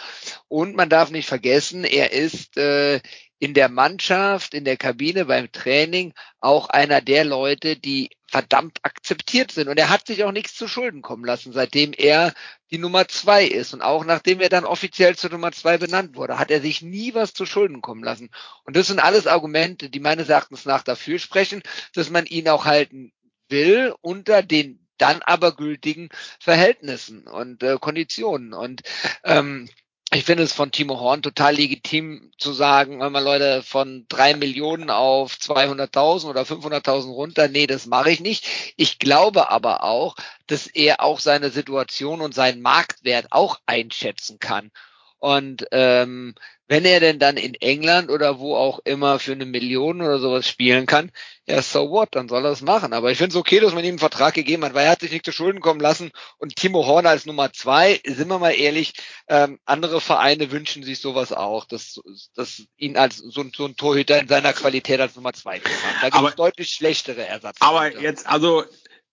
Und 0.47 0.75
man 0.75 0.89
darf 0.89 1.11
nicht 1.11 1.27
vergessen, 1.27 1.83
er 1.83 2.11
ist 2.11 2.57
äh, 2.57 2.99
in 3.39 3.53
der 3.53 3.69
Mannschaft, 3.69 4.53
in 4.53 4.65
der 4.65 4.77
Kabine, 4.77 5.25
beim 5.25 5.51
Training 5.51 6.13
auch 6.39 6.69
einer 6.69 7.01
der 7.01 7.23
Leute, 7.23 7.75
die 7.75 8.09
verdammt 8.25 8.79
akzeptiert 8.81 9.51
sind. 9.51 9.67
Und 9.67 9.77
er 9.77 9.89
hat 9.89 10.07
sich 10.07 10.23
auch 10.23 10.31
nichts 10.31 10.55
zu 10.55 10.67
Schulden 10.67 11.01
kommen 11.01 11.23
lassen, 11.23 11.53
seitdem 11.53 11.93
er 11.93 12.33
die 12.71 12.79
Nummer 12.79 13.07
zwei 13.07 13.45
ist. 13.45 13.73
Und 13.73 13.81
auch 13.81 14.03
nachdem 14.05 14.41
er 14.41 14.49
dann 14.49 14.65
offiziell 14.65 15.15
zur 15.15 15.29
Nummer 15.29 15.51
zwei 15.51 15.77
benannt 15.77 16.15
wurde, 16.15 16.39
hat 16.39 16.51
er 16.51 16.61
sich 16.61 16.81
nie 16.81 17.13
was 17.13 17.33
zu 17.33 17.45
Schulden 17.45 17.81
kommen 17.81 18.03
lassen. 18.03 18.29
Und 18.63 18.75
das 18.75 18.87
sind 18.87 18.99
alles 18.99 19.27
Argumente, 19.27 19.89
die 19.89 19.99
meines 19.99 20.29
Erachtens 20.29 20.65
nach 20.65 20.83
dafür 20.83 21.19
sprechen, 21.19 21.61
dass 21.93 22.09
man 22.09 22.25
ihn 22.25 22.49
auch 22.49 22.65
halten 22.65 23.13
will 23.49 23.93
unter 24.01 24.41
den 24.41 24.86
dann 24.97 25.21
aber 25.23 25.55
gültigen 25.55 26.09
Verhältnissen 26.39 27.27
und 27.27 27.63
äh, 27.63 27.77
Konditionen. 27.79 28.53
Und 28.53 28.81
ähm, 29.23 29.69
ich 30.11 30.23
finde 30.23 30.43
es 30.43 30.53
von 30.53 30.71
Timo 30.71 30.99
Horn 30.99 31.21
total 31.21 31.55
legitim 31.55 32.31
zu 32.37 32.53
sagen, 32.53 33.01
wenn 33.01 33.11
man 33.11 33.25
Leute 33.25 33.61
von 33.61 34.05
drei 34.07 34.35
Millionen 34.35 34.89
auf 34.89 35.33
200.000 35.33 36.29
oder 36.29 36.43
500.000 36.43 37.11
runter, 37.11 37.49
nee, 37.49 37.67
das 37.67 37.87
mache 37.87 38.11
ich 38.11 38.21
nicht. 38.21 38.73
Ich 38.77 38.99
glaube 38.99 39.49
aber 39.49 39.83
auch, 39.83 40.15
dass 40.47 40.67
er 40.67 41.01
auch 41.01 41.19
seine 41.19 41.49
Situation 41.49 42.21
und 42.21 42.33
seinen 42.33 42.61
Marktwert 42.61 43.27
auch 43.31 43.59
einschätzen 43.65 44.39
kann. 44.39 44.71
Und 45.19 45.65
ähm, 45.71 46.35
wenn 46.67 46.83
er 46.83 46.99
denn 46.99 47.17
dann 47.17 47.37
in 47.37 47.53
England 47.55 48.09
oder 48.09 48.39
wo 48.39 48.55
auch 48.55 48.79
immer 48.83 49.19
für 49.19 49.31
eine 49.31 49.45
Million 49.45 50.01
oder 50.01 50.19
sowas 50.19 50.47
spielen 50.47 50.85
kann, 50.85 51.11
ja, 51.45 51.61
so 51.61 51.89
what, 51.89 52.09
dann 52.11 52.27
soll 52.27 52.43
er 52.45 52.51
es 52.51 52.61
machen. 52.61 52.91
Aber 52.91 53.09
ich 53.09 53.17
finde 53.17 53.29
es 53.31 53.35
okay, 53.37 53.61
dass 53.61 53.73
man 53.73 53.85
ihm 53.85 53.91
einen 53.91 53.99
Vertrag 53.99 54.33
gegeben 54.33 54.65
hat, 54.65 54.73
weil 54.73 54.85
er 54.85 54.91
hat 54.91 54.99
sich 54.99 55.11
nicht 55.11 55.23
zu 55.23 55.31
Schulden 55.31 55.61
kommen 55.61 55.79
lassen. 55.79 56.11
Und 56.39 56.57
Timo 56.57 56.85
Horner 56.85 57.11
als 57.11 57.25
Nummer 57.25 57.53
zwei, 57.53 58.01
sind 58.05 58.27
wir 58.27 58.37
mal 58.37 58.51
ehrlich, 58.51 58.93
ähm, 59.29 59.59
andere 59.65 60.01
Vereine 60.01 60.51
wünschen 60.51 60.83
sich 60.83 60.99
sowas 60.99 61.31
auch, 61.31 61.63
dass, 61.65 62.01
dass 62.35 62.63
ihn 62.75 62.97
als 62.97 63.17
so, 63.17 63.41
ein- 63.41 63.51
so 63.55 63.65
ein 63.65 63.77
Torhüter 63.77 64.19
in 64.19 64.27
seiner 64.27 64.51
Qualität 64.51 64.99
als 64.99 65.15
Nummer 65.15 65.31
zwei 65.31 65.59
zu 65.59 65.69
haben. 65.69 65.95
Da 66.01 66.09
gibt 66.09 66.29
es 66.29 66.35
deutlich 66.35 66.69
schlechtere 66.69 67.25
Ersatz. 67.25 67.55
Aber 67.61 67.97
jetzt, 67.97 68.27
also, 68.27 68.65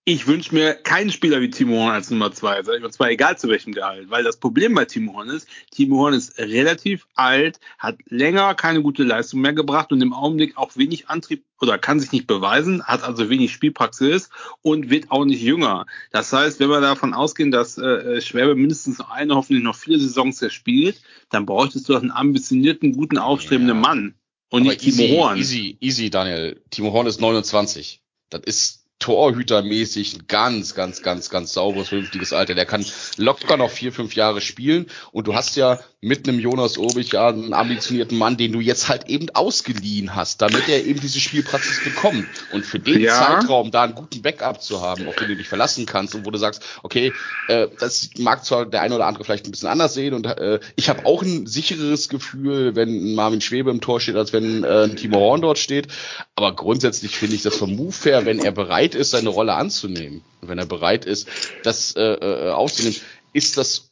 ich 0.07 0.27
wünsche 0.27 0.53
mir 0.53 0.75
keinen 0.75 1.11
Spieler 1.11 1.41
wie 1.41 1.49
Timo 1.49 1.77
Horn 1.77 1.95
als 1.95 2.11
Nummer 2.11 2.31
zwei. 2.31 2.53
Also, 2.53 2.73
und 2.73 2.93
zwar 2.93 3.09
egal 3.09 3.39
zu 3.39 3.49
welchem 3.49 3.73
Gehalt. 3.73 4.11
Weil 4.11 4.23
das 4.23 4.37
Problem 4.37 4.75
bei 4.75 4.85
Timo 4.85 5.13
Horn 5.13 5.29
ist, 5.29 5.47
Timo 5.71 5.97
Horn 5.97 6.13
ist 6.13 6.37
relativ 6.37 7.07
alt, 7.15 7.59
hat 7.79 7.97
länger 8.07 8.53
keine 8.53 8.83
gute 8.83 9.01
Leistung 9.01 9.41
mehr 9.41 9.53
gebracht 9.53 9.91
und 9.91 10.01
im 10.01 10.13
Augenblick 10.13 10.57
auch 10.57 10.77
wenig 10.77 11.09
Antrieb 11.09 11.43
oder 11.59 11.79
kann 11.79 11.99
sich 11.99 12.11
nicht 12.11 12.27
beweisen, 12.27 12.83
hat 12.83 13.03
also 13.03 13.31
wenig 13.31 13.51
Spielpraxis 13.51 14.29
und 14.61 14.91
wird 14.91 15.09
auch 15.09 15.25
nicht 15.25 15.41
jünger. 15.41 15.87
Das 16.11 16.31
heißt, 16.31 16.59
wenn 16.59 16.69
wir 16.69 16.81
davon 16.81 17.15
ausgehen, 17.15 17.49
dass 17.49 17.79
äh, 17.79 18.21
Schwäbe 18.21 18.53
mindestens 18.53 18.99
noch 18.99 19.09
eine, 19.09 19.33
hoffentlich 19.33 19.63
noch 19.63 19.75
viele 19.75 19.97
Saisons 19.97 20.39
erspielt, 20.39 21.01
dann 21.31 21.47
bräuchtest 21.47 21.89
du 21.89 21.93
doch 21.93 22.01
einen 22.01 22.11
ambitionierten, 22.11 22.93
guten, 22.95 23.17
aufstrebenden 23.17 23.77
Ja. 23.77 23.81
Mann. 23.81 24.13
Und 24.51 24.61
Aber 24.61 24.69
nicht 24.69 24.81
Timo 24.81 25.01
easy, 25.01 25.15
Horn. 25.15 25.37
Easy, 25.37 25.77
easy, 25.79 26.09
Daniel. 26.11 26.61
Timo 26.69 26.93
Horn 26.93 27.07
ist 27.07 27.19
29. 27.19 28.03
Das 28.29 28.41
ist 28.45 28.84
torhütermäßig 29.05 30.15
ein 30.15 30.23
ganz, 30.27 30.73
ganz, 30.73 31.03
ganz, 31.03 31.29
ganz 31.29 31.53
sauberes, 31.53 31.89
vernünftiges 31.89 32.33
Alter. 32.33 32.55
Der 32.55 32.65
kann 32.65 32.83
locker 33.17 33.55
noch 33.55 33.69
vier, 33.69 33.91
fünf 33.91 34.15
Jahre 34.15 34.41
spielen. 34.41 34.87
Und 35.11 35.27
du 35.27 35.35
hast 35.35 35.55
ja 35.57 35.79
mit 36.01 36.27
einem 36.27 36.39
Jonas 36.39 36.77
Obig 36.77 37.11
ja 37.13 37.27
einen 37.27 37.53
ambitionierten 37.53 38.17
Mann, 38.17 38.37
den 38.37 38.51
du 38.51 38.59
jetzt 38.61 38.89
halt 38.89 39.07
eben 39.07 39.29
ausgeliehen 39.31 40.15
hast, 40.15 40.41
damit 40.41 40.67
er 40.69 40.85
eben 40.85 40.99
diese 40.99 41.19
Spielpraxis 41.19 41.83
bekommt. 41.83 42.27
Und 42.51 42.65
für 42.65 42.79
den 42.79 43.01
Ja. 43.01 43.19
Zeitraum 43.39 43.69
da 43.69 43.83
einen 43.83 43.93
guten 43.95 44.23
Backup 44.23 44.61
zu 44.61 44.81
haben, 44.81 45.07
auf 45.07 45.15
den 45.15 45.27
du 45.27 45.35
dich 45.35 45.47
verlassen 45.47 45.85
kannst 45.85 46.15
und 46.15 46.25
wo 46.25 46.31
du 46.31 46.39
sagst, 46.39 46.63
okay, 46.81 47.13
äh, 47.47 47.67
das 47.79 48.09
mag 48.17 48.43
zwar 48.43 48.65
der 48.65 48.81
eine 48.81 48.95
oder 48.95 49.05
andere 49.05 49.23
vielleicht 49.23 49.45
ein 49.47 49.51
bisschen 49.51 49.69
anders 49.69 49.93
sehen 49.93 50.15
und 50.15 50.25
äh, 50.25 50.59
ich 50.75 50.89
habe 50.89 51.05
auch 51.05 51.21
ein 51.21 51.45
sicheres 51.45 52.09
Gefühl, 52.09 52.75
wenn 52.75 53.13
Marvin 53.13 53.41
Schwebe 53.41 53.69
im 53.69 53.81
Tor 53.81 53.99
steht, 53.99 54.15
als 54.15 54.33
wenn 54.33 54.63
äh, 54.63 54.89
Timo 54.89 55.19
Horn 55.19 55.41
dort 55.41 55.59
steht. 55.59 55.87
Aber 56.35 56.55
grundsätzlich 56.55 57.17
finde 57.17 57.35
ich 57.35 57.43
das 57.43 57.55
vom 57.55 57.75
Move 57.75 57.95
her, 58.03 58.25
wenn 58.25 58.39
er 58.39 58.51
bereit 58.51 58.94
ist, 58.95 59.11
seine 59.11 59.29
Rolle 59.29 59.53
anzunehmen, 59.53 60.21
wenn 60.41 60.57
er 60.57 60.65
bereit 60.65 61.05
ist, 61.05 61.27
das 61.63 61.95
äh, 61.95 62.01
äh, 62.01 62.51
aufzunehmen, 62.51 62.95
ist 63.33 63.57
das 63.57 63.89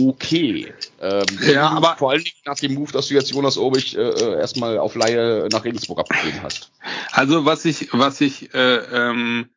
okay. 0.00 0.72
Ähm, 1.00 1.24
Ja, 1.42 1.68
aber- 1.70 1.96
vor 1.96 2.10
allen 2.10 2.24
Dingen 2.24 2.36
nach 2.46 2.58
dem 2.58 2.74
Move, 2.74 2.92
dass 2.92 3.08
du 3.08 3.14
jetzt 3.14 3.30
Jonas 3.30 3.56
Obig 3.58 3.96
äh, 3.96 4.00
äh, 4.00 4.38
erstmal 4.40 4.78
auf 4.78 4.94
Laie 4.96 5.48
nach 5.52 5.64
Regensburg 5.64 6.00
abgegeben 6.00 6.42
hast. 6.42 6.70
Also 7.12 7.44
was 7.44 7.64
ich, 7.64 7.88
was 7.92 8.20
ich, 8.20 8.52
äh, 8.54 8.76
ähm, 8.76 9.50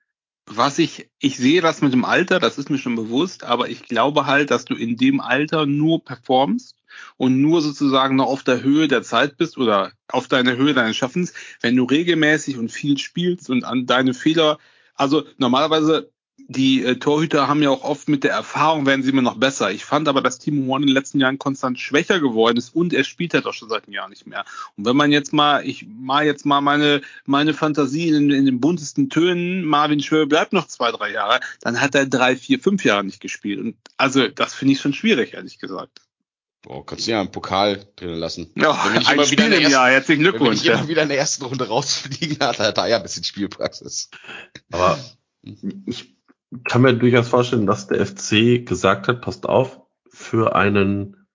was 0.46 0.80
ich, 0.80 1.10
ich 1.20 1.38
sehe 1.38 1.62
das 1.62 1.82
mit 1.82 1.92
dem 1.92 2.06
Alter, 2.06 2.40
das 2.40 2.58
ist 2.58 2.70
mir 2.70 2.78
schon 2.78 2.96
bewusst, 2.96 3.44
aber 3.44 3.68
ich 3.70 3.84
glaube 3.84 4.26
halt, 4.28 4.50
dass 4.52 4.64
du 4.66 4.76
in 4.76 4.96
dem 4.96 5.20
Alter 5.20 5.66
nur 5.66 6.04
performst 6.04 6.76
und 7.18 7.42
nur 7.42 7.62
sozusagen 7.62 8.16
noch 8.16 8.28
auf 8.28 8.44
der 8.44 8.62
Höhe 8.64 8.88
der 8.88 9.04
Zeit 9.04 9.38
bist 9.38 9.58
oder 9.58 9.92
auf 10.08 10.28
deiner 10.28 10.56
Höhe 10.56 10.74
deines 10.74 10.96
Schaffens, 10.96 11.34
wenn 11.62 11.76
du 11.76 11.84
regelmäßig 11.84 12.58
und 12.58 12.72
viel 12.72 12.98
spielst 12.98 13.50
und 13.50 13.66
an 13.66 13.88
deine 13.88 14.14
Fehler, 14.14 14.58
also 14.98 15.24
normalerweise 15.38 16.12
die 16.50 16.84
äh, 16.84 16.96
Torhüter 16.96 17.48
haben 17.48 17.62
ja 17.62 17.70
auch 17.70 17.84
oft 17.84 18.08
mit 18.08 18.24
der 18.24 18.32
Erfahrung 18.32 18.86
werden 18.86 19.04
sie 19.04 19.10
immer 19.10 19.22
noch 19.22 19.38
besser. 19.38 19.72
Ich 19.72 19.84
fand 19.84 20.08
aber, 20.08 20.22
dass 20.22 20.40
Timo 20.40 20.72
Horn 20.72 20.84
in 20.84 20.88
den 20.88 20.94
letzten 20.94 21.20
Jahren 21.20 21.38
konstant 21.38 21.80
schwächer 21.80 22.20
geworden 22.20 22.58
ist 22.58 22.74
und 22.74 22.94
er 22.94 23.04
spielt 23.04 23.34
halt 23.34 23.46
auch 23.46 23.54
schon 23.54 23.70
seit 23.70 23.86
einem 23.86 23.94
Jahr 23.94 24.08
nicht 24.08 24.28
mehr. 24.28 24.46
Und 24.78 24.86
wenn 24.86 24.96
man 24.96 25.12
jetzt 25.12 25.34
mal, 25.34 25.68
ich 25.68 25.86
mal 25.88 26.26
jetzt 26.26 26.46
mal 26.46 26.62
meine, 26.62 27.02
meine 27.26 27.54
Fantasie 27.54 28.10
in, 28.10 28.32
in 28.32 28.46
den 28.46 28.62
buntesten 28.62 29.10
Tönen, 29.10 29.66
Marvin 29.66 30.00
Schwöbe 30.00 30.28
bleibt 30.28 30.54
noch 30.54 30.68
zwei, 30.68 30.92
drei 30.92 31.12
Jahre, 31.12 31.42
dann 31.62 31.82
hat 31.82 31.96
er 31.96 32.06
drei, 32.06 32.38
vier, 32.38 32.60
fünf 32.60 32.86
Jahre 32.86 33.04
nicht 33.04 33.20
gespielt. 33.20 33.60
Und 33.60 33.76
also 33.98 34.28
das 34.28 34.54
finde 34.54 34.74
ich 34.74 34.80
schon 34.80 34.94
schwierig, 34.94 35.34
ehrlich 35.34 35.60
gesagt. 35.60 36.07
Boah, 36.64 36.86
kannst 36.86 37.08
du 37.08 37.12
ja 37.12 37.20
einen 37.22 37.32
Pokal 37.32 37.86
drinnen 37.96 38.20
lassen. 38.20 38.52
Ja, 38.56 38.78
Wenn 38.86 38.98
nicht 38.98 39.08
ein 39.08 39.14
immer 39.16 39.26
Spiel 39.26 39.38
wieder 39.38 39.46
in 39.46 39.50
der 39.52 39.58
im 39.60 39.64
ersten- 39.66 39.74
Jahr, 39.74 39.90
herzlichen 39.90 40.24
Wenn 40.24 40.32
Glückwunsch. 40.32 40.56
nicht 40.56 40.66
Ja. 40.66 40.74
immer 40.80 40.88
wieder 40.88 41.04
in 41.04 41.10
der 41.10 41.18
ersten 41.18 41.46
Runde 41.46 41.68
rausfliegen, 41.68 42.38
hat 42.42 42.60
er 42.60 42.72
da 42.74 42.88
ja 42.88 42.98
ein 42.98 43.04
bisschen 43.04 43.24
Spielpraxis. 43.24 44.10
Aber 44.72 44.98
ich 45.86 46.16
kann 46.64 46.82
mir 46.82 46.94
durchaus 46.94 47.28
vorstellen, 47.30 47.68
dass 47.68 47.88
der 47.88 48.06
FC 48.06 48.66
gesagt 48.66 49.08
hat, 49.08 49.22
passt 49.22 49.46
auf, 49.48 49.82
für 50.10 50.56
einen, 50.56 51.28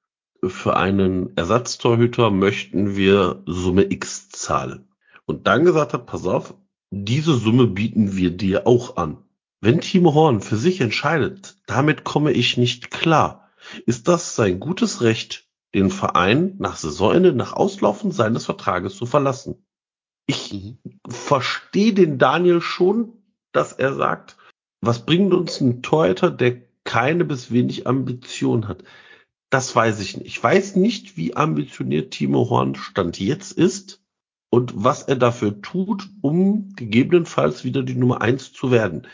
für 0.45 0.77
einen 0.77 1.37
Ersatztorhüter 1.37 2.31
möchten 2.31 2.97
wir 2.97 3.43
Summe 3.47 3.91
X 3.91 4.29
zahlen. 4.31 4.89
Und 5.25 5.47
dann 5.47 5.65
gesagt 5.65 5.93
hat, 5.95 6.07
pass 6.07 6.27
auf, 6.27 6.55
diese 6.91 7.35
Summe 7.37 7.69
bieten 7.69 8.17
wir 8.17 8.31
dir 8.31 8.67
auch 8.67 8.97
an. 8.97 9.19
Wenn 9.61 9.81
Timo 9.81 10.13
Horn 10.15 10.41
für 10.41 10.57
sich 10.57 10.81
entscheidet, 10.81 11.57
damit 11.67 12.03
komme 12.05 12.33
ich 12.33 12.57
nicht 12.57 12.91
klar, 12.91 13.42
ist 13.87 14.09
das 14.09 14.37
sein 14.37 14.61
gutes 14.61 15.03
Recht, 15.03 15.49
den 15.75 15.91
Verein 15.91 16.57
nach 16.59 16.77
Saisonende, 16.77 17.33
nach 17.33 17.53
Auslaufen 17.53 18.13
seines 18.13 18.45
Vertrages 18.45 18.97
zu 18.97 19.07
verlassen. 19.07 19.67
Ich 20.27 20.53
Mhm. 20.53 20.79
verstehe 21.09 21.95
den 21.95 22.19
Daniel 22.19 22.61
schon, 22.61 23.13
dass 23.53 23.73
er 23.73 23.95
sagt, 23.95 24.37
was 24.81 25.05
bringt 25.07 25.33
uns 25.33 25.61
ein 25.61 25.83
Torhüter, 25.83 26.31
der 26.31 26.63
keine 26.85 27.25
bis 27.25 27.51
wenig 27.53 27.87
Ambition 27.87 28.69
hat? 28.69 28.83
Das 29.51 29.75
weiß 29.75 30.01
ich 30.01 30.17
nicht. 30.17 30.27
Ich 30.27 30.43
weiß 30.43 30.77
nicht, 30.77 31.17
wie 31.17 31.37
ambitioniert 31.37 32.13
Timo 32.13 32.49
Horn 32.49 32.75
Stand 32.75 33.21
jetzt 33.21 33.53
ist 33.53 34.03
und 34.51 34.73
was 34.75 35.03
er 35.03 35.17
dafür 35.17 35.61
tut, 35.61 36.09
um 36.21 36.75
gegebenenfalls 36.75 37.65
wieder 37.65 37.83
die 37.83 37.95
Nummer 37.95 38.23
eins 38.23 38.53
zu 38.53 38.71
werden. 38.71 39.07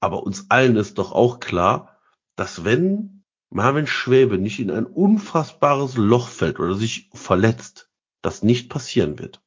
Aber 0.00 0.22
uns 0.22 0.50
allen 0.50 0.76
ist 0.76 0.98
doch 0.98 1.12
auch 1.12 1.38
klar, 1.40 1.98
dass 2.36 2.64
wenn 2.64 3.13
Marvin 3.54 3.86
Schwäbe 3.86 4.36
nicht 4.36 4.58
in 4.58 4.72
ein 4.72 4.84
unfassbares 4.84 5.96
Loch 5.96 6.26
fällt 6.26 6.58
oder 6.58 6.74
sich 6.74 7.08
verletzt, 7.14 7.88
das 8.20 8.42
nicht 8.42 8.68
passieren 8.68 9.20
wird. 9.20 9.42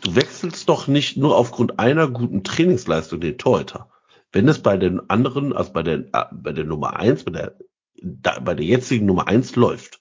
Du 0.00 0.14
wechselst 0.14 0.66
doch 0.70 0.86
nicht 0.86 1.18
nur 1.18 1.36
aufgrund 1.36 1.78
einer 1.78 2.08
guten 2.08 2.42
Trainingsleistung 2.42 3.20
den 3.20 3.36
Torhüter. 3.36 3.90
Wenn 4.32 4.48
es 4.48 4.62
bei 4.62 4.78
den 4.78 5.10
anderen, 5.10 5.52
also 5.52 5.74
bei 5.74 5.82
der, 5.82 6.06
äh, 6.12 6.24
bei 6.32 6.52
der 6.52 6.64
Nummer 6.64 6.96
eins, 6.96 7.24
bei 7.24 7.32
der, 7.32 7.58
bei 8.02 8.54
der 8.54 8.64
jetzigen 8.64 9.04
Nummer 9.04 9.28
eins 9.28 9.54
läuft. 9.56 10.00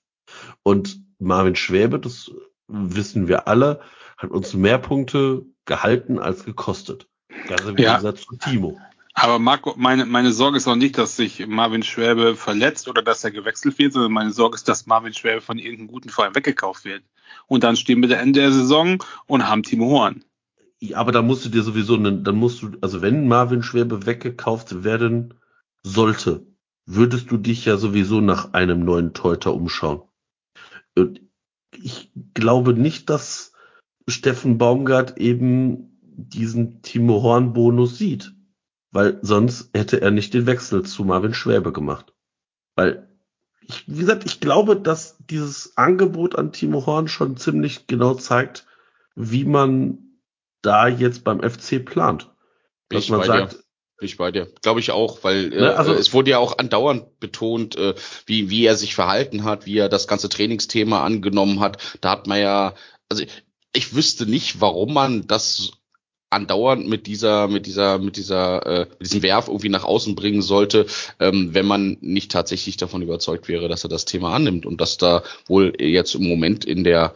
Und 0.64 1.02
Marvin 1.20 1.58
Schwäbe, 1.58 2.00
das 2.00 2.32
wissen 2.70 3.28
wir 3.28 3.50
alle, 3.50 3.82
hat 4.18 4.32
uns 4.32 4.54
mehr 4.54 4.78
Punkte 4.78 5.46
gehalten 5.66 6.18
als 6.18 6.46
gekostet. 6.46 7.10
Ganz 7.50 7.64
im 7.64 7.78
Ja. 7.78 7.98
Gegensatz 7.98 8.22
zu 8.22 8.38
Timo. 8.38 8.80
Aber 9.22 9.38
Marco, 9.38 9.74
meine, 9.76 10.06
meine 10.06 10.32
Sorge 10.32 10.58
ist 10.58 10.68
auch 10.70 10.78
nicht, 10.78 10.98
dass 10.98 11.18
sich 11.18 11.46
Marvin 11.46 11.84
Schwäbe 11.84 12.38
verletzt 12.38 12.88
oder 12.88 13.02
dass 13.02 13.22
er 13.22 13.32
gewechselt 13.32 13.78
wird, 13.78 13.92
sondern 13.92 14.14
meine 14.14 14.32
Sorge 14.32 14.56
ist, 14.56 14.70
dass 14.70 14.86
Marvin 14.86 15.14
Schwäbe 15.14 15.42
von 15.42 15.58
irgendeinem 15.58 15.88
guten 15.88 16.08
Verein 16.08 16.36
weggekauft 16.36 16.86
wird. 16.86 17.04
Und 17.46 17.66
dann 17.66 17.76
stehen 17.76 18.02
wir 18.02 18.18
Ende 18.18 18.40
der 18.40 18.54
Saison 18.54 19.04
und 19.28 19.46
haben 19.46 19.64
Timo 19.64 19.90
Horn. 19.90 20.24
Ja, 20.80 21.00
aber 21.00 21.12
da 21.12 21.22
musst 21.22 21.44
du 21.44 21.50
dir 21.50 21.64
sowieso, 21.64 21.98
dann 21.98 22.36
musst 22.38 22.62
du, 22.62 22.72
also 22.80 23.02
wenn 23.02 23.28
Marvin 23.28 23.62
Schwäbe 23.62 24.06
weggekauft 24.06 24.86
werden 24.86 25.34
sollte, 25.84 26.48
würdest 26.86 27.30
du 27.30 27.36
dich 27.36 27.66
ja 27.66 27.76
sowieso 27.76 28.22
nach 28.22 28.54
einem 28.54 28.86
neuen 28.86 29.14
Teuter 29.14 29.54
umschauen. 29.54 30.02
Und 30.96 31.20
ich 31.76 32.10
glaube 32.34 32.74
nicht, 32.74 33.10
dass 33.10 33.52
Steffen 34.08 34.58
Baumgart 34.58 35.18
eben 35.18 36.00
diesen 36.02 36.82
Timo 36.84 37.22
Horn 37.22 37.52
Bonus 37.52 37.98
sieht, 37.98 38.34
weil 38.92 39.20
sonst 39.22 39.70
hätte 39.74 40.02
er 40.02 40.12
nicht 40.12 40.34
den 40.34 40.46
Wechsel 40.46 40.84
zu 40.84 41.04
Marvin 41.04 41.34
Schwäbe 41.34 41.72
gemacht. 41.72 42.14
Weil 42.76 43.08
ich, 43.62 43.84
wie 43.88 44.00
gesagt, 44.00 44.26
ich 44.26 44.40
glaube, 44.40 44.76
dass 44.76 45.18
dieses 45.30 45.78
Angebot 45.78 46.36
an 46.36 46.52
Timo 46.52 46.86
Horn 46.86 47.08
schon 47.08 47.38
ziemlich 47.38 47.88
genau 47.88 48.16
zeigt, 48.16 48.66
wie 49.16 49.46
man 49.46 50.00
da 50.62 50.88
jetzt 50.88 51.24
beim 51.24 51.42
FC 51.42 51.84
plant. 51.86 52.30
Dass 52.90 53.04
ich 53.04 53.10
man 53.12 53.24
sagt, 53.24 53.54
dir. 53.54 53.60
Ich 54.02 54.18
bei 54.18 54.32
dir. 54.32 54.48
Glaube 54.62 54.80
ich 54.80 54.92
auch, 54.92 55.24
weil 55.24 55.52
äh, 55.54 55.60
Ne, 55.60 55.76
also- 55.76 55.94
es 55.94 56.14
wurde 56.14 56.32
ja 56.32 56.38
auch 56.40 56.58
andauernd 56.58 57.20
betont, 57.20 57.76
äh, 57.76 57.96
wie, 58.26 58.50
wie 58.50 58.66
er 58.66 58.76
sich 58.76 58.96
verhalten 58.96 59.44
hat, 59.44 59.66
wie 59.66 59.78
er 59.78 59.90
das 59.90 60.08
ganze 60.08 60.30
Trainingsthema 60.30 61.04
angenommen 61.04 61.60
hat. 61.60 61.98
Da 62.02 62.12
hat 62.12 62.26
man 62.26 62.40
ja, 62.40 62.76
also 63.10 63.24
ich, 63.24 63.44
ich 63.74 63.94
wüsste 63.94 64.26
nicht, 64.26 64.62
warum 64.62 64.94
man 64.94 65.28
das 65.28 65.74
andauernd 66.30 66.88
mit 66.88 67.08
dieser, 67.08 67.48
mit 67.48 67.66
dieser, 67.66 67.98
mit 67.98 68.18
dieser, 68.18 68.66
äh, 68.66 68.80
mit 69.00 69.02
diesem 69.02 69.24
Werf 69.24 69.48
irgendwie 69.48 69.70
nach 69.70 69.84
außen 69.84 70.16
bringen 70.16 70.42
sollte, 70.42 70.86
ähm, 71.20 71.54
wenn 71.54 71.66
man 71.66 71.98
nicht 72.02 72.32
tatsächlich 72.32 72.78
davon 72.78 73.02
überzeugt 73.02 73.48
wäre, 73.48 73.68
dass 73.68 73.84
er 73.84 73.90
das 73.90 74.06
Thema 74.06 74.34
annimmt. 74.34 74.66
Und 74.66 74.80
dass 74.82 74.98
da 74.98 75.24
wohl 75.48 75.74
jetzt 75.80 76.16
im 76.16 76.28
Moment 76.28 76.66
in 76.66 76.84
der 76.84 77.14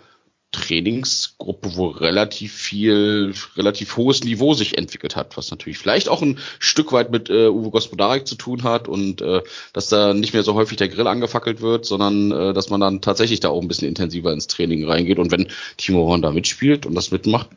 Trainingsgruppe, 0.54 1.76
wo 1.76 1.88
relativ 1.88 2.54
viel, 2.54 3.34
relativ 3.58 3.98
hohes 3.98 4.24
Niveau 4.24 4.54
sich 4.54 4.78
entwickelt 4.78 5.16
hat, 5.16 5.36
was 5.36 5.52
natürlich 5.52 5.80
vielleicht 5.80 6.08
auch 6.08 6.22
ein 6.22 6.38
Stück 6.60 6.94
weit 6.94 7.12
mit 7.12 7.30
äh, 7.30 7.50
Uwe 7.50 7.72
Gospodarek 7.72 8.28
zu 8.28 8.36
tun 8.36 8.64
hat 8.64 8.88
und 8.88 9.22
äh, 9.22 9.42
dass 9.74 9.90
da 9.90 10.14
nicht 10.14 10.34
mehr 10.34 10.44
so 10.44 10.54
häufig 10.54 10.78
der 10.78 10.90
Grill 10.90 11.08
angefackelt 11.08 11.60
wird, 11.62 11.86
sondern 11.86 12.32
äh, 12.32 12.54
dass 12.54 12.70
man 12.70 12.80
dann 12.80 13.02
tatsächlich 13.02 13.40
da 13.40 13.50
auch 13.50 13.62
ein 13.62 13.68
bisschen 13.68 13.88
intensiver 13.88 14.32
ins 14.32 14.48
Training 14.48 14.86
reingeht. 14.86 15.18
Und 15.18 15.32
wenn 15.32 15.48
Timo 15.78 16.06
Horn 16.06 16.22
da 16.22 16.32
mitspielt 16.32 16.86
und 16.86 16.94
das 16.94 17.12
mitmacht, 17.12 17.50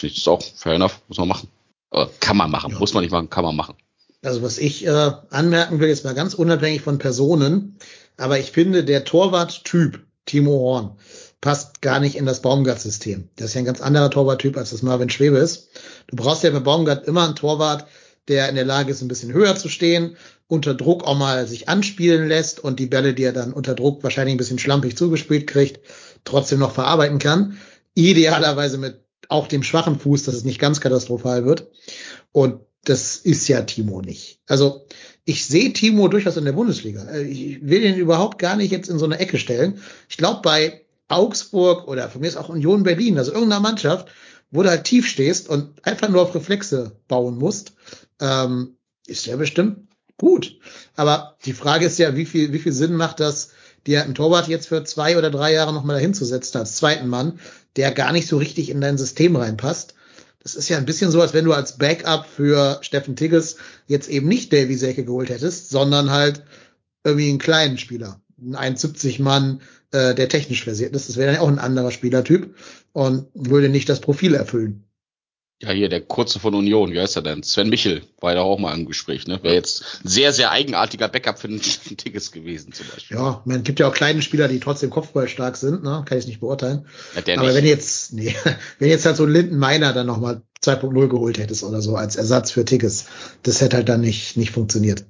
finde 0.00 0.14
ich 0.14 0.24
das 0.24 0.28
auch 0.28 0.42
fair 0.42 0.74
enough, 0.74 1.00
muss 1.08 1.18
man 1.18 1.28
machen. 1.28 1.48
Äh, 1.92 2.06
kann 2.20 2.36
man 2.36 2.50
machen, 2.50 2.72
Ja. 2.72 2.78
muss 2.78 2.94
man 2.94 3.02
nicht 3.02 3.12
machen, 3.12 3.30
kann 3.30 3.44
man 3.44 3.56
machen. 3.56 3.74
Also 4.22 4.42
was 4.42 4.58
ich 4.58 4.86
äh, 4.86 5.12
anmerken 5.30 5.80
will, 5.80 5.88
jetzt 5.88 6.04
mal 6.04 6.14
ganz 6.14 6.34
unabhängig 6.34 6.82
von 6.82 6.98
Personen, 6.98 7.78
aber 8.16 8.38
ich 8.38 8.50
finde, 8.52 8.84
der 8.84 9.04
Torwart-Typ 9.04 10.04
Timo 10.26 10.52
Horn 10.52 10.96
passt 11.40 11.80
gar 11.80 12.00
nicht 12.00 12.16
in 12.16 12.26
das 12.26 12.42
Baumgart-System. 12.42 13.28
Das 13.36 13.48
ist 13.48 13.54
ja 13.54 13.60
ein 13.60 13.64
ganz 13.64 13.80
anderer 13.80 14.10
Torwarttyp, 14.10 14.56
als 14.58 14.70
das 14.70 14.82
Marvin 14.82 15.08
Schwebe 15.08 15.38
ist. 15.38 15.70
Du 16.08 16.16
brauchst 16.16 16.42
ja 16.42 16.50
bei 16.50 16.60
Baumgart 16.60 17.06
immer 17.06 17.24
einen 17.24 17.34
Torwart, 17.34 17.86
der 18.28 18.48
in 18.50 18.56
der 18.56 18.66
Lage 18.66 18.92
ist, 18.92 19.00
ein 19.00 19.08
bisschen 19.08 19.32
höher 19.32 19.56
zu 19.56 19.70
stehen, 19.70 20.16
unter 20.48 20.74
Druck 20.74 21.04
auch 21.04 21.16
mal 21.16 21.46
sich 21.48 21.68
anspielen 21.70 22.28
lässt 22.28 22.60
und 22.60 22.78
die 22.78 22.86
Bälle, 22.86 23.14
die 23.14 23.22
er 23.24 23.32
dann 23.32 23.54
unter 23.54 23.74
Druck 23.74 24.02
wahrscheinlich 24.02 24.34
ein 24.34 24.38
bisschen 24.38 24.58
schlampig 24.58 24.96
zugespielt 24.98 25.46
kriegt, 25.46 25.80
trotzdem 26.24 26.58
noch 26.58 26.72
verarbeiten 26.74 27.18
kann. 27.18 27.56
Idealerweise 27.94 28.76
mit 28.76 29.00
auch 29.30 29.46
dem 29.46 29.62
schwachen 29.62 29.98
Fuß, 29.98 30.24
dass 30.24 30.34
es 30.34 30.44
nicht 30.44 30.58
ganz 30.58 30.80
katastrophal 30.80 31.44
wird. 31.44 31.70
Und 32.32 32.60
das 32.84 33.16
ist 33.16 33.48
ja 33.48 33.62
Timo 33.62 34.00
nicht. 34.00 34.40
Also 34.46 34.86
ich 35.24 35.46
sehe 35.46 35.72
Timo 35.72 36.08
durchaus 36.08 36.36
in 36.36 36.44
der 36.44 36.52
Bundesliga. 36.52 37.04
Äh, 37.04 37.24
Ich 37.24 37.60
will 37.62 37.84
ihn 37.84 37.96
überhaupt 37.96 38.38
gar 38.38 38.56
nicht 38.56 38.70
jetzt 38.70 38.88
in 38.88 38.98
so 38.98 39.04
eine 39.04 39.18
Ecke 39.18 39.38
stellen. 39.38 39.80
Ich 40.08 40.16
glaube, 40.16 40.40
bei 40.42 40.84
Augsburg 41.08 41.88
oder 41.88 42.08
von 42.08 42.20
mir 42.20 42.28
ist 42.28 42.36
auch 42.36 42.48
Union 42.48 42.82
Berlin, 42.82 43.18
also 43.18 43.32
irgendeiner 43.32 43.60
Mannschaft, 43.60 44.08
wo 44.50 44.62
du 44.62 44.70
halt 44.70 44.84
tief 44.84 45.06
stehst 45.06 45.48
und 45.48 45.84
einfach 45.84 46.08
nur 46.08 46.22
auf 46.22 46.34
Reflexe 46.34 46.92
bauen 47.08 47.36
musst, 47.36 47.74
ähm, 48.20 48.76
ist 49.06 49.26
ja 49.26 49.36
bestimmt 49.36 49.88
gut. 50.16 50.58
Aber 50.96 51.36
die 51.44 51.52
Frage 51.52 51.86
ist 51.86 51.98
ja, 51.98 52.16
wie 52.16 52.26
viel, 52.26 52.52
wie 52.52 52.58
viel 52.58 52.72
Sinn 52.72 52.94
macht 52.94 53.20
das, 53.20 53.50
dir 53.86 54.04
einen 54.04 54.14
Torwart 54.14 54.48
jetzt 54.48 54.68
für 54.68 54.84
zwei 54.84 55.16
oder 55.16 55.30
drei 55.30 55.52
Jahre 55.52 55.72
nochmal 55.72 55.96
dahin 55.96 56.14
zu 56.14 56.24
setzen 56.24 56.58
als 56.58 56.76
zweiten 56.76 57.08
Mann, 57.08 57.40
der 57.76 57.92
gar 57.92 58.12
nicht 58.12 58.26
so 58.26 58.38
richtig 58.38 58.70
in 58.70 58.80
dein 58.80 58.98
System 58.98 59.36
reinpasst. 59.36 59.94
Das 60.42 60.54
ist 60.54 60.68
ja 60.68 60.78
ein 60.78 60.86
bisschen 60.86 61.10
so, 61.10 61.20
als 61.20 61.34
wenn 61.34 61.44
du 61.44 61.52
als 61.52 61.76
Backup 61.76 62.26
für 62.26 62.78
Steffen 62.82 63.16
Tigges 63.16 63.56
jetzt 63.86 64.08
eben 64.08 64.26
nicht 64.28 64.52
Davy 64.52 64.74
Selke 64.74 65.04
geholt 65.04 65.28
hättest, 65.28 65.68
sondern 65.70 66.10
halt 66.10 66.42
irgendwie 67.04 67.28
einen 67.28 67.38
kleinen 67.38 67.78
Spieler. 67.78 68.20
Ein 68.40 68.76
1,70 68.76 69.22
Mann, 69.22 69.60
äh, 69.92 70.14
der 70.14 70.28
technisch 70.28 70.64
versiert 70.64 70.96
ist. 70.96 71.08
Das 71.08 71.16
wäre 71.16 71.32
dann 71.32 71.40
auch 71.40 71.48
ein 71.48 71.58
anderer 71.58 71.90
Spielertyp 71.90 72.54
und 72.92 73.26
würde 73.34 73.68
nicht 73.68 73.88
das 73.88 74.00
Profil 74.00 74.34
erfüllen. 74.34 74.84
Ja, 75.62 75.72
hier 75.72 75.90
der 75.90 76.00
kurze 76.00 76.40
von 76.40 76.54
Union, 76.54 76.90
wie 76.92 77.00
heißt 77.00 77.16
er 77.16 77.22
denn? 77.22 77.42
Sven 77.42 77.68
Michel 77.68 78.02
war 78.18 78.30
ja 78.30 78.36
doch 78.36 78.46
auch 78.46 78.58
mal 78.58 78.74
im 78.74 78.86
Gespräch, 78.86 79.26
ne? 79.26 79.42
Wäre 79.42 79.54
jetzt 79.54 80.00
ein 80.02 80.08
sehr, 80.08 80.32
sehr 80.32 80.50
eigenartiger 80.52 81.08
Backup 81.08 81.38
für 81.38 81.48
den 81.48 81.60
Tickets 81.96 82.32
gewesen, 82.32 82.72
zum 82.72 82.86
Beispiel. 82.88 83.18
Ja, 83.18 83.42
man 83.44 83.62
gibt 83.62 83.78
ja 83.78 83.86
auch 83.86 83.92
kleine 83.92 84.22
Spieler, 84.22 84.48
die 84.48 84.58
trotzdem 84.58 84.88
kopfballstark 84.88 85.58
sind, 85.58 85.82
ne? 85.82 86.02
Kann 86.06 86.16
ich 86.16 86.26
nicht 86.26 86.40
beurteilen. 86.40 86.86
Ja, 87.14 87.20
der 87.20 87.38
Aber 87.38 87.48
nicht. 87.48 87.56
wenn 87.56 87.66
jetzt, 87.66 88.14
nee, 88.14 88.34
wenn 88.78 88.88
jetzt 88.88 89.04
halt 89.04 89.16
so 89.16 89.24
ein 89.24 89.32
Linden 89.32 89.58
Meiner 89.58 89.92
dann 89.92 90.06
nochmal 90.06 90.40
2.0 90.64 91.08
geholt 91.08 91.38
hättest 91.38 91.62
oder 91.62 91.82
so 91.82 91.94
als 91.94 92.16
Ersatz 92.16 92.50
für 92.50 92.64
Tickets, 92.64 93.06
das 93.42 93.60
hätte 93.60 93.76
halt 93.76 93.90
dann 93.90 94.00
nicht, 94.00 94.38
nicht 94.38 94.52
funktioniert. 94.52 95.04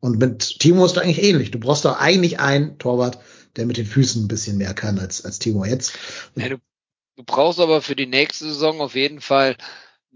Und 0.00 0.18
mit 0.18 0.60
Timo 0.60 0.86
ist 0.86 0.96
da 0.96 1.02
eigentlich 1.02 1.22
ähnlich. 1.22 1.50
Du 1.50 1.58
brauchst 1.58 1.84
doch 1.84 1.98
eigentlich 1.98 2.40
einen 2.40 2.78
Torwart, 2.78 3.18
der 3.56 3.66
mit 3.66 3.76
den 3.76 3.86
Füßen 3.86 4.24
ein 4.24 4.28
bisschen 4.28 4.56
mehr 4.56 4.72
kann 4.72 4.98
als, 4.98 5.24
als 5.24 5.38
Timo 5.38 5.64
jetzt. 5.64 5.92
Nee, 6.36 6.48
du, 6.50 6.56
du 7.18 7.24
brauchst 7.24 7.58
aber 7.60 7.82
für 7.82 7.96
die 7.96 8.06
nächste 8.06 8.44
Saison 8.44 8.80
auf 8.80 8.94
jeden 8.94 9.20
Fall 9.20 9.56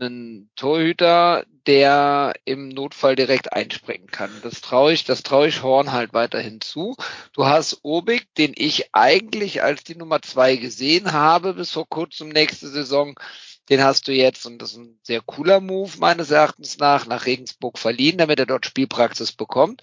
einen 0.01 0.51
Torhüter, 0.57 1.45
der 1.67 2.33
im 2.45 2.69
Notfall 2.69 3.17
direkt 3.17 3.53
einspringen 3.53 4.07
kann. 4.07 4.31
Das 4.43 4.61
traue 4.61 4.93
ich, 4.93 5.05
das 5.05 5.23
traue 5.23 5.49
ich 5.49 5.63
Horn 5.63 5.93
halt 5.93 6.15
weiterhin 6.15 6.61
zu. 6.61 6.97
Du 7.35 7.45
hast 7.45 7.81
Obig, 7.83 8.33
den 8.39 8.53
ich 8.57 8.95
eigentlich 8.95 9.63
als 9.63 9.85
die 9.85 9.97
Nummer 9.97 10.23
zwei 10.23 10.57
gesehen 10.57 11.13
habe 11.13 11.55
bis 11.55 11.73
vor 11.73 11.89
kurzem 11.89 12.29
nächste 12.31 12.69
Saison. 12.69 13.19
Den 13.73 13.83
hast 13.83 14.07
du 14.07 14.13
jetzt, 14.13 14.45
und 14.45 14.61
das 14.61 14.73
ist 14.73 14.81
ein 14.81 14.99
sehr 15.03 15.23
cooler 15.23 15.59
Move 15.59 15.93
meines 15.97 16.31
Erachtens 16.31 16.77
nach, 16.77 17.07
nach 17.07 17.25
Regensburg 17.25 17.79
verliehen, 17.79 18.19
damit 18.19 18.39
er 18.39 18.45
dort 18.45 18.67
Spielpraxis 18.67 19.33
bekommt. 19.33 19.81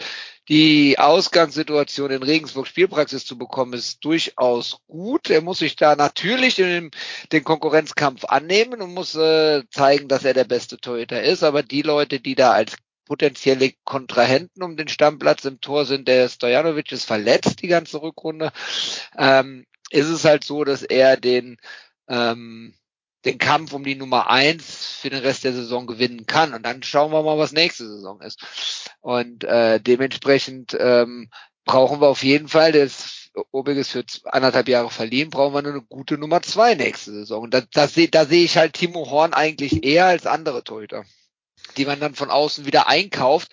Die 0.48 1.00
Ausgangssituation 1.00 2.12
in 2.12 2.22
Regensburg 2.22 2.68
Spielpraxis 2.68 3.26
zu 3.26 3.36
bekommen, 3.36 3.74
ist 3.74 4.06
durchaus 4.06 4.78
gut. 4.86 5.32
Er 5.32 5.42
muss 5.42 5.58
sich 5.58 5.76
da 5.76 5.96
natürlich 5.96 6.54
den, 6.54 6.92
den 7.32 7.44
Konkurrenzkampf 7.44 8.26
annehmen 8.26 8.80
und 8.80 8.94
muss 8.94 9.16
äh, 9.16 9.64
zeigen, 9.72 10.08
dass 10.08 10.24
er 10.24 10.36
der 10.36 10.44
beste 10.44 10.78
Torhüter 10.78 11.24
ist. 11.24 11.42
Aber 11.42 11.64
die 11.64 11.82
Leute, 11.82 12.20
die 12.20 12.36
da 12.36 12.52
als 12.52 12.76
potenzielle 13.06 13.74
Kontrahenten 13.86 14.62
um 14.62 14.78
den 14.78 14.88
Stammplatz 14.88 15.46
im 15.46 15.62
Tor 15.62 15.86
sind, 15.86 16.08
der 16.08 16.30
Stojanovic 16.30 16.92
ist 16.92 17.06
verletzt 17.06 17.64
die 17.64 17.68
ganze 17.68 18.04
Rückrunde, 18.04 18.52
ähm, 19.18 19.66
ist 19.90 20.10
es 20.10 20.26
halt 20.26 20.44
so, 20.44 20.64
dass 20.64 20.84
er 20.84 21.18
den 21.18 21.58
ähm, 22.08 22.76
den 23.26 23.38
Kampf 23.38 23.74
um 23.74 23.84
die 23.84 23.96
Nummer 23.96 24.30
eins 24.30 24.86
für 24.86 25.10
den 25.10 25.22
Rest 25.22 25.44
der 25.44 25.54
Saison 25.54 25.88
gewinnen 25.88 26.26
kann. 26.26 26.54
Und 26.54 26.64
dann 26.66 26.84
schauen 26.84 27.12
wir 27.12 27.24
mal, 27.24 27.38
was 27.38 27.52
nächste 27.52 27.88
Saison 27.88 28.22
ist. 28.22 28.40
Und 29.02 29.44
äh, 29.44 29.80
dementsprechend 29.80 30.76
ähm, 30.80 31.30
brauchen 31.66 32.02
wir 32.02 32.08
auf 32.08 32.24
jeden 32.24 32.48
Fall, 32.48 32.72
das 32.72 33.30
Obiges 33.52 33.90
für 33.90 34.04
anderthalb 34.26 34.68
Jahre 34.68 34.90
verliehen, 34.90 35.30
brauchen 35.30 35.54
wir 35.54 35.60
eine 35.60 35.82
gute 35.82 36.18
Nummer 36.18 36.42
zwei 36.42 36.76
nächste 36.76 37.12
Saison. 37.12 37.44
Und 37.44 37.54
da, 37.54 37.62
da 37.72 37.88
sehe 37.88 38.10
da 38.10 38.26
seh 38.26 38.44
ich 38.44 38.58
halt 38.58 38.74
Timo 38.74 39.10
Horn 39.10 39.34
eigentlich 39.34 39.84
eher 39.84 40.06
als 40.06 40.26
andere 40.26 40.64
Torhüter, 40.64 41.04
die 41.78 41.86
man 41.86 42.00
dann 42.00 42.16
von 42.16 42.32
außen 42.32 42.66
wieder 42.66 42.88
einkauft 42.88 43.52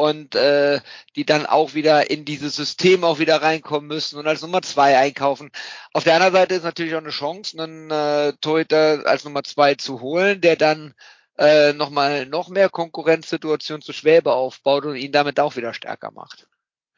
und 0.00 0.34
äh, 0.34 0.80
die 1.14 1.26
dann 1.26 1.46
auch 1.46 1.74
wieder 1.74 2.10
in 2.10 2.24
dieses 2.24 2.56
System 2.56 3.04
auch 3.04 3.18
wieder 3.18 3.42
reinkommen 3.42 3.86
müssen 3.86 4.18
und 4.18 4.26
als 4.26 4.42
Nummer 4.42 4.62
zwei 4.62 4.96
einkaufen. 4.96 5.50
Auf 5.92 6.04
der 6.04 6.14
anderen 6.14 6.32
Seite 6.32 6.54
ist 6.54 6.64
natürlich 6.64 6.94
auch 6.94 7.00
eine 7.00 7.10
Chance, 7.10 7.62
einen 7.62 7.90
äh, 7.90 8.32
Torhüter 8.40 9.02
als 9.04 9.24
Nummer 9.24 9.44
zwei 9.44 9.74
zu 9.74 10.00
holen, 10.00 10.40
der 10.40 10.56
dann 10.56 10.94
äh, 11.38 11.72
nochmal 11.74 12.26
noch 12.26 12.48
mehr 12.48 12.68
Konkurrenzsituation 12.70 13.82
zu 13.82 13.92
Schwäbe 13.92 14.32
aufbaut 14.32 14.84
und 14.84 14.96
ihn 14.96 15.12
damit 15.12 15.38
auch 15.38 15.56
wieder 15.56 15.74
stärker 15.74 16.10
macht. 16.10 16.46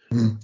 Hm. 0.09 0.39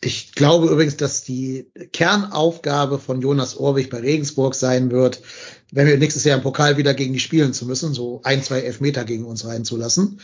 Ich 0.00 0.32
glaube 0.32 0.68
übrigens, 0.68 0.96
dass 0.96 1.24
die 1.24 1.70
Kernaufgabe 1.92 2.98
von 2.98 3.20
Jonas 3.20 3.56
Orwig 3.56 3.90
bei 3.90 3.98
Regensburg 3.98 4.54
sein 4.54 4.90
wird, 4.90 5.20
wenn 5.72 5.86
wir 5.86 5.98
nächstes 5.98 6.24
Jahr 6.24 6.36
im 6.36 6.42
Pokal 6.42 6.76
wieder 6.76 6.94
gegen 6.94 7.12
die 7.12 7.20
spielen 7.20 7.52
zu 7.52 7.66
müssen, 7.66 7.92
so 7.94 8.20
ein, 8.24 8.42
zwei 8.42 8.60
Elfmeter 8.60 9.04
gegen 9.04 9.24
uns 9.24 9.44
reinzulassen. 9.44 10.20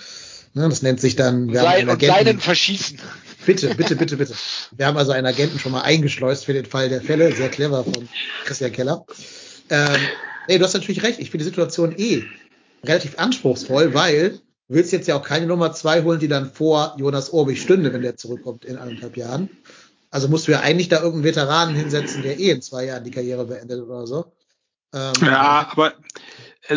Ne, 0.55 0.69
das 0.69 0.83
nennt 0.83 1.01
sich 1.01 1.17
dann. 1.17 1.53
Wir 1.53 1.61
Sein, 1.61 1.89
haben 1.89 2.01
seinen 2.01 2.39
verschießen. 2.39 2.99
Bitte, 3.45 3.75
bitte, 3.75 3.97
bitte, 3.97 4.17
bitte. 4.17 4.35
Wir 4.77 4.87
haben 4.87 4.97
also 4.97 5.13
einen 5.13 5.27
Agenten 5.27 5.59
schon 5.59 5.73
mal 5.73 5.83
eingeschleust 5.83 6.45
für 6.45 6.55
den 6.55 6.65
Fall 6.65 6.89
der 6.89 7.03
Fälle. 7.03 7.35
Sehr 7.35 7.49
clever 7.49 7.85
von 7.85 8.09
Christian 8.45 8.73
Keller. 8.73 9.05
Ähm, 9.69 9.97
nee, 10.49 10.57
du 10.57 10.65
hast 10.65 10.75
natürlich 10.75 11.03
recht. 11.03 11.19
Ich 11.19 11.31
finde 11.31 11.45
die 11.45 11.51
Situation 11.51 11.95
eh 11.99 12.23
relativ 12.85 13.19
anspruchsvoll, 13.19 13.95
weil 13.95 14.31
du 14.31 14.39
willst 14.69 14.93
jetzt 14.93 15.09
ja 15.09 15.17
auch 15.17 15.25
keine 15.25 15.47
Nummer 15.47 15.73
zwei 15.73 16.03
holen, 16.03 16.21
die 16.21 16.29
dann 16.29 16.51
vor 16.51 16.95
Jonas 16.99 17.33
Orbich 17.33 17.61
stünde, 17.61 17.93
wenn 17.93 18.03
der 18.03 18.17
zurückkommt 18.17 18.65
in 18.65 18.79
anderthalb 18.79 19.17
Jahren. 19.17 19.51
Also 20.11 20.29
musst 20.29 20.47
du 20.47 20.53
ja 20.53 20.61
eigentlich 20.61 20.89
da 20.89 20.99
irgendeinen 20.99 21.25
Veteranen 21.25 21.75
hinsetzen, 21.75 22.23
der 22.23 22.39
eh 22.39 22.51
in 22.51 22.63
zwei 22.63 22.85
Jahren 22.85 23.03
die 23.03 23.11
Karriere 23.11 23.45
beendet 23.45 23.83
oder 23.83 24.07
so. 24.07 24.33
Ähm, 24.95 25.13
ja, 25.21 25.69
aber 25.73 25.95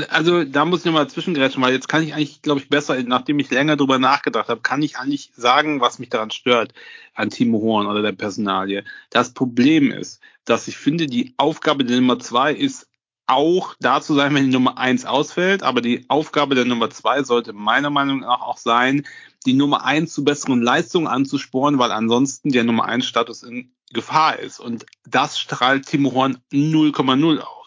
also 0.10 0.44
da 0.44 0.66
muss 0.66 0.80
ich 0.80 0.86
nochmal 0.86 1.10
zwischengrätschen, 1.10 1.62
weil 1.64 1.74
jetzt 1.74 1.88
kann 1.88 2.04
ich 2.04 2.14
eigentlich, 2.14 2.42
glaube 2.42 2.60
ich, 2.60 2.70
besser, 2.70 3.02
nachdem 3.04 3.40
ich 3.40 3.50
länger 3.50 3.78
drüber 3.78 4.00
nachgedacht 4.00 4.50
habe, 4.50 4.62
kann 4.62 4.82
ich 4.82 4.98
eigentlich 4.98 5.32
sagen, 5.36 5.80
was 5.82 6.00
mich 6.00 6.10
daran 6.10 6.32
stört, 6.32 6.74
an 7.14 7.30
Timo 7.30 7.62
Horn 7.62 7.88
oder 7.88 8.02
der 8.02 8.12
Personalie. 8.12 8.84
Das 9.10 9.34
Problem 9.34 9.92
ist, 9.92 10.20
dass 10.46 10.68
ich 10.68 10.78
finde, 10.78 11.08
die 11.08 11.34
Aufgabe 11.38 11.86
der 11.86 11.98
Nummer 11.98 12.20
zwei 12.20 12.54
ist 12.54 12.88
auch 13.28 13.76
da 13.80 14.02
zu 14.02 14.16
sein, 14.16 14.34
wenn 14.34 14.46
die 14.46 14.52
Nummer 14.52 14.78
eins 14.78 15.06
ausfällt. 15.06 15.62
Aber 15.62 15.82
die 15.82 16.06
Aufgabe 16.10 16.56
der 16.56 16.66
Nummer 16.66 16.90
zwei 16.90 17.24
sollte 17.24 17.54
meiner 17.54 17.90
Meinung 17.90 18.22
nach 18.22 18.42
auch 18.42 18.58
sein, 18.58 19.06
die 19.46 19.54
Nummer 19.54 19.86
eins 19.86 20.14
zu 20.14 20.24
besseren 20.24 20.62
Leistungen 20.62 21.08
anzusporen, 21.08 21.78
weil 21.78 21.92
ansonsten 21.92 22.50
der 22.50 22.64
Nummer 22.64 22.86
eins 22.86 23.06
Status 23.06 23.44
in 23.44 23.74
Gefahr 23.94 24.40
ist. 24.40 24.60
Und 24.60 24.86
das 25.06 25.40
strahlt 25.40 25.86
Timo 25.86 26.14
Horn 26.14 26.38
0,0 26.52 27.40
aus. 27.40 27.67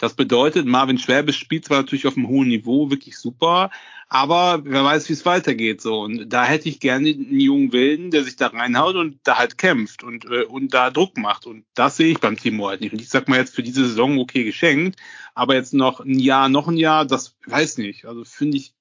Das 0.00 0.14
bedeutet, 0.14 0.64
Marvin 0.64 0.96
Schwäbe 0.96 1.34
spielt 1.34 1.66
zwar 1.66 1.76
natürlich 1.76 2.06
auf 2.06 2.16
einem 2.16 2.28
hohen 2.28 2.48
Niveau, 2.48 2.90
wirklich 2.90 3.18
super, 3.18 3.70
aber 4.08 4.62
wer 4.64 4.82
weiß, 4.82 5.10
wie 5.10 5.12
es 5.12 5.26
weitergeht 5.26 5.82
so. 5.82 6.00
Und 6.00 6.30
da 6.30 6.46
hätte 6.46 6.70
ich 6.70 6.80
gerne 6.80 7.10
einen 7.10 7.38
jungen 7.38 7.70
Wilden, 7.72 8.10
der 8.10 8.24
sich 8.24 8.34
da 8.36 8.46
reinhaut 8.46 8.96
und 8.96 9.20
da 9.24 9.36
halt 9.36 9.58
kämpft 9.58 10.02
und, 10.02 10.24
äh, 10.24 10.44
und 10.44 10.72
da 10.72 10.90
Druck 10.90 11.18
macht. 11.18 11.44
Und 11.44 11.66
das 11.74 11.98
sehe 11.98 12.12
ich 12.12 12.18
beim 12.18 12.38
Timo 12.38 12.68
halt 12.68 12.80
nicht. 12.80 12.94
Und 12.94 13.02
ich 13.02 13.10
sag 13.10 13.28
mal 13.28 13.38
jetzt 13.38 13.54
für 13.54 13.62
diese 13.62 13.86
Saison 13.86 14.18
okay 14.18 14.44
geschenkt, 14.44 14.98
aber 15.34 15.54
jetzt 15.54 15.74
noch 15.74 16.00
ein 16.00 16.18
Jahr, 16.18 16.48
noch 16.48 16.66
ein 16.66 16.78
Jahr, 16.78 17.04
das 17.04 17.36
weiß 17.46 17.76
nicht. 17.76 18.06
Also 18.06 18.24
finde 18.24 18.56
ich 18.56 18.72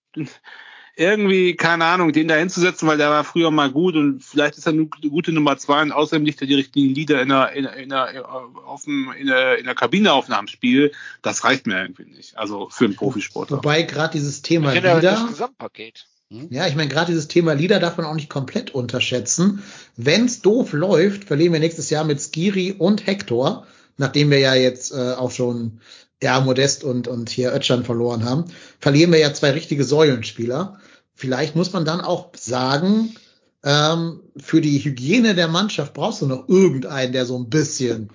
irgendwie, 1.00 1.56
keine 1.56 1.86
Ahnung, 1.86 2.12
den 2.12 2.28
da 2.28 2.36
hinzusetzen, 2.36 2.88
weil 2.88 2.98
der 2.98 3.10
war 3.10 3.24
früher 3.24 3.52
mal 3.52 3.72
gut 3.72 3.96
und 3.96 4.22
vielleicht 4.22 4.58
ist 4.58 4.68
er 4.68 4.74
eine 4.74 4.86
gute 4.86 5.32
Nummer 5.32 5.58
zwei 5.58 5.82
und 5.82 5.94
außerdem 5.94 6.26
liegt 6.26 6.42
er 6.42 6.48
die 6.48 6.56
richtigen 6.56 6.94
Lieder 6.94 7.22
in 7.22 7.30
der, 7.30 7.54
in, 7.54 7.66
in 7.66 7.90
der, 7.90 8.30
auf 8.30 8.84
dem, 8.84 9.14
in 9.18 9.28
der, 9.28 9.58
in 9.58 9.66
der 9.66 9.76
Kabine 9.76 10.12
auf 10.12 10.30
einem 10.30 10.48
Spiel. 10.48 10.92
Das 11.22 11.46
reicht 11.46 11.68
mir 11.68 11.82
irgendwie 11.82 12.04
nicht. 12.04 12.38
Also 12.38 12.68
für 12.70 12.86
einen 12.86 12.96
Profisportler. 12.96 13.58
Wobei 13.58 13.84
gerade 13.84 14.12
dieses 14.12 14.42
Thema 14.42 14.70
ich 14.70 14.76
Lieder. 14.76 15.00
Das 15.00 15.28
Gesamtpaket. 15.28 16.06
Hm? 16.32 16.48
Ja, 16.50 16.68
ich 16.68 16.76
meine, 16.76 16.90
gerade 16.90 17.12
dieses 17.12 17.30
Thema 17.30 17.54
Lieder 17.54 17.80
darf 17.80 17.98
man 17.98 18.06
auch 18.06 18.14
nicht 18.14 18.30
komplett 18.30 18.76
unterschätzen. 18.76 19.64
Wenn's 19.96 20.42
doof 20.42 20.74
läuft, 20.74 21.24
verlieren 21.24 21.54
wir 21.54 21.60
nächstes 21.62 21.90
Jahr 21.90 22.04
mit 22.04 22.22
Skiri 22.22 22.76
und 22.78 23.08
Hector, 23.08 23.66
nachdem 23.98 24.32
wir 24.32 24.40
ja 24.40 24.54
jetzt 24.54 24.92
äh, 24.92 25.14
auch 25.14 25.32
schon 25.32 25.80
ja, 26.22 26.40
Modest 26.42 26.84
und, 26.84 27.08
und 27.08 27.30
hier 27.30 27.54
Ötschan 27.54 27.86
verloren 27.86 28.26
haben, 28.26 28.46
verlieren 28.80 29.12
wir 29.12 29.20
ja 29.20 29.34
zwei 29.34 29.52
richtige 29.52 29.84
Säulenspieler 29.84 30.80
vielleicht 31.20 31.56
muss 31.56 31.74
man 31.74 31.86
dann 31.86 32.02
auch 32.02 32.30
sagen, 32.36 33.16
ähm, 33.64 34.22
für 34.38 34.62
die 34.62 34.80
Hygiene 34.80 35.36
der 35.36 35.50
Mannschaft 35.50 35.94
brauchst 35.94 36.22
du 36.22 36.28
noch 36.28 36.48
irgendeinen, 36.48 37.12
der 37.12 37.26
so 37.26 37.38
ein 37.38 37.50
bisschen 37.50 38.10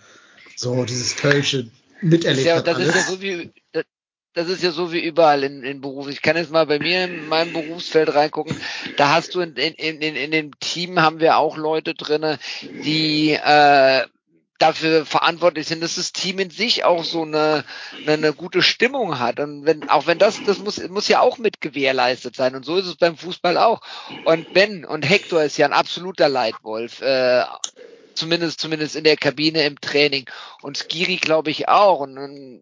so 0.57 0.85
dieses 0.85 1.17
Kölsche 1.17 1.71
miterlebt 2.01 2.47
ja, 2.47 2.57
hat. 2.57 2.67
Das 2.67 2.79
ist 2.79 2.95
ja 2.95 3.03
so 3.03 3.21
wie, 3.21 3.53
das 4.33 4.49
ist 4.49 4.63
ja 4.63 4.71
so 4.71 4.91
wie 4.91 5.05
überall 5.05 5.45
in, 5.45 5.63
in 5.63 5.83
Beruf. 5.83 6.09
Ich 6.09 6.23
kann 6.23 6.37
jetzt 6.37 6.51
mal 6.51 6.65
bei 6.65 6.79
mir 6.79 7.05
in 7.05 7.29
meinem 7.29 7.53
Berufsfeld 7.53 8.15
reingucken. 8.15 8.57
Da 8.97 9.15
hast 9.15 9.35
du 9.35 9.41
in, 9.41 9.55
in, 9.55 10.01
in, 10.01 10.17
in 10.17 10.31
dem 10.31 10.59
Team 10.59 10.99
haben 10.99 11.21
wir 11.21 11.37
auch 11.37 11.59
Leute 11.59 11.93
drinne, 11.93 12.39
die 12.63 13.33
äh, 13.33 14.07
dafür 14.59 15.05
verantwortlich 15.05 15.67
sind, 15.67 15.83
dass 15.83 15.97
das 15.97 16.13
Team 16.13 16.39
in 16.39 16.51
sich 16.51 16.85
auch 16.85 17.05
so 17.05 17.23
eine, 17.23 17.65
eine, 18.03 18.13
eine 18.13 18.33
gute 18.33 18.63
Stimmung 18.63 19.19
hat. 19.19 19.41
Und 19.41 19.67
wenn, 19.67 19.89
auch 19.89 20.07
wenn 20.07 20.19
das, 20.19 20.43
das 20.45 20.59
muss, 20.59 20.79
muss 20.89 21.09
ja 21.09 21.21
auch 21.21 21.39
mit 21.39 21.61
gewährleistet 21.61 22.37
sein. 22.37 22.55
Und 22.55 22.65
so 22.65 22.77
ist 22.77 22.87
es 22.87 22.97
beim 22.97 23.17
Fußball 23.17 23.59
auch. 23.59 23.81
Und 24.25 24.53
Ben 24.53 24.85
und 24.85 25.09
Hector 25.09 25.43
ist 25.43 25.57
ja 25.57 25.67
ein 25.67 25.73
absoluter 25.73 26.29
Leitwolf. 26.29 27.01
Äh, 27.01 27.45
zumindest 28.15 28.61
zumindest 28.61 28.97
in 28.97 29.05
der 29.05 29.17
Kabine 29.17 29.65
im 29.65 29.81
Training 29.81 30.27
und 30.65 30.79
Skiri 30.79 31.17
glaube 31.17 31.51
ich 31.51 31.69
auch 31.69 32.01
und 32.01 32.17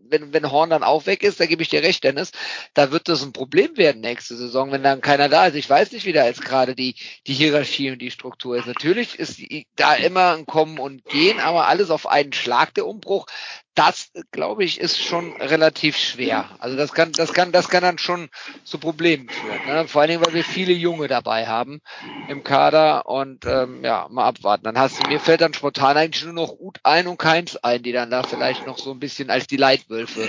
wenn 0.08 0.32
wenn 0.32 0.50
Horn 0.50 0.70
dann 0.70 0.82
auch 0.82 1.06
weg 1.06 1.22
ist, 1.22 1.38
da 1.38 1.46
gebe 1.46 1.62
ich 1.62 1.68
dir 1.68 1.84
recht, 1.84 2.02
Dennis, 2.02 2.32
da 2.74 2.90
wird 2.90 3.08
das 3.08 3.22
ein 3.22 3.32
Problem 3.32 3.76
werden 3.76 4.00
nächste 4.00 4.34
Saison, 4.34 4.72
wenn 4.72 4.82
dann 4.82 5.00
keiner 5.00 5.28
da 5.28 5.46
ist. 5.46 5.54
Ich 5.54 5.70
weiß 5.70 5.92
nicht, 5.92 6.04
wie 6.04 6.12
da 6.12 6.26
jetzt 6.26 6.44
gerade 6.44 6.74
die 6.74 6.96
die 7.28 7.34
Hierarchie 7.34 7.92
und 7.92 8.00
die 8.00 8.10
Struktur 8.10 8.56
ist. 8.56 8.66
Natürlich 8.66 9.20
ist 9.20 9.40
da 9.76 9.94
immer 9.94 10.32
ein 10.32 10.46
Kommen 10.46 10.80
und 10.80 11.04
Gehen, 11.04 11.38
aber 11.38 11.68
alles 11.68 11.90
auf 11.90 12.08
einen 12.08 12.32
Schlag 12.32 12.74
der 12.74 12.88
Umbruch 12.88 13.26
das, 13.74 14.10
glaube 14.32 14.64
ich, 14.64 14.80
ist 14.80 15.02
schon 15.02 15.32
relativ 15.36 15.96
schwer. 15.96 16.50
Also 16.58 16.76
das 16.76 16.92
kann, 16.92 17.12
das 17.12 17.32
kann, 17.32 17.52
das 17.52 17.70
kann 17.70 17.82
dann 17.82 17.96
schon 17.96 18.28
zu 18.64 18.78
Problemen 18.78 19.30
führen. 19.30 19.66
Ne? 19.66 19.88
Vor 19.88 20.02
allen 20.02 20.10
Dingen, 20.10 20.24
weil 20.24 20.34
wir 20.34 20.44
viele 20.44 20.74
Junge 20.74 21.08
dabei 21.08 21.46
haben 21.46 21.80
im 22.28 22.44
Kader 22.44 23.06
und 23.06 23.46
ähm, 23.46 23.82
ja, 23.82 24.08
mal 24.10 24.26
abwarten. 24.26 24.64
Dann 24.64 24.78
hast 24.78 25.02
du, 25.02 25.08
mir 25.08 25.20
fällt 25.20 25.40
dann 25.40 25.54
spontan 25.54 25.96
eigentlich 25.96 26.24
nur 26.24 26.34
noch 26.34 26.58
Ut 26.58 26.80
ein 26.82 27.06
und 27.06 27.18
Keins 27.18 27.56
ein, 27.56 27.82
die 27.82 27.91
dann 27.92 28.10
da 28.10 28.22
vielleicht 28.22 28.66
noch 28.66 28.78
so 28.78 28.90
ein 28.92 29.00
bisschen 29.00 29.30
als 29.30 29.46
die 29.46 29.56
Leitwölfe. 29.56 30.28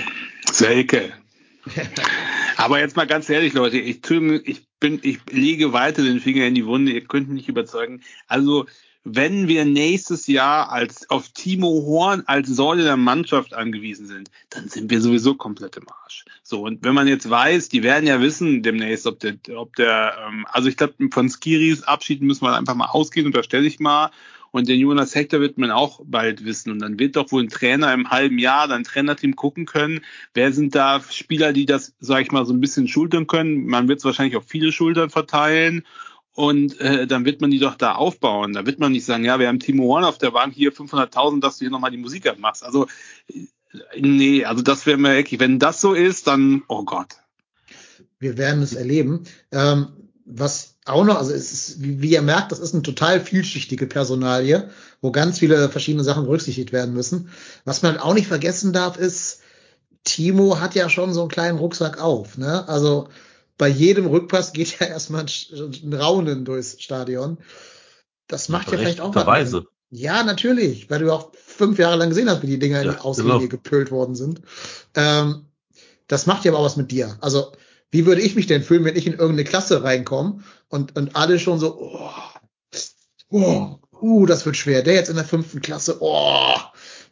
Selke. 0.50 1.12
Aber 2.56 2.78
jetzt 2.78 2.96
mal 2.96 3.06
ganz 3.06 3.28
ehrlich, 3.28 3.52
Leute, 3.54 3.78
ich, 3.78 4.00
ich 4.10 4.66
bin, 4.80 5.00
ich 5.02 5.18
lege 5.30 5.72
weiter 5.72 6.02
den 6.02 6.20
Finger 6.20 6.46
in 6.46 6.54
die 6.54 6.66
Wunde, 6.66 6.92
ihr 6.92 7.04
könnt 7.04 7.28
mich 7.28 7.48
überzeugen. 7.48 8.02
Also 8.28 8.66
wenn 9.04 9.48
wir 9.48 9.66
nächstes 9.66 10.26
Jahr 10.26 10.72
als 10.72 11.08
auf 11.10 11.28
Timo 11.28 11.84
Horn 11.86 12.22
als 12.26 12.48
Säule 12.48 12.84
der 12.84 12.96
Mannschaft 12.96 13.52
angewiesen 13.52 14.06
sind, 14.06 14.30
dann 14.48 14.68
sind 14.68 14.90
wir 14.90 15.00
sowieso 15.00 15.34
komplett 15.34 15.76
im 15.76 15.86
Arsch. 15.88 16.24
So, 16.42 16.62
und 16.62 16.82
wenn 16.82 16.94
man 16.94 17.06
jetzt 17.06 17.28
weiß, 17.28 17.68
die 17.68 17.82
werden 17.82 18.06
ja 18.06 18.20
wissen 18.22 18.62
demnächst, 18.62 19.06
ob 19.06 19.20
der, 19.20 19.36
ob 19.56 19.76
der, 19.76 20.16
ähm, 20.26 20.46
also 20.50 20.70
ich 20.70 20.78
glaube, 20.78 20.94
von 21.10 21.28
Skiris 21.28 21.82
Abschied 21.82 22.22
müssen 22.22 22.44
wir 22.44 22.56
einfach 22.56 22.74
mal 22.74 22.86
ausgehen, 22.86 23.26
unterstelle 23.26 23.66
ich 23.66 23.78
mal. 23.78 24.10
Und 24.54 24.68
den 24.68 24.78
Jonas 24.78 25.16
Hector 25.16 25.40
wird 25.40 25.58
man 25.58 25.72
auch 25.72 26.00
bald 26.04 26.44
wissen. 26.44 26.70
Und 26.70 26.78
dann 26.78 26.96
wird 26.96 27.16
doch 27.16 27.32
wohl 27.32 27.42
ein 27.42 27.48
Trainer 27.48 27.92
im 27.92 28.10
halben 28.10 28.38
Jahr, 28.38 28.68
dann 28.68 28.84
Trainerteam 28.84 29.34
gucken 29.34 29.66
können, 29.66 30.02
wer 30.32 30.52
sind 30.52 30.76
da 30.76 31.02
Spieler, 31.10 31.52
die 31.52 31.66
das, 31.66 31.92
sag 31.98 32.22
ich 32.22 32.30
mal, 32.30 32.46
so 32.46 32.52
ein 32.52 32.60
bisschen 32.60 32.86
schultern 32.86 33.26
können. 33.26 33.66
Man 33.66 33.88
wird 33.88 33.98
es 33.98 34.04
wahrscheinlich 34.04 34.36
auf 34.36 34.44
viele 34.46 34.70
Schultern 34.70 35.10
verteilen 35.10 35.82
und 36.34 36.80
äh, 36.80 37.08
dann 37.08 37.24
wird 37.24 37.40
man 37.40 37.50
die 37.50 37.58
doch 37.58 37.74
da 37.74 37.96
aufbauen. 37.96 38.52
Da 38.52 38.64
wird 38.64 38.78
man 38.78 38.92
nicht 38.92 39.04
sagen, 39.04 39.24
ja, 39.24 39.40
wir 39.40 39.48
haben 39.48 39.58
Timo 39.58 39.92
Horn 39.92 40.04
auf 40.04 40.18
der 40.18 40.30
Bank 40.30 40.54
hier 40.54 40.72
500.000, 40.72 41.40
dass 41.40 41.58
du 41.58 41.64
hier 41.64 41.72
nochmal 41.72 41.90
die 41.90 41.96
Musik 41.96 42.28
abmachst. 42.28 42.64
Also 42.64 42.86
äh, 43.26 43.46
nee, 44.00 44.44
also 44.44 44.62
das 44.62 44.86
wäre 44.86 44.98
mir 44.98 45.16
wirklich, 45.16 45.40
wenn 45.40 45.58
das 45.58 45.80
so 45.80 45.94
ist, 45.94 46.28
dann 46.28 46.62
oh 46.68 46.84
Gott. 46.84 47.16
Wir 48.20 48.38
werden 48.38 48.62
es 48.62 48.74
erleben. 48.74 49.24
Ähm, 49.50 49.88
was 50.24 50.73
auch 50.84 51.04
noch, 51.04 51.16
also 51.16 51.32
es 51.32 51.52
ist, 51.52 51.82
wie, 51.82 52.10
ihr 52.10 52.22
merkt, 52.22 52.52
das 52.52 52.58
ist 52.58 52.74
eine 52.74 52.82
total 52.82 53.20
vielschichtige 53.20 53.86
Personalie, 53.86 54.68
wo 55.00 55.10
ganz 55.10 55.38
viele 55.38 55.68
verschiedene 55.70 56.04
Sachen 56.04 56.24
berücksichtigt 56.24 56.72
werden 56.72 56.94
müssen. 56.94 57.30
Was 57.64 57.82
man 57.82 57.96
auch 57.96 58.14
nicht 58.14 58.28
vergessen 58.28 58.72
darf, 58.72 58.98
ist, 58.98 59.40
Timo 60.04 60.60
hat 60.60 60.74
ja 60.74 60.90
schon 60.90 61.14
so 61.14 61.22
einen 61.22 61.30
kleinen 61.30 61.58
Rucksack 61.58 62.00
auf. 62.00 62.36
Ne? 62.36 62.68
Also 62.68 63.08
bei 63.56 63.68
jedem 63.68 64.06
Rückpass 64.06 64.52
geht 64.52 64.78
ja 64.78 64.86
erstmal 64.88 65.24
ein 65.24 65.94
Raunen 65.94 66.44
durchs 66.44 66.82
Stadion. 66.82 67.38
Das 68.26 68.48
macht 68.48 68.70
ja 68.70 68.78
vielleicht 68.78 69.00
auch 69.00 69.14
was. 69.14 69.56
Ja, 69.90 70.24
natürlich, 70.24 70.90
weil 70.90 70.98
du 71.00 71.12
auch 71.12 71.30
fünf 71.34 71.78
Jahre 71.78 71.96
lang 71.96 72.08
gesehen 72.08 72.28
hast, 72.28 72.42
wie 72.42 72.48
die 72.48 72.58
Dinger 72.58 72.82
ja, 72.82 72.90
in 72.90 72.96
die 72.96 73.04
Auslinie 73.04 73.38
genau. 73.38 73.48
gepölt 73.48 73.90
worden 73.90 74.16
sind. 74.16 74.42
Ähm, 74.94 75.46
das 76.08 76.26
macht 76.26 76.44
ja 76.44 76.50
aber 76.50 76.58
auch 76.58 76.64
was 76.64 76.76
mit 76.76 76.90
dir. 76.90 77.16
Also, 77.20 77.52
wie 77.94 78.06
würde 78.06 78.22
ich 78.22 78.34
mich 78.34 78.48
denn 78.48 78.64
fühlen, 78.64 78.84
wenn 78.84 78.96
ich 78.96 79.06
in 79.06 79.12
irgendeine 79.12 79.44
Klasse 79.44 79.84
reinkomme 79.84 80.40
und, 80.68 80.96
und 80.96 81.14
alle 81.14 81.38
schon 81.38 81.60
so, 81.60 81.78
oh, 81.78 82.10
oh, 83.30 83.78
uh, 84.02 84.26
das 84.26 84.44
wird 84.44 84.56
schwer. 84.56 84.82
Der 84.82 84.94
jetzt 84.94 85.10
in 85.10 85.14
der 85.14 85.24
fünften 85.24 85.60
Klasse, 85.60 85.98
oh, 86.00 86.56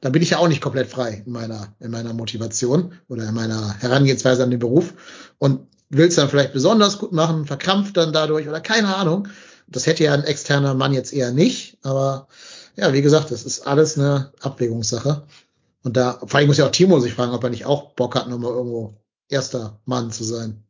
da 0.00 0.10
bin 0.10 0.22
ich 0.22 0.30
ja 0.30 0.38
auch 0.38 0.48
nicht 0.48 0.60
komplett 0.60 0.88
frei 0.88 1.22
in 1.24 1.30
meiner, 1.30 1.76
in 1.78 1.92
meiner 1.92 2.12
Motivation 2.12 2.94
oder 3.08 3.28
in 3.28 3.34
meiner 3.34 3.78
Herangehensweise 3.78 4.42
an 4.42 4.50
den 4.50 4.58
Beruf 4.58 4.94
und 5.38 5.68
willst 5.88 6.18
dann 6.18 6.28
vielleicht 6.28 6.52
besonders 6.52 6.98
gut 6.98 7.12
machen, 7.12 7.46
verkrampft 7.46 7.96
dann 7.96 8.12
dadurch 8.12 8.48
oder 8.48 8.60
keine 8.60 8.96
Ahnung. 8.96 9.28
Das 9.68 9.86
hätte 9.86 10.02
ja 10.02 10.14
ein 10.14 10.24
externer 10.24 10.74
Mann 10.74 10.92
jetzt 10.92 11.12
eher 11.12 11.30
nicht, 11.30 11.78
aber 11.82 12.26
ja, 12.74 12.92
wie 12.92 13.02
gesagt, 13.02 13.30
das 13.30 13.44
ist 13.44 13.68
alles 13.68 13.96
eine 13.96 14.32
Abwägungssache. 14.40 15.22
Und 15.84 15.96
da, 15.96 16.18
vor 16.26 16.38
allem 16.38 16.48
muss 16.48 16.56
ja 16.56 16.66
auch 16.66 16.72
Timo 16.72 16.98
sich 16.98 17.14
fragen, 17.14 17.34
ob 17.34 17.44
er 17.44 17.50
nicht 17.50 17.66
auch 17.66 17.92
Bock 17.92 18.16
hat, 18.16 18.28
nochmal 18.28 18.50
irgendwo 18.50 18.96
erster 19.28 19.80
Mann 19.84 20.10
zu 20.10 20.24
sein. 20.24 20.64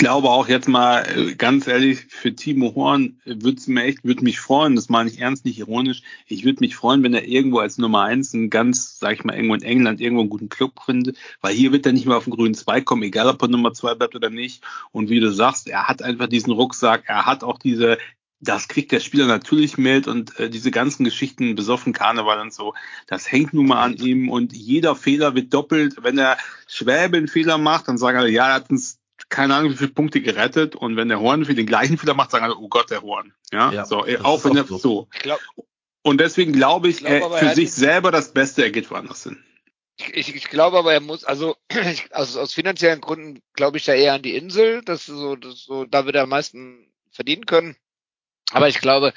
Glaube 0.00 0.30
auch 0.30 0.48
jetzt 0.48 0.66
mal 0.66 1.02
äh, 1.14 1.34
ganz 1.34 1.66
ehrlich, 1.66 2.06
für 2.08 2.34
Timo 2.34 2.74
Horn 2.74 3.20
würde 3.26 3.58
es 3.58 3.66
mir 3.66 3.82
echt, 3.82 4.02
würde 4.02 4.24
mich 4.24 4.40
freuen, 4.40 4.74
das 4.74 4.88
meine 4.88 5.10
ich 5.10 5.20
ernst, 5.20 5.44
nicht 5.44 5.58
ironisch. 5.58 6.00
Ich 6.26 6.42
würde 6.42 6.60
mich 6.60 6.74
freuen, 6.74 7.02
wenn 7.02 7.12
er 7.12 7.28
irgendwo 7.28 7.58
als 7.58 7.76
Nummer 7.76 8.04
eins 8.04 8.32
einen 8.32 8.48
ganz, 8.48 8.98
sag 8.98 9.12
ich 9.12 9.24
mal, 9.24 9.36
irgendwo 9.36 9.56
in 9.56 9.62
England 9.62 10.00
irgendwo 10.00 10.22
einen 10.22 10.30
guten 10.30 10.48
Club 10.48 10.80
findet, 10.82 11.18
weil 11.42 11.54
hier 11.54 11.70
wird 11.70 11.84
er 11.84 11.92
nicht 11.92 12.06
mehr 12.06 12.16
auf 12.16 12.24
den 12.24 12.32
grünen 12.32 12.54
Zweig 12.54 12.86
kommen, 12.86 13.02
egal 13.02 13.28
ob 13.28 13.42
er 13.42 13.48
Nummer 13.48 13.74
zwei 13.74 13.94
bleibt 13.94 14.16
oder 14.16 14.30
nicht. 14.30 14.64
Und 14.90 15.10
wie 15.10 15.20
du 15.20 15.30
sagst, 15.30 15.68
er 15.68 15.86
hat 15.86 16.00
einfach 16.00 16.28
diesen 16.28 16.54
Rucksack, 16.54 17.02
er 17.06 17.26
hat 17.26 17.44
auch 17.44 17.58
diese, 17.58 17.98
das 18.40 18.68
kriegt 18.68 18.92
der 18.92 19.00
Spieler 19.00 19.26
natürlich 19.26 19.76
mit 19.76 20.08
und 20.08 20.40
äh, 20.40 20.48
diese 20.48 20.70
ganzen 20.70 21.04
Geschichten, 21.04 21.56
besoffen 21.56 21.92
Karneval 21.92 22.40
und 22.40 22.54
so, 22.54 22.72
das 23.06 23.30
hängt 23.30 23.52
nun 23.52 23.66
mal 23.66 23.82
an 23.82 23.96
ihm 23.96 24.30
und 24.30 24.54
jeder 24.54 24.96
Fehler 24.96 25.34
wird 25.34 25.52
doppelt. 25.52 25.96
Wenn 26.00 26.16
der 26.16 26.38
Schwäbe 26.66 27.18
einen 27.18 27.28
Fehler 27.28 27.58
macht, 27.58 27.86
dann 27.86 27.98
sagen 27.98 28.16
alle, 28.16 28.30
ja, 28.30 28.48
er 28.48 28.54
hat 28.54 28.70
uns 28.70 28.99
keine 29.30 29.54
Ahnung, 29.54 29.72
wie 29.72 29.76
viele 29.76 29.92
Punkte 29.92 30.20
gerettet 30.20 30.76
und 30.76 30.96
wenn 30.96 31.08
der 31.08 31.20
Horn 31.20 31.44
für 31.44 31.54
den 31.54 31.66
gleichen 31.66 31.96
Fehler 31.96 32.14
macht, 32.14 32.30
sagen 32.30 32.44
alle, 32.44 32.56
oh 32.56 32.68
Gott, 32.68 32.90
der 32.90 33.02
Horn. 33.02 33.32
Ja, 33.52 33.72
Ja, 33.72 33.84
so, 33.86 34.02
das 34.04 34.24
auch 34.24 34.44
wenn 34.44 34.56
er 34.56 34.64
so. 34.66 34.76
so. 34.78 35.08
Ich 35.14 35.20
glaube, 35.20 35.42
Und 36.02 36.20
deswegen 36.20 36.52
glaube 36.52 36.88
ich, 36.88 37.00
Ich 37.02 37.06
er, 37.08 37.24
aber, 37.24 37.38
für 37.38 37.46
er 37.46 37.54
sich 37.54 37.72
selber 37.72 38.10
das 38.10 38.32
Beste, 38.32 38.62
er 38.62 38.70
geht 38.70 38.90
woanders 38.90 39.22
hin. 39.22 39.42
ich, 39.96 40.34
ich 40.34 40.48
glaube 40.50 40.78
aber, 40.78 40.92
er 40.92 41.00
muss, 41.00 41.24
also 41.24 41.56
ich- 41.70 42.14
also 42.14 42.40
aus 42.40 42.52
finanziellen 42.54 43.00
Gründen 43.00 43.40
glaube 43.54 43.78
ich 43.78 43.84
da 43.84 43.92
eher 43.94 44.14
an 44.14 44.22
die 44.22 44.34
Insel, 44.34 44.82
dass 44.82 45.06
so, 45.06 45.36
dass 45.36 45.60
so, 45.64 45.84
da 45.84 46.04
wird 46.06 46.16
er 46.16 46.22
am 46.24 46.28
meisten 46.30 46.92
verdienen 47.10 47.46
können. 47.46 47.76
Aber 48.52 48.68
ich 48.68 48.80
glaube, 48.80 49.12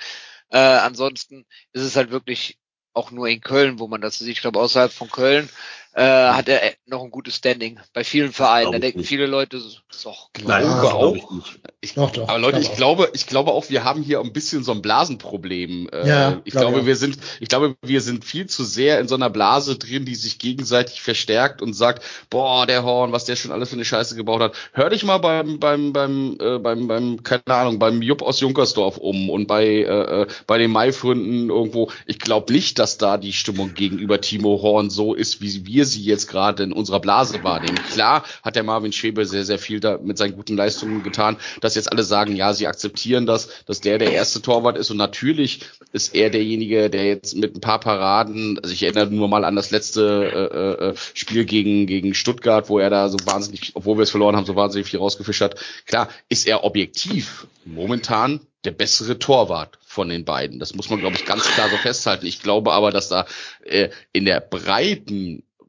äh, 0.49 0.57
ansonsten 0.59 1.45
ist 1.71 1.83
es 1.83 1.95
halt 1.95 2.11
wirklich 2.11 2.59
auch 2.93 3.09
nur 3.09 3.27
in 3.27 3.41
Köln, 3.41 3.79
wo 3.79 3.87
man 3.87 4.01
das 4.01 4.19
sieht. 4.19 4.27
Ich 4.29 4.41
glaube, 4.41 4.59
außerhalb 4.59 4.91
von 4.91 5.09
Köln 5.09 5.49
äh, 5.95 6.01
hat 6.01 6.47
er 6.49 6.73
noch 6.87 7.03
ein 7.03 7.11
gutes 7.11 7.35
Standing 7.35 7.79
bei 7.93 8.03
vielen 8.03 8.31
Vereinen. 8.31 8.71
Da 8.71 8.79
denken 8.79 8.99
nicht. 8.99 9.07
viele 9.07 9.25
Leute, 9.27 9.59
so, 9.59 9.69
so 9.89 10.13
Glaube 10.33 10.63
glaub 10.63 10.93
auch. 10.93 11.15
ich 11.15 11.29
nicht. 11.29 11.59
Ich, 11.81 11.93
Doch, 11.95 12.11
doch, 12.11 12.29
aber 12.29 12.39
Leute, 12.39 12.59
ich 12.59 12.69
auch. 12.69 12.75
glaube, 12.77 13.09
ich 13.13 13.27
glaube 13.27 13.51
auch, 13.51 13.69
wir 13.69 13.83
haben 13.83 14.01
hier 14.03 14.21
ein 14.21 14.31
bisschen 14.31 14.63
so 14.63 14.71
ein 14.71 14.81
Blasenproblem. 14.81 15.89
Äh, 15.91 16.07
Ja, 16.07 16.41
ich 16.45 16.53
glaub 16.53 16.69
glaube, 16.69 16.85
wir 16.85 16.95
sind, 16.95 17.17
ich 17.41 17.49
glaube, 17.49 17.75
wir 17.81 17.99
sind 18.01 18.23
viel 18.23 18.45
zu 18.47 18.63
sehr 18.63 18.99
in 19.01 19.07
so 19.09 19.15
einer 19.15 19.29
Blase 19.29 19.77
drin, 19.77 20.05
die 20.05 20.15
sich 20.15 20.39
gegenseitig 20.39 21.01
verstärkt 21.01 21.61
und 21.61 21.73
sagt, 21.73 22.03
boah, 22.29 22.65
der 22.65 22.83
Horn, 22.83 23.11
was 23.11 23.25
der 23.25 23.35
schon 23.35 23.51
alles 23.51 23.69
für 23.69 23.75
eine 23.75 23.85
Scheiße 23.85 24.15
gebaut 24.15 24.41
hat. 24.41 24.55
Hör 24.71 24.89
dich 24.89 25.03
mal 25.03 25.17
beim, 25.17 25.59
beim, 25.59 25.91
beim, 25.93 26.37
äh, 26.39 26.57
beim, 26.57 26.87
beim, 26.87 27.21
keine 27.23 27.43
Ahnung, 27.47 27.79
beim 27.79 28.01
Jupp 28.01 28.21
aus 28.21 28.39
Junkersdorf 28.39 28.97
um 28.97 29.29
und 29.29 29.47
bei, 29.47 29.65
äh, 29.65 30.21
äh, 30.21 30.27
bei 30.47 30.57
den 30.57 30.71
Maifründen 30.71 31.49
irgendwo. 31.49 31.91
Ich 32.05 32.19
glaube 32.19 32.53
nicht, 32.53 32.79
dass 32.79 32.97
da 32.97 33.17
die 33.17 33.33
Stimmung 33.33 33.73
gegenüber 33.73 34.21
Timo 34.21 34.61
Horn 34.61 34.89
so 34.89 35.13
ist, 35.13 35.41
wie 35.41 35.65
wir 35.65 35.82
sie 35.85 36.03
jetzt 36.03 36.27
gerade 36.27 36.63
in 36.63 36.73
unserer 36.73 36.99
Blase 36.99 37.43
wahrnehmen. 37.43 37.79
Klar 37.91 38.23
hat 38.43 38.55
der 38.55 38.63
Marvin 38.63 38.91
Schäbe 38.91 39.25
sehr, 39.25 39.45
sehr 39.45 39.59
viel 39.59 39.79
da 39.79 39.97
mit 39.97 40.17
seinen 40.17 40.35
guten 40.35 40.55
Leistungen 40.55 41.03
getan, 41.03 41.37
dass 41.61 41.75
jetzt 41.75 41.91
alle 41.91 42.03
sagen, 42.03 42.35
ja, 42.35 42.53
sie 42.53 42.67
akzeptieren 42.67 43.25
das, 43.25 43.49
dass 43.65 43.81
der 43.81 43.97
der 43.97 44.11
erste 44.11 44.41
Torwart 44.41 44.77
ist 44.77 44.91
und 44.91 44.97
natürlich 44.97 45.61
ist 45.91 46.15
er 46.15 46.29
derjenige, 46.29 46.89
der 46.89 47.05
jetzt 47.05 47.35
mit 47.35 47.55
ein 47.55 47.61
paar 47.61 47.79
Paraden, 47.79 48.59
also 48.61 48.73
ich 48.73 48.83
erinnere 48.83 49.07
nur 49.07 49.27
mal 49.27 49.45
an 49.45 49.55
das 49.55 49.71
letzte 49.71 50.81
äh, 50.83 50.85
äh, 50.89 50.95
Spiel 51.13 51.45
gegen, 51.45 51.87
gegen 51.87 52.13
Stuttgart, 52.13 52.69
wo 52.69 52.79
er 52.79 52.89
da 52.89 53.09
so 53.09 53.17
wahnsinnig, 53.25 53.71
obwohl 53.75 53.97
wir 53.97 54.03
es 54.03 54.11
verloren 54.11 54.35
haben, 54.35 54.45
so 54.45 54.55
wahnsinnig 54.55 54.87
viel 54.87 54.99
rausgefischt 54.99 55.41
hat. 55.41 55.55
Klar, 55.85 56.09
ist 56.29 56.47
er 56.47 56.63
objektiv 56.63 57.47
momentan 57.65 58.41
der 58.63 58.71
bessere 58.71 59.19
Torwart 59.19 59.77
von 59.85 60.09
den 60.09 60.25
beiden. 60.25 60.59
Das 60.59 60.73
muss 60.73 60.89
man, 60.89 60.99
glaube 60.99 61.15
ich, 61.15 61.25
ganz 61.25 61.43
klar 61.43 61.69
so 61.69 61.77
festhalten. 61.77 62.25
Ich 62.25 62.41
glaube 62.41 62.71
aber, 62.71 62.91
dass 62.91 63.09
da 63.09 63.25
äh, 63.63 63.89
in 64.11 64.25
der 64.25 64.39
breiten 64.39 65.43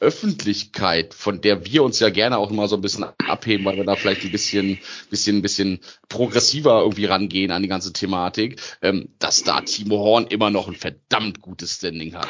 Öffentlichkeit, 0.00 1.14
von 1.14 1.40
der 1.40 1.64
wir 1.66 1.82
uns 1.82 2.00
ja 2.00 2.08
gerne 2.10 2.38
auch 2.38 2.50
mal 2.50 2.68
so 2.68 2.76
ein 2.76 2.80
bisschen 2.82 3.04
abheben, 3.28 3.64
weil 3.66 3.76
wir 3.76 3.84
da 3.84 3.96
vielleicht 3.96 4.24
ein 4.24 4.32
bisschen, 4.32 4.78
bisschen, 5.10 5.42
bisschen 5.42 5.80
progressiver 6.08 6.80
irgendwie 6.80 7.04
rangehen 7.04 7.50
an 7.52 7.62
die 7.62 7.68
ganze 7.68 7.92
Thematik, 7.92 8.60
ähm, 8.82 9.10
dass 9.18 9.42
da 9.44 9.60
Timo 9.60 9.98
Horn 9.98 10.26
immer 10.26 10.50
noch 10.50 10.68
ein 10.68 10.74
verdammt 10.74 11.40
gutes 11.40 11.74
Standing 11.76 12.14
hat. 12.14 12.26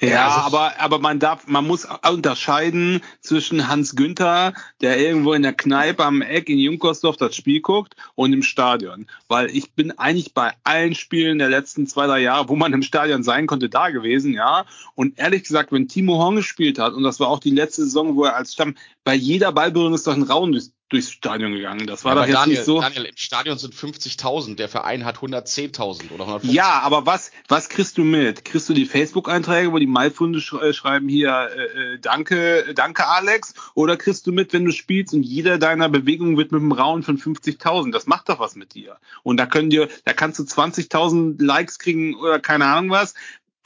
Ja, 0.00 0.28
Also- 0.28 0.40
aber, 0.56 0.80
aber 0.80 0.98
man 1.00 1.18
darf, 1.18 1.46
man 1.46 1.66
muss 1.66 1.86
unterscheiden 2.08 3.00
zwischen 3.20 3.68
Hans 3.68 3.96
Günther, 3.96 4.54
der 4.80 4.98
irgendwo 4.98 5.32
in 5.32 5.42
der 5.42 5.52
Kneipe 5.52 6.04
am 6.04 6.22
Eck 6.22 6.48
in 6.48 6.58
Junkersdorf 6.58 7.16
das 7.16 7.34
Spiel 7.34 7.60
guckt 7.60 7.96
und 8.14 8.32
im 8.32 8.42
Stadion. 8.42 9.06
Weil 9.28 9.50
ich 9.54 9.72
bin 9.72 9.90
eigentlich 9.98 10.32
bei 10.32 10.52
allen 10.64 10.94
Spielen 10.94 11.38
der 11.38 11.48
letzten 11.48 11.86
zwei, 11.86 12.06
drei 12.06 12.20
Jahre, 12.20 12.48
wo 12.48 12.56
man 12.56 12.72
im 12.72 12.82
Stadion 12.82 13.22
sein 13.22 13.46
konnte, 13.46 13.68
da 13.68 13.90
gewesen, 13.90 14.32
ja. 14.32 14.64
Und 14.94 15.18
ehrlich 15.18 15.42
gesagt, 15.42 15.72
wenn 15.72 15.88
Timo 15.88 16.16
Horn 16.18 16.36
gespielt 16.36 16.78
hat, 16.78 16.92
und 17.00 17.04
das 17.04 17.18
war 17.18 17.28
auch 17.28 17.40
die 17.40 17.50
letzte 17.50 17.82
Saison, 17.84 18.14
wo 18.16 18.24
er 18.24 18.36
als 18.36 18.52
Stamm, 18.52 18.74
bei 19.04 19.14
jeder 19.14 19.52
Ballberührung 19.52 19.94
ist 19.94 20.06
doch 20.06 20.12
ein 20.14 20.22
Raum 20.22 20.52
durchs, 20.52 20.72
durchs 20.90 21.10
Stadion 21.10 21.54
gegangen. 21.54 21.86
Das 21.86 22.04
war 22.04 22.12
Aber 22.12 22.22
doch 22.22 22.28
jetzt 22.28 22.36
Daniel, 22.36 22.56
nicht 22.58 22.66
so. 22.66 22.80
Daniel, 22.80 23.04
im 23.06 23.16
Stadion 23.16 23.56
sind 23.56 23.74
50.000, 23.74 24.56
der 24.56 24.68
Verein 24.68 25.06
hat 25.06 25.18
110.000 25.18 26.12
oder 26.12 26.24
150.000. 26.26 26.52
Ja, 26.52 26.80
aber 26.80 27.06
was, 27.06 27.30
was 27.48 27.70
kriegst 27.70 27.96
du 27.96 28.04
mit? 28.04 28.44
Kriegst 28.44 28.68
du 28.68 28.74
die 28.74 28.84
Facebook-Einträge, 28.84 29.72
wo 29.72 29.78
die 29.78 29.86
Maifunde 29.86 30.40
sch 30.40 30.52
äh, 30.52 30.74
schreiben 30.74 31.08
hier, 31.08 31.48
äh, 31.56 31.94
äh, 31.94 31.98
danke, 31.98 32.74
danke 32.74 33.06
Alex? 33.06 33.54
Oder 33.74 33.96
kriegst 33.96 34.26
du 34.26 34.32
mit, 34.32 34.52
wenn 34.52 34.66
du 34.66 34.72
spielst 34.72 35.14
und 35.14 35.22
jeder 35.22 35.56
deiner 35.56 35.88
Bewegungen 35.88 36.36
wird 36.36 36.52
mit 36.52 36.60
einem 36.60 36.72
Rauen 36.72 37.02
von 37.02 37.16
50.000? 37.16 37.92
Das 37.92 38.06
macht 38.06 38.28
doch 38.28 38.38
was 38.38 38.54
mit 38.54 38.74
dir. 38.74 38.98
Und 39.22 39.38
da 39.38 39.46
können 39.46 39.70
dir, 39.70 39.88
da 40.04 40.12
kannst 40.12 40.38
du 40.38 40.42
20.000 40.42 41.42
Likes 41.42 41.78
kriegen 41.78 42.16
oder 42.16 42.38
keine 42.38 42.66
Ahnung 42.66 42.90
was. 42.90 43.14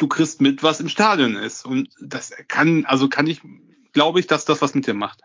Du 0.04 0.08
kriegst 0.08 0.42
mit, 0.42 0.62
was 0.62 0.80
im 0.80 0.90
Stadion 0.90 1.34
ist. 1.34 1.64
Und 1.64 1.88
das 1.98 2.30
kann, 2.48 2.84
also 2.84 3.08
kann 3.08 3.26
ich, 3.26 3.40
glaube 3.94 4.20
ich, 4.20 4.26
dass 4.26 4.44
das 4.44 4.60
was 4.60 4.74
mit 4.74 4.86
dir 4.86 4.92
macht. 4.92 5.22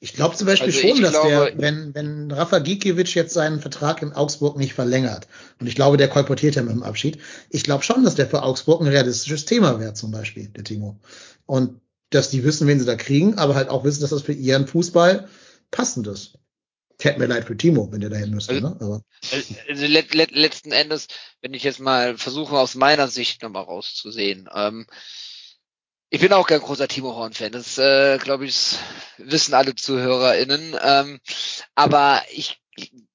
Ich 0.00 0.14
glaube 0.14 0.34
zum 0.34 0.46
Beispiel 0.46 0.72
Also 0.72 0.80
schon, 0.80 1.02
dass 1.02 1.10
glaube- 1.10 1.28
der, 1.28 1.58
wenn, 1.58 1.94
wenn 1.94 2.30
Rafa 2.30 2.60
Gikiewicz 2.60 3.12
jetzt 3.12 3.34
seinen 3.34 3.60
Vertrag 3.60 4.00
in 4.00 4.14
Augsburg 4.14 4.56
nicht 4.56 4.72
verlängert, 4.72 5.28
und 5.60 5.66
ich 5.66 5.74
glaube, 5.74 5.98
der 5.98 6.08
kolportiert 6.08 6.54
ja 6.54 6.62
mit 6.62 6.72
dem 6.72 6.82
Abschied, 6.82 7.18
ich 7.50 7.64
glaube 7.64 7.84
schon, 7.84 8.02
dass 8.02 8.14
der 8.14 8.26
für 8.26 8.42
Augsburg 8.42 8.80
ein 8.80 8.86
realistisches 8.86 9.44
Thema 9.44 9.78
wäre, 9.78 9.92
zum 9.92 10.10
Beispiel, 10.10 10.48
der 10.48 10.64
Timo. 10.64 10.98
Und 11.44 11.78
dass 12.08 12.30
die 12.30 12.44
wissen, 12.44 12.66
wen 12.66 12.80
sie 12.80 12.86
da 12.86 12.94
kriegen, 12.96 13.36
aber 13.36 13.56
halt 13.56 13.68
auch 13.68 13.84
wissen, 13.84 14.00
dass 14.00 14.08
das 14.08 14.22
für 14.22 14.32
ihren 14.32 14.66
Fußball 14.66 15.28
passend 15.70 16.06
ist. 16.06 16.37
Tät 16.98 17.16
mir 17.18 17.26
leid 17.26 17.46
für 17.46 17.56
Timo, 17.56 17.90
wenn 17.92 18.00
der 18.00 18.10
dahin 18.10 18.30
müsste, 18.30 18.54
Also- 18.54 18.68
ne? 18.68 18.76
Aber 18.80 19.02
also 19.68 19.86
let, 19.86 20.14
let, 20.14 20.32
letzten 20.32 20.72
Endes, 20.72 21.06
wenn 21.40 21.54
ich 21.54 21.62
jetzt 21.62 21.80
mal 21.80 22.18
versuche, 22.18 22.58
aus 22.58 22.74
meiner 22.74 23.08
Sicht 23.08 23.42
nochmal 23.42 23.64
rauszusehen, 23.64 24.48
ähm, 24.52 24.86
ich 26.10 26.20
bin 26.20 26.32
auch 26.32 26.46
kein 26.46 26.60
großer 26.60 26.88
Timo 26.88 27.14
Horn-Fan. 27.14 27.52
Das, 27.52 27.76
äh, 27.76 28.18
glaube 28.18 28.46
ich, 28.46 28.76
wissen 29.18 29.54
alle 29.54 29.74
ZuhörerInnen. 29.74 30.74
Ähm, 30.82 31.20
aber 31.74 32.22
ich 32.32 32.62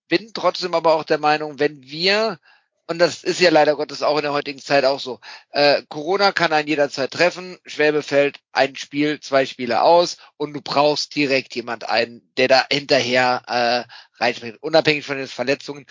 bin 0.08 0.32
trotzdem 0.34 0.76
aber 0.76 0.94
auch 0.94 1.04
der 1.04 1.18
Meinung, 1.18 1.58
wenn 1.60 1.82
wir, 1.82 2.40
und 2.88 3.00
das 3.00 3.24
ist 3.24 3.40
ja 3.40 3.50
leider 3.50 3.76
Gottes 3.76 4.04
auch 4.04 4.18
in 4.18 4.24
der 4.24 4.34
heutigen 4.34 4.60
Zeit 4.60 4.84
auch 4.84 5.00
so, 5.00 5.20
äh, 5.52 5.84
Corona 5.88 6.32
kann 6.32 6.52
einen 6.52 6.68
jederzeit 6.68 7.12
treffen, 7.12 7.58
Schwäbe 7.66 8.04
fällt 8.04 8.40
ein 8.52 8.76
Spiel, 8.76 9.20
zwei 9.22 9.46
Spiele 9.46 9.82
aus 9.82 10.18
und 10.38 10.54
du 10.54 10.62
brauchst 10.62 11.16
direkt 11.16 11.56
jemand 11.56 11.88
ein, 11.88 12.22
der 12.38 12.50
da 12.50 12.66
hinterher 12.72 13.42
äh, 13.48 14.22
reinspringt, 14.22 14.62
unabhängig 14.62 15.06
von 15.06 15.18
den 15.18 15.28
Verletzungen, 15.28 15.86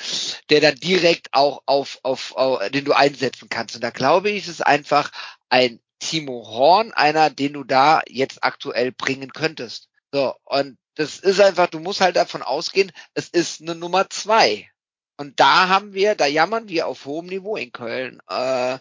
der 0.51 0.61
da 0.61 0.73
direkt 0.73 1.29
auch 1.33 1.63
auf, 1.67 1.99
auf, 2.03 2.37
auf 2.37 2.69
den 2.71 2.85
du 2.85 2.93
einsetzen 2.93 3.49
kannst. 3.49 3.75
Und 3.75 3.83
da 3.83 3.91
glaube 3.91 4.31
ich, 4.31 4.47
ist 4.47 4.67
einfach 4.67 5.11
ein 5.49 5.81
Timo 5.99 6.47
Horn, 6.49 6.93
einer, 6.93 7.31
den 7.31 7.55
du 7.55 7.65
da 7.65 8.03
jetzt 8.07 8.43
aktuell 8.45 8.93
bringen 8.93 9.33
könntest. 9.33 9.89
So, 10.13 10.35
und 10.45 10.77
das 10.97 11.21
ist 11.21 11.41
einfach, 11.41 11.69
du 11.69 11.79
musst 11.79 12.01
halt 12.01 12.17
davon 12.17 12.43
ausgehen, 12.43 12.93
es 13.15 13.29
ist 13.29 13.63
eine 13.63 13.75
Nummer 13.75 14.11
zwei. 14.11 14.72
Und 15.23 15.39
da 15.39 15.69
haben 15.69 15.95
wir, 15.95 16.17
da 16.17 16.27
jammern 16.27 16.69
wir 16.69 16.89
auf 16.89 17.05
hohem 17.05 17.27
Niveau 17.27 17.55
in 17.55 17.71
Köln. 17.71 18.19
Äh, 18.29 18.79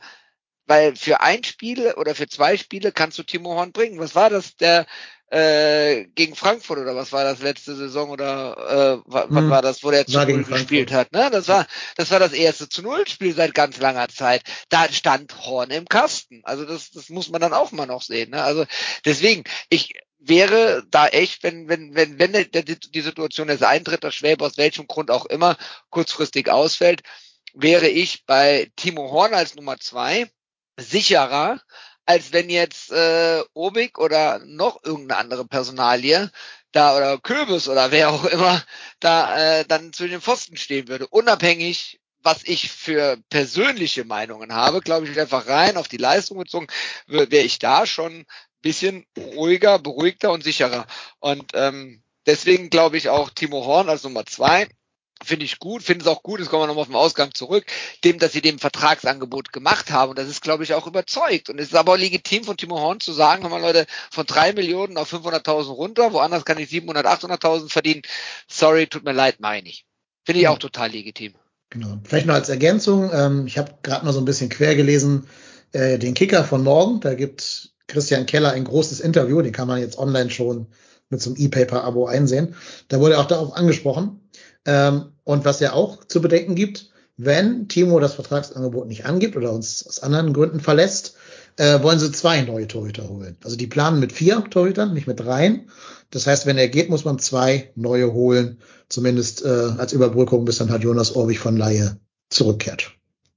weil 0.66 0.96
für 0.96 1.22
ein 1.22 1.44
Spiel 1.44 1.94
oder 1.98 2.16
für 2.16 2.28
zwei 2.28 2.58
Spiele 2.58 2.92
kannst 2.92 3.20
du 3.20 3.24
Timo 3.24 3.54
Horn 3.54 3.72
bringen. 3.72 4.00
Was 4.00 4.16
war 4.16 4.32
das? 4.32 4.56
Der 4.56 4.88
äh, 5.28 6.06
gegen 6.16 6.36
Frankfurt 6.36 6.80
oder 6.80 6.96
was 6.96 7.12
war 7.12 7.24
das 7.24 7.44
letzte 7.44 7.76
Saison 7.76 8.10
oder 8.10 9.04
äh, 9.04 9.04
was 9.06 9.30
Hm. 9.30 9.52
war 9.52 9.62
das, 9.62 9.84
wo 9.84 9.92
der 9.92 10.08
zu 10.08 10.18
Null 10.18 10.44
gespielt 10.46 10.92
hat? 10.92 11.12
Ne? 11.12 11.30
Das 11.32 11.48
war 11.48 11.68
das 11.96 12.10
war 12.10 12.18
das 12.18 12.34
erste 12.34 12.68
zu 12.68 12.82
Null 12.82 13.08
Spiel 13.08 13.36
seit 13.36 13.54
ganz 13.54 13.78
langer 13.78 14.08
Zeit. 14.10 14.42
Da 14.70 14.92
stand 14.92 15.46
Horn 15.46 15.70
im 15.70 15.86
Kasten. 15.86 16.42
Also 16.44 16.66
das 16.66 16.90
das 16.90 17.10
muss 17.10 17.30
man 17.30 17.40
dann 17.40 17.54
auch 17.54 17.72
mal 17.72 17.86
noch 17.86 18.02
sehen. 18.02 18.32
Ne? 18.32 18.42
Also 18.42 18.66
deswegen 19.06 19.44
ich 19.70 19.94
wäre 20.22 20.84
da 20.90 21.08
echt, 21.08 21.44
wenn, 21.44 21.68
wenn, 21.68 21.96
wenn, 21.96 22.20
wenn 22.20 22.32
der, 22.32 22.46
der, 22.46 22.64
die 22.64 23.02
Situation 23.02 23.50
jetzt 23.50 23.64
eintritt, 23.64 24.04
dass 24.04 24.16
Schwäbe 24.16 24.46
aus 24.46 24.58
welchem 24.58 24.88
Grund 24.88 25.12
auch 25.12 25.26
immer 25.26 25.58
kurzfristig 25.90 26.50
ausfällt, 26.50 27.02
wäre 27.54 27.88
ich 27.88 28.26
bei 28.26 28.72
Timo 28.76 29.12
Horn 29.12 29.34
als 29.34 29.56
Nummer 29.56 29.78
zwei 29.80 30.30
sicherer, 30.78 31.60
als 32.06 32.34
wenn 32.34 32.50
jetzt 32.50 32.92
äh, 32.92 33.44
Obig 33.54 33.98
oder 33.98 34.40
noch 34.46 34.84
irgendeine 34.84 35.20
andere 35.20 35.46
Personalie 35.46 36.32
da 36.72 36.96
oder 36.96 37.18
Köbis 37.18 37.68
oder 37.68 37.92
wer 37.92 38.12
auch 38.12 38.26
immer 38.26 38.64
da 39.00 39.60
äh, 39.60 39.66
dann 39.66 39.92
zu 39.92 40.08
den 40.08 40.22
Pfosten 40.22 40.56
stehen 40.56 40.88
würde. 40.88 41.08
Unabhängig, 41.08 42.00
was 42.24 42.44
ich 42.44 42.72
für 42.72 43.18
persönliche 43.30 44.06
Meinungen 44.06 44.54
habe, 44.54 44.82
glaube 44.82 45.08
ich 45.08 45.20
einfach 45.20 45.48
rein 45.48 45.78
auf 45.78 45.88
die 45.88 45.98
Leistung 45.98 46.38
bezogen, 46.38 46.68
wäre 47.08 47.38
ich 47.38 47.60
da 47.60 47.86
schon 47.86 48.26
bisschen 48.62 49.06
ruhiger, 49.18 49.80
beruhigter 49.80 50.32
und 50.32 50.44
sicherer. 50.44 50.88
Und 51.20 51.52
ähm, 51.54 52.04
deswegen 52.26 52.70
glaube 52.70 52.98
ich 52.98 53.10
auch 53.10 53.30
Timo 53.30 53.66
Horn 53.66 53.90
als 53.90 54.04
Nummer 54.04 54.26
zwei 54.26 54.68
finde 55.24 55.46
ich 55.46 55.60
gut, 55.60 55.84
finde 55.84 56.04
es 56.04 56.08
auch 56.08 56.24
gut, 56.24 56.40
jetzt 56.40 56.50
kommen 56.50 56.64
wir 56.64 56.68
nochmal 56.68 56.84
auf 56.84 56.88
den 56.88 56.96
Ausgang 56.96 57.34
zurück, 57.34 57.66
dem, 58.04 58.20
dass 58.20 58.34
sie 58.34 58.42
dem 58.42 58.60
Vertragsangebot 58.60 59.54
gemacht 59.54 59.92
haben. 59.92 60.12
Und 60.12 60.20
das 60.20 60.28
ist, 60.28 60.42
glaube 60.42 60.64
ich, 60.64 60.74
auch 60.74 60.88
überzeugt. 60.88 61.50
Und 61.50 61.60
es 61.60 61.68
ist 61.68 61.76
aber 61.76 61.94
auch 61.94 61.98
legitim 61.98 62.44
von 62.44 62.58
Timo 62.58 62.80
Horn 62.80 63.00
zu 63.00 63.14
sagen, 63.14 63.44
hör 63.44 63.50
mal 63.50 63.62
Leute, 63.62 63.86
von 64.12 64.26
drei 64.26 64.54
Millionen 64.54 64.98
auf 64.98 65.14
500.000 65.14 65.70
runter, 65.70 66.14
woanders 66.14 66.46
kann 66.46 66.58
ich 66.58 66.70
700, 66.70 67.06
800.000 67.06 67.70
verdienen. 67.70 68.02
Sorry, 68.48 68.88
tut 68.88 69.04
mir 69.04 69.14
leid, 69.14 69.40
meine 69.40 69.70
ich. 69.70 69.86
Finde 70.26 70.42
ich 70.42 70.48
auch 70.48 70.60
total 70.60 70.92
legitim. 70.92 71.34
Genau. 71.70 71.98
Vielleicht 72.04 72.26
noch 72.26 72.36
als 72.36 72.50
Ergänzung, 72.50 73.12
ähm, 73.14 73.48
ich 73.48 73.58
habe 73.58 73.76
gerade 73.82 74.06
mal 74.06 74.12
so 74.12 74.20
ein 74.20 74.26
bisschen 74.26 74.50
quer 74.50 74.76
gelesen, 74.76 75.28
äh, 75.72 75.98
den 75.98 76.14
Kicker 76.14 76.44
von 76.44 76.64
morgen, 76.64 77.00
da 77.00 77.14
gibt 77.14 77.71
Christian 77.92 78.26
Keller 78.26 78.52
ein 78.52 78.64
großes 78.64 79.00
Interview, 79.00 79.42
den 79.42 79.52
kann 79.52 79.68
man 79.68 79.80
jetzt 79.80 79.98
online 79.98 80.30
schon 80.30 80.68
mit 81.10 81.22
so 81.22 81.30
einem 81.30 81.40
E-Paper-Abo 81.40 82.08
einsehen. 82.08 82.56
Da 82.88 83.00
wurde 83.00 83.20
auch 83.20 83.26
darauf 83.26 83.56
angesprochen, 83.56 84.22
ähm, 84.66 85.12
und 85.24 85.46
was 85.46 85.60
ja 85.60 85.74
auch 85.74 86.06
zu 86.06 86.22
bedenken 86.22 86.56
gibt, 86.56 86.92
wenn 87.18 87.68
Timo 87.68 88.00
das 88.00 88.16
Vertragsangebot 88.16 88.88
nicht 88.88 89.06
angibt 89.06 89.36
oder 89.36 89.52
uns 89.52 89.86
aus 89.88 90.02
anderen 90.02 90.34
Gründen 90.34 90.60
verlässt, 90.60 91.16
äh, 91.58 91.82
wollen 91.84 92.00
sie 92.00 92.12
zwei 92.12 92.42
neue 92.42 92.68
Torhüter 92.68 93.08
holen. 93.10 93.38
Also 93.44 93.58
die 93.58 93.68
planen 93.68 94.00
mit 94.00 94.12
vier 94.12 94.44
Torhütern, 94.50 94.94
nicht 94.94 95.08
mit 95.08 95.20
dreien. 95.20 95.70
Das 96.10 96.26
heißt, 96.26 96.46
wenn 96.46 96.58
er 96.58 96.70
geht, 96.70 96.90
muss 96.90 97.06
man 97.06 97.20
zwei 97.20 97.72
neue 97.76 98.14
holen, 98.14 98.60
zumindest 98.90 99.44
äh, 99.44 99.70
als 99.78 99.94
Überbrückung, 99.94 100.46
bis 100.46 100.58
dann 100.58 100.72
halt 100.72 100.84
Jonas 100.84 101.16
Orwig 101.16 101.40
von 101.40 101.58
Laie 101.58 101.98
zurückkehrt. 102.30 102.92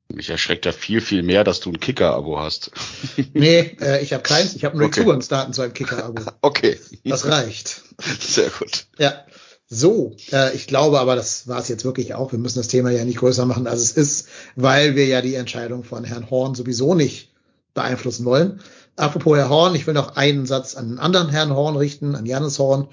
Mich 0.08 0.28
erschreckt 0.28 0.66
ja 0.66 0.72
viel, 0.72 1.00
viel 1.00 1.22
mehr, 1.22 1.44
dass 1.44 1.60
du 1.60 1.70
ein 1.70 1.80
Kicker-Abo 1.80 2.38
hast. 2.38 2.70
nee, 3.32 3.76
äh, 3.80 4.02
ich 4.02 4.12
habe 4.12 4.22
keins. 4.22 4.54
Ich 4.54 4.64
habe 4.64 4.76
nur 4.76 4.86
Okay. 4.88 5.00
Zugangsdaten 5.00 5.54
zu 5.54 5.62
einem 5.62 5.72
Kicker-Abo. 5.72 6.22
Okay. 6.42 6.78
Das 7.04 7.26
reicht. 7.26 7.82
Sehr 8.20 8.50
gut. 8.50 8.86
Ja. 8.98 9.24
So, 9.66 10.14
äh, 10.30 10.54
ich 10.54 10.66
glaube 10.66 11.00
aber, 11.00 11.16
das 11.16 11.48
war 11.48 11.58
es 11.58 11.68
jetzt 11.68 11.84
wirklich 11.84 12.14
auch. 12.14 12.32
Wir 12.32 12.38
müssen 12.38 12.58
das 12.58 12.68
Thema 12.68 12.90
ja 12.90 13.04
nicht 13.04 13.18
größer 13.18 13.46
machen, 13.46 13.66
als 13.66 13.80
es 13.80 13.92
ist, 13.92 14.28
weil 14.56 14.94
wir 14.94 15.06
ja 15.06 15.22
die 15.22 15.34
Entscheidung 15.34 15.84
von 15.84 16.04
Herrn 16.04 16.28
Horn 16.30 16.54
sowieso 16.54 16.94
nicht 16.94 17.32
beeinflussen 17.72 18.26
wollen. 18.26 18.60
Apropos 18.96 19.36
Herr 19.36 19.48
Horn, 19.48 19.74
ich 19.74 19.86
will 19.86 19.94
noch 19.94 20.16
einen 20.16 20.44
Satz 20.46 20.74
an 20.76 20.84
einen 20.84 20.98
anderen 20.98 21.30
Herrn 21.30 21.54
Horn 21.54 21.76
richten, 21.76 22.14
an 22.14 22.26
Janis 22.26 22.58
Horn. 22.58 22.88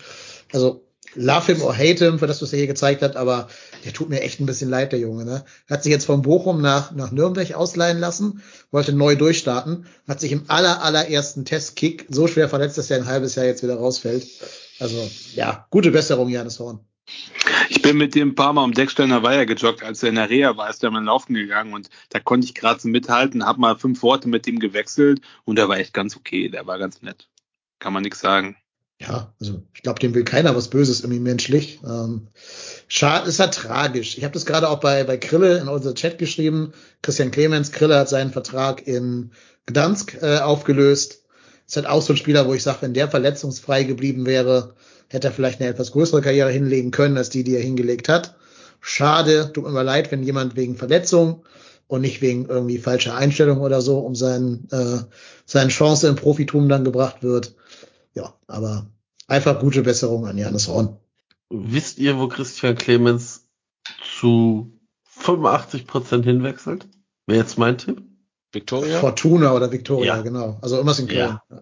Also, 0.53 0.87
love 1.15 1.51
him 1.51 1.61
or 1.61 1.73
hate 1.73 2.03
him 2.03 2.19
für 2.19 2.27
das, 2.27 2.41
was 2.41 2.53
er 2.53 2.59
hier 2.59 2.67
gezeigt 2.67 3.01
hat, 3.01 3.15
aber 3.15 3.47
der 3.85 3.93
tut 3.93 4.09
mir 4.09 4.21
echt 4.21 4.39
ein 4.39 4.45
bisschen 4.45 4.69
leid, 4.69 4.91
der 4.91 4.99
Junge. 4.99 5.25
Ne? 5.25 5.45
Hat 5.69 5.83
sich 5.83 5.91
jetzt 5.91 6.05
von 6.05 6.21
Bochum 6.21 6.61
nach, 6.61 6.91
nach 6.91 7.11
Nürnberg 7.11 7.53
ausleihen 7.53 7.99
lassen, 7.99 8.41
wollte 8.71 8.93
neu 8.93 9.15
durchstarten, 9.15 9.85
hat 10.07 10.19
sich 10.19 10.31
im 10.31 10.45
aller, 10.47 10.81
allerersten 10.83 11.45
Testkick 11.45 12.07
so 12.09 12.27
schwer 12.27 12.49
verletzt, 12.49 12.77
dass 12.77 12.91
er 12.91 12.97
ein 12.97 13.07
halbes 13.07 13.35
Jahr 13.35 13.45
jetzt 13.45 13.63
wieder 13.63 13.75
rausfällt. 13.75 14.27
Also, 14.79 15.09
ja, 15.35 15.67
gute 15.69 15.91
Besserung, 15.91 16.29
Janis 16.29 16.59
Horn. 16.59 16.79
Ich 17.69 17.81
bin 17.81 17.97
mit 17.97 18.15
dem 18.15 18.29
ein 18.29 18.35
paar 18.35 18.53
Mal 18.53 18.63
um 18.63 18.73
Decksteiner 18.73 19.23
Weiher 19.23 19.45
gejoggt, 19.45 19.83
als 19.83 20.03
er 20.03 20.09
in 20.09 20.15
der 20.15 20.29
Reha 20.29 20.55
war, 20.55 20.69
ist 20.69 20.83
er 20.83 20.91
mal 20.91 21.03
laufen 21.03 21.33
gegangen 21.33 21.73
und 21.73 21.89
da 22.09 22.19
konnte 22.19 22.45
ich 22.45 22.53
gerade 22.53 22.79
so 22.79 22.87
mithalten, 22.87 23.45
habe 23.45 23.59
mal 23.59 23.77
fünf 23.77 24.01
Worte 24.03 24.29
mit 24.29 24.47
ihm 24.47 24.59
gewechselt 24.59 25.21
und 25.45 25.57
der 25.57 25.67
war 25.67 25.77
echt 25.77 25.93
ganz 25.93 26.15
okay, 26.15 26.49
der 26.49 26.67
war 26.67 26.79
ganz 26.79 27.01
nett. 27.01 27.27
Kann 27.79 27.93
man 27.93 28.03
nichts 28.03 28.19
sagen. 28.19 28.55
Ja, 29.01 29.33
also 29.39 29.63
ich 29.73 29.81
glaube, 29.81 29.99
dem 29.99 30.13
will 30.13 30.23
keiner 30.23 30.55
was 30.55 30.69
Böses 30.69 31.01
irgendwie 31.01 31.19
menschlich. 31.19 31.79
Ähm, 31.83 32.27
schade, 32.87 33.27
ist 33.27 33.39
halt 33.39 33.53
tragisch. 33.55 34.17
Ich 34.17 34.23
habe 34.23 34.33
das 34.33 34.45
gerade 34.45 34.69
auch 34.69 34.79
bei, 34.79 35.03
bei 35.03 35.17
Krille 35.17 35.57
in 35.57 35.67
unser 35.67 35.95
Chat 35.95 36.19
geschrieben. 36.19 36.73
Christian 37.01 37.31
Clemens, 37.31 37.71
Krille 37.71 37.97
hat 37.97 38.09
seinen 38.09 38.31
Vertrag 38.31 38.85
in 38.85 39.31
Gdansk 39.65 40.21
äh, 40.21 40.37
aufgelöst. 40.37 41.23
Ist 41.67 41.77
halt 41.77 41.87
auch 41.87 42.01
so 42.01 42.13
ein 42.13 42.17
Spieler, 42.17 42.47
wo 42.47 42.53
ich 42.53 42.61
sage, 42.61 42.79
wenn 42.81 42.93
der 42.93 43.09
verletzungsfrei 43.09 43.83
geblieben 43.83 44.27
wäre, 44.27 44.75
hätte 45.07 45.29
er 45.29 45.33
vielleicht 45.33 45.61
eine 45.61 45.69
etwas 45.69 45.93
größere 45.93 46.21
Karriere 46.21 46.51
hinlegen 46.51 46.91
können, 46.91 47.17
als 47.17 47.29
die, 47.29 47.43
die 47.43 47.55
er 47.55 47.61
hingelegt 47.61 48.07
hat. 48.07 48.35
Schade, 48.81 49.51
tut 49.51 49.63
mir 49.63 49.71
mal 49.71 49.81
leid, 49.81 50.11
wenn 50.11 50.21
jemand 50.21 50.55
wegen 50.55 50.75
Verletzung 50.75 51.43
und 51.87 52.01
nicht 52.01 52.21
wegen 52.21 52.45
irgendwie 52.45 52.77
falscher 52.77 53.15
Einstellung 53.15 53.61
oder 53.61 53.81
so 53.81 53.99
um 53.99 54.15
seinen, 54.15 54.67
äh, 54.71 54.99
seine 55.45 55.69
Chance 55.69 56.07
im 56.07 56.15
Profitum 56.15 56.69
dann 56.69 56.83
gebracht 56.83 57.23
wird. 57.23 57.55
Ja, 58.13 58.33
aber 58.47 58.87
einfach 59.27 59.59
gute 59.59 59.81
Besserung 59.83 60.25
an 60.27 60.37
Janis 60.37 60.67
Horn. 60.67 60.97
Wisst 61.49 61.97
ihr, 61.99 62.17
wo 62.17 62.27
Christian 62.27 62.75
Clemens 62.75 63.45
zu 64.19 64.79
85 65.05 65.87
Prozent 65.87 66.25
hinwechselt? 66.25 66.87
Wer 67.27 67.37
jetzt 67.37 67.57
mein 67.57 67.77
Tipp? 67.77 68.01
Victoria? 68.53 68.99
Fortuna 68.99 69.53
oder 69.53 69.71
Victoria, 69.71 70.17
Ja. 70.17 70.21
genau. 70.21 70.57
Also 70.61 70.75
irgendwas 70.75 70.99
in 70.99 71.07
Köln. 71.07 71.39
Ja. 71.49 71.61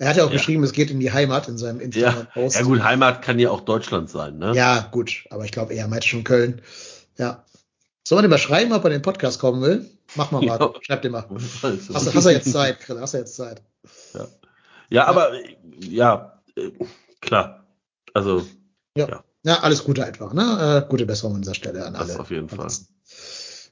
Er 0.00 0.08
hat 0.10 0.16
ja 0.16 0.24
auch 0.24 0.28
Ja. 0.28 0.34
geschrieben, 0.36 0.62
es 0.62 0.72
geht 0.72 0.90
in 0.90 1.00
die 1.00 1.10
Heimat 1.12 1.48
in 1.48 1.58
seinem 1.58 1.78
Ja, 1.80 1.84
Instagram-Post. 1.86 2.56
ja 2.56 2.62
gut, 2.62 2.82
Heimat 2.82 3.22
kann 3.22 3.38
ja 3.38 3.50
auch 3.50 3.62
Deutschland 3.62 4.10
sein, 4.10 4.38
ne? 4.38 4.52
Ja, 4.54 4.88
gut, 4.92 5.24
aber 5.30 5.44
ich 5.44 5.52
glaube, 5.52 5.74
er 5.74 5.88
meint 5.88 6.04
schon 6.04 6.24
Köln. 6.24 6.60
Ja. 7.16 7.44
Soll 8.06 8.16
man 8.16 8.24
ihm 8.26 8.30
mal 8.30 8.38
schreiben, 8.38 8.72
ob 8.72 8.84
er 8.84 8.90
in 8.90 8.98
den 8.98 9.02
Podcast 9.02 9.40
kommen 9.40 9.60
will? 9.62 9.90
Mach 10.14 10.30
mal 10.30 10.42
Ja. 10.44 10.56
mal. 10.58 10.72
Schreib 10.82 11.02
dir 11.02 11.10
mal. 11.10 11.26
Hast, 11.62 11.88
du- 11.90 11.94
hast 12.14 12.26
du 12.26 12.30
jetzt 12.30 12.52
Zeit, 12.52 12.80
Grill? 12.80 13.00
Hast 13.00 13.14
du 13.14 13.18
jetzt 13.18 13.34
Zeit? 13.36 13.62
Ja, 14.14 14.26
aber 15.06 15.32
äh, 15.34 15.56
ja, 15.80 16.40
äh, 16.56 16.70
klar. 17.20 17.66
Also 18.14 18.44
Ja, 19.44 19.60
alles 19.60 19.84
Gute 19.84 20.04
einfach. 20.04 20.32
Ne? 20.32 20.84
Äh, 20.84 20.90
gute 20.90 21.06
Besserung 21.06 21.36
an 21.36 21.42
dieser 21.42 21.54
Stelle 21.54 21.86
an 21.86 21.94
Das 21.94 22.10
alle. 22.10 22.20
auf 22.20 22.30
jeden 22.30 22.48
Fall. 22.48 22.66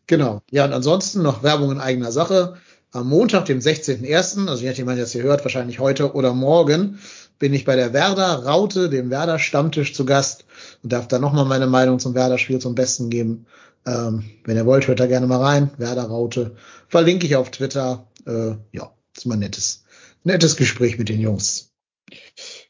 Genau. 0.07 0.43
Ja, 0.51 0.65
und 0.65 0.73
ansonsten 0.73 1.23
noch 1.23 1.43
Werbung 1.43 1.73
in 1.73 1.81
eigener 1.81 2.12
Sache. 2.12 2.57
Am 2.93 3.09
Montag, 3.09 3.47
dem 3.47 3.59
16.01., 3.59 4.49
also 4.49 4.62
je 4.62 4.69
nachdem, 4.69 4.89
ihr 4.89 4.97
das 4.97 5.12
hier 5.12 5.25
hört, 5.25 5.45
wahrscheinlich 5.45 5.81
heute 5.81 6.15
oder 6.15 6.33
morgen, 6.33 6.99
bin 7.39 7.53
ich 7.53 7.65
bei 7.65 7.77
der 7.77 7.93
Werder 7.93 8.45
Raute, 8.45 8.89
dem 8.89 9.11
Werder 9.11 9.39
Stammtisch 9.39 9.93
zu 9.95 10.07
Gast 10.07 10.45
und 10.83 10.93
darf 10.93 11.09
da 11.09 11.19
nochmal 11.19 11.45
meine 11.45 11.67
Meinung 11.67 11.99
zum 11.99 12.15
Werder-Spiel 12.15 12.61
zum 12.61 12.75
Besten 12.75 13.11
geben. 13.11 13.47
Ähm, 13.85 14.25
wenn 14.45 14.57
ihr 14.57 14.67
wollt, 14.67 14.86
hört 14.86 15.01
da 15.01 15.07
gerne 15.07 15.27
mal 15.27 15.43
rein. 15.43 15.70
Werder 15.77 16.05
Raute. 16.05 16.57
Verlinke 16.89 17.27
ich 17.27 17.36
auf 17.36 17.51
Twitter. 17.51 18.07
Äh, 18.27 18.55
ja, 18.73 18.91
ist 19.15 19.27
mal 19.27 19.36
nettes, 19.36 19.85
nettes 20.27 20.57
Gespräch 20.57 20.99
mit 20.99 21.09
den 21.09 21.21
Jungs. 21.21 21.73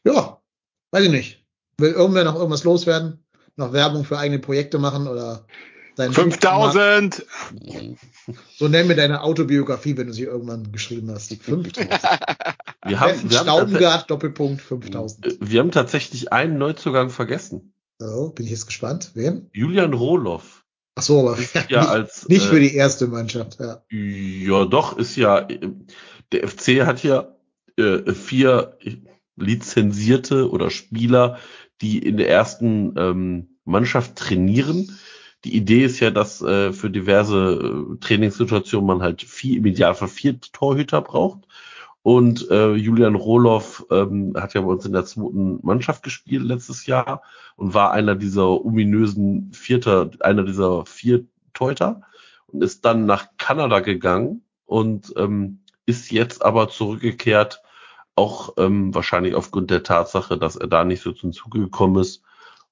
Ja, 0.05 0.41
weiß 0.91 1.05
ich 1.05 1.11
nicht. 1.11 1.45
Will 1.79 1.91
irgendwer 1.91 2.23
noch 2.23 2.35
irgendwas 2.35 2.63
loswerden? 2.63 3.25
Noch 3.55 3.73
Werbung 3.73 4.05
für 4.05 4.17
eigene 4.17 4.39
Projekte 4.39 4.79
machen 4.79 5.07
oder 5.07 5.45
dein 5.95 6.13
5000! 6.13 7.25
So 8.55 8.67
nenn 8.67 8.87
mir 8.87 8.95
deine 8.95 9.21
Autobiografie, 9.21 9.97
wenn 9.97 10.07
du 10.07 10.13
sie 10.13 10.23
irgendwann 10.23 10.71
geschrieben 10.71 11.11
hast. 11.11 11.31
Die 11.31 11.37
5000. 11.37 11.89
wir 12.85 12.99
haben, 12.99 13.29
wir 13.29 13.91
haben, 13.91 14.07
Doppelpunkt 14.07 14.61
5000. 14.61 15.25
äh, 15.25 15.37
wir 15.41 15.59
haben 15.59 15.71
tatsächlich 15.71 16.31
einen 16.31 16.57
Neuzugang 16.57 17.09
vergessen. 17.09 17.73
So, 17.99 18.29
bin 18.29 18.45
ich 18.45 18.51
jetzt 18.51 18.67
gespannt. 18.67 19.11
Wen? 19.15 19.49
Julian 19.53 19.93
Rohloff. 19.93 20.63
Ach 20.95 21.01
so, 21.01 21.27
aber 21.27 21.37
Ja, 21.69 21.81
nicht, 21.81 21.89
als 21.89 22.29
nicht 22.29 22.45
für 22.45 22.57
äh, 22.57 22.61
die 22.61 22.75
erste 22.75 23.07
Mannschaft. 23.07 23.59
Ja. 23.59 23.83
Ja, 23.89 24.65
doch, 24.65 24.97
ist 24.97 25.15
ja, 25.15 25.47
der 26.31 26.47
FC 26.47 26.85
hat 26.85 27.03
ja 27.03 27.36
äh, 27.77 28.13
vier 28.13 28.77
lizenzierte 29.35 30.49
oder 30.49 30.69
Spieler, 30.69 31.37
die 31.81 31.99
in 31.99 32.17
der 32.17 32.29
ersten 32.29 32.93
ähm, 32.97 33.57
Mannschaft 33.65 34.15
trainieren. 34.15 34.97
Die 35.45 35.55
Idee 35.55 35.85
ist 35.85 35.99
ja, 35.99 36.09
dass 36.09 36.41
äh, 36.41 36.73
für 36.73 36.89
diverse 36.89 37.93
äh, 37.93 37.97
Trainingssituationen 37.99 38.87
man 38.87 39.01
halt 39.01 39.21
vier, 39.21 39.57
im 39.57 39.65
Idealfall 39.65 40.07
vier 40.07 40.39
Torhüter 40.41 41.01
braucht. 41.01 41.47
Und 42.01 42.49
äh, 42.49 42.73
Julian 42.73 43.15
Rohloff 43.15 43.85
ähm, 43.91 44.33
hat 44.35 44.53
ja 44.53 44.61
bei 44.61 44.67
uns 44.67 44.85
in 44.85 44.93
der 44.93 45.05
zweiten 45.05 45.59
Mannschaft 45.61 46.03
gespielt 46.03 46.43
letztes 46.43 46.85
Jahr 46.85 47.21
und 47.57 47.73
war 47.73 47.91
einer 47.91 48.15
dieser 48.15 48.63
ominösen 48.65 49.51
Vierter, 49.51 50.11
einer 50.21 50.43
dieser 50.43 50.85
vier 50.85 51.25
Torhüter 51.53 52.01
und 52.47 52.63
ist 52.63 52.85
dann 52.85 53.05
nach 53.05 53.27
Kanada 53.37 53.81
gegangen 53.81 54.41
und 54.65 55.13
ähm, 55.17 55.59
ist 55.85 56.11
jetzt 56.11 56.43
aber 56.45 56.69
zurückgekehrt, 56.69 57.61
auch 58.17 58.53
ähm, 58.57 58.93
wahrscheinlich 58.93 59.35
aufgrund 59.35 59.69
der 59.71 59.83
Tatsache, 59.83 60.37
dass 60.37 60.55
er 60.55 60.67
da 60.67 60.83
nicht 60.83 61.01
so 61.01 61.11
zum 61.11 61.31
Zuge 61.31 61.59
gekommen 61.59 62.01
ist 62.01 62.23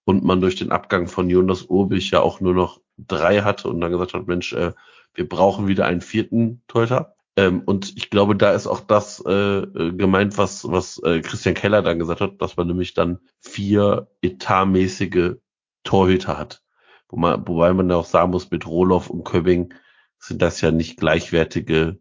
und 0.03 0.23
man 0.23 0.41
durch 0.41 0.55
den 0.55 0.71
Abgang 0.71 1.07
von 1.07 1.29
Jonas 1.29 1.63
Urbich 1.63 2.11
ja 2.11 2.21
auch 2.21 2.39
nur 2.39 2.53
noch 2.53 2.81
drei 2.97 3.41
hatte 3.41 3.67
und 3.69 3.81
dann 3.81 3.91
gesagt 3.91 4.13
hat, 4.13 4.27
Mensch, 4.27 4.53
äh, 4.53 4.73
wir 5.13 5.27
brauchen 5.27 5.67
wieder 5.67 5.85
einen 5.85 6.01
vierten 6.01 6.61
Torhüter. 6.67 7.15
Ähm, 7.37 7.61
und 7.65 7.95
ich 7.97 8.09
glaube, 8.09 8.35
da 8.35 8.53
ist 8.53 8.67
auch 8.67 8.79
das 8.79 9.23
äh, 9.25 9.31
äh, 9.31 9.91
gemeint, 9.93 10.37
was, 10.37 10.69
was 10.69 10.99
äh, 11.03 11.21
Christian 11.21 11.55
Keller 11.55 11.81
dann 11.81 11.99
gesagt 11.99 12.21
hat, 12.21 12.41
dass 12.41 12.55
man 12.57 12.67
nämlich 12.67 12.93
dann 12.93 13.19
vier 13.41 14.07
etatmäßige 14.21 15.35
Torhüter 15.83 16.37
hat. 16.37 16.63
Wo 17.09 17.17
man, 17.17 17.47
wobei 17.47 17.73
man 17.73 17.89
ja 17.89 17.97
auch 17.97 18.05
sagen 18.05 18.31
muss, 18.31 18.49
mit 18.51 18.65
Roloff 18.65 19.09
und 19.09 19.25
Köbbing 19.25 19.73
sind 20.17 20.41
das 20.41 20.61
ja 20.61 20.71
nicht 20.71 20.97
gleichwertige. 20.97 21.99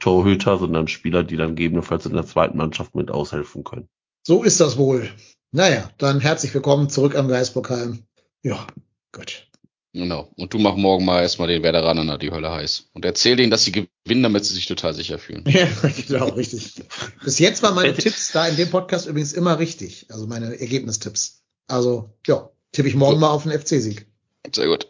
Torhüter, 0.00 0.58
sondern 0.58 0.88
Spieler, 0.88 1.22
die 1.24 1.36
dann 1.36 1.54
gegebenenfalls 1.56 2.06
in 2.06 2.14
der 2.14 2.26
zweiten 2.26 2.56
Mannschaft 2.56 2.94
mit 2.94 3.10
aushelfen 3.10 3.64
können. 3.64 3.88
So 4.26 4.42
ist 4.42 4.60
das 4.60 4.76
wohl. 4.76 5.08
Naja, 5.52 5.90
dann 5.98 6.20
herzlich 6.20 6.54
willkommen 6.54 6.88
zurück 6.88 7.14
am 7.16 7.28
Geistpokal. 7.28 7.98
Ja, 8.42 8.66
gut. 9.12 9.46
Genau. 9.92 10.32
Und 10.36 10.54
du 10.54 10.58
mach 10.58 10.76
morgen 10.76 11.04
mal 11.04 11.20
erstmal 11.20 11.48
den 11.48 11.62
Werderanern 11.62 12.18
die 12.18 12.30
Hölle 12.30 12.50
heiß. 12.50 12.88
Und 12.94 13.04
erzähl 13.04 13.36
denen, 13.36 13.50
dass 13.50 13.64
sie 13.64 13.72
gewinnen, 13.72 14.22
damit 14.22 14.44
sie 14.44 14.54
sich 14.54 14.66
total 14.66 14.94
sicher 14.94 15.18
fühlen. 15.18 15.44
Ja, 15.46 15.68
genau, 16.08 16.28
richtig. 16.30 16.74
Bis 17.22 17.38
jetzt 17.38 17.62
waren 17.62 17.74
meine 17.74 17.92
Tipps 17.92 18.32
da 18.32 18.46
in 18.48 18.56
dem 18.56 18.70
Podcast 18.70 19.06
übrigens 19.06 19.34
immer 19.34 19.58
richtig. 19.58 20.06
Also 20.08 20.26
meine 20.26 20.58
Ergebnistipps. 20.58 21.42
Also, 21.68 22.10
ja, 22.26 22.48
tippe 22.72 22.88
ich 22.88 22.94
morgen 22.94 23.16
So. 23.16 23.20
mal 23.20 23.30
auf 23.30 23.42
den 23.42 23.52
FC-Sieg. 23.52 24.06
Sehr 24.54 24.66
gut. 24.66 24.88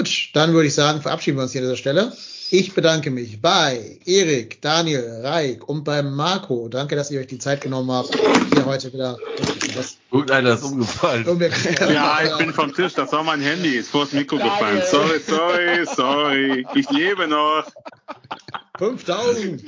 Gut, 0.00 0.30
dann 0.32 0.54
würde 0.54 0.66
ich 0.66 0.74
sagen, 0.74 1.02
verabschieden 1.02 1.36
wir 1.36 1.42
uns 1.42 1.52
hier 1.52 1.60
an 1.60 1.66
dieser 1.66 1.76
Stelle. 1.76 2.10
Ich 2.50 2.72
bedanke 2.72 3.10
mich 3.10 3.42
bei 3.42 3.98
Erik, 4.06 4.62
Daniel, 4.62 5.20
Reik 5.22 5.68
und 5.68 5.84
bei 5.84 6.02
Marco. 6.02 6.68
Danke, 6.68 6.96
dass 6.96 7.10
ihr 7.10 7.20
euch 7.20 7.26
die 7.26 7.38
Zeit 7.38 7.60
genommen 7.60 7.92
habt, 7.92 8.16
hier 8.54 8.64
heute 8.64 8.90
wieder. 8.94 9.18
Das, 9.76 9.98
Irgendeiner 10.10 10.54
ist 10.54 10.62
umgefallen. 10.62 11.26
Ja, 11.92 12.20
ich 12.24 12.34
bin 12.38 12.54
vom 12.54 12.72
Tisch, 12.72 12.94
das 12.94 13.12
war 13.12 13.22
mein 13.22 13.42
Handy, 13.42 13.76
ist 13.76 13.90
vors 13.90 14.12
Mikro 14.12 14.38
gefallen. 14.38 14.80
Sorry, 14.90 15.20
sorry, 15.20 15.86
sorry. 15.94 16.66
Ich 16.74 16.88
lebe 16.88 17.28
noch. 17.28 17.66
5000. 18.80 19.62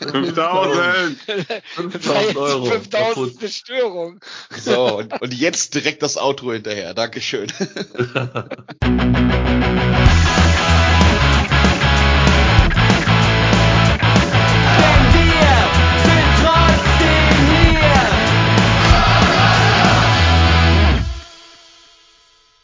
5000. 0.00 1.18
5000 1.66 2.36
Euro. 2.36 2.64
5000 2.64 3.38
Bestörung. 3.38 4.18
So, 4.58 4.98
und, 4.98 5.22
und 5.22 5.32
jetzt 5.32 5.74
direkt 5.74 6.02
das 6.02 6.16
Outro 6.16 6.52
hinterher. 6.52 6.92
Dankeschön. 6.92 7.46